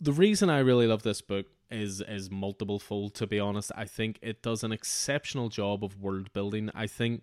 The 0.00 0.12
reason 0.12 0.48
I 0.48 0.60
really 0.60 0.86
love 0.86 1.02
this 1.02 1.20
book 1.22 1.46
is 1.72 2.00
is 2.02 2.30
multiple 2.30 2.78
fold 2.78 3.14
to 3.14 3.26
be 3.26 3.40
honest. 3.40 3.72
I 3.74 3.84
think 3.84 4.18
it 4.22 4.42
does 4.42 4.62
an 4.62 4.72
exceptional 4.72 5.48
job 5.48 5.84
of 5.84 6.00
world 6.00 6.32
building. 6.32 6.70
I 6.74 6.86
think 6.86 7.22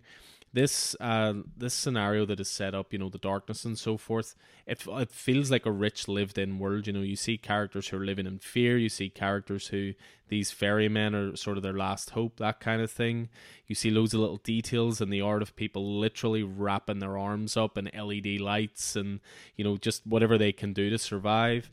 this 0.52 0.96
uh 0.98 1.34
this 1.56 1.74
scenario 1.74 2.26
that 2.26 2.40
is 2.40 2.50
set 2.50 2.74
up 2.74 2.92
you 2.92 2.98
know 2.98 3.08
the 3.08 3.18
darkness 3.18 3.64
and 3.64 3.78
so 3.78 3.96
forth 3.96 4.34
it, 4.66 4.84
it 4.84 5.12
feels 5.12 5.48
like 5.48 5.64
a 5.64 5.70
rich 5.70 6.08
lived 6.08 6.38
in 6.38 6.58
world 6.58 6.86
you 6.88 6.92
know. 6.92 7.02
You 7.02 7.16
see 7.16 7.38
characters 7.38 7.88
who 7.88 7.98
are 7.98 8.04
living 8.04 8.26
in 8.26 8.38
fear. 8.38 8.76
You 8.76 8.88
see 8.88 9.10
characters 9.10 9.68
who 9.68 9.92
these 10.28 10.50
ferrymen 10.50 11.14
are 11.14 11.36
sort 11.36 11.56
of 11.56 11.62
their 11.62 11.72
last 11.76 12.10
hope 12.10 12.38
that 12.38 12.60
kind 12.60 12.82
of 12.82 12.90
thing. 12.90 13.28
You 13.66 13.74
see 13.74 13.90
loads 13.90 14.14
of 14.14 14.20
little 14.20 14.38
details 14.38 15.00
in 15.00 15.10
the 15.10 15.20
art 15.20 15.42
of 15.42 15.56
people 15.56 15.98
literally 15.98 16.42
wrapping 16.42 16.98
their 16.98 17.16
arms 17.18 17.56
up 17.56 17.78
in 17.78 17.90
led 17.94 18.40
lights 18.40 18.96
and 18.96 19.20
you 19.56 19.64
know 19.64 19.76
just 19.76 20.06
whatever 20.06 20.36
they 20.36 20.52
can 20.52 20.72
do 20.72 20.90
to 20.90 20.98
survive 20.98 21.70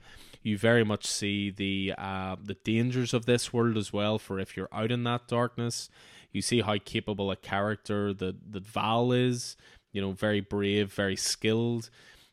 you 0.48 0.58
very 0.58 0.86
much 0.86 1.06
see 1.06 1.50
the 1.52 1.94
uh, 1.98 2.38
the 2.42 2.54
dangers 2.64 3.14
of 3.14 3.26
this 3.26 3.52
world 3.52 3.76
as 3.76 3.92
well. 3.92 4.18
For 4.18 4.40
if 4.40 4.56
you're 4.56 4.70
out 4.72 4.92
in 4.92 5.04
that 5.04 5.28
darkness, 5.28 5.90
you 6.32 6.42
see 6.42 6.62
how 6.62 6.78
capable 6.78 7.30
a 7.30 7.36
character 7.36 8.14
that 8.14 8.54
that 8.54 8.66
Val 8.66 9.12
is. 9.12 9.58
You 9.92 10.02
know, 10.02 10.12
very 10.12 10.40
brave, 10.40 10.94
very 10.94 11.18
skilled. 11.18 11.90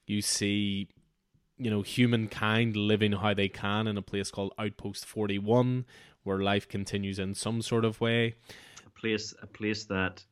You 0.06 0.22
see, 0.22 0.88
you 1.58 1.70
know, 1.70 1.82
humankind 1.82 2.76
living 2.76 3.12
how 3.12 3.34
they 3.34 3.48
can 3.48 3.88
in 3.88 3.98
a 3.98 4.02
place 4.02 4.30
called 4.30 4.52
Outpost 4.58 5.04
Forty 5.04 5.40
One, 5.40 5.84
where 6.22 6.38
life 6.38 6.68
continues 6.68 7.18
in 7.18 7.34
some 7.34 7.62
sort 7.62 7.84
of 7.84 8.00
way. 8.00 8.34
A 8.86 8.90
place, 8.90 9.34
a 9.42 9.46
place 9.46 9.86
that 9.86 10.24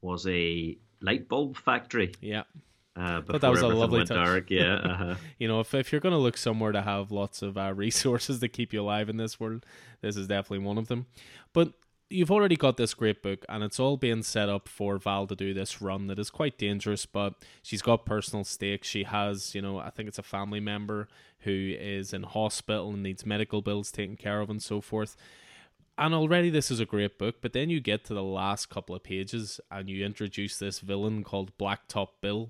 was 0.00 0.26
a 0.26 0.76
light 1.00 1.28
bulb 1.28 1.56
factory. 1.56 2.12
Yeah. 2.20 2.42
Uh, 3.00 3.20
but 3.22 3.40
that 3.40 3.50
was 3.50 3.62
a 3.62 3.68
lovely 3.68 4.04
touch. 4.04 4.08
Dark, 4.08 4.50
yeah. 4.50 4.74
Uh-huh. 4.74 5.14
you 5.38 5.48
know, 5.48 5.60
if 5.60 5.72
if 5.72 5.90
you're 5.90 6.02
going 6.02 6.12
to 6.12 6.18
look 6.18 6.36
somewhere 6.36 6.72
to 6.72 6.82
have 6.82 7.10
lots 7.10 7.40
of 7.40 7.56
uh, 7.56 7.72
resources 7.74 8.40
to 8.40 8.48
keep 8.48 8.72
you 8.72 8.82
alive 8.82 9.08
in 9.08 9.16
this 9.16 9.40
world, 9.40 9.64
this 10.02 10.16
is 10.16 10.26
definitely 10.26 10.64
one 10.66 10.76
of 10.76 10.88
them. 10.88 11.06
But 11.54 11.72
you've 12.10 12.30
already 12.30 12.56
got 12.56 12.76
this 12.76 12.92
great 12.92 13.22
book, 13.22 13.46
and 13.48 13.64
it's 13.64 13.80
all 13.80 13.96
being 13.96 14.22
set 14.22 14.50
up 14.50 14.68
for 14.68 14.98
Val 14.98 15.26
to 15.28 15.34
do 15.34 15.54
this 15.54 15.80
run 15.80 16.08
that 16.08 16.18
is 16.18 16.28
quite 16.28 16.58
dangerous. 16.58 17.06
But 17.06 17.34
she's 17.62 17.80
got 17.80 18.04
personal 18.04 18.44
stakes. 18.44 18.86
She 18.86 19.04
has, 19.04 19.54
you 19.54 19.62
know, 19.62 19.78
I 19.78 19.88
think 19.88 20.08
it's 20.08 20.18
a 20.18 20.22
family 20.22 20.60
member 20.60 21.08
who 21.40 21.74
is 21.78 22.12
in 22.12 22.24
hospital 22.24 22.90
and 22.90 23.02
needs 23.02 23.24
medical 23.24 23.62
bills 23.62 23.90
taken 23.90 24.16
care 24.16 24.42
of, 24.42 24.50
and 24.50 24.62
so 24.62 24.82
forth 24.82 25.16
and 26.00 26.14
already 26.14 26.48
this 26.48 26.70
is 26.70 26.80
a 26.80 26.86
great 26.86 27.18
book, 27.18 27.36
but 27.42 27.52
then 27.52 27.68
you 27.68 27.78
get 27.78 28.04
to 28.04 28.14
the 28.14 28.22
last 28.22 28.70
couple 28.70 28.96
of 28.96 29.02
pages 29.02 29.60
and 29.70 29.90
you 29.90 30.02
introduce 30.04 30.56
this 30.56 30.80
villain 30.80 31.22
called 31.22 31.56
Blacktop 31.58 32.08
Bill, 32.22 32.48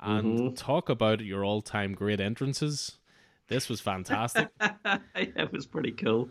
and 0.00 0.38
mm-hmm. 0.38 0.54
talk 0.54 0.88
about 0.88 1.20
your 1.20 1.44
all-time 1.44 1.94
great 1.94 2.20
entrances. 2.20 2.98
This 3.48 3.68
was 3.68 3.80
fantastic. 3.80 4.48
it 5.14 5.52
was 5.52 5.66
pretty 5.66 5.92
cool. 5.92 6.28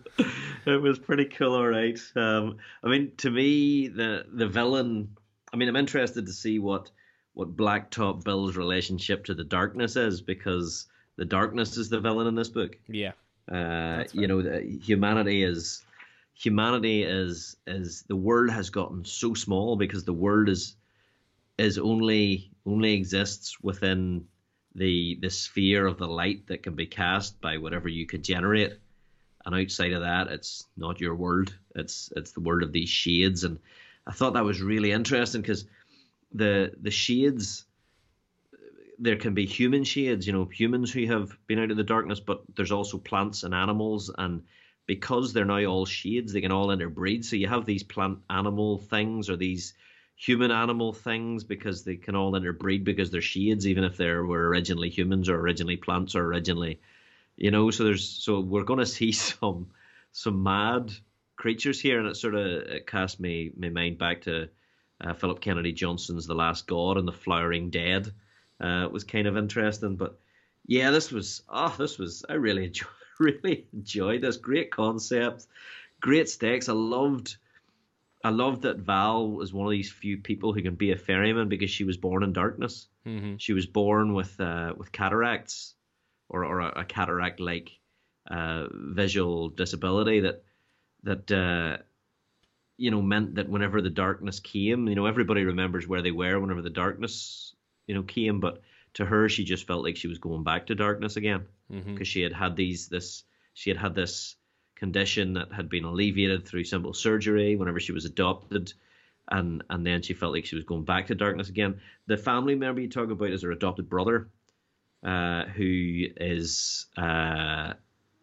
It 0.65 0.81
was 0.81 0.99
pretty 0.99 1.25
cool, 1.25 1.53
all 1.53 1.67
right. 1.67 1.99
Um, 2.15 2.57
I 2.83 2.89
mean, 2.89 3.13
to 3.17 3.31
me, 3.31 3.87
the 3.87 4.25
the 4.31 4.47
villain. 4.47 5.15
I 5.53 5.57
mean, 5.57 5.69
I'm 5.69 5.77
interested 5.77 6.25
to 6.25 6.33
see 6.33 6.59
what 6.59 6.91
what 7.33 7.55
Blacktop 7.55 8.23
Bill's 8.23 8.57
relationship 8.57 9.25
to 9.25 9.33
the 9.33 9.43
darkness 9.45 9.95
is 9.95 10.21
because 10.21 10.87
the 11.15 11.25
darkness 11.25 11.77
is 11.77 11.89
the 11.89 12.01
villain 12.01 12.27
in 12.27 12.35
this 12.35 12.49
book. 12.49 12.77
Yeah. 12.87 13.13
Uh, 13.49 14.03
you 14.11 14.27
know, 14.27 14.41
humanity 14.81 15.43
is 15.43 15.85
humanity 16.33 17.03
is 17.03 17.55
is 17.65 18.03
the 18.07 18.15
world 18.15 18.49
has 18.49 18.69
gotten 18.69 19.05
so 19.05 19.33
small 19.33 19.77
because 19.77 20.03
the 20.03 20.13
world 20.13 20.49
is 20.49 20.75
is 21.57 21.77
only 21.77 22.51
only 22.65 22.93
exists 22.93 23.57
within 23.61 24.25
the 24.73 25.17
the 25.21 25.29
sphere 25.29 25.85
of 25.85 25.97
the 25.97 26.07
light 26.07 26.47
that 26.47 26.63
can 26.63 26.75
be 26.75 26.85
cast 26.85 27.39
by 27.41 27.57
whatever 27.57 27.87
you 27.87 28.05
could 28.05 28.23
generate. 28.23 28.73
And 29.45 29.55
outside 29.55 29.93
of 29.93 30.01
that, 30.01 30.27
it's 30.27 30.65
not 30.75 30.99
your 30.99 31.15
world. 31.15 31.55
It's 31.75 32.11
it's 32.15 32.31
the 32.31 32.41
world 32.41 32.63
of 32.63 32.71
these 32.71 32.89
shades. 32.89 33.43
And 33.43 33.59
I 34.05 34.11
thought 34.11 34.33
that 34.33 34.43
was 34.43 34.61
really 34.61 34.91
interesting 34.91 35.41
because 35.41 35.65
the 36.33 36.73
the 36.81 36.91
shades 36.91 37.65
there 38.97 39.17
can 39.17 39.33
be 39.33 39.45
human 39.45 39.83
shades, 39.83 40.25
you 40.25 40.33
know, 40.33 40.45
humans 40.45 40.91
who 40.91 41.05
have 41.07 41.37
been 41.47 41.59
out 41.59 41.71
of 41.71 41.77
the 41.77 41.83
darkness, 41.83 42.19
but 42.19 42.43
there's 42.55 42.71
also 42.71 42.97
plants 42.97 43.43
and 43.43 43.53
animals, 43.53 44.09
and 44.17 44.43
because 44.85 45.33
they're 45.33 45.45
now 45.45 45.63
all 45.65 45.85
shades, 45.85 46.31
they 46.31 46.41
can 46.41 46.51
all 46.51 46.71
interbreed. 46.71 47.25
So 47.25 47.35
you 47.35 47.47
have 47.47 47.65
these 47.65 47.83
plant 47.83 48.19
animal 48.29 48.77
things 48.77 49.29
or 49.29 49.35
these 49.35 49.73
human 50.15 50.51
animal 50.51 50.93
things 50.93 51.43
because 51.43 51.83
they 51.83 51.95
can 51.95 52.15
all 52.15 52.35
interbreed 52.35 52.83
because 52.83 53.11
they're 53.11 53.21
shades, 53.21 53.67
even 53.67 53.83
if 53.83 53.97
they 53.97 54.09
were 54.11 54.47
originally 54.47 54.89
humans 54.89 55.29
or 55.29 55.39
originally 55.39 55.77
plants 55.77 56.15
or 56.15 56.25
originally, 56.25 56.79
you 57.35 57.51
know. 57.51 57.69
So 57.71 57.83
there's 57.83 58.07
so 58.07 58.39
we're 58.39 58.63
going 58.63 58.79
to 58.79 58.85
see 58.85 59.11
some 59.13 59.67
some 60.11 60.43
mad 60.43 60.91
creatures 61.35 61.79
here, 61.79 61.99
and 61.99 62.07
it 62.07 62.15
sort 62.15 62.35
of 62.35 62.45
it 62.45 62.87
cast 62.87 63.19
me 63.19 63.51
my 63.57 63.69
mind 63.69 63.97
back 63.97 64.21
to 64.21 64.49
uh, 65.01 65.13
Philip 65.13 65.41
Kennedy 65.41 65.73
Johnson's 65.73 66.25
The 66.25 66.35
Last 66.35 66.67
God 66.67 66.97
and 66.97 67.07
the 67.07 67.11
Flowering 67.11 67.69
Dead 67.69 68.11
uh, 68.61 68.87
was 68.91 69.03
kind 69.03 69.27
of 69.27 69.37
interesting. 69.37 69.97
But 69.97 70.17
yeah, 70.65 70.91
this 70.91 71.11
was 71.11 71.43
oh, 71.49 71.75
this 71.77 71.97
was 71.97 72.25
I 72.29 72.33
really 72.33 72.65
enjoyed 72.67 72.89
really 73.19 73.67
enjoyed 73.73 74.21
this. 74.21 74.37
Great 74.37 74.71
concept, 74.71 75.47
great 76.01 76.29
stakes. 76.29 76.69
I 76.69 76.73
loved. 76.73 77.37
I 78.25 78.29
love 78.29 78.61
that 78.61 78.77
Val 78.77 79.29
was 79.29 79.53
one 79.53 79.67
of 79.67 79.71
these 79.71 79.91
few 79.91 80.17
people 80.17 80.53
who 80.53 80.61
can 80.61 80.75
be 80.75 80.91
a 80.91 80.97
ferryman 80.97 81.47
because 81.47 81.69
she 81.69 81.83
was 81.83 81.97
born 81.97 82.23
in 82.23 82.33
darkness. 82.33 82.87
Mm-hmm. 83.05 83.35
She 83.37 83.53
was 83.53 83.65
born 83.65 84.13
with 84.13 84.39
uh, 84.39 84.73
with 84.75 84.91
cataracts, 84.91 85.75
or 86.27 86.43
or 86.43 86.59
a, 86.61 86.81
a 86.81 86.85
cataract 86.85 87.39
like 87.39 87.71
uh, 88.29 88.67
visual 88.71 89.49
disability 89.49 90.21
that 90.21 90.43
that 91.03 91.31
uh, 91.31 91.83
you 92.77 92.91
know 92.91 93.01
meant 93.01 93.35
that 93.35 93.49
whenever 93.49 93.81
the 93.81 93.89
darkness 93.89 94.39
came, 94.39 94.87
you 94.87 94.95
know 94.95 95.05
everybody 95.05 95.43
remembers 95.43 95.87
where 95.87 96.01
they 96.01 96.11
were 96.11 96.39
whenever 96.39 96.61
the 96.61 96.69
darkness 96.69 97.55
you 97.87 97.95
know, 97.95 98.03
came. 98.03 98.39
But 98.39 98.61
to 98.95 99.05
her, 99.05 99.29
she 99.29 99.43
just 99.43 99.67
felt 99.67 99.83
like 99.83 99.97
she 99.97 100.07
was 100.07 100.19
going 100.19 100.43
back 100.43 100.67
to 100.67 100.75
darkness 100.75 101.15
again 101.15 101.45
because 101.69 101.85
mm-hmm. 101.85 102.03
she 102.03 102.21
had 102.21 102.33
had 102.33 102.55
these 102.55 102.87
this 102.87 103.23
she 103.53 103.69
had 103.69 103.77
had 103.77 103.95
this 103.95 104.35
condition 104.75 105.33
that 105.33 105.51
had 105.51 105.69
been 105.69 105.85
alleviated 105.85 106.45
through 106.45 106.63
simple 106.63 106.93
surgery 106.93 107.55
whenever 107.55 107.79
she 107.79 107.91
was 107.91 108.05
adopted. 108.05 108.73
And 109.29 109.63
and 109.69 109.85
then 109.85 110.01
she 110.01 110.13
felt 110.13 110.33
like 110.33 110.45
she 110.45 110.55
was 110.55 110.65
going 110.65 110.85
back 110.85 111.07
to 111.07 111.15
darkness 111.15 111.49
again. 111.49 111.79
The 112.07 112.17
family 112.17 112.55
member 112.55 112.81
you 112.81 112.89
talk 112.89 113.09
about 113.09 113.31
is 113.31 113.41
her 113.41 113.51
adopted 113.51 113.89
brother, 113.89 114.29
uh, 115.03 115.45
who 115.45 116.05
is 116.17 116.85
uh, 116.97 117.73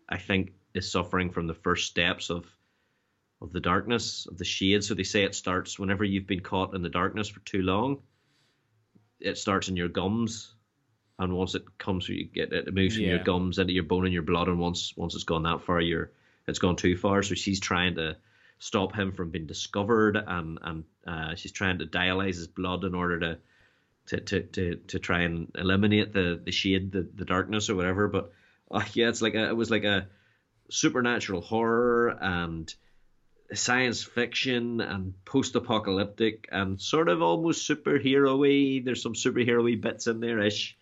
I 0.08 0.18
think 0.18 0.52
is 0.74 0.90
suffering 0.90 1.30
from 1.30 1.46
the 1.46 1.54
first 1.54 1.86
steps 1.88 2.30
of 2.30 2.46
of 3.40 3.52
the 3.52 3.60
darkness 3.60 4.26
of 4.26 4.38
the 4.38 4.44
shade. 4.44 4.84
So 4.84 4.94
they 4.94 5.02
say 5.02 5.24
it 5.24 5.34
starts 5.34 5.78
whenever 5.78 6.04
you've 6.04 6.28
been 6.28 6.40
caught 6.40 6.74
in 6.74 6.82
the 6.82 6.88
darkness 6.88 7.28
for 7.28 7.40
too 7.40 7.62
long 7.62 8.02
it 9.22 9.38
starts 9.38 9.68
in 9.68 9.76
your 9.76 9.88
gums, 9.88 10.54
and 11.18 11.32
once 11.32 11.54
it 11.54 11.64
comes, 11.78 12.08
you 12.08 12.24
get 12.24 12.52
it 12.52 12.72
moves 12.74 12.96
from 12.96 13.04
Yeah. 13.04 13.10
your 13.16 13.24
gums 13.24 13.58
into 13.58 13.72
your 13.72 13.84
bone 13.84 14.04
and 14.04 14.12
your 14.12 14.22
blood, 14.22 14.48
and 14.48 14.58
once 14.58 14.96
once 14.96 15.14
it's 15.14 15.24
gone 15.24 15.44
that 15.44 15.62
far, 15.62 15.80
you're 15.80 16.10
it's 16.46 16.58
gone 16.58 16.76
too 16.76 16.96
far. 16.96 17.22
So 17.22 17.34
she's 17.34 17.60
trying 17.60 17.96
to 17.96 18.16
stop 18.58 18.94
him 18.94 19.12
from 19.12 19.30
being 19.30 19.46
discovered, 19.46 20.16
and 20.16 20.58
and 20.62 20.84
uh, 21.06 21.34
she's 21.34 21.52
trying 21.52 21.78
to 21.78 21.86
dialyze 21.86 22.36
his 22.36 22.46
blood 22.48 22.84
in 22.84 22.94
order 22.94 23.18
to 23.20 23.38
to 24.06 24.20
to 24.20 24.40
to, 24.42 24.76
to 24.88 24.98
try 24.98 25.22
and 25.22 25.50
eliminate 25.56 26.12
the 26.12 26.40
the 26.44 26.52
shade, 26.52 26.92
the, 26.92 27.08
the 27.14 27.24
darkness 27.24 27.70
or 27.70 27.74
whatever. 27.74 28.08
But 28.08 28.32
uh, 28.70 28.84
yeah, 28.94 29.08
it's 29.08 29.22
like 29.22 29.34
a, 29.34 29.48
it 29.48 29.56
was 29.56 29.70
like 29.70 29.84
a 29.84 30.08
supernatural 30.70 31.40
horror 31.40 32.16
and 32.20 32.72
science 33.52 34.02
fiction 34.02 34.80
and 34.80 35.12
post-apocalyptic 35.26 36.48
and 36.50 36.80
sort 36.80 37.10
of 37.10 37.20
almost 37.20 37.68
superhero-y. 37.68 38.80
There's 38.82 39.02
some 39.02 39.12
superhero-y 39.12 39.74
bits 39.74 40.06
in 40.06 40.20
there 40.20 40.40
ish. 40.40 40.76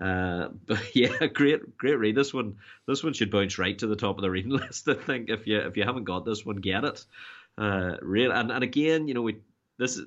Uh, 0.00 0.48
but 0.66 0.94
yeah, 0.94 1.26
great, 1.26 1.76
great 1.76 1.98
read. 1.98 2.16
This 2.16 2.32
one, 2.32 2.56
this 2.86 3.02
one 3.02 3.12
should 3.12 3.30
bounce 3.30 3.58
right 3.58 3.78
to 3.78 3.86
the 3.86 3.96
top 3.96 4.16
of 4.16 4.22
the 4.22 4.30
reading 4.30 4.50
list. 4.52 4.88
I 4.88 4.94
think 4.94 5.28
if 5.28 5.46
you 5.46 5.58
if 5.58 5.76
you 5.76 5.84
haven't 5.84 6.04
got 6.04 6.24
this 6.24 6.44
one, 6.44 6.56
get 6.56 6.84
it. 6.84 7.04
Uh, 7.58 7.96
real 8.00 8.32
and 8.32 8.50
and 8.50 8.64
again, 8.64 9.08
you 9.08 9.14
know, 9.14 9.22
we 9.22 9.38
this 9.78 9.96
is 9.96 10.06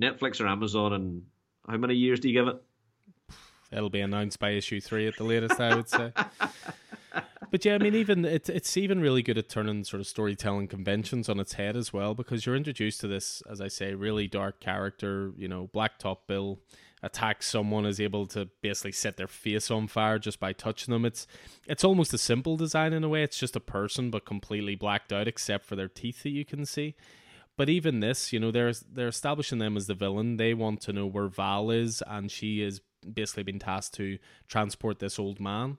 Netflix 0.00 0.40
or 0.40 0.46
Amazon, 0.46 0.92
and 0.92 1.22
how 1.68 1.76
many 1.76 1.94
years 1.94 2.20
do 2.20 2.28
you 2.28 2.34
give 2.34 2.48
it? 2.48 2.62
It'll 3.72 3.90
be 3.90 4.00
announced 4.00 4.38
by 4.38 4.50
issue 4.50 4.80
three 4.80 5.08
at 5.08 5.16
the 5.16 5.24
latest, 5.24 5.60
I 5.60 5.74
would 5.74 5.88
say. 5.88 6.12
but 7.50 7.64
yeah, 7.64 7.74
I 7.74 7.78
mean, 7.78 7.94
even 7.94 8.24
it's 8.24 8.48
it's 8.48 8.76
even 8.76 9.00
really 9.00 9.22
good 9.22 9.38
at 9.38 9.48
turning 9.48 9.82
sort 9.84 10.00
of 10.00 10.06
storytelling 10.06 10.68
conventions 10.68 11.28
on 11.28 11.40
its 11.40 11.54
head 11.54 11.76
as 11.76 11.92
well, 11.92 12.14
because 12.14 12.46
you're 12.46 12.56
introduced 12.56 13.00
to 13.00 13.08
this, 13.08 13.42
as 13.50 13.60
I 13.60 13.68
say, 13.68 13.94
really 13.94 14.28
dark 14.28 14.60
character. 14.60 15.32
You 15.36 15.48
know, 15.48 15.68
Blacktop 15.74 16.18
Bill 16.28 16.60
attacks 17.02 17.46
someone, 17.46 17.84
is 17.84 18.00
able 18.00 18.26
to 18.26 18.48
basically 18.62 18.92
set 18.92 19.16
their 19.16 19.28
face 19.28 19.70
on 19.70 19.88
fire 19.88 20.18
just 20.18 20.40
by 20.40 20.52
touching 20.52 20.92
them. 20.92 21.04
It's 21.04 21.26
it's 21.66 21.84
almost 21.84 22.14
a 22.14 22.18
simple 22.18 22.56
design 22.56 22.92
in 22.92 23.04
a 23.04 23.08
way. 23.08 23.22
It's 23.22 23.38
just 23.38 23.56
a 23.56 23.60
person, 23.60 24.10
but 24.10 24.24
completely 24.24 24.74
blacked 24.74 25.12
out, 25.12 25.28
except 25.28 25.64
for 25.66 25.76
their 25.76 25.88
teeth 25.88 26.22
that 26.22 26.30
you 26.30 26.44
can 26.44 26.64
see. 26.64 26.94
But 27.56 27.68
even 27.68 28.00
this, 28.00 28.32
you 28.32 28.40
know, 28.40 28.50
they're 28.50 28.72
they're 28.90 29.08
establishing 29.08 29.58
them 29.58 29.76
as 29.76 29.86
the 29.86 29.94
villain. 29.94 30.36
They 30.36 30.54
want 30.54 30.80
to 30.82 30.92
know 30.92 31.06
where 31.06 31.28
Val 31.28 31.70
is, 31.70 32.02
and 32.06 32.30
she 32.30 32.62
is 32.62 32.80
basically 33.12 33.42
been 33.42 33.58
tasked 33.58 33.94
to 33.94 34.18
transport 34.48 34.98
this 34.98 35.18
old 35.18 35.40
man. 35.40 35.78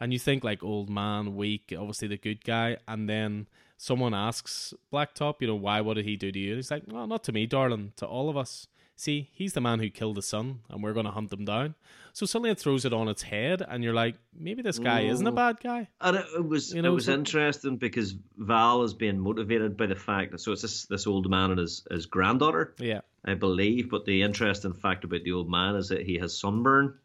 And 0.00 0.12
you 0.12 0.18
think 0.18 0.42
like 0.42 0.64
old 0.64 0.90
man, 0.90 1.36
weak, 1.36 1.72
obviously 1.78 2.08
the 2.08 2.16
good 2.16 2.44
guy, 2.44 2.78
and 2.88 3.08
then 3.08 3.46
someone 3.76 4.14
asks 4.14 4.74
Blacktop, 4.92 5.36
you 5.40 5.46
know, 5.46 5.54
why? 5.54 5.80
What 5.80 5.94
did 5.94 6.06
he 6.06 6.16
do 6.16 6.32
to 6.32 6.38
you? 6.38 6.50
And 6.50 6.58
he's 6.58 6.70
like, 6.70 6.84
well, 6.88 7.06
not 7.06 7.22
to 7.24 7.32
me, 7.32 7.46
darling, 7.46 7.92
to 7.96 8.06
all 8.06 8.28
of 8.28 8.36
us. 8.36 8.66
See, 8.94 9.30
he's 9.32 9.54
the 9.54 9.60
man 9.60 9.80
who 9.80 9.90
killed 9.90 10.16
the 10.16 10.22
sun, 10.22 10.60
and 10.68 10.82
we're 10.82 10.92
going 10.92 11.06
to 11.06 11.12
hunt 11.12 11.32
him 11.32 11.44
down. 11.44 11.74
So 12.12 12.26
suddenly 12.26 12.50
it 12.50 12.58
throws 12.58 12.84
it 12.84 12.92
on 12.92 13.08
its 13.08 13.22
head, 13.22 13.62
and 13.66 13.82
you're 13.82 13.94
like, 13.94 14.16
maybe 14.38 14.62
this 14.62 14.78
guy 14.78 15.02
isn't 15.02 15.26
a 15.26 15.32
bad 15.32 15.58
guy. 15.60 15.88
And 16.00 16.18
it, 16.18 16.26
it 16.36 16.46
was 16.46 16.72
You 16.74 16.82
know, 16.82 16.92
it 16.92 16.94
was 16.94 17.06
so- 17.06 17.14
interesting 17.14 17.78
because 17.78 18.14
Val 18.36 18.82
is 18.82 18.94
being 18.94 19.18
motivated 19.18 19.76
by 19.76 19.86
the 19.86 19.96
fact 19.96 20.32
that 20.32 20.38
so 20.38 20.52
it's 20.52 20.62
this 20.62 20.84
this 20.86 21.06
old 21.06 21.28
man 21.28 21.50
and 21.50 21.58
his 21.58 21.86
his 21.90 22.06
granddaughter, 22.06 22.74
Yeah, 22.78 23.00
I 23.24 23.34
believe. 23.34 23.90
But 23.90 24.04
the 24.04 24.22
interesting 24.22 24.74
fact 24.74 25.04
about 25.04 25.24
the 25.24 25.32
old 25.32 25.50
man 25.50 25.74
is 25.76 25.88
that 25.88 26.02
he 26.02 26.18
has 26.18 26.38
sunburn. 26.38 26.98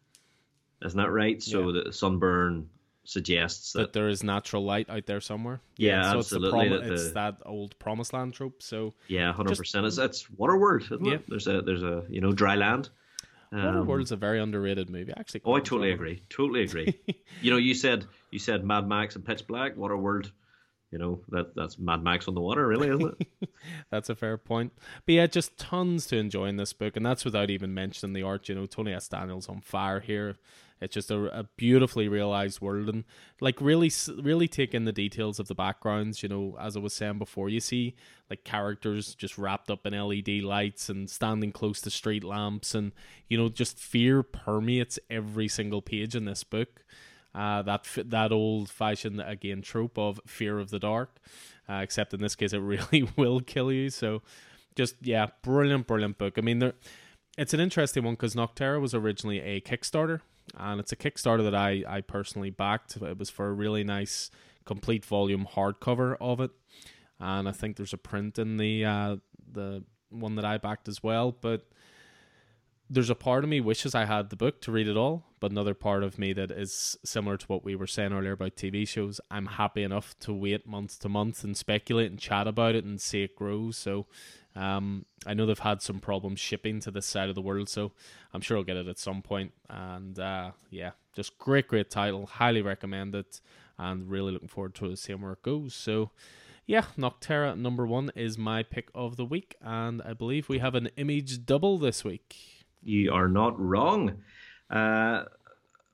Isn't 0.84 0.98
that 0.98 1.10
right? 1.10 1.42
So 1.42 1.70
Yeah. 1.70 1.82
the 1.84 1.92
sunburn 1.92 2.68
suggests 3.08 3.72
that 3.72 3.78
that 3.78 3.92
there 3.94 4.08
is 4.08 4.22
natural 4.22 4.64
light 4.64 4.88
out 4.90 5.06
there 5.06 5.20
somewhere. 5.20 5.60
Yeah, 5.76 6.12
so 6.12 6.18
absolutely, 6.18 6.66
It's, 6.66 6.70
the 6.70 6.76
that 6.76 6.80
prom- 6.82 6.92
it's 6.92 7.12
that 7.12 7.36
old 7.46 7.78
promised 7.78 8.12
land 8.12 8.34
trope. 8.34 8.62
So 8.62 8.94
yeah, 9.08 9.32
hundred 9.32 9.56
percent. 9.56 9.86
It's 9.86 9.98
it's 9.98 10.24
Waterworld, 10.38 10.82
isn't 10.82 11.04
Yeah. 11.04 11.14
it? 11.14 11.24
There's 11.28 11.46
a 11.46 11.62
there's 11.62 11.82
a 11.82 12.04
you 12.08 12.20
know 12.20 12.32
dry 12.32 12.56
land. 12.56 12.90
Um, 13.50 13.60
Waterworld's 13.60 14.12
a 14.12 14.16
very 14.16 14.38
underrated 14.40 14.90
movie. 14.90 15.12
Actually, 15.16 15.40
Oh, 15.46 15.54
I 15.54 15.60
totally 15.60 15.92
agree. 15.92 16.22
Totally 16.28 16.62
agree. 16.64 16.98
you 17.40 17.50
know, 17.50 17.56
you 17.56 17.72
said 17.74 18.04
you 18.30 18.38
said 18.38 18.62
Mad 18.64 18.86
Max 18.86 19.16
and 19.16 19.24
Pitch 19.24 19.46
Black, 19.46 19.76
Waterworld. 19.76 20.30
You 20.90 20.98
know 20.98 21.20
that 21.28 21.54
that's 21.54 21.78
Mad 21.78 22.02
Max 22.02 22.28
on 22.28 22.34
the 22.34 22.40
water, 22.40 22.66
really, 22.66 22.88
isn't 22.88 23.14
it? 23.20 23.48
That's 23.90 24.08
a 24.08 24.14
fair 24.14 24.38
point. 24.38 24.72
But 25.04 25.12
yeah, 25.16 25.26
just 25.26 25.58
tons 25.58 26.06
to 26.06 26.16
enjoy 26.16 26.46
in 26.46 26.56
this 26.56 26.72
book, 26.72 26.96
and 26.96 27.04
that's 27.04 27.26
without 27.26 27.50
even 27.50 27.74
mentioning 27.74 28.14
the 28.14 28.22
art. 28.22 28.48
You 28.48 28.54
know, 28.54 28.64
Tony 28.64 28.94
S. 28.94 29.06
Daniels 29.06 29.50
on 29.50 29.60
fire 29.60 30.00
here. 30.00 30.36
It's 30.80 30.94
just 30.94 31.10
a, 31.10 31.40
a 31.40 31.44
beautifully 31.56 32.08
realized 32.08 32.60
world, 32.60 32.88
and 32.88 33.04
like 33.40 33.60
really, 33.60 33.90
really 34.20 34.48
take 34.48 34.74
in 34.74 34.84
the 34.84 34.92
details 34.92 35.38
of 35.38 35.48
the 35.48 35.54
backgrounds. 35.54 36.22
You 36.22 36.28
know, 36.28 36.56
as 36.60 36.76
I 36.76 36.80
was 36.80 36.94
saying 36.94 37.18
before, 37.18 37.48
you 37.48 37.60
see 37.60 37.96
like 38.30 38.44
characters 38.44 39.14
just 39.14 39.38
wrapped 39.38 39.70
up 39.70 39.86
in 39.86 39.98
LED 39.98 40.42
lights 40.42 40.88
and 40.88 41.10
standing 41.10 41.52
close 41.52 41.80
to 41.82 41.90
street 41.90 42.24
lamps, 42.24 42.74
and 42.74 42.92
you 43.28 43.36
know, 43.36 43.48
just 43.48 43.78
fear 43.78 44.22
permeates 44.22 44.98
every 45.10 45.48
single 45.48 45.82
page 45.82 46.14
in 46.14 46.24
this 46.24 46.44
book. 46.44 46.84
Uh, 47.34 47.62
that 47.62 47.86
that 48.04 48.32
old 48.32 48.70
fashioned 48.70 49.20
again 49.20 49.62
trope 49.62 49.98
of 49.98 50.20
fear 50.26 50.58
of 50.58 50.70
the 50.70 50.78
dark, 50.78 51.18
uh, 51.68 51.74
except 51.74 52.14
in 52.14 52.20
this 52.20 52.34
case 52.34 52.52
it 52.52 52.58
really 52.60 53.08
will 53.16 53.40
kill 53.40 53.70
you. 53.70 53.90
So, 53.90 54.22
just 54.76 54.96
yeah, 55.02 55.26
brilliant, 55.42 55.86
brilliant 55.86 56.18
book. 56.18 56.38
I 56.38 56.40
mean, 56.40 56.60
there, 56.60 56.74
it's 57.36 57.54
an 57.54 57.60
interesting 57.60 58.02
one 58.02 58.14
because 58.14 58.34
Nocterra 58.34 58.80
was 58.80 58.94
originally 58.94 59.40
a 59.40 59.60
Kickstarter, 59.60 60.20
and 60.58 60.80
it's 60.80 60.92
a 60.92 60.96
Kickstarter 60.96 61.44
that 61.44 61.54
I 61.54 61.84
I 61.86 62.00
personally 62.00 62.50
backed. 62.50 62.96
It 62.96 63.18
was 63.18 63.30
for 63.30 63.48
a 63.48 63.52
really 63.52 63.84
nice 63.84 64.30
complete 64.64 65.04
volume 65.04 65.46
hardcover 65.54 66.16
of 66.20 66.40
it, 66.40 66.50
and 67.20 67.48
I 67.48 67.52
think 67.52 67.76
there's 67.76 67.94
a 67.94 67.98
print 67.98 68.38
in 68.38 68.56
the 68.56 68.84
uh, 68.84 69.16
the 69.50 69.84
one 70.10 70.36
that 70.36 70.44
I 70.44 70.58
backed 70.58 70.88
as 70.88 71.02
well, 71.02 71.32
but 71.32 71.66
there's 72.90 73.10
a 73.10 73.14
part 73.14 73.44
of 73.44 73.50
me 73.50 73.60
wishes 73.60 73.94
I 73.94 74.06
had 74.06 74.30
the 74.30 74.36
book 74.36 74.60
to 74.62 74.72
read 74.72 74.88
it 74.88 74.96
all, 74.96 75.26
but 75.40 75.50
another 75.50 75.74
part 75.74 76.02
of 76.02 76.18
me 76.18 76.32
that 76.32 76.50
is 76.50 76.96
similar 77.04 77.36
to 77.36 77.46
what 77.46 77.64
we 77.64 77.76
were 77.76 77.86
saying 77.86 78.12
earlier 78.12 78.32
about 78.32 78.56
TV 78.56 78.88
shows. 78.88 79.20
I'm 79.30 79.46
happy 79.46 79.82
enough 79.82 80.18
to 80.20 80.32
wait 80.32 80.66
month 80.66 80.98
to 81.00 81.08
month 81.08 81.44
and 81.44 81.56
speculate 81.56 82.10
and 82.10 82.18
chat 82.18 82.46
about 82.46 82.74
it 82.74 82.84
and 82.84 83.00
see 83.00 83.22
it 83.22 83.36
grow. 83.36 83.70
So, 83.72 84.06
Um, 84.58 85.06
I 85.24 85.34
know 85.34 85.46
they've 85.46 85.58
had 85.58 85.82
some 85.82 86.00
problems 86.00 86.40
shipping 86.40 86.80
to 86.80 86.90
this 86.90 87.06
side 87.06 87.28
of 87.28 87.36
the 87.36 87.40
world, 87.40 87.68
so 87.68 87.92
I'm 88.34 88.40
sure 88.40 88.56
I'll 88.56 88.64
get 88.64 88.76
it 88.76 88.88
at 88.88 88.98
some 88.98 89.22
point. 89.22 89.52
And 89.70 90.18
uh, 90.18 90.50
yeah, 90.70 90.90
just 91.14 91.38
great, 91.38 91.68
great 91.68 91.90
title. 91.90 92.26
Highly 92.26 92.60
recommend 92.62 93.14
it, 93.14 93.40
and 93.78 94.10
really 94.10 94.32
looking 94.32 94.48
forward 94.48 94.74
to 94.76 94.96
seeing 94.96 95.20
where 95.20 95.32
it 95.32 95.42
goes. 95.42 95.74
So 95.74 96.10
yeah, 96.66 96.86
Nocterra 96.98 97.56
number 97.56 97.86
one 97.86 98.10
is 98.16 98.36
my 98.36 98.62
pick 98.64 98.90
of 98.94 99.16
the 99.16 99.24
week, 99.24 99.56
and 99.62 100.02
I 100.02 100.12
believe 100.12 100.48
we 100.48 100.58
have 100.58 100.74
an 100.74 100.90
image 100.96 101.46
double 101.46 101.78
this 101.78 102.04
week. 102.04 102.36
You 102.82 103.12
are 103.12 103.28
not 103.28 103.58
wrong. 103.60 104.18
Uh, 104.68 105.24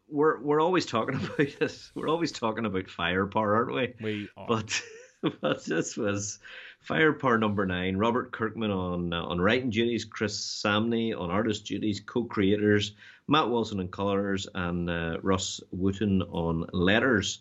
we're 0.09 0.41
we're 0.41 0.61
always 0.61 0.87
talking 0.87 1.17
about 1.25 1.59
this. 1.61 1.91
We're 1.95 2.09
always 2.09 2.33
talking 2.33 2.65
about 2.65 2.89
firepower, 2.89 3.57
aren't 3.57 3.75
we? 3.75 3.95
We 4.01 4.29
are. 4.37 4.47
But 4.49 4.83
but 5.41 5.65
this 5.65 5.97
was 5.97 6.39
firepower 6.85 7.39
number 7.39 7.67
nine. 7.67 7.97
Robert 7.97 8.31
Kirkman 8.31 8.71
on 8.71 9.13
uh, 9.13 9.23
on 9.23 9.41
writing 9.41 9.71
duties, 9.71 10.05
Chris 10.05 10.39
Samnee 10.39 11.19
on 11.19 11.31
artist 11.31 11.67
duties, 11.67 12.01
co-creators, 12.01 12.93
Matt 13.27 13.51
Wilson 13.51 13.81
on 13.81 13.89
colors, 13.89 14.47
and 14.55 14.89
uh, 14.89 15.19
Rus 15.23 15.61
Wooton 15.75 16.23
on 16.31 16.67
letters. 16.73 17.41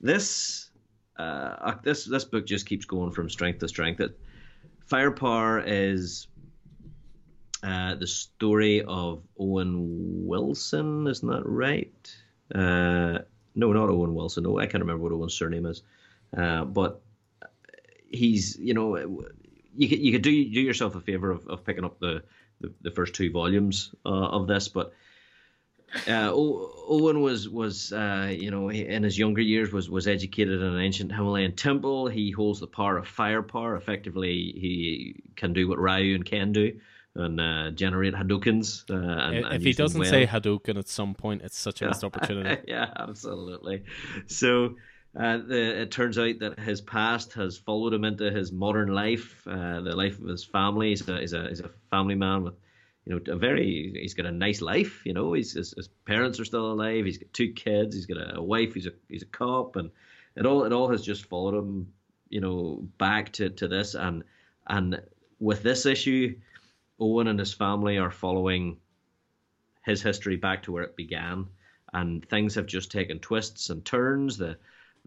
This 0.00 0.70
uh, 1.18 1.74
this 1.82 2.04
this 2.04 2.24
book 2.24 2.46
just 2.46 2.66
keeps 2.66 2.84
going 2.84 3.12
from 3.12 3.28
strength 3.28 3.60
to 3.60 3.68
strength. 3.68 4.00
It, 4.00 4.18
Firepower 4.86 5.62
is 5.66 6.28
uh, 7.62 7.94
the 7.96 8.06
story 8.06 8.82
of 8.82 9.22
Owen 9.38 10.26
Wilson, 10.26 11.06
isn't 11.06 11.28
that 11.28 11.44
right? 11.44 12.16
Uh, 12.54 13.18
no, 13.54 13.72
not 13.72 13.90
Owen 13.90 14.14
Wilson. 14.14 14.44
No, 14.44 14.58
I 14.58 14.66
can't 14.66 14.82
remember 14.82 15.02
what 15.02 15.12
Owen's 15.12 15.34
surname 15.34 15.66
is. 15.66 15.82
Uh, 16.34 16.64
but 16.64 17.02
he's, 18.10 18.56
you 18.58 18.74
know, 18.74 18.96
you 19.74 19.88
could, 19.88 19.98
you 19.98 20.12
could 20.12 20.22
do 20.22 20.30
do 20.50 20.60
yourself 20.60 20.94
a 20.94 21.00
favor 21.00 21.30
of, 21.30 21.46
of 21.46 21.64
picking 21.64 21.84
up 21.84 21.98
the, 22.00 22.22
the, 22.60 22.72
the 22.82 22.90
first 22.90 23.14
two 23.14 23.30
volumes 23.30 23.94
uh, 24.04 24.08
of 24.08 24.46
this, 24.46 24.68
but 24.68 24.92
uh, 26.06 26.30
Owen 26.32 27.20
was 27.22 27.48
was 27.48 27.92
uh, 27.92 28.30
you 28.30 28.50
know 28.50 28.70
in 28.70 29.02
his 29.02 29.18
younger 29.18 29.40
years 29.40 29.72
was 29.72 29.88
was 29.88 30.06
educated 30.06 30.60
in 30.60 30.66
an 30.66 30.80
ancient 30.80 31.12
Himalayan 31.12 31.52
temple. 31.56 32.08
He 32.08 32.30
holds 32.30 32.60
the 32.60 32.66
power 32.66 32.98
of 32.98 33.08
fire 33.08 33.42
power. 33.42 33.76
Effectively, 33.76 34.52
he 34.56 35.22
can 35.36 35.52
do 35.52 35.68
what 35.68 35.78
Ryu 35.78 36.22
can 36.24 36.52
do 36.52 36.78
and 37.14 37.40
uh, 37.40 37.70
generate 37.70 38.14
Hadoukens. 38.14 38.88
Uh, 38.90 38.94
and, 38.94 39.36
if 39.38 39.44
and 39.52 39.62
he 39.62 39.72
doesn't 39.72 40.00
well. 40.00 40.10
say 40.10 40.26
Hadouken 40.26 40.76
at 40.76 40.88
some 40.88 41.14
point, 41.14 41.42
it's 41.42 41.58
such 41.58 41.80
a 41.80 41.86
missed 41.86 42.04
opportunity. 42.04 42.62
yeah, 42.66 42.90
absolutely. 42.96 43.84
So. 44.26 44.76
Uh, 45.16 45.38
the, 45.38 45.82
it 45.82 45.90
turns 45.90 46.18
out 46.18 46.38
that 46.40 46.58
his 46.58 46.80
past 46.80 47.32
has 47.32 47.56
followed 47.56 47.94
him 47.94 48.04
into 48.04 48.30
his 48.30 48.52
modern 48.52 48.88
life, 48.88 49.46
uh, 49.46 49.80
the 49.80 49.96
life 49.96 50.20
of 50.20 50.26
his 50.26 50.44
family. 50.44 50.90
He's 50.90 51.08
a, 51.08 51.18
he's 51.18 51.32
a, 51.32 51.48
he's 51.48 51.60
a 51.60 51.70
family 51.90 52.14
man 52.14 52.44
with 52.44 52.54
you 53.08 53.14
know, 53.14 53.32
a 53.32 53.36
very 53.36 53.92
he's 53.98 54.12
got 54.12 54.26
a 54.26 54.32
nice 54.32 54.60
life. 54.60 55.06
You 55.06 55.14
know, 55.14 55.32
his, 55.32 55.52
his 55.54 55.88
parents 56.04 56.38
are 56.40 56.44
still 56.44 56.72
alive. 56.72 57.06
He's 57.06 57.16
got 57.16 57.32
two 57.32 57.52
kids. 57.52 57.94
He's 57.94 58.04
got 58.04 58.18
a, 58.18 58.36
a, 58.36 58.42
wife. 58.42 58.74
He's 58.74 58.86
a 58.86 58.92
he's 59.08 59.22
a 59.22 59.26
cop, 59.26 59.76
and 59.76 59.90
it 60.36 60.44
all 60.44 60.64
it 60.64 60.74
all 60.74 60.90
has 60.90 61.02
just 61.02 61.24
followed 61.24 61.54
him. 61.54 61.92
You 62.28 62.42
know, 62.42 62.86
back 62.98 63.32
to, 63.34 63.48
to 63.48 63.68
this 63.68 63.94
and 63.94 64.24
and 64.66 65.00
with 65.40 65.62
this 65.62 65.86
issue, 65.86 66.36
Owen 67.00 67.28
and 67.28 67.38
his 67.38 67.54
family 67.54 67.96
are 67.96 68.10
following 68.10 68.76
his 69.86 70.02
history 70.02 70.36
back 70.36 70.64
to 70.64 70.72
where 70.72 70.82
it 70.82 70.94
began, 70.94 71.46
and 71.94 72.28
things 72.28 72.56
have 72.56 72.66
just 72.66 72.92
taken 72.92 73.20
twists 73.20 73.70
and 73.70 73.82
turns. 73.86 74.36
The 74.36 74.58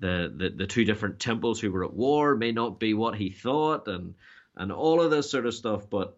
the 0.02 0.34
the, 0.36 0.50
the 0.50 0.68
two 0.68 0.84
different 0.84 1.20
temples 1.20 1.60
who 1.62 1.72
were 1.72 1.86
at 1.86 1.94
war 1.94 2.36
may 2.36 2.52
not 2.52 2.80
be 2.80 2.94
what 2.94 3.16
he 3.16 3.30
thought, 3.30 3.88
and 3.88 4.16
and 4.58 4.72
all 4.72 5.02
of 5.02 5.12
this 5.12 5.32
sort 5.32 5.46
of 5.46 5.54
stuff, 5.54 5.90
but 5.90 6.18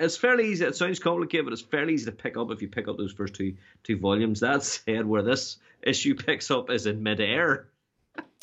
it's 0.00 0.16
fairly 0.16 0.48
easy. 0.48 0.64
It 0.64 0.76
sounds 0.76 0.98
complicated, 0.98 1.46
but 1.46 1.52
it's 1.52 1.62
fairly 1.62 1.94
easy 1.94 2.06
to 2.06 2.12
pick 2.12 2.36
up 2.36 2.50
if 2.50 2.62
you 2.62 2.68
pick 2.68 2.88
up 2.88 2.96
those 2.96 3.12
first 3.12 3.34
two 3.34 3.56
two 3.84 3.98
volumes. 3.98 4.40
That 4.40 4.62
said, 4.64 5.06
where 5.06 5.22
this 5.22 5.58
issue 5.82 6.14
picks 6.26 6.50
up 6.50 6.70
is 6.70 6.86
in 6.86 7.02
midair, 7.02 7.68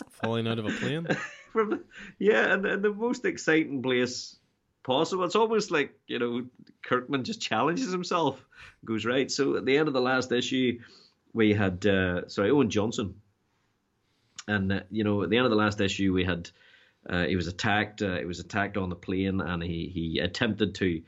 falling 0.10 0.48
out 0.48 0.60
of 0.60 0.66
a 0.66 0.72
plane. 0.72 1.07
From, 1.52 1.86
yeah, 2.20 2.53
and, 2.53 2.66
and 2.66 2.84
the 2.84 2.94
most 2.94 3.24
exciting 3.24 3.82
place 3.82 4.36
possible. 4.84 5.24
It's 5.24 5.36
almost 5.36 5.72
like 5.72 5.98
you 6.07 6.20
know 6.20 6.45
Kirkman 6.84 7.24
just 7.24 7.41
challenges 7.41 7.91
himself, 7.91 8.45
goes 8.84 9.06
right. 9.06 9.32
So 9.32 9.56
at 9.56 9.66
the 9.66 9.78
end 9.78 9.88
of 9.88 9.94
the 9.94 10.02
last 10.02 10.32
issue, 10.32 10.80
we 11.34 11.53
had 11.53 11.86
uh, 11.86 12.28
sorry 12.28 12.52
Owen 12.52 12.70
Johnson, 12.70 13.16
and 14.47 14.72
uh, 14.72 14.80
you 14.89 15.03
know 15.03 15.23
at 15.23 15.30
the 15.30 15.38
end 15.38 15.45
of 15.45 15.51
the 15.51 15.57
last 15.57 15.81
issue 15.81 16.13
we 16.13 16.23
had. 16.23 16.49
Uh, 17.07 17.26
he 17.26 17.35
was 17.35 17.45
attacked. 17.45 18.01
Uh, 18.01 18.17
he 18.17 18.26
was 18.26 18.39
attacked 18.39 18.77
on 18.77 18.89
the 18.89 18.95
plane, 18.95 19.39
and 19.39 19.61
he, 19.61 19.91
he 19.93 20.17
attempted 20.17 20.73
to 20.73 21.03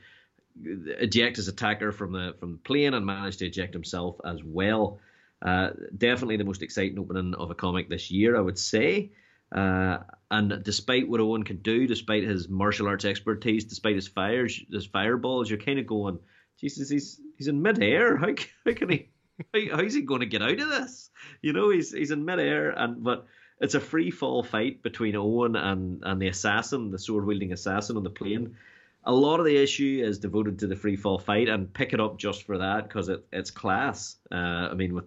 eject 0.64 1.36
his 1.36 1.48
attacker 1.48 1.92
from 1.92 2.12
the 2.12 2.34
from 2.38 2.52
the 2.52 2.58
plane 2.58 2.94
and 2.94 3.04
managed 3.04 3.40
to 3.40 3.46
eject 3.46 3.74
himself 3.74 4.16
as 4.24 4.42
well. 4.44 5.00
Uh, 5.40 5.70
definitely 5.96 6.36
the 6.36 6.44
most 6.44 6.62
exciting 6.62 6.98
opening 6.98 7.34
of 7.34 7.50
a 7.50 7.54
comic 7.54 7.88
this 7.88 8.10
year, 8.10 8.36
I 8.36 8.40
would 8.40 8.58
say. 8.58 9.12
Uh, 9.54 9.98
and 10.30 10.62
despite 10.62 11.08
what 11.08 11.20
Owen 11.20 11.44
can 11.44 11.58
do, 11.58 11.86
despite 11.86 12.24
his 12.24 12.48
martial 12.48 12.88
arts 12.88 13.04
expertise, 13.04 13.64
despite 13.64 13.94
his 13.94 14.08
fires, 14.08 14.60
his 14.70 14.86
fireballs, 14.86 15.48
you're 15.48 15.58
kind 15.58 15.78
of 15.78 15.86
going, 15.86 16.18
Jesus, 16.60 16.90
he's 16.90 17.20
he's 17.36 17.48
in 17.48 17.62
midair. 17.62 18.16
How 18.16 18.34
how 18.66 18.72
can 18.74 18.90
he? 18.90 19.08
How, 19.54 19.76
how's 19.76 19.94
he 19.94 20.02
going 20.02 20.20
to 20.20 20.26
get 20.26 20.42
out 20.42 20.58
of 20.58 20.68
this? 20.68 21.10
You 21.42 21.52
know, 21.52 21.70
he's 21.70 21.92
he's 21.92 22.10
in 22.10 22.24
midair, 22.24 22.70
and 22.70 23.04
but 23.04 23.26
it's 23.60 23.74
a 23.74 23.80
free 23.80 24.10
fall 24.10 24.42
fight 24.42 24.82
between 24.82 25.16
Owen 25.16 25.54
and 25.54 26.02
and 26.02 26.20
the 26.20 26.28
assassin, 26.28 26.90
the 26.90 26.98
sword 26.98 27.24
wielding 27.24 27.52
assassin 27.52 27.96
on 27.96 28.02
the 28.02 28.10
plane 28.10 28.56
a 29.04 29.12
lot 29.12 29.40
of 29.40 29.46
the 29.46 29.56
issue 29.56 30.02
is 30.04 30.18
devoted 30.18 30.58
to 30.58 30.66
the 30.66 30.76
free 30.76 30.96
fall 30.96 31.18
fight, 31.18 31.48
and 31.48 31.72
pick 31.72 31.94
it 31.94 32.00
up 32.00 32.18
just 32.18 32.44
for 32.44 32.58
that 32.58 32.84
because 32.84 33.08
it, 33.08 33.24
it's 33.32 33.50
class. 33.50 34.16
Uh, 34.30 34.68
I 34.70 34.74
mean, 34.74 34.94
with 34.94 35.06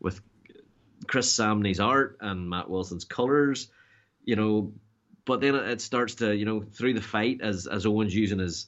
with 0.00 0.20
Chris 1.06 1.32
Samnee's 1.32 1.80
art 1.80 2.18
and 2.20 2.48
Matt 2.48 2.68
Wilson's 2.68 3.04
colors, 3.04 3.70
you 4.24 4.36
know. 4.36 4.72
But 5.24 5.40
then 5.40 5.54
it 5.54 5.82
starts 5.82 6.16
to, 6.16 6.34
you 6.34 6.46
know, 6.46 6.62
through 6.62 6.94
the 6.94 7.02
fight 7.02 7.40
as 7.42 7.66
as 7.66 7.86
Owen's 7.86 8.14
using 8.14 8.38
his 8.38 8.66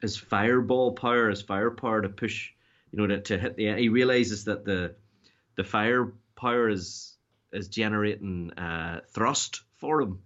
his 0.00 0.16
fireball 0.16 0.92
power, 0.92 1.28
his 1.28 1.42
fire 1.42 1.70
power 1.70 2.00
to 2.00 2.08
push, 2.08 2.52
you 2.96 3.06
know, 3.06 3.14
to, 3.14 3.20
to 3.20 3.38
hit 3.38 3.56
the. 3.56 3.74
He 3.74 3.90
realizes 3.90 4.44
that 4.44 4.64
the 4.64 4.94
the 5.56 5.64
fire 5.64 6.12
power 6.34 6.68
is 6.68 7.14
is 7.52 7.68
generating 7.68 8.52
uh, 8.52 9.00
thrust 9.12 9.60
for 9.76 10.00
him, 10.00 10.20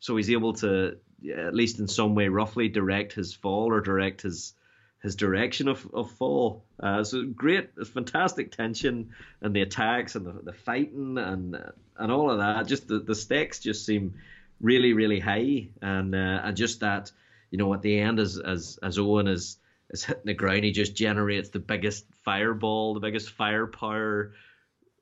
so 0.00 0.16
he's 0.16 0.30
able 0.30 0.54
to 0.54 0.96
at 1.36 1.54
least 1.54 1.78
in 1.78 1.88
some 1.88 2.14
way, 2.14 2.28
roughly 2.28 2.68
direct 2.68 3.12
his 3.12 3.34
fall 3.34 3.70
or 3.70 3.80
direct 3.80 4.22
his 4.22 4.54
his 5.02 5.14
direction 5.14 5.68
of, 5.68 5.86
of 5.92 6.10
fall. 6.12 6.64
Uh, 6.80 7.04
so 7.04 7.24
great, 7.26 7.70
fantastic 7.86 8.50
tension 8.50 9.10
and 9.42 9.54
the 9.54 9.60
attacks 9.60 10.16
and 10.16 10.26
the, 10.26 10.32
the 10.42 10.52
fighting 10.54 11.18
and 11.18 11.56
and 11.98 12.12
all 12.12 12.30
of 12.30 12.38
that. 12.38 12.66
Just 12.66 12.88
the, 12.88 12.98
the 12.98 13.14
stakes 13.14 13.60
just 13.60 13.84
seem 13.84 14.14
really 14.62 14.94
really 14.94 15.20
high 15.20 15.68
and 15.82 16.14
uh, 16.14 16.40
and 16.44 16.56
just 16.56 16.80
that 16.80 17.12
you 17.50 17.58
know 17.58 17.74
at 17.74 17.82
the 17.82 17.98
end 17.98 18.20
as 18.20 18.38
as 18.38 18.78
as 18.82 18.98
Owen 18.98 19.28
is 19.28 19.58
is 19.90 20.04
hitting 20.04 20.22
the 20.24 20.34
ground, 20.34 20.64
he 20.64 20.72
just 20.72 20.94
generates 20.94 21.50
the 21.50 21.58
biggest 21.58 22.06
fireball, 22.24 22.94
the 22.94 23.00
biggest 23.00 23.30
firepower. 23.30 24.32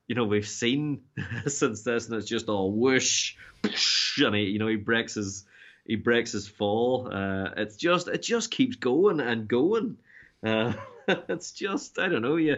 You 0.07 0.15
know 0.15 0.25
we've 0.25 0.49
seen 0.49 1.03
since 1.47 1.83
this, 1.83 2.07
and 2.07 2.17
it's 2.17 2.29
just 2.29 2.49
all 2.49 2.73
whoosh, 2.73 3.37
and 4.19 4.35
he, 4.35 4.43
you 4.43 4.59
know 4.59 4.69
he 4.69 4.77
breaks 4.77 5.15
his 5.15 5.45
he 5.87 5.97
breaks 5.97 6.33
his 6.33 6.49
fall. 6.49 7.09
Uh, 7.11 7.51
it's 7.57 7.77
just 7.77 8.09
it 8.09 8.23
just 8.23 8.51
keeps 8.51 8.77
going 8.77 9.21
and 9.21 9.49
going. 9.49 9.97
Uh, 10.45 10.75
it's 11.09 11.53
just 11.53 11.99
I 11.99 12.09
don't 12.09 12.23
know 12.23 12.37
you 12.37 12.57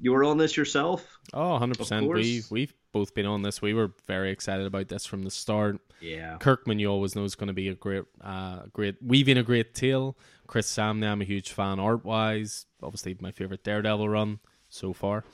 you 0.00 0.12
were 0.12 0.24
on 0.24 0.36
this 0.36 0.56
yourself. 0.56 1.18
Oh, 1.32 1.52
100 1.52 1.78
percent. 1.78 2.06
We've 2.08 2.50
we've 2.50 2.74
both 2.92 3.14
been 3.14 3.26
on 3.26 3.42
this. 3.42 3.62
We 3.62 3.74
were 3.74 3.92
very 4.06 4.30
excited 4.30 4.66
about 4.66 4.88
this 4.88 5.06
from 5.06 5.22
the 5.22 5.30
start. 5.30 5.80
Yeah, 6.00 6.36
Kirkman, 6.38 6.78
you 6.78 6.88
always 6.88 7.16
know 7.16 7.24
is 7.24 7.34
going 7.34 7.48
to 7.48 7.52
be 7.52 7.68
a 7.68 7.74
great, 7.74 8.04
uh, 8.20 8.62
great 8.72 8.96
weaving 9.02 9.38
a 9.38 9.42
great 9.42 9.74
tale. 9.74 10.16
Chris 10.46 10.70
Samnee, 10.70 11.10
I'm 11.10 11.22
a 11.22 11.24
huge 11.24 11.52
fan 11.52 11.80
art 11.80 12.04
wise. 12.04 12.66
Obviously, 12.82 13.16
my 13.20 13.30
favorite 13.30 13.64
Daredevil 13.64 14.08
run 14.08 14.40
so 14.68 14.92
far 14.92 15.24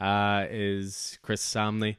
uh, 0.00 0.46
is 0.48 1.18
Chris 1.22 1.42
Samnee 1.42 1.96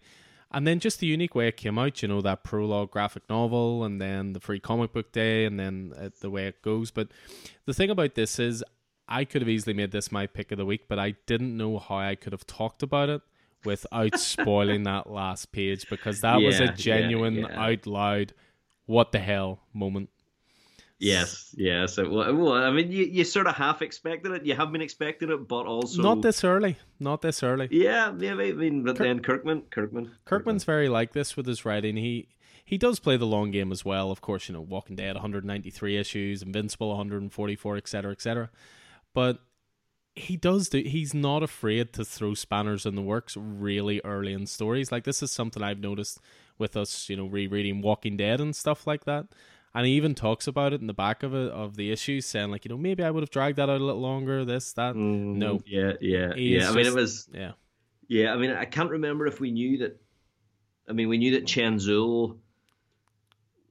and 0.56 0.66
then 0.66 0.80
just 0.80 1.02
the 1.02 1.08
unique 1.08 1.36
way 1.36 1.50
it 1.50 1.58
came 1.58 1.78
out, 1.78 2.02
you 2.02 2.08
know, 2.08 2.22
that 2.22 2.46
prologue 2.46 2.90
graphic 2.90 3.24
novel, 3.30 3.84
and 3.84 4.00
then 4.00 4.32
the 4.32 4.40
free 4.40 4.60
comic 4.60 4.94
book 4.94 5.12
day, 5.12 5.44
and 5.44 5.60
then 5.60 5.94
uh, 6.00 6.10
the 6.22 6.30
way 6.30 6.48
it 6.48 6.62
goes. 6.62 6.92
But 6.92 7.10
the 7.66 7.74
thing 7.74 7.90
about 7.90 8.16
this 8.16 8.40
is, 8.40 8.64
I 9.06 9.26
could 9.26 9.42
have 9.42 9.50
easily 9.50 9.74
made 9.74 9.92
this 9.92 10.14
my 10.14 10.28
pick 10.28 10.54
of 10.54 10.58
the 10.58 10.66
week, 10.66 10.88
but 10.88 10.98
I 10.98 11.16
didn't 11.26 11.58
know 11.58 11.78
how 11.78 11.98
I 11.98 12.16
could 12.16 12.32
have 12.32 12.48
talked 12.48 12.82
about 12.82 13.10
it 13.10 13.22
without 13.66 14.20
spoiling 14.20 14.84
that 14.84 15.10
last 15.10 15.52
page 15.52 15.90
because 15.90 16.22
that 16.22 16.40
yeah, 16.40 16.46
was 16.46 16.60
a 16.60 16.68
genuine, 16.70 17.36
yeah, 17.36 17.48
yeah. 17.50 17.66
out 17.66 17.88
loud, 17.88 18.34
what 18.86 19.12
the 19.12 19.20
hell 19.20 19.62
moment. 19.74 20.10
Yes, 20.98 21.54
yes. 21.58 21.98
well, 21.98 22.54
I 22.54 22.72
mean, 22.72 22.90
you, 22.90 23.04
you 23.04 23.26
sort 23.26 23.48
of 23.48 23.56
half 23.56 23.82
expected 23.82 24.32
it. 24.32 24.46
You 24.46 24.56
have 24.56 24.72
been 24.72 24.82
expecting 24.82 25.30
it, 25.30 25.48
but 25.48 25.66
also 25.66 26.02
not 26.02 26.22
this 26.22 26.44
early. 26.44 26.78
Not 27.00 27.22
this 27.22 27.44
early. 27.44 27.68
Yeah, 27.70 28.14
yeah. 28.18 28.32
I 28.32 28.54
mean, 28.54 28.84
but 28.84 28.96
Kirk- 28.98 29.06
then 29.06 29.20
Kirkman, 29.20 29.64
Kirkman, 29.70 30.12
Kirkman's 30.24 30.64
Kirkman. 30.64 30.74
very 30.76 30.90
like 30.90 31.12
this 31.12 31.36
with 31.36 31.48
his 31.48 31.66
writing. 31.66 31.98
He 31.98 32.30
he 32.64 32.78
does 32.78 33.00
play 33.00 33.18
the 33.18 33.28
long 33.28 33.52
game 33.52 33.72
as 33.72 33.84
well. 33.84 34.10
Of 34.10 34.22
course, 34.22 34.48
you 34.48 34.54
know, 34.54 34.62
Walking 34.62 34.96
Dead 34.96 35.16
193 35.16 35.98
issues, 35.98 36.42
Invincible 36.42 36.90
144, 36.90 37.78
etc., 37.78 38.12
etc. 38.12 38.50
But 39.14 39.40
he 40.16 40.38
does 40.38 40.70
do 40.70 40.80
he's 40.80 41.14
not 41.14 41.44
afraid 41.44 41.92
to 41.94 42.06
throw 42.06 42.34
spanners 42.34 42.86
in 42.86 42.96
the 42.96 43.02
works 43.02 43.36
really 43.36 44.02
early 44.06 44.34
in 44.34 44.46
stories. 44.46 44.92
Like 44.92 45.04
this 45.04 45.22
is 45.22 45.32
something 45.32 45.62
i've 45.62 45.80
noticed 45.80 46.20
with 46.58 46.78
us 46.78 47.10
you 47.10 47.18
know 47.18 47.26
rereading 47.26 47.82
walking 47.82 48.18
dead 48.18 48.40
and 48.40 48.56
stuff 48.56 48.88
like 48.88 49.06
that. 49.06 49.28
And 49.74 49.86
he 49.86 49.92
even 49.94 50.16
talks 50.16 50.48
about 50.48 50.72
it 50.72 50.80
in 50.80 50.88
the 50.88 50.94
back 50.94 51.22
of 51.22 51.36
it 51.36 51.52
of 51.52 51.76
the 51.76 51.92
issue 51.92 52.22
saying 52.22 52.50
like 52.50 52.64
you 52.64 52.70
know 52.70 52.78
maybe 52.78 53.04
i 53.04 53.12
would 53.12 53.24
have 53.24 53.30
dragged 53.30 53.58
that 53.58 53.70
out 53.70 53.82
a 53.82 53.84
little 53.84 54.02
longer 54.02 54.46
this 54.46 54.72
that. 54.74 54.96
Mm, 54.96 55.36
no. 55.36 55.60
Yeah 55.66 55.94
yeah 56.00 56.34
he 56.34 56.58
yeah 56.58 56.70
i 56.70 56.74
mean 56.74 56.86
it 56.86 56.96
was 56.96 57.28
yeah. 57.34 57.52
Yeah 58.08 58.34
i 58.34 58.38
mean 58.38 58.52
i 58.52 58.66
can't 58.66 58.90
remember 58.90 59.28
if 59.28 59.42
we 59.42 59.52
knew 59.52 59.80
that 59.80 60.00
i 60.88 60.94
mean 60.94 61.10
we 61.10 61.18
knew 61.18 61.32
that 61.32 61.46
chen 61.46 61.76
zule 61.76 62.38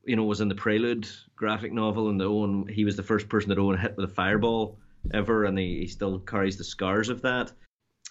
you 0.05 0.17
know 0.17 0.25
was 0.25 0.43
in 0.43 0.49
the 0.49 0.55
prelude 0.55 1.09
graphic 1.37 1.73
novel 1.73 2.11
and 2.11 2.21
the 2.21 2.25
owen 2.27 2.67
he 2.69 2.85
was 2.85 2.97
the 2.97 3.03
first 3.03 3.31
person 3.31 3.49
that 3.49 3.59
owen 3.59 3.79
hit 3.79 3.97
with 3.97 4.11
a 4.11 4.13
fireball 4.13 4.79
ever, 5.13 5.45
and 5.45 5.59
he, 5.59 5.81
he 5.81 5.87
still 5.87 6.19
carries 6.19 6.57
the 6.57 6.65
scars 6.65 7.09
of 7.09 7.23
that. 7.23 7.53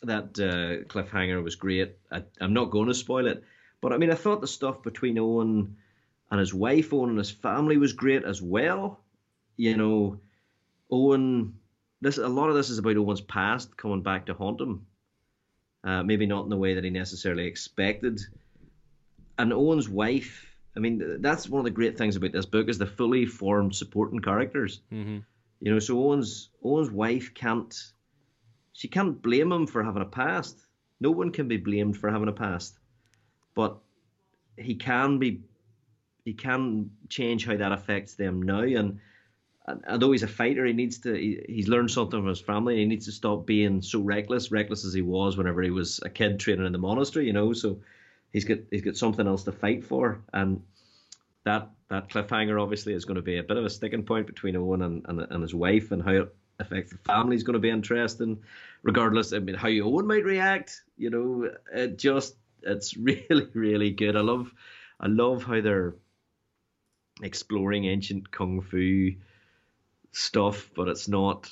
That 0.03 0.37
uh, 0.37 0.85
cliffhanger 0.87 1.41
was 1.41 1.55
great. 1.55 1.95
I, 2.11 2.23
I'm 2.41 2.53
not 2.53 2.71
going 2.71 2.87
to 2.87 2.93
spoil 2.93 3.27
it, 3.27 3.43
but 3.81 3.93
I 3.93 3.97
mean, 3.97 4.11
I 4.11 4.15
thought 4.15 4.41
the 4.41 4.47
stuff 4.47 4.83
between 4.83 5.17
Owen 5.17 5.77
and 6.29 6.39
his 6.39 6.53
wife, 6.53 6.93
Owen 6.93 7.09
and 7.09 7.17
his 7.17 7.31
family, 7.31 7.77
was 7.77 7.93
great 7.93 8.23
as 8.23 8.41
well. 8.41 8.99
You 9.55 9.77
know, 9.77 10.19
Owen. 10.91 11.55
This 12.01 12.17
a 12.17 12.27
lot 12.27 12.49
of 12.49 12.55
this 12.55 12.69
is 12.69 12.79
about 12.79 12.97
Owen's 12.97 13.21
past 13.21 13.77
coming 13.77 14.01
back 14.01 14.25
to 14.25 14.33
haunt 14.33 14.59
him. 14.59 14.87
Uh, 15.85 16.03
maybe 16.03 16.25
not 16.25 16.43
in 16.43 16.49
the 16.49 16.57
way 16.57 16.73
that 16.73 16.83
he 16.83 16.89
necessarily 16.89 17.45
expected. 17.45 18.19
And 19.37 19.53
Owen's 19.53 19.87
wife. 19.87 20.49
I 20.75 20.79
mean, 20.79 21.21
that's 21.21 21.47
one 21.47 21.59
of 21.59 21.65
the 21.65 21.71
great 21.71 21.97
things 21.97 22.15
about 22.15 22.31
this 22.31 22.45
book 22.45 22.67
is 22.67 22.77
the 22.77 22.85
fully 22.85 23.25
formed 23.25 23.75
supporting 23.75 24.19
characters. 24.19 24.81
Mm-hmm. 24.91 25.19
You 25.63 25.71
know, 25.71 25.79
so 25.79 25.97
Owen's 25.97 26.49
Owen's 26.61 26.91
wife 26.91 27.33
can't 27.33 27.73
she 28.73 28.89
can't 28.89 29.21
blame 29.21 29.49
him 29.49 29.65
for 29.65 29.81
having 29.81 30.01
a 30.01 30.05
past. 30.05 30.59
No 30.99 31.09
one 31.11 31.31
can 31.31 31.47
be 31.47 31.55
blamed 31.55 31.95
for 31.95 32.09
having 32.11 32.27
a 32.27 32.33
past. 32.33 32.77
But 33.55 33.77
he 34.57 34.75
can 34.75 35.19
be 35.19 35.43
he 36.25 36.33
can 36.33 36.91
change 37.07 37.45
how 37.45 37.55
that 37.55 37.71
affects 37.71 38.15
them 38.15 38.41
now 38.41 38.61
and, 38.61 38.99
although 39.87 40.11
he's 40.11 40.23
a 40.23 40.27
fighter 40.27 40.65
he 40.65 40.73
needs 40.73 40.97
to 40.99 41.13
he, 41.13 41.41
he's 41.47 41.69
learned 41.69 41.91
something 41.91 42.19
from 42.19 42.27
his 42.27 42.41
family 42.41 42.77
he 42.77 42.85
needs 42.85 43.05
to 43.05 43.11
stop 43.13 43.45
being 43.45 43.81
so 43.81 44.01
reckless 44.01 44.51
reckless 44.51 44.85
as 44.85 44.93
he 44.93 45.01
was 45.01 45.37
whenever 45.37 45.61
he 45.61 45.69
was 45.69 46.01
a 46.03 46.09
kid 46.09 46.39
training 46.39 46.65
in 46.65 46.73
the 46.73 46.77
monastery 46.77 47.25
you 47.25 47.33
know 47.33 47.53
so 47.53 47.79
he's 48.31 48.43
got 48.43 48.59
he's 48.71 48.81
got 48.81 48.97
something 48.97 49.27
else 49.27 49.43
to 49.43 49.51
fight 49.51 49.85
for 49.85 50.21
and 50.33 50.61
that 51.45 51.69
that 51.89 52.09
cliffhanger 52.09 52.61
obviously 52.61 52.93
is 52.93 53.05
going 53.05 53.15
to 53.15 53.21
be 53.21 53.37
a 53.37 53.43
bit 53.43 53.57
of 53.57 53.65
a 53.65 53.69
sticking 53.69 54.03
point 54.03 54.27
between 54.27 54.55
Owen 54.55 54.81
and, 54.81 55.05
and, 55.07 55.21
and 55.21 55.41
his 55.41 55.53
wife 55.53 55.91
and 55.91 56.01
how 56.01 56.11
it 56.11 56.35
affects 56.59 56.91
the 56.91 56.97
family 56.99 57.35
is 57.35 57.43
going 57.43 57.53
to 57.53 57.59
be 57.59 57.69
interesting. 57.69 58.39
Regardless, 58.81 59.33
I 59.33 59.39
mean, 59.39 59.55
how 59.55 59.69
Owen 59.69 60.07
might 60.07 60.25
react, 60.25 60.81
you 60.97 61.09
know, 61.09 61.51
it 61.73 61.97
just 61.97 62.35
it's 62.61 62.95
really 62.97 63.47
really 63.53 63.91
good. 63.91 64.15
I 64.15 64.21
love 64.21 64.51
I 64.99 65.07
love 65.07 65.43
how 65.43 65.61
they're 65.61 65.95
exploring 67.21 67.85
ancient 67.85 68.31
kung 68.31 68.61
fu 68.61 69.11
stuff, 70.11 70.71
but 70.75 70.87
it's 70.87 71.07
not 71.07 71.49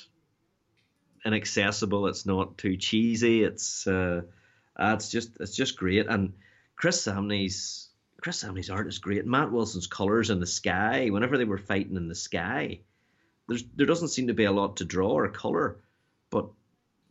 inaccessible. 1.24 2.08
It's 2.08 2.26
not 2.26 2.58
too 2.58 2.76
cheesy. 2.76 3.44
It's 3.44 3.86
uh, 3.86 4.22
it's 4.78 5.10
just 5.10 5.36
it's 5.40 5.54
just 5.54 5.76
great. 5.76 6.06
And 6.06 6.32
Chris 6.76 7.06
Samnee's 7.06 7.90
Chris 8.22 8.42
Samnee's 8.42 8.70
art 8.70 8.86
is 8.86 9.00
great. 9.00 9.26
Matt 9.26 9.50
Wilson's 9.50 9.88
colors 9.88 10.30
in 10.30 10.38
the 10.38 10.46
sky, 10.46 11.08
whenever 11.10 11.36
they 11.36 11.44
were 11.44 11.58
fighting 11.58 11.96
in 11.96 12.06
the 12.06 12.14
sky, 12.14 12.78
there's 13.48 13.64
there 13.74 13.86
doesn't 13.86 14.08
seem 14.08 14.28
to 14.28 14.34
be 14.34 14.44
a 14.44 14.52
lot 14.52 14.76
to 14.76 14.84
draw 14.84 15.10
or 15.10 15.28
color, 15.28 15.78
but 16.30 16.46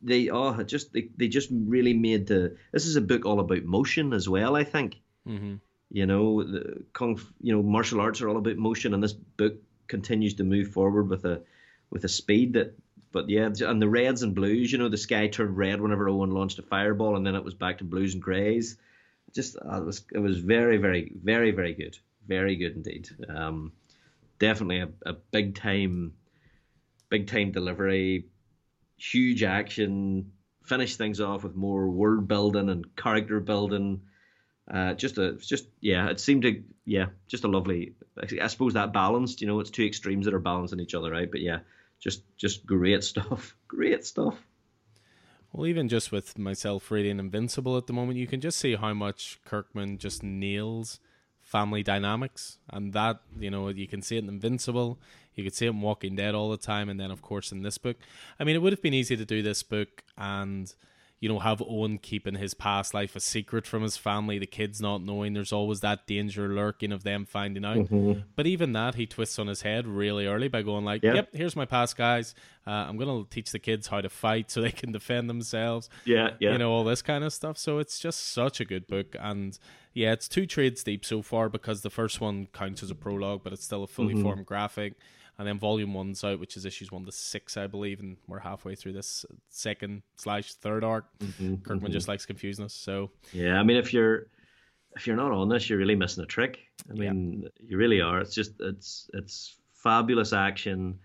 they 0.01 0.29
oh 0.29 0.63
just 0.63 0.93
they, 0.93 1.09
they 1.17 1.27
just 1.27 1.49
really 1.51 1.93
made 1.93 2.27
the 2.27 2.55
this 2.71 2.85
is 2.85 2.95
a 2.95 3.01
book 3.01 3.25
all 3.25 3.41
about 3.41 3.65
motion 3.65 4.13
as 4.13 4.29
well. 4.29 4.55
I 4.55 4.63
think. 4.63 5.01
Mm-hmm. 5.27 5.55
You 5.91 6.05
know, 6.05 6.43
the 6.43 6.83
kung, 6.93 7.19
you 7.41 7.53
know, 7.53 7.61
martial 7.61 7.99
arts 7.99 8.21
are 8.21 8.29
all 8.29 8.38
about 8.38 8.55
motion, 8.55 8.93
and 8.93 9.03
this 9.03 9.11
book 9.11 9.55
continues 9.88 10.35
to 10.35 10.45
move 10.45 10.69
forward 10.69 11.09
with 11.09 11.25
a 11.25 11.41
with 11.89 12.05
a 12.05 12.09
speed 12.09 12.53
that. 12.53 12.73
But 13.11 13.29
yeah, 13.29 13.49
and 13.59 13.81
the 13.81 13.89
reds 13.89 14.23
and 14.23 14.33
blues, 14.33 14.71
you 14.71 14.77
know, 14.77 14.88
the 14.88 14.95
sky 14.95 15.27
turned 15.27 15.57
red 15.57 15.81
whenever 15.81 16.07
Owen 16.07 16.31
launched 16.31 16.59
a 16.59 16.61
fireball, 16.61 17.17
and 17.17 17.27
then 17.27 17.35
it 17.35 17.43
was 17.43 17.53
back 17.53 17.79
to 17.79 17.83
blues 17.83 18.13
and 18.13 18.23
grays 18.23 18.77
just 19.34 19.56
uh, 19.57 19.81
it 19.81 19.85
was 19.85 20.03
it 20.14 20.19
was 20.19 20.39
very 20.39 20.77
very 20.77 21.11
very 21.23 21.52
very 21.52 21.73
good, 21.73 21.98
very 22.27 22.56
good 22.56 22.76
indeed. 22.76 23.10
Um, 23.30 23.72
definitely 24.39 24.80
a, 24.80 24.89
a 25.06 25.14
big 25.14 25.56
time, 25.56 26.14
big 27.10 27.27
time 27.27 27.52
delivery, 27.52 28.26
huge 28.98 29.43
action. 29.43 30.31
Finish 30.64 30.95
things 30.95 31.19
off 31.19 31.43
with 31.43 31.56
more 31.56 31.89
world 31.89 32.27
building 32.27 32.69
and 32.69 32.95
character 32.95 33.39
building. 33.39 34.02
Uh, 34.72 34.93
just 34.93 35.18
a 35.18 35.34
just 35.34 35.65
yeah, 35.80 36.10
it 36.10 36.19
seemed 36.19 36.43
to 36.43 36.64
yeah, 36.85 37.07
just 37.27 37.43
a 37.43 37.48
lovely. 37.48 37.95
I 38.41 38.48
suppose 38.48 38.73
that 38.73 38.93
balanced. 38.93 39.41
You 39.41 39.48
know, 39.48 39.60
it's 39.60 39.69
two 39.69 39.85
extremes 39.85 40.26
that 40.26 40.34
are 40.34 40.39
balancing 40.39 40.80
each 40.80 40.93
other 40.93 41.15
out. 41.15 41.31
But 41.31 41.41
yeah, 41.41 41.60
just 41.99 42.22
just 42.38 42.65
great 42.65 43.03
stuff. 43.03 43.56
Great 43.68 44.06
stuff. 44.06 44.35
Well, 45.53 45.68
even 45.68 45.90
just 45.90 46.11
with 46.11 46.38
myself 46.38 46.90
reading 46.91 47.19
Invincible 47.19 47.78
at 47.78 47.88
the 47.88 47.94
moment, 47.94 48.18
you 48.18 48.28
can 48.28 48.40
just 48.40 48.57
see 48.57 48.76
how 48.76 48.94
much 48.94 49.40
Kirkman 49.45 49.98
just 49.98 50.23
nails 50.23 50.99
family 51.41 51.84
dynamics, 51.84 52.57
and 52.69 52.94
that 52.94 53.19
you 53.38 53.52
know 53.52 53.68
you 53.68 53.88
can 53.88 54.02
see 54.02 54.15
it 54.15 54.23
in 54.23 54.30
Invincible, 54.30 54.98
you 55.36 55.44
could 55.44 55.53
see 55.53 55.65
it 55.65 55.72
in 55.72 55.82
Walking 55.82 56.15
Dead 56.15 56.36
all 56.36 56.49
the 56.49 56.57
time, 56.57 56.88
and 56.88 56.98
then 56.99 57.11
of 57.11 57.22
course 57.22 57.52
in 57.52 57.64
this 57.64 57.78
book. 57.78 57.98
I 58.40 58.45
mean, 58.45 58.56
it 58.56 58.61
would 58.61 58.72
have 58.72 58.82
been 58.82 58.94
easy 58.94 59.18
to 59.18 59.26
do 59.26 59.41
this 59.41 59.61
book 59.61 60.03
and 60.18 60.73
you 61.22 61.30
know, 61.30 61.38
have 61.38 61.61
Owen 61.61 61.99
keeping 61.99 62.34
his 62.34 62.56
past 62.56 62.95
life 62.95 63.15
a 63.15 63.19
secret 63.19 63.68
from 63.68 63.84
his 63.84 63.95
family, 63.95 64.39
the 64.39 64.48
kids 64.48 64.81
not 64.81 65.03
knowing. 65.03 65.34
There's 65.34 65.53
always 65.53 65.81
that 65.81 66.07
danger 66.07 66.49
lurking 66.49 66.91
of 66.91 67.03
them 67.03 67.26
finding 67.26 67.64
out. 67.64 67.77
Mm-hmm. 67.77 68.22
But 68.35 68.48
even 68.48 68.73
that, 68.73 68.95
he 68.95 69.06
twists 69.06 69.38
on 69.38 69.45
his 69.45 69.61
head 69.61 69.85
really 69.85 70.26
early 70.26 70.48
by 70.48 70.64
going 70.64 70.84
like, 70.84 71.03
"Yep, 71.03 71.30
here's 71.34 71.56
my 71.56 71.65
past, 71.65 71.95
guys. 71.95 72.34
Uh, 72.65 72.72
I'm 72.72 72.98
gonna 72.98 73.23
teach 73.30 73.52
the 73.52 73.60
kids 73.60 73.85
how 73.85 74.02
to 74.02 74.10
fight 74.10 74.49
so 74.49 74.61
they 74.61 74.72
can 74.72 74.91
defend 74.91 75.30
themselves." 75.30 75.89
Yeah, 76.06 76.31
yeah. 76.39 76.53
You 76.53 76.57
know 76.57 76.72
all 76.72 76.84
this 76.84 77.03
kind 77.03 77.23
of 77.23 77.31
stuff. 77.31 77.60
So 77.60 77.77
it's 77.77 77.99
just 77.99 78.31
such 78.34 78.60
a 78.60 78.65
good 78.65 78.88
book, 78.88 79.15
and 79.19 79.57
yeah, 79.93 80.14
it's 80.14 80.27
two 80.27 80.48
trades 80.48 80.84
deep 80.84 81.06
so 81.06 81.22
far 81.22 81.49
because 81.49 81.84
the 81.84 81.91
first 81.91 82.19
one 82.19 82.48
counts 82.48 82.81
as 82.81 82.89
a 82.89 82.95
prologue, 82.95 83.41
but 83.43 83.53
it's 83.53 83.64
still 83.64 83.84
a 83.84 83.88
fully 83.88 84.15
mm-hmm. 84.15 84.23
formed 84.23 84.45
graphic 84.48 84.95
and 85.41 85.47
then 85.47 85.57
volume 85.57 85.95
one's 85.95 86.23
out, 86.23 86.39
which 86.39 86.55
is 86.55 86.65
issues 86.65 86.91
one 86.91 87.03
to 87.03 87.11
six, 87.11 87.57
I 87.57 87.65
believe, 87.65 87.99
and 87.99 88.15
we're 88.27 88.38
halfway 88.38 88.76
through 88.76 88.93
this 88.93 89.26
second 89.49 90.03
slash 90.15 90.53
third 90.53 90.84
arc. 90.84 91.05
Mm-hmm, 91.18 91.55
Kirkman 91.55 91.80
mm-hmm. 91.80 91.91
just 91.93 92.07
likes 92.07 92.27
confusing 92.27 92.65
us. 92.65 92.76
So 92.76 93.09
yeah, 93.34 93.59
I 93.59 93.63
mean, 93.63 93.77
if 93.77 93.91
you're 93.91 94.27
if 94.95 95.07
you're 95.07 95.15
not 95.15 95.31
on 95.31 95.49
this, 95.49 95.68
you're 95.68 95.80
really 95.80 95.95
missing 95.95 96.23
a 96.23 96.27
trick. 96.27 96.59
I 96.88 96.93
mean, 96.93 97.41
yeah. 97.41 97.49
you 97.69 97.77
really 97.77 98.01
are. 98.01 98.19
It's 98.19 98.35
just 98.35 98.51
it's 98.59 99.09
it's 99.15 99.55
fabulous 99.73 100.31
action. 100.31 100.99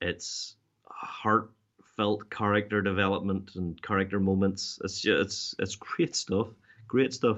It's 0.00 0.56
heartfelt 0.86 2.30
character 2.30 2.80
development 2.80 3.50
and 3.54 3.82
character 3.82 4.18
moments. 4.18 4.80
It's 4.82 4.98
just, 4.98 5.20
it's 5.20 5.54
it's 5.58 5.76
great 5.76 6.16
stuff. 6.16 6.48
Great 6.86 7.12
stuff. 7.12 7.36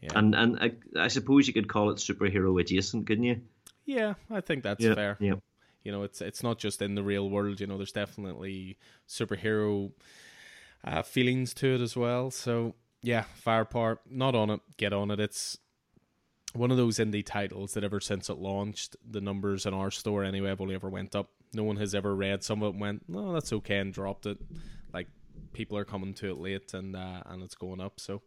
Yeah. 0.00 0.12
And 0.14 0.34
and 0.34 0.58
I, 0.58 0.72
I 0.98 1.08
suppose 1.08 1.46
you 1.46 1.52
could 1.52 1.68
call 1.68 1.90
it 1.90 1.98
superhero 1.98 2.58
adjacent, 2.58 3.06
couldn't 3.06 3.24
you? 3.24 3.42
Yeah, 3.84 4.14
I 4.30 4.40
think 4.40 4.62
that's 4.62 4.82
yeah, 4.82 4.94
fair. 4.94 5.16
Yeah. 5.20 5.34
You 5.82 5.92
know, 5.92 6.02
it's 6.02 6.20
it's 6.20 6.42
not 6.42 6.58
just 6.58 6.80
in 6.80 6.94
the 6.94 7.02
real 7.02 7.28
world. 7.28 7.60
You 7.60 7.66
know, 7.66 7.76
there's 7.76 7.92
definitely 7.92 8.78
superhero 9.08 9.92
uh, 10.84 11.02
feelings 11.02 11.54
to 11.54 11.74
it 11.74 11.80
as 11.80 11.96
well. 11.96 12.30
So 12.30 12.74
yeah, 13.02 13.24
Firepower, 13.34 14.00
not 14.08 14.34
on 14.34 14.50
it. 14.50 14.60
Get 14.76 14.92
on 14.92 15.10
it. 15.10 15.18
It's 15.18 15.58
one 16.52 16.70
of 16.70 16.76
those 16.76 16.98
indie 16.98 17.24
titles 17.24 17.74
that 17.74 17.84
ever 17.84 18.00
since 18.00 18.28
it 18.28 18.38
launched, 18.38 18.96
the 19.08 19.20
numbers 19.20 19.66
in 19.66 19.74
our 19.74 19.90
store 19.90 20.22
anyway 20.22 20.50
have 20.50 20.60
only 20.60 20.74
ever 20.74 20.88
went 20.88 21.16
up. 21.16 21.30
No 21.52 21.64
one 21.64 21.76
has 21.76 21.94
ever 21.94 22.14
read 22.14 22.44
some 22.44 22.62
of 22.62 22.68
it 22.68 22.72
and 22.72 22.80
went, 22.80 23.08
no, 23.08 23.32
that's 23.32 23.52
okay, 23.52 23.78
and 23.78 23.92
dropped 23.92 24.26
it. 24.26 24.38
Like 24.92 25.08
people 25.52 25.76
are 25.76 25.84
coming 25.84 26.14
to 26.14 26.30
it 26.30 26.38
late 26.38 26.74
and 26.74 26.94
uh, 26.94 27.22
and 27.26 27.42
it's 27.42 27.54
going 27.54 27.80
up. 27.80 27.98
So 27.98 28.22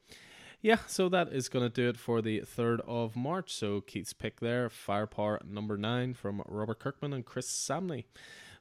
yeah, 0.66 0.80
so 0.88 1.10
that 1.10 1.32
is 1.32 1.48
going 1.48 1.64
to 1.64 1.70
do 1.70 1.88
it 1.90 1.96
for 1.96 2.24
the 2.24 2.42
3rd 2.42 2.80
of 2.88 3.16
March. 3.16 3.54
So 3.54 3.82
Keith's 3.82 4.14
pick 4.14 4.40
there, 4.40 4.68
Firepower 4.68 5.40
number 5.48 5.78
9 5.78 6.16
from 6.16 6.42
Robert 6.48 6.80
Kirkman 6.80 7.14
and 7.14 7.24
Chris 7.24 7.48
Samnee. 7.48 8.06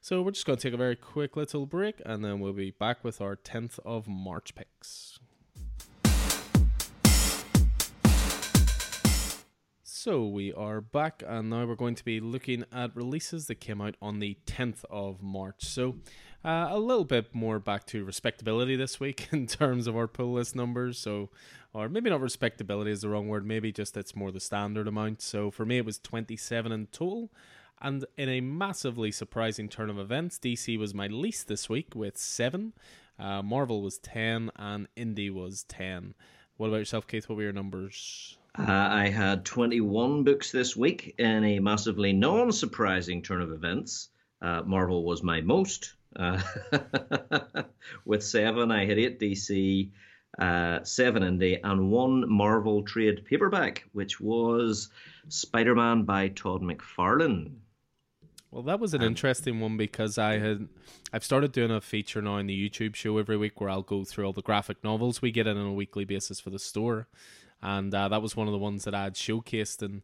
So 0.01 0.21
we're 0.21 0.29
just 0.29 0.45
going 0.45 0.59
to 0.59 0.61
take 0.61 0.75
a 0.75 0.77
very 0.77 0.95
quick 0.95 1.35
little 1.35 1.65
break 1.65 2.03
and 2.05 2.23
then 2.23 2.39
we'll 2.39 2.53
be 2.53 2.69
back 2.69 3.03
with 3.03 3.21
our 3.21 3.35
10th 3.35 3.79
of 3.83 4.07
March 4.07 4.53
picks. 4.53 5.17
So 9.83 10.27
we 10.27 10.53
are 10.53 10.81
back, 10.81 11.23
and 11.25 11.49
now 11.49 11.65
we're 11.65 11.73
going 11.73 11.95
to 11.95 12.05
be 12.05 12.19
looking 12.19 12.63
at 12.71 12.95
releases 12.95 13.47
that 13.47 13.55
came 13.55 13.81
out 13.81 13.95
on 13.99 14.19
the 14.19 14.37
10th 14.45 14.85
of 14.91 15.23
March. 15.23 15.65
So 15.65 15.95
uh, 16.45 16.67
a 16.69 16.77
little 16.77 17.03
bit 17.03 17.33
more 17.33 17.57
back 17.57 17.87
to 17.87 18.05
respectability 18.05 18.75
this 18.75 18.99
week 18.99 19.29
in 19.31 19.47
terms 19.47 19.87
of 19.87 19.97
our 19.97 20.07
pull 20.07 20.33
list 20.33 20.55
numbers. 20.55 20.99
So, 20.99 21.29
or 21.73 21.89
maybe 21.89 22.11
not 22.11 22.21
respectability 22.21 22.91
is 22.91 23.01
the 23.01 23.09
wrong 23.09 23.27
word. 23.27 23.47
Maybe 23.47 23.71
just 23.71 23.97
it's 23.97 24.15
more 24.15 24.31
the 24.31 24.39
standard 24.39 24.87
amount. 24.87 25.23
So 25.23 25.49
for 25.49 25.65
me, 25.65 25.77
it 25.77 25.85
was 25.85 25.97
27 25.97 26.71
in 26.71 26.87
total. 26.87 27.31
And 27.81 28.05
in 28.15 28.29
a 28.29 28.41
massively 28.41 29.11
surprising 29.11 29.69
turn 29.69 29.89
of 29.89 29.97
events, 29.97 30.37
DC 30.37 30.77
was 30.77 30.93
my 30.93 31.07
least 31.07 31.47
this 31.47 31.67
week 31.67 31.95
with 31.95 32.15
seven. 32.17 32.73
Uh, 33.17 33.41
Marvel 33.41 33.81
was 33.81 33.97
10 33.97 34.51
and 34.55 34.87
Indie 34.95 35.33
was 35.33 35.63
10. 35.63 36.13
What 36.57 36.67
about 36.67 36.77
yourself, 36.77 37.07
Keith? 37.07 37.27
What 37.27 37.37
were 37.37 37.43
your 37.43 37.53
numbers? 37.53 38.37
Uh, 38.57 38.63
I 38.71 39.09
had 39.09 39.43
21 39.45 40.23
books 40.23 40.51
this 40.51 40.77
week 40.77 41.15
in 41.17 41.43
a 41.43 41.59
massively 41.59 42.13
non 42.13 42.51
surprising 42.51 43.21
turn 43.21 43.41
of 43.41 43.51
events. 43.51 44.09
Uh, 44.41 44.61
Marvel 44.61 45.03
was 45.03 45.23
my 45.23 45.41
most. 45.41 45.94
Uh, 46.15 46.41
with 48.05 48.23
seven, 48.23 48.71
I 48.71 48.85
had 48.85 48.97
eight 48.97 49.19
DC, 49.19 49.91
uh, 50.39 50.83
seven 50.83 51.23
indie, 51.23 51.59
and 51.63 51.89
one 51.91 52.29
Marvel 52.29 52.83
trade 52.83 53.25
paperback, 53.25 53.85
which 53.93 54.19
was 54.19 54.89
Spider 55.27 55.75
Man 55.75 56.03
by 56.03 56.29
Todd 56.29 56.61
McFarlane. 56.61 57.51
Well, 58.51 58.63
that 58.63 58.79
was 58.79 58.93
an 58.93 59.01
um, 59.01 59.07
interesting 59.07 59.59
one 59.59 59.75
because 59.75 60.17
I 60.17 60.37
had 60.37 60.69
I've 61.11 61.25
started 61.25 61.51
doing 61.51 61.71
a 61.71 61.81
feature 61.81 62.21
now 62.21 62.37
in 62.37 62.47
the 62.47 62.69
YouTube 62.69 62.95
show 62.95 63.17
every 63.17 63.35
week 63.35 63.59
where 63.59 63.69
I'll 63.69 63.81
go 63.81 64.05
through 64.05 64.25
all 64.25 64.31
the 64.31 64.41
graphic 64.41 64.81
novels 64.81 65.21
we 65.21 65.31
get 65.31 65.45
in 65.45 65.57
on 65.57 65.65
a 65.65 65.73
weekly 65.73 66.05
basis 66.05 66.39
for 66.39 66.51
the 66.51 66.59
store, 66.59 67.09
and 67.61 67.93
uh, 67.93 68.07
that 68.07 68.21
was 68.21 68.37
one 68.37 68.47
of 68.47 68.53
the 68.53 68.57
ones 68.57 68.85
that 68.85 68.95
I 68.95 69.03
had 69.03 69.15
showcased. 69.15 69.81
And 69.81 70.03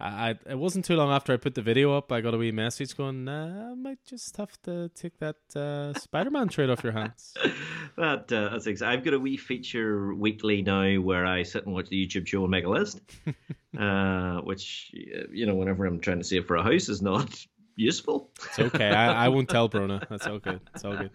I, 0.00 0.30
I, 0.30 0.30
it 0.50 0.58
wasn't 0.58 0.84
too 0.84 0.96
long 0.96 1.10
after 1.10 1.32
I 1.32 1.36
put 1.36 1.54
the 1.54 1.62
video 1.62 1.96
up, 1.96 2.10
I 2.10 2.20
got 2.20 2.34
a 2.34 2.36
wee 2.36 2.50
message 2.50 2.96
going, 2.96 3.24
nah, 3.24 3.70
"I 3.70 3.74
might 3.74 4.04
just 4.04 4.36
have 4.36 4.60
to 4.62 4.88
take 4.90 5.18
that 5.18 5.36
uh, 5.54 5.98
Spider-Man 5.98 6.48
trade 6.48 6.70
off 6.70 6.82
your 6.82 6.92
hands." 6.92 7.34
that 7.96 8.32
uh, 8.32 8.48
that's 8.50 8.66
exactly. 8.66 8.96
I've 8.96 9.04
got 9.04 9.14
a 9.14 9.20
wee 9.20 9.36
feature 9.36 10.12
weekly 10.14 10.62
now 10.62 10.94
where 10.96 11.24
I 11.24 11.44
sit 11.44 11.64
and 11.64 11.74
watch 11.74 11.88
the 11.88 12.06
YouTube 12.06 12.26
show 12.26 12.42
and 12.42 12.50
make 12.50 12.64
a 12.64 12.68
list, 12.68 13.00
uh, 13.78 14.40
which 14.40 14.90
you 14.92 15.46
know, 15.46 15.54
whenever 15.54 15.86
I'm 15.86 16.00
trying 16.00 16.18
to 16.18 16.24
save 16.24 16.46
for 16.46 16.56
a 16.56 16.62
house, 16.62 16.88
is 16.88 17.00
not 17.00 17.46
useful. 17.76 18.30
It's 18.46 18.58
okay. 18.58 18.90
I, 18.90 19.26
I 19.26 19.28
won't 19.28 19.48
tell 19.48 19.68
Brona. 19.68 20.06
That's 20.08 20.26
all 20.26 20.38
good. 20.38 20.60
It's 20.74 20.84
all 20.84 20.96
good. 20.96 21.10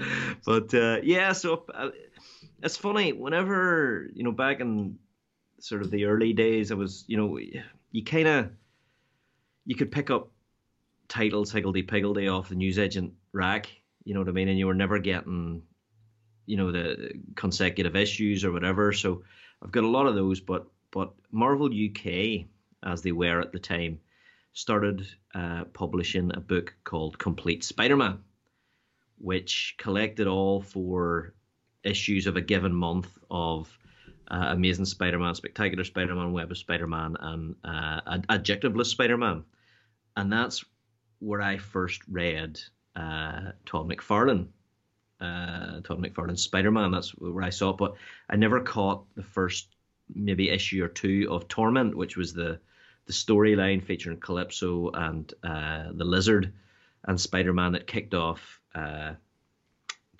But 0.46 0.74
uh, 0.74 1.00
yeah, 1.04 1.34
so 1.34 1.66
uh, 1.74 1.90
it's 2.64 2.78
funny. 2.78 3.12
Whenever 3.12 4.10
you 4.14 4.24
know, 4.24 4.32
back 4.32 4.62
in 4.62 5.00
sort 5.60 5.82
of 5.82 5.92
the 5.92 6.06
early 6.06 6.32
days, 6.32 6.72
I 6.72 6.76
was, 6.76 7.04
you 7.08 7.18
know, 7.18 7.38
you 7.92 8.04
kind 8.04 8.28
of 8.28 8.52
you 9.70 9.76
could 9.76 9.92
pick 9.92 10.10
up 10.10 10.32
titles 11.08 11.52
higgledy 11.52 11.84
piggledy 11.84 12.28
off 12.28 12.50
the 12.50 12.56
newsagent 12.56 13.14
rack. 13.34 13.70
You 14.04 14.16
know 14.16 14.22
what 14.22 14.28
I 14.28 14.32
mean? 14.32 14.48
And 14.48 14.58
you 14.58 14.66
were 14.66 14.74
never 14.74 14.98
getting, 14.98 15.62
you 16.48 16.58
know, 16.58 16.72
the 16.72 17.12
consecutive 17.36 17.96
issues 17.96 18.44
or 18.44 18.52
whatever. 18.52 18.92
So 18.94 19.22
I've 19.62 19.72
got 19.72 19.84
a 19.84 19.88
lot 19.88 20.08
of 20.08 20.16
those, 20.16 20.40
but 20.40 20.66
but 20.90 21.14
Marvel 21.32 21.68
UK, 21.68 22.48
as 22.82 23.04
they 23.04 23.12
were 23.12 23.42
at 23.42 23.52
the 23.52 23.60
time, 23.60 24.00
started 24.54 25.08
uh, 25.36 25.66
publishing 25.66 26.32
a 26.34 26.40
book 26.40 26.74
called 26.84 27.20
Complete 27.20 27.64
Spider-Man, 27.64 28.18
which 29.20 29.76
collected 29.78 30.26
all 30.26 30.64
four 30.64 31.36
issues 31.84 32.26
of 32.26 32.38
a 32.38 32.42
given 32.42 32.74
month 32.74 33.16
of 33.30 33.70
uh, 34.32 34.48
Amazing 34.50 34.86
Spider-Man, 34.86 35.36
Spectacular 35.36 35.84
Spider-Man, 35.84 36.34
Web 36.34 36.50
of 36.50 36.58
Spider-Man, 36.58 37.18
and 37.20 37.56
uh, 37.64 38.18
Adjectiveless 38.32 38.88
Spider-Man, 38.88 39.44
and 40.16 40.32
that's 40.32 40.64
where 41.20 41.42
I 41.42 41.58
first 41.58 42.02
read 42.10 42.60
uh, 42.96 43.52
Todd 43.66 43.90
McFarlane. 43.90 44.48
Uh, 45.20 45.82
Todd 45.82 46.02
McFarlane's 46.02 46.44
Spider-Man. 46.44 46.92
That's 46.92 47.12
where 47.12 47.44
I 47.44 47.50
saw 47.50 47.72
it, 47.72 47.78
but 47.78 47.96
I 48.30 48.38
never 48.38 48.62
caught 48.62 49.04
the 49.16 49.24
first 49.24 49.68
maybe 50.14 50.50
issue 50.50 50.84
or 50.84 50.88
two 50.88 51.28
of 51.30 51.48
Torment, 51.48 51.96
which 51.96 52.18
was 52.18 52.34
the 52.34 52.60
the 53.06 53.14
storyline 53.14 53.84
featuring 53.84 54.20
Calypso 54.20 54.92
and 54.94 55.34
uh, 55.44 55.86
the 55.94 56.06
Lizard 56.06 56.54
and 57.06 57.20
Spider-Man 57.20 57.72
that 57.72 57.88
kicked 57.88 58.14
off 58.14 58.62
uh, 58.76 59.14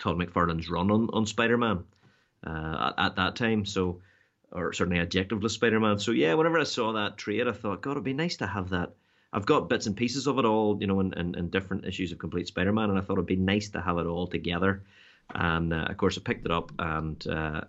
Todd 0.00 0.16
McFarlane's 0.16 0.68
run 0.68 0.90
on, 0.90 1.08
on 1.12 1.24
Spider-Man 1.24 1.84
uh, 2.44 2.92
at, 2.98 3.06
at, 3.06 3.16
that 3.16 3.36
time. 3.36 3.64
So, 3.64 4.00
or 4.50 4.72
certainly 4.72 4.98
Adjectiveless 4.98 5.52
Spider-Man. 5.52 6.00
So 6.00 6.10
yeah, 6.10 6.34
whenever 6.34 6.58
I 6.58 6.64
saw 6.64 6.92
that 6.94 7.16
trade, 7.16 7.46
I 7.46 7.52
thought, 7.52 7.80
God, 7.80 7.92
it'd 7.92 8.02
be 8.02 8.12
nice 8.12 8.38
to 8.38 8.48
have 8.48 8.70
that. 8.70 8.90
I've 9.32 9.46
got 9.46 9.68
bits 9.68 9.86
and 9.86 9.96
pieces 9.96 10.26
of 10.26 10.38
it 10.38 10.44
all, 10.44 10.78
you 10.80 10.86
know, 10.86 11.00
in, 11.00 11.12
in 11.14 11.50
different 11.50 11.84
issues 11.84 12.10
of 12.12 12.18
Complete 12.18 12.48
Spider-Man, 12.48 12.90
and 12.90 12.98
I 12.98 13.02
thought 13.02 13.14
it'd 13.14 13.26
be 13.26 13.36
nice 13.36 13.68
to 13.70 13.80
have 13.80 13.98
it 13.98 14.06
all 14.06 14.26
together. 14.26 14.82
And 15.34 15.72
uh, 15.72 15.86
of 15.88 15.96
course, 15.96 16.18
I 16.18 16.22
picked 16.22 16.44
it 16.44 16.50
up, 16.50 16.72
and 16.78 17.24
uh, 17.28 17.60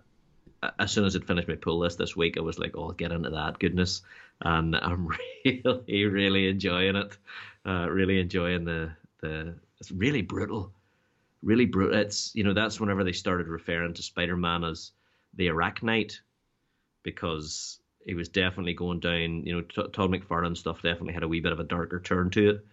as 0.78 0.90
soon 0.90 1.04
as 1.04 1.14
I'd 1.14 1.24
finished 1.24 1.48
my 1.48 1.54
pull 1.54 1.78
list 1.78 1.98
this 1.98 2.16
week, 2.16 2.36
I 2.36 2.40
was 2.40 2.58
like, 2.58 2.76
"Oh, 2.76 2.86
I'll 2.86 2.92
get 2.92 3.12
into 3.12 3.30
that 3.30 3.58
goodness," 3.58 4.02
and 4.40 4.74
I'm 4.82 5.08
really, 5.44 6.04
really 6.04 6.48
enjoying 6.48 6.96
it. 6.96 7.16
Uh, 7.64 7.88
really 7.88 8.20
enjoying 8.20 8.64
the 8.64 8.90
the. 9.20 9.54
It's 9.80 9.92
really 9.92 10.22
brutal, 10.22 10.72
really 11.42 11.66
brutal. 11.66 11.98
It's 11.98 12.32
you 12.34 12.44
know 12.44 12.54
that's 12.54 12.80
whenever 12.80 13.04
they 13.04 13.12
started 13.12 13.46
referring 13.46 13.94
to 13.94 14.02
Spider-Man 14.02 14.64
as 14.64 14.92
the 15.34 15.48
Arachnite, 15.48 16.20
because 17.02 17.80
he 18.06 18.14
was 18.14 18.28
definitely 18.28 18.74
going 18.74 19.00
down. 19.00 19.44
You 19.44 19.56
know, 19.56 19.60
Todd 19.62 20.10
McFarlane 20.10 20.56
stuff 20.56 20.82
definitely 20.82 21.14
had 21.14 21.22
a 21.22 21.28
wee 21.28 21.40
bit 21.40 21.52
of 21.52 21.60
a 21.60 21.64
darker 21.64 22.00
turn 22.00 22.30
to 22.30 22.50
it, 22.50 22.66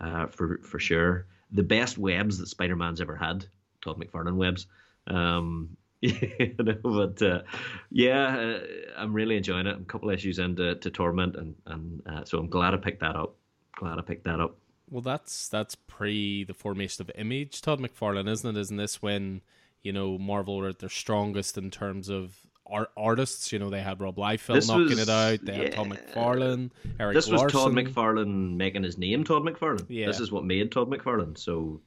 uh, 0.00 0.26
for 0.26 0.58
for 0.58 0.78
sure. 0.78 1.26
The 1.52 1.62
best 1.62 1.98
webs 1.98 2.38
that 2.38 2.46
Spider-Man's 2.46 3.00
ever 3.00 3.16
had, 3.16 3.44
Todd 3.82 3.98
McFarlane 3.98 4.36
webs. 4.36 4.66
Um, 5.06 5.76
you 6.00 6.54
know, 6.58 6.76
but 6.82 7.20
uh, 7.20 7.42
yeah, 7.90 8.36
uh, 8.36 8.60
I'm 8.96 9.12
really 9.12 9.36
enjoying 9.36 9.66
it. 9.66 9.76
I'm 9.76 9.82
a 9.82 9.84
couple 9.84 10.08
issues 10.10 10.38
into 10.38 10.74
to 10.76 10.90
Torment, 10.90 11.36
and 11.36 11.54
and 11.66 12.02
uh, 12.06 12.24
so 12.24 12.38
I'm 12.38 12.48
glad 12.48 12.72
I 12.72 12.78
picked 12.78 13.00
that 13.00 13.16
up. 13.16 13.34
Glad 13.76 13.98
I 13.98 14.02
picked 14.02 14.24
that 14.24 14.40
up. 14.40 14.56
Well, 14.88 15.02
that's 15.02 15.48
that's 15.48 15.74
pre 15.74 16.44
the 16.44 16.54
formation 16.54 17.02
of 17.02 17.10
Image, 17.16 17.60
Todd 17.60 17.80
McFarlane, 17.80 18.30
isn't 18.30 18.56
it? 18.56 18.58
Isn't 18.58 18.78
this 18.78 19.02
when 19.02 19.42
you 19.82 19.92
know 19.92 20.16
Marvel 20.16 20.56
were 20.56 20.68
at 20.68 20.78
their 20.78 20.88
strongest 20.88 21.58
in 21.58 21.70
terms 21.70 22.08
of 22.08 22.46
art- 22.70 22.92
artists? 22.96 23.52
You 23.52 23.58
know, 23.58 23.70
they 23.70 23.80
had 23.82 24.00
Rob 24.00 24.16
Liefeld 24.16 24.54
this 24.54 24.68
knocking 24.68 24.88
was, 24.90 24.98
it 25.00 25.08
out. 25.08 25.44
They 25.44 25.56
yeah, 25.56 25.62
had 25.62 25.72
Todd 25.74 25.88
McFarlane, 25.88 26.70
Erik. 26.98 27.14
This 27.14 27.28
was. 27.28 27.52
Todd 27.52 27.72
McFarlane 27.72 28.56
making 28.56 28.82
his 28.82 28.98
name, 28.98 29.24
Todd 29.24 29.42
McFarlane. 29.42 29.86
Yeah. 29.88 30.06
This 30.06 30.20
is 30.20 30.30
what 30.30 30.44
made 30.44 30.70
Todd 30.72 30.90
McFarlane. 30.90 31.36
So, 31.36 31.80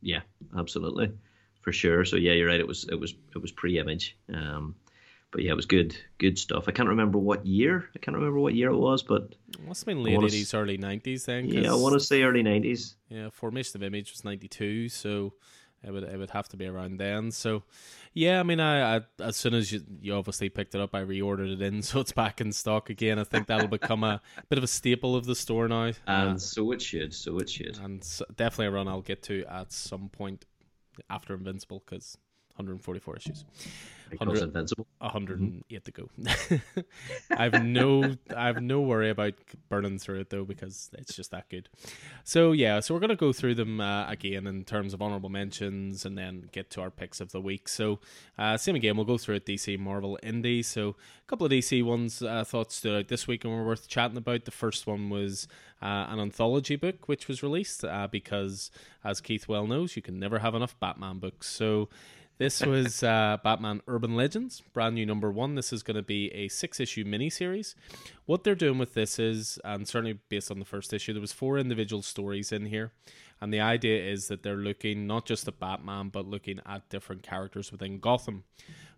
yeah, 0.00 0.20
absolutely 0.56 1.12
for 1.64 1.72
sure. 1.72 2.04
So 2.04 2.16
yeah, 2.16 2.32
you're 2.32 2.48
right. 2.48 2.60
It 2.60 2.68
was 2.68 2.84
it 2.84 3.00
was 3.00 3.14
it 3.34 3.38
was 3.38 3.50
pre-image. 3.50 4.16
Um, 4.32 4.76
but 5.30 5.42
yeah, 5.42 5.50
it 5.50 5.56
was 5.56 5.66
good, 5.66 5.96
good 6.18 6.38
stuff. 6.38 6.68
I 6.68 6.72
can't 6.72 6.88
remember 6.88 7.18
what 7.18 7.44
year. 7.44 7.90
I 7.96 7.98
can't 7.98 8.16
remember 8.16 8.38
what 8.38 8.54
year 8.54 8.70
it 8.70 8.76
was, 8.76 9.02
but 9.02 9.34
it 9.48 9.66
must 9.66 9.80
have 9.80 9.86
been 9.86 10.04
late 10.04 10.22
eighties, 10.22 10.54
early 10.54 10.76
nineties. 10.76 11.24
Then 11.24 11.46
yeah, 11.48 11.72
I 11.72 11.74
want 11.74 11.94
to 11.94 12.00
say 12.00 12.22
early 12.22 12.42
nineties. 12.44 12.94
Yeah, 13.08 13.30
formation 13.30 13.76
of 13.78 13.82
image 13.82 14.12
was 14.12 14.24
ninety 14.24 14.46
two, 14.46 14.88
so 14.88 15.32
it 15.82 15.90
would 15.90 16.04
it 16.04 16.16
would 16.18 16.30
have 16.30 16.48
to 16.50 16.56
be 16.56 16.66
around 16.66 16.98
then. 16.98 17.32
So 17.32 17.64
yeah, 18.14 18.38
I 18.38 18.44
mean, 18.44 18.60
I, 18.60 18.96
I 18.96 19.00
as 19.20 19.36
soon 19.36 19.54
as 19.54 19.72
you, 19.72 19.82
you 20.00 20.14
obviously 20.14 20.48
picked 20.48 20.74
it 20.74 20.80
up, 20.80 20.94
I 20.94 21.02
reordered 21.02 21.52
it 21.52 21.60
in, 21.60 21.82
so 21.82 22.00
it's 22.00 22.12
back 22.12 22.40
in 22.40 22.52
stock 22.52 22.88
again. 22.88 23.18
I 23.18 23.24
think 23.24 23.48
that'll 23.48 23.68
become 23.68 24.04
a 24.04 24.22
bit 24.48 24.56
of 24.56 24.64
a 24.64 24.68
staple 24.68 25.16
of 25.16 25.26
the 25.26 25.34
store 25.34 25.68
now, 25.68 25.92
and 26.06 26.36
uh, 26.36 26.38
so 26.38 26.72
it 26.72 26.80
should, 26.80 27.12
so 27.12 27.38
it 27.38 27.50
should, 27.50 27.78
and 27.78 28.02
definitely 28.36 28.66
a 28.66 28.70
run 28.70 28.88
I'll 28.88 29.02
get 29.02 29.22
to 29.24 29.44
at 29.46 29.72
some 29.72 30.08
point 30.08 30.46
after 31.10 31.34
Invincible 31.34 31.82
because 31.84 32.16
144 32.56 33.16
issues. 33.16 33.44
Because 34.18 34.42
Invincible. 34.42 34.86
108 34.98 35.84
to 35.84 35.90
go. 35.90 36.10
I've 37.36 37.64
no 37.64 38.16
I've 38.34 38.62
no 38.62 38.80
worry 38.80 39.10
about 39.10 39.34
burning 39.68 39.98
through 39.98 40.20
it 40.20 40.30
though 40.30 40.44
because 40.44 40.90
it's 40.94 41.14
just 41.14 41.30
that 41.30 41.48
good. 41.48 41.68
So 42.24 42.52
yeah, 42.52 42.80
so 42.80 42.94
we're 42.94 43.00
gonna 43.00 43.16
go 43.16 43.32
through 43.32 43.54
them 43.54 43.80
uh, 43.80 44.08
again 44.08 44.46
in 44.46 44.64
terms 44.64 44.94
of 44.94 45.02
honorable 45.02 45.28
mentions 45.28 46.04
and 46.04 46.16
then 46.16 46.48
get 46.52 46.70
to 46.70 46.80
our 46.80 46.90
picks 46.90 47.20
of 47.20 47.32
the 47.32 47.40
week. 47.40 47.68
So 47.68 48.00
uh, 48.38 48.56
same 48.56 48.76
again, 48.76 48.96
we'll 48.96 49.04
go 49.04 49.18
through 49.18 49.36
it 49.36 49.46
DC, 49.46 49.78
Marvel, 49.78 50.18
Indie. 50.22 50.64
So 50.64 50.90
a 50.90 51.26
couple 51.26 51.46
of 51.46 51.52
DC 51.52 51.82
ones 51.84 52.22
I 52.22 52.38
uh, 52.38 52.44
thought 52.44 52.72
stood 52.72 52.98
out 52.98 53.08
this 53.08 53.26
week 53.26 53.44
and 53.44 53.52
were 53.52 53.64
worth 53.64 53.88
chatting 53.88 54.16
about. 54.16 54.44
The 54.44 54.50
first 54.50 54.86
one 54.86 55.10
was 55.10 55.48
uh, 55.82 56.06
an 56.08 56.18
anthology 56.18 56.76
book 56.76 57.08
which 57.08 57.28
was 57.28 57.42
released 57.42 57.84
uh, 57.84 58.08
because, 58.10 58.70
as 59.04 59.20
Keith 59.20 59.48
well 59.48 59.66
knows, 59.66 59.96
you 59.96 60.02
can 60.02 60.18
never 60.18 60.38
have 60.38 60.54
enough 60.54 60.78
Batman 60.80 61.18
books. 61.18 61.48
So 61.48 61.88
this 62.38 62.60
was 62.62 63.02
uh, 63.02 63.38
Batman 63.44 63.80
Urban 63.86 64.16
Legends, 64.16 64.62
brand 64.72 64.96
new 64.96 65.06
number 65.06 65.30
one. 65.30 65.54
This 65.54 65.72
is 65.72 65.84
going 65.84 65.96
to 65.96 66.02
be 66.02 66.32
a 66.32 66.48
six 66.48 66.80
issue 66.80 67.04
miniseries. 67.04 67.76
What 68.26 68.42
they're 68.42 68.56
doing 68.56 68.78
with 68.78 68.94
this 68.94 69.20
is, 69.20 69.58
and 69.64 69.86
certainly 69.86 70.18
based 70.28 70.50
on 70.50 70.58
the 70.58 70.64
first 70.64 70.92
issue, 70.92 71.12
there 71.12 71.20
was 71.20 71.32
four 71.32 71.58
individual 71.58 72.02
stories 72.02 72.50
in 72.50 72.66
here, 72.66 72.92
And 73.40 73.52
the 73.52 73.60
idea 73.60 74.02
is 74.02 74.26
that 74.28 74.42
they're 74.42 74.56
looking 74.56 75.06
not 75.06 75.26
just 75.26 75.46
at 75.46 75.60
Batman, 75.60 76.08
but 76.08 76.26
looking 76.26 76.60
at 76.66 76.88
different 76.88 77.22
characters 77.22 77.70
within 77.70 78.00
Gotham. 78.00 78.42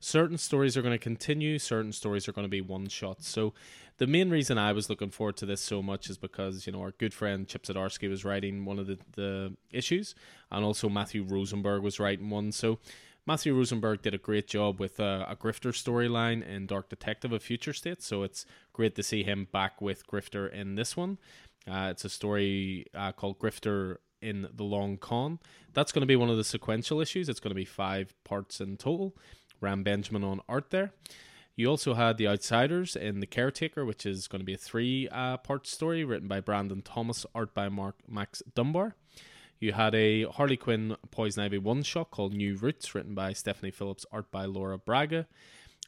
Certain 0.01 0.39
stories 0.39 0.77
are 0.77 0.83
going 0.83 0.95
to 0.95 0.99
continue, 0.99 1.59
certain 1.59 1.93
stories 1.93 2.29
are 2.29 2.33
going 2.33 2.47
to 2.47 2.51
be 2.51 2.61
one 2.63 2.89
shots. 2.89 3.29
So, 3.29 3.53
the 3.99 4.07
main 4.07 4.29
reason 4.29 4.59
I 4.59 4.73
was 4.73 4.91
looking 4.91 5.11
forward 5.11 5.39
to 5.39 5.47
this 5.47 5.63
so 5.63 5.83
much 5.83 6.11
is 6.11 6.19
because, 6.19 6.67
you 6.67 6.73
know, 6.73 6.83
our 6.83 6.91
good 6.91 7.15
friend 7.15 7.49
Chip 7.49 7.63
Zdarsky 7.63 8.11
was 8.11 8.27
writing 8.27 8.67
one 8.67 8.79
of 8.79 8.87
the, 8.87 8.99
the 9.15 9.57
issues, 9.71 10.15
and 10.51 10.65
also 10.65 10.91
Matthew 10.91 11.23
Rosenberg 11.23 11.83
was 11.83 11.99
writing 11.99 12.29
one. 12.29 12.53
So, 12.53 12.79
Matthew 13.27 13.57
Rosenberg 13.57 14.03
did 14.03 14.15
a 14.15 14.19
great 14.19 14.47
job 14.47 14.79
with 14.79 15.01
a, 15.01 15.27
a 15.29 15.35
Grifter 15.35 15.73
storyline 15.73 16.47
in 16.47 16.67
Dark 16.67 16.89
Detective 16.89 17.33
of 17.33 17.43
Future 17.43 17.73
State, 17.73 18.01
so 18.01 18.23
it's 18.23 18.47
great 18.73 18.95
to 18.95 19.03
see 19.03 19.25
him 19.25 19.49
back 19.53 19.83
with 19.83 20.07
Grifter 20.07 20.51
in 20.53 20.77
this 20.77 20.97
one. 20.97 21.19
Uh, 21.69 21.89
it's 21.91 22.05
a 22.05 22.09
story 22.09 22.87
uh, 22.95 23.11
called 23.11 23.41
Grifter 23.41 23.97
in 24.23 24.47
the 24.55 24.63
Long 24.63 24.97
Con. 24.97 25.41
That's 25.75 25.91
going 25.91 26.03
to 26.03 26.07
be 26.07 26.15
one 26.15 26.31
of 26.31 26.37
the 26.37 26.45
sequential 26.45 27.01
issues. 27.01 27.29
It's 27.29 27.41
going 27.41 27.51
to 27.51 27.57
be 27.57 27.65
five 27.65 28.15
parts 28.23 28.61
in 28.61 28.77
total. 28.77 29.17
Ryan 29.61 29.83
Benjamin 29.83 30.23
on 30.23 30.41
art 30.49 30.71
there. 30.71 30.93
You 31.57 31.69
also 31.69 31.95
had 31.95 32.19
The 32.19 32.29
Outsiders 32.29 32.95
in 32.95 33.19
The 33.19 33.27
Caretaker, 33.27 33.85
which 33.85 34.07
is 34.07 34.29
going 34.29 34.41
to 34.41 34.45
be 34.45 34.55
a 34.55 34.59
three 34.59 35.09
uh, 35.09 35.39
part 35.39 35.67
story 35.67 36.05
written 36.05 36.29
by 36.29 36.39
Brandon 36.39 36.81
Thomas, 36.81 37.27
art 37.35 37.55
by 37.55 37.69
Mark 37.71 37.97
Max 38.09 38.41
Dunbar. 38.55 38.95
You 39.59 39.73
had 39.73 39.95
a 39.95 40.25
Harley 40.25 40.57
Quinn 40.57 40.97
Poison 41.11 41.43
Ivy 41.43 41.59
one 41.59 41.83
shot 41.83 42.11
called 42.11 42.35
New 42.35 42.57
Roots, 42.57 42.95
written 42.95 43.15
by 43.15 43.33
Stephanie 43.33 43.71
Phillips, 43.71 44.05
art 44.13 44.31
by 44.31 44.45
Laura 44.45 44.77
Braga. 44.77 45.27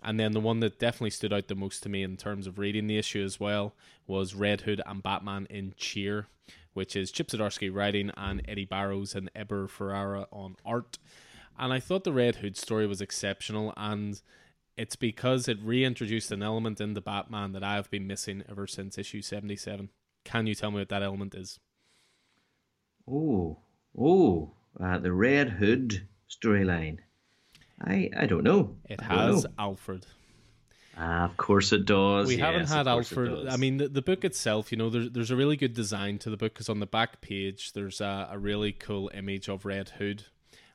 And 0.02 0.18
then 0.18 0.32
the 0.32 0.40
one 0.40 0.60
that 0.60 0.78
definitely 0.78 1.10
stood 1.10 1.32
out 1.32 1.48
the 1.48 1.54
most 1.54 1.82
to 1.82 1.88
me 1.88 2.02
in 2.02 2.16
terms 2.16 2.46
of 2.46 2.58
reading 2.58 2.86
the 2.86 2.98
issue 2.98 3.22
as 3.22 3.38
well 3.38 3.74
was 4.06 4.34
Red 4.34 4.62
Hood 4.62 4.80
and 4.86 5.02
Batman 5.02 5.46
in 5.50 5.74
Cheer, 5.76 6.28
which 6.72 6.96
is 6.96 7.10
Chip 7.10 7.28
Zdarsky 7.28 7.74
writing 7.74 8.10
and 8.16 8.42
Eddy 8.48 8.64
Barrows 8.64 9.14
and 9.14 9.30
Eber 9.34 9.66
Ferreira 9.66 10.26
on 10.32 10.56
art. 10.64 10.98
And 11.58 11.72
I 11.72 11.80
thought 11.80 12.04
the 12.04 12.12
Red 12.12 12.36
Hood 12.36 12.56
story 12.56 12.86
was 12.86 13.00
exceptional, 13.00 13.74
and 13.76 14.22
it's 14.76 14.96
because 14.96 15.48
it 15.48 15.58
reintroduced 15.60 16.30
an 16.30 16.42
element 16.42 16.80
in 16.80 16.94
the 16.94 17.00
Batman 17.00 17.52
that 17.52 17.64
I 17.64 17.74
have 17.74 17.90
been 17.90 18.06
missing 18.06 18.44
ever 18.48 18.66
since 18.68 18.96
issue 18.96 19.20
77. 19.20 19.90
Can 20.24 20.46
you 20.46 20.54
tell 20.54 20.70
me 20.70 20.78
what 20.78 20.88
that 20.90 21.02
element 21.02 21.34
is? 21.34 21.58
Oh, 23.10 23.58
oh, 23.98 24.52
uh, 24.78 24.98
the 24.98 25.12
Red 25.12 25.50
Hood 25.50 26.06
storyline. 26.28 26.98
I 27.80 28.10
I 28.16 28.26
don't 28.26 28.44
know. 28.44 28.76
It 28.88 29.00
I 29.02 29.04
has 29.04 29.44
know. 29.44 29.50
Alfred. 29.58 30.06
Ah, 30.96 31.24
of 31.24 31.36
course 31.36 31.72
it 31.72 31.86
does. 31.86 32.26
We 32.26 32.38
haven't 32.38 32.68
had 32.68 32.88
of 32.88 32.94
course 32.94 33.12
it 33.12 33.18
Alfred. 33.18 33.48
I 33.48 33.56
mean, 33.56 33.76
the, 33.76 33.88
the 33.88 34.02
book 34.02 34.24
itself, 34.24 34.72
you 34.72 34.78
know, 34.78 34.90
there's 34.90 35.10
there's 35.10 35.30
a 35.30 35.36
really 35.36 35.56
good 35.56 35.74
design 35.74 36.18
to 36.18 36.30
the 36.30 36.36
book 36.36 36.54
because 36.54 36.68
on 36.68 36.80
the 36.80 36.86
back 36.86 37.20
page 37.20 37.72
there's 37.72 38.00
a, 38.00 38.28
a 38.32 38.38
really 38.38 38.72
cool 38.72 39.10
image 39.14 39.48
of 39.48 39.64
Red 39.64 39.90
Hood, 39.90 40.24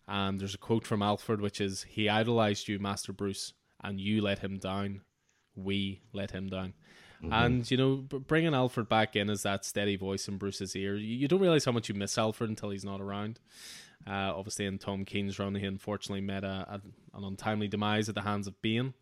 and 0.07 0.39
there's 0.39 0.55
a 0.55 0.59
quote 0.59 0.87
from 0.87 1.01
Alfred 1.01 1.41
which 1.41 1.59
is, 1.59 1.83
"He 1.83 2.07
idolized 2.07 2.67
you, 2.67 2.79
Master 2.79 3.11
Bruce, 3.11 3.53
and 3.83 3.99
you 3.99 4.21
let 4.21 4.39
him 4.39 4.57
down. 4.59 5.01
We 5.55 6.01
let 6.13 6.31
him 6.31 6.47
down." 6.47 6.73
Mm-hmm. 7.23 7.33
And 7.33 7.71
you 7.71 7.77
know, 7.77 7.95
bringing 7.95 8.53
Alfred 8.53 8.89
back 8.89 9.15
in 9.15 9.29
as 9.29 9.43
that 9.43 9.63
steady 9.63 9.95
voice 9.95 10.27
in 10.27 10.37
Bruce's 10.37 10.75
ear, 10.75 10.95
you, 10.95 11.27
don't 11.27 11.39
realize 11.39 11.63
how 11.63 11.71
much 11.71 11.87
you 11.87 11.95
miss 11.95 12.17
Alfred 12.17 12.49
until 12.49 12.69
he's 12.69 12.83
not 12.83 12.99
around. 12.99 13.39
Uh, 14.05 14.33
obviously, 14.35 14.65
in 14.65 14.77
Tom 14.77 15.05
King's 15.05 15.39
run, 15.39 15.55
he 15.55 15.65
unfortunately 15.65 16.21
met 16.21 16.43
a, 16.43 16.67
a, 16.69 17.17
an 17.17 17.23
untimely 17.23 17.69
demise 17.69 18.09
at 18.09 18.15
the 18.15 18.21
hands 18.21 18.47
of 18.47 18.61
Bane. 18.61 18.93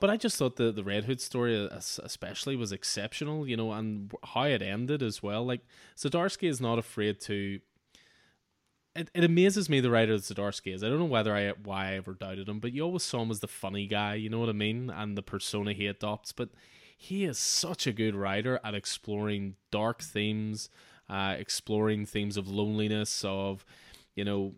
But 0.00 0.08
I 0.08 0.16
just 0.16 0.36
thought 0.36 0.56
the, 0.56 0.72
the 0.72 0.82
Red 0.82 1.04
Hood 1.04 1.20
story, 1.20 1.54
especially, 1.54 2.56
was 2.56 2.72
exceptional, 2.72 3.46
you 3.46 3.56
know, 3.56 3.70
and 3.72 4.10
how 4.24 4.44
it 4.44 4.62
ended 4.62 5.02
as 5.02 5.22
well. 5.22 5.44
Like, 5.44 5.60
Zdarsky 5.96 6.48
is 6.48 6.60
not 6.60 6.78
afraid 6.78 7.20
to. 7.20 7.60
It, 8.96 9.10
it 9.14 9.24
amazes 9.24 9.68
me 9.68 9.80
the 9.80 9.90
writer 9.90 10.16
that 10.16 10.24
Zdarsky 10.24 10.74
is. 10.74 10.82
I 10.82 10.88
don't 10.88 10.98
know 10.98 11.04
whether 11.04 11.36
I 11.36 11.50
why 11.62 11.90
I 11.90 11.94
ever 11.96 12.14
doubted 12.14 12.48
him, 12.48 12.58
but 12.58 12.72
you 12.72 12.82
always 12.82 13.02
saw 13.02 13.22
him 13.22 13.30
as 13.30 13.40
the 13.40 13.48
funny 13.48 13.86
guy, 13.86 14.14
you 14.14 14.28
know 14.28 14.38
what 14.38 14.48
I 14.48 14.52
mean, 14.52 14.90
and 14.90 15.16
the 15.16 15.22
persona 15.22 15.72
he 15.72 15.86
adopts. 15.86 16.32
But 16.32 16.48
he 16.96 17.24
is 17.24 17.38
such 17.38 17.86
a 17.86 17.92
good 17.92 18.14
writer 18.14 18.60
at 18.64 18.74
exploring 18.74 19.56
dark 19.70 20.02
themes, 20.02 20.70
uh, 21.08 21.34
exploring 21.38 22.06
themes 22.06 22.36
of 22.36 22.48
loneliness, 22.48 23.24
of 23.24 23.64
you 24.14 24.24
know 24.24 24.54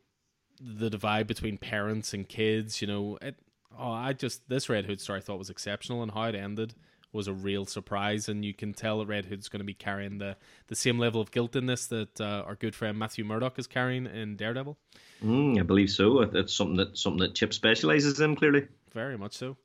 the 0.60 0.90
divide 0.90 1.26
between 1.26 1.58
parents 1.58 2.14
and 2.14 2.28
kids. 2.28 2.80
You 2.80 2.88
know, 2.88 3.18
it, 3.20 3.36
oh, 3.78 3.92
I 3.92 4.12
just 4.12 4.48
this 4.48 4.68
Red 4.68 4.86
Hood 4.86 5.00
story 5.00 5.18
I 5.18 5.22
thought 5.22 5.38
was 5.38 5.50
exceptional, 5.50 6.02
and 6.02 6.12
how 6.12 6.24
it 6.24 6.34
ended 6.34 6.74
was 7.12 7.28
a 7.28 7.32
real 7.32 7.64
surprise. 7.64 8.28
And 8.28 8.44
you 8.44 8.52
can 8.52 8.74
tell 8.74 8.98
that 8.98 9.06
Red 9.06 9.26
Hood's 9.26 9.48
going 9.48 9.60
to 9.60 9.64
be 9.64 9.74
carrying 9.74 10.18
the 10.18 10.36
the 10.66 10.74
same 10.74 10.98
level 10.98 11.20
of 11.20 11.30
guilt 11.30 11.56
in 11.56 11.66
this 11.66 11.86
that 11.86 12.20
uh, 12.20 12.42
our 12.46 12.56
good 12.56 12.74
friend 12.74 12.98
Matthew 12.98 13.24
Murdock 13.24 13.58
is 13.58 13.66
carrying 13.66 14.06
in 14.06 14.36
Daredevil. 14.36 14.76
Mm, 15.24 15.58
I 15.58 15.62
believe 15.62 15.90
so. 15.90 16.20
It's 16.20 16.52
something 16.52 16.76
that 16.76 16.98
something 16.98 17.20
that 17.20 17.34
Chip 17.34 17.54
specializes 17.54 18.20
in. 18.20 18.36
Clearly, 18.36 18.66
Very 18.92 19.16
much 19.16 19.34
so. 19.34 19.56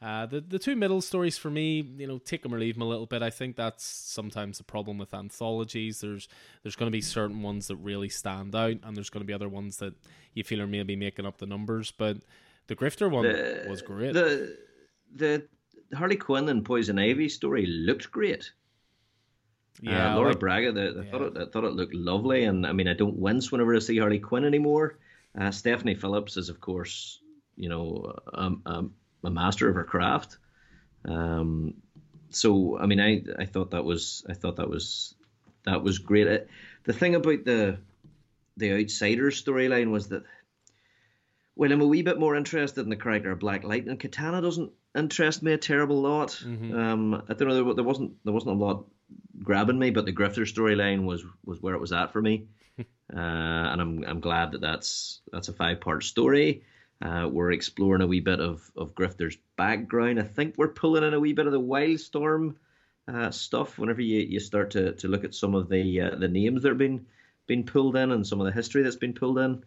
Uh, 0.00 0.26
the 0.26 0.40
the 0.40 0.58
two 0.60 0.76
middle 0.76 1.00
stories 1.00 1.36
for 1.36 1.50
me, 1.50 1.80
you 1.98 2.06
know, 2.06 2.18
take 2.18 2.42
them 2.44 2.54
or 2.54 2.58
leave 2.58 2.74
them 2.76 2.82
a 2.82 2.88
little 2.88 3.06
bit. 3.06 3.20
I 3.20 3.30
think 3.30 3.56
that's 3.56 3.84
sometimes 3.84 4.58
the 4.58 4.64
problem 4.64 4.96
with 4.96 5.12
anthologies. 5.12 6.00
There's 6.00 6.28
there's 6.62 6.76
going 6.76 6.86
to 6.90 6.96
be 6.96 7.00
certain 7.00 7.42
ones 7.42 7.66
that 7.66 7.76
really 7.76 8.08
stand 8.08 8.54
out, 8.54 8.76
and 8.84 8.96
there's 8.96 9.10
going 9.10 9.22
to 9.22 9.26
be 9.26 9.32
other 9.32 9.48
ones 9.48 9.78
that 9.78 9.94
you 10.34 10.44
feel 10.44 10.60
are 10.62 10.68
maybe 10.68 10.94
making 10.94 11.26
up 11.26 11.38
the 11.38 11.46
numbers. 11.46 11.90
But 11.90 12.18
the 12.68 12.76
Grifter 12.76 13.10
one 13.10 13.24
The- 13.24 13.66
was 13.68 13.82
great. 13.82 14.12
the 14.14 14.56
the 15.14 15.48
Harley 15.96 16.16
Quinn 16.16 16.48
and 16.48 16.64
Poison 16.64 16.98
Ivy 16.98 17.28
story 17.28 17.66
looked 17.66 18.12
great. 18.12 18.52
yeah, 19.82 20.12
uh, 20.12 20.16
Laura 20.16 20.28
like- 20.30 20.38
Braga, 20.40 20.72
the, 20.72 20.82
I 21.00 21.04
yeah. 21.04 21.10
thought 21.10 21.22
it, 21.22 21.36
I 21.38 21.46
thought 21.50 21.64
it 21.64 21.72
looked 21.72 21.94
lovely, 21.94 22.44
and 22.44 22.66
I 22.66 22.72
mean, 22.72 22.86
I 22.88 22.94
don't 22.94 23.16
wince 23.16 23.50
whenever 23.50 23.74
I 23.74 23.78
see 23.80 23.98
Harley 23.98 24.18
Quinn 24.20 24.44
anymore. 24.44 24.98
Uh, 25.36 25.50
Stephanie 25.50 25.94
Phillips 25.94 26.36
is, 26.36 26.48
of 26.48 26.60
course, 26.60 27.20
you 27.56 27.68
know, 27.68 28.14
um, 28.34 28.62
um, 28.66 28.94
a 29.24 29.30
master 29.30 29.68
of 29.68 29.74
her 29.74 29.84
craft. 29.84 30.38
Um, 31.04 31.74
so, 32.30 32.78
I 32.78 32.86
mean, 32.86 33.00
I, 33.00 33.22
I 33.38 33.46
thought 33.46 33.70
that 33.70 33.84
was, 33.84 34.24
I 34.28 34.34
thought 34.34 34.56
that 34.56 34.68
was, 34.68 35.14
that 35.64 35.82
was 35.82 35.98
great. 35.98 36.28
Uh, 36.28 36.44
The 36.84 36.92
thing 36.92 37.14
about 37.14 37.44
the, 37.44 37.78
the 38.56 38.72
Outsiders 38.72 39.42
storyline 39.42 39.90
was 39.90 40.08
that, 40.08 40.24
well, 41.56 41.72
I'm 41.72 41.80
a 41.80 41.86
wee 41.86 42.02
bit 42.02 42.20
more 42.20 42.36
interested 42.36 42.82
in 42.82 42.90
the 42.90 42.96
character 42.96 43.32
of 43.32 43.40
Black 43.40 43.64
Lightning. 43.64 43.96
Katana 43.96 44.40
doesn't 44.40 44.70
interest 44.96 45.42
me 45.42 45.52
a 45.52 45.58
terrible 45.58 46.00
lot. 46.00 46.30
Mhm. 46.44 46.72
Um, 46.74 47.14
I 47.28 47.34
don't 47.34 47.48
know. 47.48 47.64
There, 47.64 47.74
there 47.74 47.84
wasn't 47.84 48.12
there 48.24 48.32
wasn't 48.32 48.54
a 48.60 48.64
lot 48.64 48.86
grabbing 49.42 49.78
me, 49.78 49.90
but 49.90 50.04
the 50.06 50.12
Grifter 50.12 50.46
storyline 50.46 51.04
was 51.04 51.24
was 51.44 51.60
where 51.60 51.74
it 51.74 51.80
was 51.80 51.92
at 51.92 52.12
for 52.12 52.22
me, 52.22 52.46
uh, 52.78 52.84
and 53.16 53.80
I'm 53.80 54.04
I'm 54.04 54.20
glad 54.20 54.52
that 54.52 54.60
that's 54.60 55.20
that's 55.32 55.48
a 55.48 55.52
five 55.52 55.80
part 55.80 56.04
story. 56.04 56.62
Uh, 57.00 57.28
we're 57.30 57.52
exploring 57.52 58.02
a 58.02 58.06
wee 58.06 58.20
bit 58.20 58.40
of 58.40 58.70
of 58.76 58.94
Grifter's 58.94 59.36
background. 59.56 60.18
I 60.18 60.24
think 60.24 60.54
we're 60.56 60.68
pulling 60.68 61.04
in 61.04 61.14
a 61.14 61.20
wee 61.20 61.32
bit 61.32 61.46
of 61.46 61.52
the 61.52 61.60
Wildstorm 61.60 62.56
uh, 63.06 63.30
stuff. 63.30 63.78
Whenever 63.78 64.02
you, 64.02 64.20
you 64.20 64.40
start 64.40 64.72
to, 64.72 64.92
to 64.94 65.08
look 65.08 65.24
at 65.24 65.34
some 65.34 65.54
of 65.54 65.68
the 65.68 66.00
uh, 66.00 66.14
the 66.16 66.28
names 66.28 66.62
that 66.62 66.70
have 66.70 66.78
been 66.78 67.06
been 67.46 67.64
pulled 67.64 67.96
in 67.96 68.12
and 68.12 68.26
some 68.26 68.40
of 68.40 68.46
the 68.46 68.52
history 68.52 68.82
that's 68.82 68.96
been 68.96 69.14
pulled 69.14 69.38
in. 69.38 69.64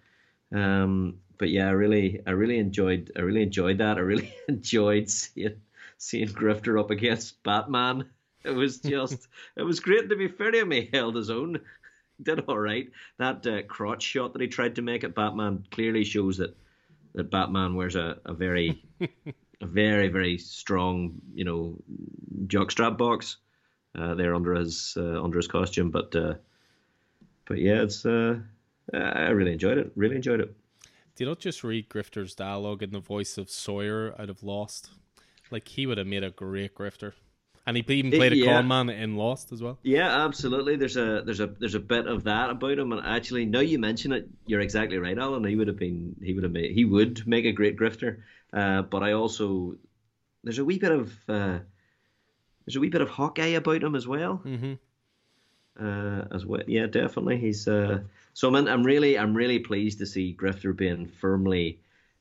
Um, 0.54 1.20
but 1.38 1.50
yeah, 1.50 1.68
I 1.68 1.72
really 1.72 2.22
I 2.26 2.32
really 2.32 2.60
enjoyed 2.60 3.12
I 3.18 3.22
really 3.22 3.44
enjoyed 3.44 3.80
that. 3.80 3.98
I 3.98 4.02
really 4.02 4.34
enjoyed 4.48 5.10
seeing 5.10 5.60
seeing 5.98 6.28
Grifter 6.28 6.80
up 6.80 6.92
against 6.92 7.42
Batman. 7.44 8.10
It 8.44 8.52
was 8.52 8.78
just 8.82 9.28
it 9.56 9.64
was 9.64 9.80
great 9.80 10.10
to 10.10 10.16
be 10.16 10.28
fair 10.28 10.52
to 10.52 10.60
him. 10.60 10.72
He 10.72 10.90
held 10.92 11.16
his 11.16 11.30
own, 11.30 11.62
did 12.22 12.42
all 12.42 12.60
right. 12.60 12.92
That 13.18 13.48
uh, 13.48 13.64
crotch 13.64 14.04
shot 14.04 14.34
that 14.34 14.42
he 14.42 14.48
tried 14.48 14.76
to 14.76 14.82
make 14.82 15.04
at 15.04 15.16
Batman 15.16 15.66
clearly 15.72 16.04
shows 16.04 16.38
that 16.38 16.56
that 17.14 17.32
Batman 17.32 17.76
wears 17.76 17.96
a, 17.96 18.18
a 18.26 18.34
very 18.34 18.84
a 19.62 19.66
very 19.66 20.08
very 20.08 20.38
strong 20.38 21.22
you 21.34 21.44
know 21.44 21.76
jockstrap 22.48 22.98
box 22.98 23.38
uh, 23.98 24.16
there 24.16 24.36
under 24.36 24.56
his 24.56 24.96
uh, 24.98 25.22
under 25.22 25.38
his 25.38 25.48
costume. 25.48 25.92
But 25.92 26.16
uh, 26.16 26.36
but 27.46 27.60
yeah, 27.60 27.82
it's 27.84 28.06
uh, 28.06 28.40
I 28.94 29.30
really 29.30 29.54
enjoyed 29.54 29.78
it. 29.78 29.92
Really 29.96 30.16
enjoyed 30.16 30.42
it. 30.42 30.56
Do 31.16 31.24
you 31.24 31.30
not 31.30 31.40
just 31.40 31.64
read 31.64 31.90
Grifter's 31.90 32.36
dialogue 32.36 32.82
in 32.82 32.92
the 32.92 33.00
voice 33.00 33.38
of 33.38 33.50
Sawyer 33.50 34.16
out 34.20 34.30
of 34.30 34.44
Lost? 34.44 34.92
Like 35.52 35.68
he 35.68 35.86
would 35.86 35.98
have 35.98 36.08
made 36.08 36.24
a 36.24 36.32
great 36.32 36.74
Grifter, 36.74 37.14
and 37.66 37.78
he 37.78 37.84
even 37.90 38.12
played 38.12 38.34
a 38.34 38.38
yeah. 38.38 38.46
con 38.46 38.68
man 38.68 38.90
in 38.90 39.16
Lost 39.16 39.52
as 39.52 39.62
well. 39.62 39.78
Yeah, 39.84 40.26
absolutely. 40.26 40.76
There's 40.76 40.98
a 40.98 41.22
there's 41.26 41.40
a 41.40 41.48
there's 41.48 41.76
a 41.76 41.80
bit 41.80 42.08
of 42.08 42.24
that 42.24 42.50
about 42.50 42.80
him, 42.80 42.92
and 42.92 43.06
actually, 43.06 43.46
now 43.46 43.60
you 43.60 43.80
mention 43.80 44.12
it, 44.12 44.28
you're 44.46 44.62
exactly 44.62 44.98
right, 44.98 45.18
Alan. 45.18 45.44
He 45.46 45.56
would 45.56 45.68
have 45.68 45.78
been 45.78 46.16
he 46.22 46.34
would 46.34 46.44
have 46.44 46.52
made 46.52 46.72
he 46.72 46.86
would 46.86 47.26
make 47.28 47.46
a 47.46 47.52
great 47.52 47.78
grifter. 47.78 48.22
Uh, 48.54 48.82
but 48.82 49.04
I 49.04 49.14
also 49.14 49.76
there's 50.44 50.60
a 50.60 50.66
wee 50.66 50.80
bit 50.80 50.92
of 50.92 51.14
uh, 51.30 51.60
there's 52.66 52.76
a 52.76 52.80
wee 52.80 52.90
bit 52.90 53.02
of 53.02 53.10
Hawkeye 53.10 53.48
about 53.58 53.84
him 53.84 53.96
as 53.96 54.08
well. 54.08 54.38
hmm 54.38 54.74
Uh, 55.80 56.26
as 56.32 56.46
well, 56.46 56.62
yeah, 56.68 56.86
definitely. 56.86 57.38
He's 57.38 57.68
uh, 57.68 58.02
so 58.34 58.48
I'm 58.50 58.56
in, 58.56 58.68
I'm 58.68 58.84
really 58.84 59.18
I'm 59.18 59.34
really 59.36 59.60
pleased 59.60 60.00
to 60.00 60.06
see 60.06 60.36
Grifter 60.38 60.76
being 60.76 61.08
firmly 61.08 61.80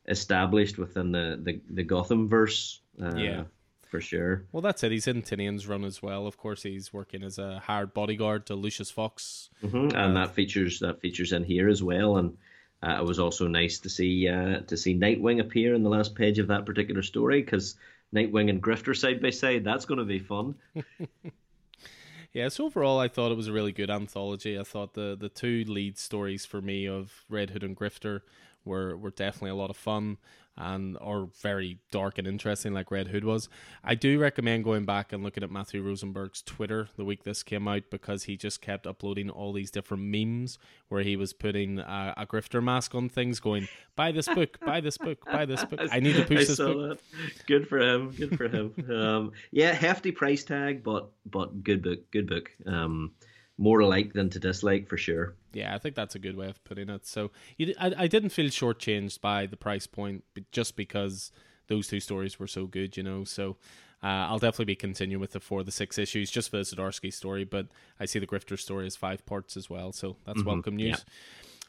established 0.09 0.79
within 0.79 1.13
the 1.13 1.39
the, 1.43 1.61
the 1.69 1.83
Gotham 1.83 2.29
verse. 2.29 2.81
Uh, 3.01 3.17
Yeah. 3.17 3.45
For 3.91 4.01
sure. 4.01 4.45
Well, 4.53 4.63
that's 4.63 4.85
it. 4.85 4.93
He's 4.93 5.09
in 5.09 5.23
Tynion's 5.23 5.67
run 5.67 5.85
as 5.85 6.01
well. 6.01 6.27
Of 6.27 6.39
course, 6.39 6.63
he's 6.63 6.93
working 6.93 7.25
as 7.25 7.39
a 7.39 7.59
hired 7.59 7.93
bodyguard 7.93 8.47
to 8.47 8.55
Lucius 8.55 8.91
Fox, 8.91 9.51
mm-hmm. 9.63 9.97
and 9.97 10.17
that 10.17 10.35
features 10.35 10.79
that 10.81 11.01
features 11.01 11.33
in 11.33 11.43
here 11.43 11.69
as 11.69 11.83
well. 11.83 12.17
And 12.17 12.39
uh, 12.83 12.99
it 13.01 13.05
was 13.05 13.19
also 13.19 13.49
nice 13.49 13.81
to 13.81 13.91
see 13.91 14.29
uh, 14.29 14.61
to 14.61 14.77
see 14.77 14.97
Nightwing 14.97 15.41
appear 15.41 15.75
in 15.75 15.83
the 15.83 15.91
last 15.91 16.15
page 16.15 16.39
of 16.39 16.49
that 16.49 16.67
particular 16.67 17.03
story 17.03 17.43
because 17.43 17.75
Nightwing 18.15 18.49
and 18.49 18.63
Grifter 18.63 18.97
side 18.97 19.21
by 19.21 19.31
side. 19.31 19.65
That's 19.65 19.85
going 19.85 19.99
to 19.99 20.05
be 20.05 20.21
fun. 20.21 20.55
yeah, 22.33 22.49
so 22.49 22.67
overall, 22.67 23.01
I 23.01 23.09
thought 23.09 23.33
it 23.33 23.37
was 23.37 23.49
a 23.49 23.53
really 23.53 23.73
good 23.73 23.91
anthology. 23.91 24.59
I 24.59 24.63
thought 24.63 24.95
the 24.95 25.17
the 25.19 25.29
two 25.29 25.65
lead 25.67 25.99
stories 25.99 26.47
for 26.47 26.63
me 26.63 26.87
of 26.87 27.25
Red 27.29 27.51
Hood 27.51 27.65
and 27.65 27.77
Grifter 27.77 28.21
were 28.65 28.97
were 28.97 29.11
definitely 29.11 29.51
a 29.51 29.57
lot 29.57 29.71
of 29.71 29.77
fun 29.77 30.19
and 30.61 30.99
are 31.01 31.27
very 31.41 31.79
dark 31.91 32.19
and 32.19 32.27
interesting, 32.27 32.75
like 32.75 32.91
Red 32.91 33.09
Hood 33.09 33.25
was. 33.25 33.49
I 33.83 33.95
do 33.95 34.19
recommend 34.19 34.65
going 34.65 34.85
back 34.85 35.13
and 35.13 35.23
looking 35.23 35.43
at 35.43 35.51
Matthew 35.51 35.83
Rosenberg's 35.83 36.43
Twitter 36.43 36.89
the 36.97 37.05
week 37.05 37.25
this 37.25 37.43
came 37.43 37.67
out 37.67 37.85
because 37.91 38.25
he 38.25 38.37
just 38.37 38.61
kept 38.61 38.87
uploading 38.87 39.31
all 39.31 39.53
these 39.53 39.71
different 39.71 40.03
memes 40.03 40.59
where 40.89 41.03
he 41.03 41.17
was 41.17 41.33
putting 41.33 41.79
a, 41.79 42.15
a 42.17 42.27
grifter 42.27 42.63
mask 42.63 42.95
on 42.95 43.09
things, 43.09 43.41
going, 43.41 43.69
"Buy 43.97 44.13
this 44.13 44.29
book, 44.29 44.59
buy 44.61 44.81
this 44.81 44.99
book, 44.99 45.25
buy 45.25 45.47
this 45.47 45.65
book. 45.65 45.81
I 45.91 46.01
need 46.01 46.17
to 46.17 46.25
push 46.25 46.39
I 46.41 46.45
this 46.45 46.57
book." 46.59 46.99
That. 46.99 47.47
Good 47.47 47.69
for 47.69 47.79
him. 47.79 48.11
Good 48.11 48.37
for 48.37 48.49
him. 48.49 48.75
um, 48.91 49.33
yeah, 49.51 49.73
hefty 49.73 50.13
price 50.13 50.45
tag, 50.45 50.83
but 50.83 51.11
but 51.27 51.65
good 51.65 51.83
book. 51.83 52.11
Good 52.11 52.29
book. 52.29 52.51
Um, 52.67 53.13
more 53.61 53.79
to 53.79 53.87
like 53.87 54.15
than 54.15 54.31
to 54.31 54.39
dislike 54.39 54.89
for 54.89 54.97
sure. 54.97 55.35
Yeah, 55.53 55.75
I 55.75 55.79
think 55.79 55.95
that's 55.95 56.15
a 56.15 56.19
good 56.19 56.35
way 56.35 56.49
of 56.49 56.65
putting 56.65 56.89
it. 56.89 57.07
So 57.07 57.31
you, 57.59 57.75
I, 57.79 57.93
I 57.99 58.07
didn't 58.07 58.31
feel 58.31 58.47
shortchanged 58.47 59.21
by 59.21 59.45
the 59.45 59.57
price 59.57 59.87
point, 59.87 60.25
just 60.51 60.77
because 60.77 61.31
those 61.69 61.87
two 61.87 62.01
stories 62.01 62.41
were 62.41 62.47
so 62.47 62.67
good, 62.67 62.97
you 62.97 63.03
know. 63.03 63.25
So 63.25 63.59
uh, 64.03 64.07
I'll 64.07 64.39
definitely 64.39 64.65
be 64.65 64.77
continuing 64.77 65.21
with 65.21 65.33
the 65.33 65.41
four, 65.41 65.63
the 65.63 65.71
six 65.71 65.99
issues, 65.99 66.31
just 66.31 66.51
for 66.51 66.57
the 66.57 66.63
Zdarsky 66.63 67.13
story. 67.13 67.45
But 67.45 67.67
I 68.01 68.07
see 68.07 68.19
the 68.19 68.27
Grifter 68.27 68.59
story 68.59 68.87
as 68.87 68.97
five 68.97 69.27
parts 69.27 69.59
as 69.59 69.69
well, 69.69 69.93
so 69.93 70.17
that's 70.25 70.39
mm-hmm. 70.39 70.49
welcome 70.49 70.77
news. 70.77 71.05
Yeah. 71.07 71.15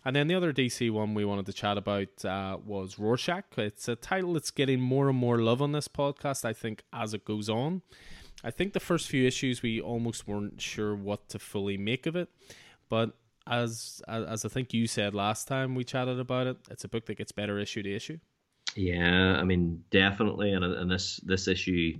And 0.05 0.15
then 0.15 0.27
the 0.27 0.35
other 0.35 0.53
DC 0.53 0.89
one 0.91 1.13
we 1.13 1.25
wanted 1.25 1.45
to 1.47 1.53
chat 1.53 1.77
about 1.77 2.23
uh, 2.23 2.57
was 2.65 2.97
Rorschach. 2.97 3.57
It's 3.57 3.89
a 3.89 3.97
title 3.97 4.33
that's 4.33 4.49
getting 4.49 4.79
more 4.79 5.09
and 5.09 5.17
more 5.17 5.39
love 5.39 5.61
on 5.61 5.73
this 5.73 5.89
podcast, 5.89 6.45
I 6.45 6.53
think, 6.53 6.83
as 6.93 7.13
it 7.13 7.25
goes 7.25 7.49
on. 7.49 7.81
I 8.43 8.51
think 8.51 8.73
the 8.73 8.79
first 8.79 9.07
few 9.07 9.25
issues 9.25 9.61
we 9.61 9.81
almost 9.81 10.27
weren't 10.27 10.61
sure 10.61 10.95
what 10.95 11.29
to 11.29 11.39
fully 11.39 11.77
make 11.77 12.05
of 12.05 12.15
it, 12.15 12.29
but 12.89 13.15
as 13.47 14.01
as, 14.07 14.45
I 14.45 14.49
think 14.49 14.73
you 14.73 14.87
said 14.87 15.15
last 15.15 15.47
time 15.47 15.75
we 15.75 15.83
chatted 15.83 16.19
about 16.19 16.47
it, 16.47 16.57
it's 16.69 16.83
a 16.83 16.87
book 16.87 17.05
that 17.07 17.15
gets 17.17 17.31
better 17.31 17.59
issue 17.59 17.83
to 17.83 17.95
issue. 17.95 18.17
Yeah, 18.75 19.37
I 19.39 19.43
mean 19.43 19.83
definitely, 19.91 20.53
and 20.53 20.63
and 20.63 20.89
this 20.89 21.17
this 21.23 21.47
issue 21.47 21.97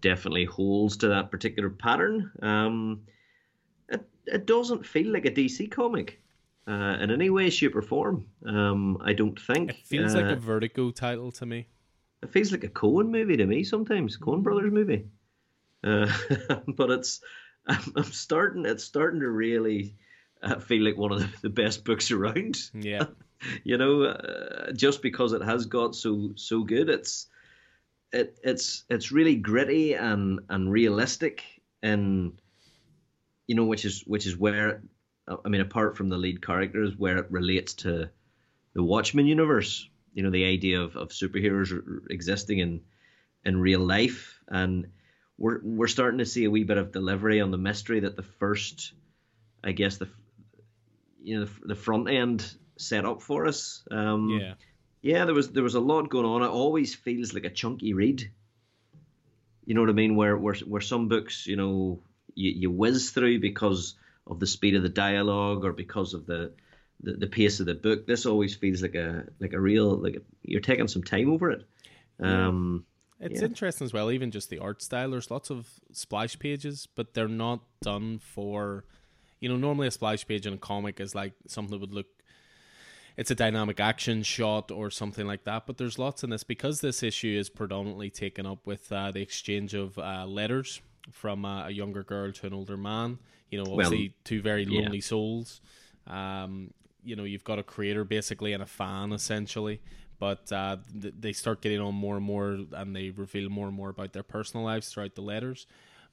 definitely 0.00 0.44
holds 0.44 0.96
to 0.98 1.08
that 1.08 1.30
particular 1.30 1.70
pattern. 1.70 2.30
Um, 2.42 3.02
it 3.88 4.08
it 4.26 4.46
doesn't 4.46 4.86
feel 4.86 5.12
like 5.12 5.26
a 5.26 5.30
DC 5.30 5.70
comic. 5.70 6.20
Uh, 6.68 6.96
in 7.00 7.12
any 7.12 7.30
way, 7.30 7.48
shape, 7.48 7.76
or 7.76 7.82
form. 7.82 8.26
Um, 8.44 8.98
I 9.00 9.12
don't 9.12 9.40
think 9.40 9.70
it 9.70 9.86
feels 9.86 10.16
uh, 10.16 10.20
like 10.22 10.32
a 10.32 10.34
Vertigo 10.34 10.90
title 10.90 11.30
to 11.30 11.46
me. 11.46 11.68
It 12.24 12.32
feels 12.32 12.50
like 12.50 12.64
a 12.64 12.68
Coen 12.68 13.08
movie 13.08 13.36
to 13.36 13.46
me 13.46 13.62
sometimes, 13.62 14.16
Coen 14.16 14.42
Brothers 14.42 14.72
movie. 14.72 15.04
Uh, 15.84 16.10
but 16.68 16.90
it's 16.90 17.20
I'm, 17.66 17.92
I'm, 17.96 18.04
starting 18.04 18.64
it's 18.66 18.84
starting 18.84 19.20
to 19.20 19.28
really 19.28 19.96
uh, 20.42 20.58
feel 20.58 20.82
like 20.82 20.96
one 20.96 21.12
of 21.12 21.20
the, 21.20 21.28
the 21.42 21.50
best 21.50 21.84
books 21.84 22.10
around. 22.10 22.58
Yeah, 22.74 23.06
you 23.64 23.78
know, 23.78 24.02
uh, 24.02 24.72
just 24.72 25.02
because 25.02 25.32
it 25.32 25.42
has 25.42 25.66
got 25.66 25.94
so 25.94 26.32
so 26.36 26.62
good, 26.62 26.88
it's 26.88 27.28
it 28.12 28.38
it's 28.42 28.84
it's 28.88 29.12
really 29.12 29.36
gritty 29.36 29.94
and 29.94 30.40
and 30.48 30.70
realistic 30.70 31.44
and 31.82 32.40
you 33.46 33.54
know 33.54 33.64
which 33.64 33.84
is 33.84 34.02
which 34.06 34.26
is 34.26 34.36
where 34.36 34.82
I 35.44 35.48
mean 35.48 35.60
apart 35.60 35.96
from 35.96 36.08
the 36.08 36.16
lead 36.16 36.44
characters 36.44 36.96
where 36.96 37.18
it 37.18 37.30
relates 37.30 37.74
to 37.74 38.08
the 38.74 38.82
Watchmen 38.82 39.26
universe. 39.26 39.88
You 40.14 40.22
know 40.22 40.30
the 40.30 40.46
idea 40.46 40.80
of, 40.80 40.96
of 40.96 41.08
superheroes 41.08 41.72
existing 42.10 42.58
in 42.60 42.80
in 43.44 43.60
real 43.60 43.80
life. 43.80 44.40
And 44.48 44.88
we're 45.38 45.60
we're 45.62 45.86
starting 45.86 46.18
to 46.18 46.26
see 46.26 46.44
a 46.44 46.50
wee 46.50 46.64
bit 46.64 46.78
of 46.78 46.92
delivery 46.92 47.40
on 47.40 47.50
the 47.50 47.58
mystery 47.58 48.00
that 48.00 48.16
the 48.16 48.22
first, 48.22 48.92
I 49.62 49.72
guess 49.72 49.98
the, 49.98 50.08
you 51.22 51.38
know, 51.38 51.44
the, 51.44 51.68
the 51.68 51.74
front 51.74 52.08
end 52.08 52.54
set 52.76 53.04
up 53.04 53.22
for 53.22 53.46
us. 53.46 53.82
Um, 53.90 54.30
yeah, 54.40 54.54
yeah. 55.02 55.24
There 55.24 55.34
was 55.34 55.50
there 55.50 55.62
was 55.62 55.74
a 55.74 55.80
lot 55.80 56.08
going 56.08 56.26
on. 56.26 56.42
It 56.42 56.48
always 56.48 56.94
feels 56.94 57.34
like 57.34 57.44
a 57.44 57.50
chunky 57.50 57.92
read. 57.92 58.30
You 59.64 59.74
know 59.74 59.80
what 59.80 59.90
I 59.90 59.94
mean? 59.94 60.16
Where 60.16 60.36
where 60.36 60.54
where 60.54 60.80
some 60.80 61.08
books, 61.08 61.46
you 61.46 61.56
know, 61.56 62.00
you, 62.34 62.50
you 62.52 62.70
whiz 62.70 63.10
through 63.10 63.40
because 63.40 63.94
of 64.26 64.40
the 64.40 64.46
speed 64.46 64.74
of 64.74 64.82
the 64.82 64.88
dialogue 64.88 65.64
or 65.64 65.72
because 65.72 66.14
of 66.14 66.26
the, 66.26 66.52
the, 67.00 67.12
the 67.12 67.26
pace 67.26 67.60
of 67.60 67.66
the 67.66 67.74
book. 67.74 68.06
This 68.06 68.26
always 68.26 68.54
feels 68.54 68.82
like 68.82 68.94
a 68.94 69.24
like 69.40 69.52
a 69.52 69.60
real 69.60 69.96
like 69.96 70.16
a, 70.16 70.20
you're 70.42 70.60
taking 70.60 70.88
some 70.88 71.02
time 71.02 71.30
over 71.30 71.50
it. 71.50 71.64
Um, 72.20 72.84
it's 73.20 73.40
yeah. 73.40 73.46
interesting 73.46 73.84
as 73.84 73.92
well, 73.92 74.10
even 74.10 74.30
just 74.30 74.50
the 74.50 74.58
art 74.58 74.82
style. 74.82 75.10
There's 75.10 75.30
lots 75.30 75.50
of 75.50 75.68
splash 75.92 76.38
pages, 76.38 76.86
but 76.94 77.14
they're 77.14 77.28
not 77.28 77.60
done 77.80 78.18
for, 78.18 78.84
you 79.40 79.48
know, 79.48 79.56
normally 79.56 79.86
a 79.86 79.90
splash 79.90 80.26
page 80.26 80.46
in 80.46 80.52
a 80.52 80.58
comic 80.58 81.00
is 81.00 81.14
like 81.14 81.32
something 81.46 81.70
that 81.72 81.80
would 81.80 81.94
look, 81.94 82.06
it's 83.16 83.30
a 83.30 83.34
dynamic 83.34 83.80
action 83.80 84.22
shot 84.22 84.70
or 84.70 84.90
something 84.90 85.26
like 85.26 85.44
that. 85.44 85.66
But 85.66 85.78
there's 85.78 85.98
lots 85.98 86.24
in 86.24 86.30
this 86.30 86.44
because 86.44 86.82
this 86.82 87.02
issue 87.02 87.38
is 87.38 87.48
predominantly 87.48 88.10
taken 88.10 88.44
up 88.44 88.66
with 88.66 88.92
uh, 88.92 89.10
the 89.12 89.22
exchange 89.22 89.72
of 89.72 89.98
uh, 89.98 90.26
letters 90.26 90.82
from 91.10 91.44
uh, 91.46 91.68
a 91.68 91.70
younger 91.70 92.02
girl 92.02 92.32
to 92.32 92.46
an 92.46 92.52
older 92.52 92.76
man. 92.76 93.18
You 93.50 93.62
know, 93.62 93.72
obviously 93.72 94.08
well, 94.08 94.14
two 94.24 94.42
very 94.42 94.66
lonely 94.66 94.98
yeah. 94.98 95.02
souls. 95.04 95.62
Um, 96.06 96.72
you 97.02 97.16
know, 97.16 97.24
you've 97.24 97.44
got 97.44 97.58
a 97.58 97.62
creator 97.62 98.04
basically 98.04 98.52
and 98.52 98.62
a 98.62 98.66
fan 98.66 99.12
essentially 99.12 99.80
but 100.18 100.50
uh, 100.52 100.76
th- 101.00 101.14
they 101.18 101.32
start 101.32 101.60
getting 101.60 101.80
on 101.80 101.94
more 101.94 102.16
and 102.16 102.24
more 102.24 102.58
and 102.72 102.96
they 102.96 103.10
reveal 103.10 103.48
more 103.48 103.66
and 103.66 103.76
more 103.76 103.90
about 103.90 104.12
their 104.12 104.22
personal 104.22 104.64
lives 104.64 104.88
throughout 104.88 105.14
the 105.14 105.20
letters. 105.20 105.66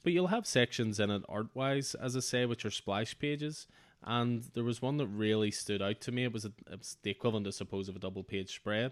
But 0.04 0.12
you'll 0.12 0.28
have 0.28 0.46
sections 0.46 1.00
in 1.00 1.10
it 1.10 1.24
art 1.30 1.48
wise 1.54 1.96
as 1.96 2.18
i 2.18 2.20
say 2.20 2.46
which 2.46 2.66
are 2.66 2.72
splash 2.72 3.18
pages. 3.18 3.68
And 4.06 4.44
there 4.54 4.66
was 4.66 4.82
one 4.82 4.98
that 4.98 5.08
really 5.08 5.50
stood 5.52 5.82
out 5.82 6.02
to 6.02 6.12
me. 6.12 6.26
It 6.26 6.34
was, 6.34 6.44
a, 6.44 6.52
it 6.70 6.80
was 6.80 6.98
the 7.04 7.12
equivalent 7.12 7.48
i 7.48 7.52
suppose 7.52 7.88
of 7.88 7.96
a 7.96 8.00
double 8.00 8.24
page 8.24 8.54
spread. 8.54 8.92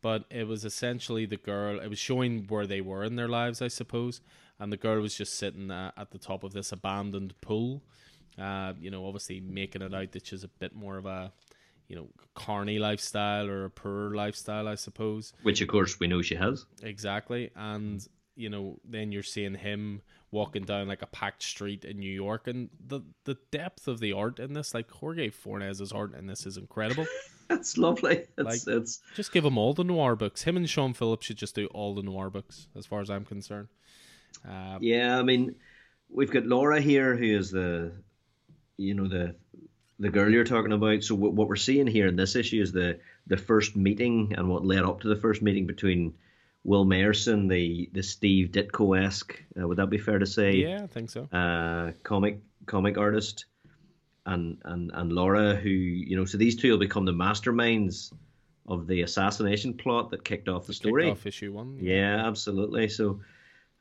But 0.00 0.24
it 0.30 0.48
was 0.48 0.64
essentially 0.64 1.26
the 1.26 1.36
girl 1.36 1.78
it 1.78 1.88
was 1.88 1.98
showing 1.98 2.46
where 2.48 2.66
they 2.66 2.80
were 2.80 3.04
in 3.04 3.16
their 3.16 3.28
lives 3.28 3.60
i 3.60 3.68
suppose. 3.68 4.20
And 4.58 4.72
the 4.72 4.78
girl 4.78 5.00
was 5.00 5.14
just 5.14 5.34
sitting 5.34 5.70
uh, 5.70 5.92
at 5.96 6.12
the 6.12 6.18
top 6.18 6.44
of 6.44 6.52
this 6.52 6.72
abandoned 6.72 7.38
pool. 7.40 7.82
Uh, 8.40 8.72
you 8.80 8.90
know 8.90 9.04
obviously 9.04 9.40
making 9.40 9.82
it 9.82 9.92
out 9.92 10.12
that 10.12 10.26
she's 10.26 10.42
a 10.42 10.48
bit 10.48 10.74
more 10.74 10.96
of 10.96 11.04
a 11.04 11.30
you 11.92 11.98
know, 11.98 12.08
carny 12.34 12.78
lifestyle 12.78 13.46
or 13.46 13.66
a 13.66 13.70
poor 13.70 14.14
lifestyle, 14.14 14.66
I 14.66 14.76
suppose. 14.76 15.34
Which, 15.42 15.60
of 15.60 15.68
course, 15.68 16.00
we 16.00 16.06
know 16.06 16.22
she 16.22 16.36
has. 16.36 16.64
Exactly. 16.82 17.50
And, 17.54 18.02
you 18.34 18.48
know, 18.48 18.78
then 18.82 19.12
you're 19.12 19.22
seeing 19.22 19.54
him 19.54 20.00
walking 20.30 20.64
down 20.64 20.88
like 20.88 21.02
a 21.02 21.06
packed 21.06 21.42
street 21.42 21.84
in 21.84 21.98
New 21.98 22.10
York. 22.10 22.48
And 22.48 22.70
the, 22.86 23.02
the 23.24 23.36
depth 23.50 23.88
of 23.88 24.00
the 24.00 24.14
art 24.14 24.38
in 24.38 24.54
this, 24.54 24.72
like 24.72 24.90
Jorge 24.90 25.28
Fornes's 25.28 25.92
art 25.92 26.14
in 26.14 26.26
this 26.26 26.46
is 26.46 26.56
incredible. 26.56 27.06
It's 27.50 27.76
lovely. 27.76 28.24
It's, 28.38 28.66
like, 28.66 28.76
it's... 28.78 29.00
Just 29.14 29.30
give 29.30 29.44
him 29.44 29.58
all 29.58 29.74
the 29.74 29.84
noir 29.84 30.16
books. 30.16 30.44
Him 30.44 30.56
and 30.56 30.70
Sean 30.70 30.94
Phillips 30.94 31.26
should 31.26 31.36
just 31.36 31.54
do 31.54 31.66
all 31.66 31.94
the 31.94 32.02
noir 32.02 32.30
books, 32.30 32.66
as 32.74 32.86
far 32.86 33.02
as 33.02 33.10
I'm 33.10 33.26
concerned. 33.26 33.68
Uh, 34.48 34.78
yeah, 34.80 35.18
I 35.18 35.22
mean, 35.22 35.56
we've 36.08 36.30
got 36.30 36.46
Laura 36.46 36.80
here, 36.80 37.14
who 37.14 37.26
is 37.26 37.50
the, 37.50 37.92
you 38.78 38.94
know, 38.94 39.06
the 39.06 39.34
the 39.98 40.10
girl 40.10 40.30
you're 40.30 40.44
talking 40.44 40.72
about. 40.72 41.02
So 41.04 41.14
what, 41.14 41.32
what 41.32 41.48
we're 41.48 41.56
seeing 41.56 41.86
here 41.86 42.06
in 42.06 42.16
this 42.16 42.36
issue 42.36 42.62
is 42.62 42.72
the 42.72 42.98
the 43.26 43.36
first 43.36 43.76
meeting 43.76 44.34
and 44.36 44.48
what 44.48 44.64
led 44.64 44.84
up 44.84 45.00
to 45.00 45.08
the 45.08 45.16
first 45.16 45.42
meeting 45.42 45.66
between 45.66 46.14
Will 46.64 46.84
Myerson, 46.84 47.48
the 47.48 47.88
the 47.92 48.02
Steve 48.02 48.50
Ditko 48.50 49.04
esque, 49.04 49.42
uh, 49.60 49.66
would 49.66 49.78
that 49.78 49.90
be 49.90 49.98
fair 49.98 50.18
to 50.18 50.26
say? 50.26 50.52
Yeah, 50.52 50.84
I 50.84 50.86
think 50.86 51.10
so. 51.10 51.24
Uh, 51.24 51.92
comic 52.02 52.40
comic 52.66 52.98
artist, 52.98 53.46
and 54.24 54.58
and 54.64 54.90
and 54.94 55.12
Laura, 55.12 55.54
who 55.56 55.70
you 55.70 56.16
know, 56.16 56.24
so 56.24 56.38
these 56.38 56.56
two 56.56 56.70
will 56.70 56.78
become 56.78 57.04
the 57.04 57.12
masterminds 57.12 58.12
of 58.66 58.86
the 58.86 59.02
assassination 59.02 59.74
plot 59.74 60.10
that 60.10 60.24
kicked 60.24 60.48
off 60.48 60.66
the 60.66 60.72
story. 60.72 61.06
Kicked 61.06 61.18
off 61.18 61.26
issue 61.26 61.52
one. 61.52 61.78
Yeah, 61.80 62.26
absolutely. 62.26 62.88
So, 62.88 63.20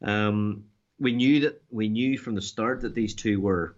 um, 0.02 0.64
we 1.00 1.14
knew 1.14 1.42
that 1.42 1.62
we 1.70 1.88
knew 1.88 2.18
from 2.18 2.34
the 2.34 2.42
start 2.42 2.82
that 2.82 2.96
these 2.96 3.14
two 3.14 3.40
were 3.40 3.76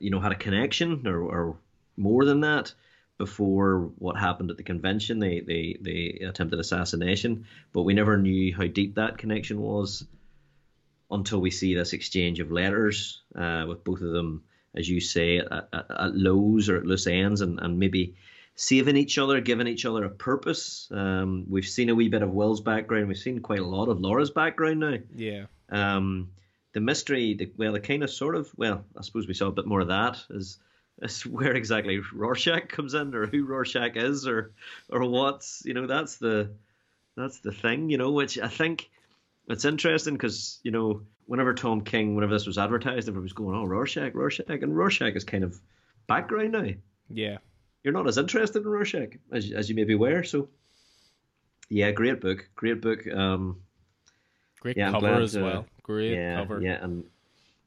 you 0.00 0.10
know 0.10 0.20
had 0.20 0.32
a 0.32 0.36
connection 0.36 1.06
or, 1.06 1.20
or 1.20 1.56
more 1.96 2.24
than 2.24 2.40
that 2.40 2.72
before 3.18 3.90
what 3.98 4.16
happened 4.16 4.50
at 4.50 4.56
the 4.56 4.62
convention. 4.62 5.18
They, 5.18 5.40
they 5.40 5.76
they 5.80 6.24
attempted 6.26 6.60
assassination, 6.60 7.46
but 7.72 7.82
we 7.82 7.94
never 7.94 8.16
knew 8.16 8.54
how 8.54 8.66
deep 8.66 8.94
that 8.94 9.18
connection 9.18 9.60
was 9.60 10.04
until 11.10 11.40
we 11.40 11.50
see 11.50 11.74
this 11.74 11.92
exchange 11.92 12.40
of 12.40 12.52
letters 12.52 13.22
uh, 13.34 13.64
with 13.66 13.82
both 13.82 14.00
of 14.00 14.12
them, 14.12 14.44
as 14.74 14.88
you 14.88 15.00
say, 15.00 15.38
at, 15.38 15.68
at, 15.72 15.86
at, 15.90 16.14
lows 16.14 16.68
or 16.68 16.76
at 16.76 16.84
loose 16.84 17.06
ends, 17.06 17.40
and, 17.40 17.58
and 17.60 17.78
maybe 17.78 18.14
saving 18.54 18.96
each 18.96 19.18
other, 19.18 19.40
giving 19.40 19.66
each 19.66 19.86
other 19.86 20.04
a 20.04 20.10
purpose. 20.10 20.88
Um, 20.90 21.46
we've 21.48 21.66
seen 21.66 21.88
a 21.88 21.94
wee 21.94 22.08
bit 22.08 22.22
of 22.22 22.30
Will's 22.30 22.60
background. 22.60 23.08
We've 23.08 23.16
seen 23.16 23.40
quite 23.40 23.60
a 23.60 23.66
lot 23.66 23.88
of 23.88 24.00
Laura's 24.00 24.30
background 24.30 24.80
now. 24.80 24.98
Yeah. 25.16 25.44
Um, 25.70 26.30
the 26.72 26.80
mystery, 26.80 27.34
the, 27.34 27.50
well, 27.56 27.72
the 27.72 27.80
kind 27.80 28.02
of 28.02 28.10
sort 28.10 28.36
of, 28.36 28.50
well, 28.56 28.84
I 28.96 29.02
suppose 29.02 29.26
we 29.26 29.34
saw 29.34 29.48
a 29.48 29.52
bit 29.52 29.66
more 29.66 29.80
of 29.80 29.88
that. 29.88 30.18
Is 30.30 30.58
is 31.02 31.24
where 31.26 31.54
exactly 31.54 32.00
Rorschach 32.12 32.68
comes 32.68 32.94
in, 32.94 33.14
or 33.14 33.26
who 33.26 33.44
Rorschach 33.44 33.96
is, 33.96 34.26
or 34.26 34.52
or 34.90 35.08
what's 35.08 35.62
you 35.64 35.74
know 35.74 35.86
that's 35.86 36.16
the 36.16 36.50
that's 37.16 37.40
the 37.40 37.52
thing, 37.52 37.90
you 37.90 37.98
know, 37.98 38.12
which 38.12 38.38
I 38.38 38.48
think 38.48 38.90
it's 39.48 39.64
interesting 39.64 40.14
because 40.14 40.60
you 40.62 40.70
know 40.70 41.02
whenever 41.26 41.54
Tom 41.54 41.82
King, 41.82 42.14
whenever 42.14 42.32
this 42.32 42.46
was 42.46 42.58
advertised, 42.58 43.08
everyone 43.08 43.24
was 43.24 43.32
going, 43.32 43.56
"Oh, 43.56 43.64
Rorschach, 43.64 44.14
Rorschach," 44.14 44.62
and 44.62 44.76
Rorschach 44.76 45.14
is 45.14 45.24
kind 45.24 45.44
of 45.44 45.58
background 46.06 46.52
now. 46.52 46.68
Yeah, 47.10 47.38
you're 47.82 47.94
not 47.94 48.08
as 48.08 48.18
interested 48.18 48.62
in 48.62 48.68
Rorschach 48.68 49.16
as 49.32 49.50
as 49.52 49.68
you 49.68 49.74
may 49.74 49.84
be 49.84 49.94
aware. 49.94 50.24
So, 50.24 50.48
yeah, 51.68 51.90
great 51.90 52.20
book, 52.20 52.48
great 52.54 52.80
book. 52.80 53.06
Um, 53.06 53.62
great 54.60 54.76
yeah, 54.76 54.90
cover 54.90 55.20
as 55.20 55.32
to, 55.32 55.42
well. 55.42 55.66
Great 55.82 56.14
yeah, 56.14 56.36
cover. 56.36 56.60
Yeah, 56.60 56.78
and 56.82 57.04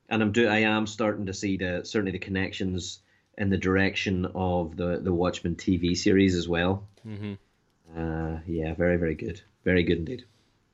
and 0.09 0.21
I'm 0.21 0.31
do 0.31 0.47
I 0.47 0.59
am 0.59 0.87
starting 0.87 1.25
to 1.27 1.33
see 1.33 1.57
the 1.57 1.81
certainly 1.83 2.11
the 2.11 2.19
connections 2.19 2.99
in 3.37 3.49
the 3.49 3.57
direction 3.57 4.27
of 4.35 4.75
the 4.77 4.99
the 5.01 5.13
Watchmen 5.13 5.55
TV 5.55 5.95
series 5.97 6.35
as 6.35 6.47
well. 6.47 6.87
Mm-hmm. 7.07 7.33
Uh, 7.97 8.39
yeah, 8.47 8.73
very 8.73 8.97
very 8.97 9.15
good, 9.15 9.41
very 9.63 9.83
good 9.83 9.99
indeed. 9.99 10.25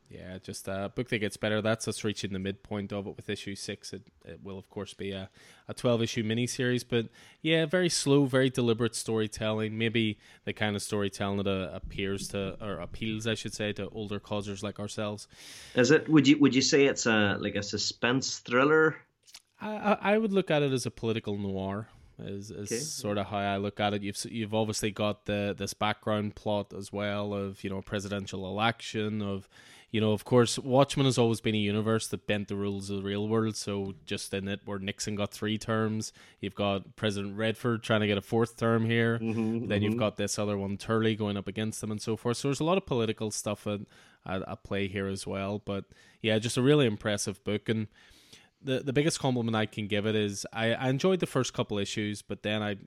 Yeah, 0.09 0.38
just 0.41 0.69
a 0.69 0.89
book 0.95 1.09
that 1.09 1.19
gets 1.19 1.35
better. 1.35 1.61
That's 1.61 1.85
us 1.85 2.03
reaching 2.05 2.31
the 2.31 2.39
midpoint 2.39 2.93
of 2.93 3.07
it 3.07 3.17
with 3.17 3.29
issue 3.29 3.55
six. 3.55 3.91
It, 3.91 4.03
it 4.23 4.39
will, 4.41 4.57
of 4.57 4.69
course, 4.69 4.93
be 4.93 5.11
a, 5.11 5.29
a 5.67 5.73
12 5.73 6.01
issue 6.01 6.23
miniseries. 6.23 6.85
But 6.88 7.07
yeah, 7.41 7.65
very 7.65 7.89
slow, 7.89 8.25
very 8.25 8.49
deliberate 8.49 8.95
storytelling. 8.95 9.77
Maybe 9.77 10.17
the 10.45 10.53
kind 10.53 10.77
of 10.77 10.81
storytelling 10.81 11.43
that 11.43 11.47
uh, 11.47 11.71
appears 11.73 12.29
to, 12.29 12.57
or 12.63 12.79
appeals, 12.79 13.27
I 13.27 13.34
should 13.34 13.53
say, 13.53 13.73
to 13.73 13.89
older 13.89 14.19
causers 14.19 14.63
like 14.63 14.79
ourselves. 14.79 15.27
Is 15.75 15.91
it, 15.91 16.07
would 16.07 16.25
you, 16.25 16.38
would 16.38 16.55
you 16.55 16.61
say 16.61 16.85
it's 16.85 17.05
a, 17.05 17.38
like 17.41 17.55
a 17.55 17.63
suspense 17.63 18.39
thriller? 18.39 18.95
I, 19.59 19.97
I 19.99 20.17
would 20.17 20.31
look 20.31 20.49
at 20.49 20.63
it 20.63 20.71
as 20.71 20.85
a 20.85 20.91
political 20.91 21.38
noir 21.38 21.89
is, 22.19 22.51
is 22.51 22.71
okay. 22.71 22.79
sort 22.79 23.17
of 23.17 23.27
how 23.27 23.38
I 23.38 23.57
look 23.57 23.79
at 23.79 23.93
it. 23.93 24.03
You've 24.03 24.17
you've 24.29 24.53
obviously 24.53 24.91
got 24.91 25.25
the 25.25 25.53
this 25.57 25.73
background 25.73 26.35
plot 26.35 26.73
as 26.73 26.91
well 26.91 27.34
of 27.34 27.63
you 27.63 27.69
know 27.69 27.81
presidential 27.81 28.47
election 28.47 29.21
of 29.21 29.47
you 29.91 30.01
know 30.01 30.11
of 30.11 30.26
course 30.26 30.59
Watchmen 30.59 31.05
has 31.05 31.18
always 31.18 31.41
been 31.41 31.55
a 31.55 31.59
universe 31.59 32.07
that 32.07 32.27
bent 32.27 32.47
the 32.47 32.55
rules 32.55 32.89
of 32.89 32.97
the 32.97 33.03
real 33.03 33.27
world. 33.27 33.55
So 33.55 33.93
just 34.05 34.34
in 34.34 34.47
it 34.47 34.61
where 34.65 34.80
Nixon 34.80 35.15
got 35.15 35.31
three 35.31 35.57
terms, 35.57 36.14
you've 36.39 36.55
got 36.55 36.95
President 36.95 37.38
Redford 37.38 37.84
trying 37.84 38.01
to 38.01 38.07
get 38.07 38.18
a 38.18 38.22
fourth 38.22 38.57
term 38.57 38.85
here. 38.85 39.19
Mm-hmm, 39.19 39.68
then 39.68 39.69
mm-hmm. 39.69 39.84
you've 39.84 39.97
got 39.97 40.18
this 40.18 40.38
other 40.38 40.57
one 40.57 40.77
Turley 40.77 41.15
going 41.15 41.38
up 41.38 41.47
against 41.47 41.81
them 41.81 41.91
and 41.91 42.01
so 42.01 42.15
forth. 42.15 42.38
So 42.38 42.47
there's 42.47 42.59
a 42.59 42.65
lot 42.65 42.77
of 42.77 42.85
political 42.85 43.31
stuff 43.31 43.65
at, 43.68 43.81
at, 44.26 44.47
at 44.47 44.64
play 44.64 44.88
here 44.88 45.07
as 45.07 45.26
well. 45.26 45.61
But 45.64 45.85
yeah, 46.22 46.39
just 46.39 46.57
a 46.57 46.61
really 46.61 46.85
impressive 46.85 47.43
book 47.43 47.69
and 47.69 47.88
the 48.61 48.80
the 48.80 48.93
biggest 48.93 49.19
compliment 49.19 49.55
I 49.55 49.65
can 49.65 49.88
give 49.88 50.05
it 50.05 50.15
is 50.15 50.45
I, 50.51 50.73
I 50.73 50.89
enjoyed 50.89 51.19
the 51.19 51.26
first 51.26 51.53
couple 51.53 51.77
issues, 51.77 52.22
but 52.22 52.43
then 52.43 52.61
I 52.61 52.77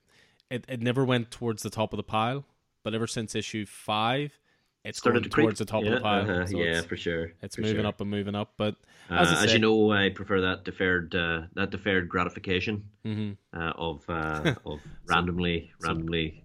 it, 0.50 0.64
it 0.68 0.80
never 0.80 1.04
went 1.04 1.30
towards 1.30 1.62
the 1.62 1.70
top 1.70 1.92
of 1.92 1.96
the 1.96 2.02
pile. 2.02 2.44
But 2.82 2.94
ever 2.94 3.06
since 3.06 3.34
issue 3.34 3.66
five, 3.66 4.39
it's 4.84 4.98
started 4.98 5.30
going 5.30 5.44
towards 5.44 5.58
the 5.58 5.64
top 5.64 5.84
yeah, 5.84 5.90
of 5.90 5.94
the 5.96 6.00
pile. 6.00 6.30
Uh-huh, 6.30 6.46
so 6.46 6.56
yeah, 6.56 6.82
for 6.82 6.96
sure. 6.96 7.32
It's 7.42 7.56
for 7.56 7.62
moving 7.62 7.78
sure. 7.78 7.86
up 7.86 8.00
and 8.00 8.10
moving 8.10 8.34
up. 8.34 8.54
But 8.56 8.76
uh, 9.10 9.14
as, 9.14 9.44
as, 9.44 9.52
you 9.52 9.58
know, 9.58 9.92
I 9.92 10.10
prefer 10.10 10.40
that 10.42 10.64
deferred 10.64 11.14
uh, 11.14 11.42
that 11.54 11.70
deferred 11.70 12.08
gratification 12.08 12.84
mm-hmm. 13.04 13.32
Uh, 13.58 13.72
of 13.76 14.04
uh, 14.08 14.54
of 14.66 14.80
randomly 15.06 15.70
randomly 15.80 16.44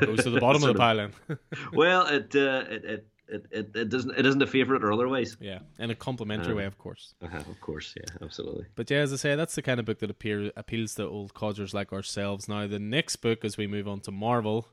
goes 0.00 0.24
to 0.24 0.30
the 0.30 0.40
bottom 0.40 0.62
of 0.62 0.68
the 0.68 0.74
pile. 0.78 0.96
Then. 0.96 1.12
well, 1.72 2.06
it, 2.06 2.34
uh, 2.34 2.64
it 2.68 2.84
it 2.84 3.06
it, 3.26 3.46
it, 3.50 3.70
it 3.74 3.88
doesn't 3.88 4.18
it 4.18 4.26
isn't 4.26 4.42
a 4.42 4.46
favorite 4.46 4.84
or 4.84 4.92
otherwise. 4.92 5.36
Yeah, 5.40 5.60
in 5.78 5.90
a 5.90 5.94
complimentary 5.94 6.52
uh, 6.52 6.56
way, 6.56 6.64
of 6.64 6.78
course. 6.78 7.14
Uh-huh, 7.22 7.38
of 7.38 7.60
course, 7.60 7.94
yeah, 7.96 8.16
absolutely. 8.22 8.66
But 8.74 8.90
yeah, 8.90 8.98
as 8.98 9.12
I 9.12 9.16
say, 9.16 9.34
that's 9.34 9.54
the 9.54 9.62
kind 9.62 9.80
of 9.80 9.86
book 9.86 10.00
that 10.00 10.10
appear, 10.10 10.52
appeals 10.56 10.94
to 10.96 11.08
old 11.08 11.34
codgers 11.34 11.72
like 11.72 11.92
ourselves. 11.92 12.48
Now, 12.48 12.66
the 12.66 12.78
next 12.78 13.16
book, 13.16 13.44
as 13.44 13.56
we 13.56 13.66
move 13.66 13.88
on 13.88 14.00
to 14.00 14.10
Marvel, 14.10 14.68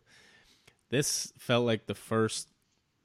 this 0.90 1.32
felt 1.38 1.66
like 1.66 1.88
the 1.88 1.96
first. 1.96 2.50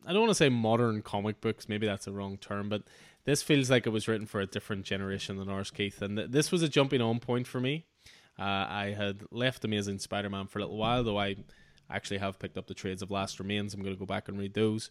I 0.04 0.12
don't 0.12 0.22
want 0.22 0.30
to 0.30 0.34
say 0.34 0.48
modern 0.48 1.02
comic 1.02 1.40
books. 1.40 1.68
Maybe 1.68 1.86
that's 1.86 2.06
a 2.06 2.12
wrong 2.12 2.36
term, 2.36 2.68
but 2.68 2.82
this 3.24 3.42
feels 3.42 3.70
like 3.70 3.86
it 3.86 3.90
was 3.90 4.08
written 4.08 4.26
for 4.26 4.40
a 4.40 4.46
different 4.46 4.84
generation 4.84 5.36
than 5.36 5.48
ours, 5.48 5.70
Keith. 5.70 6.00
And 6.02 6.16
th- 6.16 6.30
this 6.30 6.52
was 6.52 6.62
a 6.62 6.68
jumping 6.68 7.00
on 7.00 7.18
point 7.18 7.46
for 7.46 7.60
me. 7.60 7.86
Uh, 8.38 8.42
I 8.68 8.94
had 8.96 9.22
left 9.30 9.64
Amazing 9.64 9.98
Spider-Man 9.98 10.46
for 10.46 10.58
a 10.58 10.62
little 10.62 10.76
while, 10.76 11.02
though 11.02 11.18
I 11.18 11.36
actually 11.90 12.18
have 12.18 12.38
picked 12.38 12.58
up 12.58 12.66
the 12.66 12.74
trades 12.74 13.02
of 13.02 13.10
Last 13.10 13.40
Remains. 13.40 13.74
I'm 13.74 13.82
going 13.82 13.94
to 13.94 13.98
go 13.98 14.06
back 14.06 14.28
and 14.28 14.38
read 14.38 14.54
those. 14.54 14.90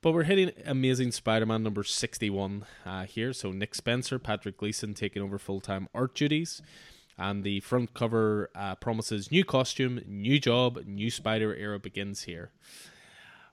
But 0.00 0.12
we're 0.12 0.24
hitting 0.24 0.52
Amazing 0.64 1.10
Spider 1.12 1.44
Man 1.44 1.64
number 1.64 1.82
61 1.82 2.64
uh, 2.86 3.04
here. 3.04 3.32
So 3.32 3.50
Nick 3.50 3.74
Spencer, 3.74 4.18
Patrick 4.20 4.56
Gleason 4.56 4.94
taking 4.94 5.22
over 5.22 5.38
full 5.38 5.60
time 5.60 5.88
art 5.92 6.14
duties. 6.14 6.62
And 7.18 7.42
the 7.42 7.58
front 7.60 7.94
cover 7.94 8.48
uh, 8.54 8.76
promises 8.76 9.32
new 9.32 9.44
costume, 9.44 10.00
new 10.06 10.38
job, 10.38 10.84
new 10.86 11.10
Spider 11.10 11.52
era 11.52 11.80
begins 11.80 12.22
here. 12.22 12.52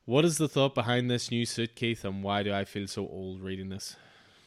What 0.06 0.24
is 0.24 0.38
the 0.38 0.48
thought 0.48 0.76
behind 0.76 1.10
this 1.10 1.32
new 1.32 1.46
suit, 1.46 1.76
Keith, 1.76 2.06
and 2.06 2.22
why 2.22 2.44
do 2.44 2.54
I 2.54 2.64
feel 2.64 2.88
so 2.88 3.08
old 3.08 3.42
reading 3.42 3.70
this? 3.70 3.96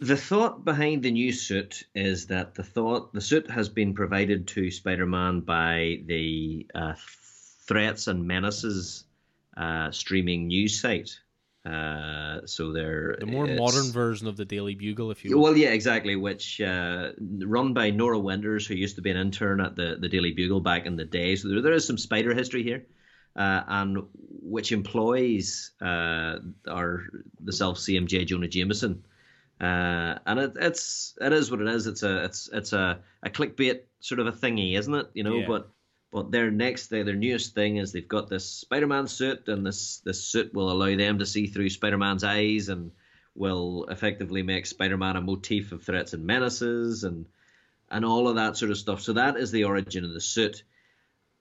The 0.01 0.16
thought 0.16 0.64
behind 0.64 1.02
the 1.02 1.10
new 1.10 1.32
suit 1.32 1.82
is 1.97 2.28
that 2.28 2.55
the 2.55 2.62
thought 2.62 3.12
the 3.12 3.20
suit 3.20 3.51
has 3.51 3.68
been 3.68 3.93
provided 3.93 4.47
to 4.48 4.70
Spider-Man 4.70 5.40
by 5.40 6.02
the 6.06 6.64
uh, 6.72 6.94
Threats 7.66 8.06
and 8.06 8.24
Menaces 8.24 9.05
uh, 9.56 9.90
streaming 9.90 10.47
news 10.47 10.80
site. 10.80 11.18
Uh, 11.66 12.47
so 12.47 12.72
they're 12.72 13.16
the 13.18 13.26
more 13.26 13.48
modern 13.48 13.90
version 13.90 14.28
of 14.28 14.36
the 14.36 14.44
Daily 14.44 14.76
Bugle, 14.76 15.10
if 15.10 15.24
you 15.24 15.35
will. 15.35 15.43
Well, 15.43 15.56
yeah, 15.56 15.70
exactly. 15.70 16.14
Which 16.14 16.60
uh, 16.60 17.10
run 17.18 17.74
by 17.74 17.90
Nora 17.90 18.20
Winters, 18.20 18.64
who 18.64 18.74
used 18.74 18.94
to 18.94 19.02
be 19.02 19.10
an 19.10 19.16
intern 19.16 19.60
at 19.60 19.74
the, 19.74 19.98
the 20.01 20.09
Daily 20.09 20.30
Bugle 20.32 20.60
back 20.60 20.86
in 20.86 20.94
the 20.94 21.05
day. 21.05 21.35
So 21.35 21.48
there, 21.48 21.60
there 21.60 21.72
is 21.72 21.85
some 21.85 21.98
spider 21.98 22.32
history 22.32 22.62
here, 22.62 22.86
uh, 23.39 23.62
and 23.69 23.98
which 24.43 24.73
employs 24.73 25.70
uh, 25.81 26.39
our 26.69 27.05
the 27.40 27.52
self 27.52 27.78
same 27.78 28.09
J 28.09 28.24
Jonah 28.24 28.48
Jameson. 28.48 29.05
Uh, 29.60 30.19
and 30.27 30.40
it, 30.40 30.52
it's 30.60 31.16
it 31.20 31.32
is 31.32 31.51
what 31.51 31.60
it 31.60 31.69
is. 31.69 31.86
It's 31.86 32.02
a 32.02 32.24
it's 32.24 32.51
it's 32.52 32.73
a, 32.73 33.01
a 33.23 33.31
clickbait 33.31 33.82
sort 34.01 34.20
of 34.20 34.27
a 34.27 34.32
thingy, 34.32 34.77
isn't 34.77 34.94
it? 34.94 35.06
You 35.15 35.23
know, 35.23 35.36
yeah. 35.36 35.47
but 35.47 35.70
but 36.10 36.31
their 36.32 36.51
next 36.51 36.89
thing, 36.89 37.05
their 37.05 37.15
newest 37.15 37.55
thing 37.55 37.77
is 37.77 37.93
they've 37.93 38.06
got 38.06 38.28
this 38.28 38.44
Spider-Man 38.44 39.06
suit, 39.06 39.48
and 39.48 39.65
this 39.65 39.98
this 40.05 40.23
suit 40.24 40.52
will 40.52 40.70
allow 40.70 40.97
them 40.97 41.19
to 41.19 41.27
see 41.27 41.47
through 41.47 41.70
Spider-Man's 41.70 42.24
eyes, 42.24 42.69
and 42.69 42.90
will 43.35 43.86
effectively 43.89 44.43
make 44.43 44.66
Spider-Man 44.66 45.16
a 45.16 45.20
motif 45.20 45.70
of 45.70 45.85
threats 45.85 46.12
and 46.12 46.24
menaces, 46.24 47.05
and 47.05 47.27
and 47.90 48.05
all 48.05 48.27
of 48.27 48.36
that 48.36 48.56
sort 48.56 48.73
of 48.73 48.78
stuff. 48.78 49.01
So 49.01 49.12
that 49.15 49.36
is 49.36 49.52
the 49.52 49.65
origin 49.65 50.05
of 50.05 50.12
the 50.12 50.20
suit. 50.20 50.65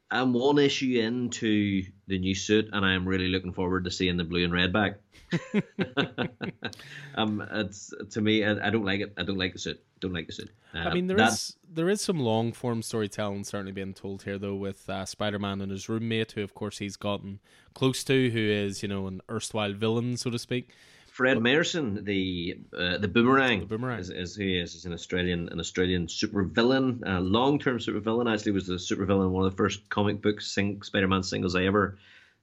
I'm 0.09 0.33
one 0.33 0.57
issue 0.57 0.99
into 0.99 1.83
the 2.07 2.17
new 2.17 2.33
suit, 2.33 2.69
and 2.71 2.85
I 2.85 2.93
am 2.93 3.07
really 3.07 3.27
looking 3.27 3.51
forward 3.51 3.83
to 3.85 3.91
seeing 3.91 4.15
the 4.15 4.23
blue 4.23 4.43
and 4.43 4.53
red 4.53 4.71
back. 4.71 4.99
um, 7.15 7.45
it's 7.51 7.93
to 8.11 8.21
me, 8.21 8.45
I, 8.45 8.67
I, 8.67 8.69
don't 8.69 8.85
like 8.85 9.01
it. 9.01 9.13
I 9.17 9.23
don't 9.23 9.37
like 9.37 9.51
the 9.51 9.59
suit. 9.59 9.83
Don't 9.99 10.13
like 10.13 10.27
the 10.27 10.33
suit. 10.33 10.49
Uh, 10.73 10.79
I 10.79 10.93
mean, 10.93 11.07
there 11.07 11.19
is 11.19 11.57
there 11.69 11.89
is 11.89 11.99
some 11.99 12.19
long 12.19 12.53
form 12.53 12.81
storytelling 12.81 13.43
certainly 13.43 13.73
being 13.73 13.93
told 13.93 14.23
here, 14.23 14.37
though, 14.37 14.55
with 14.55 14.89
uh, 14.89 15.05
Spider 15.05 15.39
Man 15.39 15.59
and 15.59 15.71
his 15.71 15.89
roommate, 15.89 16.31
who 16.33 16.43
of 16.43 16.53
course 16.53 16.77
he's 16.77 16.95
gotten 16.95 17.39
close 17.73 18.05
to, 18.05 18.29
who 18.29 18.39
is 18.39 18.81
you 18.81 18.87
know 18.87 19.07
an 19.07 19.21
erstwhile 19.29 19.73
villain, 19.73 20.15
so 20.15 20.29
to 20.29 20.39
speak. 20.39 20.69
Fred 21.17 21.39
Mayerson, 21.39 22.05
the 22.05 22.59
uh, 22.77 22.99
the 22.99 23.07
boomerang, 23.07 23.61
the 23.61 23.65
boomerang 23.65 23.97
is, 23.97 24.11
is 24.11 24.35
he 24.35 24.55
is. 24.55 24.73
He's 24.73 24.85
an 24.85 24.93
Australian 24.93 25.49
an 25.49 25.59
Australian 25.59 26.07
super 26.07 26.43
villain, 26.43 27.01
uh, 27.07 27.19
long 27.21 27.57
term 27.57 27.79
super 27.79 27.99
villain. 27.99 28.27
Actually, 28.27 28.51
was 28.51 28.67
the 28.67 28.77
super 28.77 29.03
villain 29.03 29.31
one 29.31 29.43
of 29.43 29.51
the 29.51 29.57
first 29.57 29.89
comic 29.89 30.21
book 30.21 30.39
sing, 30.41 30.83
Spider 30.83 31.07
Man 31.07 31.23
singles 31.23 31.55
I 31.55 31.63
ever 31.63 31.97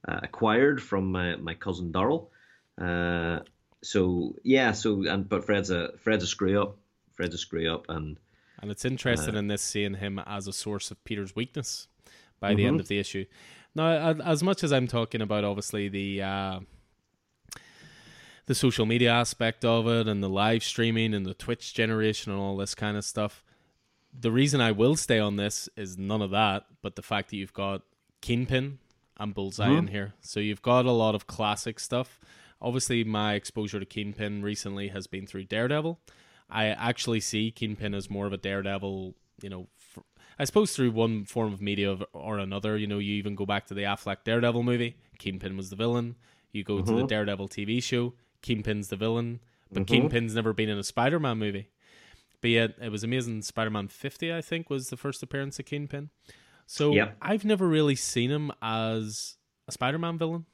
uh, 0.08 0.18
acquired 0.24 0.82
from 0.82 1.12
my, 1.12 1.36
my 1.36 1.54
cousin 1.54 1.92
Darrell. 1.92 2.32
Uh, 2.76 3.38
so 3.84 4.34
yeah, 4.42 4.72
so 4.72 5.04
and 5.06 5.28
but 5.28 5.44
Fred's 5.44 5.70
a 5.70 5.96
Fred's 5.98 6.24
a 6.24 6.26
screw 6.26 6.60
up. 6.60 6.76
Fred's 7.12 7.36
a 7.36 7.38
screw 7.38 7.72
up, 7.72 7.84
and 7.88 8.18
and 8.60 8.72
it's 8.72 8.84
interesting 8.84 9.36
uh, 9.36 9.38
in 9.38 9.46
this 9.46 9.62
seeing 9.62 9.94
him 9.94 10.18
as 10.26 10.48
a 10.48 10.52
source 10.52 10.90
of 10.90 11.04
Peter's 11.04 11.36
weakness 11.36 11.86
by 12.40 12.48
mm-hmm. 12.48 12.56
the 12.56 12.66
end 12.66 12.80
of 12.80 12.88
the 12.88 12.98
issue. 12.98 13.24
Now, 13.76 14.14
as 14.24 14.42
much 14.42 14.64
as 14.64 14.72
I'm 14.72 14.88
talking 14.88 15.20
about, 15.20 15.44
obviously 15.44 15.88
the 15.88 16.22
uh, 16.22 16.60
the 18.46 18.54
social 18.54 18.86
media 18.86 19.10
aspect 19.10 19.64
of 19.64 19.86
it 19.86 20.06
and 20.06 20.22
the 20.22 20.28
live 20.28 20.62
streaming 20.62 21.14
and 21.14 21.24
the 21.24 21.34
Twitch 21.34 21.74
generation 21.74 22.32
and 22.32 22.40
all 22.40 22.56
this 22.56 22.74
kind 22.74 22.96
of 22.96 23.04
stuff. 23.04 23.42
The 24.18 24.30
reason 24.30 24.60
I 24.60 24.72
will 24.72 24.96
stay 24.96 25.18
on 25.18 25.36
this 25.36 25.68
is 25.76 25.98
none 25.98 26.22
of 26.22 26.30
that, 26.30 26.66
but 26.82 26.96
the 26.96 27.02
fact 27.02 27.30
that 27.30 27.36
you've 27.36 27.52
got 27.52 27.82
Kingpin 28.20 28.78
and 29.18 29.34
Bullseye 29.34 29.68
mm-hmm. 29.68 29.78
in 29.78 29.86
here. 29.88 30.14
So 30.20 30.40
you've 30.40 30.62
got 30.62 30.86
a 30.86 30.92
lot 30.92 31.14
of 31.14 31.26
classic 31.26 31.80
stuff. 31.80 32.20
Obviously, 32.60 33.04
my 33.04 33.34
exposure 33.34 33.80
to 33.80 33.86
Kingpin 33.86 34.42
recently 34.42 34.88
has 34.88 35.06
been 35.06 35.26
through 35.26 35.44
Daredevil. 35.44 36.00
I 36.48 36.66
actually 36.66 37.20
see 37.20 37.50
Kingpin 37.50 37.94
as 37.94 38.10
more 38.10 38.26
of 38.26 38.32
a 38.32 38.36
Daredevil, 38.36 39.14
you 39.42 39.48
know, 39.48 39.68
I 40.38 40.44
suppose 40.44 40.74
through 40.74 40.90
one 40.90 41.24
form 41.24 41.52
of 41.52 41.60
media 41.60 41.96
or 42.12 42.38
another. 42.38 42.76
You 42.76 42.86
know, 42.86 42.98
you 42.98 43.14
even 43.14 43.34
go 43.34 43.46
back 43.46 43.66
to 43.66 43.74
the 43.74 43.82
Affleck 43.82 44.24
Daredevil 44.24 44.62
movie. 44.62 44.96
Kingpin 45.18 45.56
was 45.56 45.70
the 45.70 45.76
villain. 45.76 46.16
You 46.52 46.64
go 46.64 46.76
mm-hmm. 46.76 46.86
to 46.86 46.92
the 46.92 46.98
mm-hmm. 46.98 47.06
Daredevil 47.08 47.48
TV 47.48 47.82
show. 47.82 48.14
Kingpin's 48.44 48.88
the 48.88 48.96
villain, 48.96 49.40
but 49.72 49.84
mm-hmm. 49.84 49.94
Kingpin's 49.94 50.34
never 50.34 50.52
been 50.52 50.68
in 50.68 50.78
a 50.78 50.84
Spider-Man 50.84 51.38
movie. 51.38 51.68
But 52.42 52.50
yet, 52.50 52.74
it 52.80 52.92
was 52.92 53.02
amazing. 53.02 53.40
Spider-Man 53.40 53.88
50, 53.88 54.32
I 54.32 54.42
think, 54.42 54.68
was 54.68 54.90
the 54.90 54.98
first 54.98 55.22
appearance 55.22 55.58
of 55.58 55.64
Kingpin. 55.64 56.10
So 56.66 56.92
yep. 56.92 57.16
I've 57.22 57.44
never 57.44 57.66
really 57.66 57.94
seen 57.94 58.30
him 58.30 58.52
as 58.60 59.36
a 59.66 59.72
Spider-Man 59.72 60.18
villain. 60.18 60.44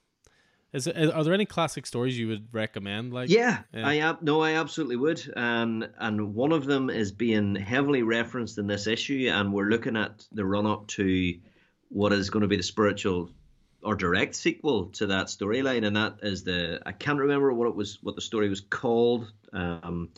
Is 0.73 0.87
it, 0.87 0.97
are 0.97 1.25
there 1.25 1.35
any 1.35 1.47
classic 1.47 1.85
stories 1.85 2.17
you 2.17 2.29
would 2.29 2.47
recommend? 2.53 3.13
Like, 3.13 3.29
yeah, 3.29 3.63
yeah. 3.75 3.89
I 3.89 3.99
ab- 3.99 4.23
no, 4.23 4.41
I 4.41 4.53
absolutely 4.53 4.97
would. 4.97 5.21
And 5.35 5.91
and 5.99 6.33
one 6.33 6.53
of 6.53 6.65
them 6.65 6.91
is 6.91 7.11
being 7.11 7.57
heavily 7.57 8.05
referenced 8.05 8.57
in 8.57 8.69
this 8.69 8.87
issue, 8.87 9.29
and 9.33 9.53
we're 9.53 9.69
looking 9.69 9.97
at 9.97 10.25
the 10.31 10.45
run 10.45 10.67
up 10.67 10.87
to 10.89 11.35
what 11.89 12.13
is 12.13 12.31
going 12.31 12.43
to 12.43 12.49
be 12.49 12.57
the 12.57 12.63
spiritual 12.63 13.31
or 13.83 13.95
direct 13.95 14.35
sequel 14.35 14.87
to 14.87 15.07
that 15.07 15.27
storyline, 15.27 15.87
and 15.87 15.97
that 15.97 16.19
is 16.23 16.45
the 16.45 16.81
I 16.85 16.93
can't 16.93 17.19
remember 17.19 17.53
what 17.53 17.69
it 17.69 17.75
was, 17.75 17.99
what 18.03 18.15
the 18.15 18.21
story 18.21 18.49
was 18.49 18.61
called, 18.61 19.33
um, 19.53 20.11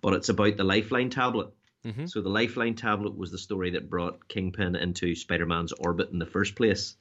but 0.00 0.14
it's 0.14 0.28
about 0.28 0.56
the 0.56 0.64
Lifeline 0.64 1.10
tablet. 1.10 1.48
Mm-hmm. 1.84 2.06
So 2.06 2.20
the 2.20 2.28
Lifeline 2.28 2.74
tablet 2.74 3.16
was 3.16 3.30
the 3.30 3.38
story 3.38 3.70
that 3.70 3.90
brought 3.90 4.28
Kingpin 4.28 4.76
into 4.76 5.14
Spider-Man's 5.14 5.72
orbit 5.72 6.10
in 6.10 6.18
the 6.18 6.26
first 6.26 6.54
place, 6.54 6.96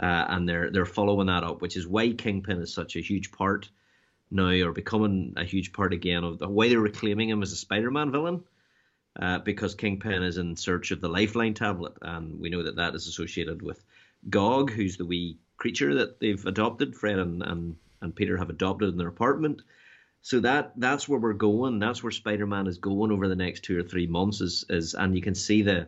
uh, 0.00 0.24
and 0.28 0.48
they're 0.48 0.70
they're 0.70 0.86
following 0.86 1.26
that 1.26 1.44
up, 1.44 1.60
which 1.60 1.76
is 1.76 1.86
why 1.86 2.12
Kingpin 2.12 2.60
is 2.60 2.72
such 2.72 2.96
a 2.96 3.00
huge 3.00 3.32
part 3.32 3.68
now, 4.30 4.50
or 4.50 4.72
becoming 4.72 5.34
a 5.36 5.44
huge 5.44 5.72
part 5.72 5.92
again 5.92 6.24
of 6.24 6.38
the 6.38 6.48
why 6.48 6.68
they're 6.68 6.80
reclaiming 6.80 7.28
him 7.28 7.42
as 7.42 7.52
a 7.52 7.56
Spider-Man 7.56 8.10
villain. 8.10 8.44
Uh, 9.20 9.40
because 9.40 9.74
Kingpin 9.74 10.22
is 10.22 10.38
in 10.38 10.54
search 10.54 10.92
of 10.92 11.00
the 11.00 11.08
Lifeline 11.08 11.54
tablet, 11.54 11.94
and 12.02 12.38
we 12.38 12.50
know 12.50 12.62
that 12.62 12.76
that 12.76 12.94
is 12.94 13.08
associated 13.08 13.62
with 13.62 13.82
Gog, 14.30 14.70
who's 14.70 14.96
the 14.96 15.06
wee 15.06 15.38
creature 15.58 15.94
that 15.96 16.20
they've 16.20 16.44
adopted. 16.46 16.96
Fred 16.96 17.18
and, 17.18 17.42
and, 17.42 17.76
and 18.00 18.16
Peter 18.16 18.38
have 18.38 18.48
adopted 18.48 18.88
in 18.88 18.96
their 18.96 19.08
apartment. 19.08 19.60
So 20.22 20.40
that 20.40 20.72
that's 20.76 21.08
where 21.08 21.20
we're 21.20 21.32
going. 21.34 21.78
That's 21.78 22.02
where 22.02 22.10
Spider-Man 22.10 22.66
is 22.66 22.78
going 22.78 23.12
over 23.12 23.28
the 23.28 23.36
next 23.36 23.64
two 23.64 23.78
or 23.78 23.82
three 23.82 24.06
months. 24.06 24.40
Is 24.40 24.64
is 24.68 24.94
and 24.94 25.14
you 25.14 25.22
can 25.22 25.34
see 25.34 25.62
the 25.62 25.86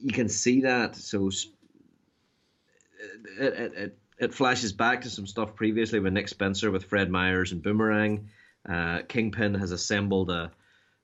you 0.00 0.12
can 0.12 0.28
see 0.28 0.62
that. 0.62 0.96
So 0.96 1.28
it, 1.28 1.44
it, 3.38 3.72
it, 3.74 3.98
it 4.18 4.34
flashes 4.34 4.72
back 4.72 5.02
to 5.02 5.10
some 5.10 5.26
stuff 5.26 5.54
previously 5.54 6.00
with 6.00 6.12
Nick 6.12 6.28
Spencer, 6.28 6.70
with 6.70 6.84
Fred 6.84 7.10
Myers 7.10 7.52
and 7.52 7.62
Boomerang. 7.62 8.28
Uh, 8.66 9.00
Kingpin 9.08 9.54
has 9.54 9.72
assembled 9.72 10.30
a 10.30 10.50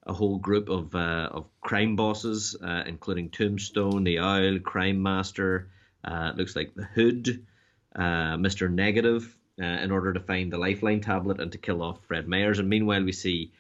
a 0.07 0.13
whole 0.13 0.39
group 0.39 0.69
of 0.69 0.95
uh, 0.95 1.29
of 1.31 1.47
crime 1.61 1.95
bosses, 1.95 2.57
uh, 2.63 2.83
including 2.87 3.31
Tombstone, 3.31 4.05
the 4.05 4.19
Owl, 4.19 4.59
Crime 4.61 5.03
Master, 5.03 5.69
uh, 6.05 6.33
looks 6.37 6.57
like 6.57 6.75
the 6.75 6.85
Hood, 6.85 7.47
uh, 7.95 8.37
Mr. 8.37 8.71
Negative, 8.71 9.37
uh, 9.61 9.65
in 9.65 9.91
order 9.91 10.13
to 10.13 10.21
find 10.21 10.53
the 10.53 10.59
Lifeline 10.59 11.01
tablet 11.01 11.41
and 11.41 11.53
to 11.53 11.59
kill 11.59 11.83
off 11.83 12.05
Fred 12.07 12.27
Myers. 12.27 12.59
And 12.59 12.69
meanwhile, 12.69 13.05
we 13.05 13.13
see 13.13 13.53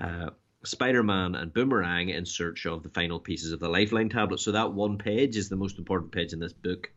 uh, 0.00 0.30
Spider 0.64 1.02
Man 1.02 1.34
and 1.34 1.52
Boomerang 1.52 2.10
in 2.10 2.26
search 2.26 2.66
of 2.66 2.82
the 2.82 2.88
final 2.90 3.18
pieces 3.18 3.52
of 3.52 3.60
the 3.60 3.68
Lifeline 3.68 4.08
tablet. 4.08 4.40
So 4.40 4.52
that 4.52 4.72
one 4.72 4.98
page 4.98 5.36
is 5.36 5.48
the 5.48 5.56
most 5.56 5.78
important 5.78 6.12
page 6.12 6.32
in 6.32 6.38
this 6.38 6.52
book 6.52 6.90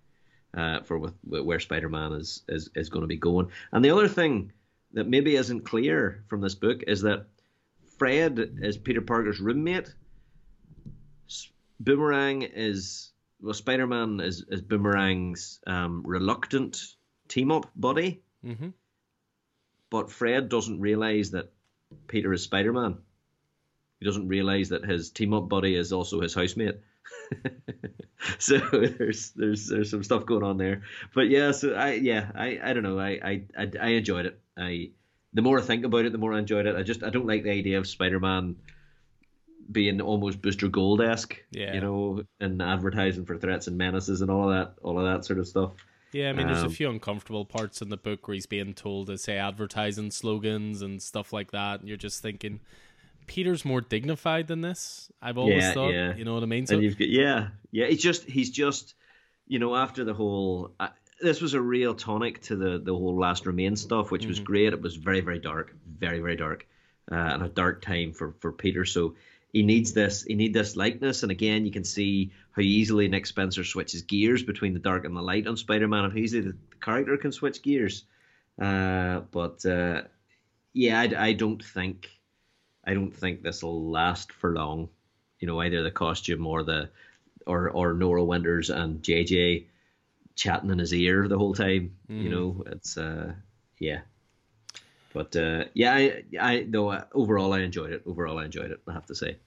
uh, 0.56 0.82
for 0.82 0.99
with, 0.99 1.14
where 1.24 1.60
Spider 1.60 1.90
Man 1.90 2.14
is, 2.14 2.44
is, 2.48 2.70
is 2.76 2.90
going 2.90 3.02
to 3.02 3.07
be 3.07 3.18
going. 3.18 3.49
And 3.72 3.84
the 3.84 3.91
other 3.91 4.07
thing 4.07 4.52
that 4.94 5.07
maybe 5.07 5.36
isn't 5.36 5.61
clear 5.61 6.24
from 6.28 6.41
this 6.41 6.56
book 6.56 6.84
is 6.86 7.02
that 7.02 7.26
Fred 7.98 8.57
is 8.61 8.78
Peter 8.78 9.02
Parker's 9.02 9.40
roommate. 9.40 9.94
Boomerang 11.80 12.44
is 12.44 13.12
well, 13.44 13.53
Spider 13.53 13.86
Man 13.86 14.22
is, 14.22 14.45
is 14.48 14.61
Boomerang's 14.61 15.60
um, 15.68 16.03
reluctant 16.06 16.82
team 17.28 17.52
up 17.52 17.70
buddy. 17.76 18.22
Mm-hmm. 18.45 18.70
But 19.90 20.11
Fred 20.11 20.49
doesn't 20.49 20.80
realize 20.80 21.32
that 21.32 21.52
Peter 22.07 22.32
is 22.34 22.44
Spider 22.44 22.72
Man. 22.72 22.98
He 23.99 24.06
doesn't 24.06 24.30
realize 24.30 24.70
that 24.70 24.86
his 24.86 25.11
team 25.11 25.34
up 25.34 25.49
buddy 25.49 25.76
is 25.76 25.94
also 25.94 26.22
his 26.22 26.34
housemate. 26.34 26.80
so 28.40 28.57
there's 28.57 29.32
there's 29.32 29.68
there's 29.68 29.91
some 29.91 30.03
stuff 30.03 30.26
going 30.26 30.44
on 30.44 30.57
there. 30.57 30.84
But 31.14 31.30
yeah, 31.30 31.52
so 31.52 31.74
I 31.74 31.94
yeah 31.94 32.32
I, 32.34 32.60
I 32.64 32.74
don't 32.74 32.84
know 32.84 32.99
I, 32.99 33.10
I 33.24 33.44
I 33.57 33.72
I 33.80 33.88
enjoyed 33.90 34.26
it. 34.26 34.40
I 34.57 34.91
the 35.34 35.41
more 35.41 35.60
I 35.60 35.61
think 35.61 35.86
about 35.86 36.06
it, 36.06 36.11
the 36.11 36.18
more 36.18 36.34
I 36.34 36.40
enjoyed 36.40 36.65
it. 36.65 36.76
I 36.76 36.84
just 36.84 37.03
I 37.03 37.10
don't 37.10 37.28
like 37.28 37.44
the 37.44 37.52
idea 37.52 37.78
of 37.78 37.88
Spider 37.88 38.20
Man 38.20 38.56
being 39.72 40.02
almost 40.02 40.41
Booster 40.41 40.68
Gold 40.68 41.02
esque, 41.02 41.41
yeah. 41.52 41.73
you 41.73 41.81
know, 41.81 42.23
and 42.40 42.61
advertising 42.61 43.26
for 43.26 43.38
threats 43.38 43.68
and 43.68 43.77
menaces 43.77 44.22
and 44.22 44.30
all 44.30 44.49
of 44.49 44.56
that, 44.56 44.76
all 44.84 44.99
of 44.99 45.06
that 45.06 45.26
sort 45.26 45.40
of 45.40 45.48
stuff. 45.48 45.72
Yeah, 46.11 46.30
I 46.30 46.34
mean, 46.34 46.45
there's 46.45 46.60
um, 46.60 46.68
a 46.68 46.69
few 46.69 46.90
uncomfortable 46.90 47.44
parts 47.44 47.81
in 47.81 47.90
the 47.90 47.98
book 47.98 48.27
where 48.27 48.35
he's 48.35 48.45
being 48.45 48.76
told 48.76 49.07
to 49.07 49.18
say 49.18 49.38
advertising 49.38 50.11
slogans 50.11 50.84
and 50.84 51.02
stuff 51.02 51.34
like 51.34 51.52
that, 51.52 51.80
and 51.80 51.88
you're 51.90 51.98
just 51.98 52.22
thinking, 52.22 52.60
Peter's 53.26 53.65
more 53.65 53.81
dignified 53.81 54.48
than 54.48 54.61
this. 54.61 55.11
I've 55.22 55.40
always 55.40 55.64
yeah, 55.64 55.73
thought, 55.73 55.94
yeah. 55.94 56.15
you 56.15 56.23
know 56.23 56.35
what 56.35 56.44
I 56.44 56.45
mean? 56.45 56.68
So, 56.68 56.77
you've 56.77 56.99
got, 56.99 57.10
yeah, 57.10 57.48
yeah. 57.72 57.88
He's 57.88 58.03
just, 58.03 58.26
he's 58.26 58.52
just, 58.52 58.94
you 59.48 59.60
know, 59.60 59.76
after 59.76 60.03
the 60.03 60.14
whole. 60.14 60.76
Uh, 60.80 60.90
this 61.22 61.41
was 61.41 61.53
a 61.53 61.61
real 61.61 61.95
tonic 61.95 62.41
to 62.44 62.56
the 62.56 62.80
the 62.80 62.91
whole 62.91 63.18
last 63.18 63.45
remain 63.45 63.76
stuff, 63.76 64.11
which 64.11 64.23
mm-hmm. 64.23 64.30
was 64.30 64.40
great. 64.40 64.73
It 64.73 64.81
was 64.81 64.95
very 64.95 65.22
very 65.22 65.40
dark, 65.40 65.73
very 65.99 66.19
very 66.19 66.35
dark, 66.35 66.68
uh, 67.11 67.15
and 67.15 67.44
a 67.44 67.49
dark 67.49 67.81
time 67.81 68.11
for 68.11 68.35
for 68.40 68.52
Peter. 68.52 68.85
So 68.85 69.15
he 69.53 69.61
needs 69.61 69.93
this 69.93 70.23
he 70.23 70.34
need 70.34 70.53
this 70.53 70.75
likeness 70.75 71.23
and 71.23 71.31
again 71.31 71.65
you 71.65 71.71
can 71.71 71.84
see 71.84 72.31
how 72.51 72.61
easily 72.61 73.07
Nick 73.07 73.25
Spencer 73.25 73.63
switches 73.63 74.01
gears 74.01 74.43
between 74.43 74.73
the 74.73 74.80
dark 74.80 75.05
and 75.05 75.15
the 75.15 75.21
light 75.21 75.47
on 75.47 75.55
Spider-Man 75.55 76.05
and 76.05 76.13
how 76.13 76.19
easily 76.19 76.41
the, 76.41 76.57
character 76.81 77.15
can 77.15 77.31
switch 77.31 77.61
gears 77.61 78.03
uh, 78.61 79.21
but 79.31 79.65
uh, 79.65 80.01
yeah 80.73 80.99
I, 80.99 81.27
I, 81.27 81.34
don't 81.34 81.63
think 81.63 82.09
I 82.85 82.93
don't 82.93 83.15
think 83.15 83.41
this 83.41 83.63
will 83.63 83.89
last 83.89 84.34
for 84.34 84.53
long 84.53 84.89
you 85.39 85.47
know 85.47 85.61
either 85.61 85.81
the 85.81 85.91
costume 85.91 86.45
or 86.45 86.63
the 86.63 86.89
or 87.47 87.69
or 87.69 87.93
Nora 87.93 88.23
Winters 88.23 88.69
and 88.69 89.01
JJ 89.01 89.67
chatting 90.35 90.71
in 90.71 90.80
his 90.80 90.93
ear 90.93 91.27
the 91.27 91.38
whole 91.38 91.53
time 91.53 91.95
mm. 92.09 92.23
you 92.23 92.30
know 92.30 92.63
it's 92.67 92.97
uh 92.97 93.34
yeah 93.80 94.01
but 95.13 95.35
uh, 95.35 95.65
yeah, 95.73 95.93
I, 95.93 96.23
I 96.39 96.65
though 96.67 96.89
uh, 96.89 97.05
overall 97.13 97.53
I 97.53 97.59
enjoyed 97.59 97.91
it. 97.91 98.01
Overall, 98.05 98.39
I 98.39 98.45
enjoyed 98.45 98.71
it. 98.71 98.81
I 98.88 98.93
have 98.93 99.05
to 99.05 99.15
say. 99.15 99.38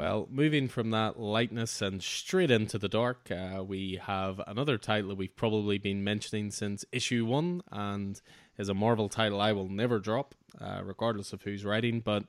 Well, 0.00 0.28
moving 0.30 0.68
from 0.68 0.92
that 0.92 1.20
lightness 1.20 1.82
and 1.82 2.02
straight 2.02 2.50
into 2.50 2.78
the 2.78 2.88
dark, 2.88 3.30
uh, 3.30 3.62
we 3.62 4.00
have 4.02 4.40
another 4.46 4.78
title 4.78 5.14
we've 5.14 5.36
probably 5.36 5.76
been 5.76 6.02
mentioning 6.02 6.50
since 6.52 6.86
issue 6.90 7.26
one, 7.26 7.60
and 7.70 8.18
is 8.56 8.70
a 8.70 8.74
Marvel 8.74 9.10
title 9.10 9.42
I 9.42 9.52
will 9.52 9.68
never 9.68 9.98
drop, 9.98 10.34
uh, 10.58 10.80
regardless 10.82 11.34
of 11.34 11.42
who's 11.42 11.66
writing. 11.66 12.00
But 12.00 12.24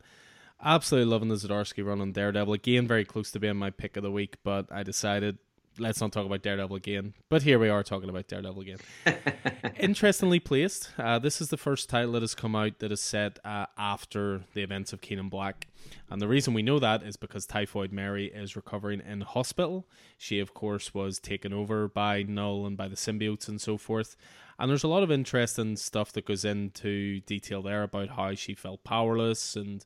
absolutely 0.61 1.09
loving 1.09 1.29
the 1.29 1.35
Zdarsky 1.35 1.81
run 1.81 2.01
on 2.01 2.11
Daredevil. 2.11 2.51
Again, 2.51 2.89
very 2.89 3.05
close 3.05 3.31
to 3.31 3.39
being 3.39 3.55
my 3.55 3.69
pick 3.69 3.95
of 3.95 4.03
the 4.03 4.11
week, 4.11 4.35
but 4.43 4.65
I 4.69 4.83
decided 4.83 5.37
let's 5.79 6.01
not 6.01 6.11
talk 6.11 6.25
about 6.25 6.41
Daredevil 6.41 6.75
again. 6.75 7.13
But 7.29 7.43
here 7.43 7.59
we 7.59 7.69
are 7.69 7.83
talking 7.83 8.09
about 8.09 8.27
Daredevil 8.27 8.61
again. 8.61 8.77
Interestingly 9.79 10.39
placed, 10.39 10.91
uh, 10.97 11.19
this 11.19 11.41
is 11.41 11.49
the 11.49 11.57
first 11.57 11.89
title 11.89 12.13
that 12.13 12.21
has 12.21 12.35
come 12.35 12.55
out 12.55 12.79
that 12.79 12.91
is 12.91 13.01
set 13.01 13.39
uh, 13.45 13.65
after 13.77 14.43
the 14.53 14.61
events 14.61 14.93
of 14.93 14.99
in 15.09 15.29
Black. 15.29 15.67
And 16.09 16.21
the 16.21 16.27
reason 16.27 16.53
we 16.53 16.61
know 16.61 16.79
that 16.79 17.03
is 17.03 17.17
because 17.17 17.45
Typhoid 17.45 17.91
Mary 17.91 18.27
is 18.27 18.55
recovering 18.55 19.01
in 19.01 19.21
hospital. 19.21 19.87
She, 20.17 20.39
of 20.39 20.53
course, 20.53 20.93
was 20.93 21.19
taken 21.19 21.53
over 21.53 21.87
by 21.87 22.23
Null 22.23 22.65
and 22.65 22.77
by 22.77 22.87
the 22.87 22.95
symbiotes 22.95 23.47
and 23.47 23.59
so 23.59 23.77
forth. 23.77 24.15
And 24.59 24.69
there's 24.69 24.83
a 24.83 24.87
lot 24.89 25.03
of 25.03 25.11
interesting 25.11 25.75
stuff 25.75 26.11
that 26.13 26.25
goes 26.25 26.45
into 26.45 27.21
detail 27.21 27.61
there 27.61 27.83
about 27.83 28.09
how 28.09 28.35
she 28.35 28.53
felt 28.53 28.83
powerless 28.83 29.55
and, 29.55 29.83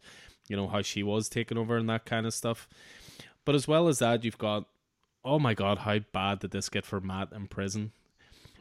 you 0.50 0.58
know, 0.58 0.68
how 0.68 0.82
she 0.82 1.02
was 1.02 1.30
taken 1.30 1.58
over 1.58 1.78
and 1.78 1.90
that 1.90 2.06
kind 2.06 2.26
of 2.26 2.34
stuff. 2.34 2.68
But 3.46 3.56
as 3.56 3.68
well 3.68 3.88
as 3.88 4.00
that, 4.00 4.26
you've 4.26 4.38
got 4.38 4.66
oh 5.26 5.40
my 5.40 5.54
god, 5.54 5.80
how 5.80 6.00
bad 6.14 6.40
did 6.40 6.52
this 6.52 6.70
get 6.70 6.86
for 6.86 7.02
Matt 7.02 7.34
in 7.34 7.48
prison? 7.48 7.92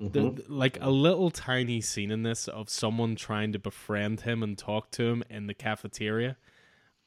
Mm-hmm. 0.00 0.08
The, 0.12 0.44
like 0.48 0.78
a 0.80 0.90
little 0.90 1.30
tiny 1.30 1.80
scene 1.80 2.10
in 2.10 2.24
this 2.24 2.48
of 2.48 2.68
someone 2.68 3.14
trying 3.14 3.52
to 3.52 3.58
befriend 3.58 4.22
him 4.22 4.42
and 4.42 4.58
talk 4.58 4.90
to 4.92 5.04
him 5.04 5.22
in 5.30 5.46
the 5.46 5.54
cafeteria, 5.54 6.36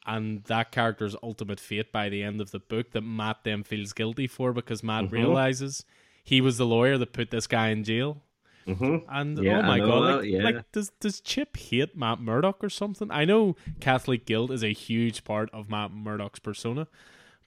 and 0.06 0.44
that 0.46 0.72
character's 0.72 1.16
ultimate 1.22 1.60
fate 1.60 1.92
by 1.92 2.08
the 2.08 2.24
end 2.24 2.40
of 2.40 2.52
the 2.52 2.60
book 2.60 2.92
that 2.92 3.02
Matt 3.02 3.40
then 3.44 3.64
feels 3.64 3.92
guilty 3.92 4.28
for 4.28 4.54
because 4.54 4.84
Matt 4.84 5.06
mm-hmm. 5.06 5.16
realizes 5.16 5.84
he 6.24 6.40
was 6.40 6.58
the 6.58 6.66
lawyer 6.66 6.98
that 6.98 7.12
put 7.12 7.32
this 7.32 7.48
guy 7.48 7.70
in 7.70 7.84
jail. 7.84 8.22
Mm-hmm. 8.68 8.98
And 9.10 9.44
yeah, 9.44 9.60
oh 9.60 9.62
my 9.64 9.80
god, 9.80 10.20
like, 10.20 10.30
yeah. 10.30 10.44
like, 10.44 10.72
does 10.72 10.92
does 11.00 11.22
Chip 11.22 11.56
hate 11.56 11.96
Matt 11.96 12.20
Murdock 12.20 12.62
or 12.64 12.70
something? 12.70 13.10
I 13.12 13.24
know 13.24 13.56
Catholic 13.80 14.26
guilt 14.26 14.52
is 14.52 14.64
a 14.64 14.74
huge 14.74 15.24
part 15.24 15.50
of 15.54 15.70
Matt 15.70 15.92
Murdock's 15.92 16.40
persona, 16.40 16.88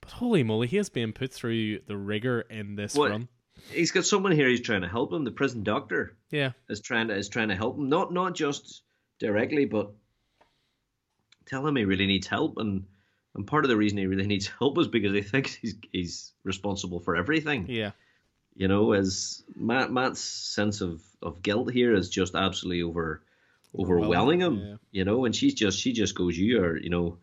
but 0.01 0.11
holy 0.11 0.43
moly, 0.43 0.67
he 0.67 0.77
is 0.77 0.89
being 0.89 1.13
put 1.13 1.31
through 1.31 1.79
the 1.87 1.97
rigor 1.97 2.41
in 2.41 2.75
this 2.75 2.95
what? 2.95 3.11
run. 3.11 3.27
He's 3.69 3.91
got 3.91 4.05
someone 4.05 4.31
here. 4.31 4.47
He's 4.47 4.61
trying 4.61 4.81
to 4.81 4.87
help 4.87 5.13
him. 5.13 5.23
The 5.23 5.31
prison 5.31 5.63
doctor, 5.63 6.17
yeah, 6.29 6.51
is 6.69 6.81
trying 6.81 7.09
to 7.09 7.15
is 7.15 7.29
trying 7.29 7.49
to 7.49 7.55
help 7.55 7.77
him. 7.77 7.89
Not 7.89 8.11
not 8.11 8.33
just 8.33 8.81
directly, 9.19 9.65
but 9.65 9.91
tell 11.45 11.65
him 11.65 11.75
he 11.75 11.85
really 11.85 12.07
needs 12.07 12.27
help. 12.27 12.57
And 12.57 12.85
and 13.35 13.47
part 13.47 13.65
of 13.65 13.69
the 13.69 13.77
reason 13.77 13.97
he 13.97 14.07
really 14.07 14.27
needs 14.27 14.47
help 14.59 14.77
is 14.79 14.87
because 14.87 15.13
he 15.13 15.21
thinks 15.21 15.53
he's 15.53 15.75
he's 15.91 16.33
responsible 16.43 16.99
for 16.99 17.15
everything. 17.15 17.67
Yeah. 17.69 17.91
You 18.55 18.67
know, 18.67 18.91
as 18.91 19.43
Matt 19.55 19.91
Matt's 19.91 20.19
sense 20.19 20.81
of, 20.81 21.01
of 21.21 21.41
guilt 21.41 21.71
here 21.71 21.95
is 21.95 22.09
just 22.09 22.35
absolutely 22.35 22.83
over 22.83 23.23
overwhelming 23.77 24.41
him. 24.41 24.59
Yeah. 24.59 24.75
You 24.91 25.05
know, 25.05 25.25
and 25.25 25.35
she's 25.35 25.53
just 25.53 25.79
she 25.79 25.93
just 25.93 26.15
goes, 26.15 26.37
You 26.37 26.63
are, 26.63 26.77
you 26.77 26.89
know, 26.89 27.19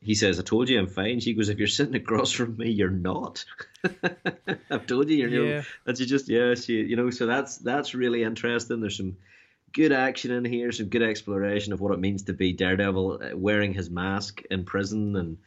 he 0.00 0.14
says, 0.14 0.38
I 0.38 0.42
told 0.42 0.68
you 0.68 0.78
I'm 0.78 0.86
fine. 0.86 1.20
She 1.20 1.34
goes, 1.34 1.48
If 1.48 1.58
you're 1.58 1.66
sitting 1.66 1.94
across 1.96 2.30
from 2.32 2.56
me, 2.56 2.70
you're 2.70 2.90
not. 2.90 3.44
I've 4.70 4.86
told 4.86 5.08
you 5.08 5.16
you're 5.16 5.28
you 5.28 5.38
know, 5.44 5.48
Yeah. 5.48 5.62
and 5.86 5.98
she 5.98 6.06
just 6.06 6.28
yeah, 6.28 6.54
she 6.54 6.74
you 6.82 6.96
know, 6.96 7.10
so 7.10 7.26
that's 7.26 7.58
that's 7.58 7.94
really 7.94 8.22
interesting. 8.22 8.80
There's 8.80 8.96
some 8.96 9.16
good 9.72 9.92
action 9.92 10.30
in 10.30 10.44
here, 10.44 10.72
some 10.72 10.86
good 10.86 11.02
exploration 11.02 11.72
of 11.72 11.80
what 11.80 11.92
it 11.92 11.98
means 12.00 12.22
to 12.24 12.32
be 12.32 12.52
Daredevil 12.52 13.20
uh, 13.22 13.36
wearing 13.36 13.74
his 13.74 13.90
mask 13.90 14.42
in 14.50 14.64
prison 14.64 15.16
and 15.16 15.38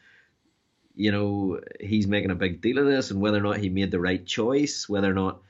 you 0.94 1.12
know, 1.14 1.62
he's 1.80 2.06
making 2.06 2.32
a 2.32 2.36
big 2.36 2.62
deal 2.62 2.78
of 2.78 2.86
this 2.86 3.12
and 3.12 3.22
whether 3.22 3.38
or 3.38 3.42
not 3.42 3.58
he 3.58 3.70
made 3.70 3.92
the 3.92 4.00
right 4.00 4.26
choice, 4.26 4.90
whether 4.90 5.10
or 5.10 5.14
not 5.14 5.42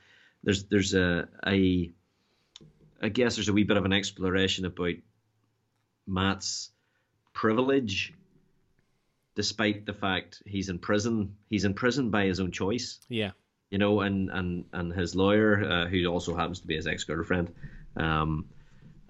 there's 0.44 0.64
there's 0.64 0.94
a 0.94 1.28
a 1.44 1.90
I 3.02 3.08
guess 3.08 3.34
there's 3.34 3.48
a 3.48 3.52
wee 3.52 3.64
bit 3.64 3.76
of 3.76 3.84
an 3.84 3.92
exploration 3.92 4.64
about 4.64 4.94
Matt's 6.06 6.70
privilege 7.32 8.12
despite 9.34 9.86
the 9.86 9.94
fact 9.94 10.42
he's 10.46 10.68
in 10.68 10.78
prison. 10.78 11.36
He's 11.48 11.64
in 11.64 11.74
prison 11.74 12.10
by 12.10 12.26
his 12.26 12.40
own 12.40 12.50
choice 12.52 13.00
Yeah. 13.08 13.30
you 13.70 13.78
know, 13.78 14.00
and 14.00 14.30
and 14.30 14.64
and 14.72 14.92
his 14.92 15.14
lawyer, 15.14 15.64
uh, 15.64 15.86
who 15.88 16.04
also 16.06 16.36
happens 16.36 16.60
to 16.60 16.66
be 16.66 16.76
his 16.76 16.86
ex 16.86 17.04
girlfriend, 17.04 17.52
um, 17.96 18.46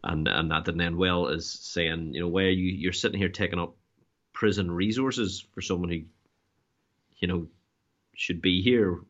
and 0.05 0.29
and 0.29 0.51
that 0.51 0.65
didn't 0.65 0.81
end 0.81 0.97
well, 0.97 1.29
is 1.29 1.51
saying, 1.51 2.15
you 2.15 2.21
know, 2.21 2.29
why 2.29 2.43
are 2.45 2.51
you 2.51 2.71
you're 2.73 2.93
sitting 2.93 3.19
here 3.19 3.29
taking 3.29 3.59
up 3.59 3.75
prison 4.33 4.71
resources 4.71 5.45
for 5.55 5.61
someone 5.61 5.91
who, 5.91 6.03
you 7.19 7.29
know, 7.29 7.47
should 8.17 8.41
be 8.41 8.63
here. 8.63 9.01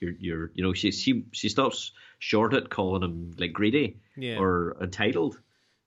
You're 0.00 0.14
you're 0.18 0.50
you 0.54 0.62
know 0.64 0.72
she 0.74 0.92
she 0.92 1.24
she 1.32 1.48
stops 1.48 1.92
short 2.18 2.54
at 2.54 2.70
calling 2.70 3.02
him 3.02 3.34
like 3.38 3.52
greedy 3.52 3.96
Yeah. 4.16 4.38
or 4.38 4.76
entitled. 4.80 5.40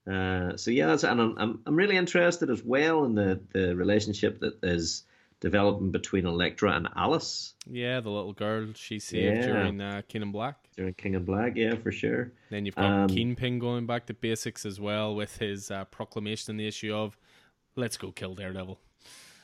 Uh, 0.09 0.57
so 0.57 0.71
yeah, 0.71 0.87
that's, 0.87 1.03
and 1.03 1.21
I'm, 1.21 1.35
I'm 1.37 1.59
I'm 1.65 1.75
really 1.75 1.95
interested 1.97 2.49
as 2.49 2.63
well 2.63 3.05
in 3.05 3.15
the 3.15 3.39
the 3.53 3.75
relationship 3.75 4.39
that 4.39 4.57
is 4.63 5.03
developing 5.39 5.91
between 5.91 6.25
Elektra 6.25 6.71
and 6.75 6.87
Alice. 6.95 7.53
Yeah, 7.69 7.99
the 7.99 8.09
little 8.09 8.33
girl 8.33 8.67
she 8.75 8.99
saved 8.99 9.37
Yeah. 9.37 9.45
during 9.45 9.81
uh, 9.81 10.01
King 10.07 10.23
in 10.23 10.31
Black. 10.31 10.57
during 10.75 10.93
King 10.95 11.13
in 11.13 11.23
Black, 11.25 11.55
yeah, 11.55 11.75
for 11.75 11.91
sure. 11.91 12.31
Then 12.49 12.65
you've 12.65 12.75
got 12.75 12.85
Um, 13.03 13.07
Kingpin 13.09 13.59
going 13.59 13.85
back 13.85 14.07
to 14.07 14.13
basics 14.13 14.65
as 14.65 14.79
well 14.79 15.15
with 15.15 15.37
his 15.37 15.69
uh, 15.69 15.85
proclamation 15.85 16.53
on 16.53 16.57
the 16.57 16.67
issue 16.67 16.93
of 16.93 17.17
"Let's 17.75 17.97
go 17.97 18.11
kill 18.11 18.33
Daredevil." 18.35 18.79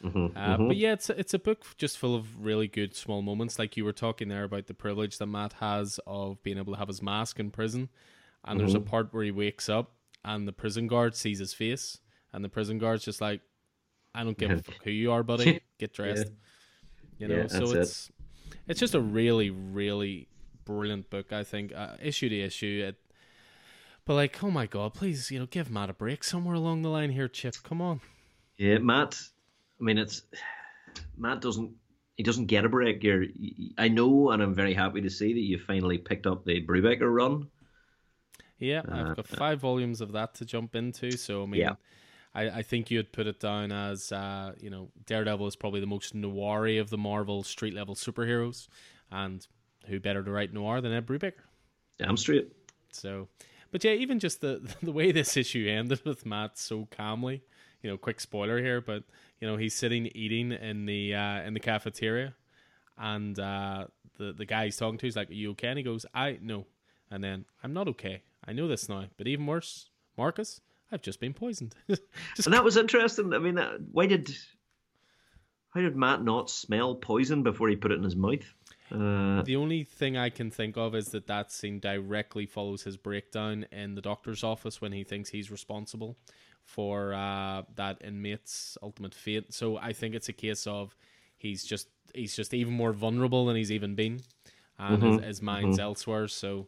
Mm-hmm, 0.04 0.38
Uh, 0.38 0.58
But 0.58 0.78
yeah, 0.78 0.94
it's 0.94 1.10
it's 1.12 1.34
a 1.36 1.40
book 1.40 1.66
just 1.78 1.98
full 1.98 2.16
of 2.16 2.44
really 2.44 2.68
good 2.68 2.96
small 2.96 3.22
moments. 3.22 3.60
Like 3.60 3.78
you 3.78 3.86
were 3.86 3.94
talking 3.94 4.28
there 4.28 4.44
about 4.44 4.66
the 4.68 4.74
privilege 4.74 5.18
that 5.20 5.28
Matt 5.28 5.54
has 5.54 6.00
of 6.08 6.42
being 6.44 6.58
able 6.58 6.74
to 6.74 6.80
have 6.80 6.88
his 6.88 7.02
mask 7.02 7.40
in 7.40 7.52
prison, 7.52 7.90
and 8.44 8.60
there's 8.60 8.74
a 8.76 8.80
Mm-hmm. 8.80 8.90
part 8.90 9.14
where 9.14 9.24
he 9.24 9.32
wakes 9.32 9.70
up 9.70 9.94
and 10.24 10.48
the 10.48 10.52
prison 10.52 10.88
guard 10.88 11.16
sees 11.16 11.40
his 11.40 11.54
face, 11.54 12.00
and 12.34 12.44
the 12.44 12.50
prison 12.50 12.78
guard's 12.78 13.04
just 13.04 13.22
like, 13.22 13.42
"I 14.14 14.24
don't 14.24 14.38
give 14.38 14.52
a 14.52 14.58
fuck 14.58 14.84
who 14.84 14.92
you 14.92 15.12
are, 15.12 15.24
buddy. 15.24 15.62
Get 15.80 15.94
dressed." 15.94 16.32
You 17.18 17.28
know, 17.28 17.38
Yeah, 17.38 17.48
so 17.48 17.60
that's 17.60 17.72
it. 17.72 17.78
it's 17.80 18.12
it's 18.68 18.80
just 18.80 18.96
a 18.96 19.02
really 19.02 19.50
really 19.50 20.28
brilliant 20.66 21.10
book. 21.10 21.32
I 21.32 21.44
think 21.44 21.74
uh, 21.74 21.96
issue 22.02 22.30
to 22.30 22.40
issue. 22.40 22.86
It, 22.88 22.96
but 24.06 24.14
like, 24.14 24.44
oh 24.44 24.52
my 24.52 24.66
god, 24.68 24.94
please, 24.94 25.32
you 25.32 25.40
know, 25.40 25.46
give 25.46 25.70
Matt 25.70 25.90
a 25.90 25.94
break 25.94 26.24
somewhere 26.24 26.56
along 26.56 26.82
the 26.82 26.90
line 26.90 27.12
here, 27.12 27.28
Chip. 27.28 27.56
Come 27.64 27.82
on. 27.82 28.02
Yeah, 28.58 28.78
Matt. 28.80 29.20
I 29.80 29.84
mean, 29.84 29.98
it's 29.98 30.24
Matt 31.18 31.42
doesn't 31.42 31.72
he 32.18 32.24
doesn't 32.24 32.48
get 32.48 32.66
a 32.66 32.70
break. 32.70 33.04
You're, 33.04 33.26
I 33.78 33.88
know, 33.88 34.32
and 34.32 34.42
I'm 34.42 34.56
very 34.56 34.74
happy 34.74 35.02
to 35.02 35.10
see 35.10 35.34
that 35.34 35.40
you 35.40 35.60
finally 35.60 36.00
picked 36.00 36.26
up 36.26 36.44
the 36.44 36.66
Brubaker 36.66 37.14
run. 37.14 37.48
Yeah, 38.60 38.82
I've 38.90 39.16
got 39.16 39.28
five 39.28 39.60
volumes 39.60 40.02
of 40.02 40.12
that 40.14 40.34
to 40.36 40.46
jump 40.46 40.76
into. 40.76 41.12
So 41.12 41.44
I 41.44 41.46
mean, 41.46 41.62
Uh, 41.62 41.70
Yeah. 41.70 41.76
I, 42.36 42.60
I 42.60 42.62
think 42.62 42.92
you'd 42.92 43.12
put 43.14 43.26
it 43.26 43.40
down 43.40 43.72
as 43.72 44.12
uh, 44.12 44.54
you 44.60 44.70
know, 44.70 44.90
Daredevil 45.06 45.48
is 45.48 45.56
probably 45.56 45.80
the 45.80 45.88
most 45.88 46.14
noir 46.14 46.68
of 46.80 46.90
the 46.90 46.98
Marvel 46.98 47.44
street 47.44 47.74
level 47.74 47.96
superheroes, 47.96 48.68
and 49.12 49.48
who 49.88 50.00
better 50.00 50.24
to 50.24 50.30
write 50.32 50.54
noir 50.54 50.82
than 50.82 50.92
Ed 50.94 51.08
Brubaker? 51.08 51.42
Damn 51.98 52.18
straight. 52.18 52.52
So, 52.92 53.28
but 53.72 53.84
yeah, 53.84 53.94
even 53.94 54.20
just 54.20 54.42
the 54.42 54.62
the 54.84 54.92
way 54.92 55.12
this 55.12 55.36
issue 55.38 55.68
ended 55.68 56.02
with 56.06 56.26
Matt 56.26 56.58
so 56.58 56.88
calmly. 56.92 57.42
You 57.82 57.90
know, 57.92 57.98
quick 57.98 58.20
spoiler 58.20 58.60
here, 58.60 58.82
but 58.82 59.04
you 59.40 59.48
know 59.48 59.56
he's 59.58 59.74
sitting 59.76 60.08
eating 60.14 60.52
in 60.52 60.86
the 60.86 61.16
uh, 61.16 61.42
in 61.42 61.54
the 61.54 61.60
cafeteria, 61.60 62.34
and 62.98 63.40
uh, 63.40 63.86
the 64.18 64.34
the 64.34 64.46
guy 64.46 64.66
he's 64.66 64.78
talking 64.78 64.98
to 65.00 65.08
is 65.08 65.16
like, 65.16 65.30
"Are 65.30 65.34
you 65.34 65.52
okay?" 65.52 65.70
And 65.70 65.78
he 65.78 65.84
goes, 65.84 66.06
"I 66.14 66.38
no," 66.42 66.66
and 67.10 67.24
then 67.24 67.46
I'm 67.64 67.74
not 67.74 67.88
okay. 67.90 68.22
I 68.48 68.54
know 68.54 68.68
this 68.68 68.88
now, 68.88 69.06
but 69.18 69.28
even 69.28 69.46
worse, 69.46 69.90
Marcus, 70.18 70.62
I've 70.92 71.02
just 71.02 71.20
been 71.20 71.34
poisoned. 71.34 71.76
just 71.90 72.46
And 72.46 72.54
that 72.54 72.64
was 72.64 72.78
interesting. 72.78 73.34
I 73.34 73.40
mean, 73.40 73.56
that, 73.56 73.80
why 73.92 74.06
did 74.06 74.30
how 75.74 75.82
did 75.82 75.96
Matt 75.96 76.24
not 76.24 76.50
smell 76.50 76.96
poison 76.96 77.44
before 77.44 77.70
he 77.70 77.76
put 77.76 77.92
it 77.92 77.98
in 77.98 78.04
his 78.04 78.16
mouth? 78.16 78.54
Uh, 78.92 79.44
The 79.44 79.58
only 79.58 79.84
thing 79.84 80.18
I 80.18 80.30
can 80.30 80.50
think 80.50 80.78
of 80.78 80.96
is 80.96 81.10
that 81.10 81.28
that 81.28 81.52
scene 81.52 81.80
directly 81.80 82.46
follows 82.46 82.84
his 82.84 82.98
breakdown 82.98 83.66
in 83.72 83.96
the 83.96 84.02
doctor's 84.02 84.44
office 84.44 84.82
when 84.82 84.94
he 84.94 85.04
thinks 85.04 85.30
he's 85.30 85.52
responsible 85.52 86.18
for 86.64 87.14
uh, 87.14 87.64
that 87.76 88.02
inmate's 88.02 88.78
ultimate 88.82 89.14
fate. 89.14 89.54
So 89.54 89.78
I 89.78 89.94
think 89.94 90.16
it's 90.16 90.30
a 90.30 90.34
case 90.34 90.66
of 90.66 90.96
he's 91.38 91.64
just 91.64 91.90
he's 92.14 92.36
just 92.36 92.54
even 92.54 92.74
more 92.74 92.94
vulnerable 92.94 93.46
than 93.46 93.58
he's 93.58 93.72
even 93.72 93.94
been, 93.94 94.22
and 94.80 95.04
his, 95.04 95.22
his 95.24 95.42
mind's 95.42 95.80
elsewhere. 95.80 96.28
So. 96.28 96.68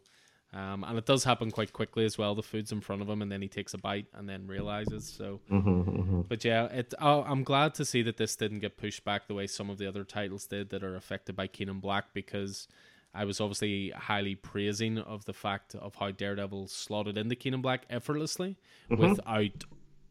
Um, 0.51 0.84
and 0.84 0.97
it 0.97 1.05
does 1.05 1.23
happen 1.23 1.51
quite 1.51 1.73
quickly 1.73 2.05
as 2.05 2.17
well. 2.17 2.34
The 2.34 2.41
food's 2.41 2.71
in 2.71 2.81
front 2.81 3.03
of 3.03 3.09
him, 3.09 3.21
and 3.21 3.31
then 3.31 3.41
he 3.41 3.47
takes 3.47 3.76
a 3.76 3.77
bite, 3.77 4.07
and 4.15 4.27
then 4.27 4.47
realizes. 4.47 5.07
So, 5.07 5.41
mm-hmm, 5.51 5.69
mm-hmm. 5.69 6.21
but 6.21 6.43
yeah, 6.43 6.65
it. 6.65 6.93
Oh, 6.99 7.21
I'm 7.21 7.43
glad 7.43 7.76
to 7.76 7.85
see 7.85 8.01
that 8.03 8.17
this 8.17 8.35
didn't 8.35 8.59
get 8.59 8.77
pushed 8.77 9.03
back 9.03 9.27
the 9.27 9.35
way 9.35 9.45
some 9.45 9.69
of 9.69 9.77
the 9.77 9.85
other 9.85 10.03
titles 10.03 10.47
did 10.47 10.71
that 10.71 10.84
are 10.84 10.95
affected 10.95 11.35
by 11.35 11.45
King 11.45 11.69
in 11.69 11.80
Black, 11.80 12.13
because 12.13 12.67
I 13.13 13.26
was 13.26 13.39
obviously 13.39 13.91
highly 13.91 14.34
praising 14.34 14.97
of 14.97 15.26
the 15.26 15.34
fact 15.34 15.76
of 15.76 15.95
how 15.95 16.09
Daredevil 16.09 16.67
slotted 16.67 17.17
into 17.17 17.35
King 17.35 17.53
in 17.53 17.61
Black 17.61 17.85
effortlessly 17.89 18.57
mm-hmm. 18.89 19.01
without 19.01 19.65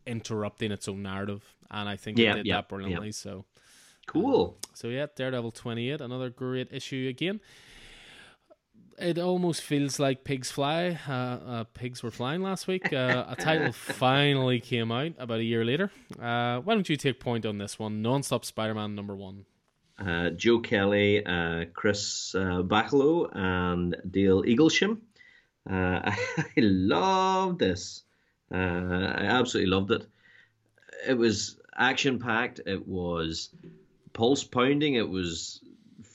interrupting 0.07 0.71
its 0.71 0.87
own 0.87 1.03
narrative, 1.03 1.45
and 1.71 1.89
I 1.89 1.97
think 1.97 2.17
Yeah, 2.17 2.33
it 2.33 2.37
did 2.37 2.47
yeah, 2.47 2.57
that 2.57 2.69
brilliantly. 2.69 3.11
So, 3.11 3.45
cool. 4.07 4.57
Um, 4.63 4.71
so 4.75 4.89
yeah, 4.89 5.07
Daredevil 5.17 5.51
28, 5.51 6.01
another 6.01 6.31
great 6.31 6.69
issue 6.73 7.09
again. 7.09 7.41
It 9.01 9.19
almost 9.19 9.63
feels 9.63 10.01
like 10.01 10.25
Pigs 10.25 10.51
Fly. 10.51 10.99
Uh, 11.09 11.13
uh, 11.13 11.65
pigs 11.73 12.03
were 12.03 12.11
flying 12.11 12.43
last 12.43 12.67
week. 12.67 12.93
Uh, 12.93 13.25
a 13.29 13.37
title 13.37 13.73
finally 13.73 14.59
came 14.61 14.91
out 14.91 15.13
about 15.19 15.39
a 15.39 15.45
year 15.45 15.65
later. 15.65 15.93
Uh, 16.21 16.59
why 16.61 16.75
don't 16.75 16.89
you 16.89 16.97
take 16.97 17.21
point 17.21 17.47
on 17.47 17.59
this 17.59 17.79
one? 17.79 18.03
Non-stop 18.03 18.45
Spider-Man 18.45 18.95
number 18.97 19.15
one. 19.15 19.45
uh, 20.05 20.31
Joe 20.31 20.59
Kelly, 20.61 21.25
uh, 21.25 21.67
Chris 21.75 22.35
uh, 22.35 22.63
Bachalo, 22.63 23.29
and 23.35 23.97
Dale 24.11 24.43
Eaglesham. 24.43 24.99
Uh, 25.69 26.01
I 26.37 26.53
loved 26.57 27.61
this. 27.61 28.03
Uh, 28.53 28.57
I 28.57 29.25
absolutely 29.27 29.71
loved 29.71 29.91
it. 29.93 30.07
It 31.07 31.15
was 31.15 31.57
action 31.77 32.19
packed. 32.19 32.61
It 32.67 32.87
was 32.89 33.51
pulse 34.13 34.43
pounding. 34.43 34.95
It 34.95 35.09
was 35.09 35.61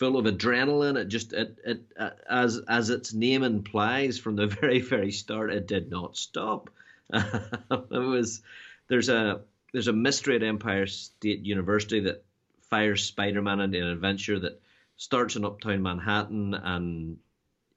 full 0.03 0.17
of 0.17 0.25
adrenaline. 0.25 0.97
It 0.97 1.07
just 1.07 1.31
it, 1.31 1.57
it 1.65 1.81
uh, 1.97 2.09
as 2.29 2.59
as 2.67 2.89
its 2.89 3.13
name 3.13 3.43
implies 3.43 4.17
from 4.19 4.35
the 4.35 4.47
very 4.61 4.81
very 4.81 5.11
start, 5.11 5.53
it 5.53 5.65
did 5.67 5.89
not 5.89 6.17
stop. 6.17 6.69
it 7.13 7.89
was 7.91 8.41
there's 8.89 9.09
a 9.09 9.41
there's 9.71 9.87
a 9.87 9.93
mystery 9.93 10.35
at 10.35 10.43
Empire 10.43 10.87
State 10.87 11.45
University 11.45 12.01
that 12.01 12.23
fires 12.69 13.05
Spider-Man 13.05 13.61
into 13.61 13.79
an 13.79 13.87
adventure 13.87 14.39
that 14.39 14.61
starts 14.97 15.35
in 15.35 15.45
Uptown 15.45 15.81
Manhattan 15.81 16.53
and 16.53 17.17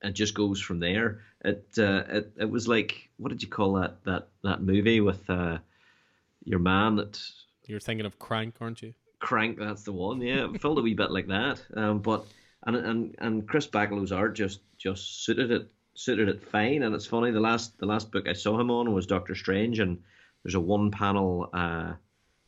and 0.02 0.14
just 0.14 0.34
goes 0.34 0.60
from 0.60 0.80
there. 0.80 1.20
It 1.44 1.68
uh, 1.78 2.02
it 2.08 2.32
it 2.40 2.50
was 2.50 2.66
like 2.66 3.08
what 3.18 3.28
did 3.28 3.42
you 3.42 3.48
call 3.48 3.74
that 3.74 4.02
that 4.04 4.28
that 4.42 4.62
movie 4.62 5.00
with 5.00 5.30
uh, 5.30 5.58
your 6.44 6.58
man 6.58 6.96
that 6.96 7.20
You're 7.66 7.78
thinking 7.78 8.06
of 8.06 8.18
Crank, 8.18 8.56
aren't 8.60 8.82
you? 8.82 8.94
Crank? 9.18 9.58
That's 9.58 9.82
the 9.82 9.92
one. 9.92 10.20
Yeah, 10.20 10.48
felt 10.58 10.78
a 10.78 10.82
wee 10.82 10.94
bit 10.94 11.10
like 11.10 11.28
that. 11.28 11.62
Um, 11.74 12.00
but 12.00 12.26
and 12.66 12.76
and 12.76 13.14
and 13.18 13.48
Chris 13.48 13.66
Bachalo's 13.66 14.12
art 14.12 14.34
just 14.34 14.60
just 14.78 15.24
suited 15.24 15.50
it 15.50 15.70
suited 15.94 16.28
it 16.28 16.42
fine. 16.42 16.82
And 16.82 16.94
it's 16.94 17.06
funny 17.06 17.30
the 17.30 17.40
last 17.40 17.78
the 17.78 17.86
last 17.86 18.12
book 18.12 18.28
I 18.28 18.34
saw 18.34 18.58
him 18.58 18.70
on 18.70 18.92
was 18.92 19.06
Doctor 19.06 19.34
Strange, 19.34 19.78
and 19.78 19.98
there's 20.42 20.54
a 20.54 20.60
one 20.60 20.90
panel, 20.90 21.50
uh, 21.52 21.94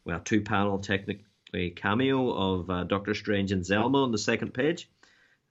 well, 0.04 0.20
two 0.20 0.42
panel 0.42 0.78
technically 0.78 1.70
cameo 1.70 2.30
of 2.30 2.70
uh, 2.70 2.84
Doctor 2.84 3.14
Strange 3.14 3.52
and 3.52 3.62
Zelma 3.62 4.04
on 4.04 4.12
the 4.12 4.18
second 4.18 4.54
page. 4.54 4.88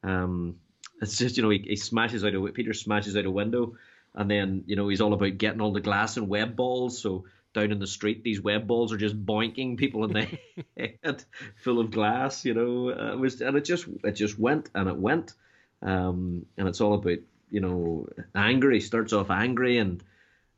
Um, 0.04 0.56
it's 1.02 1.18
just 1.18 1.38
you 1.38 1.44
know 1.44 1.50
he, 1.50 1.60
he 1.60 1.76
smashes 1.76 2.24
out 2.24 2.36
a 2.36 2.42
Peter 2.52 2.74
smashes 2.74 3.18
out 3.18 3.26
a 3.26 3.32
window, 3.32 3.76
and 4.16 4.30
then 4.30 4.64
you 4.68 4.76
know 4.76 4.88
he's 4.88 5.02
all 5.02 5.14
about 5.14 5.38
getting 5.38 5.62
all 5.62 5.74
the 5.74 5.82
glass 5.82 6.18
and 6.18 6.30
web 6.30 6.56
balls. 6.56 7.00
So 7.02 7.26
down 7.54 7.72
in 7.72 7.80
the 7.80 7.88
street, 7.88 8.24
these 8.24 8.42
web 8.42 8.68
balls 8.68 8.94
are 8.94 8.98
just 8.98 9.26
boinking 9.26 9.78
people 9.78 10.04
in 10.04 10.14
the 10.14 10.66
head, 11.04 11.24
full 11.64 11.80
of 11.80 11.92
glass. 11.92 12.46
You 12.46 12.54
know, 12.54 12.90
uh, 12.90 13.14
it 13.14 13.20
was 13.20 13.42
and 13.42 13.58
it 13.58 13.66
just 13.66 13.88
it 14.04 14.14
just 14.14 14.38
went 14.38 14.70
and 14.76 14.88
it 14.90 14.98
went, 14.98 15.34
um, 15.82 16.46
and 16.58 16.68
it's 16.68 16.82
all 16.82 16.94
about 16.94 17.20
you 17.50 17.62
know 17.62 18.08
angry 18.36 18.82
starts 18.82 19.14
off 19.14 19.30
angry 19.30 19.78
and 19.78 20.04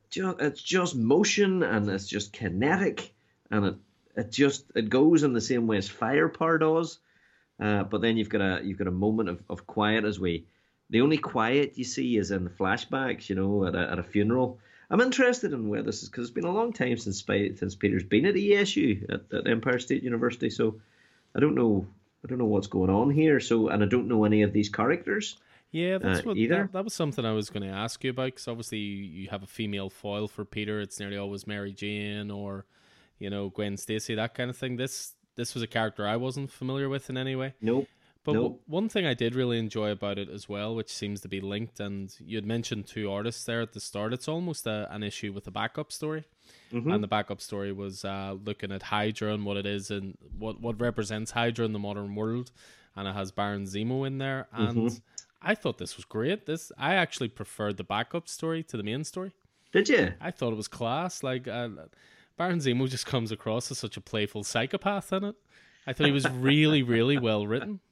just, 0.10 0.40
it's 0.42 0.62
just 0.62 0.96
motion 0.96 1.62
and 1.64 1.88
it's 1.90 2.08
just 2.08 2.34
kinetic 2.34 3.14
and 3.52 3.66
it 3.66 3.76
it 4.16 4.32
just 4.32 4.66
it 4.76 4.90
goes 4.90 5.24
in 5.24 5.34
the 5.34 5.42
same 5.42 5.68
way 5.68 5.78
as 5.78 5.88
Firepower 5.88 6.58
does. 6.58 7.00
Uh, 7.60 7.84
but 7.84 8.02
then 8.02 8.18
you've 8.18 8.30
got 8.30 8.42
a 8.42 8.62
you've 8.64 8.78
got 8.78 8.88
a 8.88 8.92
moment 8.92 9.30
of, 9.30 9.44
of 9.50 9.68
quiet 9.68 10.06
as 10.06 10.20
we 10.20 10.46
the 10.90 11.02
only 11.02 11.18
quiet 11.18 11.78
you 11.78 11.84
see 11.84 12.18
is 12.18 12.32
in 12.32 12.44
the 12.44 12.50
flashbacks, 12.50 13.30
you 13.30 13.36
know, 13.36 13.66
at 13.66 13.76
a, 13.76 13.92
at 13.92 14.00
a 14.00 14.04
funeral. 14.04 14.60
I'm 14.90 15.02
interested 15.02 15.54
in 15.54 15.70
where 15.70 15.84
this 15.84 16.02
is 16.02 16.10
because 16.10 16.26
it's 16.26 16.34
been 16.34 16.46
a 16.46 16.52
long 16.52 16.74
time 16.74 16.98
since 16.98 17.24
since 17.24 17.76
Peter's 17.76 18.04
been 18.04 18.26
at 18.26 18.36
ESU 18.36 19.06
at, 19.14 19.34
at 19.34 19.48
Empire 19.48 19.80
State 19.80 20.04
University, 20.04 20.50
so 20.50 20.80
I 21.36 21.40
don't 21.40 21.56
know 21.56 21.86
I 22.24 22.28
don't 22.28 22.40
know 22.40 22.46
what's 22.46 22.68
going 22.68 22.90
on 22.90 23.10
here. 23.12 23.40
So 23.40 23.70
and 23.70 23.84
I 23.84 23.86
don't 23.86 24.08
know 24.08 24.24
any 24.26 24.42
of 24.42 24.54
these 24.54 24.70
characters. 24.70 25.38
Yeah, 25.72 26.00
that's 26.00 26.22
uh, 26.22 26.24
what 26.24 26.38
either. 26.38 26.64
That, 26.64 26.74
that, 26.74 26.84
was 26.84 26.94
something 26.94 27.26
I 27.26 27.34
was 27.34 27.52
going 27.52 27.62
to 27.62 27.70
ask 27.70 28.04
you 28.04 28.10
about 28.10 28.26
because 28.26 28.48
obviously 28.48 28.80
you 28.80 29.30
have 29.30 29.44
a 29.44 29.48
female 29.48 29.90
foil 29.92 30.28
for 30.28 30.44
Peter. 30.44 30.82
It's 30.82 31.00
nearly 31.00 31.18
always 31.18 31.46
Mary 31.46 31.74
Jane 31.74 32.32
or 32.32 32.66
you 33.20 33.30
know 33.30 33.50
Gwen 33.50 33.78
Stacy, 33.78 34.16
that 34.16 34.34
kind 34.34 34.50
of 34.50 34.58
thing. 34.58 34.78
This 34.78 35.14
this 35.36 35.54
was 35.54 35.62
a 35.62 35.68
character 35.68 36.08
I 36.08 36.16
wasn't 36.16 36.52
familiar 36.52 36.90
with 36.90 37.10
in 37.10 37.18
any 37.18 37.36
way. 37.36 37.54
Nope. 37.62 37.88
But 38.26 38.34
nope. 38.34 38.44
w- 38.44 38.60
one 38.68 38.90
thing 38.90 39.06
I 39.06 39.14
did 39.14 39.34
really 39.34 39.58
enjoy 39.60 39.92
about 39.92 40.18
it 40.18 40.30
as 40.30 40.50
well, 40.50 40.76
which 40.76 40.92
seems 40.92 41.22
to 41.22 41.28
be 41.28 41.40
linked, 41.40 41.80
and 41.80 42.14
you 42.20 42.38
had 42.38 42.46
mentioned 42.46 42.86
two 42.86 43.10
artists 43.10 43.46
there 43.46 43.62
at 43.62 43.74
the 43.74 43.80
start. 43.80 44.14
It's 44.14 44.28
almost 44.28 44.68
a, 44.68 44.88
an 44.92 45.04
issue 45.04 45.32
with 45.32 45.46
the 45.46 45.52
backup 45.52 45.92
story, 45.92 46.26
mm-hmm. 46.72 46.92
and 46.92 47.02
the 47.02 47.08
backup 47.08 47.40
story 47.40 47.72
was 47.72 48.04
uh, 48.04 48.36
looking 48.44 48.72
at 48.72 48.84
Hydra 48.84 49.34
and 49.34 49.46
what 49.46 49.58
it 49.58 49.66
is 49.66 49.90
and 49.90 50.18
what 50.38 50.60
what 50.60 50.80
represents 50.82 51.32
Hydra 51.32 51.66
in 51.66 51.74
the 51.74 51.80
modern 51.80 52.14
world, 52.14 52.52
and 52.96 53.08
it 53.08 53.16
has 53.16 53.32
Baron 53.32 53.64
Zemo 53.64 54.06
in 54.06 54.18
there, 54.18 54.48
and 54.52 54.78
mm-hmm. 54.78 54.98
I 55.42 55.56
thought 55.56 55.78
this 55.78 55.96
was 55.96 56.06
great. 56.06 56.46
This 56.46 56.72
I 56.78 56.96
actually 56.96 57.30
preferred 57.30 57.78
the 57.78 57.86
backup 57.86 58.28
story 58.28 58.64
to 58.64 58.76
the 58.76 58.84
main 58.84 59.06
story. 59.06 59.32
Did 59.72 59.88
you? 59.88 60.14
I 60.20 60.32
thought 60.32 60.52
it 60.52 60.58
was 60.58 60.68
class. 60.68 61.24
Like 61.24 61.48
uh, 61.48 61.70
Baron 62.38 62.60
Zemo 62.60 62.90
just 62.90 63.06
comes 63.06 63.32
across 63.32 63.72
as 63.72 63.78
such 63.78 63.98
a 63.98 64.02
playful 64.02 64.44
psychopath 64.44 65.14
in 65.14 65.24
it. 65.24 65.36
I 65.90 65.94
thought 65.94 66.06
he 66.06 66.14
was 66.14 66.30
really, 66.30 66.84
really 66.84 67.18
well 67.18 67.46
written. 67.48 67.80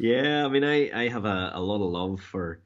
Yeah, 0.00 0.46
I 0.46 0.48
mean, 0.48 0.62
I, 0.62 0.90
I 0.92 1.08
have 1.08 1.24
a, 1.24 1.50
a 1.54 1.60
lot 1.60 1.84
of 1.84 1.90
love 1.90 2.20
for 2.20 2.60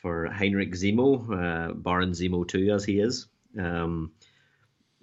for 0.00 0.24
Heinrich 0.24 0.72
Zemo, 0.72 1.20
uh, 1.30 1.74
Baron 1.74 2.12
Zemo 2.12 2.48
too, 2.48 2.70
as 2.72 2.82
he 2.82 2.98
is, 2.98 3.26
um, 3.58 4.12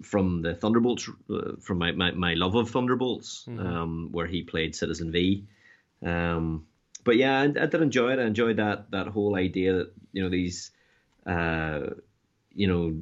from 0.02 0.42
the 0.42 0.52
Thunderbolts, 0.52 1.08
uh, 1.30 1.52
from 1.60 1.78
my, 1.78 1.92
my, 1.92 2.10
my 2.10 2.34
love 2.34 2.56
of 2.56 2.70
Thunderbolts, 2.70 3.44
mm-hmm. 3.48 3.64
um, 3.64 4.08
where 4.10 4.26
he 4.26 4.42
played 4.42 4.74
Citizen 4.74 5.12
V. 5.12 5.46
Um, 6.04 6.66
but 7.04 7.16
yeah, 7.16 7.38
I, 7.38 7.44
I, 7.44 7.66
did 7.66 7.82
enjoy 7.82 8.14
it. 8.14 8.18
I 8.18 8.24
enjoyed 8.24 8.56
that 8.56 8.90
that 8.90 9.06
whole 9.06 9.36
idea 9.36 9.74
that 9.74 9.92
you 10.12 10.24
know 10.24 10.30
these, 10.30 10.72
uh, 11.24 11.82
you 12.52 12.66
know, 12.66 13.00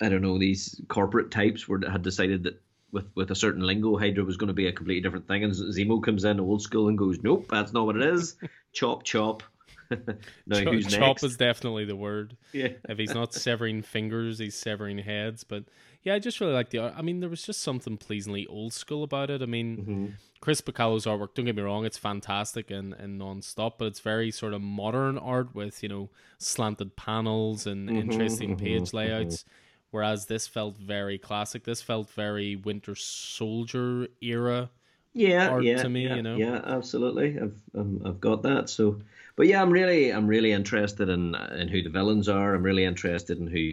I 0.00 0.08
don't 0.08 0.22
know 0.22 0.38
these 0.38 0.80
corporate 0.86 1.32
types 1.32 1.66
were 1.66 1.80
had 1.90 2.02
decided 2.02 2.44
that 2.44 2.62
with 2.92 3.06
with 3.14 3.30
a 3.30 3.34
certain 3.34 3.62
lingo, 3.62 3.96
Hydra 3.98 4.24
was 4.24 4.36
going 4.36 4.48
to 4.48 4.54
be 4.54 4.66
a 4.66 4.72
completely 4.72 5.02
different 5.02 5.28
thing, 5.28 5.44
and 5.44 5.52
Zemo 5.52 6.02
comes 6.02 6.24
in 6.24 6.40
old 6.40 6.62
school 6.62 6.88
and 6.88 6.96
goes, 6.96 7.18
"Nope, 7.22 7.46
that's 7.50 7.72
not 7.72 7.86
what 7.86 7.96
it 7.96 8.02
is." 8.02 8.36
chop, 8.72 9.04
chop. 9.04 9.42
now, 9.90 10.60
chop, 10.60 10.72
who's 10.72 10.86
chop 10.86 11.22
is 11.22 11.36
definitely 11.36 11.84
the 11.84 11.96
word. 11.96 12.36
Yeah. 12.52 12.68
if 12.88 12.98
he's 12.98 13.14
not 13.14 13.32
severing 13.34 13.82
fingers, 13.82 14.38
he's 14.38 14.54
severing 14.54 14.98
heads. 14.98 15.44
But 15.44 15.64
yeah, 16.02 16.14
I 16.14 16.18
just 16.18 16.40
really 16.40 16.52
like 16.52 16.70
the. 16.70 16.80
I 16.80 17.02
mean, 17.02 17.20
there 17.20 17.30
was 17.30 17.42
just 17.42 17.62
something 17.62 17.96
pleasingly 17.96 18.46
old 18.46 18.72
school 18.72 19.02
about 19.02 19.30
it. 19.30 19.42
I 19.42 19.46
mean, 19.46 19.76
mm-hmm. 19.76 20.06
Chris 20.40 20.60
Bachalo's 20.60 21.06
artwork. 21.06 21.34
Don't 21.34 21.44
get 21.44 21.56
me 21.56 21.62
wrong; 21.62 21.84
it's 21.84 21.98
fantastic 21.98 22.70
and 22.70 22.94
and 22.94 23.18
non-stop, 23.18 23.78
but 23.78 23.86
it's 23.86 24.00
very 24.00 24.30
sort 24.30 24.54
of 24.54 24.62
modern 24.62 25.18
art 25.18 25.54
with 25.54 25.82
you 25.82 25.88
know 25.88 26.10
slanted 26.38 26.96
panels 26.96 27.66
and 27.66 27.88
mm-hmm, 27.88 27.98
interesting 27.98 28.56
mm-hmm, 28.56 28.64
page 28.64 28.92
layouts. 28.92 29.44
Whereas 29.90 30.26
this 30.26 30.46
felt 30.46 30.76
very 30.76 31.18
classic. 31.18 31.64
This 31.64 31.80
felt 31.80 32.10
very 32.10 32.56
Winter 32.56 32.94
Soldier 32.94 34.08
era. 34.20 34.70
Yeah, 35.14 35.58
yeah, 35.60 35.82
to 35.82 35.88
me, 35.88 36.04
yeah, 36.04 36.16
you 36.16 36.22
know. 36.22 36.36
Yeah, 36.36 36.60
absolutely. 36.64 37.38
I've 37.40 37.58
um, 37.74 38.02
I've 38.04 38.20
got 38.20 38.42
that. 38.42 38.68
So, 38.68 39.00
but 39.34 39.46
yeah, 39.46 39.62
I'm 39.62 39.70
really 39.70 40.10
I'm 40.12 40.26
really 40.26 40.52
interested 40.52 41.08
in 41.08 41.34
in 41.34 41.68
who 41.68 41.82
the 41.82 41.88
villains 41.88 42.28
are. 42.28 42.54
I'm 42.54 42.62
really 42.62 42.84
interested 42.84 43.38
in 43.38 43.46
who 43.46 43.72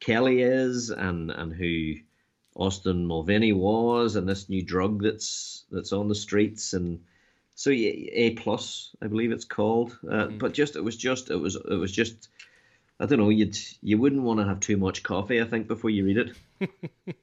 Kelly 0.00 0.42
is 0.42 0.90
and 0.90 1.30
and 1.30 1.52
who 1.52 1.94
Austin 2.56 3.06
Mulvaney 3.06 3.52
was, 3.52 4.16
and 4.16 4.28
this 4.28 4.48
new 4.48 4.62
drug 4.62 5.02
that's 5.02 5.64
that's 5.70 5.92
on 5.92 6.08
the 6.08 6.14
streets 6.14 6.72
and. 6.72 7.00
So 7.54 7.68
yeah, 7.68 7.90
A 8.12 8.30
plus, 8.30 8.96
I 9.02 9.06
believe 9.08 9.30
it's 9.30 9.44
called. 9.44 9.96
Uh, 10.04 10.26
mm-hmm. 10.26 10.38
But 10.38 10.54
just 10.54 10.74
it 10.74 10.82
was 10.82 10.96
just 10.96 11.30
it 11.30 11.36
was 11.36 11.54
it 11.54 11.76
was 11.76 11.92
just 11.92 12.28
I 13.02 13.06
don't 13.06 13.18
know. 13.18 13.30
You'd 13.30 13.58
you 13.82 13.98
wouldn't 13.98 14.22
want 14.22 14.38
to 14.38 14.46
have 14.46 14.60
too 14.60 14.76
much 14.76 15.02
coffee, 15.02 15.40
I 15.40 15.44
think, 15.44 15.66
before 15.66 15.90
you 15.90 16.04
read 16.04 16.18
it. 16.18 16.76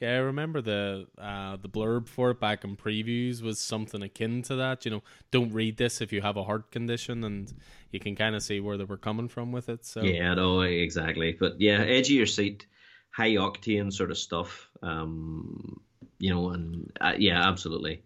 yeah, 0.00 0.12
I 0.12 0.16
remember 0.16 0.62
the 0.62 1.06
uh, 1.18 1.56
the 1.56 1.68
blurb 1.68 2.08
for 2.08 2.30
it 2.30 2.40
back 2.40 2.64
in 2.64 2.78
previews 2.78 3.42
was 3.42 3.60
something 3.60 4.00
akin 4.00 4.40
to 4.44 4.56
that. 4.56 4.86
You 4.86 4.92
know, 4.92 5.02
don't 5.30 5.52
read 5.52 5.76
this 5.76 6.00
if 6.00 6.14
you 6.14 6.22
have 6.22 6.38
a 6.38 6.44
heart 6.44 6.70
condition, 6.70 7.24
and 7.24 7.52
you 7.92 8.00
can 8.00 8.16
kind 8.16 8.34
of 8.34 8.42
see 8.42 8.58
where 8.58 8.78
they 8.78 8.84
were 8.84 8.96
coming 8.96 9.28
from 9.28 9.52
with 9.52 9.68
it. 9.68 9.84
So 9.84 10.02
yeah, 10.02 10.32
no, 10.32 10.62
exactly. 10.62 11.36
But 11.38 11.60
yeah, 11.60 11.80
edge 11.82 12.06
of 12.06 12.16
your 12.16 12.24
seat, 12.24 12.64
high 13.10 13.32
octane 13.32 13.92
sort 13.92 14.10
of 14.10 14.16
stuff. 14.16 14.70
Um, 14.82 15.82
you 16.18 16.32
know, 16.32 16.48
and 16.52 16.90
uh, 16.98 17.12
yeah, 17.18 17.46
absolutely 17.46 18.02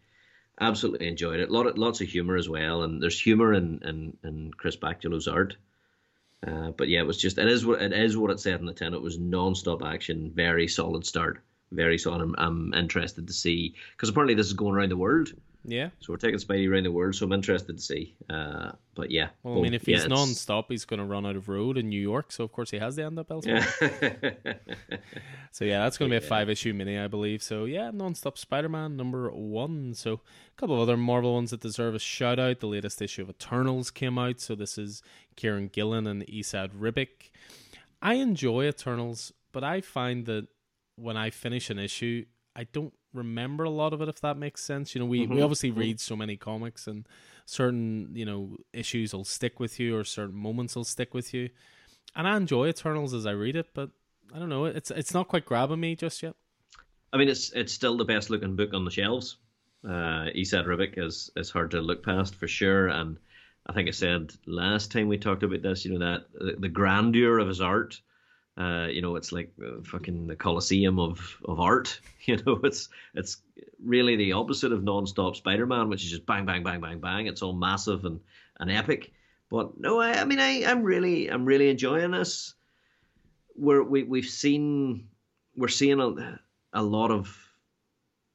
absolutely 0.60 1.06
enjoyed 1.06 1.38
it. 1.38 1.52
Lot 1.52 1.68
of, 1.68 1.78
lots 1.78 2.00
of 2.00 2.08
humor 2.08 2.36
as 2.36 2.48
well, 2.48 2.82
and 2.82 3.00
there's 3.00 3.20
humor 3.20 3.54
in 3.54 3.80
in, 3.84 4.16
in 4.24 4.50
Chris 4.56 4.74
Bachalo's 4.74 5.28
art. 5.28 5.56
Uh, 6.46 6.70
but 6.70 6.88
yeah, 6.88 7.00
it 7.00 7.06
was 7.06 7.18
just 7.18 7.38
it 7.38 7.48
is 7.48 7.66
what 7.66 7.82
it 7.82 7.92
is 7.92 8.16
what 8.16 8.30
it 8.30 8.40
said 8.40 8.60
in 8.60 8.66
the 8.66 8.72
tin. 8.72 8.94
It 8.94 9.02
was 9.02 9.18
non-stop 9.18 9.82
action, 9.82 10.32
very 10.34 10.68
solid 10.68 11.04
start, 11.04 11.42
very 11.70 11.98
solid. 11.98 12.22
I'm, 12.22 12.34
I'm 12.38 12.74
interested 12.74 13.26
to 13.26 13.32
see 13.32 13.74
because 13.92 14.08
apparently 14.08 14.34
this 14.34 14.46
is 14.46 14.54
going 14.54 14.74
around 14.74 14.90
the 14.90 14.96
world. 14.96 15.32
Yeah. 15.64 15.90
So 16.00 16.12
we're 16.12 16.18
taking 16.18 16.38
Spidey 16.38 16.70
around 16.70 16.84
the 16.84 16.92
world, 16.92 17.14
so 17.14 17.26
I'm 17.26 17.32
interested 17.32 17.76
to 17.76 17.82
see. 17.82 18.14
Uh, 18.28 18.72
but 18.94 19.10
yeah. 19.10 19.28
Well, 19.42 19.58
I 19.58 19.62
mean, 19.62 19.74
if 19.74 19.84
he's 19.84 20.02
yeah, 20.02 20.08
non-stop, 20.08 20.70
he's 20.70 20.84
going 20.84 21.00
to 21.00 21.04
run 21.04 21.26
out 21.26 21.36
of 21.36 21.48
road 21.48 21.76
in 21.76 21.88
New 21.88 22.00
York, 22.00 22.32
so 22.32 22.44
of 22.44 22.52
course 22.52 22.70
he 22.70 22.78
has 22.78 22.96
the 22.96 23.04
end 23.04 23.18
up 23.18 23.30
elsewhere. 23.30 23.66
Yeah. 23.80 24.54
so 25.50 25.64
yeah, 25.64 25.84
that's 25.84 25.98
going 25.98 26.10
to 26.10 26.18
be 26.18 26.24
a 26.24 26.28
five-issue 26.28 26.72
mini, 26.72 26.98
I 26.98 27.08
believe. 27.08 27.42
So 27.42 27.66
yeah, 27.66 27.90
non-stop 27.92 28.38
Spider-Man 28.38 28.96
number 28.96 29.30
one. 29.30 29.94
So 29.94 30.14
a 30.14 30.60
couple 30.60 30.76
of 30.76 30.80
other 30.80 30.96
Marvel 30.96 31.34
ones 31.34 31.50
that 31.50 31.60
deserve 31.60 31.94
a 31.94 31.98
shout 31.98 32.38
out. 32.38 32.60
The 32.60 32.66
latest 32.66 33.02
issue 33.02 33.22
of 33.22 33.30
Eternals 33.30 33.90
came 33.90 34.18
out, 34.18 34.40
so 34.40 34.54
this 34.54 34.78
is 34.78 35.02
Kieron 35.36 35.70
Gillen 35.70 36.06
and 36.06 36.22
Esad 36.28 36.70
Ribic. 36.72 37.30
I 38.02 38.14
enjoy 38.14 38.64
Eternals, 38.64 39.32
but 39.52 39.62
I 39.62 39.82
find 39.82 40.24
that 40.26 40.48
when 40.96 41.16
I 41.16 41.30
finish 41.30 41.68
an 41.68 41.78
issue, 41.78 42.24
I 42.56 42.64
don't 42.64 42.94
remember 43.12 43.64
a 43.64 43.70
lot 43.70 43.92
of 43.92 44.00
it 44.00 44.08
if 44.08 44.20
that 44.20 44.36
makes 44.36 44.62
sense. 44.62 44.94
You 44.94 45.00
know 45.00 45.06
we, 45.06 45.22
mm-hmm. 45.22 45.34
we 45.34 45.42
obviously 45.42 45.70
mm-hmm. 45.70 45.80
read 45.80 46.00
so 46.00 46.16
many 46.16 46.36
comics 46.36 46.86
and 46.86 47.06
certain 47.46 48.10
you 48.14 48.24
know 48.24 48.56
issues 48.72 49.12
will 49.12 49.24
stick 49.24 49.58
with 49.58 49.80
you 49.80 49.96
or 49.96 50.04
certain 50.04 50.36
moments 50.36 50.76
will 50.76 50.84
stick 50.84 51.14
with 51.14 51.34
you. 51.34 51.50
And 52.16 52.26
i 52.26 52.36
enjoy 52.36 52.68
eternals 52.68 53.14
as 53.14 53.24
i 53.24 53.30
read 53.30 53.54
it 53.54 53.68
but 53.72 53.90
i 54.34 54.38
don't 54.38 54.48
know 54.48 54.64
it's 54.64 54.90
it's 54.90 55.14
not 55.14 55.28
quite 55.28 55.44
grabbing 55.44 55.80
me 55.80 55.94
just 55.96 56.22
yet. 56.22 56.34
I 57.12 57.18
mean 57.18 57.28
it's 57.28 57.50
it's 57.52 57.72
still 57.72 57.96
the 57.96 58.04
best 58.04 58.30
looking 58.30 58.56
book 58.56 58.74
on 58.74 58.84
the 58.84 58.90
shelves. 58.90 59.36
Uh 59.84 60.26
Esad 60.34 60.66
Ribic 60.66 60.98
is 60.98 61.30
is 61.36 61.50
hard 61.50 61.70
to 61.72 61.80
look 61.80 62.04
past 62.04 62.34
for 62.34 62.48
sure. 62.48 62.88
And 62.88 63.16
i 63.66 63.72
think 63.72 63.88
i 63.88 63.92
said 63.92 64.32
last 64.46 64.90
time 64.90 65.08
we 65.08 65.18
talked 65.18 65.42
about 65.42 65.62
this 65.62 65.84
you 65.84 65.92
know 65.92 65.98
that 65.98 66.26
the, 66.32 66.56
the 66.58 66.68
grandeur 66.68 67.38
of 67.38 67.48
his 67.48 67.60
art 67.60 68.00
uh, 68.58 68.88
you 68.90 69.00
know, 69.00 69.16
it's 69.16 69.32
like 69.32 69.52
uh, 69.64 69.82
fucking 69.82 70.26
the 70.26 70.36
Colosseum 70.36 70.98
of, 70.98 71.36
of 71.44 71.60
art. 71.60 72.00
You 72.26 72.36
know, 72.36 72.60
it's 72.62 72.90
it's 73.14 73.38
really 73.82 74.14
the 74.14 74.32
opposite 74.34 74.72
of 74.72 74.84
non-stop 74.84 75.36
Spider-Man, 75.36 75.88
which 75.88 76.04
is 76.04 76.10
just 76.10 76.26
bang, 76.26 76.44
bang, 76.44 76.62
bang, 76.62 76.80
bang, 76.80 77.00
bang. 77.00 77.26
It's 77.26 77.40
all 77.40 77.54
massive 77.54 78.04
and, 78.04 78.20
and 78.60 78.70
epic. 78.70 79.10
But 79.50 79.80
no, 79.80 80.00
I, 80.00 80.20
I 80.20 80.24
mean, 80.26 80.38
I, 80.38 80.64
I'm 80.66 80.82
really 80.82 81.30
I'm 81.30 81.46
really 81.46 81.70
enjoying 81.70 82.10
this. 82.10 82.54
We're, 83.56 83.82
we 83.82 84.02
we've 84.04 84.26
seen 84.26 85.08
we're 85.56 85.68
seeing 85.68 85.98
a, 85.98 86.38
a 86.74 86.82
lot 86.82 87.10
of 87.10 87.36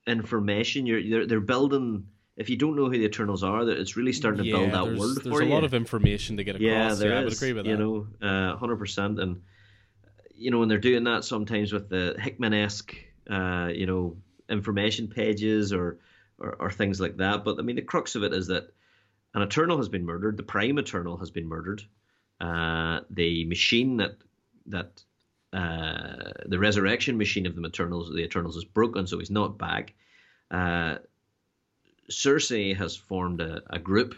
information. 0.07 0.87
You're 0.87 1.07
they're, 1.07 1.27
they're 1.27 1.39
building. 1.39 2.07
If 2.35 2.49
you 2.49 2.57
don't 2.57 2.75
know 2.75 2.85
who 2.85 2.97
the 2.97 3.05
Eternals 3.05 3.43
are, 3.43 3.69
it's 3.69 3.95
really 3.95 4.13
starting 4.13 4.43
to 4.43 4.49
yeah, 4.49 4.57
build 4.57 4.71
that 4.71 4.99
world 4.99 5.21
for 5.21 5.29
you. 5.29 5.37
There's 5.37 5.51
a 5.51 5.53
lot 5.53 5.63
of 5.63 5.73
information 5.73 6.37
to 6.37 6.43
get 6.43 6.55
across. 6.55 6.65
Yeah, 6.65 6.93
there 6.95 7.11
yeah, 7.11 7.19
is, 7.19 7.21
I 7.21 7.23
would 7.23 7.33
agree 7.33 7.53
with 7.53 7.65
that. 7.65 7.71
You 7.71 7.77
know, 7.77 8.57
hundred 8.57 8.73
uh, 8.73 8.77
percent 8.77 9.19
and 9.19 9.41
you 10.37 10.51
know, 10.51 10.59
when 10.59 10.69
they're 10.69 10.77
doing 10.77 11.05
that 11.05 11.23
sometimes 11.23 11.71
with 11.71 11.89
the 11.89 12.15
Hickman 12.19 12.53
esque, 12.53 12.95
uh, 13.29 13.69
you 13.73 13.85
know, 13.85 14.17
information 14.49 15.07
pages 15.07 15.73
or, 15.73 15.99
or, 16.37 16.55
or 16.59 16.71
things 16.71 16.99
like 16.99 17.17
that. 17.17 17.43
But 17.43 17.59
I 17.59 17.61
mean, 17.61 17.75
the 17.75 17.81
crux 17.81 18.15
of 18.15 18.23
it 18.23 18.33
is 18.33 18.47
that 18.47 18.69
an 19.33 19.41
Eternal 19.41 19.77
has 19.77 19.89
been 19.89 20.05
murdered. 20.05 20.37
The 20.37 20.43
Prime 20.43 20.77
Eternal 20.77 21.17
has 21.17 21.31
been 21.31 21.47
murdered. 21.47 21.83
Uh, 22.39 23.01
the 23.09 23.45
machine 23.45 23.97
that 23.97 24.17
that 24.67 25.03
uh, 25.53 26.31
the 26.45 26.59
resurrection 26.59 27.17
machine 27.17 27.45
of 27.45 27.55
the 27.55 27.65
Eternals, 27.65 28.09
the 28.09 28.23
Eternals 28.23 28.57
is 28.57 28.65
broken, 28.65 29.07
so 29.07 29.19
he's 29.19 29.31
not 29.31 29.57
back. 29.57 29.93
Uh, 30.51 30.97
Sersi 32.09 32.75
has 32.75 32.95
formed 32.95 33.41
a, 33.41 33.61
a, 33.69 33.79
group 33.79 34.15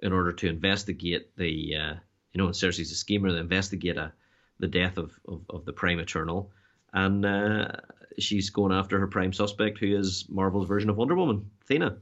in 0.00 0.12
order 0.12 0.32
to 0.32 0.48
investigate 0.48 1.36
the, 1.36 1.76
uh, 1.76 1.94
you 2.32 2.38
know, 2.38 2.48
Sersi's 2.48 2.92
a 2.92 2.94
schemer, 2.94 3.28
to 3.28 3.36
investigate 3.36 3.96
a, 3.96 4.12
the 4.58 4.68
death 4.68 4.98
of, 4.98 5.12
of, 5.26 5.42
of 5.50 5.64
the 5.64 5.72
Prime 5.72 5.98
Eternal, 5.98 6.50
and 6.92 7.24
uh, 7.24 7.68
she's 8.18 8.50
going 8.50 8.72
after 8.72 8.98
her 8.98 9.06
prime 9.06 9.32
suspect, 9.32 9.78
who 9.78 9.96
is 9.96 10.26
Marvel's 10.28 10.68
version 10.68 10.90
of 10.90 10.96
Wonder 10.96 11.14
Woman, 11.14 11.50
Thena. 11.68 11.98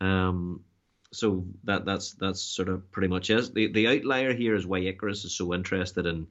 Um, 0.00 0.64
so 1.12 1.44
that 1.64 1.84
that's 1.84 2.12
that's 2.12 2.40
sort 2.40 2.68
of 2.68 2.90
pretty 2.90 3.08
much 3.08 3.30
it. 3.30 3.52
The 3.52 3.72
the 3.72 3.88
outlier 3.88 4.32
here 4.32 4.54
is 4.54 4.66
why 4.66 4.80
Ikaris 4.80 5.24
is 5.24 5.34
so 5.34 5.52
interested 5.52 6.06
in 6.06 6.28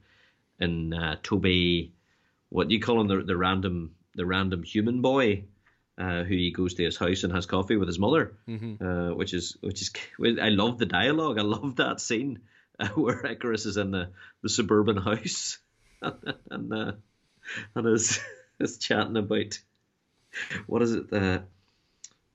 in 0.60 0.94
uh, 0.94 1.18
Toby, 1.22 1.94
what 2.50 2.68
do 2.68 2.76
you 2.76 2.82
call 2.82 3.02
him 3.02 3.08
the 3.08 3.24
the 3.24 3.38
random 3.38 3.96
the 4.16 4.26
random 4.26 4.64
human 4.64 5.02
boy, 5.02 5.44
uh, 5.98 6.24
who 6.24 6.36
he 6.36 6.52
goes 6.52 6.74
to 6.76 6.84
his 6.84 6.98
house 6.98 7.24
and 7.24 7.34
has 7.34 7.46
coffee 7.46 7.78
with 7.78 7.88
his 7.88 8.00
mother, 8.00 8.38
mm-hmm. 8.48 8.84
uh, 8.84 9.14
which 9.14 9.34
is 9.34 9.58
which 9.62 9.82
is 9.82 9.92
I 10.42 10.50
love 10.50 10.78
the 10.78 10.86
dialogue. 10.86 11.38
I 11.38 11.44
love 11.44 11.76
that 11.78 12.00
scene 12.00 12.40
where 12.96 13.22
Ikaris 13.24 13.66
is 13.66 13.78
in 13.78 13.92
the, 13.92 14.10
the 14.42 14.50
suburban 14.50 14.98
house 15.10 15.58
and 16.52 16.74
uh, 16.74 16.92
and 17.76 17.88
is 17.88 18.20
is 18.60 18.78
chatting 18.78 19.18
about 19.18 19.60
what 20.68 20.82
is 20.82 20.94
it 20.94 21.12
uh, 21.12 21.40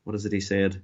what 0.05 0.17
is 0.17 0.27
it 0.27 0.33
he 0.33 0.41
said 0.41 0.83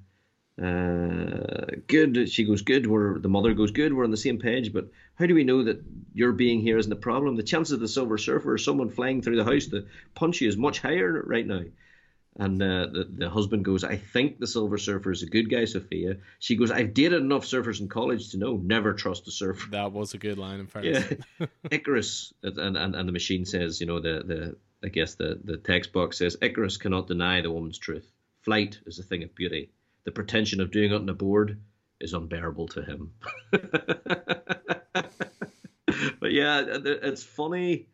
uh, 0.60 1.64
good. 1.86 2.28
She 2.28 2.44
goes, 2.44 2.60
good. 2.60 2.86
Where 2.86 3.18
the 3.18 3.28
mother 3.28 3.54
goes, 3.54 3.70
good. 3.70 3.94
We're 3.94 4.04
on 4.04 4.10
the 4.10 4.16
same 4.16 4.38
page. 4.38 4.72
But 4.72 4.88
how 5.14 5.24
do 5.26 5.34
we 5.34 5.44
know 5.44 5.64
that 5.64 5.82
your 6.12 6.32
being 6.32 6.60
here 6.60 6.76
isn't 6.76 6.92
a 6.92 6.96
problem? 6.96 7.36
The 7.36 7.42
chances 7.42 7.72
of 7.72 7.80
the 7.80 7.88
Silver 7.88 8.18
Surfer 8.18 8.52
or 8.52 8.58
someone 8.58 8.90
flying 8.90 9.22
through 9.22 9.36
the 9.36 9.44
house 9.44 9.66
to 9.66 9.86
punch 10.14 10.40
you 10.40 10.48
is 10.48 10.58
much 10.58 10.80
higher 10.80 11.22
right 11.26 11.46
now. 11.46 11.62
And 12.36 12.62
uh, 12.62 12.86
the, 12.86 13.08
the 13.10 13.28
husband 13.28 13.64
goes, 13.64 13.82
I 13.82 13.96
think 13.96 14.38
the 14.38 14.46
Silver 14.46 14.78
Surfer 14.78 15.10
is 15.10 15.22
a 15.22 15.26
good 15.26 15.50
guy, 15.50 15.64
Sophia. 15.64 16.18
She 16.38 16.56
goes, 16.56 16.70
I've 16.70 16.94
dated 16.94 17.20
enough 17.20 17.44
surfers 17.44 17.80
in 17.80 17.88
college 17.88 18.30
to 18.30 18.38
know 18.38 18.56
never 18.56 18.94
trust 18.94 19.26
a 19.26 19.30
surfer. 19.30 19.70
That 19.72 19.92
was 19.92 20.14
a 20.14 20.18
good 20.18 20.38
line, 20.38 20.60
in 20.60 20.66
fairness. 20.68 21.12
Yeah. 21.38 21.46
Ikaris, 21.64 22.32
and, 22.42 22.76
and, 22.76 22.94
and 22.94 23.08
the 23.08 23.12
machine 23.12 23.44
says, 23.44 23.80
you 23.80 23.86
know, 23.86 24.00
the, 24.00 24.22
the 24.24 24.56
I 24.82 24.88
guess 24.88 25.16
the, 25.16 25.40
the 25.42 25.56
text 25.56 25.92
box 25.92 26.18
says, 26.18 26.36
Ikaris 26.36 26.78
cannot 26.78 27.08
deny 27.08 27.40
the 27.40 27.50
woman's 27.50 27.78
truth. 27.78 28.10
Flight 28.42 28.78
is 28.86 28.98
a 28.98 29.02
thing 29.02 29.22
of 29.22 29.34
beauty 29.34 29.70
the 30.04 30.10
pretension 30.10 30.60
of 30.60 30.70
doing 30.70 30.92
it 30.92 30.94
on 30.94 31.08
a 31.08 31.14
board 31.14 31.60
is 32.00 32.14
unbearable 32.14 32.68
to 32.68 32.82
him. 32.82 33.12
but 33.52 33.62
yeah, 36.32 36.64
it's 36.66 37.22
funny. 37.22 37.88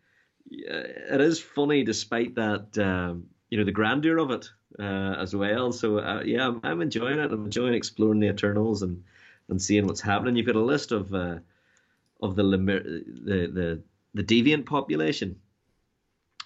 It 0.49 1.21
is 1.21 1.41
funny 1.41 1.83
despite 1.83 2.37
that, 2.37 2.79
um, 2.79 3.27
you 3.57 3.63
know, 3.63 3.65
the 3.65 3.73
grandeur 3.73 4.19
of 4.19 4.31
it 4.31 4.51
uh, 4.79 5.17
as 5.19 5.35
well. 5.35 5.73
So 5.73 5.99
uh, 5.99 6.21
yeah, 6.27 6.47
I'm, 6.47 6.61
I'm, 6.63 6.83
enjoying 6.83 7.19
it. 7.19 7.33
I'm 7.33 7.47
enjoying 7.47 7.73
exploring 7.73 8.21
the 8.21 8.29
Eternals 8.29 8.83
and, 8.83 9.03
and 9.49 9.63
seeing 9.63 9.87
what's 9.87 10.03
happening. 10.03 10.37
You've 10.37 10.45
got 10.45 10.57
a 10.57 10.61
list 10.61 10.93
of 10.93 11.15
uh, 11.15 11.39
of 12.21 12.37
the, 12.37 12.43
the 12.43 13.47
the 13.47 13.83
the 14.13 14.23
deviant 14.23 14.67
population 14.67 15.41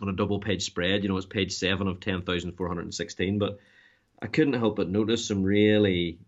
on 0.01 0.09
a 0.09 0.13
double 0.13 0.39
page 0.39 0.63
spread. 0.63 1.03
You 1.03 1.09
know, 1.09 1.17
it's 1.17 1.27
page 1.27 1.53
seven 1.53 1.89
of 1.89 1.99
ten 1.99 2.23
thousand 2.23 2.53
four 2.53 2.69
hundred 2.69 2.85
and 2.85 2.95
sixteen, 2.95 3.41
but 3.41 3.59
I 4.23 4.29
couldn't 4.29 4.53
help 4.53 4.77
but 4.77 4.89
notice 4.89 5.27
some 5.27 5.43
really 5.43 6.21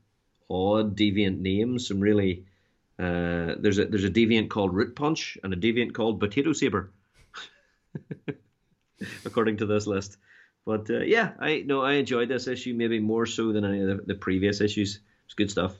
odd 0.50 0.96
deviant 0.96 1.38
names. 1.38 1.86
Some 1.86 2.00
really 2.00 2.44
uh, 2.98 3.54
there's 3.56 3.78
a 3.78 3.84
there's 3.84 4.02
a 4.02 4.10
deviant 4.10 4.48
called 4.48 4.74
Root 4.74 4.96
Punch 4.96 5.38
and 5.44 5.52
a 5.52 5.56
deviant 5.56 5.94
called 5.94 6.18
Potato 6.18 6.52
Saber, 6.52 6.90
according 9.24 9.58
to 9.58 9.66
this 9.66 9.86
list. 9.86 10.18
But 10.64 10.88
uh, 10.90 11.00
yeah, 11.00 11.32
I 11.38 11.64
no, 11.66 11.82
I 11.82 11.94
enjoyed 11.94 12.28
this 12.28 12.46
issue 12.46 12.74
maybe 12.74 13.00
more 13.00 13.26
so 13.26 13.52
than 13.52 13.64
any 13.64 13.80
of 13.80 13.88
the, 13.88 14.02
the 14.06 14.14
previous 14.14 14.60
issues. 14.60 15.00
It's 15.26 15.34
good 15.34 15.50
stuff. 15.50 15.74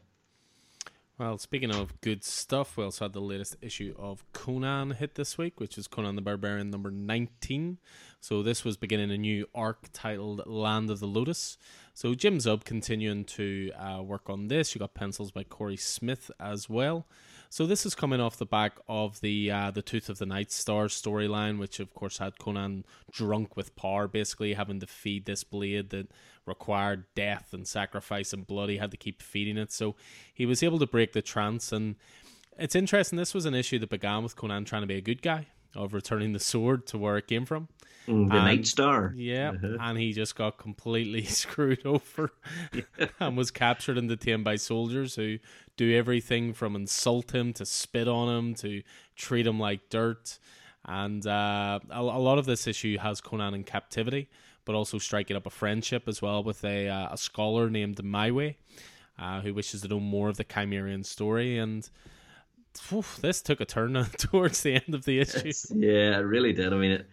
Well, 1.19 1.39
speaking 1.39 1.71
of 1.71 2.01
good 2.01 2.25
stuff, 2.25 2.77
we 2.77 2.83
also 2.83 3.05
had 3.05 3.13
the 3.13 3.21
latest 3.21 3.57
issue 3.61 3.95
of 3.97 4.25
Conan 4.33 4.93
hit 4.93 5.15
this 5.15 5.39
week, 5.39 5.61
which 5.61 5.79
is 5.79 5.87
Conan 5.87 6.17
the 6.17 6.23
Barbarian 6.23 6.71
number 6.71 6.91
19. 6.91 7.79
So, 8.19 8.43
this 8.43 8.65
was 8.65 8.77
beginning 8.77 9.13
a 9.13 9.19
new 9.19 9.47
arc 9.55 9.91
titled 9.93 10.43
Land 10.47 10.91
of 10.91 10.99
the 10.99 11.07
Lotus. 11.07 11.59
So 11.95 12.15
Jim 12.15 12.39
Zub 12.39 12.65
continuing 12.65 13.25
to 13.27 13.71
uh, 13.73 14.03
work 14.03 14.31
on 14.31 14.49
this. 14.49 14.75
You 14.75 14.79
got 14.79 14.95
pencils 14.95 15.31
by 15.31 15.45
Corey 15.45 15.77
Smith 15.77 16.31
as 16.41 16.69
well. 16.69 17.07
So 17.53 17.67
this 17.67 17.85
is 17.85 17.95
coming 17.95 18.19
off 18.19 18.39
the 18.39 18.47
back 18.47 18.79
of 18.89 19.21
the 19.21 19.51
uh, 19.51 19.71
the 19.71 19.83
Tooth 19.83 20.09
of 20.09 20.17
the 20.17 20.25
Night 20.25 20.51
Star 20.51 20.87
storyline, 20.87 21.59
which 21.59 21.81
of 21.81 21.93
course 21.93 22.17
had 22.17 22.39
Conan 22.39 22.87
drunk 23.11 23.59
with 23.59 23.77
power, 23.77 24.09
basically 24.09 24.55
having 24.55 24.81
to 24.81 24.87
feed 24.87 25.27
this 25.27 25.45
blade 25.45 25.91
that 25.91 26.09
required 26.47 27.05
death 27.15 27.51
and 27.53 27.69
sacrifice 27.69 28.33
and 28.33 28.47
blood. 28.47 28.71
He 28.71 28.79
had 28.79 28.91
to 28.93 28.97
keep 28.97 29.21
feeding 29.21 29.59
it, 29.59 29.71
so 29.71 29.97
he 30.33 30.47
was 30.47 30.63
able 30.63 30.79
to 30.79 30.87
break 30.87 31.13
the 31.13 31.21
trance. 31.21 31.73
And 31.73 31.97
it's 32.59 32.75
interesting. 32.75 33.19
This 33.19 33.35
was 33.35 33.45
an 33.45 33.55
issue 33.55 33.79
that 33.81 33.91
began 33.91 34.23
with 34.23 34.35
Conan 34.35 34.65
trying 34.65 34.85
to 34.85 34.89
be 34.89 34.97
a 34.97 35.03
good 35.03 35.21
guy 35.21 35.49
of 35.75 35.95
returning 35.95 36.33
the 36.33 36.41
sword 36.41 36.87
to 36.89 36.99
where 36.99 37.17
it 37.17 37.27
came 37.27 37.45
from. 37.45 37.69
Mm, 38.09 38.29
the 38.29 38.37
and, 38.37 38.45
Night 38.45 38.67
Star. 38.67 39.13
Yeah, 39.17 39.51
uh-huh. 39.51 39.77
and 39.81 39.99
he 39.99 40.13
just 40.13 40.35
got 40.35 40.59
completely 40.59 41.25
screwed 41.27 41.87
over 41.87 42.33
and 43.21 43.37
was 43.37 43.51
captured 43.51 43.99
and 43.99 44.09
detained 44.09 44.45
by 44.45 44.57
soldiers 44.57 45.15
who 45.15 45.39
do 45.77 45.97
everything 45.97 46.53
from 46.53 46.75
insult 46.75 47.33
him 47.35 47.53
to 47.55 47.65
spit 47.65 48.09
on 48.09 48.29
him 48.29 48.55
to 48.57 48.83
treat 49.17 49.47
him 49.47 49.61
like 49.61 49.89
dirt. 49.89 50.39
And 50.85 51.25
uh, 51.27 51.79
a, 51.91 52.01
a, 52.01 52.01
lot 52.01 52.39
of 52.39 52.47
this 52.47 52.67
issue 52.67 52.99
has 52.99 53.21
Conan 53.21 53.55
in 53.55 53.63
captivity, 53.63 54.29
but 54.65 54.75
also 54.75 54.99
striking 54.99 55.37
up 55.37 55.47
a 55.47 55.51
friendship 55.51 56.09
as 56.09 56.21
well 56.21 56.43
with 56.43 56.65
a, 56.65 56.89
uh, 56.89 57.09
a 57.13 57.17
scholar 57.17 57.71
named 57.71 57.99
Maiwei, 57.99 58.57
uh, 59.17 59.41
who 59.43 59.55
wishes 59.55 59.83
to 59.83 59.89
know 59.89 60.01
more 60.01 60.29
of 60.29 60.37
the 60.37 60.45
Cimmerian 60.45 61.05
story. 61.05 61.57
And 61.57 61.89
oof, 62.93 63.19
this 63.21 63.43
took 63.43 63.61
a 63.61 63.65
turn 63.65 63.93
towards 64.19 64.63
the 64.63 64.75
end 64.75 64.95
of 64.95 65.05
the 65.05 65.21
issue. 65.21 65.49
It's, 65.49 65.71
yeah, 65.71 66.19
it 66.19 66.23
really 66.23 66.53
did. 66.53 66.73
I 66.73 66.77
mean, 66.77 66.93
it, 66.93 67.07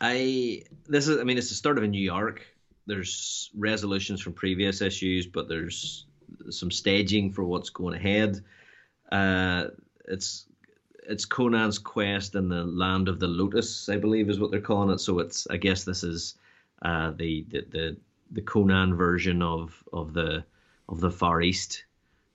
I 0.00 0.62
this 0.88 1.08
is 1.08 1.20
I 1.20 1.24
mean 1.24 1.38
it's 1.38 1.48
the 1.48 1.54
start 1.54 1.78
of 1.78 1.84
a 1.84 1.88
new 1.88 2.12
arc. 2.12 2.46
There's 2.86 3.50
resolutions 3.56 4.20
from 4.20 4.34
previous 4.34 4.82
issues, 4.82 5.26
but 5.26 5.48
there's 5.48 6.06
some 6.50 6.70
staging 6.70 7.32
for 7.32 7.44
what's 7.44 7.70
going 7.70 7.94
ahead. 7.94 8.44
Uh, 9.10 9.68
it's 10.06 10.46
it's 11.08 11.24
Conan's 11.24 11.78
quest 11.78 12.34
in 12.34 12.48
the 12.48 12.64
land 12.64 13.08
of 13.08 13.20
the 13.20 13.26
Lotus, 13.26 13.88
I 13.88 13.96
believe, 13.96 14.30
is 14.30 14.40
what 14.40 14.50
they're 14.50 14.60
calling 14.60 14.90
it. 14.90 14.98
So 14.98 15.18
it's 15.18 15.46
I 15.48 15.56
guess 15.56 15.84
this 15.84 16.02
is 16.02 16.34
uh, 16.82 17.12
the, 17.12 17.46
the 17.48 17.66
the 17.70 17.96
the 18.32 18.42
Conan 18.42 18.94
version 18.94 19.42
of 19.42 19.82
of 19.92 20.12
the 20.12 20.44
of 20.88 21.00
the 21.00 21.10
Far 21.10 21.40
East 21.40 21.84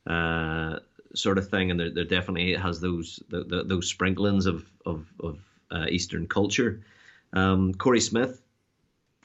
uh, 0.08 0.80
sort 1.16 1.38
of 1.38 1.50
thing, 1.50 1.72
and 1.72 1.80
there, 1.80 1.92
there 1.92 2.06
definitely 2.06 2.56
has 2.56 2.80
those 2.80 3.22
the, 3.30 3.44
the, 3.44 3.64
those 3.64 3.88
sprinklings 3.88 4.46
of 4.46 4.66
of, 4.86 5.06
of 5.20 5.40
uh, 5.72 5.86
Eastern 5.90 6.28
culture. 6.28 6.82
Um, 7.34 7.74
Corey 7.74 8.02
Smith, 8.02 8.42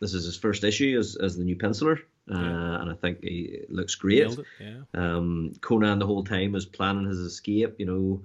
this 0.00 0.14
is 0.14 0.24
his 0.24 0.36
first 0.36 0.64
issue 0.64 0.98
as, 0.98 1.16
as 1.16 1.36
the 1.36 1.44
new 1.44 1.56
penciler, 1.56 1.98
uh, 2.30 2.38
yeah. 2.38 2.80
and 2.80 2.90
I 2.90 2.94
think 2.94 3.22
he 3.22 3.60
looks 3.68 3.94
great. 3.94 4.36
Yeah. 4.60 4.82
Um, 4.92 5.52
Conan 5.60 5.98
the 5.98 6.06
whole 6.06 6.24
time 6.24 6.54
is 6.54 6.66
planning 6.66 7.06
his 7.06 7.18
escape. 7.18 7.76
You 7.78 7.86
know, 7.86 8.22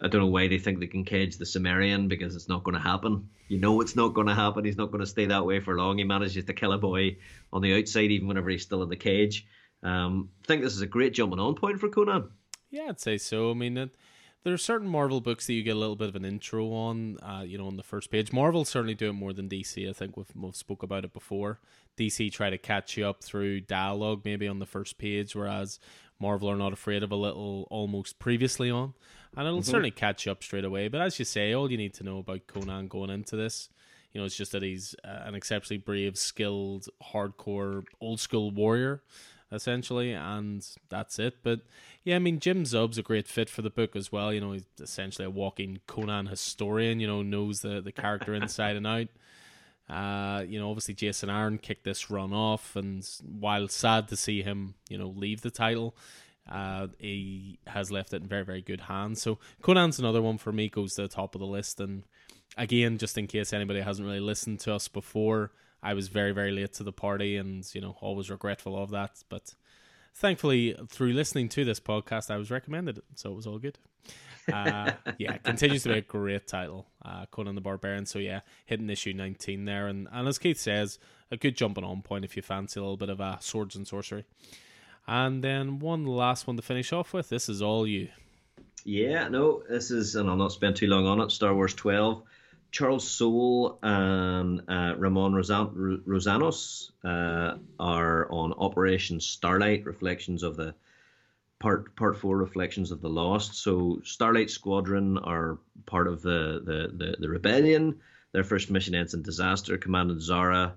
I 0.00 0.08
don't 0.08 0.20
know 0.20 0.28
why 0.28 0.48
they 0.48 0.58
think 0.58 0.78
they 0.78 0.86
can 0.86 1.04
cage 1.04 1.36
the 1.36 1.46
Cimmerian 1.46 2.08
because 2.08 2.36
it's 2.36 2.48
not 2.48 2.62
going 2.62 2.76
to 2.76 2.82
happen. 2.82 3.28
You 3.48 3.58
know, 3.58 3.80
it's 3.80 3.96
not 3.96 4.14
going 4.14 4.26
to 4.26 4.34
happen. 4.34 4.64
He's 4.64 4.76
not 4.76 4.90
going 4.90 5.00
to 5.00 5.06
stay 5.06 5.26
that 5.26 5.46
way 5.46 5.60
for 5.60 5.76
long. 5.76 5.98
He 5.98 6.04
manages 6.04 6.44
to 6.44 6.52
kill 6.52 6.72
a 6.72 6.78
boy 6.78 7.16
on 7.52 7.62
the 7.62 7.76
outside, 7.78 8.10
even 8.10 8.28
whenever 8.28 8.50
he's 8.50 8.62
still 8.62 8.82
in 8.82 8.88
the 8.88 8.96
cage. 8.96 9.46
Um, 9.82 10.30
I 10.44 10.46
think 10.46 10.62
this 10.62 10.74
is 10.74 10.82
a 10.82 10.86
great 10.86 11.14
jumping 11.14 11.38
on 11.38 11.54
point 11.54 11.80
for 11.80 11.88
Conan. 11.88 12.30
Yeah, 12.70 12.86
I'd 12.88 13.00
say 13.00 13.18
so. 13.18 13.50
I 13.50 13.54
mean, 13.54 13.76
it, 13.76 13.90
there 14.44 14.52
are 14.54 14.58
certain 14.58 14.88
Marvel 14.88 15.20
books 15.20 15.46
that 15.46 15.54
you 15.54 15.62
get 15.62 15.76
a 15.76 15.78
little 15.78 15.96
bit 15.96 16.08
of 16.08 16.16
an 16.16 16.24
intro 16.24 16.72
on, 16.72 17.18
uh, 17.22 17.42
you 17.44 17.58
know, 17.58 17.66
on 17.66 17.76
the 17.76 17.82
first 17.82 18.10
page. 18.10 18.32
Marvel 18.32 18.64
certainly 18.64 18.94
do 18.94 19.10
it 19.10 19.14
more 19.14 19.32
than 19.32 19.48
DC. 19.48 19.88
I 19.88 19.92
think 19.92 20.16
we've, 20.16 20.30
we've 20.34 20.56
spoke 20.56 20.82
about 20.82 21.04
it 21.04 21.12
before. 21.12 21.60
DC 21.98 22.30
try 22.32 22.50
to 22.50 22.58
catch 22.58 22.96
you 22.96 23.06
up 23.06 23.22
through 23.22 23.62
dialogue, 23.62 24.22
maybe 24.24 24.46
on 24.46 24.58
the 24.58 24.66
first 24.66 24.98
page, 24.98 25.34
whereas 25.34 25.80
Marvel 26.20 26.50
are 26.50 26.56
not 26.56 26.72
afraid 26.72 27.02
of 27.02 27.10
a 27.10 27.16
little 27.16 27.66
almost 27.70 28.18
previously 28.18 28.70
on, 28.70 28.94
and 29.36 29.46
it'll 29.46 29.60
mm-hmm. 29.60 29.70
certainly 29.70 29.90
catch 29.90 30.26
you 30.26 30.32
up 30.32 30.42
straight 30.42 30.64
away. 30.64 30.88
But 30.88 31.00
as 31.00 31.18
you 31.18 31.24
say, 31.24 31.52
all 31.52 31.70
you 31.70 31.76
need 31.76 31.94
to 31.94 32.04
know 32.04 32.18
about 32.18 32.46
Conan 32.46 32.88
going 32.88 33.10
into 33.10 33.36
this, 33.36 33.68
you 34.12 34.20
know, 34.20 34.24
it's 34.24 34.36
just 34.36 34.52
that 34.52 34.62
he's 34.62 34.94
uh, 35.04 35.24
an 35.24 35.34
exceptionally 35.34 35.78
brave, 35.78 36.16
skilled, 36.16 36.86
hardcore, 37.12 37.84
old 38.00 38.20
school 38.20 38.50
warrior 38.50 39.02
essentially, 39.50 40.12
and 40.12 40.66
that's 40.88 41.18
it. 41.18 41.36
But 41.42 41.60
yeah, 42.04 42.16
I 42.16 42.18
mean, 42.18 42.40
Jim 42.40 42.64
Zub's 42.64 42.98
a 42.98 43.02
great 43.02 43.26
fit 43.26 43.48
for 43.48 43.62
the 43.62 43.70
book 43.70 43.96
as 43.96 44.12
well. 44.12 44.32
You 44.32 44.40
know, 44.40 44.52
he's 44.52 44.64
essentially 44.80 45.26
a 45.26 45.30
walking 45.30 45.80
Conan 45.86 46.26
historian. 46.26 47.00
You 47.00 47.06
know, 47.06 47.22
knows 47.22 47.60
the 47.60 47.80
the 47.80 47.92
character 47.92 48.34
inside 48.34 48.76
and 48.76 48.86
out. 48.86 49.08
Uh, 49.88 50.44
you 50.46 50.60
know, 50.60 50.68
obviously 50.68 50.94
Jason 50.94 51.30
Aaron 51.30 51.56
kicked 51.58 51.84
this 51.84 52.10
run 52.10 52.32
off, 52.32 52.76
and 52.76 53.08
while 53.22 53.68
sad 53.68 54.08
to 54.08 54.16
see 54.16 54.42
him, 54.42 54.74
you 54.90 54.98
know, 54.98 55.08
leave 55.08 55.40
the 55.40 55.50
title, 55.50 55.96
uh, 56.50 56.88
he 56.98 57.58
has 57.66 57.90
left 57.90 58.12
it 58.12 58.20
in 58.20 58.28
very, 58.28 58.44
very 58.44 58.60
good 58.60 58.82
hands. 58.82 59.22
So 59.22 59.38
Conan's 59.62 59.98
another 59.98 60.20
one 60.20 60.36
for 60.36 60.52
me, 60.52 60.68
goes 60.68 60.94
to 60.94 61.02
the 61.02 61.08
top 61.08 61.34
of 61.34 61.38
the 61.38 61.46
list, 61.46 61.80
and 61.80 62.02
again, 62.58 62.98
just 62.98 63.16
in 63.16 63.26
case 63.26 63.54
anybody 63.54 63.80
hasn't 63.80 64.06
really 64.06 64.20
listened 64.20 64.60
to 64.60 64.74
us 64.74 64.88
before, 64.88 65.52
I 65.82 65.94
was 65.94 66.08
very, 66.08 66.32
very 66.32 66.50
late 66.50 66.72
to 66.74 66.82
the 66.82 66.92
party 66.92 67.36
and, 67.36 67.64
you 67.74 67.80
know, 67.80 67.96
always 68.00 68.30
regretful 68.30 68.80
of 68.80 68.90
that. 68.90 69.22
But 69.28 69.54
thankfully, 70.14 70.76
through 70.88 71.12
listening 71.12 71.48
to 71.50 71.64
this 71.64 71.80
podcast, 71.80 72.30
I 72.30 72.36
was 72.36 72.50
recommended 72.50 72.98
it. 72.98 73.04
So 73.14 73.30
it 73.30 73.36
was 73.36 73.46
all 73.46 73.58
good. 73.58 73.78
Uh, 74.52 74.92
yeah, 75.18 75.36
continues 75.38 75.84
to 75.84 75.90
be 75.90 75.98
a 75.98 76.02
great 76.02 76.46
title, 76.46 76.86
uh, 77.04 77.26
Conan 77.30 77.54
the 77.54 77.60
Barbarian. 77.60 78.06
So 78.06 78.18
yeah, 78.18 78.40
hitting 78.66 78.90
issue 78.90 79.12
19 79.12 79.64
there. 79.64 79.86
And, 79.86 80.08
and 80.10 80.26
as 80.26 80.38
Keith 80.38 80.58
says, 80.58 80.98
a 81.30 81.36
good 81.36 81.56
jumping 81.56 81.84
on 81.84 82.02
point 82.02 82.24
if 82.24 82.36
you 82.36 82.42
fancy 82.42 82.80
a 82.80 82.82
little 82.82 82.96
bit 82.96 83.10
of 83.10 83.20
uh, 83.20 83.38
swords 83.38 83.76
and 83.76 83.86
sorcery. 83.86 84.24
And 85.06 85.42
then 85.42 85.78
one 85.78 86.04
last 86.04 86.46
one 86.46 86.56
to 86.56 86.62
finish 86.62 86.92
off 86.92 87.12
with. 87.12 87.28
This 87.28 87.48
is 87.48 87.62
all 87.62 87.86
you. 87.86 88.08
Yeah, 88.84 89.28
no, 89.28 89.62
this 89.68 89.90
is, 89.90 90.14
and 90.14 90.28
I'll 90.28 90.36
not 90.36 90.52
spend 90.52 90.76
too 90.76 90.86
long 90.86 91.06
on 91.06 91.20
it. 91.20 91.30
Star 91.30 91.54
Wars 91.54 91.74
12. 91.74 92.22
Charles 92.70 93.08
Soule 93.08 93.78
and 93.82 94.62
uh, 94.68 94.94
Ramon 94.98 95.32
Rosan- 95.32 96.02
Rosanas 96.06 96.90
uh, 97.04 97.58
are 97.80 98.30
on 98.30 98.52
Operation 98.52 99.20
Starlight, 99.20 99.84
reflections 99.86 100.42
of 100.42 100.56
the 100.56 100.74
part 101.58 101.96
part 101.96 102.16
four, 102.18 102.36
reflections 102.36 102.90
of 102.90 103.00
the 103.00 103.08
Lost. 103.08 103.54
So 103.54 104.00
Starlight 104.04 104.50
Squadron 104.50 105.18
are 105.18 105.58
part 105.86 106.08
of 106.08 106.22
the 106.22 106.60
the 106.64 107.04
the, 107.04 107.16
the 107.18 107.28
rebellion. 107.28 108.00
Their 108.32 108.44
first 108.44 108.70
mission 108.70 108.94
ends 108.94 109.14
in 109.14 109.22
disaster. 109.22 109.78
Commandant 109.78 110.20
Zahra, 110.20 110.76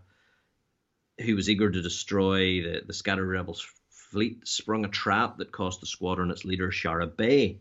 who 1.19 1.35
was 1.35 1.49
eager 1.49 1.69
to 1.69 1.81
destroy 1.81 2.61
the 2.63 2.81
the 2.87 2.93
scattered 2.93 3.27
rebels' 3.27 3.67
fleet, 3.89 4.47
sprung 4.47 4.85
a 4.85 4.89
trap 4.89 5.37
that 5.37 5.51
cost 5.51 5.81
the 5.81 5.85
squadron 5.87 6.31
its 6.31 6.45
leader 6.45 6.69
Shara 6.69 7.13
Bey. 7.15 7.59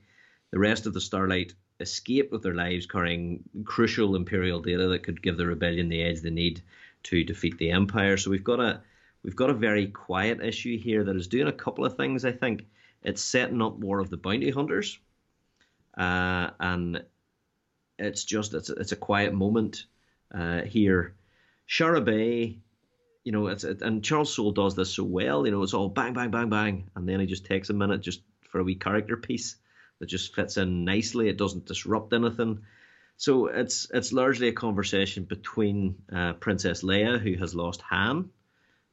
The 0.53 0.59
rest 0.59 0.87
of 0.87 0.95
the 0.95 1.01
Starlight 1.01 1.55
escape 1.81 2.31
with 2.31 2.43
their 2.43 2.55
lives, 2.55 2.87
carrying 2.87 3.43
crucial 3.65 4.15
Imperial 4.15 4.61
data 4.61 4.89
that 4.89 5.03
could 5.03 5.23
give 5.23 5.37
the 5.37 5.47
rebellion 5.47 5.89
the 5.89 6.03
edge 6.03 6.21
they 6.21 6.31
need 6.31 6.63
to 7.05 7.25
defeat 7.25 7.59
the 7.59 7.71
Empire. 7.71 8.17
So 8.17 8.31
we've 8.31 8.45
got 8.45 8.61
a 8.61 8.83
we've 9.23 9.37
got 9.37 9.51
a 9.51 9.55
very 9.55 9.87
quiet 9.87 10.41
issue 10.43 10.79
here 10.79 11.05
that 11.05 11.17
is 11.17 11.27
doing 11.27 11.49
a 11.49 11.53
couple 11.53 11.85
of 11.85 11.97
things. 11.97 12.25
I 12.25 12.33
think 12.33 12.67
it's 13.03 13.23
setting 13.23 13.63
up 13.63 13.79
War 13.79 13.99
of 13.99 14.11
the 14.11 14.17
Bounty 14.17 14.51
Hunters, 14.51 14.99
uh, 15.97 16.51
and 16.61 17.03
it's 17.99 18.25
just 18.25 18.55
it's 18.55 18.71
a, 18.71 18.75
it's 18.75 18.93
a 18.93 18.97
quiet 18.97 19.33
moment 19.33 19.87
uh, 20.35 20.63
here. 20.63 21.15
Shara 21.69 22.05
Bey, 22.05 22.59
you 23.25 23.33
know, 23.33 23.47
it's 23.47 23.65
it, 23.65 23.81
and 23.81 24.05
Charles 24.05 24.35
Soule 24.35 24.53
does 24.53 24.75
this 24.75 24.95
so 24.95 25.05
well. 25.05 25.47
You 25.47 25.53
know, 25.53 25.63
it's 25.63 25.75
all 25.75 25.89
bang 25.89 26.13
bang 26.13 26.31
bang 26.31 26.51
bang, 26.51 26.91
and 26.95 27.09
then 27.09 27.21
he 27.21 27.27
just 27.27 27.47
takes 27.47 27.71
a 27.71 27.75
minute 27.75 28.03
just 28.03 28.21
for 28.43 28.61
a 28.61 28.65
wee 28.65 28.75
character 28.75 29.17
piece 29.17 29.57
that 30.01 30.07
just 30.07 30.35
fits 30.35 30.57
in 30.57 30.85
nicely. 30.85 31.29
It 31.29 31.37
doesn't 31.37 31.67
disrupt 31.67 32.13
anything. 32.13 32.63
So 33.17 33.47
it's 33.47 33.89
it's 33.93 34.13
largely 34.13 34.49
a 34.49 34.53
conversation 34.53 35.25
between 35.25 36.03
uh, 36.13 36.33
Princess 36.35 36.83
Leia, 36.83 37.21
who 37.21 37.35
has 37.37 37.55
lost 37.55 37.83
Han. 37.83 38.31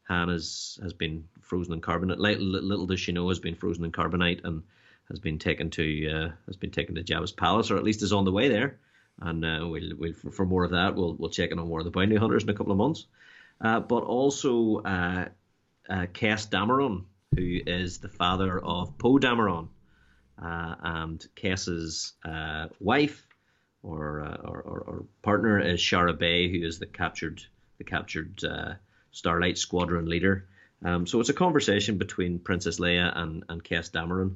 Han 0.07 0.29
has 0.29 0.77
has 0.83 0.93
been 0.93 1.29
frozen 1.41 1.73
in 1.73 1.81
carbonite. 1.81 2.19
Little, 2.19 2.45
little 2.45 2.85
does 2.85 2.99
she 2.99 3.13
know, 3.13 3.29
has 3.29 3.39
been 3.39 3.55
frozen 3.55 3.85
in 3.85 3.91
carbonite 3.91 4.43
and 4.43 4.63
has 5.09 5.19
been 5.19 5.39
taken 5.39 5.69
to 5.71 6.09
uh, 6.09 6.31
has 6.45 6.57
been 6.57 6.71
taken 6.71 6.95
to 6.95 7.03
Jabba's 7.03 7.31
palace, 7.31 7.71
or 7.71 7.77
at 7.77 7.83
least 7.83 8.03
is 8.03 8.13
on 8.13 8.25
the 8.25 8.31
way 8.31 8.49
there. 8.49 8.79
And 9.19 9.43
uh, 9.43 9.65
we'll, 9.67 9.95
we'll 9.97 10.13
for 10.13 10.45
more 10.45 10.65
of 10.65 10.71
that, 10.71 10.95
we'll 10.95 11.15
we'll 11.15 11.29
check 11.29 11.51
in 11.51 11.59
on 11.59 11.67
more 11.67 11.79
of 11.79 11.85
the 11.85 11.91
bounty 11.91 12.17
hunters 12.17 12.43
in 12.43 12.49
a 12.49 12.53
couple 12.53 12.73
of 12.73 12.77
months. 12.77 13.05
Uh, 13.59 13.79
but 13.79 14.03
also 14.03 14.77
uh, 14.79 15.25
uh, 15.89 16.05
Kes 16.13 16.49
Dameron, 16.49 17.05
who 17.35 17.59
is 17.65 17.99
the 17.99 18.09
father 18.09 18.59
of 18.59 18.97
Poe 18.97 19.17
Dameron, 19.17 19.69
and 20.37 21.25
Kes's 21.35 22.13
uh, 22.23 22.67
wife 22.79 23.27
or, 23.83 24.21
uh, 24.23 24.37
or, 24.43 24.61
or, 24.61 24.79
or, 24.79 25.05
partner 25.21 25.59
is 25.59 25.79
Shara 25.79 26.17
Bey, 26.17 26.49
who 26.49 26.65
is 26.65 26.79
the 26.79 26.85
captured 26.85 27.43
the 27.77 27.83
captured 27.83 28.43
uh, 28.43 28.73
Starlight 29.11 29.57
Squadron 29.57 30.07
leader. 30.07 30.47
Um, 30.83 31.07
so 31.07 31.19
it's 31.19 31.29
a 31.29 31.33
conversation 31.33 31.97
between 31.97 32.39
Princess 32.39 32.79
Leia 32.79 33.15
and 33.15 33.43
and 33.49 33.63
Kes 33.63 33.91
Dameron. 33.91 34.35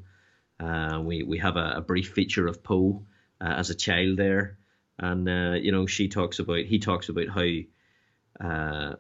Uh, 0.60 1.02
we 1.02 1.24
we 1.24 1.40
have 1.40 1.58
a, 1.58 1.74
a, 1.78 1.82
brief 1.82 2.10
feature 2.14 2.48
of 2.48 2.64
Poe 2.64 3.04
uh, 3.40 3.46
as 3.58 3.70
a 3.70 3.76
child 3.76 4.18
there, 4.18 4.58
and 5.00 5.28
you 5.64 5.72
know 5.72 5.86
she 5.88 6.08
talks 6.08 6.40
about 6.40 6.66
he 6.66 6.80
talks 6.80 7.10
about 7.10 7.28
how 7.28 8.96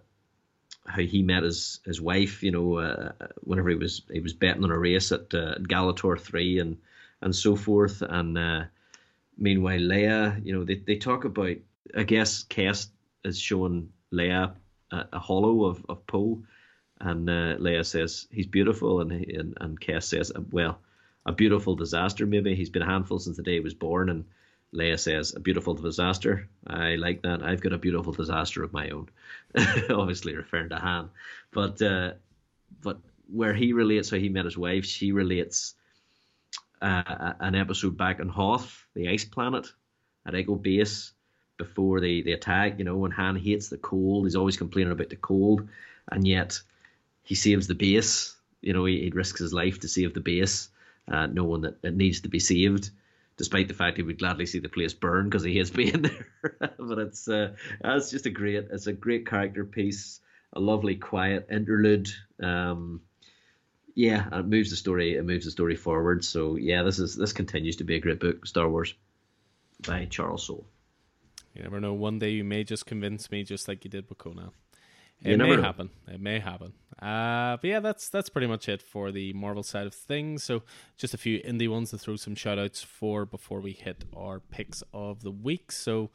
how 0.85 1.01
he 1.01 1.21
met 1.21 1.43
his 1.43 1.79
his 1.85 2.01
wife. 2.01 2.43
You 2.43 2.51
know, 2.51 2.77
uh, 2.77 3.11
whenever 3.41 3.69
he 3.69 3.75
was 3.75 4.01
he 4.11 4.19
was 4.19 4.33
betting 4.33 4.63
on 4.63 4.71
a 4.71 4.77
race 4.77 5.11
at, 5.11 5.33
uh, 5.33 5.55
Galator 5.59 6.19
three, 6.19 6.59
and 6.59 6.77
and 7.21 7.35
so 7.35 7.55
forth. 7.55 8.01
And 8.01 8.37
uh, 8.37 8.63
meanwhile, 9.37 9.79
Leia, 9.79 10.43
you 10.45 10.53
know, 10.53 10.63
they, 10.63 10.75
they 10.75 10.97
talk 10.97 11.25
about, 11.25 11.57
I 11.95 12.03
guess, 12.03 12.43
Kes 12.43 12.87
is 13.23 13.39
showing 13.39 13.89
Leia 14.13 14.53
a, 14.91 15.05
a 15.13 15.19
hollow 15.19 15.65
of, 15.65 15.85
of 15.87 16.05
Poe. 16.07 16.43
And 16.99 17.29
uh, 17.29 17.57
Leia 17.57 17.85
says 17.85 18.27
he's 18.31 18.45
beautiful, 18.45 19.01
and, 19.01 19.11
and 19.11 19.57
and 19.59 19.81
Kes 19.81 20.03
says, 20.03 20.31
well, 20.51 20.79
a 21.25 21.31
beautiful 21.31 21.75
disaster. 21.75 22.27
Maybe 22.27 22.53
he's 22.53 22.69
been 22.69 22.83
a 22.83 22.85
handful 22.85 23.17
since 23.17 23.37
the 23.37 23.43
day 23.43 23.53
he 23.53 23.59
was 23.59 23.73
born, 23.73 24.09
and 24.09 24.25
Leia 24.73 24.99
says, 24.99 25.33
a 25.35 25.39
beautiful 25.39 25.73
disaster. 25.73 26.47
I 26.65 26.95
like 26.95 27.23
that. 27.23 27.43
I've 27.43 27.61
got 27.61 27.73
a 27.73 27.79
beautiful 27.79 28.13
disaster 28.13 28.63
of 28.63 28.71
my 28.71 28.89
own. 28.89 29.09
Obviously 29.89 30.35
referring 30.35 30.69
to 30.69 30.75
Han. 30.75 31.09
But 31.51 31.81
uh, 31.81 32.13
but 32.81 32.99
where 33.27 33.53
he 33.53 33.73
relates 33.73 34.09
how 34.11 34.17
he 34.17 34.29
met 34.29 34.45
his 34.45 34.57
wife, 34.57 34.85
she 34.85 35.11
relates 35.11 35.75
uh, 36.81 37.33
an 37.39 37.55
episode 37.55 37.97
back 37.97 38.19
on 38.19 38.29
Hoth, 38.29 38.85
the 38.93 39.09
ice 39.09 39.25
planet, 39.25 39.71
at 40.25 40.35
Echo 40.35 40.55
Base 40.55 41.13
before 41.57 41.99
the, 41.99 42.23
the 42.23 42.33
attack. 42.33 42.79
You 42.79 42.85
know, 42.85 42.97
when 42.97 43.11
Han 43.11 43.35
hates 43.35 43.69
the 43.69 43.77
cold, 43.77 44.25
he's 44.25 44.35
always 44.35 44.57
complaining 44.57 44.91
about 44.91 45.09
the 45.09 45.15
cold, 45.15 45.67
and 46.11 46.27
yet 46.27 46.59
he 47.23 47.35
saves 47.35 47.67
the 47.67 47.75
base. 47.75 48.35
You 48.61 48.73
know, 48.73 48.85
he, 48.85 49.01
he 49.01 49.09
risks 49.09 49.39
his 49.39 49.53
life 49.53 49.79
to 49.79 49.87
save 49.87 50.13
the 50.13 50.19
base, 50.19 50.69
uh, 51.07 51.27
knowing 51.27 51.61
that 51.61 51.77
it 51.83 51.95
needs 51.95 52.21
to 52.21 52.29
be 52.29 52.39
saved, 52.39 52.89
despite 53.37 53.67
the 53.67 53.73
fact 53.73 53.97
he 53.97 54.03
would 54.03 54.19
gladly 54.19 54.45
see 54.45 54.59
the 54.59 54.69
place 54.69 54.93
burn 54.93 55.25
because 55.25 55.43
he 55.43 55.53
hates 55.53 55.69
being 55.81 56.01
there. 56.01 56.27
but 56.77 56.97
it's 56.97 57.27
uh, 57.27 57.53
it's 57.83 58.11
just 58.11 58.25
a 58.25 58.31
great 58.31 58.67
it's 58.71 58.87
a 58.87 58.93
great 58.93 59.27
character 59.27 59.65
piece, 59.65 60.19
a 60.53 60.59
lovely 60.59 60.95
quiet 60.95 61.47
interlude. 61.51 62.09
Um, 62.41 63.01
yeah, 63.95 64.27
it 64.31 64.45
moves 64.45 64.69
the 64.69 64.75
story. 64.75 65.15
It 65.15 65.25
moves 65.25 65.45
the 65.45 65.51
story 65.51 65.75
forward. 65.75 66.23
So 66.23 66.55
yeah, 66.55 66.83
this 66.83 66.99
is 66.99 67.15
this 67.15 67.33
continues 67.33 67.75
to 67.77 67.83
be 67.83 67.95
a 67.95 67.99
great 67.99 68.19
book, 68.19 68.45
Star 68.45 68.69
Wars, 68.69 68.93
by 69.87 70.05
Charles 70.05 70.43
Soule. 70.43 70.65
You 71.53 71.63
never 71.63 71.79
know. 71.79 71.93
One 71.93 72.19
day 72.19 72.29
you 72.29 72.43
may 72.43 72.63
just 72.63 72.85
convince 72.85 73.29
me, 73.31 73.43
just 73.43 73.67
like 73.67 73.83
you 73.83 73.89
did 73.89 74.07
with 74.07 74.17
Conan. 74.17 74.51
It 75.23 75.37
may 75.37 75.55
know. 75.55 75.61
happen. 75.61 75.89
It 76.07 76.19
may 76.19 76.39
happen. 76.39 76.73
Uh, 76.99 77.57
but 77.57 77.63
yeah, 77.63 77.79
that's 77.79 78.09
that's 78.09 78.29
pretty 78.29 78.47
much 78.47 78.67
it 78.67 78.81
for 78.81 79.11
the 79.11 79.33
Marvel 79.33 79.63
side 79.63 79.85
of 79.85 79.93
things. 79.93 80.43
So 80.43 80.63
just 80.97 81.13
a 81.13 81.17
few 81.17 81.39
indie 81.41 81.69
ones 81.69 81.91
to 81.91 81.97
throw 81.97 82.15
some 82.15 82.35
shout 82.35 82.57
outs 82.57 82.81
for 82.81 83.25
before 83.25 83.59
we 83.59 83.73
hit 83.73 84.05
our 84.15 84.39
picks 84.39 84.83
of 84.93 85.21
the 85.21 85.31
week. 85.31 85.71
So 85.71 86.09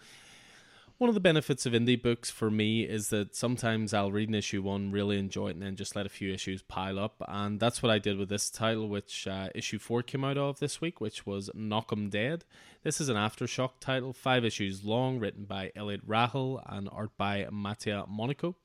one 0.99 1.09
of 1.09 1.15
the 1.15 1.21
benefits 1.21 1.67
of 1.67 1.75
indie 1.75 2.01
books 2.01 2.31
for 2.31 2.51
me 2.51 2.83
is 2.83 3.11
that 3.11 3.37
sometimes 3.37 3.93
I'll 3.93 4.13
read 4.13 4.31
an 4.31 4.35
issue 4.35 4.63
one, 4.63 4.91
really 4.91 5.19
enjoy 5.19 5.49
it, 5.49 5.57
and 5.57 5.63
then 5.63 5.77
just 5.77 5.95
let 5.95 6.07
a 6.07 6.11
few 6.11 6.33
issues 6.33 6.63
pile 6.63 6.99
up. 6.99 7.23
And 7.29 7.61
that's 7.61 7.83
what 7.83 7.93
I 7.93 7.99
did 7.99 8.17
with 8.17 8.31
this 8.31 8.49
title, 8.49 8.89
which 8.89 9.27
uh, 9.27 9.51
issue 9.55 9.79
four 9.79 10.03
came 10.03 10.25
out 10.25 10.39
of 10.39 10.59
this 10.59 10.81
week, 10.81 10.99
which 10.99 11.27
was 11.27 11.51
Knock 11.55 11.93
'em 11.93 12.09
Dead. 12.09 12.47
This 12.83 12.99
is 12.99 13.11
an 13.11 13.17
Aftershock 13.17 13.73
title, 13.79 14.15
five 14.15 14.43
issues 14.43 14.85
long, 14.85 15.19
written 15.19 15.45
by 15.45 15.71
Eliot 15.77 16.07
Rahal 16.09 16.63
and 16.65 16.89
art 16.91 17.11
by 17.19 17.47
Mattia 17.53 18.07
Monaco. 18.09 18.57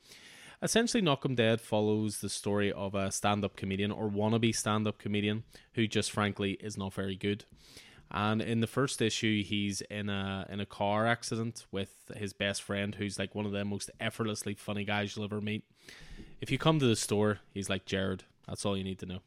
Essentially, 0.64 1.02
Knock 1.02 1.26
'em 1.26 1.36
Dead 1.36 1.60
follows 1.60 2.22
the 2.22 2.30
story 2.30 2.72
of 2.72 2.96
a 2.96 3.12
stand 3.12 3.44
up 3.44 3.58
comedian 3.58 3.92
or 3.92 4.10
wannabe 4.10 4.56
stand 4.56 4.88
up 4.88 5.00
comedian 5.00 5.44
who 5.74 5.86
just 5.86 6.12
frankly 6.12 6.52
is 6.62 6.78
not 6.78 6.94
very 6.94 7.16
good. 7.18 7.44
And 8.14 8.42
in 8.42 8.60
the 8.60 8.68
first 8.68 9.02
issue, 9.02 9.42
he's 9.42 9.82
in 9.82 10.10
a 10.10 10.46
in 10.50 10.60
a 10.60 10.66
car 10.66 11.08
accident 11.08 11.66
with 11.72 12.12
his 12.16 12.34
best 12.34 12.62
friend, 12.62 12.96
who's 12.96 13.18
like 13.18 13.34
one 13.34 13.46
of 13.46 13.54
the 13.54 13.64
most 13.64 13.90
effortlessly 14.02 14.54
funny 14.54 14.84
guys 14.84 15.16
you'll 15.16 15.26
ever 15.26 15.40
meet. 15.40 15.64
If 16.42 16.52
you 16.52 16.58
come 16.58 16.78
to 16.80 16.86
the 16.86 16.98
store, 16.98 17.40
he's 17.54 17.70
like 17.70 17.86
Jared. 17.86 18.24
That's 18.48 18.66
all 18.66 18.76
you 18.76 18.84
need 18.84 19.00
to 19.00 19.06
know. 19.06 19.20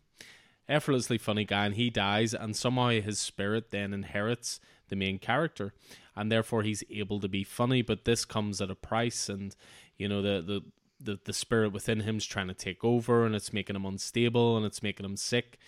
Effortlessly 0.68 1.16
funny 1.16 1.44
guy, 1.44 1.66
and 1.66 1.74
he 1.76 1.88
dies, 1.88 2.34
and 2.34 2.54
somehow 2.54 2.88
his 2.88 3.18
spirit 3.18 3.70
then 3.70 3.94
inherits 3.94 4.60
the 4.88 4.96
main 4.96 5.18
character, 5.18 5.72
and 6.14 6.30
therefore 6.30 6.62
he's 6.62 6.84
able 6.90 7.20
to 7.20 7.28
be 7.28 7.44
funny. 7.44 7.80
But 7.80 8.04
this 8.04 8.26
comes 8.26 8.60
at 8.60 8.70
a 8.70 8.74
price, 8.74 9.30
and 9.30 9.56
you 9.96 10.08
know 10.08 10.20
the 10.20 10.42
the 10.42 10.60
the, 11.00 11.20
the 11.24 11.32
spirit 11.32 11.72
within 11.72 12.00
him's 12.00 12.26
trying 12.26 12.48
to 12.48 12.54
take 12.54 12.84
over, 12.84 13.24
and 13.24 13.34
it's 13.34 13.52
making 13.52 13.76
him 13.76 13.86
unstable, 13.86 14.58
and 14.58 14.66
it's 14.66 14.82
making 14.82 15.06
him 15.06 15.16
sick 15.16 15.58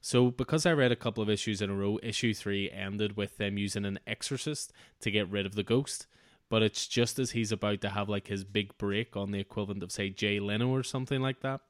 so, 0.00 0.30
because 0.30 0.64
I 0.64 0.72
read 0.72 0.92
a 0.92 0.96
couple 0.96 1.22
of 1.22 1.28
issues 1.28 1.60
in 1.60 1.70
a 1.70 1.74
row, 1.74 1.98
issue 2.02 2.32
three 2.32 2.70
ended 2.70 3.16
with 3.16 3.36
them 3.36 3.58
using 3.58 3.84
an 3.84 3.98
exorcist 4.06 4.72
to 5.00 5.10
get 5.10 5.28
rid 5.28 5.44
of 5.44 5.54
the 5.54 5.62
ghost. 5.62 6.06
But 6.48 6.62
it's 6.62 6.86
just 6.86 7.18
as 7.18 7.32
he's 7.32 7.52
about 7.52 7.80
to 7.82 7.90
have 7.90 8.08
like 8.08 8.26
his 8.26 8.42
big 8.42 8.76
break 8.78 9.16
on 9.16 9.30
the 9.30 9.38
equivalent 9.38 9.82
of, 9.82 9.92
say, 9.92 10.08
Jay 10.08 10.40
Leno 10.40 10.68
or 10.68 10.82
something 10.82 11.20
like 11.20 11.40
that. 11.40 11.60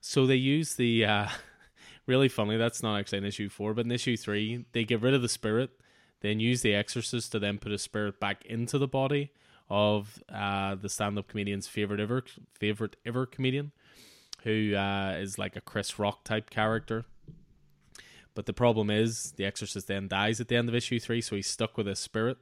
So, 0.00 0.26
they 0.26 0.36
use 0.36 0.74
the. 0.74 1.04
Uh, 1.04 1.28
really 2.06 2.28
funny, 2.28 2.56
that's 2.56 2.82
not 2.82 2.98
actually 2.98 3.18
in 3.18 3.24
issue 3.24 3.48
four, 3.48 3.72
but 3.72 3.86
in 3.86 3.92
issue 3.92 4.16
three, 4.16 4.66
they 4.72 4.84
get 4.84 5.00
rid 5.00 5.14
of 5.14 5.22
the 5.22 5.28
spirit. 5.28 5.70
then 6.20 6.40
use 6.40 6.62
the 6.62 6.74
exorcist 6.74 7.32
to 7.32 7.38
then 7.38 7.58
put 7.58 7.72
a 7.72 7.78
spirit 7.78 8.20
back 8.20 8.44
into 8.46 8.78
the 8.78 8.88
body 8.88 9.30
of 9.70 10.22
uh, 10.28 10.74
the 10.74 10.88
stand-up 10.88 11.28
comedian's 11.28 11.66
favorite 11.66 12.00
ever 12.00 12.22
favorite 12.52 12.96
ever 13.06 13.24
comedian, 13.24 13.72
who 14.42 14.74
uh, 14.74 15.16
is 15.18 15.38
like 15.38 15.56
a 15.56 15.60
Chris 15.60 15.98
Rock 15.98 16.24
type 16.24 16.50
character. 16.50 17.06
But 18.34 18.46
the 18.46 18.52
problem 18.52 18.90
is, 18.90 19.32
the 19.32 19.44
exorcist 19.44 19.86
then 19.86 20.08
dies 20.08 20.40
at 20.40 20.48
the 20.48 20.56
end 20.56 20.68
of 20.68 20.74
issue 20.74 20.98
three, 20.98 21.20
so 21.20 21.36
he's 21.36 21.46
stuck 21.46 21.76
with 21.76 21.86
his 21.86 21.98
spirit. 21.98 22.38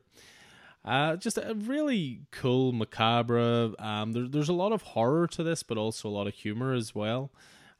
Uh, 0.84 1.16
just 1.16 1.38
a 1.38 1.54
really 1.54 2.22
cool, 2.32 2.72
macabre. 2.72 3.72
Um, 3.78 4.12
there, 4.12 4.26
there's 4.26 4.48
a 4.48 4.54
lot 4.54 4.72
of 4.72 4.82
horror 4.82 5.26
to 5.28 5.42
this, 5.42 5.62
but 5.62 5.78
also 5.78 6.08
a 6.08 6.10
lot 6.10 6.26
of 6.26 6.34
humor 6.34 6.72
as 6.72 6.94
well. 6.94 7.30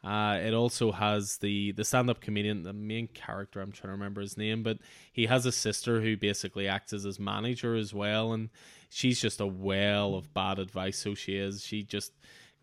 Uh, 0.05 0.39
it 0.43 0.53
also 0.53 0.91
has 0.91 1.39
the 1.39 1.71
the 1.73 1.85
stand 1.85 2.11
up 2.11 2.21
comedian, 2.21 2.65
the 2.65 2.73
main 2.73 3.07
character. 3.09 3.61
I'm 3.61 3.71
trying 3.71 3.89
to 3.89 3.93
remember 3.93 4.21
his 4.21 4.37
name, 4.37 4.63
but 4.63 4.79
he 5.13 5.27
has 5.27 5.47
a 5.47 5.53
sister 5.53 6.01
who 6.01 6.17
basically 6.17 6.67
acts 6.67 6.93
as 6.93 7.05
his 7.05 7.21
manager 7.21 7.77
as 7.77 7.95
well, 7.95 8.33
and 8.33 8.51
she's 8.89 9.21
just 9.21 9.41
a 9.41 9.47
well 9.47 10.15
of 10.17 10.35
bad 10.35 10.59
advice. 10.59 10.99
So 10.99 11.15
she 11.15 11.37
is. 11.37 11.65
She 11.65 11.85
just 11.85 12.13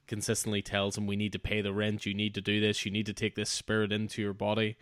consistently 0.06 0.62
tells 0.62 0.98
him, 0.98 1.08
"We 1.08 1.16
need 1.16 1.32
to 1.32 1.40
pay 1.40 1.62
the 1.62 1.74
rent. 1.74 2.06
You 2.06 2.14
need 2.14 2.36
to 2.36 2.42
do 2.42 2.60
this. 2.60 2.86
You 2.86 2.92
need 2.92 3.06
to 3.06 3.14
take 3.14 3.36
this 3.36 3.50
spirit 3.50 3.94
into 3.94 4.22
your 4.22 4.34
body." 4.34 4.76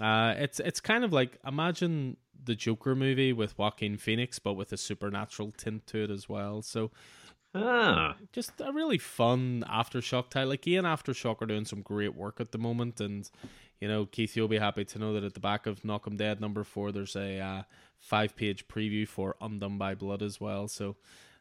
Uh, 0.00 0.34
it's 0.38 0.60
it's 0.60 0.80
kind 0.80 1.04
of 1.04 1.12
like 1.12 1.38
imagine 1.46 2.16
the 2.42 2.54
Joker 2.54 2.94
movie 2.94 3.32
with 3.32 3.58
Joaquin 3.58 3.96
Phoenix, 3.98 4.38
but 4.38 4.54
with 4.54 4.72
a 4.72 4.76
supernatural 4.76 5.52
tint 5.56 5.86
to 5.88 6.04
it 6.04 6.10
as 6.10 6.28
well. 6.28 6.62
So 6.62 6.90
Ah, 7.54 8.16
just 8.32 8.52
a 8.60 8.72
really 8.72 8.98
fun 8.98 9.64
aftershock 9.68 10.30
title. 10.30 10.50
Like 10.50 10.66
Ian 10.66 10.84
Aftershock 10.84 11.42
are 11.42 11.46
doing 11.46 11.64
some 11.64 11.82
great 11.82 12.14
work 12.14 12.40
at 12.40 12.52
the 12.52 12.58
moment, 12.58 13.00
and 13.00 13.28
you 13.80 13.88
know 13.88 14.06
Keith, 14.06 14.36
you'll 14.36 14.46
be 14.48 14.58
happy 14.58 14.84
to 14.84 14.98
know 14.98 15.14
that 15.14 15.24
at 15.24 15.34
the 15.34 15.40
back 15.40 15.66
of 15.66 15.84
Knock 15.84 16.06
'Em 16.06 16.16
Dead 16.16 16.40
number 16.40 16.62
four, 16.62 16.92
there's 16.92 17.16
a 17.16 17.40
uh, 17.40 17.62
five-page 17.98 18.68
preview 18.68 19.06
for 19.06 19.36
Undone 19.40 19.78
by 19.78 19.96
Blood 19.96 20.22
as 20.22 20.40
well. 20.40 20.68
So, 20.68 20.96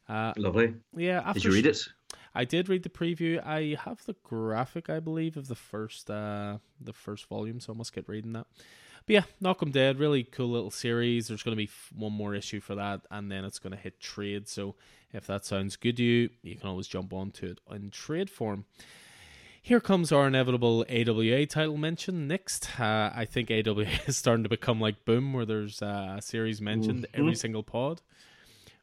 uh, 0.08 0.34
lovely. 0.36 0.74
yeah, 0.96 1.20
after 1.20 1.34
Did 1.34 1.44
you 1.44 1.52
read 1.52 1.66
it? 1.68 1.88
I 2.36 2.46
did 2.46 2.70
read 2.70 2.84
the 2.84 2.90
preview. 2.90 3.44
I 3.46 3.76
have 3.86 4.06
the 4.06 4.16
graphic, 4.24 4.90
I 4.90 5.00
believe, 5.00 5.36
of 5.38 5.48
the 5.48 5.56
first 5.56 6.10
uh 6.12 6.58
the 6.80 6.94
first 6.94 7.26
volume, 7.28 7.60
so 7.60 7.74
I 7.74 7.76
must 7.76 7.94
get 7.94 8.08
reading 8.08 8.34
that. 8.34 8.48
But 9.06 9.14
yeah, 9.14 9.24
Knock 9.42 9.64
'Em 9.64 9.72
Dead, 9.72 9.98
really 9.98 10.24
cool 10.24 10.50
little 10.50 10.70
series. 10.72 11.28
There's 11.28 11.42
going 11.42 11.54
to 11.56 11.58
be 11.58 11.70
f- 11.70 11.90
one 11.96 12.14
more 12.14 12.36
issue 12.36 12.60
for 12.60 12.76
that, 12.76 13.02
and 13.10 13.32
then 13.32 13.44
it's 13.46 13.58
going 13.58 13.72
to 13.72 13.78
hit 13.80 14.00
trade. 14.00 14.48
So 14.48 14.76
if 15.14 15.26
that 15.28 15.46
sounds 15.46 15.76
good 15.78 15.98
to 15.98 16.04
you, 16.04 16.30
you 16.44 16.56
can 16.56 16.68
always 16.70 16.86
jump 16.88 17.12
onto 17.14 17.48
it 17.48 17.60
in 17.72 17.90
trade 17.90 18.30
form. 18.30 18.66
Here 19.62 19.80
comes 19.82 20.12
our 20.12 20.28
inevitable 20.28 20.86
AWA 20.90 21.46
title 21.46 21.78
mention 21.78 22.28
next. 22.28 22.80
Uh, 22.80 23.12
I 23.14 23.26
think 23.26 23.50
AWA 23.52 23.88
is 24.08 24.18
starting 24.18 24.44
to 24.44 24.50
become 24.50 24.80
like 24.80 25.06
Boom, 25.06 25.34
where 25.34 25.46
there's 25.46 25.82
uh, 25.82 26.16
a 26.18 26.22
series 26.22 26.62
mentioned 26.62 27.04
Mhm. 27.14 27.20
every 27.20 27.36
single 27.36 27.64
pod. 27.64 28.02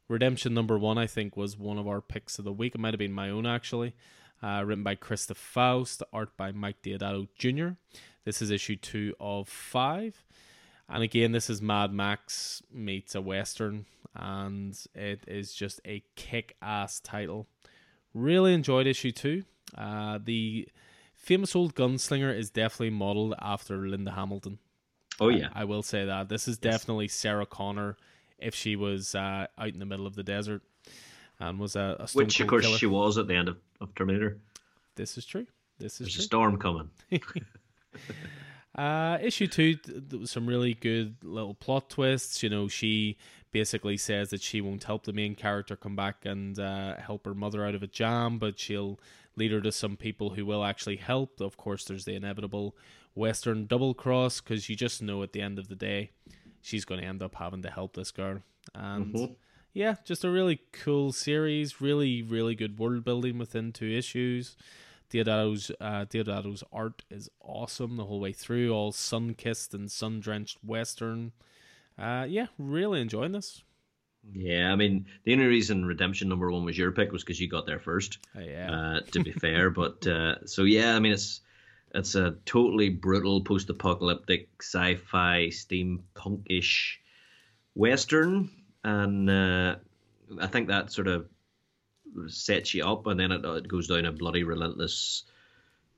Redemption 0.09 0.55
number 0.55 0.79
one, 0.79 0.99
I 0.99 1.07
think, 1.07 1.37
was 1.37 1.59
one 1.59 1.79
of 1.79 1.89
our 1.89 2.01
picks 2.01 2.39
of 2.39 2.45
the 2.45 2.53
week. 2.53 2.75
It 2.75 2.79
might 2.81 2.95
have 2.95 2.99
been 2.99 3.13
my 3.13 3.31
own, 3.31 3.47
actually. 3.47 3.95
Uh, 4.43 4.63
written 4.65 4.85
by 4.85 4.95
Christa 4.95 5.35
Faust, 5.35 6.03
art 6.13 6.37
by 6.37 6.53
Mike 6.53 6.83
Deodato 6.83 7.27
Jr. 7.39 7.71
This 8.25 8.43
is 8.43 8.51
issue 8.51 8.77
two 8.77 9.15
of 9.19 9.49
five. 9.49 10.25
And 10.89 11.03
again, 11.03 11.33
this 11.33 11.49
is 11.51 11.61
Mad 11.63 11.93
Max 11.93 12.63
meets 12.73 13.15
a 13.15 13.21
Western, 13.21 13.87
and 14.15 14.79
it 14.95 15.25
is 15.27 15.53
just 15.55 15.81
a 15.85 16.05
kick 16.15 16.55
ass 16.63 17.01
title. 17.01 17.47
Really 18.15 18.55
enjoyed 18.55 18.87
issue 18.87 19.11
two. 19.11 19.43
Uh, 19.77 20.19
the 20.23 20.69
famous 21.15 21.57
old 21.57 21.75
gunslinger 21.75 22.33
is 22.37 22.51
definitely 22.51 22.91
modeled 22.91 23.35
after 23.41 23.89
Linda 23.89 24.13
Hamilton. 24.13 24.59
Oh 25.19 25.29
yeah. 25.31 25.49
I, 25.55 25.63
I 25.63 25.65
will 25.65 25.83
say 25.83 26.05
that. 26.05 26.29
This 26.29 26.47
is 26.47 26.59
Yes. 26.63 26.75
definitely 26.75 27.09
Sarah 27.09 27.47
Connor 27.47 27.97
if 28.39 28.55
she 28.55 28.77
was 28.77 29.15
uh, 29.15 29.47
out 29.59 29.69
in 29.69 29.79
the 29.79 29.87
middle 29.87 30.07
of 30.07 30.15
the 30.15 30.23
desert 30.23 30.63
and 31.41 31.59
was 31.59 31.77
a, 31.77 31.97
a 31.99 32.09
Which 32.13 32.41
of 32.41 32.47
course 32.47 32.65
killer. 32.65 32.79
she 32.79 32.87
was 32.87 33.19
at 33.19 33.27
the 33.27 33.35
end 33.35 33.49
of, 33.49 33.59
of 33.81 33.95
Terminator. 33.95 34.39
This 34.95 35.19
is 35.19 35.27
true. 35.27 35.47
This 35.79 35.95
is 36.01 36.07
There's 36.09 36.19
a 36.19 36.23
storm 36.23 36.59
coming. 36.59 36.91
Uh, 38.75 39.17
issue 39.23 39.47
two, 39.47 39.75
there 39.87 40.19
was 40.19 40.31
some 40.31 40.47
really 40.47 40.75
good 40.75 41.17
little 41.23 41.55
plot 41.55 41.89
twists. 41.89 42.43
You 42.43 42.51
know, 42.51 42.69
she 42.69 43.17
basically 43.51 43.97
says 43.97 44.29
that 44.31 44.43
she 44.43 44.61
won't 44.61 44.85
help 44.85 45.05
the 45.05 45.15
main 45.15 45.35
character 45.35 45.77
come 45.77 45.97
back 45.97 46.27
and 46.27 46.59
uh, 46.59 46.97
help 46.97 47.25
her 47.25 47.33
mother 47.33 47.65
out 47.65 47.75
of 47.75 47.83
a 47.83 47.87
jam, 47.87 48.39
but 48.39 48.59
she'll 48.59 49.01
lead 49.35 49.51
her 49.51 49.63
to 49.63 49.73
some 49.73 49.97
people 49.97 50.31
who 50.31 50.45
will 50.45 50.63
actually 50.63 50.97
help. 50.97 51.41
Of 51.41 51.57
course, 51.57 51.85
there's 51.85 52.05
the 52.05 52.15
inevitable 52.15 52.77
Western 53.15 53.65
double 53.67 53.95
cross 53.95 54.43
because 54.43 54.69
you 54.69 54.77
just 54.77 55.01
know 55.03 55.23
at 55.23 55.33
the 55.33 55.41
end 55.41 55.59
of 55.59 55.69
the 55.69 55.75
day 55.75 56.11
she's 56.67 56.85
going 56.85 57.01
to 57.01 57.07
end 57.07 57.23
up 57.23 57.37
having 57.37 57.63
to 57.63 57.71
help 57.71 57.95
this 57.95 58.11
girl. 58.11 58.43
And 58.75 59.15
Mhm. 59.15 59.37
yeah, 59.73 59.97
just 60.05 60.25
a 60.25 60.31
really 60.31 60.61
cool 60.73 61.13
series. 61.13 61.81
Really, 61.81 62.23
really 62.23 62.57
good 62.57 62.79
world 62.79 63.05
building 63.05 63.39
within 63.39 63.73
two 63.73 63.87
issues. 63.89 64.57
Deodato's 65.09 65.71
uh, 65.81 66.05
Deodato's 66.07 66.65
art 66.73 67.05
is 67.09 67.31
awesome 67.41 67.97
the 67.97 68.07
whole 68.07 68.19
way 68.19 68.33
through, 68.33 68.73
all 68.73 68.91
sun 68.91 69.35
kissed 69.35 69.73
and 69.75 69.89
sun 69.91 70.19
drenched 70.19 70.59
Western. 70.65 71.31
Uh, 71.97 72.27
yeah, 72.29 72.47
really 72.59 73.01
enjoying 73.01 73.31
this. 73.33 73.63
Yeah, 74.33 74.73
I 74.73 74.75
mean, 74.75 75.07
the 75.23 75.33
only 75.35 75.47
reason 75.47 75.85
Redemption 75.85 76.29
number 76.29 76.51
one 76.51 76.65
was 76.65 76.77
your 76.77 76.91
pick 76.91 77.13
was 77.13 77.23
because 77.23 77.41
you 77.41 77.47
got 77.49 77.65
there 77.67 77.79
first. 77.79 78.19
Uh, 78.35 78.41
yeah, 78.41 78.73
Uh, 78.73 79.01
to 79.13 79.23
be 79.23 79.31
fair, 79.31 79.71
but 79.83 80.05
uh, 80.09 80.45
so 80.45 80.65
yeah, 80.65 80.97
I 80.97 80.99
mean, 80.99 81.13
it's 81.13 81.43
it's 81.95 82.15
a 82.15 82.37
totally 82.45 82.91
brutal 82.91 83.43
post-apocalyptic 83.43 84.49
sci-fi 84.61 85.49
steampunkish 85.49 86.97
western, 87.75 88.51
and 88.85 89.31
uh, 89.31 89.77
I 90.41 90.47
think 90.47 90.69
that 90.69 90.93
sort 90.93 91.09
of 91.09 91.27
sets 92.29 92.75
you 92.75 92.85
up, 92.85 93.07
and 93.07 93.19
then 93.21 93.33
it, 93.33 93.45
it 93.45 93.69
goes 93.69 93.89
down 93.89 94.05
a 94.07 94.13
bloody 94.13 94.43
relentless, 94.43 95.25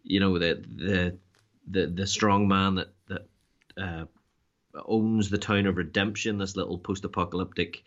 you 0.03 0.21
know, 0.21 0.39
the 0.39 0.63
the 0.77 1.19
the 1.71 1.87
the 1.87 2.07
strong 2.07 2.49
man 2.49 2.77
that 2.77 2.93
that 3.09 3.29
uh, 3.81 4.05
owns 4.87 5.31
the 5.31 5.39
town 5.39 5.67
of 5.67 5.77
Redemption, 5.77 6.39
this 6.39 6.57
little 6.57 6.79
post-apocalyptic 6.79 7.83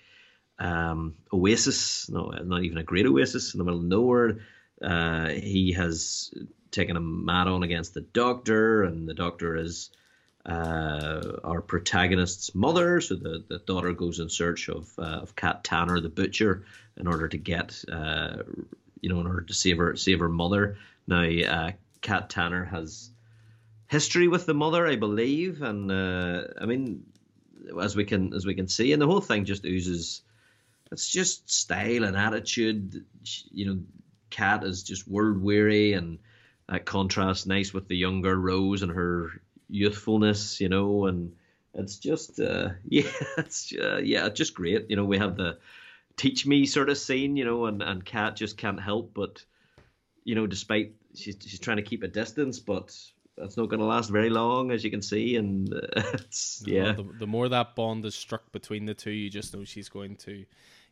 um, 0.59 1.15
oasis, 1.33 2.09
no, 2.09 2.29
not 2.29 2.63
even 2.63 2.77
a 2.77 2.83
great 2.83 3.05
oasis 3.05 3.53
in 3.53 3.57
the 3.57 3.63
middle 3.63 3.79
of 3.79 3.85
nowhere. 3.85 4.39
Uh, 4.81 5.29
he 5.29 5.73
has 5.73 6.33
taken 6.71 6.97
a 6.97 7.01
mad 7.01 7.47
on 7.47 7.63
against 7.63 7.93
the 7.93 8.01
doctor, 8.01 8.83
and 8.83 9.07
the 9.07 9.13
doctor 9.13 9.55
is 9.55 9.91
uh, 10.45 11.37
our 11.43 11.61
protagonist's 11.61 12.55
mother. 12.55 13.01
So 13.01 13.15
the, 13.15 13.43
the 13.47 13.59
daughter 13.59 13.93
goes 13.93 14.19
in 14.19 14.29
search 14.29 14.69
of 14.69 14.91
uh, 14.97 15.21
of 15.21 15.35
Cat 15.35 15.63
Tanner, 15.63 15.99
the 15.99 16.09
butcher, 16.09 16.65
in 16.97 17.07
order 17.07 17.27
to 17.27 17.37
get, 17.37 17.83
uh, 17.91 18.37
you 19.01 19.09
know, 19.09 19.19
in 19.19 19.27
order 19.27 19.41
to 19.41 19.53
save 19.53 19.77
her 19.77 19.95
save 19.95 20.19
her 20.19 20.29
mother. 20.29 20.77
Now, 21.07 21.23
uh, 21.23 21.71
Cat 22.01 22.29
Tanner 22.29 22.65
has 22.65 23.11
history 23.87 24.27
with 24.27 24.45
the 24.45 24.53
mother, 24.53 24.87
I 24.87 24.95
believe, 24.95 25.61
and 25.61 25.91
uh, 25.91 26.47
I 26.59 26.65
mean, 26.65 27.03
as 27.79 27.95
we 27.95 28.05
can 28.05 28.33
as 28.33 28.45
we 28.45 28.55
can 28.55 28.67
see, 28.67 28.93
and 28.93 29.01
the 29.01 29.07
whole 29.07 29.21
thing 29.21 29.45
just 29.45 29.65
oozes. 29.65 30.21
It's 30.91 31.09
just 31.09 31.49
style 31.49 32.03
and 32.03 32.17
attitude. 32.17 33.05
You 33.49 33.65
know, 33.65 33.79
Cat 34.31 34.63
is 34.63 34.83
just 34.83 35.07
world 35.07 35.41
weary, 35.41 35.93
and 35.93 36.19
that 36.67 36.85
contrasts 36.85 37.45
nice 37.45 37.73
with 37.73 37.87
the 37.87 37.97
younger 37.97 38.35
Rose 38.35 38.81
and 38.81 38.91
her 38.91 39.29
youthfulness. 39.69 40.59
You 40.59 40.69
know, 40.69 41.05
and 41.05 41.33
it's 41.73 41.97
just 41.97 42.39
uh, 42.39 42.69
yeah, 42.87 43.11
it's 43.37 43.73
uh, 43.73 44.01
yeah, 44.03 44.29
just 44.29 44.55
great. 44.55 44.89
You 44.89 44.95
know, 44.95 45.05
we 45.05 45.19
have 45.19 45.37
the 45.37 45.59
teach 46.17 46.45
me 46.45 46.65
sort 46.65 46.89
of 46.89 46.97
scene. 46.97 47.37
You 47.37 47.45
know, 47.45 47.65
and 47.65 47.83
and 47.83 48.03
Cat 48.03 48.35
just 48.35 48.57
can't 48.57 48.81
help 48.81 49.13
but 49.13 49.43
you 50.23 50.35
know, 50.35 50.47
despite 50.47 50.93
she's 51.15 51.37
she's 51.45 51.59
trying 51.59 51.77
to 51.77 51.83
keep 51.83 52.03
a 52.03 52.07
distance, 52.07 52.59
but 52.59 52.95
that's 53.37 53.57
not 53.57 53.69
going 53.69 53.79
to 53.79 53.85
last 53.85 54.09
very 54.09 54.29
long, 54.29 54.71
as 54.71 54.83
you 54.83 54.91
can 54.91 55.01
see. 55.01 55.35
And 55.35 55.73
uh, 55.73 55.79
it's 56.13 56.63
yeah, 56.65 56.93
the, 56.93 57.07
the 57.19 57.27
more 57.27 57.49
that 57.49 57.75
bond 57.75 58.05
is 58.05 58.15
struck 58.15 58.51
between 58.51 58.85
the 58.85 58.93
two, 58.93 59.11
you 59.11 59.29
just 59.29 59.53
know 59.53 59.63
she's 59.63 59.89
going 59.89 60.15
to, 60.17 60.45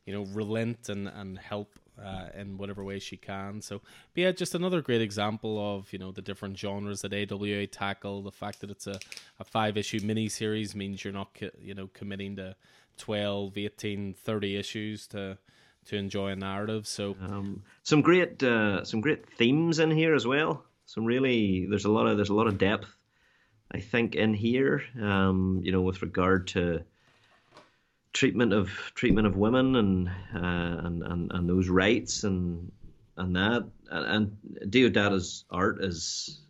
you 0.06 0.14
know, 0.14 0.24
relent 0.34 0.90
and 0.90 1.08
and 1.08 1.38
help 1.38 1.79
uh, 2.04 2.30
in 2.40 2.58
whatever 2.58 2.84
way 2.84 3.00
she 3.00 3.18
can. 3.18 3.62
So, 3.62 3.82
yeah, 4.16 4.32
just 4.32 4.56
another 4.56 4.82
great 4.82 5.02
example 5.02 5.76
of 5.76 5.92
you 5.94 6.00
know 6.00 6.12
the 6.12 6.22
different 6.22 6.58
genres 6.58 7.02
that 7.02 7.14
AWA 7.14 7.68
tackle. 7.68 8.22
The 8.22 8.32
fact 8.32 8.62
that 8.62 8.70
it's 8.70 8.88
a, 8.88 9.00
a 9.40 9.44
five 9.44 9.78
issue 9.78 10.00
mini 10.04 10.30
series 10.30 10.76
means 10.76 11.04
you're 11.04 11.14
not 11.14 11.30
you 11.60 11.74
know 11.74 11.90
committing 11.94 12.36
to 12.38 12.56
12, 12.98 13.58
18, 13.58 14.14
30 14.14 14.56
issues 14.58 15.08
to 15.08 15.38
to 15.86 15.96
enjoy 15.96 16.30
a 16.30 16.36
narrative. 16.36 16.88
So 16.88 17.16
um, 17.22 17.64
some 17.84 18.02
great 18.02 18.42
uh, 18.44 18.84
some 18.84 19.02
great 19.02 19.28
themes 19.28 19.80
in 19.80 19.92
here 19.92 20.14
as 20.14 20.28
well. 20.28 20.64
Some 20.86 21.06
really 21.06 21.66
there's 21.70 21.86
a 21.86 21.92
lot 21.92 22.08
of 22.08 22.18
there's 22.18 22.30
a 22.30 22.36
lot 22.36 22.48
of 22.48 22.58
depth, 22.58 22.96
I 23.72 23.80
think, 23.80 24.16
in 24.16 24.34
here. 24.34 24.84
Um, 25.02 25.62
you 25.64 25.72
know, 25.72 25.82
with 25.82 26.02
regard 26.02 26.48
to 26.50 26.84
treatment 28.14 28.54
of 28.54 28.70
treatment 28.96 29.28
of 29.28 29.38
women 29.38 29.76
and 29.76 30.08
uh, 30.36 30.86
and, 30.86 31.04
and 31.04 31.32
and 31.32 31.50
those 31.50 31.70
rights 31.70 32.24
and 32.24 32.72
and 33.18 33.36
that 33.36 33.68
and, 33.92 34.38
and 34.62 34.72
Deodato's 34.72 35.46
art 35.52 35.84
is 35.84 36.42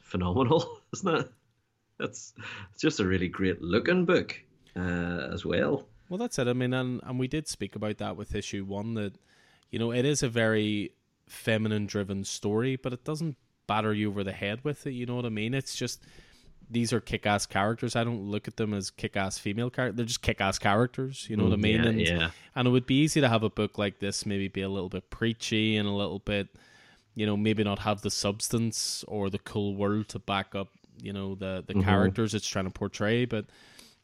phenomenal, 0.00 0.80
isn't 0.94 1.16
it? 1.16 1.30
It's 2.00 2.32
it's 2.72 2.80
just 2.80 3.00
a 3.00 3.06
really 3.06 3.28
great 3.28 3.60
looking 3.62 4.04
book. 4.04 4.40
uh, 4.76 5.28
as 5.32 5.44
well. 5.44 5.86
Well, 6.08 6.18
that's 6.18 6.38
it. 6.38 6.48
I 6.48 6.52
mean, 6.52 6.72
and 6.74 7.00
and 7.04 7.18
we 7.18 7.28
did 7.28 7.46
speak 7.48 7.76
about 7.76 7.98
that 7.98 8.16
with 8.16 8.34
issue 8.34 8.64
one 8.64 8.94
that 8.94 9.14
you 9.70 9.78
know 9.78 9.92
it 9.92 10.04
is 10.04 10.22
a 10.22 10.28
very 10.28 10.92
feminine 11.28 11.86
driven 11.86 12.24
story, 12.24 12.76
but 12.76 12.92
it 12.92 13.04
doesn't 13.04 13.36
batter 13.66 13.94
you 13.94 14.10
over 14.10 14.24
the 14.24 14.32
head 14.32 14.64
with 14.64 14.86
it. 14.86 14.92
You 14.92 15.06
know 15.06 15.14
what 15.16 15.24
I 15.26 15.28
mean? 15.28 15.54
It's 15.54 15.76
just 15.76 16.02
these 16.70 16.92
are 16.92 17.00
kick 17.00 17.26
ass 17.26 17.46
characters. 17.46 17.96
I 17.96 18.04
don't 18.04 18.30
look 18.30 18.46
at 18.48 18.56
them 18.56 18.72
as 18.72 18.90
kick 18.90 19.16
ass 19.16 19.38
female 19.38 19.70
characters. 19.70 19.96
They're 19.96 20.06
just 20.06 20.22
kick 20.22 20.40
ass 20.40 20.58
characters. 20.58 21.26
You 21.28 21.36
know 21.36 21.44
what 21.44 21.52
I 21.52 21.56
Mm, 21.56 21.62
mean? 21.62 21.84
yeah, 21.84 21.90
and, 21.90 22.00
yeah. 22.00 22.30
and 22.54 22.68
it 22.68 22.70
would 22.70 22.86
be 22.86 23.00
easy 23.02 23.20
to 23.20 23.28
have 23.28 23.42
a 23.42 23.50
book 23.50 23.76
like 23.78 23.98
this 23.98 24.24
maybe 24.24 24.48
be 24.48 24.62
a 24.62 24.68
little 24.68 24.88
bit 24.88 25.10
preachy 25.10 25.76
and 25.76 25.88
a 25.88 25.92
little 25.92 26.20
bit, 26.20 26.48
you 27.14 27.26
know, 27.26 27.36
maybe 27.36 27.64
not 27.64 27.80
have 27.80 28.02
the 28.02 28.10
substance 28.10 29.04
or 29.08 29.28
the 29.30 29.38
cool 29.40 29.74
world 29.74 30.08
to 30.08 30.18
back 30.18 30.54
up, 30.54 30.68
you 31.02 31.12
know, 31.12 31.34
the 31.34 31.64
the 31.66 31.74
Mm-hmm. 31.74 31.84
characters 31.84 32.34
it's 32.34 32.46
trying 32.46 32.66
to 32.66 32.70
portray, 32.70 33.24
but 33.24 33.46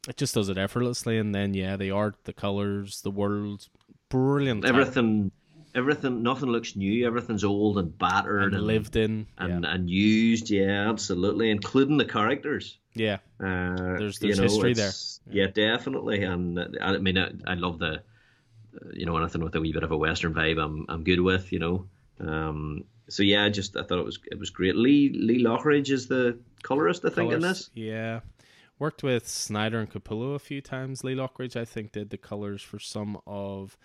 it 0.09 0.17
just 0.17 0.35
does 0.35 0.49
it 0.49 0.59
effortlessly. 0.59 1.19
And 1.19 1.35
then 1.35 1.55
yeah, 1.55 1.77
the 1.77 1.91
art, 1.93 2.17
the 2.25 2.33
colors, 2.33 3.03
the 3.03 3.11
world, 3.11 3.69
brilliant. 4.09 4.65
Everything, 4.65 5.31
everything, 5.77 6.23
nothing 6.23 6.49
looks 6.49 6.75
new. 6.75 7.07
Everything's 7.07 7.45
old 7.45 7.79
and 7.79 7.97
battered 7.97 8.55
and 8.55 8.65
lived 8.67 8.97
in. 8.97 9.27
and, 9.39 9.63
yeah. 9.65 9.71
and 9.75 9.89
used. 9.91 10.51
Yeah, 10.51 10.89
absolutely, 10.91 11.51
including 11.51 11.99
the 11.99 12.05
characters. 12.05 12.79
yeah. 12.95 13.19
Uh, 13.39 13.77
There's- 13.99 14.21
you 14.23 14.29
there's 14.35 14.39
know, 14.39 14.43
history 14.45 14.71
it's- 14.73 15.21
Yeah, 15.31 15.47
definitely. 15.49 16.23
And 16.23 16.59
uh, 16.59 16.69
I 16.81 16.97
mean, 16.99 17.19
I, 17.19 17.31
I 17.47 17.55
love 17.55 17.79
the, 17.79 17.93
uh, 17.95 18.89
you 18.93 19.07
know, 19.07 19.17
anything 19.17 19.45
with 19.45 19.55
a 19.55 19.61
wee 19.61 19.73
bit 19.73 19.83
of 19.83 19.93
a 19.93 19.97
western 19.97 20.33
vibe. 20.35 20.59
I'm 20.63 20.87
I'm 20.89 21.05
good 21.05 21.21
with. 21.21 21.53
You 21.53 21.59
know. 21.59 21.87
Um, 22.19 22.85
so 23.09 23.23
yeah, 23.23 23.45
I 23.45 23.51
just 23.51 23.77
I 23.77 23.83
thought 23.83 23.99
it 23.99 24.05
was 24.05 24.19
it 24.31 24.39
was 24.39 24.51
great. 24.51 24.75
Lee 24.77 25.11
Lee 25.11 25.39
Loughridge 25.39 25.91
is 25.91 26.09
the 26.09 26.39
colorist, 26.63 27.05
I 27.05 27.11
think, 27.11 27.33
in 27.33 27.41
this. 27.41 27.71
Yeah. 27.75 28.21
Worked 28.79 29.03
with 29.03 29.27
Snyder 29.27 29.79
and 29.81 29.91
Capullo 29.91 30.35
a 30.35 30.39
few 30.39 30.61
times. 30.61 31.03
Lee 31.03 31.15
Loughridge, 31.15 31.57
I 31.57 31.65
think, 31.65 31.93
did 31.93 32.11
the 32.11 32.19
colors 32.19 32.61
for 32.63 32.79
some 32.79 33.19
of 33.27 33.77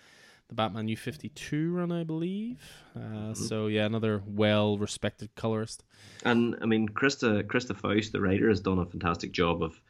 the 0.52 0.56
Batman 0.56 0.84
New 0.84 0.96
52 0.96 1.72
run, 1.72 1.90
I 1.90 2.04
believe. 2.04 2.60
Uh, 2.94 3.00
Mm-hmm. 3.00 3.44
So, 3.44 3.68
yeah, 3.68 3.86
another 3.86 4.22
well 4.26 4.76
respected 4.76 5.34
colorist. 5.34 5.84
And 6.24 6.56
I 6.60 6.66
mean, 6.66 6.88
Christa 6.88 7.42
Christa 7.44 7.74
Faust, 7.74 8.12
the 8.12 8.20
writer, 8.20 8.48
has 8.48 8.60
done 8.60 8.78
a 8.78 8.84
fantastic 8.84 9.32
job 9.32 9.62
of 9.62 9.80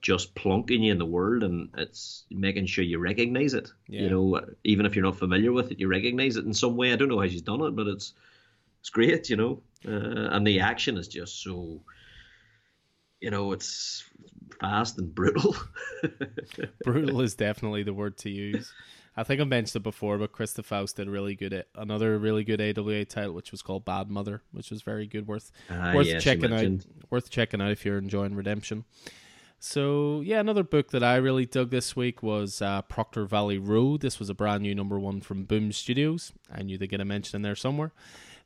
just 0.00 0.34
plonking 0.34 0.84
you 0.84 0.92
in 0.92 0.98
the 0.98 1.04
world, 1.04 1.42
and 1.42 1.68
it's 1.76 2.24
making 2.30 2.66
sure 2.66 2.84
you 2.84 2.98
recognize 2.98 3.52
it. 3.52 3.70
Yeah. 3.88 4.02
You 4.02 4.10
know, 4.10 4.40
even 4.64 4.86
if 4.86 4.96
you're 4.96 5.04
not 5.04 5.18
familiar 5.18 5.52
with 5.52 5.70
it, 5.70 5.80
you 5.80 5.88
recognize 5.88 6.36
it 6.36 6.46
in 6.46 6.54
some 6.54 6.76
way. 6.76 6.92
I 6.92 6.96
don't 6.96 7.08
know 7.08 7.20
how 7.20 7.28
she's 7.28 7.42
done 7.42 7.60
it, 7.62 7.76
but 7.76 7.86
it's 7.86 8.14
it's 8.80 8.90
great. 8.90 9.28
You 9.28 9.36
know, 9.36 9.62
uh, 9.86 10.34
and 10.34 10.46
the 10.46 10.60
action 10.60 10.96
is 10.96 11.08
just 11.08 11.42
so. 11.42 11.82
You 13.20 13.30
know, 13.30 13.52
it's 13.52 14.04
fast 14.60 14.98
and 14.98 15.14
brutal. 15.14 15.56
Brutal 16.84 17.20
is 17.20 17.34
definitely 17.34 17.82
the 17.82 17.92
word 17.92 18.16
to 18.18 18.30
use. 18.30 18.72
I 19.18 19.24
think 19.24 19.40
I 19.40 19.44
mentioned 19.44 19.80
it 19.80 19.82
before, 19.82 20.16
but 20.16 20.32
Christa 20.32 20.64
Faust 20.64 20.96
did 20.96 21.08
a 21.08 21.10
really 21.10 21.34
good, 21.34 21.64
another 21.74 22.16
really 22.18 22.44
good 22.44 22.60
AWA 22.60 23.04
title, 23.04 23.32
which 23.32 23.50
was 23.50 23.62
called 23.62 23.84
Bad 23.84 24.08
Mother, 24.08 24.42
which 24.52 24.70
was 24.70 24.82
very 24.82 25.08
good, 25.08 25.26
worth 25.26 25.50
Ah, 25.68 25.92
worth 25.92 26.20
checking 26.20 26.52
out. 26.52 26.86
Worth 27.10 27.28
checking 27.28 27.60
out 27.60 27.72
if 27.72 27.84
you're 27.84 27.98
enjoying 27.98 28.36
Redemption. 28.36 28.84
So 29.58 30.20
yeah, 30.20 30.38
another 30.38 30.62
book 30.62 30.92
that 30.92 31.02
I 31.02 31.16
really 31.16 31.46
dug 31.46 31.70
this 31.70 31.96
week 31.96 32.22
was 32.22 32.62
uh, 32.62 32.82
Proctor 32.82 33.24
Valley 33.24 33.58
Road. 33.58 34.02
This 34.02 34.20
was 34.20 34.30
a 34.30 34.34
brand 34.34 34.62
new 34.62 34.74
number 34.74 35.00
one 35.00 35.20
from 35.20 35.42
Boom 35.44 35.72
Studios. 35.72 36.32
I 36.54 36.62
knew 36.62 36.78
they'd 36.78 36.88
get 36.88 37.00
a 37.00 37.04
mention 37.04 37.34
in 37.34 37.42
there 37.42 37.56
somewhere. 37.56 37.90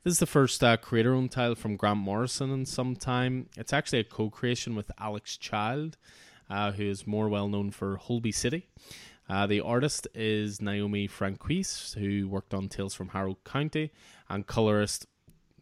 This 0.04 0.14
is 0.14 0.20
the 0.20 0.26
first 0.26 0.64
uh, 0.64 0.78
creator-owned 0.78 1.30
title 1.30 1.54
from 1.54 1.76
Grant 1.76 1.98
Morrison 1.98 2.50
in 2.50 2.64
some 2.64 2.96
time. 2.96 3.50
It's 3.58 3.74
actually 3.74 4.00
a 4.00 4.04
co-creation 4.04 4.74
with 4.74 4.90
Alex 4.98 5.36
Child, 5.36 5.98
uh, 6.48 6.72
who 6.72 6.84
is 6.84 7.06
more 7.06 7.28
well 7.28 7.46
known 7.48 7.70
for 7.70 7.96
Holby 7.96 8.32
City. 8.32 8.66
Uh, 9.32 9.46
the 9.46 9.62
artist 9.62 10.06
is 10.14 10.60
Naomi 10.60 11.06
Franquiz, 11.06 11.96
who 11.98 12.28
worked 12.28 12.52
on 12.52 12.68
Tales 12.68 12.92
from 12.92 13.08
Harrow 13.08 13.38
County, 13.46 13.90
and 14.28 14.46
colorist. 14.46 15.06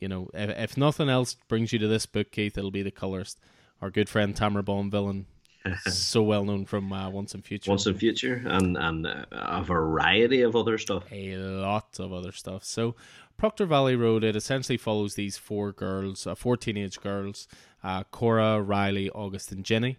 You 0.01 0.09
know, 0.09 0.29
if, 0.35 0.51
if 0.51 0.77
nothing 0.77 1.09
else 1.09 1.37
brings 1.47 1.73
you 1.73 1.79
to 1.79 1.87
this 1.87 2.05
book, 2.05 2.33
Keith, 2.33 2.59
it'll 2.59 2.73
be 2.73 2.83
the 2.83 2.91
colorist. 2.91 3.39
Our 3.81 3.89
good 3.89 4.09
friend 4.09 4.35
Tamara 4.35 4.65
Bonvillain, 4.65 5.27
so 5.87 6.21
well 6.21 6.45
known 6.45 6.65
from 6.65 6.93
uh, 6.93 7.11
Once 7.11 7.33
and 7.33 7.45
Future. 7.45 7.71
Once 7.71 7.87
in 7.87 7.97
future, 7.97 8.43
and 8.45 8.77
and 8.77 9.07
uh, 9.07 9.25
a 9.31 9.63
variety 9.63 10.43
of 10.43 10.57
other 10.57 10.77
stuff. 10.77 11.05
a 11.13 11.37
lot 11.37 11.97
of 12.01 12.13
other 12.13 12.33
stuff. 12.33 12.65
So, 12.65 12.97
Proctor 13.37 13.67
Valley 13.67 13.95
Road, 13.95 14.25
it 14.25 14.35
essentially 14.35 14.79
follows 14.79 15.15
these 15.15 15.39
four 15.39 15.71
girls, 15.71 16.27
uh, 16.27 16.35
four 16.35 16.57
teenage 16.57 17.01
girls, 17.01 17.47
uh, 17.85 18.03
Cora, 18.11 18.61
Riley, 18.61 19.11
August, 19.11 19.53
and 19.53 19.65
Jenny, 19.65 19.97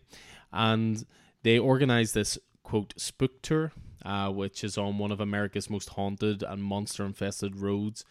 and 0.52 1.06
they 1.44 1.58
organize 1.58 2.12
this 2.12 2.38
quote 2.72 2.94
spook 2.96 3.42
tour, 3.42 3.74
uh, 4.06 4.30
which 4.30 4.64
is 4.64 4.78
on 4.78 4.98
one 4.98 5.12
of 5.12 5.20
America's 5.20 5.70
most 5.70 5.90
haunted 5.90 6.42
and 6.42 6.64
monster-infested 6.64 7.58
roads. 7.58 8.06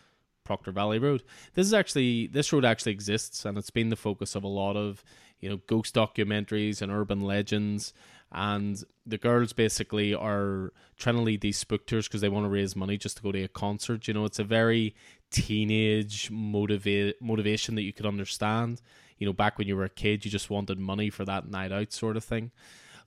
Proctor 0.44 0.72
Valley 0.72 0.98
Road. 0.98 1.22
This 1.54 1.66
is 1.66 1.74
actually 1.74 2.26
this 2.26 2.52
road 2.52 2.64
actually 2.64 2.92
exists, 2.92 3.44
and 3.44 3.56
it's 3.56 3.70
been 3.70 3.88
the 3.88 3.96
focus 3.96 4.34
of 4.34 4.42
a 4.42 4.48
lot 4.48 4.76
of 4.76 5.04
you 5.38 5.48
know 5.48 5.60
ghost 5.66 5.94
documentaries 5.94 6.82
and 6.82 6.90
urban 6.90 7.20
legends. 7.20 7.92
And 8.32 8.82
the 9.06 9.18
girls 9.18 9.52
basically 9.52 10.12
are 10.14 10.72
trying 10.98 11.16
to 11.16 11.22
lead 11.22 11.40
these 11.40 11.58
spook 11.58 11.86
tours 11.86 12.08
because 12.08 12.20
they 12.20 12.28
want 12.28 12.44
to 12.44 12.50
raise 12.50 12.74
money 12.74 12.96
just 12.96 13.18
to 13.18 13.22
go 13.22 13.32
to 13.32 13.44
a 13.44 13.48
concert. 13.48 14.08
You 14.08 14.14
know, 14.14 14.24
it's 14.24 14.38
a 14.38 14.44
very 14.44 14.94
teenage 15.30 16.30
motiva- 16.30 17.14
motivation 17.20 17.76
that 17.76 17.82
you 17.82 17.92
could 17.92 18.06
understand. 18.06 18.82
You 19.18 19.26
know, 19.26 19.32
back 19.32 19.56
when 19.56 19.68
you 19.68 19.76
were 19.76 19.84
a 19.84 19.88
kid, 19.88 20.24
you 20.24 20.30
just 20.30 20.50
wanted 20.50 20.78
money 20.78 21.10
for 21.10 21.24
that 21.24 21.48
night 21.48 21.70
out 21.70 21.92
sort 21.92 22.16
of 22.16 22.24
thing. 22.24 22.50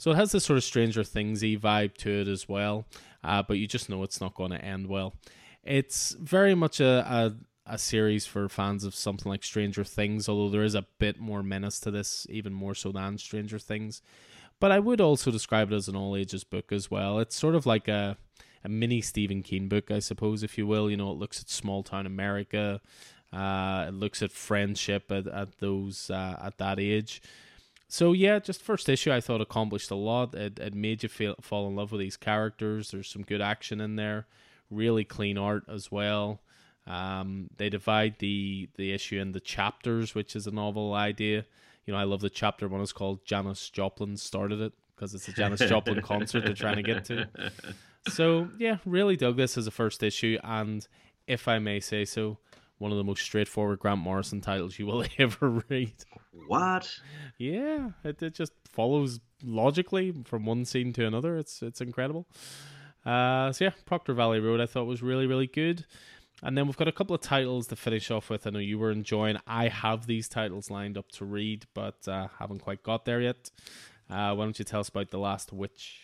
So 0.03 0.11
it 0.11 0.15
has 0.15 0.33
this 0.33 0.43
sort 0.43 0.57
of 0.57 0.65
Stranger 0.65 1.01
Thingsy 1.01 1.57
vibe 1.57 1.95
to 1.99 2.09
it 2.11 2.27
as 2.27 2.49
well, 2.49 2.85
uh, 3.23 3.41
but 3.41 3.57
you 3.57 3.67
just 3.67 3.89
know 3.89 4.03
it's 4.03 4.19
not 4.19 4.35
going 4.35 4.51
to 4.51 4.61
end 4.61 4.87
well. 4.87 5.15
It's 5.63 6.11
very 6.19 6.55
much 6.55 6.81
a, 6.81 7.05
a 7.09 7.35
a 7.65 7.77
series 7.77 8.25
for 8.25 8.49
fans 8.49 8.83
of 8.83 8.93
something 8.93 9.29
like 9.29 9.45
Stranger 9.45 9.85
Things, 9.85 10.27
although 10.27 10.49
there 10.49 10.65
is 10.65 10.75
a 10.75 10.85
bit 10.99 11.21
more 11.21 11.41
menace 11.41 11.79
to 11.79 11.89
this, 11.89 12.27
even 12.29 12.51
more 12.51 12.75
so 12.75 12.91
than 12.91 13.17
Stranger 13.17 13.57
Things. 13.57 14.01
But 14.59 14.73
I 14.73 14.79
would 14.79 14.99
also 14.99 15.31
describe 15.31 15.71
it 15.71 15.75
as 15.75 15.87
an 15.87 15.95
all 15.95 16.17
ages 16.17 16.43
book 16.43 16.73
as 16.73 16.91
well. 16.91 17.19
It's 17.19 17.37
sort 17.37 17.55
of 17.55 17.65
like 17.65 17.87
a 17.87 18.17
a 18.61 18.67
mini 18.67 18.99
Stephen 18.99 19.41
King 19.41 19.69
book, 19.69 19.89
I 19.89 19.99
suppose, 19.99 20.43
if 20.43 20.57
you 20.57 20.67
will. 20.67 20.91
You 20.91 20.97
know, 20.97 21.11
it 21.11 21.17
looks 21.17 21.39
at 21.39 21.49
small 21.49 21.81
town 21.81 22.05
America. 22.05 22.81
Uh, 23.31 23.85
it 23.87 23.93
looks 23.93 24.21
at 24.21 24.33
friendship 24.33 25.09
at, 25.13 25.27
at 25.27 25.59
those 25.59 26.09
uh, 26.09 26.37
at 26.43 26.57
that 26.57 26.77
age. 26.77 27.21
So 27.93 28.11
yeah, 28.11 28.39
just 28.39 28.63
first 28.63 28.89
issue 28.89 29.11
I 29.11 29.21
thought 29.21 29.39
accomplished 29.39 29.91
a 29.91 29.95
lot. 29.95 30.33
It, 30.33 30.57
it 30.57 30.73
made 30.73 31.03
you 31.03 31.09
feel 31.09 31.35
fall 31.41 31.67
in 31.67 31.75
love 31.75 31.91
with 31.91 31.99
these 31.99 32.17
characters. 32.17 32.89
There's 32.89 33.07
some 33.07 33.21
good 33.21 33.39
action 33.39 33.79
in 33.79 33.97
there, 33.97 34.25
really 34.71 35.03
clean 35.03 35.37
art 35.37 35.65
as 35.69 35.91
well. 35.91 36.41
Um, 36.87 37.51
they 37.57 37.69
divide 37.69 38.15
the 38.17 38.67
the 38.77 38.93
issue 38.93 39.19
into 39.19 39.39
chapters, 39.39 40.15
which 40.15 40.35
is 40.35 40.47
a 40.47 40.51
novel 40.51 40.95
idea. 40.95 41.45
You 41.85 41.93
know, 41.93 41.99
I 41.99 42.05
love 42.05 42.21
the 42.21 42.31
chapter 42.31 42.67
one 42.67 42.81
is 42.81 42.93
called 42.93 43.23
Janis 43.25 43.69
Joplin 43.69 44.17
started 44.17 44.59
it 44.59 44.73
because 44.95 45.13
it's 45.13 45.27
a 45.27 45.33
Janis 45.33 45.59
Joplin 45.69 46.01
concert 46.01 46.45
they're 46.45 46.55
trying 46.55 46.77
to 46.77 46.81
get 46.81 47.05
to. 47.05 47.29
So 48.07 48.49
yeah, 48.57 48.77
really 48.87 49.17
dug 49.17 49.37
this 49.37 49.55
as 49.55 49.67
a 49.67 49.71
first 49.71 50.01
issue, 50.01 50.39
and 50.43 50.87
if 51.27 51.47
I 51.47 51.59
may 51.59 51.79
say 51.79 52.05
so, 52.05 52.39
one 52.83 52.91
of 52.91 52.97
the 52.97 53.03
most 53.03 53.23
straightforward 53.23 53.79
Grant 53.79 54.01
Morrison 54.01 54.41
titles 54.41 54.77
you 54.77 54.85
will 54.85 55.05
ever 55.17 55.63
read. 55.69 55.93
What? 56.47 56.93
Yeah, 57.37 57.91
it, 58.03 58.21
it 58.21 58.35
just 58.35 58.51
follows 58.69 59.21
logically 59.41 60.13
from 60.25 60.45
one 60.45 60.65
scene 60.65 60.91
to 60.93 61.07
another. 61.07 61.37
It's 61.37 61.63
it's 61.63 61.79
incredible. 61.79 62.27
Uh, 63.05 63.53
so 63.53 63.65
yeah, 63.65 63.71
Proctor 63.85 64.13
Valley 64.13 64.39
Road 64.39 64.59
I 64.59 64.65
thought 64.65 64.83
was 64.83 65.01
really 65.01 65.25
really 65.25 65.47
good. 65.47 65.85
And 66.41 66.57
then 66.57 66.67
we've 66.67 66.75
got 66.75 66.89
a 66.89 66.91
couple 66.91 67.15
of 67.15 67.21
titles 67.21 67.67
to 67.67 67.77
finish 67.77 68.11
off 68.11 68.29
with. 68.29 68.45
I 68.45 68.49
know 68.49 68.59
you 68.59 68.77
were 68.77 68.91
enjoying. 68.91 69.37
I 69.47 69.69
have 69.69 70.05
these 70.05 70.27
titles 70.27 70.69
lined 70.69 70.97
up 70.97 71.09
to 71.13 71.23
read, 71.23 71.65
but 71.73 72.05
uh, 72.05 72.27
haven't 72.37 72.59
quite 72.59 72.83
got 72.83 73.05
there 73.05 73.21
yet. 73.21 73.49
Uh, 74.09 74.35
why 74.35 74.43
don't 74.43 74.59
you 74.59 74.65
tell 74.65 74.81
us 74.81 74.89
about 74.89 75.09
The 75.09 75.19
Last 75.19 75.53
Witch? 75.53 76.01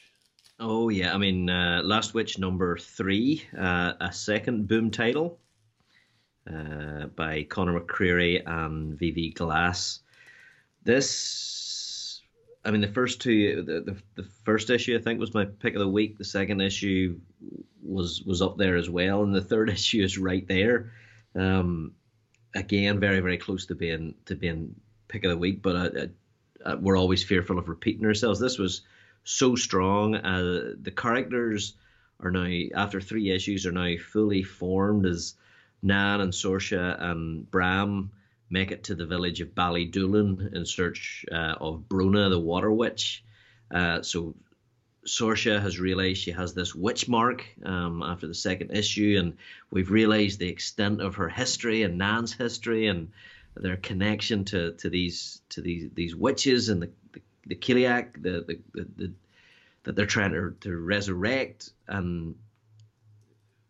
Oh 0.58 0.88
yeah, 0.88 1.14
I 1.14 1.18
mean, 1.18 1.50
uh, 1.50 1.82
Last 1.84 2.14
Witch 2.14 2.40
number 2.40 2.78
three, 2.78 3.44
uh, 3.58 3.94
a 4.00 4.14
second 4.14 4.70
boom 4.70 4.92
title 4.92 5.40
uh, 6.54 7.08
by 7.16 7.44
Conor 7.44 7.80
McCreary 7.80 8.42
and 8.46 8.98
VV 8.98 9.36
Glass. 9.36 10.00
This, 10.84 12.22
I 12.66 12.72
mean, 12.72 12.82
the 12.82 12.88
first 12.88 13.22
two, 13.22 13.64
the, 13.64 13.82
the 13.82 13.98
the 14.16 14.30
first 14.44 14.70
issue 14.70 14.98
I 14.98 15.02
think 15.02 15.20
was 15.20 15.34
my 15.34 15.46
pick 15.46 15.76
of 15.76 15.80
the 15.80 15.88
week. 15.88 16.18
The 16.18 16.26
second 16.26 16.62
issue 16.62 17.20
was 17.84 18.24
was 18.24 18.42
up 18.42 18.58
there 18.58 18.78
as 18.78 18.90
well, 18.90 19.24
and 19.24 19.34
the 19.34 19.42
third 19.42 19.70
issue 19.78 20.04
is 20.04 20.18
right 20.18 20.48
there. 20.48 20.92
Um, 21.36 21.94
again, 22.56 23.00
very 23.00 23.20
very 23.20 23.38
close 23.38 23.66
to 23.68 23.76
being 23.76 24.16
to 24.26 24.36
being 24.36 24.76
pick 25.08 25.24
of 25.24 25.32
the 25.32 25.38
week, 25.38 25.62
but 25.62 25.76
uh, 25.76 26.08
uh, 26.66 26.78
we're 26.80 26.98
always 26.98 27.24
fearful 27.24 27.58
of 27.58 27.70
repeating 27.70 28.06
ourselves. 28.06 28.40
This 28.40 28.58
was 28.58 28.82
so 29.24 29.56
strong. 29.56 30.16
Uh, 30.16 30.74
the 30.82 30.94
characters 30.96 31.74
are 32.22 32.32
now 32.32 32.50
after 32.76 33.00
three 33.00 33.32
issues 33.32 33.66
are 33.66 33.72
now 33.72 33.96
fully 33.98 34.44
formed 34.44 35.06
as 35.06 35.36
Nan 35.82 36.22
and 36.22 36.34
Saoirse 36.34 37.02
and 37.02 37.50
Bram 37.50 38.12
make 38.50 38.72
it 38.72 38.86
to 38.86 38.96
the 38.96 39.06
village 39.06 39.42
of 39.42 39.56
Ballydoolin 39.56 40.54
in 40.56 40.66
search 40.66 41.26
uh, 41.32 41.56
of 41.60 41.88
Bruna 41.88 42.30
the 42.30 42.40
Water 42.40 42.72
Witch. 42.72 43.24
Uh, 43.72 44.02
so 44.02 44.36
Saoirse 45.06 45.62
has 45.62 45.80
realized 45.80 46.22
she 46.22 46.32
has 46.32 46.54
this 46.54 46.76
witch 46.76 47.08
mark 47.08 47.46
um, 47.64 48.04
after 48.04 48.28
the 48.28 48.34
second 48.34 48.72
issue, 48.72 49.18
and 49.20 49.38
we've 49.72 49.92
realized 49.92 50.40
the 50.40 50.50
extent 50.50 51.02
of 51.02 51.16
her 51.16 51.30
history 51.30 51.84
and 51.84 51.98
Nan's 51.98 52.34
history 52.34 52.88
and 52.88 53.12
their 53.56 53.78
connection 53.78 54.46
to, 54.46 54.74
to 54.74 54.90
these 54.90 55.42
to 55.50 55.62
these 55.62 55.90
these 55.94 56.16
witches 56.16 56.70
and 56.70 56.82
the 56.82 56.90
the, 57.14 57.22
the 57.46 57.56
Cailleach, 57.56 58.22
the, 58.22 58.46
the, 58.48 58.60
the, 58.74 58.88
the 58.98 59.12
that 59.84 59.96
they're 59.96 60.06
trying 60.06 60.32
to, 60.32 60.56
to 60.62 60.78
resurrect. 60.78 61.72
And 61.88 62.36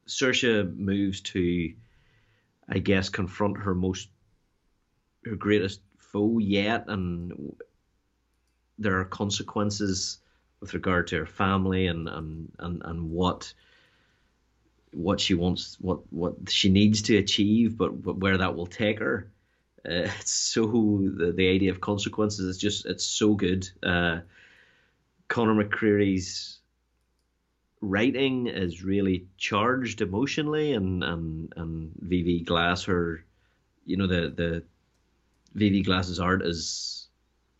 Saoirse 0.07 0.75
moves 0.75 1.21
to, 1.21 1.73
I 2.69 2.79
guess, 2.79 3.09
confront 3.09 3.57
her 3.57 3.73
most 3.73 4.09
her 5.25 5.35
greatest 5.35 5.81
foe 5.97 6.37
yet, 6.39 6.85
and 6.87 7.55
there 8.77 8.99
are 8.99 9.05
consequences 9.05 10.19
with 10.61 10.73
regard 10.73 11.07
to 11.07 11.17
her 11.17 11.25
family 11.25 11.87
and 11.87 12.07
and 12.07 12.51
and, 12.59 12.81
and 12.85 13.11
what 13.11 13.53
what 14.91 15.19
she 15.19 15.33
wants 15.33 15.77
what 15.79 15.99
what 16.11 16.35
she 16.49 16.69
needs 16.69 17.01
to 17.03 17.17
achieve 17.17 17.77
but, 17.77 18.01
but 18.01 18.17
where 18.17 18.37
that 18.37 18.55
will 18.55 18.67
take 18.67 18.99
her. 18.99 19.31
Uh, 19.85 20.09
it's 20.19 20.33
so 20.33 20.65
the, 21.15 21.33
the 21.35 21.49
idea 21.49 21.71
of 21.71 21.81
consequences 21.81 22.45
is 22.45 22.57
just 22.57 22.85
it's 22.85 23.05
so 23.05 23.33
good. 23.33 23.69
Uh, 23.83 24.19
conor 25.27 25.53
mccreary's 25.53 26.58
writing 27.81 28.47
is 28.47 28.83
really 28.83 29.27
charged 29.37 30.01
emotionally 30.01 30.73
and 30.73 31.03
and 31.03 31.53
and 31.55 31.91
vv 32.03 32.45
glass 32.45 32.83
her 32.83 33.23
you 33.85 33.95
know 33.95 34.07
the 34.07 34.29
the 34.35 34.63
vv 35.57 35.85
glass's 35.85 36.19
art 36.19 36.45
is 36.45 36.99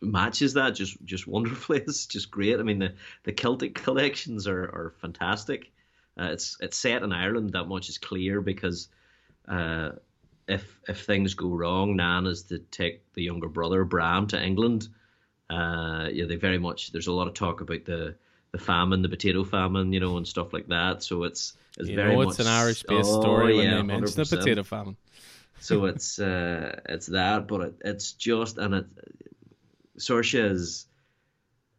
matches 0.00 0.54
that 0.54 0.74
just 0.74 0.96
just 1.04 1.26
wonderfully. 1.26 1.78
It's 1.86 2.06
just 2.06 2.30
great. 2.30 2.58
I 2.58 2.62
mean, 2.62 2.78
the, 2.78 2.94
the 3.24 3.32
Celtic 3.32 3.74
collections 3.74 4.46
are, 4.46 4.64
are 4.64 4.94
fantastic. 5.00 5.70
Uh, 6.18 6.30
it's 6.32 6.56
it's 6.60 6.76
set 6.76 7.02
in 7.02 7.12
Ireland. 7.12 7.52
That 7.52 7.64
much 7.64 7.88
is 7.88 7.98
clear 7.98 8.40
because 8.40 8.88
uh, 9.48 9.90
if 10.48 10.78
if 10.88 11.04
things 11.04 11.34
go 11.34 11.48
wrong, 11.48 11.96
Nan 11.96 12.26
is 12.26 12.42
to 12.44 12.58
take 12.58 13.12
the 13.14 13.22
younger 13.22 13.48
brother 13.48 13.84
Bram 13.84 14.26
to 14.28 14.42
England. 14.42 14.88
Uh, 15.48 16.08
yeah, 16.12 16.26
they 16.26 16.36
very 16.36 16.58
much. 16.58 16.92
There's 16.92 17.08
a 17.08 17.12
lot 17.12 17.28
of 17.28 17.34
talk 17.34 17.60
about 17.60 17.84
the 17.84 18.16
the 18.52 18.58
famine, 18.58 19.02
the 19.02 19.08
potato 19.08 19.44
famine, 19.44 19.92
you 19.92 20.00
know, 20.00 20.16
and 20.16 20.26
stuff 20.26 20.52
like 20.52 20.68
that. 20.68 21.02
So 21.02 21.24
it's 21.24 21.54
it's 21.78 21.88
you 21.88 21.96
very 21.96 22.12
know, 22.12 22.24
much 22.24 22.30
it's 22.30 22.40
an 22.40 22.46
Irish-based 22.46 23.10
oh, 23.10 23.20
story 23.20 23.56
when 23.56 23.66
yeah, 23.66 23.76
they 23.76 23.82
mention 23.82 24.22
100%. 24.22 24.30
the 24.30 24.36
potato 24.36 24.62
famine. 24.62 24.96
so 25.60 25.84
it's 25.84 26.18
uh, 26.18 26.80
it's 26.88 27.06
that, 27.06 27.46
but 27.46 27.60
it, 27.60 27.74
it's 27.84 28.12
just 28.12 28.58
and 28.58 28.74
it 28.74 28.86
Saoirse 29.98 30.50
is 30.52 30.86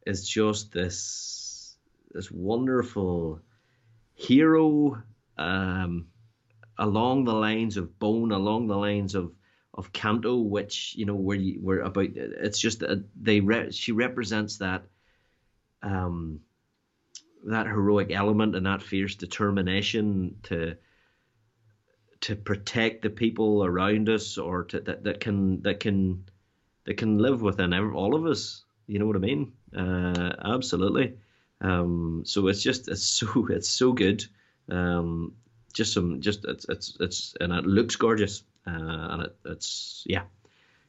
is 0.06 0.28
just 0.28 0.72
this 0.72 1.76
this 2.14 2.32
wonderful 2.32 3.42
hero 4.14 5.02
um, 5.38 6.08
along 6.78 7.26
the 7.26 7.34
lines 7.34 7.78
of 7.78 7.98
Bone, 8.00 8.32
along 8.32 8.68
the 8.68 8.78
lines 8.78 9.16
of 9.16 9.34
of 9.74 9.92
Canto, 9.94 10.38
which 10.38 10.96
you 10.96 11.06
know 11.06 11.16
where 11.16 11.38
you 11.38 11.60
where 11.62 11.80
about 11.80 12.10
it's 12.16 12.60
just 12.60 12.80
that 12.80 13.04
they 13.20 13.40
re, 13.40 13.72
she 13.72 13.92
represents 13.92 14.58
that 14.58 14.84
um 15.82 16.42
that 17.46 17.68
heroic 17.68 18.12
element 18.12 18.56
and 18.56 18.66
that 18.66 18.82
fierce 18.82 19.16
determination 19.16 20.36
to 20.44 20.76
to 22.22 22.36
protect 22.36 23.02
the 23.02 23.10
people 23.10 23.66
around 23.66 24.08
us 24.08 24.38
or 24.38 24.64
to, 24.66 24.80
that 24.82 25.04
that 25.04 25.20
can 25.20 25.62
that 25.64 25.80
can 25.80 26.24
that 26.86 26.98
can 26.98 27.18
live 27.18 27.42
within 27.42 27.74
all 27.74 28.16
of 28.16 28.26
us. 28.26 28.64
You 28.88 29.00
know 29.00 29.06
what 29.06 29.16
I 29.16 29.20
mean? 29.20 29.54
Uh, 29.76 30.34
absolutely. 30.44 31.18
Um, 31.62 32.24
so 32.26 32.48
it's 32.48 32.62
just 32.62 32.88
it's 32.88 33.04
so 33.04 33.48
it's 33.50 33.70
so 33.70 33.94
good. 33.94 34.24
Um, 34.70 35.34
just 35.74 35.94
some 35.94 36.22
just 36.22 36.46
it's 36.46 36.66
it's 36.70 36.98
it's 37.00 37.36
and 37.40 37.52
it 37.54 37.66
looks 37.66 37.96
gorgeous. 37.96 38.44
Uh, 38.68 39.08
and 39.12 39.22
it, 39.24 39.36
it's 39.46 40.04
yeah, 40.06 40.24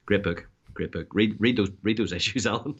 great 0.04 0.22
book, 0.22 0.46
great 0.88 0.92
book. 0.92 1.14
Read 1.14 1.36
read 1.40 1.56
those 1.56 1.70
read 1.82 1.96
those 1.96 2.12
issues, 2.20 2.46
Alan. 2.46 2.74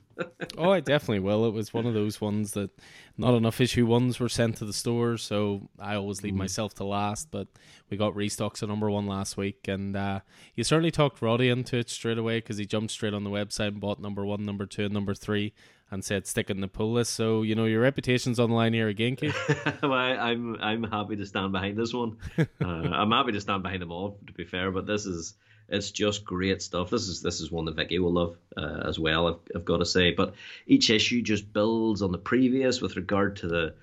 oh, 0.57 0.71
I 0.71 0.81
definitely 0.81 1.21
will. 1.21 1.47
It 1.47 1.53
was 1.53 1.73
one 1.73 1.87
of 1.87 1.95
those 1.95 2.21
ones 2.21 2.53
that 2.53 2.71
not 3.17 3.35
enough 3.35 3.61
issue 3.61 3.87
ones 3.87 4.19
were 4.19 4.29
sent 4.29 4.57
to 4.57 4.65
the 4.65 4.73
store, 4.73 5.17
so 5.17 5.69
I 5.79 5.95
always 5.95 6.23
leave 6.23 6.35
myself 6.35 6.75
to 6.75 6.85
last. 6.85 7.31
But 7.31 7.49
we 7.91 7.97
got 7.97 8.15
restocks 8.15 8.63
of 8.63 8.69
number 8.69 8.91
one 8.91 9.07
last 9.07 9.37
week, 9.37 9.69
and 9.69 9.97
uh, 9.97 10.21
you 10.55 10.65
certainly 10.65 10.91
talked 10.91 11.23
Roddy 11.23 11.49
into 11.49 11.79
it 11.79 11.91
straight 11.91 12.19
away 12.19 12.39
because 12.39 12.59
he 12.59 12.67
jumped 12.67 12.93
straight 12.93 13.15
on 13.15 13.25
the 13.25 13.31
website 13.31 13.69
and 13.69 13.81
bought 13.81 14.01
number 14.01 14.25
one, 14.25 14.45
number 14.45 14.67
two, 14.67 14.85
and 14.85 14.95
number 14.95 15.15
three, 15.15 15.53
and 15.91 16.05
said 16.05 16.27
stick 16.27 16.49
it 16.49 16.57
in 16.57 16.61
the 16.61 16.69
pull 16.69 16.93
list. 16.93 17.13
So 17.15 17.43
you 17.43 17.55
know 17.55 17.67
your 17.67 17.83
reputation's 17.83 18.41
on 18.41 18.51
the 18.51 18.57
line 18.57 18.73
here 18.73 18.89
again, 18.89 19.17
Keith. 19.17 19.37
well, 19.83 19.93
I'm 19.93 20.57
I'm 20.61 20.83
happy 20.85 21.17
to 21.17 21.27
stand 21.27 21.53
behind 21.53 21.77
this 21.79 21.93
one. 21.93 22.17
Uh, 22.63 22.67
I'm 22.67 23.11
happy 23.11 23.33
to 23.33 23.41
stand 23.41 23.63
behind 23.63 23.83
them 23.83 23.91
all, 23.91 24.19
to 24.27 24.33
be 24.33 24.45
fair. 24.45 24.71
But 24.71 24.87
this 24.87 25.05
is 25.05 25.35
it's 25.73 25.91
just 25.91 26.25
great 26.25 26.61
stuff. 26.61 26.91
This 26.91 27.09
is 27.09 27.23
this 27.23 27.41
is 27.41 27.51
one 27.51 27.65
that 27.65 27.77
Vicky 27.77 27.99
will 27.99 28.13
love 28.13 28.37
uh, 28.57 28.83
as 28.87 28.99
well. 28.99 29.27
I've, 29.27 29.41
I've 29.57 29.65
got 29.65 29.79
to 29.79 29.87
say. 29.87 30.13
But 30.13 30.35
each 30.67 30.91
issue 30.91 31.23
just 31.23 31.51
builds 31.51 32.03
on 32.03 32.13
the 32.13 32.19
previous 32.19 32.83
with 32.83 32.97
regard 32.97 33.37
to 33.37 33.49
the, 33.49 33.75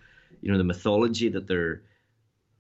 you 0.42 0.52
know, 0.52 0.58
the 0.60 0.64
mythology 0.64 1.30
that 1.30 1.48
they're 1.48 1.82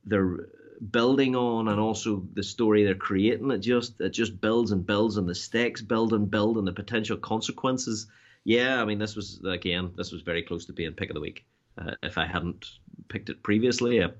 they're 0.04 0.48
building 0.92 1.36
on, 1.36 1.68
and 1.68 1.80
also 1.80 2.26
the 2.34 2.42
story 2.42 2.84
they're 2.84 2.96
creating. 2.96 3.52
It 3.52 3.60
just 3.60 4.02
it 4.02 4.10
just 4.10 4.42
builds 4.42 4.72
and 4.72 4.84
builds, 4.84 5.18
and 5.18 5.30
the 5.30 5.36
stakes 5.36 5.82
build 5.82 6.14
and 6.14 6.30
build, 6.30 6.58
and 6.58 6.68
the 6.68 6.74
potential 6.74 7.16
consequences. 7.16 8.08
Yeah, 8.46 8.82
I 8.82 8.86
mean, 8.86 8.98
this 8.98 9.16
was 9.16 9.42
again, 9.46 9.92
this 9.96 10.12
was 10.12 10.24
very 10.24 10.42
close 10.42 10.66
to 10.66 10.74
being 10.74 10.94
pick 10.94 11.12
of 11.12 11.14
the 11.14 11.22
week. 11.22 11.46
Uh, 11.78 11.92
if 12.02 12.18
I 12.18 12.26
hadn't 12.26 12.66
picked 13.10 13.30
it 13.30 13.44
previously, 13.44 14.00
it 14.00 14.18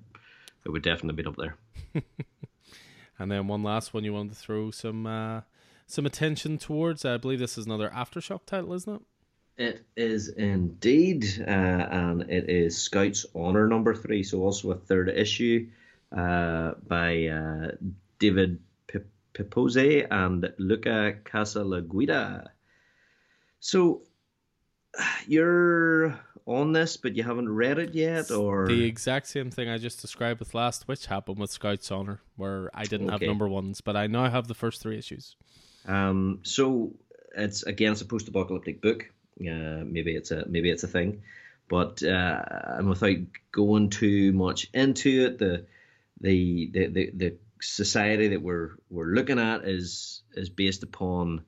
would 0.68 0.84
definitely 0.84 1.24
have 1.24 1.36
been 1.36 1.46
up 1.48 1.56
there. 1.94 2.04
And 3.20 3.30
then 3.30 3.48
one 3.48 3.64
last 3.64 3.94
one 3.94 4.04
you 4.06 4.14
wanted 4.14 4.34
to 4.34 4.40
throw 4.40 4.72
some 4.72 5.06
uh, 5.06 5.42
some 5.86 6.06
attention 6.06 6.58
towards. 6.58 7.04
I 7.04 7.18
believe 7.18 7.40
this 7.40 7.58
is 7.58 7.66
another 7.66 7.90
aftershock 7.90 8.46
title, 8.46 8.74
isn't 8.74 8.96
it? 8.96 9.02
It 9.58 9.86
is 9.98 10.30
indeed, 10.30 11.26
uh, 11.42 11.44
and 11.52 12.22
it 12.30 12.50
is 12.50 12.78
Scouts 12.78 13.26
Honor 13.36 13.68
number 13.68 13.94
three, 13.94 14.24
so 14.24 14.42
also 14.42 14.72
a 14.72 14.76
third 14.76 15.10
issue 15.10 15.68
uh, 16.16 16.76
by 16.88 17.28
uh, 17.28 17.72
David 18.20 18.60
Pepose 19.34 20.06
and 20.10 20.54
Luca 20.58 21.16
Casalanguida. 21.26 22.48
So 23.60 24.04
you're 25.28 26.18
on 26.50 26.72
this, 26.74 26.98
but 26.98 27.16
you 27.16 27.24
haven't 27.24 27.48
read 27.48 27.78
it 27.78 27.94
yet, 27.94 28.32
or 28.32 28.68
the 28.68 28.84
exact 28.84 29.28
same 29.28 29.52
thing 29.52 29.70
I 29.70 29.78
just 29.78 30.02
described 30.02 30.40
with 30.40 30.54
Last 30.54 30.88
Witch 30.88 31.06
happened 31.06 31.38
with 31.38 31.52
Scouts 31.52 31.92
Honor, 31.92 32.20
where 32.36 32.70
I 32.74 32.86
didn't 32.86 33.08
Okay. 33.12 33.26
have 33.26 33.30
number 33.30 33.48
ones, 33.48 33.82
but 33.82 33.96
I 33.96 34.08
now 34.08 34.30
have 34.30 34.48
the 34.48 34.56
first 34.56 34.82
three 34.82 34.98
issues. 34.98 35.36
Um, 35.86 36.40
so 36.44 36.94
it's 37.38 37.64
again 37.64 37.92
it's 37.94 38.02
a 38.02 38.06
post-apocalyptic 38.06 38.82
book. 38.82 39.10
Uh, 39.40 39.84
maybe 39.86 40.16
it's 40.16 40.32
a 40.32 40.46
maybe 40.50 40.70
it's 40.72 40.84
a 40.84 40.88
thing, 40.88 41.22
but 41.70 42.02
uh, 42.04 42.42
and 42.78 42.90
without 42.90 43.18
going 43.52 43.90
too 43.90 44.34
much 44.34 44.70
into 44.74 45.26
it, 45.28 45.38
the 45.38 45.66
the 46.20 46.70
the 46.74 46.88
the, 46.88 47.12
the 47.14 47.38
society 47.62 48.30
that 48.30 48.42
we're 48.42 48.72
we're 48.90 49.14
looking 49.14 49.40
at 49.40 49.66
is 49.66 50.24
is 50.34 50.50
based 50.50 50.84
upon 50.84 51.44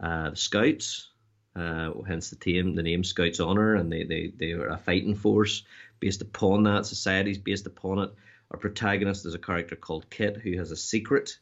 uh, 0.00 0.30
the 0.30 0.36
Scouts. 0.36 1.10
Uh, 1.56 2.02
hence 2.06 2.30
the 2.30 2.36
team, 2.36 2.74
the 2.74 2.82
name 2.82 3.02
Scouts 3.02 3.40
Honor, 3.40 3.76
and 3.76 3.90
they, 3.90 4.04
they, 4.04 4.32
they 4.36 4.52
are 4.52 4.68
a 4.68 4.76
fighting 4.76 5.14
force 5.14 5.64
based 6.00 6.20
upon 6.20 6.64
that. 6.64 6.84
Society's 6.84 7.38
based 7.38 7.66
upon 7.66 8.00
it. 8.00 8.10
Our 8.50 8.58
protagonist 8.58 9.24
is 9.24 9.34
a 9.34 9.38
character 9.38 9.74
called 9.74 10.10
Kit 10.10 10.36
who 10.36 10.58
has 10.58 10.70
a 10.70 10.76
secret 10.76 11.38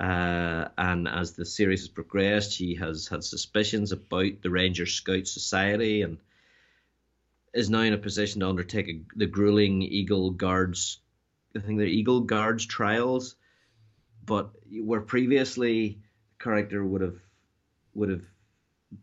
uh, 0.00 0.68
and 0.78 1.06
as 1.06 1.32
the 1.32 1.44
series 1.44 1.80
has 1.80 1.88
progressed, 1.88 2.52
she 2.52 2.74
has 2.76 3.06
had 3.06 3.22
suspicions 3.22 3.92
about 3.92 4.40
the 4.40 4.50
Ranger 4.50 4.86
Scout 4.86 5.26
Society 5.26 6.00
and 6.00 6.18
is 7.52 7.68
now 7.68 7.80
in 7.80 7.92
a 7.92 7.98
position 7.98 8.40
to 8.40 8.48
undertake 8.48 8.88
a, 8.88 9.02
the 9.16 9.26
grueling 9.26 9.82
Eagle 9.82 10.30
Guards, 10.30 11.00
I 11.54 11.60
think 11.60 11.78
they're 11.78 11.86
Eagle 11.86 12.20
Guards 12.20 12.64
trials. 12.64 13.36
But 14.24 14.50
where 14.70 15.00
previously 15.00 15.98
the 16.38 16.44
character 16.44 16.84
would 16.84 17.02
have 17.02 17.18
would 17.94 18.08
have 18.08 18.22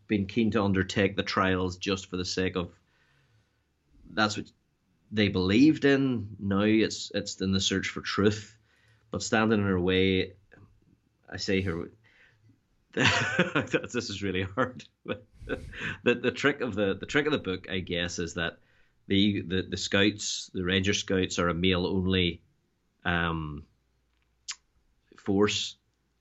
been 0.07 0.25
keen 0.25 0.51
to 0.51 0.64
undertake 0.64 1.16
the 1.16 1.24
trials 1.24 1.77
just 1.77 2.09
for 2.09 2.17
the 2.17 2.25
sake 2.25 2.56
of 2.56 2.72
that's 4.14 4.38
what 4.38 4.48
they 5.11 5.27
believed 5.27 5.85
in. 5.85 6.35
Now 6.40 6.61
it's 6.61 7.11
it's 7.14 7.40
in 7.41 7.51
the 7.51 7.59
search 7.59 7.90
for 7.90 8.01
truth, 8.01 8.57
but 9.11 9.24
standing 9.24 9.59
in 9.59 9.66
her 9.66 9.80
way 9.80 10.33
I 11.30 11.38
say 11.38 11.61
here, 11.61 11.90
this 12.93 13.95
is 13.95 14.24
really 14.24 14.43
hard. 14.43 14.83
the 15.45 16.16
the 16.16 16.32
trick 16.32 16.61
of 16.61 16.75
the 16.75 16.95
the 16.95 17.06
trick 17.06 17.25
of 17.25 17.32
the 17.32 17.38
book, 17.38 17.67
I 17.69 17.80
guess, 17.80 18.19
is 18.19 18.35
that 18.35 18.57
the 19.07 19.41
the, 19.41 19.67
the 19.69 19.77
scouts, 19.77 20.49
the 20.53 20.64
ranger 20.64 20.93
scouts, 20.93 21.40
are 21.40 21.49
a 21.49 21.53
male 21.53 21.85
only 21.85 22.41
um, 23.06 23.64
force, 25.17 25.75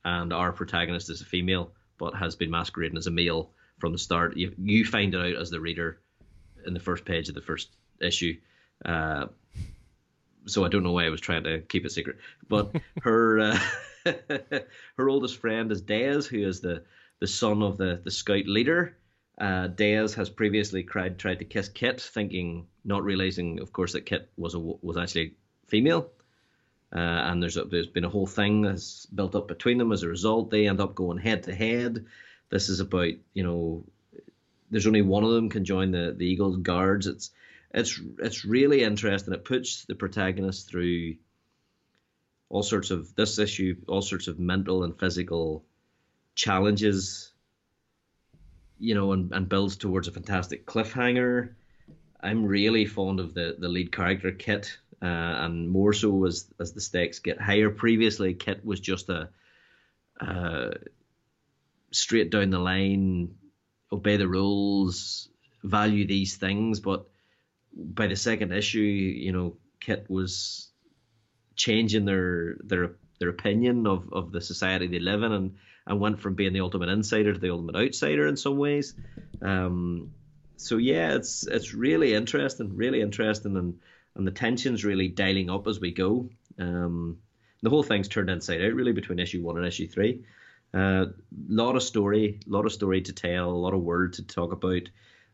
and 0.05 0.33
our 0.33 0.53
protagonist 0.53 1.11
is 1.11 1.21
a 1.21 1.25
female, 1.27 1.73
but 1.99 2.15
has 2.15 2.37
been 2.37 2.51
masquerading 2.51 2.99
as 2.99 3.07
a 3.07 3.13
male 3.13 3.53
from 3.79 3.93
the 3.93 3.99
start. 3.99 4.37
You 4.37 4.53
you 4.63 4.85
find 4.85 5.15
it 5.15 5.21
out 5.21 5.41
as 5.41 5.51
the 5.51 5.61
reader 5.61 5.99
in 6.67 6.75
the 6.75 6.81
first 6.81 7.05
page 7.05 7.29
of 7.29 7.35
the 7.35 7.41
first 7.41 7.71
issue. 8.01 8.37
Uh, 8.85 9.27
so 10.47 10.65
I 10.65 10.69
don't 10.69 10.83
know 10.83 10.93
why 10.93 11.07
I 11.07 11.11
was 11.11 11.21
trying 11.21 11.45
to 11.45 11.61
keep 11.61 11.85
it 11.85 11.93
secret. 11.93 12.19
But 12.49 12.75
her 13.03 13.41
uh, 13.41 13.59
her 14.97 15.09
oldest 15.09 15.39
friend 15.39 15.71
is 15.73 15.83
Dez, 15.83 16.27
who 16.27 16.47
is 16.47 16.61
the 16.61 16.83
the 17.21 17.27
son 17.27 17.63
of 17.63 17.77
the 17.77 18.01
the 18.03 18.11
scout 18.11 18.47
leader. 18.47 18.97
Uh, 19.39 19.69
Dez 19.69 20.15
has 20.15 20.31
previously 20.31 20.83
cried, 20.83 21.19
tried 21.19 21.39
to 21.41 21.45
kiss 21.45 21.69
Kit, 21.69 22.01
thinking, 22.01 22.67
not 22.87 23.05
realizing, 23.05 23.61
of 23.61 23.71
course, 23.71 23.93
that 23.93 24.07
Kit 24.07 24.31
was 24.39 24.55
a, 24.55 24.59
was 24.59 24.97
actually 24.97 25.35
female. 25.67 26.11
Uh, 26.95 26.99
and 26.99 27.43
there's 27.43 27.59
a, 27.59 27.65
there's 27.65 27.89
been 27.89 28.05
a 28.05 28.09
whole 28.09 28.27
thing 28.27 28.63
that's 28.63 29.05
built 29.07 29.35
up 29.35 29.47
between 29.47 29.77
them 29.77 29.93
as 29.93 30.03
a 30.03 30.09
result. 30.09 30.51
They 30.51 30.69
end 30.69 30.81
up 30.81 30.95
going 30.95 31.19
head 31.19 31.43
to 31.43 31.55
head. 31.55 32.07
This 32.51 32.69
is 32.69 32.81
about 32.81 33.13
you 33.35 33.43
know, 33.43 33.85
there's 34.71 34.87
only 34.87 35.03
one 35.03 35.25
of 35.25 35.31
them 35.31 35.49
can 35.49 35.65
join 35.65 35.91
the 35.91 36.15
the 36.17 36.27
Eagles 36.27 36.59
guards. 36.59 37.07
It's 37.07 37.31
it's 37.73 38.01
it's 38.19 38.45
really 38.45 38.83
interesting. 38.83 39.35
It 39.35 39.45
puts 39.45 39.85
the 39.85 39.95
protagonist 39.95 40.69
through 40.69 41.17
all 42.49 42.63
sorts 42.63 42.91
of 42.91 43.15
this 43.15 43.39
issue, 43.39 43.77
all 43.89 44.03
sorts 44.03 44.29
of 44.29 44.39
mental 44.39 44.85
and 44.85 44.99
physical 44.99 45.65
challenges, 46.35 47.33
you 48.79 48.95
know, 48.95 49.13
and, 49.13 49.33
and 49.33 49.49
builds 49.49 49.77
towards 49.77 50.07
a 50.07 50.13
fantastic 50.13 50.67
cliffhanger. 50.67 51.55
I'm 52.21 52.47
really 52.47 52.87
fond 52.87 53.21
of 53.21 53.35
the 53.35 53.57
the 53.59 53.69
lead 53.69 53.93
character 53.93 54.33
Kit, 54.33 54.79
uh, 55.03 55.05
and 55.05 55.69
more 55.69 55.93
so 55.93 56.25
as 56.25 56.47
as 56.61 56.73
the 56.73 56.81
stakes 56.81 57.19
get 57.19 57.41
higher. 57.41 57.71
Previously, 57.71 58.35
Kit 58.35 58.65
was 58.65 58.81
just 58.81 59.09
a 59.09 59.29
uh, 60.21 60.71
straight 61.97 62.31
down 62.31 62.51
the 62.51 62.59
line, 62.59 63.35
obey 63.93 64.17
the 64.17 64.29
rules, 64.29 65.29
value 65.63 66.07
these 66.07 66.37
things, 66.37 66.81
but 66.81 67.07
by 67.75 68.07
the 68.07 68.17
second 68.17 68.53
issue, 68.53 68.81
you 68.81 69.33
know, 69.33 69.57
Kit 69.81 70.07
was 70.09 70.71
changing 71.55 72.05
their 72.05 72.57
their 72.65 72.97
their 73.19 73.29
opinion 73.29 73.87
of, 73.87 74.13
of 74.13 74.33
the 74.33 74.41
society 74.41 74.87
they 74.87 74.99
live 74.99 75.23
in 75.23 75.33
and, 75.33 75.57
and 75.87 76.01
went 76.01 76.21
from 76.21 76.35
being 76.35 76.53
the 76.53 76.61
ultimate 76.61 76.89
insider 76.89 77.33
to 77.33 77.39
the 77.39 77.51
ultimate 77.51 77.77
outsider 77.77 78.27
in 78.27 78.37
some 78.37 78.59
ways. 78.59 78.95
Um, 79.41 80.13
so 80.57 80.77
yeah, 80.77 81.15
it's 81.15 81.47
it's 81.47 81.75
really 81.75 82.15
interesting, 82.15 82.77
really 82.77 83.01
interesting, 83.01 83.57
and 83.57 83.81
and 84.15 84.27
the 84.27 84.33
tension's 84.33 84.85
really 84.85 85.09
dialing 85.09 85.51
up 85.51 85.67
as 85.67 85.81
we 85.81 85.93
go. 85.93 86.31
Um, 86.59 87.19
the 87.63 87.71
whole 87.71 87.83
thing's 87.83 88.09
turned 88.09 88.31
inside 88.31 88.63
out 88.63 88.73
really 88.73 88.93
between 88.93 89.19
issue 89.19 89.43
one 89.43 89.57
and 89.57 89.67
issue 89.67 89.89
three. 89.89 90.25
A 90.77 90.79
uh, 90.79 91.07
lot 91.49 91.75
of 91.75 91.83
story, 91.83 92.39
a 92.47 92.51
lot 92.51 92.67
of 92.67 92.73
story 92.73 93.01
to 93.01 93.13
tell, 93.13 93.49
a 93.49 93.51
lot 93.51 93.73
of 93.73 93.81
word 93.81 94.13
to 94.15 94.23
talk 94.23 94.53
about 94.53 94.83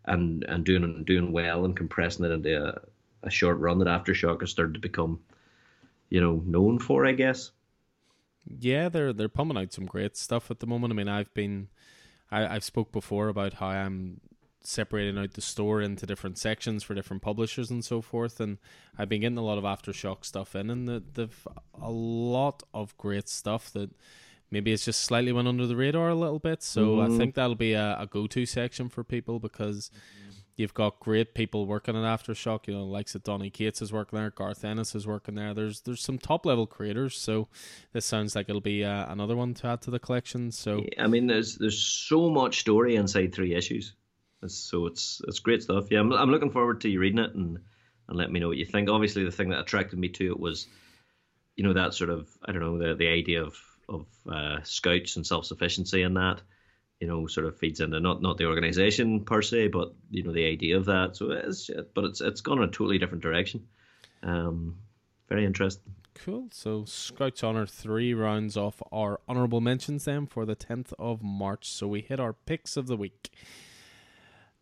and 0.05 0.45
and 0.45 0.65
doing 0.65 1.03
doing 1.05 1.33
well 1.33 1.65
and 1.65 1.77
compressing 1.77 2.25
it 2.25 2.31
into 2.31 2.65
a, 2.65 2.81
a 3.25 3.31
short 3.31 3.59
run 3.59 3.79
that 3.79 3.89
Aftershock 3.89 4.41
has 4.41 4.51
started 4.51 4.75
to 4.75 4.81
become, 4.81 5.21
you 6.11 6.21
know, 6.21 6.43
known 6.47 6.79
for, 6.79 7.07
I 7.07 7.12
guess. 7.12 7.51
Yeah, 8.47 8.89
they're 8.89 9.12
they're 9.12 9.29
pumping 9.29 9.59
out 9.59 9.73
some 9.73 9.87
great 9.87 10.17
stuff 10.17 10.51
at 10.51 10.61
the 10.61 10.67
moment. 10.67 10.93
I 10.93 10.97
mean, 10.97 11.09
I've 11.09 11.33
been, 11.35 11.69
I, 12.31 12.47
I've 12.47 12.65
spoke 12.65 12.93
before 12.93 13.29
about 13.29 13.55
how 13.55 13.69
I'm 13.69 14.21
separating 14.65 15.19
out 15.19 15.33
the 15.33 15.41
store 15.41 15.81
into 15.81 16.07
different 16.07 16.39
sections 16.39 16.85
for 16.85 16.95
different 16.95 17.23
publishers 17.23 17.71
and 17.71 17.85
so 17.85 18.01
forth, 18.01 18.41
and 18.41 18.59
I've 18.97 19.09
been 19.09 19.23
getting 19.23 19.39
a 19.39 19.45
lot 19.45 19.59
of 19.59 19.65
Aftershock 19.65 20.25
stuff 20.25 20.55
in, 20.55 20.71
and 20.71 20.89
the, 20.89 21.03
they've 21.15 21.49
a 21.81 21.91
lot 21.91 22.62
of 22.73 22.97
great 22.97 23.29
stuff 23.29 23.73
that 23.73 23.91
maybe 24.53 24.71
it's 24.71 24.85
just 24.85 25.01
slightly 25.01 25.33
went 25.33 25.49
under 25.49 25.67
the 25.67 25.75
radar 25.75 26.11
a 26.11 26.15
little 26.15 26.39
bit. 26.39 26.63
So 26.63 26.97
mm-hmm. 26.97 27.13
I 27.13 27.19
think 27.19 27.35
that'll 27.35 27.57
be 27.57 27.73
a, 27.73 27.97
a 27.99 28.07
go 28.07 28.29
to 28.29 28.47
section 28.47 28.89
for 28.91 29.03
people 29.03 29.41
because 29.41 29.91
you've 30.57 30.75
got 30.75 31.01
great 31.01 31.35
people 31.35 31.67
working 31.67 31.97
at 31.97 32.03
Aftershock. 32.03 32.69
You 32.69 32.75
know, 32.75 32.85
likes 32.85 33.15
of 33.15 33.25
Donny 33.25 33.51
Cates 33.51 33.81
is 33.81 33.93
working 33.93 34.19
there, 34.19 34.31
Garth 34.31 34.65
Ennis 34.65 34.95
is 34.95 35.07
working 35.07 35.35
there. 35.35 35.55
There's 35.55 35.81
there's 35.81 36.03
some 36.03 36.19
top 36.19 36.45
level 36.47 36.67
creators. 36.67 37.17
So 37.17 37.49
this 37.93 38.05
sounds 38.05 38.37
like 38.37 38.49
it'll 38.49 38.61
be 38.61 38.85
uh, 38.85 39.11
another 39.11 39.35
one 39.35 39.55
to 39.55 39.67
add 39.69 39.81
to 39.83 39.91
the 39.91 39.99
collection. 39.99 40.53
So 40.53 40.85
I 40.99 41.07
mean, 41.07 41.27
there's 41.27 41.57
there's 41.57 41.83
so 41.83 42.29
much 42.31 42.61
story 42.61 42.97
inside 42.97 43.35
three 43.35 43.55
issues. 43.55 43.95
so 44.47 44.87
it's 44.87 45.23
it's 45.27 45.41
great 45.41 45.63
stuff. 45.63 45.87
Yeah, 45.91 46.01
I'm 46.01 46.13
I'm 46.13 46.31
looking 46.31 46.51
forward 46.51 46.83
to 46.83 46.91
you 46.91 47.01
reading 47.01 47.21
it 47.21 47.35
and 47.35 47.59
and 48.09 48.19
let 48.19 48.31
me 48.31 48.39
know 48.39 48.49
what 48.49 48.59
you 48.59 48.67
think. 48.67 48.91
Obviously, 48.91 49.25
the 49.25 49.31
thing 49.31 49.49
that 49.49 49.61
attracted 49.61 49.99
me 49.99 50.11
to 50.11 50.27
it 50.27 50.39
was, 50.39 50.67
you 51.57 51.65
know, 51.65 51.73
that 51.73 51.95
sort 51.95 52.11
of 52.11 52.29
I 52.45 52.53
don't 52.53 52.61
know 52.61 52.79
the 52.79 52.95
the 52.95 53.09
idea 53.09 53.43
of 53.43 53.57
of 53.93 54.07
uh, 54.33 54.62
scouts 54.62 55.17
and 55.17 55.27
self 55.27 55.47
sufficiency 55.47 56.03
in 56.03 56.15
that. 56.15 56.43
You 57.01 57.09
know, 57.09 57.27
sort 57.27 57.47
of 57.47 57.59
feeds 57.59 57.81
into 57.81 57.99
not 57.99 58.23
not 58.23 58.39
the 58.39 58.47
organization 58.47 59.25
per 59.25 59.43
se, 59.43 59.69
but 59.69 59.93
you 60.11 60.23
know 60.23 60.33
the 60.33 60.47
idea 60.47 60.77
of 60.77 60.85
that. 60.87 61.17
So 61.17 61.33
it's 61.33 61.69
but 61.95 62.05
it's 62.05 62.21
it's 62.21 62.41
gone 62.41 62.59
in 62.59 62.65
a 62.65 62.69
totally 62.69 62.99
different 62.99 63.23
direction. 63.23 63.67
Um, 64.23 64.77
very 65.29 65.45
interesting. 65.45 65.95
Cool. 66.15 66.49
So 66.53 66.85
Scouts 66.85 67.43
Honor 67.43 67.67
three 67.67 68.15
rounds 68.15 68.57
off 68.57 68.83
our 68.93 69.21
honorable 69.27 69.61
mentions 69.61 70.05
then 70.05 70.27
for 70.27 70.45
the 70.45 70.55
tenth 70.55 70.93
of 70.99 71.23
March. 71.23 71.69
So 71.69 71.89
we 71.89 72.03
hit 72.03 72.21
our 72.21 72.33
picks 72.33 72.77
of 72.77 72.87
the 72.87 72.97
week. 72.97 73.31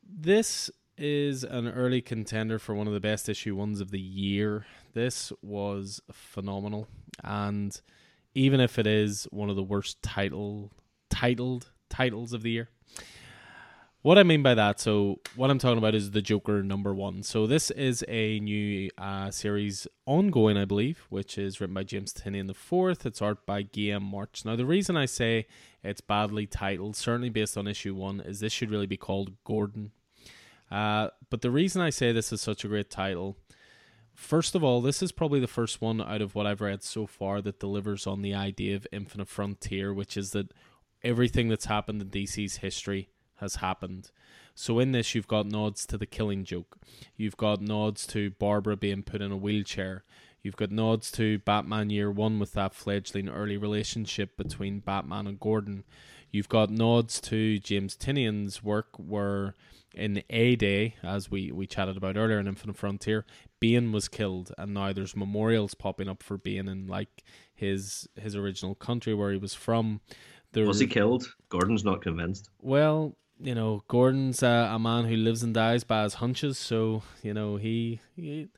This 0.02 0.70
is 0.96 1.44
an 1.44 1.68
early 1.68 2.00
contender 2.00 2.58
for 2.58 2.74
one 2.74 2.86
of 2.86 2.92
the 2.92 3.00
best 3.00 3.28
issue 3.28 3.56
ones 3.56 3.80
of 3.80 3.90
the 3.90 4.00
year. 4.00 4.66
This 4.92 5.32
was 5.42 6.00
phenomenal 6.12 6.88
and 7.24 7.80
even 8.34 8.60
if 8.60 8.78
it 8.78 8.86
is 8.86 9.26
one 9.30 9.50
of 9.50 9.56
the 9.56 9.62
worst 9.62 10.02
title 10.02 10.72
titled 11.08 11.70
titles 11.88 12.32
of 12.32 12.42
the 12.42 12.50
year. 12.50 12.68
What 14.02 14.16
I 14.16 14.22
mean 14.22 14.42
by 14.42 14.54
that, 14.54 14.80
so 14.80 15.20
what 15.36 15.50
I'm 15.50 15.58
talking 15.58 15.76
about 15.76 15.94
is 15.94 16.12
the 16.12 16.22
Joker 16.22 16.62
number 16.62 16.94
one. 16.94 17.22
So 17.22 17.46
this 17.46 17.70
is 17.70 18.02
a 18.08 18.40
new 18.40 18.88
uh, 18.96 19.30
series 19.30 19.86
ongoing, 20.06 20.56
I 20.56 20.64
believe, 20.64 21.04
which 21.10 21.36
is 21.36 21.60
written 21.60 21.74
by 21.74 21.82
James 21.82 22.14
Tynion 22.14 22.46
the 22.46 22.54
fourth. 22.54 23.04
It's 23.04 23.20
art 23.20 23.44
by 23.44 23.62
Guillem 23.62 24.00
March. 24.00 24.42
Now 24.46 24.56
the 24.56 24.64
reason 24.64 24.96
I 24.96 25.04
say 25.04 25.46
it's 25.84 26.00
badly 26.00 26.46
titled, 26.46 26.96
certainly 26.96 27.28
based 27.28 27.58
on 27.58 27.66
issue 27.66 27.94
one, 27.94 28.20
is 28.20 28.40
this 28.40 28.54
should 28.54 28.70
really 28.70 28.86
be 28.86 28.96
called 28.96 29.32
Gordon. 29.44 29.90
Uh, 30.70 31.08
but 31.28 31.42
the 31.42 31.50
reason 31.50 31.82
I 31.82 31.90
say 31.90 32.10
this 32.10 32.32
is 32.32 32.40
such 32.40 32.64
a 32.64 32.68
great 32.68 32.88
title 32.88 33.36
First 34.20 34.54
of 34.54 34.62
all, 34.62 34.82
this 34.82 35.02
is 35.02 35.12
probably 35.12 35.40
the 35.40 35.46
first 35.46 35.80
one 35.80 36.00
out 36.00 36.20
of 36.20 36.34
what 36.34 36.46
I've 36.46 36.60
read 36.60 36.82
so 36.82 37.06
far 37.06 37.40
that 37.40 37.58
delivers 37.58 38.06
on 38.06 38.20
the 38.20 38.34
idea 38.34 38.76
of 38.76 38.86
Infinite 38.92 39.28
Frontier, 39.28 39.94
which 39.94 40.14
is 40.14 40.32
that 40.32 40.52
everything 41.02 41.48
that's 41.48 41.64
happened 41.64 42.02
in 42.02 42.10
DC's 42.10 42.58
history 42.58 43.08
has 43.36 43.56
happened. 43.56 44.10
So 44.54 44.78
in 44.78 44.92
this, 44.92 45.14
you've 45.14 45.26
got 45.26 45.46
nods 45.46 45.86
to 45.86 45.96
the 45.96 46.04
Killing 46.04 46.44
Joke, 46.44 46.76
you've 47.16 47.38
got 47.38 47.62
nods 47.62 48.06
to 48.08 48.30
Barbara 48.32 48.76
being 48.76 49.02
put 49.02 49.22
in 49.22 49.32
a 49.32 49.38
wheelchair, 49.38 50.04
you've 50.42 50.54
got 50.54 50.70
nods 50.70 51.10
to 51.12 51.38
Batman 51.38 51.88
Year 51.88 52.10
One 52.10 52.38
with 52.38 52.52
that 52.52 52.74
fledgling 52.74 53.30
early 53.30 53.56
relationship 53.56 54.36
between 54.36 54.80
Batman 54.80 55.26
and 55.26 55.40
Gordon. 55.40 55.82
You've 56.30 56.50
got 56.50 56.70
nods 56.70 57.20
to 57.22 57.58
James 57.58 57.96
Tynion's 57.96 58.62
work 58.62 58.88
where 58.98 59.54
in 59.94 60.22
A 60.30 60.56
Day, 60.56 60.94
as 61.02 61.30
we, 61.30 61.50
we 61.50 61.66
chatted 61.66 61.96
about 61.96 62.16
earlier 62.16 62.38
in 62.38 62.46
Infinite 62.46 62.76
Frontier, 62.76 63.24
Bane 63.60 63.92
was 63.92 64.08
killed, 64.08 64.52
and 64.58 64.74
now 64.74 64.92
there's 64.92 65.14
memorials 65.14 65.74
popping 65.74 66.08
up 66.08 66.22
for 66.22 66.38
Bane 66.38 66.68
in 66.68 66.86
like 66.86 67.22
his 67.54 68.08
his 68.16 68.34
original 68.34 68.74
country 68.74 69.14
where 69.14 69.30
he 69.30 69.38
was 69.38 69.54
from. 69.54 70.00
There, 70.52 70.66
was 70.66 70.80
he 70.80 70.86
killed? 70.86 71.32
Gordon's 71.48 71.84
not 71.84 72.02
convinced. 72.02 72.48
Well, 72.60 73.16
you 73.38 73.54
know, 73.54 73.82
Gordon's 73.86 74.42
a 74.42 74.78
man 74.80 75.04
who 75.04 75.16
lives 75.16 75.42
and 75.42 75.54
dies 75.54 75.84
by 75.84 76.02
his 76.02 76.14
hunches, 76.14 76.58
so 76.58 77.02
you 77.22 77.34
know 77.34 77.56
he, 77.56 78.00
he 78.16 78.48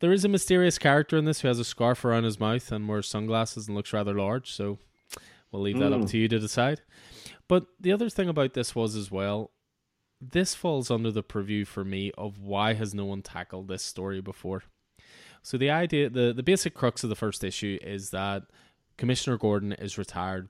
there 0.00 0.12
is 0.12 0.24
a 0.24 0.28
mysterious 0.28 0.78
character 0.78 1.16
in 1.16 1.24
this 1.24 1.40
who 1.40 1.48
has 1.48 1.58
a 1.58 1.64
scarf 1.64 2.04
around 2.04 2.24
his 2.24 2.40
mouth 2.40 2.72
and 2.72 2.88
wears 2.88 3.08
sunglasses 3.08 3.68
and 3.68 3.76
looks 3.76 3.92
rather 3.92 4.14
large. 4.14 4.52
So 4.52 4.78
we'll 5.50 5.62
leave 5.62 5.78
that 5.78 5.92
mm. 5.92 5.94
up 5.94 6.00
hmm. 6.00 6.06
to 6.06 6.18
you 6.18 6.28
to 6.28 6.38
decide. 6.40 6.82
But 7.46 7.66
the 7.78 7.92
other 7.92 8.10
thing 8.10 8.28
about 8.28 8.54
this 8.54 8.74
was 8.74 8.96
as 8.96 9.10
well, 9.10 9.52
this 10.30 10.54
falls 10.54 10.90
under 10.90 11.10
the 11.10 11.22
purview 11.22 11.64
for 11.64 11.84
me 11.84 12.12
of 12.16 12.38
why 12.38 12.74
has 12.74 12.94
no 12.94 13.04
one 13.04 13.22
tackled 13.22 13.66
this 13.66 13.82
story 13.82 14.20
before. 14.20 14.62
So 15.42 15.58
the 15.58 15.70
idea, 15.70 16.08
the 16.08 16.32
the 16.32 16.42
basic 16.42 16.74
crux 16.74 17.02
of 17.02 17.10
the 17.10 17.16
first 17.16 17.42
issue 17.42 17.78
is 17.82 18.10
that 18.10 18.44
Commissioner 18.96 19.36
Gordon 19.36 19.72
is 19.72 19.98
retired, 19.98 20.48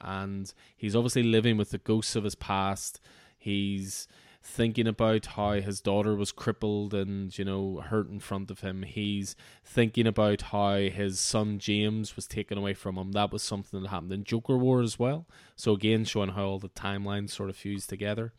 and 0.00 0.52
he's 0.76 0.96
obviously 0.96 1.22
living 1.22 1.56
with 1.56 1.70
the 1.70 1.78
ghosts 1.78 2.16
of 2.16 2.24
his 2.24 2.34
past. 2.34 3.00
He's 3.38 4.08
thinking 4.44 4.88
about 4.88 5.26
how 5.26 5.52
his 5.52 5.80
daughter 5.80 6.16
was 6.16 6.32
crippled 6.32 6.92
and 6.92 7.38
you 7.38 7.44
know 7.44 7.80
hurt 7.84 8.10
in 8.10 8.18
front 8.18 8.50
of 8.50 8.60
him. 8.60 8.82
He's 8.82 9.36
thinking 9.64 10.08
about 10.08 10.42
how 10.42 10.78
his 10.78 11.20
son 11.20 11.60
James 11.60 12.16
was 12.16 12.26
taken 12.26 12.58
away 12.58 12.74
from 12.74 12.98
him. 12.98 13.12
That 13.12 13.32
was 13.32 13.44
something 13.44 13.80
that 13.82 13.88
happened 13.90 14.12
in 14.12 14.24
Joker 14.24 14.56
War 14.56 14.80
as 14.82 14.98
well. 14.98 15.28
So 15.54 15.72
again, 15.74 16.04
showing 16.04 16.30
how 16.30 16.46
all 16.46 16.58
the 16.58 16.68
timelines 16.68 17.30
sort 17.30 17.50
of 17.50 17.56
fuse 17.56 17.86
together. 17.86 18.32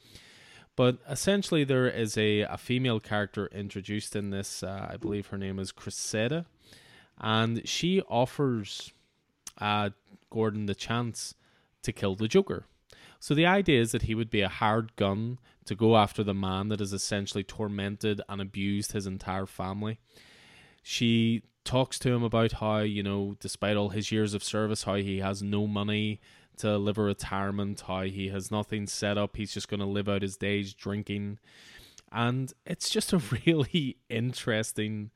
But 0.75 0.97
essentially, 1.07 1.63
there 1.63 1.87
is 1.87 2.17
a, 2.17 2.41
a 2.41 2.57
female 2.57 2.99
character 2.99 3.47
introduced 3.47 4.15
in 4.15 4.31
this. 4.31 4.63
Uh, 4.63 4.87
I 4.91 4.97
believe 4.97 5.27
her 5.27 5.37
name 5.37 5.59
is 5.59 5.71
Cressida. 5.71 6.45
And 7.19 7.67
she 7.67 8.01
offers 8.09 8.91
uh, 9.59 9.91
Gordon 10.31 10.65
the 10.65 10.75
chance 10.75 11.35
to 11.83 11.91
kill 11.91 12.15
the 12.15 12.27
Joker. 12.27 12.65
So 13.19 13.33
the 13.33 13.45
idea 13.45 13.79
is 13.79 13.91
that 13.91 14.03
he 14.03 14.15
would 14.15 14.29
be 14.29 14.41
a 14.41 14.49
hired 14.49 14.95
gun 14.95 15.39
to 15.65 15.75
go 15.75 15.95
after 15.95 16.23
the 16.23 16.33
man 16.33 16.69
that 16.69 16.79
has 16.79 16.91
essentially 16.91 17.43
tormented 17.43 18.19
and 18.27 18.41
abused 18.41 18.91
his 18.91 19.07
entire 19.07 19.45
family. 19.45 19.99
She 20.81 21.43
talks 21.63 21.97
to 21.99 22.11
him 22.11 22.23
about 22.23 22.53
how, 22.53 22.79
you 22.79 23.01
know, 23.01 23.37
despite 23.39 23.77
all 23.77 23.89
his 23.89 24.11
years 24.11 24.33
of 24.33 24.43
service, 24.43 24.83
how 24.83 24.95
he 24.95 25.19
has 25.19 25.41
no 25.41 25.67
money 25.67 26.19
to 26.57 26.77
live 26.77 26.97
a 26.97 27.03
retirement, 27.03 27.83
how 27.87 28.03
he 28.03 28.29
has 28.29 28.51
nothing 28.51 28.87
set 28.87 29.17
up, 29.17 29.37
he's 29.37 29.53
just 29.53 29.67
going 29.67 29.79
to 29.79 29.85
live 29.85 30.09
out 30.09 30.21
his 30.21 30.37
days 30.37 30.73
drinking. 30.73 31.39
And 32.11 32.53
it's 32.65 32.89
just 32.89 33.13
a 33.13 33.17
really 33.45 33.97
interesting 34.09 35.11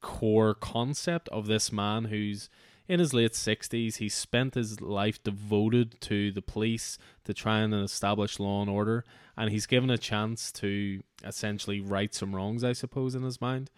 core 0.00 0.54
concept 0.54 1.28
of 1.30 1.46
this 1.46 1.72
man 1.72 2.04
who's 2.04 2.48
in 2.88 3.00
his 3.00 3.12
late 3.12 3.32
60s. 3.32 3.96
He 3.96 4.08
spent 4.08 4.54
his 4.54 4.80
life 4.80 5.22
devoted 5.22 6.00
to 6.02 6.32
the 6.32 6.42
police 6.42 6.98
to 7.24 7.34
try 7.34 7.58
and 7.58 7.74
establish 7.74 8.40
law 8.40 8.62
and 8.62 8.70
order, 8.70 9.04
and 9.36 9.50
he's 9.50 9.66
given 9.66 9.90
a 9.90 9.98
chance 9.98 10.50
to 10.52 11.02
essentially 11.24 11.80
right 11.80 12.14
some 12.14 12.34
wrongs, 12.34 12.64
I 12.64 12.72
suppose, 12.72 13.14
in 13.14 13.22
his 13.22 13.40
mind. 13.40 13.70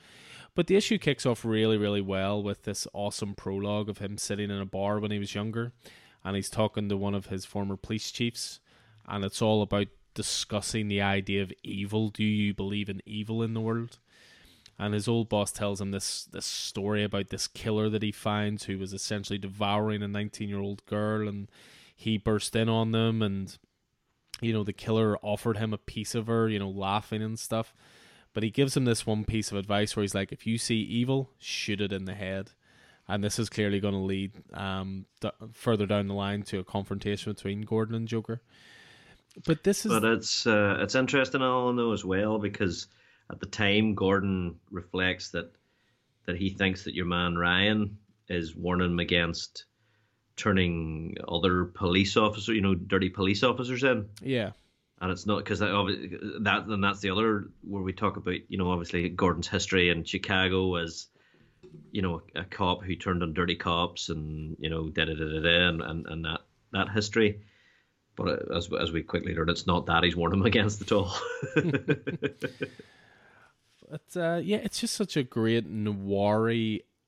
But 0.55 0.67
the 0.67 0.77
issue 0.77 0.99
kicks 0.99 1.27
off 1.27 1.45
really, 1.45 1.77
really 1.77 2.01
well 2.01 2.43
with 2.43 2.62
this 2.62 2.87
awesome 2.93 3.35
prologue 3.35 3.89
of 3.89 3.99
him 3.99 4.19
sitting 4.19 4.51
in 4.51 4.61
a 4.61 4.67
bar 4.67 4.99
when 4.99 5.11
he 5.11 5.19
was 5.19 5.35
younger, 5.35 5.73
and 6.24 6.36
he's 6.36 6.50
talking 6.50 6.89
to 6.89 6.97
one 6.97 7.15
of 7.15 7.26
his 7.26 7.44
former 7.44 7.76
police 7.76 8.10
chiefs, 8.10 8.60
and 9.08 9.24
it's 9.24 9.42
all 9.42 9.62
about 9.62 9.89
discussing 10.15 10.89
the 10.89 11.00
idea 11.00 11.42
of 11.42 11.52
evil. 11.62 12.08
Do 12.08 12.24
you 12.24 12.55
believe 12.55 12.89
in 12.89 13.02
evil 13.07 13.42
in 13.42 13.55
the 13.55 13.60
world? 13.60 13.99
and 14.81 14.94
his 14.94 15.07
old 15.07 15.28
boss 15.28 15.52
tells 15.52 15.81
him 15.81 15.90
this 15.90 16.24
this 16.24 16.47
story 16.47 17.05
about 17.05 17.28
this 17.28 17.47
killer 17.47 17.90
that 17.90 18.02
he 18.02 18.10
finds 18.10 18.65
who 18.65 18.78
was 18.78 18.94
essentially 18.94 19.39
devouring 19.39 20.02
a 20.02 20.08
19 20.08 20.49
year 20.49 20.58
old 20.58 20.84
girl 20.86 21.28
and 21.28 21.49
he 21.94 22.16
burst 22.16 22.57
in 22.57 22.68
on 22.68 22.90
them 22.92 23.20
and 23.20 23.58
you 24.40 24.55
know 24.55 24.65
the 24.65 24.73
killer 24.73 25.18
offered 25.18 25.58
him 25.58 25.74
a 25.74 25.78
piece 25.78 26.15
of 26.15 26.28
her 26.28 26.49
you 26.49 26.58
know 26.58 26.70
laughing 26.70 27.23
and 27.23 27.39
stuff 27.39 27.74
but 28.32 28.42
he 28.42 28.50
gives 28.50 28.74
him 28.74 28.86
this 28.86 29.07
one 29.07 29.24
piece 29.24 29.50
of 29.52 29.58
advice 29.58 29.94
where 29.94 30.02
he's 30.02 30.15
like 30.15 30.32
if 30.32 30.47
you 30.47 30.57
see 30.57 30.81
evil 30.81 31.31
shoot 31.39 31.81
it 31.81 31.92
in 31.92 32.07
the 32.07 32.15
head 32.15 32.52
and 33.10 33.22
this 33.24 33.39
is 33.39 33.48
clearly 33.48 33.80
going 33.80 33.94
to 33.94 34.00
lead 34.00 34.32
um, 34.55 35.06
d- 35.20 35.30
further 35.52 35.86
down 35.86 36.08
the 36.08 36.14
line 36.14 36.42
to 36.44 36.58
a 36.58 36.64
confrontation 36.64 37.32
between 37.32 37.62
Gordon 37.62 37.94
and 37.94 38.08
Joker. 38.08 38.40
But 39.47 39.62
this 39.64 39.84
is 39.84 39.92
but 39.92 40.05
it's 40.05 40.47
uh, 40.47 40.78
it's 40.80 40.94
interesting, 40.94 41.42
Alan, 41.42 41.76
though, 41.76 41.92
as 41.92 42.05
well 42.05 42.39
because 42.39 42.86
at 43.30 43.40
the 43.40 43.47
time, 43.47 43.94
Gordon 43.94 44.56
reflects 44.70 45.30
that 45.30 45.52
that 46.26 46.36
he 46.36 46.50
thinks 46.50 46.84
that 46.84 46.94
your 46.94 47.06
man 47.06 47.36
Ryan 47.36 47.98
is 48.28 48.55
warning 48.55 48.92
him 48.92 48.98
against 48.98 49.64
turning 50.36 51.16
other 51.28 51.66
police 51.66 52.16
officers, 52.16 52.55
you 52.55 52.62
know, 52.62 52.74
dirty 52.74 53.10
police 53.10 53.42
officers 53.42 53.82
in. 53.82 54.08
Yeah. 54.22 54.52
And 55.00 55.10
it's 55.10 55.26
not 55.26 55.39
because 55.39 55.60
that, 55.60 56.39
that, 56.42 56.66
and 56.66 56.84
that's 56.84 57.00
the 57.00 57.10
other 57.10 57.50
where 57.62 57.82
we 57.82 57.92
talk 57.92 58.16
about, 58.16 58.36
you 58.48 58.58
know, 58.58 58.70
obviously 58.70 59.08
Gordon's 59.08 59.48
history 59.48 59.90
in 59.90 60.05
Chicago 60.05 60.76
as, 60.76 61.06
you 61.92 62.02
know, 62.02 62.23
a 62.34 62.44
cop 62.44 62.82
who 62.82 62.94
turned 62.97 63.23
on 63.23 63.34
dirty 63.34 63.57
cops 63.57 64.08
and, 64.08 64.57
you 64.58 64.70
know, 64.70 64.89
da 64.89 65.05
da 65.05 65.15
da 65.15 65.24
da 65.24 65.40
da, 65.40 65.68
and, 65.68 65.82
and, 65.82 66.07
and 66.07 66.24
that, 66.24 66.40
that 66.73 66.89
history. 66.90 67.40
But 68.16 68.55
as, 68.55 68.68
as 68.78 68.92
we 68.92 69.02
quickly 69.02 69.34
learned, 69.34 69.50
it's 69.50 69.66
not 69.66 69.86
that 69.86 70.05
he's 70.05 70.16
warned 70.16 70.34
him 70.34 70.42
against 70.47 70.82
at 70.82 70.92
all. 70.92 71.16
But 73.90 74.16
uh, 74.16 74.40
yeah, 74.42 74.58
it's 74.58 74.81
just 74.81 74.94
such 74.94 75.16
a 75.16 75.24
great 75.24 75.66
noir 75.66 76.49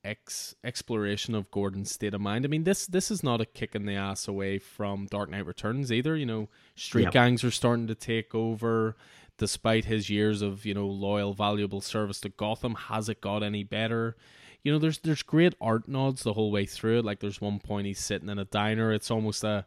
ex- 0.03 0.55
exploration 0.63 1.33
of 1.33 1.49
Gordon's 1.49 1.91
state 1.91 2.13
of 2.13 2.19
mind. 2.19 2.43
I 2.43 2.49
mean, 2.49 2.65
this 2.65 2.85
this 2.85 3.09
is 3.09 3.23
not 3.23 3.39
a 3.39 3.45
kick 3.45 3.73
in 3.73 3.85
the 3.85 3.95
ass 3.95 4.27
away 4.27 4.59
from 4.59 5.07
Dark 5.07 5.29
Knight 5.29 5.45
Returns 5.45 5.91
either. 5.91 6.17
You 6.17 6.25
know, 6.25 6.49
street 6.75 7.03
yep. 7.03 7.13
gangs 7.13 7.43
are 7.43 7.51
starting 7.51 7.87
to 7.87 7.95
take 7.95 8.35
over. 8.35 8.95
Despite 9.37 9.85
his 9.85 10.11
years 10.11 10.43
of 10.43 10.63
you 10.65 10.75
know 10.75 10.85
loyal, 10.85 11.33
valuable 11.33 11.81
service 11.81 12.19
to 12.21 12.29
Gotham, 12.29 12.75
has 12.75 13.09
it 13.09 13.19
got 13.19 13.41
any 13.41 13.63
better? 13.63 14.15
You 14.63 14.71
know, 14.71 14.79
there's 14.79 14.99
there's 14.99 15.23
great 15.23 15.55
art 15.59 15.87
nods 15.87 16.23
the 16.23 16.33
whole 16.33 16.51
way 16.51 16.65
through 16.65 16.99
it. 16.99 17.05
Like 17.05 17.19
there's 17.19 17.41
one 17.41 17.59
point 17.59 17.87
he's 17.87 17.99
sitting 17.99 18.29
in 18.29 18.39
a 18.39 18.45
diner. 18.45 18.93
It's 18.93 19.11
almost 19.11 19.43
a 19.43 19.65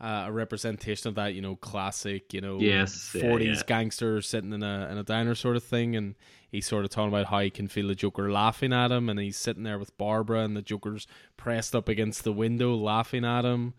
uh, 0.00 0.24
a 0.26 0.32
representation 0.32 1.08
of 1.08 1.14
that, 1.14 1.34
you 1.34 1.40
know, 1.40 1.56
classic, 1.56 2.34
you 2.34 2.40
know, 2.40 2.58
yes, 2.60 3.12
40s 3.14 3.44
yeah, 3.44 3.52
yeah. 3.52 3.62
gangster 3.66 4.20
sitting 4.20 4.52
in 4.52 4.62
a 4.62 4.88
in 4.90 4.98
a 4.98 5.02
diner 5.02 5.34
sort 5.34 5.56
of 5.56 5.64
thing, 5.64 5.96
and 5.96 6.14
he's 6.50 6.66
sort 6.66 6.84
of 6.84 6.90
talking 6.90 7.08
about 7.08 7.26
how 7.26 7.40
he 7.40 7.50
can 7.50 7.68
feel 7.68 7.88
the 7.88 7.94
Joker 7.94 8.30
laughing 8.30 8.72
at 8.72 8.90
him, 8.90 9.08
and 9.08 9.18
he's 9.18 9.36
sitting 9.36 9.62
there 9.62 9.78
with 9.78 9.96
Barbara, 9.96 10.40
and 10.40 10.56
the 10.56 10.62
Joker's 10.62 11.06
pressed 11.36 11.74
up 11.74 11.88
against 11.88 12.24
the 12.24 12.32
window 12.32 12.74
laughing 12.74 13.24
at 13.24 13.44
him. 13.44 13.74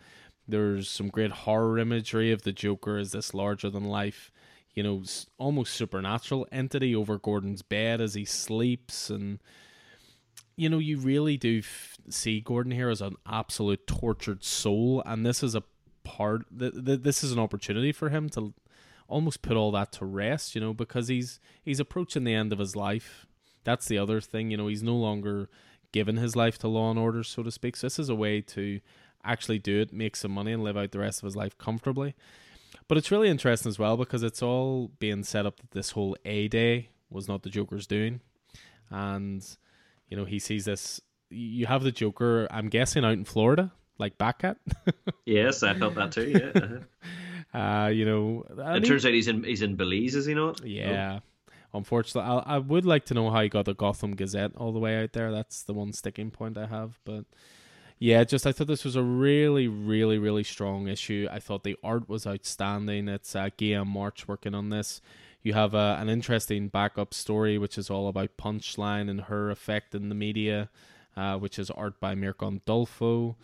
There's 0.48 0.90
some 0.90 1.09
great 1.09 1.32
horror 1.32 1.77
imagery 1.77 2.32
of 2.32 2.43
the 2.43 2.53
Joker 2.53 2.98
as 2.98 3.11
this 3.11 3.34
larger 3.34 3.69
than 3.69 3.84
life, 3.84 4.32
you 4.74 4.82
know, 4.82 5.03
almost 5.38 5.74
supernatural 5.74 6.48
entity 6.51 6.95
over 6.95 7.19
Gordon's 7.19 7.61
bed 7.61 8.01
as 8.01 8.16
he 8.16 8.26
sleeps, 8.26 9.11
and 9.11 9.40
you 10.58 10.68
know, 10.68 10.80
you 10.80 10.98
really 10.98 11.38
do 11.38 11.60
f- 11.60 11.98
see 12.10 12.42
Gordon 12.42 12.72
here 12.74 12.90
as 12.90 13.02
an 13.02 13.16
absolute 13.26 13.88
tortured 13.88 14.44
soul, 14.44 15.02
and 15.06 15.26
this 15.26 15.44
is 15.44 15.56
a 15.56 15.64
part 16.03 16.45
th- 16.58 16.74
th- 16.86 17.02
this 17.02 17.24
is 17.24 17.32
an 17.32 17.40
opportunity 17.40 17.92
for 17.92 18.10
him 18.10 18.30
to 18.30 18.53
almost 19.10 19.42
put 19.42 19.58
all 19.58 19.72
that 19.72 19.92
to 19.92 20.06
rest 20.06 20.56
you 20.56 20.61
know 20.61 20.74
because 20.74 21.08
he's 21.10 21.40
he's 21.64 21.80
approaching 21.80 22.24
the 22.24 22.34
end 22.34 22.52
of 22.52 22.60
his 22.60 22.76
life. 22.76 23.26
That's 23.64 23.88
the 23.88 23.98
other 23.98 24.19
thing 24.19 24.50
you 24.50 24.58
know 24.58 24.68
he's 24.68 24.84
no 24.84 24.95
longer 24.95 25.50
given 25.92 26.18
his 26.18 26.36
life 26.36 26.58
to 26.60 26.68
law 26.68 26.90
and 26.90 27.00
order 27.00 27.24
so 27.24 27.44
to 27.44 27.52
speak. 27.52 27.76
So 27.76 27.88
this 27.88 28.00
is 28.00 28.10
a 28.10 28.16
way 28.16 28.42
to 28.42 28.80
actually 29.24 29.60
do 29.60 29.82
it 29.82 29.94
make 29.94 30.16
some 30.16 30.32
money 30.32 30.53
and 30.53 30.64
live 30.64 30.77
out 30.77 30.92
the 30.92 31.00
rest 31.00 31.22
of 31.22 31.26
his 31.26 31.36
life 31.36 31.58
comfortably. 31.58 32.16
But 32.88 32.98
it's 32.98 33.11
really 33.11 33.30
interesting 33.30 33.69
as 33.69 33.77
well 33.77 33.98
because 33.98 34.24
it's 34.24 34.42
all 34.42 34.92
being 35.00 35.24
set 35.24 35.45
up 35.45 35.58
that 35.58 35.72
this 35.72 35.92
whole 35.92 36.16
a 36.26 36.48
day 36.48 36.90
was 37.10 37.27
not 37.27 37.44
the 37.44 37.50
joker's 37.50 37.88
doing. 37.88 38.22
And 38.90 39.45
you 40.10 40.18
know 40.18 40.26
he 40.26 40.40
sees 40.40 40.66
this 40.66 41.02
you 41.30 41.66
have 41.66 41.84
the 41.84 41.92
joker 41.92 42.48
i'm 42.52 42.69
guessing 42.69 43.03
out 43.03 43.14
in 43.14 43.26
florida 43.26 43.72
like 44.00 44.18
Batcat. 44.18 44.58
yes, 45.26 45.64
I 45.64 45.74
felt 45.74 45.95
that 45.95 46.11
too. 46.11 46.30
Yeah. 46.30 46.61
Uh-huh. 46.61 46.77
Uh, 47.53 47.88
you 47.88 48.03
know, 48.06 48.45
I 48.61 48.72
it 48.76 48.82
mean, 48.82 48.84
turns 48.84 49.06
out 49.06 49.14
he's 49.14 49.30
in 49.30 49.42
he's 49.45 49.61
in 49.61 49.77
Belize, 49.77 50.16
is 50.16 50.26
he 50.26 50.34
not? 50.34 50.64
Yeah. 50.66 51.19
Oh. 51.22 51.77
Unfortunately, 51.77 52.30
I, 52.30 52.56
I 52.56 52.58
would 52.58 52.86
like 52.86 53.06
to 53.06 53.14
know 53.14 53.32
how 53.32 53.42
he 53.42 53.48
got 53.48 53.66
the 53.66 53.74
Gotham 53.74 54.16
Gazette 54.16 54.52
all 54.58 54.74
the 54.74 54.80
way 54.80 55.02
out 55.02 55.14
there. 55.14 55.32
That's 55.32 55.64
the 55.64 55.74
one 55.74 55.94
sticking 55.94 56.30
point 56.30 56.58
I 56.58 56.66
have. 56.66 57.00
But 57.06 57.24
yeah, 58.00 58.26
just 58.26 58.45
I 58.45 58.52
thought 58.52 58.68
this 58.68 58.84
was 58.84 58.98
a 58.98 59.02
really, 59.02 59.69
really, 59.69 60.18
really 60.18 60.44
strong 60.44 60.90
issue. 60.90 61.30
I 61.32 61.40
thought 61.40 61.64
the 61.64 61.77
art 61.82 62.10
was 62.10 62.27
outstanding. 62.27 63.08
It's 63.08 63.34
uh, 63.34 63.50
Guillem 63.58 63.88
March 63.88 64.27
working 64.27 64.53
on 64.53 64.69
this. 64.69 65.02
You 65.48 65.53
have 65.53 65.74
uh, 65.74 65.98
an 66.00 66.09
interesting 66.09 66.67
backup 66.67 67.14
story, 67.14 67.58
which 67.58 67.77
is 67.77 67.90
all 67.90 68.08
about 68.08 68.38
Punchline 68.38 69.09
and 69.09 69.22
her 69.22 69.50
effect 69.50 69.95
in 69.95 70.09
the 70.09 70.16
media, 70.16 70.69
uh, 71.16 71.38
which 71.38 71.58
is 71.58 71.72
art 71.72 72.00
by 72.00 72.16
Mirko 72.16 72.51
Andolfo 72.51 73.35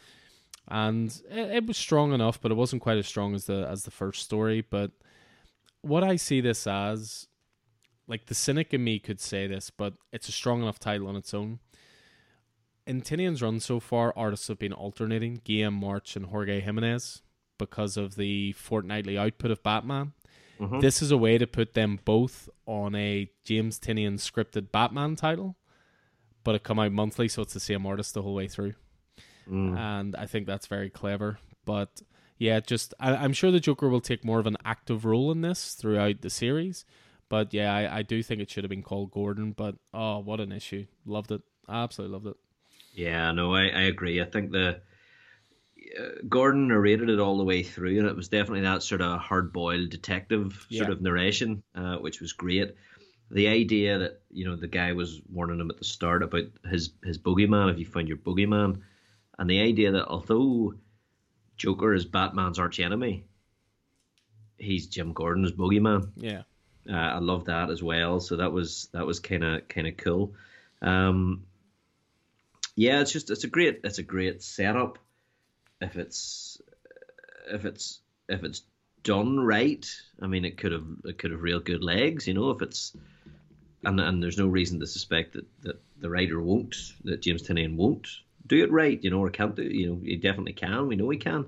and 0.68 1.22
it, 1.30 1.50
it, 1.52 1.66
was 1.66 1.78
strong 1.78 2.14
enough, 2.14 2.40
but 2.42 2.52
it 2.52 2.56
wasn't 2.56 2.82
quite 2.82 2.98
as 2.98 3.08
strong 3.08 3.36
as 3.36 3.46
the 3.46 3.68
as 3.70 3.84
the 3.84 3.92
first 3.92 4.24
story. 4.24 4.62
But 4.62 4.92
what 5.82 6.04
I 6.04 6.16
see 6.16 6.42
this 6.42 6.66
as, 6.66 7.28
like 8.08 8.28
the 8.28 8.36
cynic 8.36 8.74
in 8.74 8.84
me 8.84 9.00
could 9.00 9.20
say 9.20 9.48
this, 9.48 9.70
but 9.70 9.94
it's 10.12 10.30
a 10.30 10.32
strong 10.32 10.62
enough 10.62 10.80
title 10.80 11.08
on 11.08 11.16
its 11.16 11.34
own. 11.34 11.60
In 12.86 13.02
Tynion's 13.02 13.42
run 13.42 13.60
so 13.60 13.80
far, 13.80 14.14
artists 14.16 14.48
have 14.48 14.60
been 14.60 14.74
alternating 14.74 15.42
Guillem 15.46 15.74
March 15.74 16.16
and 16.16 16.28
Jorge 16.28 16.60
Jimenez 16.60 17.22
because 17.58 17.96
of 17.96 18.16
the 18.16 18.52
fortnightly 18.54 19.18
output 19.18 19.52
of 19.52 19.64
Batman. 19.64 20.14
Mm-hmm. 20.60 20.80
This 20.80 21.02
is 21.02 21.12
a 21.12 21.18
way 21.18 21.38
to 21.38 21.48
put 21.48 21.74
them 21.74 22.00
both 22.06 22.48
on 22.66 22.96
a 22.96 23.30
James 23.44 23.80
Tynion 23.80 24.16
scripted 24.16 24.72
Batman 24.72 25.16
title, 25.16 25.58
but 26.44 26.56
it 26.56 26.64
come 26.64 26.80
out 26.80 26.92
monthly, 26.92 27.28
so 27.28 27.42
it's 27.42 27.54
the 27.54 27.60
same 27.60 27.86
artist 27.86 28.14
the 28.14 28.22
whole 28.22 28.36
way 28.36 28.48
through 28.48 28.76
mm. 29.50 29.78
and 29.78 30.16
I 30.16 30.26
think 30.26 30.48
that's 30.48 30.68
very 30.68 30.90
clever. 30.90 31.40
But 31.66 32.02
yeah, 32.38 32.60
just 32.60 32.94
I, 33.00 33.24
am 33.24 33.34
sure 33.34 33.52
the 33.52 33.60
Joker 33.60 33.90
will 33.90 34.02
take 34.02 34.26
more 34.26 34.40
of 34.40 34.48
an 34.48 34.58
active 34.66 35.06
role 35.06 35.32
in 35.32 35.42
this 35.42 35.74
throughout 35.74 36.22
the 36.22 36.30
series. 36.30 36.86
But 37.30 37.54
yeah, 37.54 37.74
I, 37.74 38.00
I 38.00 38.02
do 38.04 38.22
think 38.22 38.42
it 38.42 38.50
should 38.50 38.64
have 38.64 38.70
been 38.70 38.84
called 38.84 39.12
Gordon. 39.12 39.52
But 39.52 39.76
oh, 39.94 40.20
what 40.20 40.40
an 40.40 40.52
issue! 40.52 40.86
Loved 41.06 41.32
it, 41.32 41.42
absolutely 41.68 42.14
loved 42.14 42.28
it. 42.28 42.38
Yeah, 42.94 43.32
no, 43.32 43.54
I, 43.54 43.64
I 43.64 43.82
agree. 43.84 44.22
I 44.22 44.26
think 44.26 44.52
the 44.52 44.82
Gordon 46.28 46.68
narrated 46.68 47.10
it 47.10 47.20
all 47.20 47.38
the 47.38 47.44
way 47.44 47.64
through, 47.64 48.00
and 48.00 48.08
it 48.08 48.16
was 48.16 48.30
definitely 48.30 48.62
that 48.62 48.84
sort 48.84 49.02
of 49.02 49.20
hard-boiled 49.20 49.90
detective 49.90 50.66
sort 50.72 50.90
yeah. 50.90 50.92
of 50.92 51.02
narration, 51.02 51.64
uh, 51.76 51.98
which 51.98 52.20
was 52.20 52.34
great. 52.34 52.76
The 53.32 53.48
idea 53.48 54.00
that 54.00 54.22
you 54.32 54.46
know 54.46 54.56
the 54.56 54.68
guy 54.68 54.94
was 54.94 55.22
warning 55.32 55.60
him 55.60 55.70
at 55.70 55.78
the 55.78 55.86
start 55.86 56.24
about 56.24 56.46
his 56.70 56.92
his 57.04 57.18
boogeyman. 57.18 57.72
If 57.72 57.80
you 57.80 57.86
find 57.86 58.08
your 58.08 58.18
boogeyman, 58.18 58.82
and 59.38 59.50
the 59.50 59.62
idea 59.62 59.92
that 59.92 60.08
although 60.08 60.76
Joker 61.58 61.94
is 61.94 62.06
Batman's 62.06 62.60
archenemy, 62.60 63.26
he's 64.58 64.88
Jim 64.88 65.14
Gordon's 65.14 65.52
boogeyman. 65.52 66.10
Yeah, 66.16 66.44
uh, 66.90 66.94
I 66.94 67.20
love 67.20 67.46
that 67.46 67.70
as 67.70 67.82
well. 67.82 68.20
So 68.20 68.38
that 68.38 68.52
was 68.52 68.90
that 68.94 69.06
was 69.06 69.20
kind 69.20 69.44
of 69.44 69.68
kind 69.68 69.88
of 69.88 69.98
cool. 69.98 70.34
Um, 70.82 71.46
yeah, 72.76 73.02
it's 73.02 73.12
just 73.12 73.30
it's 73.30 73.44
a 73.44 73.50
great 73.50 73.82
it's 73.84 74.00
a 74.00 74.04
great 74.04 74.42
setup. 74.44 75.00
If 75.84 75.96
it's 75.98 76.62
if 77.52 77.66
it's 77.66 78.00
if 78.30 78.44
it's 78.44 78.64
done 79.04 79.40
right, 79.40 79.86
I 80.22 80.28
mean, 80.28 80.46
it 80.46 80.58
could 80.58 80.72
have 80.72 80.88
it 81.06 81.18
could 81.18 81.32
have 81.32 81.42
real 81.42 81.60
good 81.60 81.84
legs. 81.84 82.28
You 82.28 82.34
know, 82.34 82.50
if 82.52 82.62
it's 82.62 82.96
and 83.84 84.00
and 84.00 84.24
there's 84.24 84.38
no 84.38 84.48
reason 84.48 84.80
to 84.80 84.88
suspect 84.88 85.34
that, 85.34 85.46
that 85.62 85.82
the 86.00 86.10
writer 86.10 86.42
won't, 86.42 86.76
that 87.04 87.22
James 87.22 87.44
Tynion 87.44 87.76
won't 87.76 88.08
do 88.48 88.64
it 88.64 88.72
right. 88.72 89.02
You 89.04 89.10
know, 89.10 89.20
or 89.20 89.30
can't 89.30 89.56
do. 89.56 89.64
You 89.64 89.90
know, 89.90 90.00
he 90.04 90.16
definitely 90.16 90.54
can. 90.54 90.88
We 90.88 90.96
know 90.96 91.10
he 91.10 91.18
can. 91.18 91.46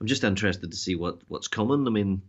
I'm 0.00 0.06
just 0.06 0.24
interested 0.24 0.70
to 0.70 0.76
see 0.76 0.94
what 0.94 1.20
what's 1.28 1.48
coming. 1.48 1.86
I 1.86 1.90
mean, 1.90 2.22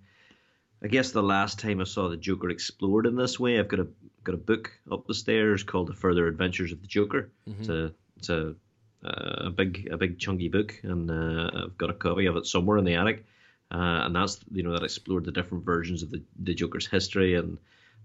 I 0.83 0.87
guess 0.87 1.11
the 1.11 1.23
last 1.23 1.59
time 1.59 1.81
I 1.81 1.83
saw 1.83 2.09
the 2.09 2.17
Joker 2.17 2.49
explored 2.49 3.05
in 3.05 3.15
this 3.15 3.39
way, 3.39 3.59
I've 3.59 3.67
got 3.67 3.81
a 3.81 3.87
got 4.23 4.35
a 4.35 4.39
book 4.39 4.71
up 4.91 5.07
the 5.07 5.13
stairs 5.13 5.63
called 5.63 5.87
The 5.87 5.93
Further 5.93 6.27
Adventures 6.27 6.71
of 6.71 6.81
the 6.81 6.87
Joker. 6.87 7.29
Mm-hmm. 7.47 7.61
It's 7.61 7.69
a 7.69 7.93
it's 8.17 8.29
a 8.29 8.55
uh, 9.03 9.45
a 9.45 9.49
big 9.49 9.87
a 9.91 9.97
big 9.97 10.19
chunky 10.19 10.49
book, 10.49 10.79
and 10.83 11.09
uh, 11.09 11.51
I've 11.65 11.77
got 11.77 11.89
a 11.89 11.93
copy 11.93 12.25
of 12.25 12.35
it 12.35 12.45
somewhere 12.45 12.77
in 12.77 12.85
the 12.85 12.95
attic. 12.95 13.25
Uh, 13.71 14.01
and 14.05 14.15
that's 14.15 14.39
you 14.51 14.63
know 14.63 14.73
that 14.73 14.83
explored 14.83 15.25
the 15.25 15.31
different 15.31 15.63
versions 15.63 16.01
of 16.01 16.09
the, 16.09 16.21
the 16.39 16.55
Joker's 16.55 16.87
history, 16.87 17.35
and 17.35 17.57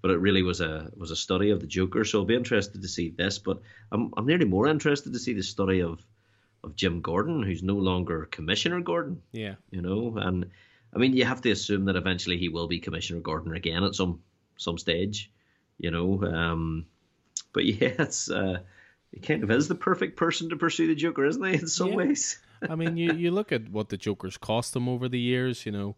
but 0.03 0.11
it 0.11 0.19
really 0.19 0.43
was 0.43 0.61
a 0.61 0.91
was 0.97 1.11
a 1.11 1.17
study 1.17 1.51
of 1.51 1.61
the 1.61 1.67
Joker. 1.67 2.05
So 2.05 2.21
I'll 2.21 2.27
be 2.27 2.37
interested 2.37 2.83
to 2.83 2.89
see 2.89 3.11
this, 3.11 3.39
but 3.39 3.61
I'm 3.91 4.13
I'm 4.17 4.27
nearly 4.27 4.45
more 4.45 4.67
interested 4.67 5.13
to 5.15 5.19
see 5.19 5.33
the 5.33 5.43
study 5.43 5.81
of 5.81 6.05
of 6.63 6.77
Jim 6.77 7.01
Gordon, 7.01 7.43
who's 7.43 7.63
no 7.63 7.75
longer 7.75 8.27
Commissioner 8.27 8.81
Gordon. 8.81 9.23
Yeah, 9.33 9.55
you 9.71 9.81
know, 9.81 10.15
and 10.19 10.51
I 10.95 10.99
mean 10.99 11.15
you 11.15 11.25
have 11.25 11.41
to 11.43 11.51
assume 11.51 11.87
that 11.87 11.97
eventually 11.97 12.37
he 12.37 12.51
will 12.51 12.69
be 12.69 12.79
Commissioner 12.79 13.21
Gordon 13.21 13.55
again 13.55 13.85
at 13.85 13.95
some 13.95 14.21
some 14.59 14.77
stage, 14.77 15.31
you 15.79 15.91
know. 15.91 16.23
Um, 16.23 16.87
but 17.53 17.65
yeah, 17.65 17.95
it's. 17.99 18.31
Uh, 18.31 18.61
he 19.15 19.21
kind 19.21 19.43
of 19.43 19.51
is 19.51 19.69
the 19.69 19.75
perfect 19.75 20.17
person 20.17 20.51
to 20.51 20.57
pursue 20.57 20.89
the 20.89 20.95
Joker, 20.95 21.25
isn't 21.25 21.45
he? 21.45 21.55
In 21.55 21.67
some 21.69 21.91
yeah. 21.91 21.97
ways. 21.97 22.39
I 22.69 22.75
mean, 22.75 22.97
you 22.97 23.13
you 23.13 23.31
look 23.31 23.53
at 23.53 23.69
what 23.69 23.89
the 23.89 23.97
Joker's 23.97 24.37
cost 24.37 24.75
him 24.75 24.89
over 24.89 25.09
the 25.09 25.19
years. 25.19 25.65
You 25.67 25.73
know, 25.73 25.97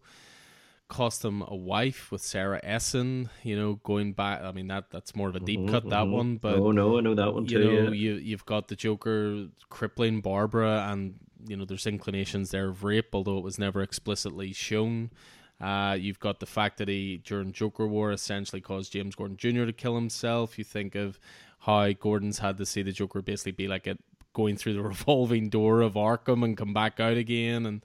cost 0.87 1.23
him 1.25 1.41
a 1.47 1.55
wife 1.55 2.11
with 2.11 2.21
Sarah 2.21 2.59
Essen. 2.63 3.29
You 3.43 3.57
know, 3.57 3.75
going 3.83 4.13
back. 4.13 4.43
I 4.43 4.51
mean, 4.51 4.67
that 4.67 4.91
that's 4.91 5.15
more 5.15 5.29
of 5.29 5.35
a 5.35 5.39
deep 5.39 5.61
mm-hmm, 5.61 5.69
cut 5.69 5.89
that 5.89 6.03
mm-hmm. 6.03 6.11
one. 6.11 6.37
But 6.37 6.55
oh 6.55 6.71
no, 6.71 6.97
I 6.97 7.01
know 7.01 7.15
that 7.15 7.33
one 7.33 7.47
too. 7.47 7.59
You 7.59 7.65
know, 7.65 7.81
yeah. 7.83 7.89
you 7.89 8.13
you've 8.15 8.45
got 8.45 8.67
the 8.67 8.75
Joker 8.75 9.47
crippling 9.69 10.21
Barbara, 10.21 10.87
and 10.91 11.15
you 11.47 11.55
know, 11.55 11.65
there's 11.65 11.87
inclinations 11.87 12.51
there 12.51 12.69
of 12.69 12.83
rape, 12.83 13.13
although 13.13 13.37
it 13.37 13.43
was 13.43 13.57
never 13.57 13.81
explicitly 13.81 14.53
shown. 14.53 15.11
Uh, 15.59 15.97
you've 15.99 16.19
got 16.19 16.39
the 16.39 16.45
fact 16.45 16.77
that 16.77 16.87
he 16.87 17.17
during 17.23 17.51
Joker 17.51 17.87
War 17.87 18.11
essentially 18.11 18.61
caused 18.61 18.91
James 18.93 19.15
Gordon 19.15 19.37
Jr. 19.37 19.65
to 19.65 19.73
kill 19.73 19.95
himself. 19.95 20.57
You 20.57 20.63
think 20.63 20.93
of 20.93 21.19
how 21.67 21.91
Gordon's 21.91 22.39
had 22.39 22.57
to 22.57 22.65
see 22.65 22.81
the 22.81 22.91
Joker 22.91 23.21
basically 23.21 23.51
be 23.51 23.67
like 23.67 23.85
it 23.85 23.99
going 24.33 24.55
through 24.55 24.73
the 24.73 24.81
revolving 24.93 25.49
door 25.49 25.81
of 25.81 25.93
Arkham 25.93 26.43
and 26.43 26.57
come 26.57 26.73
back 26.73 26.99
out 26.99 27.17
again 27.17 27.65
and 27.65 27.83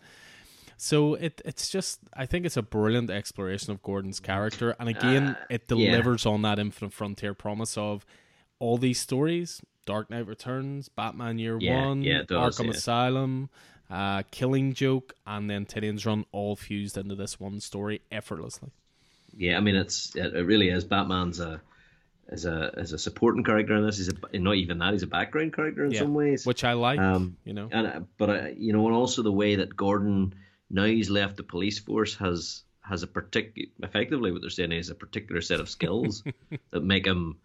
so 0.76 1.14
it 1.14 1.42
it's 1.44 1.68
just 1.68 2.00
I 2.14 2.24
think 2.24 2.46
it's 2.46 2.56
a 2.56 2.62
brilliant 2.62 3.10
exploration 3.10 3.72
of 3.72 3.82
Gordon's 3.82 4.20
character 4.20 4.74
and 4.80 4.88
again 4.88 5.28
uh, 5.28 5.44
it 5.50 5.68
delivers 5.68 6.24
yeah. 6.24 6.32
on 6.32 6.42
that 6.42 6.58
infinite 6.58 6.92
frontier 6.92 7.34
promise 7.34 7.76
of 7.76 8.06
all 8.58 8.78
these 8.78 9.00
stories 9.00 9.60
Dark 9.84 10.10
Knight 10.10 10.26
Returns, 10.26 10.88
Batman 10.88 11.38
Year 11.38 11.58
yeah, 11.60 11.86
One, 11.86 12.02
yeah, 12.02 12.22
does, 12.26 12.58
Arkham 12.58 12.70
Asylum, 12.70 13.50
uh, 13.90 14.22
Killing 14.30 14.74
Joke, 14.74 15.12
and 15.26 15.50
then 15.50 15.66
Tynion's 15.66 16.06
Run 16.06 16.24
all 16.30 16.54
fused 16.54 16.96
into 16.96 17.16
this 17.16 17.40
one 17.40 17.58
story 17.58 18.00
effortlessly. 18.10 18.70
Yeah, 19.36 19.56
I 19.56 19.60
mean 19.60 19.74
it's 19.74 20.14
it 20.14 20.46
really 20.46 20.68
is. 20.68 20.84
Batman's 20.84 21.40
a 21.40 21.60
as 22.28 22.44
a 22.44 22.72
as 22.76 22.92
a 22.92 22.98
supporting 22.98 23.44
character 23.44 23.74
in 23.74 23.84
this. 23.84 23.98
He's 23.98 24.08
a, 24.08 24.38
not 24.38 24.56
even 24.56 24.78
that. 24.78 24.92
He's 24.92 25.02
a 25.02 25.08
background 25.08 25.54
character 25.54 25.84
in 25.84 25.92
yeah, 25.92 26.00
some 26.00 26.14
ways, 26.14 26.46
which 26.46 26.64
I 26.64 26.72
like. 26.74 26.98
Um, 26.98 27.36
you 27.44 27.52
know, 27.52 27.68
and 27.70 28.06
but 28.16 28.30
uh, 28.30 28.48
you 28.56 28.72
know, 28.72 28.86
and 28.86 28.94
also 28.94 29.22
the 29.22 29.32
way 29.32 29.56
that 29.56 29.76
Gordon 29.76 30.34
now 30.70 30.84
he's 30.84 31.10
left 31.10 31.36
the 31.36 31.42
police 31.42 31.78
force 31.78 32.16
has 32.16 32.62
has 32.80 33.02
a 33.02 33.06
particular 33.06 33.68
effectively 33.82 34.32
what 34.32 34.40
they're 34.40 34.50
saying 34.50 34.72
is 34.72 34.90
a 34.90 34.94
particular 34.94 35.40
set 35.40 35.60
of 35.60 35.68
skills 35.68 36.24
that 36.70 36.82
make 36.82 37.06
him 37.06 37.38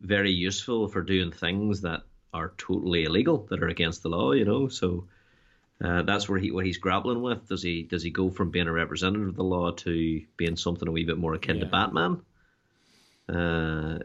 very 0.00 0.32
useful 0.32 0.88
for 0.88 1.02
doing 1.02 1.30
things 1.30 1.82
that 1.82 2.02
are 2.32 2.54
totally 2.56 3.04
illegal 3.04 3.46
that 3.50 3.62
are 3.62 3.68
against 3.68 4.02
the 4.02 4.08
law. 4.08 4.32
You 4.32 4.44
know, 4.44 4.68
so. 4.68 5.06
Uh, 5.82 6.02
that's 6.02 6.28
where 6.28 6.38
he 6.38 6.50
what 6.50 6.66
he's 6.66 6.76
grappling 6.76 7.22
with. 7.22 7.48
Does 7.48 7.62
he 7.62 7.84
does 7.84 8.02
he 8.02 8.10
go 8.10 8.28
from 8.28 8.50
being 8.50 8.66
a 8.66 8.72
representative 8.72 9.28
of 9.28 9.34
the 9.34 9.42
law 9.42 9.70
to 9.70 10.22
being 10.36 10.56
something 10.56 10.86
a 10.86 10.90
wee 10.90 11.06
bit 11.06 11.16
more 11.16 11.32
akin 11.32 11.56
yeah. 11.56 11.64
to 11.64 11.70
Batman? 11.70 12.20
Uh, 13.32 13.98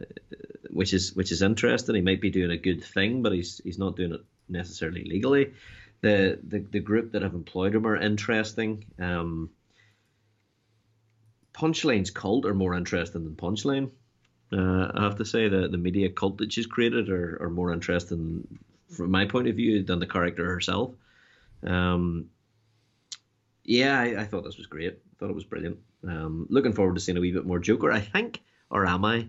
which 0.69 0.93
is 0.93 1.15
which 1.15 1.31
is 1.31 1.41
interesting. 1.41 1.95
He 1.95 2.01
might 2.01 2.21
be 2.21 2.29
doing 2.29 2.51
a 2.51 2.57
good 2.57 2.83
thing, 2.83 3.21
but 3.21 3.31
he's 3.31 3.61
he's 3.63 3.79
not 3.79 3.95
doing 3.95 4.13
it 4.13 4.21
necessarily 4.47 5.03
legally. 5.03 5.53
The 6.01 6.39
the, 6.43 6.59
the 6.59 6.79
group 6.79 7.13
that 7.13 7.21
have 7.21 7.33
employed 7.33 7.73
him 7.73 7.87
are 7.87 7.95
interesting. 7.95 8.85
Um, 8.99 9.49
Punchline's 11.53 12.11
cult 12.11 12.45
are 12.45 12.53
more 12.53 12.75
interesting 12.75 13.23
than 13.23 13.35
Punchline. 13.35 13.89
Uh, 14.51 14.91
I 14.93 15.03
have 15.03 15.17
to 15.17 15.25
say 15.25 15.47
the 15.47 15.67
the 15.67 15.77
media 15.77 16.09
cult 16.09 16.37
that 16.37 16.53
she's 16.53 16.67
created 16.67 17.09
are, 17.09 17.41
are 17.41 17.49
more 17.49 17.71
interesting 17.71 18.59
from 18.89 19.11
my 19.11 19.25
point 19.25 19.47
of 19.47 19.55
view 19.55 19.83
than 19.83 19.99
the 19.99 20.05
character 20.05 20.45
herself. 20.45 20.93
Um, 21.65 22.29
yeah, 23.63 23.99
I, 23.99 24.21
I, 24.21 24.25
thought 24.25 24.43
this 24.43 24.57
was 24.57 24.67
great. 24.67 24.93
I 24.93 25.13
thought 25.17 25.31
it 25.31 25.35
was 25.35 25.43
brilliant. 25.43 25.79
Um, 26.07 26.45
looking 26.49 26.73
forward 26.73 26.93
to 26.95 27.01
seeing 27.01 27.17
a 27.17 27.21
wee 27.21 27.31
bit 27.31 27.45
more 27.45 27.57
Joker. 27.57 27.91
I 27.91 28.01
think 28.01 28.43
or 28.69 28.85
am 28.85 29.05
I? 29.05 29.27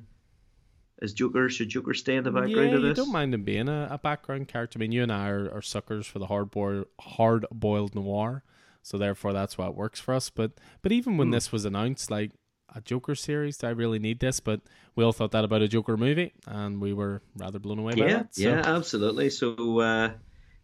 Is 1.03 1.13
Joker 1.13 1.51
should 1.51 1.69
Joker 1.69 1.93
stay 1.93 2.17
in 2.17 2.25
the 2.25 2.31
background 2.31 2.71
yeah, 2.71 2.77
of 2.77 2.83
this? 2.83 2.97
you 2.97 3.05
don't 3.05 3.13
mind 3.13 3.35
him 3.35 3.45
being 3.45 3.69
a, 3.69 3.89
a 3.91 3.99
background 3.99 4.49
character. 4.49 4.79
I 4.79 4.81
mean, 4.81 4.93
you 4.93 5.03
and 5.03 5.13
I 5.13 5.29
are, 5.29 5.51
are 5.53 5.63
suckers 5.63 6.07
for 6.07 6.19
the 6.19 6.27
hard 6.27 6.51
boiled 6.51 6.87
hard 6.99 7.45
boiled 7.53 7.95
noir, 7.95 8.43
so 8.83 8.97
therefore 8.97 9.35
that's 9.35 9.59
why 9.59 9.67
it 9.67 9.75
works 9.75 10.01
for 10.01 10.15
us. 10.15 10.31
But 10.31 10.53
but 10.81 10.93
even 10.93 11.19
when 11.19 11.29
hmm. 11.29 11.33
this 11.33 11.53
was 11.53 11.67
announced, 11.67 12.11
like 12.11 12.31
a 12.75 12.81
Joker 12.81 13.15
series, 13.15 13.59
do 13.59 13.67
I 13.67 13.71
really 13.71 13.99
need 13.99 14.21
this? 14.21 14.41
But 14.41 14.63
we 14.95 15.05
all 15.05 15.13
thought 15.13 15.33
that 15.33 15.45
about 15.45 15.61
a 15.61 15.69
Joker 15.69 15.99
movie, 15.99 16.33
and 16.47 16.81
we 16.81 16.95
were 16.95 17.21
rather 17.37 17.59
blown 17.59 17.79
away 17.79 17.93
yeah, 17.97 18.05
by 18.05 18.13
that. 18.13 18.35
So. 18.35 18.43
Yeah, 18.43 18.63
absolutely. 18.65 19.29
So 19.29 19.81
uh, 19.81 20.11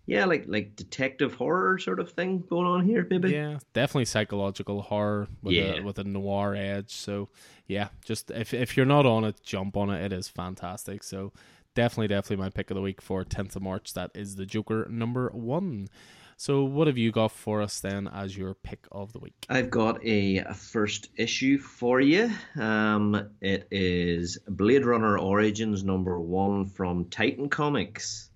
yeah, 0.06 0.24
like 0.24 0.44
like 0.48 0.74
detective 0.76 1.34
horror 1.34 1.78
sort 1.78 2.00
of 2.00 2.10
thing 2.10 2.44
going 2.48 2.66
on 2.66 2.84
here, 2.84 3.06
maybe. 3.08 3.30
Yeah, 3.30 3.58
definitely 3.72 4.06
psychological 4.06 4.82
horror 4.82 5.28
with 5.42 5.54
yeah. 5.54 5.76
a 5.76 5.82
with 5.82 5.98
a 5.98 6.04
noir 6.04 6.54
edge. 6.54 6.92
So 6.92 7.28
yeah, 7.66 7.88
just 8.04 8.30
if 8.30 8.52
if 8.52 8.76
you're 8.76 8.86
not 8.86 9.06
on 9.06 9.24
it, 9.24 9.40
jump 9.42 9.76
on 9.76 9.90
it. 9.90 10.04
It 10.04 10.12
is 10.12 10.28
fantastic. 10.28 11.04
So 11.04 11.32
definitely, 11.74 12.08
definitely 12.08 12.44
my 12.44 12.50
pick 12.50 12.70
of 12.70 12.74
the 12.74 12.80
week 12.82 13.00
for 13.00 13.24
10th 13.24 13.56
of 13.56 13.62
March. 13.62 13.94
That 13.94 14.10
is 14.14 14.36
the 14.36 14.46
Joker 14.46 14.86
number 14.90 15.30
one. 15.30 15.88
So 16.36 16.64
what 16.64 16.88
have 16.88 16.98
you 16.98 17.12
got 17.12 17.30
for 17.30 17.62
us 17.62 17.78
then 17.78 18.08
as 18.08 18.36
your 18.36 18.54
pick 18.54 18.86
of 18.90 19.12
the 19.12 19.20
week? 19.20 19.46
I've 19.48 19.70
got 19.70 20.04
a, 20.04 20.38
a 20.38 20.54
first 20.54 21.10
issue 21.16 21.56
for 21.56 22.00
you. 22.00 22.32
Um, 22.58 23.30
it 23.40 23.68
is 23.70 24.38
Blade 24.48 24.84
Runner 24.84 25.16
Origins 25.18 25.84
number 25.84 26.18
one 26.18 26.66
from 26.66 27.04
Titan 27.04 27.48
Comics. 27.48 28.30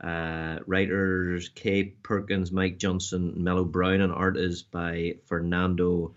Uh, 0.00 0.58
writers 0.66 1.50
Kay 1.50 1.84
Perkins, 2.02 2.50
Mike 2.50 2.78
Johnson, 2.78 3.34
Mellow 3.36 3.64
Brown, 3.64 4.00
and 4.00 4.12
art 4.12 4.38
is 4.38 4.62
by 4.62 5.16
Fernando 5.26 6.14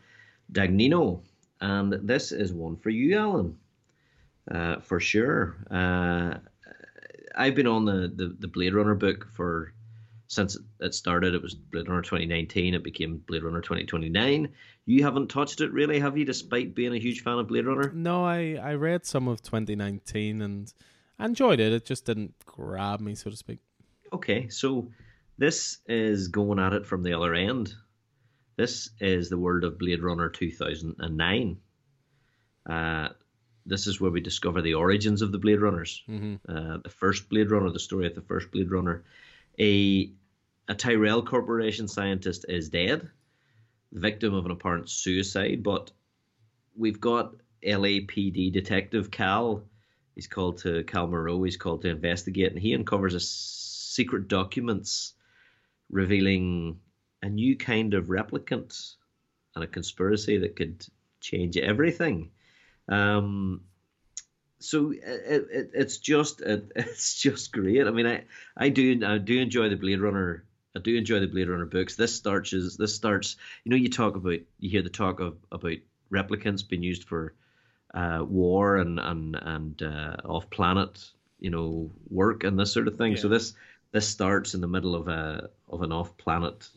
Dagnino. 0.51 1.21
And 1.59 1.93
this 1.93 2.31
is 2.31 2.53
one 2.53 2.77
for 2.77 2.89
you, 2.89 3.17
Alan, 3.17 3.57
uh, 4.49 4.79
for 4.79 4.99
sure. 4.99 5.55
Uh, 5.69 6.35
I've 7.35 7.55
been 7.55 7.67
on 7.67 7.85
the, 7.85 8.11
the, 8.13 8.35
the, 8.39 8.47
Blade 8.47 8.73
Runner 8.73 8.95
book 8.95 9.27
for 9.33 9.73
since 10.27 10.57
it 10.79 10.93
started. 10.93 11.33
It 11.33 11.41
was 11.41 11.55
Blade 11.55 11.87
Runner 11.87 12.01
2019. 12.01 12.73
It 12.73 12.83
became 12.83 13.17
Blade 13.17 13.43
Runner 13.43 13.61
2029. 13.61 14.49
You 14.85 15.03
haven't 15.03 15.29
touched 15.29 15.61
it 15.61 15.71
really, 15.71 15.99
have 15.99 16.17
you? 16.17 16.25
Despite 16.25 16.75
being 16.75 16.93
a 16.93 16.99
huge 16.99 17.21
fan 17.21 17.39
of 17.39 17.47
Blade 17.47 17.65
Runner. 17.65 17.91
No, 17.93 18.23
I 18.25 18.59
I 18.61 18.75
read 18.75 19.05
some 19.05 19.27
of 19.27 19.41
2019 19.41 20.41
and 20.41 20.73
I 21.19 21.25
enjoyed 21.25 21.59
it. 21.59 21.71
It 21.73 21.85
just 21.85 22.05
didn't 22.05 22.33
grab 22.45 22.99
me, 22.99 23.15
so 23.15 23.29
to 23.29 23.35
speak. 23.37 23.59
Okay, 24.13 24.47
so 24.49 24.91
this 25.39 25.79
is 25.87 26.27
going 26.27 26.59
at 26.59 26.73
it 26.73 26.85
from 26.85 27.01
the 27.01 27.13
other 27.13 27.33
end. 27.33 27.73
This 28.55 28.91
is 28.99 29.29
the 29.29 29.39
world 29.39 29.63
of 29.63 29.79
Blade 29.79 30.03
Runner 30.03 30.29
2009. 30.29 31.57
Uh, 32.69 33.07
this 33.65 33.87
is 33.87 33.99
where 33.99 34.11
we 34.11 34.21
discover 34.21 34.61
the 34.61 34.75
origins 34.75 35.23
of 35.23 35.31
the 35.31 35.39
Blade 35.39 35.61
Runners. 35.61 36.03
Mm-hmm. 36.07 36.35
Uh, 36.47 36.77
the 36.83 36.89
first 36.89 37.27
Blade 37.27 37.49
Runner, 37.49 37.71
the 37.71 37.79
story 37.79 38.05
of 38.05 38.13
the 38.13 38.21
first 38.21 38.51
Blade 38.51 38.69
Runner. 38.69 39.03
A, 39.59 40.11
a 40.67 40.75
Tyrell 40.75 41.23
Corporation 41.23 41.87
scientist 41.87 42.45
is 42.47 42.69
dead, 42.69 43.09
the 43.91 43.99
victim 43.99 44.35
of 44.35 44.45
an 44.45 44.51
apparent 44.51 44.91
suicide, 44.91 45.63
but 45.63 45.91
we've 46.77 47.01
got 47.01 47.33
LAPD 47.65 48.53
detective 48.53 49.09
Cal. 49.09 49.63
He's 50.13 50.27
called 50.27 50.59
to 50.59 50.83
Cal 50.83 51.07
Moreau. 51.07 51.41
He's 51.41 51.57
called 51.57 51.81
to 51.81 51.89
investigate, 51.89 52.51
and 52.51 52.61
he 52.61 52.75
uncovers 52.75 53.15
a 53.15 53.19
secret 53.93 54.27
documents 54.27 55.13
revealing 55.89 56.79
a 57.21 57.29
new 57.29 57.55
kind 57.55 57.93
of 57.93 58.07
replicant 58.07 58.95
and 59.55 59.63
a 59.63 59.67
conspiracy 59.67 60.39
that 60.39 60.55
could 60.55 60.85
change 61.21 61.57
everything. 61.57 62.31
Um, 62.89 63.61
so 64.59 64.91
it, 64.91 65.01
it, 65.51 65.71
it's 65.73 65.97
just 65.97 66.41
it, 66.41 66.71
it's 66.75 67.15
just 67.15 67.51
great. 67.51 67.85
I 67.85 67.91
mean, 67.91 68.07
I, 68.07 68.23
I 68.57 68.69
do 68.69 69.05
I 69.05 69.17
do 69.17 69.39
enjoy 69.39 69.69
the 69.69 69.75
Blade 69.75 70.01
Runner. 70.01 70.43
I 70.75 70.79
do 70.79 70.95
enjoy 70.95 71.19
the 71.19 71.27
Blade 71.27 71.49
Runner 71.49 71.65
books. 71.65 71.95
This 71.95 72.15
starts 72.15 72.51
this 72.51 72.95
starts. 72.95 73.35
You 73.63 73.69
know, 73.71 73.75
you 73.75 73.89
talk 73.89 74.15
about 74.15 74.39
you 74.59 74.69
hear 74.69 74.81
the 74.81 74.89
talk 74.89 75.19
of 75.19 75.37
about 75.51 75.77
replicants 76.11 76.67
being 76.67 76.83
used 76.83 77.03
for 77.03 77.33
uh, 77.93 78.25
war 78.27 78.77
and 78.77 78.99
and 78.99 79.35
and 79.35 79.83
uh, 79.83 80.15
off 80.25 80.49
planet, 80.49 81.11
you 81.39 81.51
know, 81.51 81.91
work 82.09 82.43
and 82.43 82.57
this 82.57 82.73
sort 82.73 82.87
of 82.87 82.97
thing. 82.97 83.13
Yeah. 83.13 83.19
So 83.19 83.27
this 83.29 83.53
this 83.93 84.09
starts 84.09 84.55
in 84.55 84.61
the 84.61 84.67
middle 84.67 84.95
of 84.95 85.07
a 85.07 85.49
of 85.69 85.81
an 85.83 85.93
off 85.93 86.17
planet 86.17 86.67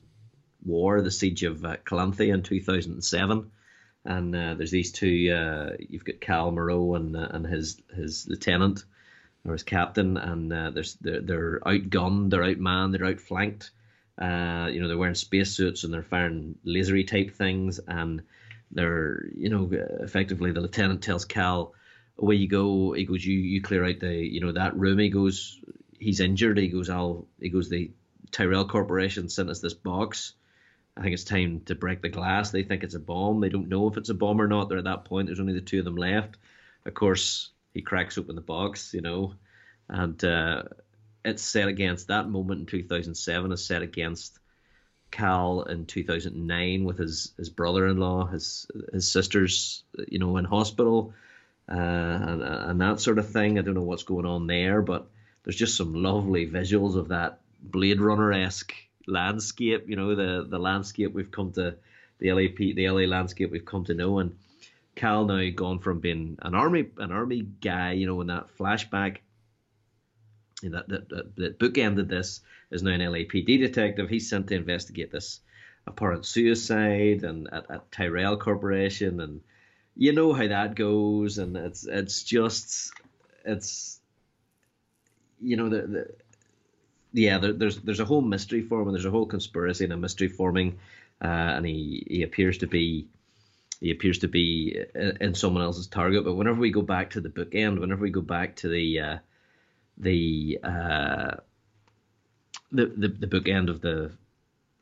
war, 0.64 1.00
the 1.00 1.10
siege 1.10 1.42
of 1.42 1.64
uh, 1.64 1.76
Calanthe 1.78 2.32
in 2.32 2.42
2007. 2.42 3.50
And 4.04 4.36
uh, 4.36 4.54
there's 4.54 4.70
these 4.70 4.92
two. 4.92 5.32
Uh, 5.32 5.76
you've 5.80 6.04
got 6.04 6.20
Cal 6.20 6.52
Moreau 6.52 6.94
and 6.94 7.16
uh, 7.16 7.28
and 7.30 7.44
his 7.44 7.82
his 7.94 8.28
lieutenant 8.28 8.84
or 9.44 9.52
his 9.52 9.64
captain, 9.64 10.16
and 10.16 10.52
uh, 10.52 10.70
there's 10.70 10.94
they're, 11.00 11.22
they're 11.22 11.60
outgunned, 11.60 12.30
they're 12.30 12.42
outmanned, 12.42 12.92
they're 12.92 13.06
outflanked. 13.06 13.70
Uh, 14.18 14.68
you 14.70 14.80
know, 14.80 14.88
they're 14.88 14.96
wearing 14.96 15.14
spacesuits 15.14 15.84
and 15.84 15.92
they're 15.92 16.02
firing 16.02 16.56
lasery 16.64 17.06
type 17.06 17.32
things, 17.32 17.80
and 17.88 18.22
they're 18.70 19.26
you 19.34 19.48
know 19.48 19.68
effectively 20.00 20.52
the 20.52 20.60
lieutenant 20.60 21.02
tells 21.02 21.24
Cal, 21.24 21.72
away 22.18 22.36
you 22.36 22.48
go. 22.48 22.92
He 22.92 23.04
goes, 23.04 23.24
you 23.24 23.38
you 23.38 23.62
clear 23.62 23.84
out 23.84 24.00
the 24.00 24.14
you 24.14 24.40
know 24.40 24.52
that 24.52 24.76
room. 24.76 24.98
He 24.98 25.08
goes, 25.08 25.58
he's 25.98 26.20
injured. 26.20 26.58
He 26.58 26.68
goes, 26.68 26.90
I'll. 26.90 27.26
He 27.40 27.48
goes, 27.48 27.68
the 27.68 27.90
Tyrell 28.30 28.68
Corporation 28.68 29.28
sent 29.28 29.50
us 29.50 29.60
this 29.60 29.74
box. 29.74 30.34
I 30.96 31.02
think 31.02 31.12
it's 31.12 31.24
time 31.24 31.60
to 31.66 31.74
break 31.74 32.00
the 32.00 32.08
glass. 32.08 32.50
They 32.50 32.62
think 32.62 32.82
it's 32.82 32.94
a 32.94 33.00
bomb. 33.00 33.40
They 33.40 33.50
don't 33.50 33.68
know 33.68 33.88
if 33.88 33.96
it's 33.96 34.08
a 34.08 34.14
bomb 34.14 34.40
or 34.40 34.48
not. 34.48 34.68
They're 34.68 34.78
at 34.78 34.84
that 34.84 35.04
point. 35.04 35.26
There's 35.26 35.40
only 35.40 35.52
the 35.52 35.60
two 35.60 35.78
of 35.78 35.84
them 35.84 35.96
left. 35.96 36.36
Of 36.86 36.94
course, 36.94 37.50
he 37.74 37.82
cracks 37.82 38.16
open 38.16 38.34
the 38.34 38.40
box, 38.40 38.94
you 38.94 39.02
know, 39.02 39.34
and 39.88 40.22
uh, 40.24 40.62
it's 41.24 41.42
set 41.42 41.68
against 41.68 42.08
that 42.08 42.28
moment 42.28 42.60
in 42.60 42.66
2007 42.66 43.52
is 43.52 43.66
set 43.66 43.82
against 43.82 44.38
Cal 45.10 45.62
in 45.62 45.86
2009 45.86 46.84
with 46.84 46.98
his, 46.98 47.32
his 47.36 47.50
brother-in-law, 47.50 48.26
his 48.26 48.66
his 48.92 49.10
sisters, 49.10 49.84
you 50.08 50.18
know, 50.18 50.36
in 50.36 50.44
hospital, 50.44 51.12
uh, 51.70 51.74
and 51.74 52.42
and 52.42 52.80
that 52.80 53.00
sort 53.00 53.18
of 53.18 53.28
thing. 53.28 53.58
I 53.58 53.62
don't 53.62 53.74
know 53.74 53.82
what's 53.82 54.04
going 54.04 54.26
on 54.26 54.46
there, 54.46 54.82
but 54.82 55.10
there's 55.46 55.56
just 55.56 55.76
some 55.76 55.94
lovely 55.94 56.50
visuals 56.50 56.96
of 56.96 57.08
that 57.08 57.38
Blade 57.62 58.00
Runner 58.00 58.32
esque 58.32 58.74
landscape. 59.06 59.88
You 59.88 59.94
know, 59.94 60.16
the 60.16 60.44
the 60.46 60.58
landscape 60.58 61.12
we've 61.12 61.30
come 61.30 61.52
to 61.52 61.76
the 62.18 62.32
LAP, 62.32 62.56
the 62.56 62.90
LA 62.90 63.02
landscape 63.02 63.52
we've 63.52 63.64
come 63.64 63.84
to 63.84 63.94
know, 63.94 64.18
and 64.18 64.36
Cal 64.96 65.24
now 65.24 65.48
gone 65.54 65.78
from 65.78 66.00
being 66.00 66.36
an 66.42 66.56
army 66.56 66.90
an 66.98 67.12
army 67.12 67.42
guy, 67.42 67.92
you 67.92 68.06
know, 68.06 68.20
in 68.20 68.26
that 68.26 68.48
flashback 68.58 69.18
that 70.64 70.88
that, 70.88 71.08
that, 71.10 71.36
that 71.36 71.58
bookended 71.60 72.08
this 72.08 72.40
is 72.72 72.82
now 72.82 72.90
an 72.90 73.00
LAPD 73.00 73.60
detective. 73.60 74.08
He's 74.08 74.28
sent 74.28 74.48
to 74.48 74.56
investigate 74.56 75.12
this 75.12 75.38
apparent 75.86 76.26
suicide 76.26 77.22
and 77.22 77.48
at, 77.52 77.70
at 77.70 77.92
Tyrell 77.92 78.36
Corporation, 78.36 79.20
and 79.20 79.42
you 79.94 80.12
know 80.12 80.32
how 80.32 80.48
that 80.48 80.74
goes, 80.74 81.38
and 81.38 81.56
it's 81.56 81.86
it's 81.86 82.24
just 82.24 82.92
it's 83.44 83.95
you 85.40 85.56
know 85.56 85.68
the, 85.68 85.82
the 85.82 86.14
yeah 87.12 87.38
there, 87.38 87.52
there's 87.52 87.78
there's 87.78 88.00
a 88.00 88.04
whole 88.04 88.22
mystery 88.22 88.62
forming, 88.62 88.92
there's 88.92 89.04
a 89.04 89.10
whole 89.10 89.26
conspiracy 89.26 89.84
and 89.84 89.92
a 89.92 89.96
mystery 89.96 90.28
forming, 90.28 90.78
uh, 91.22 91.26
and 91.26 91.66
he 91.66 92.06
he 92.08 92.22
appears 92.22 92.58
to 92.58 92.66
be 92.66 93.06
he 93.80 93.90
appears 93.90 94.18
to 94.18 94.28
be 94.28 94.84
in 95.20 95.34
someone 95.34 95.62
else's 95.62 95.86
target. 95.86 96.24
But 96.24 96.34
whenever 96.34 96.58
we 96.58 96.70
go 96.70 96.82
back 96.82 97.10
to 97.10 97.20
the 97.20 97.28
bookend, 97.28 97.80
whenever 97.80 98.02
we 98.02 98.10
go 98.10 98.22
back 98.22 98.56
to 98.56 98.68
the 98.68 99.00
uh, 99.00 99.18
the, 99.98 100.58
uh, 100.62 101.36
the 102.72 102.86
the 102.86 103.08
the 103.08 103.26
bookend 103.26 103.68
of 103.68 103.80
the 103.80 104.12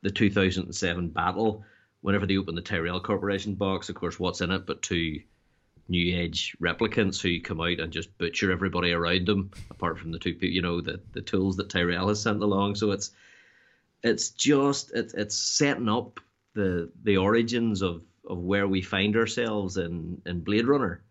the 0.02 0.10
2007 0.10 1.08
battle, 1.08 1.64
whenever 2.02 2.26
they 2.26 2.36
open 2.36 2.54
the 2.54 2.60
Tyrell 2.60 3.00
Corporation 3.00 3.54
box, 3.54 3.88
of 3.88 3.94
course, 3.94 4.20
what's 4.20 4.40
in 4.40 4.50
it 4.50 4.66
but 4.66 4.82
two 4.82 5.20
new 5.88 6.18
age 6.18 6.56
replicants 6.62 7.20
who 7.20 7.40
come 7.40 7.60
out 7.60 7.80
and 7.80 7.92
just 7.92 8.16
butcher 8.18 8.50
everybody 8.50 8.92
around 8.92 9.26
them, 9.26 9.50
apart 9.70 9.98
from 9.98 10.12
the 10.12 10.18
two 10.18 10.34
people, 10.34 10.48
you 10.48 10.62
know 10.62 10.80
the 10.80 11.00
the 11.12 11.22
tools 11.22 11.56
that 11.56 11.68
Tyrell 11.70 12.08
has 12.08 12.22
sent 12.22 12.42
along. 12.42 12.76
So 12.76 12.90
it's 12.90 13.10
it's 14.02 14.30
just 14.30 14.92
it's 14.94 15.14
it's 15.14 15.36
setting 15.36 15.88
up 15.88 16.20
the 16.54 16.90
the 17.02 17.16
origins 17.16 17.82
of 17.82 18.02
of 18.28 18.38
where 18.38 18.66
we 18.66 18.80
find 18.80 19.16
ourselves 19.16 19.76
in 19.76 20.20
in 20.26 20.40
Blade 20.40 20.66
Runner, 20.66 21.02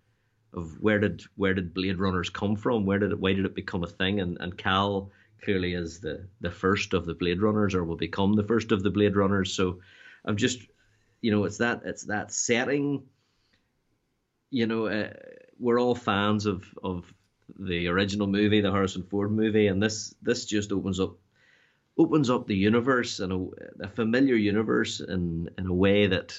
of 0.53 0.79
where 0.81 0.99
did 0.99 1.23
where 1.35 1.53
did 1.53 1.73
Blade 1.73 1.99
Runners 1.99 2.29
come 2.29 2.55
from? 2.55 2.85
Where 2.85 2.99
did 2.99 3.11
it 3.11 3.19
why 3.19 3.33
did 3.33 3.45
it 3.45 3.55
become 3.55 3.83
a 3.83 3.87
thing? 3.87 4.19
And 4.19 4.37
and 4.39 4.57
Cal 4.57 5.11
clearly 5.43 5.73
is 5.73 5.99
the 5.99 6.27
the 6.41 6.51
first 6.51 6.93
of 6.93 7.05
the 7.05 7.13
Blade 7.13 7.41
Runners, 7.41 7.75
or 7.75 7.83
will 7.83 7.97
become 7.97 8.33
the 8.33 8.43
first 8.43 8.71
of 8.71 8.83
the 8.83 8.89
Blade 8.89 9.15
Runners. 9.15 9.53
So 9.53 9.79
I'm 10.25 10.37
just, 10.37 10.61
you 11.21 11.31
know, 11.31 11.43
it's 11.43 11.57
that 11.57 11.81
it's 11.85 12.03
that 12.03 12.31
setting. 12.31 13.03
You 14.53 14.67
know, 14.67 14.85
uh, 14.85 15.09
we're 15.57 15.81
all 15.81 15.95
fans 15.95 16.45
of 16.45 16.63
of 16.83 17.11
the 17.57 17.87
original 17.87 18.27
movie, 18.27 18.61
the 18.61 18.71
Harrison 18.71 19.01
Ford 19.01 19.31
movie, 19.31 19.65
and 19.65 19.81
this 19.81 20.13
this 20.21 20.45
just 20.45 20.71
opens 20.71 20.99
up 20.99 21.15
opens 21.97 22.29
up 22.29 22.45
the 22.45 22.55
universe 22.55 23.19
and 23.19 23.51
a, 23.81 23.87
familiar 23.87 24.35
universe 24.35 24.99
in 24.99 25.49
in 25.57 25.65
a 25.65 25.73
way 25.73 26.05
that 26.05 26.37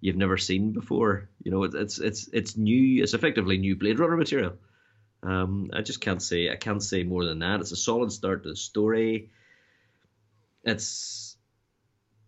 you've 0.00 0.16
never 0.16 0.36
seen 0.36 0.70
before. 0.70 1.28
You 1.42 1.50
know, 1.50 1.64
it's 1.64 1.98
it's 1.98 2.28
it's 2.32 2.56
new. 2.56 3.02
It's 3.02 3.14
effectively 3.14 3.58
new 3.58 3.74
Blade 3.74 3.98
Runner 3.98 4.16
material. 4.16 4.58
Um, 5.24 5.70
I 5.72 5.82
just 5.82 6.00
can't 6.00 6.22
say 6.22 6.48
I 6.48 6.56
can't 6.56 6.82
say 6.82 7.02
more 7.02 7.24
than 7.24 7.40
that. 7.40 7.58
It's 7.60 7.72
a 7.72 7.76
solid 7.76 8.12
start 8.12 8.44
to 8.44 8.50
the 8.50 8.56
story. 8.56 9.30
It's 10.62 11.36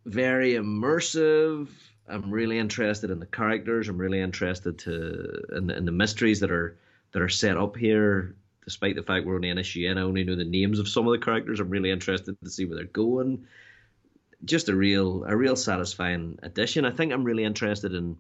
very 0.05 0.55
immersive. 0.55 1.69
I'm 2.09 2.31
really 2.31 2.59
interested 2.59 3.11
in 3.11 3.21
the 3.21 3.27
characters. 3.27 3.89
I'm 3.89 3.99
really 3.99 4.21
interested 4.21 4.79
to 4.81 5.45
in, 5.57 5.71
in 5.71 5.85
the 5.85 5.93
mysteries 5.93 6.41
that 6.41 6.51
are 6.51 6.79
that 7.13 7.23
are 7.23 7.29
set 7.29 7.57
up 7.57 7.77
here. 7.77 8.37
Despite 8.65 8.97
the 8.97 9.03
fact 9.03 9.25
we're 9.25 9.37
only 9.37 9.49
an 9.49 9.57
issue 9.57 9.89
in, 9.89 9.97
I 9.97 10.03
only 10.03 10.25
know 10.25 10.37
the 10.37 10.45
names 10.45 10.79
of 10.79 10.89
some 10.89 11.07
of 11.07 11.13
the 11.13 11.25
characters. 11.25 11.59
I'm 11.59 11.71
really 11.71 11.91
interested 11.91 12.37
to 12.45 12.51
see 12.51 12.67
where 12.67 12.77
they're 12.77 12.85
going 12.85 13.47
just 14.45 14.69
a 14.69 14.77
real 14.77 15.25
a 15.25 15.37
real 15.37 15.57
satisfying 15.57 16.39
addition. 16.43 16.85
I 16.85 16.91
think 16.91 17.13
I'm 17.13 17.25
really 17.25 17.45
interested 17.45 17.95
in 17.95 18.17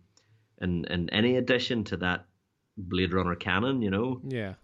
in 0.60 0.84
in 0.86 1.10
any 1.10 1.36
addition 1.36 1.84
to 1.84 1.96
that 1.98 2.26
Blade 2.76 3.12
Runner 3.12 3.34
canon. 3.34 3.82
You 3.82 3.90
know, 3.90 4.20
yeah. 4.24 4.54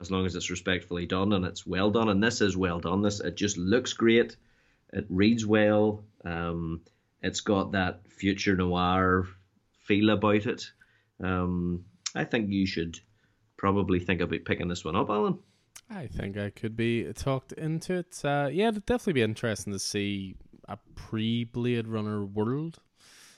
As 0.00 0.10
long 0.10 0.24
as 0.24 0.34
it's 0.34 0.48
respectfully 0.48 1.04
done 1.04 1.34
and 1.34 1.44
it's 1.44 1.66
well 1.66 1.90
done, 1.90 2.08
and 2.08 2.22
this 2.22 2.40
is 2.40 2.56
well 2.56 2.80
done. 2.80 3.02
This 3.02 3.20
it 3.20 3.36
just 3.36 3.58
looks 3.58 3.92
great. 3.92 4.36
It 4.92 5.06
reads 5.08 5.44
well. 5.44 6.04
Um, 6.24 6.80
it's 7.22 7.40
got 7.40 7.72
that 7.72 8.00
future 8.08 8.56
noir 8.56 9.26
feel 9.84 10.10
about 10.10 10.46
it. 10.46 10.70
Um, 11.22 11.84
I 12.14 12.24
think 12.24 12.50
you 12.50 12.66
should 12.66 12.98
probably 13.56 14.00
think 14.00 14.20
about 14.20 14.44
picking 14.44 14.68
this 14.68 14.84
one 14.84 14.96
up, 14.96 15.10
Alan. 15.10 15.38
I 15.90 16.06
think 16.06 16.38
I 16.38 16.50
could 16.50 16.76
be 16.76 17.12
talked 17.12 17.52
into 17.52 17.94
it. 17.94 18.24
Uh, 18.24 18.48
yeah, 18.50 18.68
it'd 18.68 18.86
definitely 18.86 19.14
be 19.14 19.22
interesting 19.22 19.72
to 19.72 19.78
see 19.78 20.36
a 20.68 20.78
pre 20.94 21.44
Blade 21.44 21.88
Runner 21.88 22.24
world. 22.24 22.78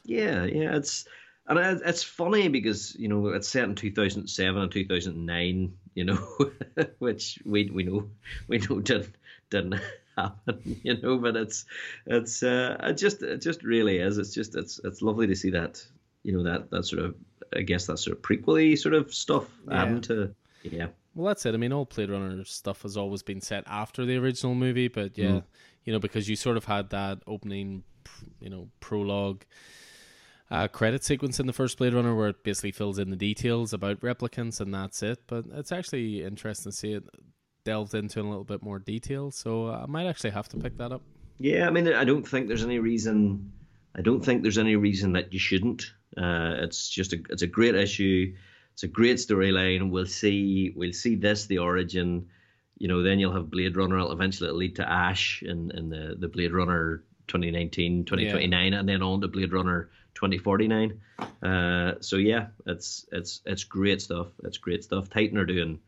Yeah, 0.04 0.44
yeah, 0.44 0.76
it's 0.76 1.06
and 1.46 1.58
it's 1.58 2.02
funny 2.02 2.48
because 2.48 2.94
you 2.98 3.08
know 3.08 3.28
it's 3.28 3.48
set 3.48 3.64
in 3.64 3.74
2007 3.74 4.62
and 4.62 4.70
2009, 4.70 5.74
you 5.94 6.04
know, 6.04 6.28
which 6.98 7.38
we 7.44 7.70
we 7.70 7.84
know 7.84 8.10
we 8.48 8.58
know 8.58 8.80
didn't 8.80 9.14
didn't 9.50 9.80
happen, 10.16 10.80
you 10.82 11.00
know, 11.00 11.18
but 11.18 11.36
it's 11.36 11.64
it's 12.06 12.42
uh, 12.42 12.76
it 12.80 12.94
just 12.94 13.22
it 13.22 13.40
just 13.40 13.62
really 13.62 13.98
is. 13.98 14.18
It's 14.18 14.34
just 14.34 14.56
it's 14.56 14.80
it's 14.84 15.02
lovely 15.02 15.26
to 15.26 15.36
see 15.36 15.50
that 15.50 15.84
you 16.22 16.32
know 16.32 16.42
that 16.44 16.70
that 16.70 16.84
sort 16.84 17.04
of 17.04 17.14
I 17.54 17.62
guess 17.62 17.86
that 17.86 17.98
sort 17.98 18.16
of 18.16 18.22
prequely 18.22 18.78
sort 18.78 18.94
of 18.94 19.12
stuff 19.12 19.48
yeah. 19.68 19.82
adding 19.82 20.00
to 20.02 20.34
yeah. 20.62 20.88
Well, 21.14 21.26
that's 21.26 21.44
it. 21.44 21.54
I 21.54 21.58
mean, 21.58 21.74
all 21.74 21.84
Blade 21.84 22.08
Runner 22.08 22.42
stuff 22.44 22.82
has 22.82 22.96
always 22.96 23.22
been 23.22 23.42
set 23.42 23.64
after 23.66 24.06
the 24.06 24.16
original 24.16 24.54
movie, 24.54 24.88
but 24.88 25.18
yeah, 25.18 25.26
mm 25.26 25.42
you 25.84 25.92
know, 25.92 25.98
because 25.98 26.28
you 26.28 26.36
sort 26.36 26.56
of 26.56 26.64
had 26.64 26.90
that 26.90 27.18
opening, 27.26 27.82
you 28.40 28.50
know, 28.50 28.68
prologue. 28.80 29.44
Uh, 30.50 30.68
credit 30.68 31.02
sequence 31.02 31.40
in 31.40 31.46
the 31.46 31.52
first 31.52 31.78
Blade 31.78 31.94
Runner 31.94 32.14
where 32.14 32.28
it 32.28 32.44
basically 32.44 32.72
fills 32.72 32.98
in 32.98 33.08
the 33.08 33.16
details 33.16 33.72
about 33.72 34.00
replicants 34.00 34.60
and 34.60 34.74
that's 34.74 35.02
it. 35.02 35.20
But 35.26 35.46
it's 35.54 35.72
actually 35.72 36.22
interesting 36.22 36.70
to 36.70 36.76
see 36.76 36.92
it 36.92 37.04
delved 37.64 37.94
into 37.94 38.20
in 38.20 38.26
a 38.26 38.28
little 38.28 38.44
bit 38.44 38.62
more 38.62 38.78
detail. 38.78 39.30
So 39.30 39.70
I 39.70 39.86
might 39.86 40.06
actually 40.06 40.30
have 40.30 40.48
to 40.50 40.56
pick 40.56 40.78
that 40.78 40.92
up. 40.92 41.02
Yeah, 41.38 41.66
I 41.66 41.70
mean, 41.70 41.92
I 41.92 42.04
don't 42.04 42.26
think 42.26 42.48
there's 42.48 42.64
any 42.64 42.78
reason. 42.78 43.52
I 43.96 44.02
don't 44.02 44.24
think 44.24 44.42
there's 44.42 44.58
any 44.58 44.76
reason 44.76 45.14
that 45.14 45.32
you 45.32 45.38
shouldn't. 45.38 45.92
Uh, 46.16 46.54
it's 46.58 46.88
just 46.88 47.12
a 47.12 47.22
it's 47.30 47.42
a 47.42 47.46
great 47.46 47.74
issue. 47.74 48.34
It's 48.74 48.84
a 48.84 48.88
great 48.88 49.16
storyline. 49.16 49.90
We'll 49.90 50.06
see 50.06 50.72
we'll 50.74 50.92
see 50.92 51.16
this 51.16 51.46
the 51.46 51.58
origin 51.58 52.28
you 52.82 52.88
know, 52.88 53.04
then 53.04 53.20
you'll 53.20 53.32
have 53.32 53.48
Blade 53.48 53.76
Runner. 53.76 53.98
Eventually, 54.10 54.48
it'll 54.48 54.58
lead 54.58 54.74
to 54.76 54.90
Ash 54.90 55.40
in, 55.40 55.70
in 55.70 55.88
the, 55.88 56.16
the 56.18 56.26
Blade 56.26 56.52
Runner 56.52 57.04
2019, 57.28 58.06
2029, 58.06 58.72
yeah. 58.72 58.78
and 58.80 58.88
then 58.88 59.02
on 59.02 59.20
to 59.20 59.28
Blade 59.28 59.52
Runner 59.52 59.88
2049. 60.14 61.00
Uh, 61.40 61.92
so 62.00 62.16
yeah, 62.16 62.48
it's 62.66 63.06
it's 63.12 63.40
it's 63.46 63.62
great 63.62 64.02
stuff. 64.02 64.26
It's 64.42 64.58
great 64.58 64.82
stuff. 64.82 65.08
Titan 65.08 65.38
are 65.38 65.46
doing 65.46 65.78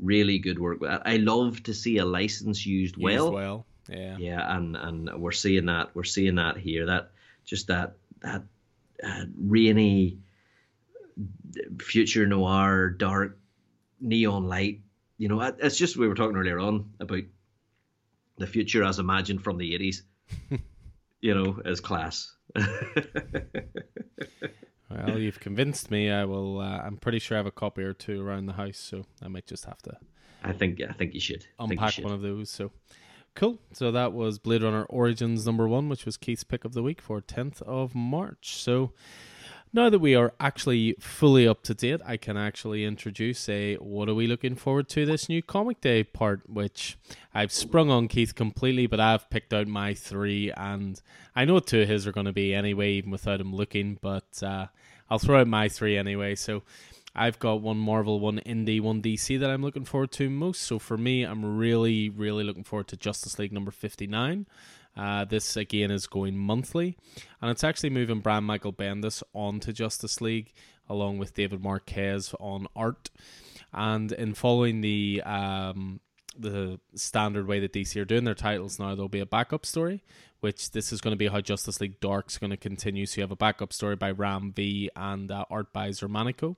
really 0.00 0.38
good 0.38 0.58
work. 0.58 0.78
I 0.82 1.16
love 1.16 1.62
to 1.64 1.74
see 1.74 1.98
a 1.98 2.04
license 2.04 2.64
used, 2.66 2.96
used 2.96 3.02
well. 3.02 3.32
well, 3.32 3.66
yeah, 3.88 4.16
yeah, 4.18 4.56
and 4.56 4.76
and 4.76 5.10
we're 5.20 5.32
seeing 5.32 5.66
that. 5.66 5.90
We're 5.94 6.04
seeing 6.04 6.36
that 6.36 6.56
here. 6.56 6.86
That 6.86 7.10
just 7.44 7.66
that 7.68 7.94
that 8.20 8.42
uh, 9.02 9.24
rainy 9.38 10.18
future 11.80 12.26
noir, 12.26 12.90
dark, 12.90 13.38
neon 14.00 14.46
light. 14.46 14.80
You 15.18 15.28
know, 15.28 15.40
it's 15.40 15.76
just 15.76 15.96
we 15.96 16.08
were 16.08 16.14
talking 16.14 16.36
earlier 16.36 16.58
on 16.58 16.92
about 17.00 17.24
the 18.38 18.46
future 18.46 18.84
as 18.84 18.98
imagined 18.98 19.42
from 19.42 19.58
the 19.58 19.74
eighties. 19.74 20.02
you 21.20 21.34
know, 21.34 21.60
as 21.64 21.80
class. 21.80 22.34
well, 24.90 25.18
you've 25.18 25.40
convinced 25.40 25.90
me. 25.90 26.10
I 26.10 26.24
will. 26.24 26.60
Uh, 26.60 26.80
I'm 26.84 26.96
pretty 26.96 27.18
sure 27.18 27.36
I 27.36 27.38
have 27.38 27.46
a 27.46 27.52
copy 27.52 27.82
or 27.82 27.92
two 27.92 28.26
around 28.26 28.46
the 28.46 28.54
house, 28.54 28.78
so 28.78 29.04
I 29.22 29.28
might 29.28 29.46
just 29.46 29.64
have 29.64 29.80
to. 29.82 29.96
I 30.42 30.52
think. 30.52 30.80
I 30.80 30.92
think 30.92 31.14
you 31.14 31.20
should 31.20 31.46
unpack 31.58 31.88
you 31.88 31.92
should. 31.92 32.04
one 32.04 32.14
of 32.14 32.22
those. 32.22 32.50
So 32.50 32.70
Cool. 33.34 33.58
So 33.72 33.90
that 33.92 34.12
was 34.12 34.38
Blade 34.38 34.62
Runner 34.62 34.84
Origins 34.84 35.46
number 35.46 35.68
one, 35.68 35.88
which 35.88 36.04
was 36.04 36.16
Keith's 36.16 36.44
pick 36.44 36.64
of 36.64 36.74
the 36.74 36.82
week 36.82 37.00
for 37.00 37.20
10th 37.20 37.62
of 37.62 37.94
March. 37.94 38.56
So 38.56 38.92
now 39.72 39.88
that 39.88 40.00
we 40.00 40.16
are 40.16 40.34
actually 40.40 40.96
fully 40.98 41.46
up 41.46 41.62
to 41.62 41.74
date, 41.74 42.00
I 42.04 42.16
can 42.16 42.36
actually 42.36 42.84
introduce 42.84 43.48
a 43.48 43.76
what 43.76 44.08
are 44.08 44.14
we 44.14 44.26
looking 44.26 44.56
forward 44.56 44.88
to 44.90 45.06
this 45.06 45.28
new 45.28 45.42
comic 45.42 45.80
day 45.80 46.02
part, 46.02 46.50
which 46.50 46.98
I've 47.32 47.52
sprung 47.52 47.88
on 47.88 48.08
Keith 48.08 48.34
completely, 48.34 48.86
but 48.88 48.98
I've 48.98 49.30
picked 49.30 49.54
out 49.54 49.68
my 49.68 49.94
three, 49.94 50.50
and 50.50 51.00
I 51.36 51.44
know 51.44 51.60
two 51.60 51.82
of 51.82 51.88
his 51.88 52.06
are 52.06 52.12
going 52.12 52.26
to 52.26 52.32
be 52.32 52.52
anyway, 52.52 52.92
even 52.94 53.12
without 53.12 53.40
him 53.40 53.54
looking, 53.54 53.98
but 54.02 54.42
uh, 54.42 54.66
I'll 55.10 55.18
throw 55.18 55.40
out 55.40 55.48
my 55.48 55.68
three 55.68 55.96
anyway. 55.96 56.34
So 56.34 56.62
I've 57.14 57.38
got 57.38 57.60
one 57.60 57.78
Marvel, 57.78 58.20
one 58.20 58.40
Indie, 58.46 58.80
one 58.80 59.02
DC 59.02 59.38
that 59.40 59.50
I'm 59.50 59.62
looking 59.62 59.84
forward 59.84 60.12
to 60.12 60.30
most. 60.30 60.62
So 60.62 60.78
for 60.78 60.96
me, 60.96 61.24
I'm 61.24 61.58
really, 61.58 62.08
really 62.08 62.44
looking 62.44 62.64
forward 62.64 62.88
to 62.88 62.96
Justice 62.96 63.38
League 63.38 63.52
number 63.52 63.70
59. 63.70 64.46
Uh, 64.96 65.24
this 65.24 65.56
again 65.56 65.90
is 65.90 66.06
going 66.06 66.36
monthly, 66.36 66.96
and 67.40 67.50
it's 67.50 67.62
actually 67.62 67.90
moving 67.90 68.20
Brian 68.20 68.44
Michael 68.44 68.72
Bendis 68.72 69.22
onto 69.32 69.72
Justice 69.72 70.20
League 70.20 70.52
along 70.88 71.18
with 71.18 71.34
David 71.34 71.62
Marquez 71.62 72.34
on 72.40 72.66
art. 72.74 73.10
And 73.72 74.10
in 74.10 74.34
following 74.34 74.80
the 74.80 75.22
um, 75.24 76.00
the 76.36 76.80
standard 76.94 77.46
way 77.46 77.60
that 77.60 77.72
DC 77.72 78.00
are 78.00 78.04
doing 78.04 78.24
their 78.24 78.34
titles 78.34 78.78
now, 78.78 78.94
there'll 78.94 79.08
be 79.08 79.20
a 79.20 79.26
backup 79.26 79.64
story, 79.64 80.02
which 80.40 80.72
this 80.72 80.92
is 80.92 81.00
going 81.00 81.12
to 81.12 81.18
be 81.18 81.28
how 81.28 81.40
Justice 81.40 81.80
League 81.80 82.00
Dark's 82.00 82.38
going 82.38 82.50
to 82.50 82.56
continue. 82.56 83.06
So 83.06 83.16
you 83.16 83.22
have 83.22 83.30
a 83.30 83.36
backup 83.36 83.72
story 83.72 83.96
by 83.96 84.10
Ram 84.10 84.52
V 84.52 84.90
and 84.96 85.30
uh, 85.30 85.44
art 85.50 85.72
by 85.72 85.90
Xermanico. 85.90 86.56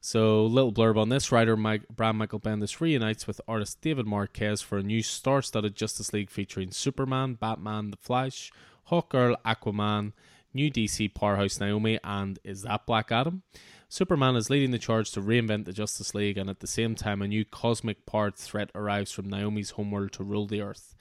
So, 0.00 0.44
little 0.44 0.72
blurb 0.72 0.96
on 0.96 1.08
this 1.08 1.32
writer 1.32 1.56
Mike, 1.56 1.82
Brian 1.90 2.16
Michael 2.16 2.38
Bendis 2.38 2.80
reunites 2.80 3.26
with 3.26 3.40
artist 3.48 3.80
David 3.80 4.06
Marquez 4.06 4.62
for 4.62 4.78
a 4.78 4.82
new 4.82 5.02
star 5.02 5.42
studded 5.42 5.74
Justice 5.74 6.12
League 6.12 6.30
featuring 6.30 6.70
Superman, 6.70 7.34
Batman, 7.34 7.90
The 7.90 7.96
Flash, 7.96 8.52
Hawkgirl, 8.90 9.36
Aquaman, 9.44 10.12
new 10.54 10.70
DC 10.70 11.12
powerhouse 11.12 11.58
Naomi, 11.58 11.98
and 12.04 12.38
Is 12.44 12.62
That 12.62 12.86
Black 12.86 13.10
Adam? 13.10 13.42
Superman 13.88 14.36
is 14.36 14.50
leading 14.50 14.72
the 14.72 14.78
charge 14.78 15.10
to 15.12 15.20
reinvent 15.20 15.64
the 15.64 15.72
Justice 15.72 16.14
League, 16.14 16.38
and 16.38 16.50
at 16.50 16.60
the 16.60 16.66
same 16.66 16.94
time, 16.94 17.22
a 17.22 17.28
new 17.28 17.44
cosmic 17.44 18.04
powered 18.04 18.36
threat 18.36 18.70
arrives 18.74 19.12
from 19.12 19.28
Naomi's 19.28 19.70
homeworld 19.70 20.12
to 20.12 20.24
rule 20.24 20.46
the 20.46 20.60
Earth. 20.60 20.94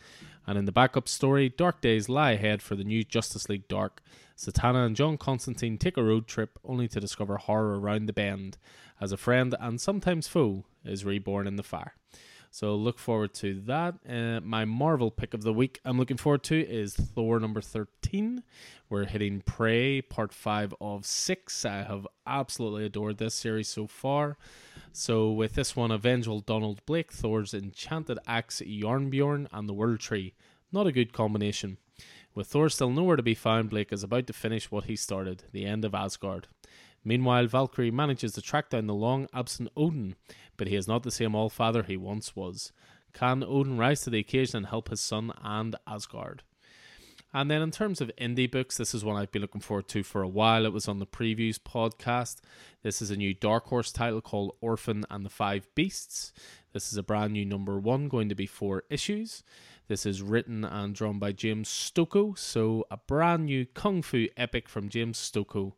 And 0.47 0.57
in 0.57 0.65
the 0.65 0.71
backup 0.71 1.07
story, 1.07 1.49
dark 1.49 1.81
days 1.81 2.07
lie 2.07 2.31
ahead 2.31 2.61
for 2.61 2.75
the 2.75 2.83
new 2.83 3.03
Justice 3.03 3.49
League 3.49 3.67
Dark. 3.67 4.01
Satana 4.37 4.85
and 4.85 4.95
John 4.95 5.17
Constantine 5.17 5.77
take 5.77 5.97
a 5.97 6.03
road 6.03 6.27
trip 6.27 6.59
only 6.63 6.87
to 6.89 6.99
discover 6.99 7.37
horror 7.37 7.79
around 7.79 8.05
the 8.05 8.13
bend 8.13 8.57
as 8.99 9.11
a 9.11 9.17
friend 9.17 9.55
and 9.59 9.79
sometimes 9.79 10.27
foe 10.27 10.65
is 10.83 11.05
reborn 11.05 11.47
in 11.47 11.55
the 11.55 11.63
fire. 11.63 11.95
So 12.51 12.73
look 12.75 12.99
forward 12.99 13.33
to 13.35 13.59
that. 13.65 13.95
Uh, 14.07 14.39
my 14.41 14.63
Marvel 14.63 15.11
pick 15.11 15.33
of 15.33 15.41
the 15.41 15.51
week 15.51 15.81
I'm 15.83 15.97
looking 15.97 16.15
forward 16.15 16.43
to 16.43 16.57
is 16.57 16.93
Thor 16.95 17.39
number 17.39 17.59
13. 17.59 18.43
We're 18.89 19.05
hitting 19.05 19.41
Prey, 19.41 20.01
part 20.01 20.31
5 20.31 20.73
of 20.79 21.05
6. 21.05 21.65
I 21.65 21.83
have 21.83 22.07
absolutely 22.25 22.85
adored 22.85 23.17
this 23.17 23.35
series 23.35 23.67
so 23.67 23.87
far. 23.87 24.37
So 24.97 25.29
with 25.29 25.55
this 25.55 25.75
one, 25.75 25.91
Evangel 25.91 26.39
Donald 26.39 26.79
Blake, 26.85 27.11
Thor's 27.11 27.53
enchanted 27.53 28.17
axe 28.25 28.61
Jarnbjorn, 28.65 29.49
and 29.51 29.67
the 29.67 29.73
World 29.73 29.99
Tree. 29.99 30.35
Not 30.71 30.87
a 30.87 30.93
good 30.93 31.11
combination. 31.11 31.79
With 32.33 32.47
Thor 32.47 32.69
still 32.69 32.91
nowhere 32.91 33.17
to 33.17 33.21
be 33.21 33.35
found, 33.35 33.69
Blake 33.69 33.91
is 33.91 34.03
about 34.03 34.25
to 34.27 34.33
finish 34.33 34.71
what 34.71 34.85
he 34.85 34.95
started, 34.95 35.43
the 35.51 35.65
end 35.65 35.83
of 35.83 35.93
Asgard. 35.93 36.47
Meanwhile, 37.03 37.47
Valkyrie 37.47 37.91
manages 37.91 38.31
to 38.33 38.41
track 38.41 38.69
down 38.69 38.87
the 38.87 38.93
long 38.93 39.27
absent 39.33 39.67
Odin, 39.75 40.15
but 40.55 40.69
he 40.69 40.77
is 40.77 40.87
not 40.87 41.03
the 41.03 41.11
same 41.11 41.35
all 41.35 41.49
father 41.49 41.83
he 41.83 41.97
once 41.97 42.33
was. 42.33 42.71
Can 43.11 43.43
Odin 43.43 43.77
rise 43.77 43.99
to 44.03 44.09
the 44.09 44.19
occasion 44.19 44.59
and 44.59 44.67
help 44.67 44.87
his 44.87 45.01
son 45.01 45.33
and 45.43 45.75
Asgard? 45.85 46.43
And 47.35 47.51
then 47.51 47.61
in 47.61 47.71
terms 47.71 47.99
of 47.99 48.09
indie 48.17 48.49
books, 48.49 48.77
this 48.77 48.95
is 48.95 49.03
one 49.03 49.17
I've 49.17 49.29
been 49.29 49.41
looking 49.41 49.59
forward 49.59 49.89
to 49.89 50.03
for 50.03 50.21
a 50.21 50.27
while. 50.27 50.65
It 50.65 50.71
was 50.71 50.87
on 50.87 50.99
the 50.99 51.05
previews 51.05 51.59
podcast. 51.59 52.37
This 52.81 53.01
is 53.01 53.11
a 53.11 53.17
new 53.17 53.33
Dark 53.33 53.65
Horse 53.65 53.91
title 53.91 54.21
called 54.21 54.55
Orphan 54.61 55.03
and 55.09 55.25
the 55.25 55.29
Five 55.29 55.67
Beasts. 55.75 56.31
This 56.71 56.93
is 56.93 56.97
a 56.97 57.03
brand 57.03 57.33
new 57.33 57.43
number 57.43 57.77
one, 57.77 58.07
going 58.07 58.29
to 58.29 58.35
be 58.35 58.45
four 58.45 58.83
issues. 58.89 59.43
This 59.89 60.05
is 60.05 60.21
written 60.21 60.63
and 60.63 60.95
drawn 60.95 61.19
by 61.19 61.33
James 61.33 61.67
Stokoe, 61.67 62.37
so 62.37 62.85
a 62.89 62.95
brand 62.95 63.47
new 63.47 63.65
kung 63.65 64.01
fu 64.01 64.29
epic 64.37 64.69
from 64.69 64.87
James 64.87 65.17
Stokoe. 65.17 65.73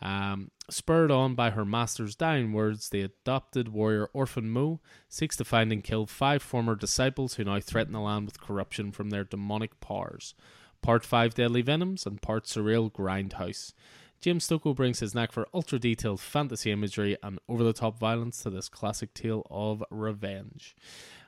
Um, 0.00 0.52
spurred 0.70 1.10
on 1.10 1.34
by 1.34 1.50
her 1.50 1.64
master's 1.64 2.14
dying 2.14 2.52
words, 2.52 2.88
the 2.88 3.02
adopted 3.02 3.70
warrior 3.70 4.08
Orphan 4.12 4.48
Mo 4.48 4.78
seeks 5.08 5.36
to 5.38 5.44
find 5.44 5.72
and 5.72 5.82
kill 5.82 6.06
five 6.06 6.40
former 6.40 6.76
disciples 6.76 7.34
who 7.34 7.42
now 7.42 7.58
threaten 7.58 7.94
the 7.94 8.00
land 8.00 8.26
with 8.26 8.40
corruption 8.40 8.92
from 8.92 9.10
their 9.10 9.24
demonic 9.24 9.80
powers. 9.80 10.34
Part 10.82 11.04
5 11.04 11.34
Deadly 11.34 11.62
Venoms 11.62 12.06
and 12.06 12.22
part 12.22 12.44
Surreal 12.44 12.90
Grindhouse. 12.90 13.72
James 14.20 14.46
Stokoe 14.46 14.76
brings 14.76 15.00
his 15.00 15.14
knack 15.14 15.32
for 15.32 15.48
ultra 15.54 15.78
detailed 15.78 16.20
fantasy 16.20 16.70
imagery 16.70 17.16
and 17.22 17.38
over 17.48 17.64
the 17.64 17.72
top 17.72 17.98
violence 17.98 18.42
to 18.42 18.50
this 18.50 18.68
classic 18.68 19.14
tale 19.14 19.46
of 19.50 19.82
revenge. 19.90 20.76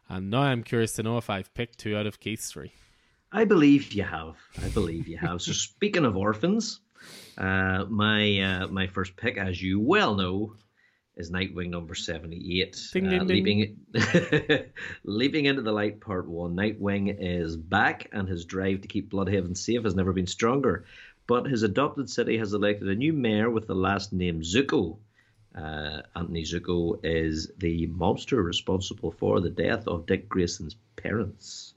And 0.08 0.30
now 0.30 0.42
I'm 0.42 0.62
curious 0.62 0.92
to 0.94 1.02
know 1.02 1.16
if 1.16 1.30
I've 1.30 1.54
picked 1.54 1.78
two 1.78 1.96
out 1.96 2.06
of 2.06 2.20
Keith's 2.20 2.50
three. 2.50 2.72
I 3.32 3.44
believe 3.44 3.92
you 3.94 4.02
have. 4.02 4.36
I 4.62 4.68
believe 4.68 5.08
you 5.08 5.16
have. 5.16 5.40
so 5.40 5.52
speaking 5.52 6.04
of 6.04 6.16
orphans, 6.18 6.80
uh, 7.38 7.86
my 7.88 8.40
uh, 8.40 8.66
my 8.68 8.86
first 8.86 9.16
pick, 9.16 9.38
as 9.38 9.62
you 9.62 9.80
well 9.80 10.14
know, 10.14 10.54
is 11.16 11.30
Nightwing 11.30 11.70
number 11.70 11.94
seventy 11.94 12.60
eight. 12.60 12.80
Ding, 12.92 13.08
ding, 13.08 13.20
uh, 13.20 13.24
leaping 13.24 13.80
leaping 15.04 15.44
into 15.44 15.62
the 15.62 15.72
light, 15.72 16.00
part 16.00 16.28
one. 16.28 16.56
Nightwing 16.56 17.16
is 17.18 17.56
back, 17.56 18.08
and 18.12 18.28
his 18.28 18.44
drive 18.44 18.82
to 18.82 18.88
keep 18.88 19.10
Blüdhaven 19.10 19.56
safe 19.56 19.84
has 19.84 19.94
never 19.94 20.12
been 20.12 20.26
stronger. 20.26 20.84
But 21.26 21.46
his 21.46 21.62
adopted 21.62 22.10
city 22.10 22.38
has 22.38 22.52
elected 22.52 22.88
a 22.88 22.94
new 22.94 23.12
mayor 23.12 23.50
with 23.50 23.66
the 23.66 23.74
last 23.74 24.12
name 24.12 24.42
Zucco. 24.42 24.98
Uh, 25.54 26.02
Anthony 26.16 26.44
Zucco 26.44 26.98
is 27.04 27.50
the 27.58 27.86
mobster 27.88 28.42
responsible 28.42 29.12
for 29.12 29.40
the 29.40 29.50
death 29.50 29.86
of 29.86 30.06
Dick 30.06 30.28
Grayson's 30.28 30.76
parents. 30.96 31.71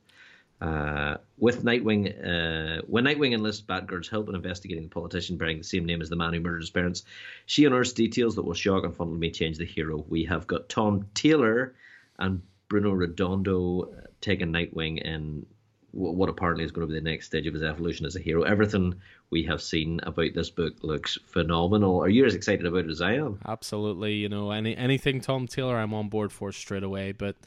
Uh, 0.61 1.17
with 1.37 1.63
Nightwing, 1.63 2.07
uh, 2.07 2.81
when 2.87 3.03
Nightwing 3.03 3.33
enlists 3.33 3.61
Batgirl's 3.61 4.07
help 4.07 4.29
in 4.29 4.35
investigating 4.35 4.83
the 4.83 4.89
politician 4.89 5.37
bearing 5.37 5.57
the 5.57 5.63
same 5.63 5.85
name 5.85 6.01
as 6.01 6.09
the 6.09 6.15
man 6.15 6.33
who 6.33 6.39
murdered 6.39 6.61
his 6.61 6.69
parents, 6.69 7.03
she 7.45 7.65
unearths 7.65 7.93
details 7.93 8.35
that 8.35 8.43
will 8.43 8.53
shock 8.53 8.83
and 8.83 8.95
fundamentally 8.95 9.31
change 9.31 9.57
the 9.57 9.65
hero. 9.65 10.05
We 10.07 10.23
have 10.25 10.47
got 10.47 10.69
Tom 10.69 11.07
Taylor 11.13 11.75
and 12.17 12.41
Bruno 12.69 12.91
Redondo 12.91 13.93
taking 14.21 14.53
Nightwing 14.53 15.01
in 15.01 15.45
what 15.91 16.27
apparently 16.27 16.65
is 16.65 16.71
going 16.71 16.85
to 16.85 16.93
be 16.93 16.99
the 16.99 17.09
next 17.09 17.27
stage 17.27 17.47
of 17.47 17.53
his 17.53 17.63
evolution 17.63 18.05
as 18.05 18.17
a 18.17 18.19
hero. 18.19 18.43
Everything 18.43 18.95
we 19.29 19.43
have 19.43 19.61
seen 19.61 20.01
about 20.03 20.33
this 20.33 20.49
book 20.49 20.73
looks 20.81 21.17
phenomenal. 21.25 22.01
Are 22.01 22.09
you 22.09 22.25
as 22.25 22.35
excited 22.35 22.65
about 22.65 22.85
it 22.85 22.89
as 22.89 23.01
I 23.01 23.13
am? 23.13 23.39
Absolutely. 23.47 24.15
You 24.15 24.27
know, 24.27 24.51
any 24.51 24.75
anything 24.75 25.21
Tom 25.21 25.47
Taylor, 25.47 25.77
I'm 25.77 25.93
on 25.93 26.09
board 26.09 26.33
for 26.33 26.51
straight 26.51 26.83
away. 26.83 27.13
But 27.13 27.37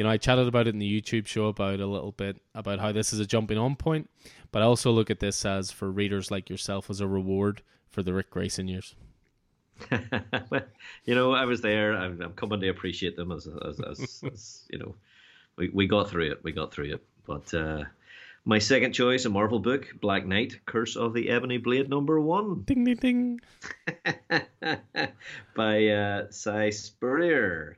you 0.00 0.04
know, 0.04 0.08
I 0.08 0.16
chatted 0.16 0.48
about 0.48 0.66
it 0.66 0.72
in 0.72 0.78
the 0.78 1.00
YouTube 1.00 1.26
show 1.26 1.48
about 1.48 1.78
a 1.78 1.84
little 1.84 2.12
bit 2.12 2.40
about 2.54 2.78
how 2.78 2.90
this 2.90 3.12
is 3.12 3.20
a 3.20 3.26
jumping 3.26 3.58
on 3.58 3.76
point, 3.76 4.08
but 4.50 4.62
I 4.62 4.64
also 4.64 4.90
look 4.90 5.10
at 5.10 5.20
this 5.20 5.44
as 5.44 5.70
for 5.70 5.90
readers 5.90 6.30
like 6.30 6.48
yourself 6.48 6.88
as 6.88 7.02
a 7.02 7.06
reward 7.06 7.60
for 7.90 8.02
the 8.02 8.14
Ric 8.14 8.30
Grayson 8.30 8.66
years. 8.66 8.94
you 11.04 11.14
know, 11.14 11.34
I 11.34 11.44
was 11.44 11.60
there. 11.60 11.94
I'm, 11.94 12.18
I'm 12.22 12.32
coming 12.32 12.60
to 12.60 12.70
appreciate 12.70 13.14
them 13.14 13.30
as, 13.30 13.46
as, 13.46 13.78
as, 13.78 14.24
as, 14.32 14.62
you 14.70 14.78
know, 14.78 14.94
we, 15.56 15.68
we 15.68 15.86
got 15.86 16.08
through 16.08 16.30
it. 16.30 16.42
We 16.42 16.52
got 16.52 16.72
through 16.72 16.94
it. 16.94 17.04
But 17.26 17.52
uh, 17.52 17.84
my 18.46 18.58
second 18.58 18.94
choice, 18.94 19.26
a 19.26 19.28
Marvel 19.28 19.58
book, 19.58 19.86
Black 20.00 20.24
Knight, 20.24 20.60
Curse 20.64 20.96
of 20.96 21.12
the 21.12 21.28
Ebony 21.28 21.58
Blade, 21.58 21.90
number 21.90 22.18
one. 22.18 22.62
Ding, 22.62 22.84
ding, 22.84 22.96
ding. 22.96 23.40
By 25.54 25.88
uh, 25.88 26.30
Si 26.30 26.70
Spurrier. 26.70 27.76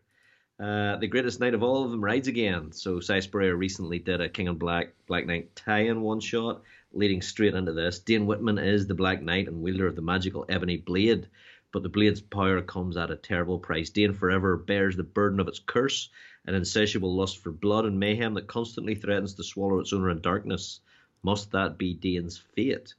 Uh, 0.62 0.96
the 0.98 1.08
greatest 1.08 1.40
knight 1.40 1.54
of 1.54 1.62
all 1.64 1.84
of 1.84 1.90
them 1.90 2.04
rides 2.04 2.28
again. 2.28 2.70
So 2.70 3.00
Si 3.00 3.20
Spurrier 3.20 3.56
recently 3.56 3.98
did 3.98 4.20
a 4.20 4.28
King 4.28 4.46
in 4.46 4.58
Black 4.58 4.94
Black 5.08 5.26
Knight 5.26 5.56
tie-in 5.56 6.02
one 6.02 6.20
shot, 6.20 6.62
leading 6.92 7.20
straight 7.20 7.54
into 7.54 7.72
this. 7.72 7.98
Dane 7.98 8.26
Whitman 8.26 8.58
is 8.58 8.86
the 8.86 8.94
Black 8.94 9.20
Knight 9.20 9.48
and 9.48 9.60
wielder 9.60 9.88
of 9.88 9.96
the 9.96 10.02
magical 10.02 10.46
ebony 10.48 10.76
blade, 10.76 11.26
but 11.72 11.82
the 11.82 11.88
blade's 11.88 12.20
power 12.20 12.62
comes 12.62 12.96
at 12.96 13.10
a 13.10 13.16
terrible 13.16 13.58
price. 13.58 13.90
Dane 13.90 14.12
forever 14.12 14.56
bears 14.56 14.94
the 14.94 15.02
burden 15.02 15.40
of 15.40 15.48
its 15.48 15.58
curse, 15.58 16.10
an 16.46 16.54
insatiable 16.54 17.12
lust 17.12 17.38
for 17.38 17.50
blood 17.50 17.84
and 17.84 17.98
mayhem 17.98 18.34
that 18.34 18.46
constantly 18.46 18.94
threatens 18.94 19.34
to 19.34 19.42
swallow 19.42 19.80
its 19.80 19.92
owner 19.92 20.10
in 20.10 20.20
darkness. 20.20 20.78
Must 21.24 21.50
that 21.50 21.76
be 21.76 21.92
Dane's 21.92 22.38
fate? 22.38 22.94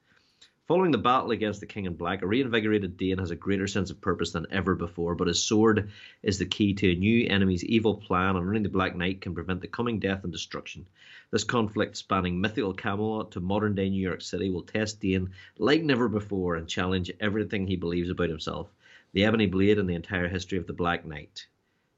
Following 0.66 0.92
the 0.92 0.98
battle 0.98 1.32
against 1.32 1.59
the 1.59 1.66
King 1.66 1.88
in 1.88 1.95
Black, 1.95 2.22
a 2.22 2.27
reinvigorated 2.27 2.95
Dane 2.95 3.17
has 3.17 3.32
a 3.32 3.35
greater 3.35 3.67
sense 3.67 3.90
of 3.90 4.00
purpose 4.00 4.32
than 4.32 4.48
ever 4.50 4.75
before, 4.75 5.14
but 5.14 5.27
his 5.27 5.43
sword 5.43 5.92
is 6.22 6.40
the 6.40 6.45
key 6.45 6.74
to 6.75 6.90
a 6.90 6.95
new 6.95 7.27
enemy's 7.27 7.66
evil 7.66 7.98
plan, 7.98 8.38
and 8.38 8.48
only 8.48 8.61
the 8.61 8.69
Black 8.69 8.95
Knight 8.95 9.19
can 9.19 9.35
prevent 9.35 9.59
the 9.59 9.67
coming 9.67 10.00
death 10.00 10.24
and 10.24 10.32
destruction. 10.32 10.85
This 11.32 11.43
conflict, 11.43 11.98
spanning 11.98 12.40
mythical 12.40 12.74
Camelot 12.74 13.33
to 13.33 13.42
modern 13.42 13.75
day 13.75 13.90
New 13.90 14.01
York 14.01 14.22
City, 14.22 14.50
will 14.50 14.61
test 14.61 15.01
Dane 15.01 15.32
like 15.58 15.83
never 15.83 16.08
before 16.08 16.56
and 16.56 16.66
challenge 16.66 17.11
everything 17.19 17.67
he 17.67 17.75
believes 17.75 18.09
about 18.09 18.30
himself, 18.30 18.74
the 19.11 19.25
Ebony 19.25 19.48
Blade, 19.48 19.80
and 19.80 19.90
the 19.90 19.95
entire 19.95 20.30
history 20.30 20.58
of 20.58 20.66
the 20.66 20.72
Black 20.72 21.06
Knight. 21.06 21.45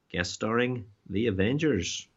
Guest 0.10 0.34
starring 0.34 0.85
The 1.08 1.27
Avengers. 1.27 2.08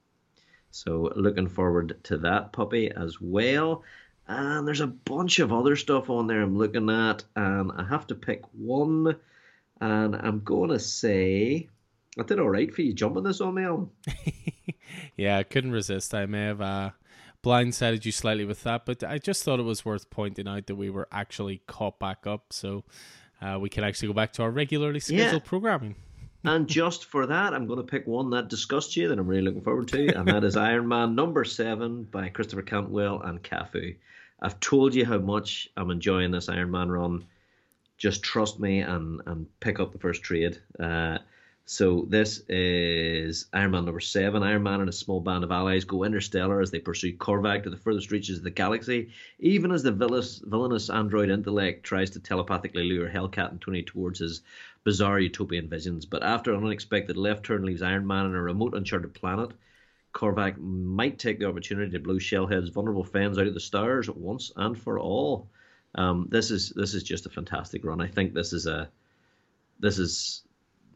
So, 0.70 1.12
looking 1.14 1.48
forward 1.48 2.02
to 2.04 2.16
that 2.18 2.54
puppy 2.54 2.90
as 2.90 3.20
well. 3.20 3.84
And 4.28 4.68
there's 4.68 4.82
a 4.82 4.86
bunch 4.86 5.38
of 5.38 5.52
other 5.52 5.74
stuff 5.74 6.10
on 6.10 6.26
there 6.26 6.42
I'm 6.42 6.56
looking 6.56 6.90
at, 6.90 7.24
and 7.34 7.72
I 7.72 7.84
have 7.84 8.06
to 8.08 8.14
pick 8.14 8.42
one. 8.52 9.16
And 9.80 10.14
I'm 10.14 10.40
going 10.44 10.68
to 10.70 10.78
say, 10.78 11.68
I 12.18 12.22
did 12.24 12.38
all 12.38 12.50
right 12.50 12.72
for 12.74 12.82
you 12.82 12.92
jumping 12.92 13.22
this 13.22 13.40
on 13.40 13.54
me, 13.54 13.62
Alan. 13.62 13.88
yeah, 15.16 15.38
I 15.38 15.44
couldn't 15.44 15.72
resist. 15.72 16.14
I 16.14 16.26
may 16.26 16.44
have 16.44 16.60
uh, 16.60 16.90
blindsided 17.42 18.04
you 18.04 18.12
slightly 18.12 18.44
with 18.44 18.64
that, 18.64 18.84
but 18.84 19.02
I 19.02 19.18
just 19.18 19.44
thought 19.44 19.60
it 19.60 19.64
was 19.64 19.84
worth 19.84 20.10
pointing 20.10 20.46
out 20.46 20.66
that 20.66 20.76
we 20.76 20.90
were 20.90 21.08
actually 21.10 21.62
caught 21.66 21.98
back 21.98 22.26
up, 22.26 22.52
so 22.52 22.84
uh, 23.40 23.58
we 23.58 23.70
can 23.70 23.82
actually 23.84 24.08
go 24.08 24.14
back 24.14 24.32
to 24.34 24.42
our 24.42 24.50
regularly 24.50 25.00
scheduled 25.00 25.42
yeah. 25.42 25.48
programming. 25.48 25.96
and 26.44 26.68
just 26.68 27.06
for 27.06 27.26
that, 27.26 27.54
I'm 27.54 27.66
going 27.66 27.78
to 27.78 27.84
pick 27.84 28.06
one 28.06 28.30
that 28.30 28.48
disgusts 28.48 28.96
you 28.96 29.08
that 29.08 29.18
I'm 29.18 29.26
really 29.26 29.42
looking 29.42 29.62
forward 29.62 29.88
to, 29.88 30.14
and 30.18 30.28
that 30.28 30.44
is 30.44 30.56
Iron 30.58 30.88
Man 30.88 31.14
number 31.14 31.44
seven 31.44 32.04
by 32.04 32.28
Christopher 32.28 32.62
Cantwell 32.62 33.22
and 33.22 33.42
Cafu. 33.42 33.96
I've 34.40 34.60
told 34.60 34.94
you 34.94 35.04
how 35.04 35.18
much 35.18 35.68
I'm 35.76 35.90
enjoying 35.90 36.30
this 36.30 36.48
Iron 36.48 36.70
Man 36.70 36.90
run. 36.90 37.24
Just 37.96 38.22
trust 38.22 38.60
me 38.60 38.80
and 38.80 39.20
and 39.26 39.46
pick 39.60 39.80
up 39.80 39.92
the 39.92 39.98
first 39.98 40.22
trade. 40.22 40.58
Uh, 40.78 41.18
so 41.70 42.06
this 42.08 42.42
is 42.48 43.44
Iron 43.52 43.72
Man 43.72 43.84
number 43.84 44.00
seven. 44.00 44.42
Iron 44.42 44.62
Man 44.62 44.80
and 44.80 44.88
a 44.88 44.92
small 44.92 45.20
band 45.20 45.44
of 45.44 45.50
allies 45.50 45.84
go 45.84 46.04
interstellar 46.04 46.62
as 46.62 46.70
they 46.70 46.78
pursue 46.78 47.14
Korvac 47.14 47.64
to 47.64 47.70
the 47.70 47.76
furthest 47.76 48.10
reaches 48.10 48.38
of 48.38 48.44
the 48.44 48.50
galaxy, 48.50 49.10
even 49.38 49.70
as 49.70 49.82
the 49.82 49.92
villainous, 49.92 50.38
villainous 50.38 50.88
android 50.88 51.28
intellect 51.28 51.84
tries 51.84 52.08
to 52.10 52.20
telepathically 52.20 52.84
lure 52.84 53.10
Hellcat 53.10 53.50
and 53.50 53.60
Tony 53.60 53.82
towards 53.82 54.20
his 54.20 54.40
bizarre 54.82 55.20
utopian 55.20 55.68
visions. 55.68 56.06
But 56.06 56.22
after 56.22 56.54
an 56.54 56.64
unexpected 56.64 57.18
left 57.18 57.44
turn 57.44 57.66
leaves 57.66 57.82
Iron 57.82 58.06
Man 58.06 58.24
on 58.24 58.34
a 58.34 58.40
remote 58.40 58.74
uncharted 58.74 59.12
planet, 59.12 59.50
Korvac 60.18 60.58
might 60.58 61.16
take 61.16 61.38
the 61.38 61.46
opportunity 61.46 61.92
to 61.92 62.00
blow 62.00 62.16
Shellhead's 62.16 62.70
vulnerable 62.70 63.04
fans 63.04 63.38
out 63.38 63.46
of 63.46 63.54
the 63.54 63.60
stars 63.60 64.10
once 64.10 64.50
and 64.56 64.76
for 64.76 64.98
all. 64.98 65.48
Um, 65.94 66.26
this 66.28 66.50
is 66.50 66.70
this 66.70 66.92
is 66.92 67.04
just 67.04 67.26
a 67.26 67.30
fantastic 67.30 67.84
run. 67.84 68.00
I 68.00 68.08
think 68.08 68.34
this 68.34 68.52
is 68.52 68.66
a 68.66 68.88
this 69.78 70.00
is 70.00 70.42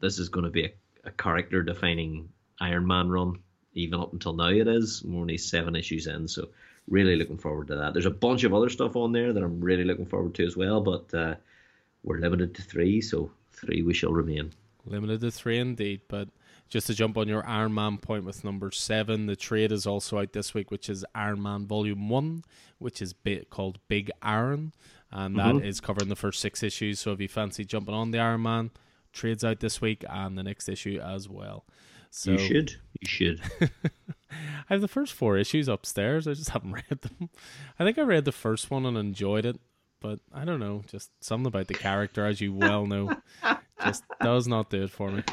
this 0.01 0.19
is 0.19 0.27
going 0.27 0.43
to 0.43 0.51
be 0.51 0.65
a, 0.65 0.73
a 1.05 1.11
character 1.11 1.63
defining 1.63 2.27
Iron 2.59 2.85
Man 2.85 3.09
run. 3.09 3.39
Even 3.75 4.01
up 4.01 4.11
until 4.11 4.33
now, 4.33 4.49
it 4.49 4.67
is. 4.67 5.01
We're 5.03 5.21
only 5.21 5.37
seven 5.37 5.77
issues 5.77 6.05
in, 6.05 6.27
so 6.27 6.49
really 6.89 7.15
looking 7.15 7.37
forward 7.37 7.67
to 7.67 7.75
that. 7.77 7.93
There's 7.93 8.05
a 8.05 8.11
bunch 8.11 8.43
of 8.43 8.53
other 8.53 8.69
stuff 8.69 8.97
on 8.97 9.13
there 9.13 9.31
that 9.31 9.41
I'm 9.41 9.61
really 9.61 9.85
looking 9.85 10.05
forward 10.05 10.35
to 10.35 10.45
as 10.45 10.57
well, 10.57 10.81
but 10.81 11.13
uh, 11.13 11.35
we're 12.03 12.19
limited 12.19 12.53
to 12.55 12.61
three, 12.61 12.99
so 12.99 13.31
three 13.53 13.81
we 13.83 13.93
shall 13.93 14.11
remain. 14.11 14.51
Limited 14.85 15.21
to 15.21 15.31
three 15.31 15.59
indeed, 15.59 16.01
but 16.09 16.27
just 16.69 16.87
to 16.87 16.93
jump 16.93 17.17
on 17.17 17.27
your 17.27 17.45
Iron 17.47 17.73
Man 17.73 17.97
point 17.97 18.25
with 18.25 18.43
number 18.43 18.71
seven, 18.71 19.27
the 19.27 19.35
trade 19.35 19.71
is 19.71 19.85
also 19.85 20.19
out 20.19 20.33
this 20.33 20.53
week, 20.53 20.71
which 20.71 20.89
is 20.89 21.05
Iron 21.13 21.41
Man 21.41 21.67
Volume 21.67 22.09
One, 22.09 22.43
which 22.79 23.01
is 23.01 23.13
called 23.49 23.79
Big 23.87 24.09
Iron, 24.21 24.73
and 25.11 25.37
that 25.37 25.55
mm-hmm. 25.55 25.65
is 25.65 25.79
covering 25.79 26.09
the 26.09 26.15
first 26.15 26.39
six 26.39 26.63
issues. 26.63 26.99
So 26.99 27.11
if 27.11 27.19
you 27.19 27.27
fancy 27.27 27.65
jumping 27.65 27.93
on 27.93 28.11
the 28.11 28.19
Iron 28.19 28.41
Man, 28.41 28.71
trades 29.13 29.43
out 29.43 29.59
this 29.59 29.79
week 29.79 30.03
and 30.09 30.37
the 30.37 30.43
next 30.43 30.67
issue 30.67 30.99
as 30.99 31.29
well. 31.29 31.65
So 32.09 32.31
you 32.31 32.37
should, 32.37 32.71
you 32.99 33.07
should. 33.07 33.41
I 34.31 34.73
have 34.73 34.81
the 34.81 34.87
first 34.87 35.13
four 35.13 35.37
issues 35.37 35.67
upstairs. 35.67 36.27
I 36.27 36.33
just 36.33 36.49
haven't 36.49 36.73
read 36.89 37.01
them. 37.01 37.29
I 37.79 37.83
think 37.83 37.97
I 37.97 38.01
read 38.01 38.25
the 38.25 38.31
first 38.31 38.69
one 38.69 38.85
and 38.85 38.97
enjoyed 38.97 39.45
it, 39.45 39.59
but 39.99 40.19
I 40.33 40.45
don't 40.45 40.59
know, 40.59 40.83
just 40.87 41.11
something 41.21 41.47
about 41.47 41.67
the 41.67 41.73
character, 41.73 42.25
as 42.25 42.41
you 42.41 42.53
well 42.53 42.85
know, 42.85 43.15
just 43.83 44.03
does 44.21 44.47
not 44.47 44.69
do 44.69 44.83
it 44.83 44.91
for 44.91 45.09
me. 45.09 45.23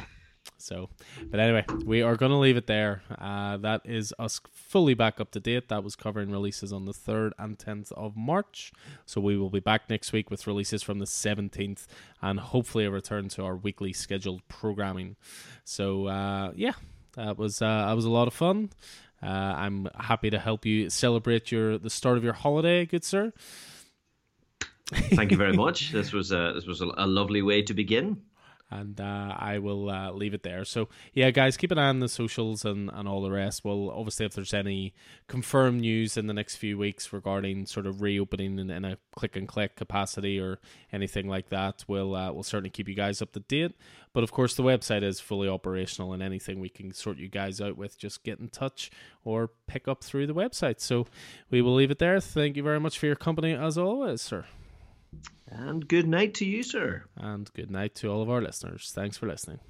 So, 0.61 0.91
but 1.31 1.41
anyway, 1.41 1.65
we 1.85 2.03
are 2.03 2.17
going 2.17 2.31
to 2.33 2.39
leave 2.39 2.57
it 2.57 2.67
there. 2.67 3.03
Uh, 3.19 3.57
that 3.59 3.83
is 3.85 4.13
us 4.19 4.41
fully 4.53 4.95
back 4.95 5.21
up 5.21 5.31
to 5.33 5.41
date. 5.41 5.69
That 5.69 5.83
was 5.83 5.97
covering 5.97 6.31
releases 6.31 6.73
on 6.73 6.85
the 6.85 6.93
3rd 6.93 7.33
and 7.39 7.59
10th 7.59 7.93
of 7.93 8.17
March. 8.17 8.73
So, 9.07 9.21
we 9.21 9.37
will 9.37 9.51
be 9.51 9.61
back 9.61 9.89
next 9.89 10.13
week 10.13 10.31
with 10.31 10.47
releases 10.47 10.83
from 10.83 10.99
the 10.99 11.07
17th 11.07 11.87
and 12.23 12.41
hopefully 12.41 12.85
a 12.85 12.91
return 12.91 13.29
to 13.31 13.45
our 13.45 13.57
weekly 13.57 13.93
scheduled 13.93 14.47
programming. 14.49 15.17
So, 15.65 16.07
uh, 16.07 16.53
yeah, 16.55 16.73
that 17.17 17.39
was, 17.39 17.63
uh, 17.63 17.87
that 17.87 17.97
was 17.97 18.05
a 18.05 18.11
lot 18.11 18.29
of 18.29 18.35
fun. 18.35 18.71
Uh, 19.23 19.27
I'm 19.27 19.89
happy 19.99 20.31
to 20.31 20.39
help 20.39 20.65
you 20.65 20.89
celebrate 20.89 21.53
your 21.53 21.77
the 21.77 21.91
start 21.91 22.17
of 22.17 22.25
your 22.25 22.33
holiday, 22.33 22.87
good 22.87 23.05
sir. 23.05 23.33
Thank 24.91 25.31
you 25.31 25.37
very 25.37 25.53
much. 25.53 25.93
This 25.93 26.13
was 26.13 26.33
a, 26.33 26.53
this 26.55 26.67
was 26.67 26.81
a, 26.81 26.87
a 26.97 27.07
lovely 27.07 27.43
way 27.43 27.63
to 27.63 27.75
begin 27.75 28.23
and 28.71 29.01
uh, 29.01 29.35
I 29.37 29.59
will 29.59 29.91
uh, 29.91 30.13
leave 30.13 30.35
it 30.35 30.43
there. 30.43 30.65
So 30.65 30.89
yeah, 31.13 31.31
guys, 31.31 31.57
keep 31.57 31.71
an 31.71 31.79
eye 31.79 31.89
on 31.89 32.01
the 32.01 32.09
socials 32.09 32.65
and, 32.65 32.91
and 32.93 33.09
all 33.09 33.23
the 33.23 33.31
rest. 33.31 33.65
Well, 33.65 33.91
obviously, 33.91 34.27
if 34.27 34.35
there's 34.35 34.55
any 34.55 34.95
confirmed 35.27 35.81
news 35.81 36.17
in 36.17 36.27
the 36.27 36.35
next 36.35 36.57
few 36.57 36.79
weeks 36.79 37.13
regarding 37.13 37.67
sort 37.67 37.87
of 37.87 38.01
reopening 38.01 38.59
in, 38.59 38.71
in 38.71 38.85
a 38.85 38.99
click 39.17 39.37
and 39.37 39.49
click 39.49 39.77
capacity 39.77 40.39
or 40.39 40.59
anything 40.93 41.29
like 41.29 41.49
that, 41.49 41.85
we'll 41.89 42.15
uh, 42.15 42.33
we'll 42.33 42.43
certainly 42.43 42.71
keep 42.71 42.89
you 42.89 42.95
guys 42.95 43.21
up 43.21 43.33
to 43.33 43.41
date. 43.41 43.73
But 44.13 44.25
of 44.25 44.33
course, 44.33 44.55
the 44.55 44.63
website 44.63 45.03
is 45.03 45.21
fully 45.21 45.49
operational, 45.49 46.13
and 46.13 46.23
anything 46.23 46.61
we 46.61 46.69
can 46.69 46.93
sort 46.93 47.19
you 47.19 47.29
guys 47.29 47.61
out 47.61 47.77
with, 47.77 47.99
just 47.99 48.25
get 48.25 48.41
in 48.41 48.49
touch 48.49 48.91
or 49.25 49.51
pick 49.67 49.87
up 49.87 50.03
through 50.03 50.27
the 50.27 50.35
website. 50.35 50.81
So 50.81 51.07
we 51.51 51.63
will 51.63 51.75
leave 51.75 51.91
it 51.91 51.99
there. 51.99 52.21
Thank 52.21 52.57
you 52.57 52.63
very 52.63 52.81
much 52.81 52.99
for 52.99 53.07
your 53.07 53.17
company 53.17 53.53
as 53.53 53.79
always, 53.79 54.21
sir. 54.21 54.47
And 55.49 55.87
good 55.87 56.07
night 56.07 56.35
to 56.35 56.45
you, 56.45 56.63
sir. 56.63 57.05
And 57.17 57.53
good 57.55 57.71
night 57.71 57.95
to 57.97 58.09
all 58.09 58.23
of 58.23 58.31
our 58.31 58.41
listeners. 58.41 58.93
Thanks 58.95 59.19
for 59.19 59.27
listening. 59.27 59.61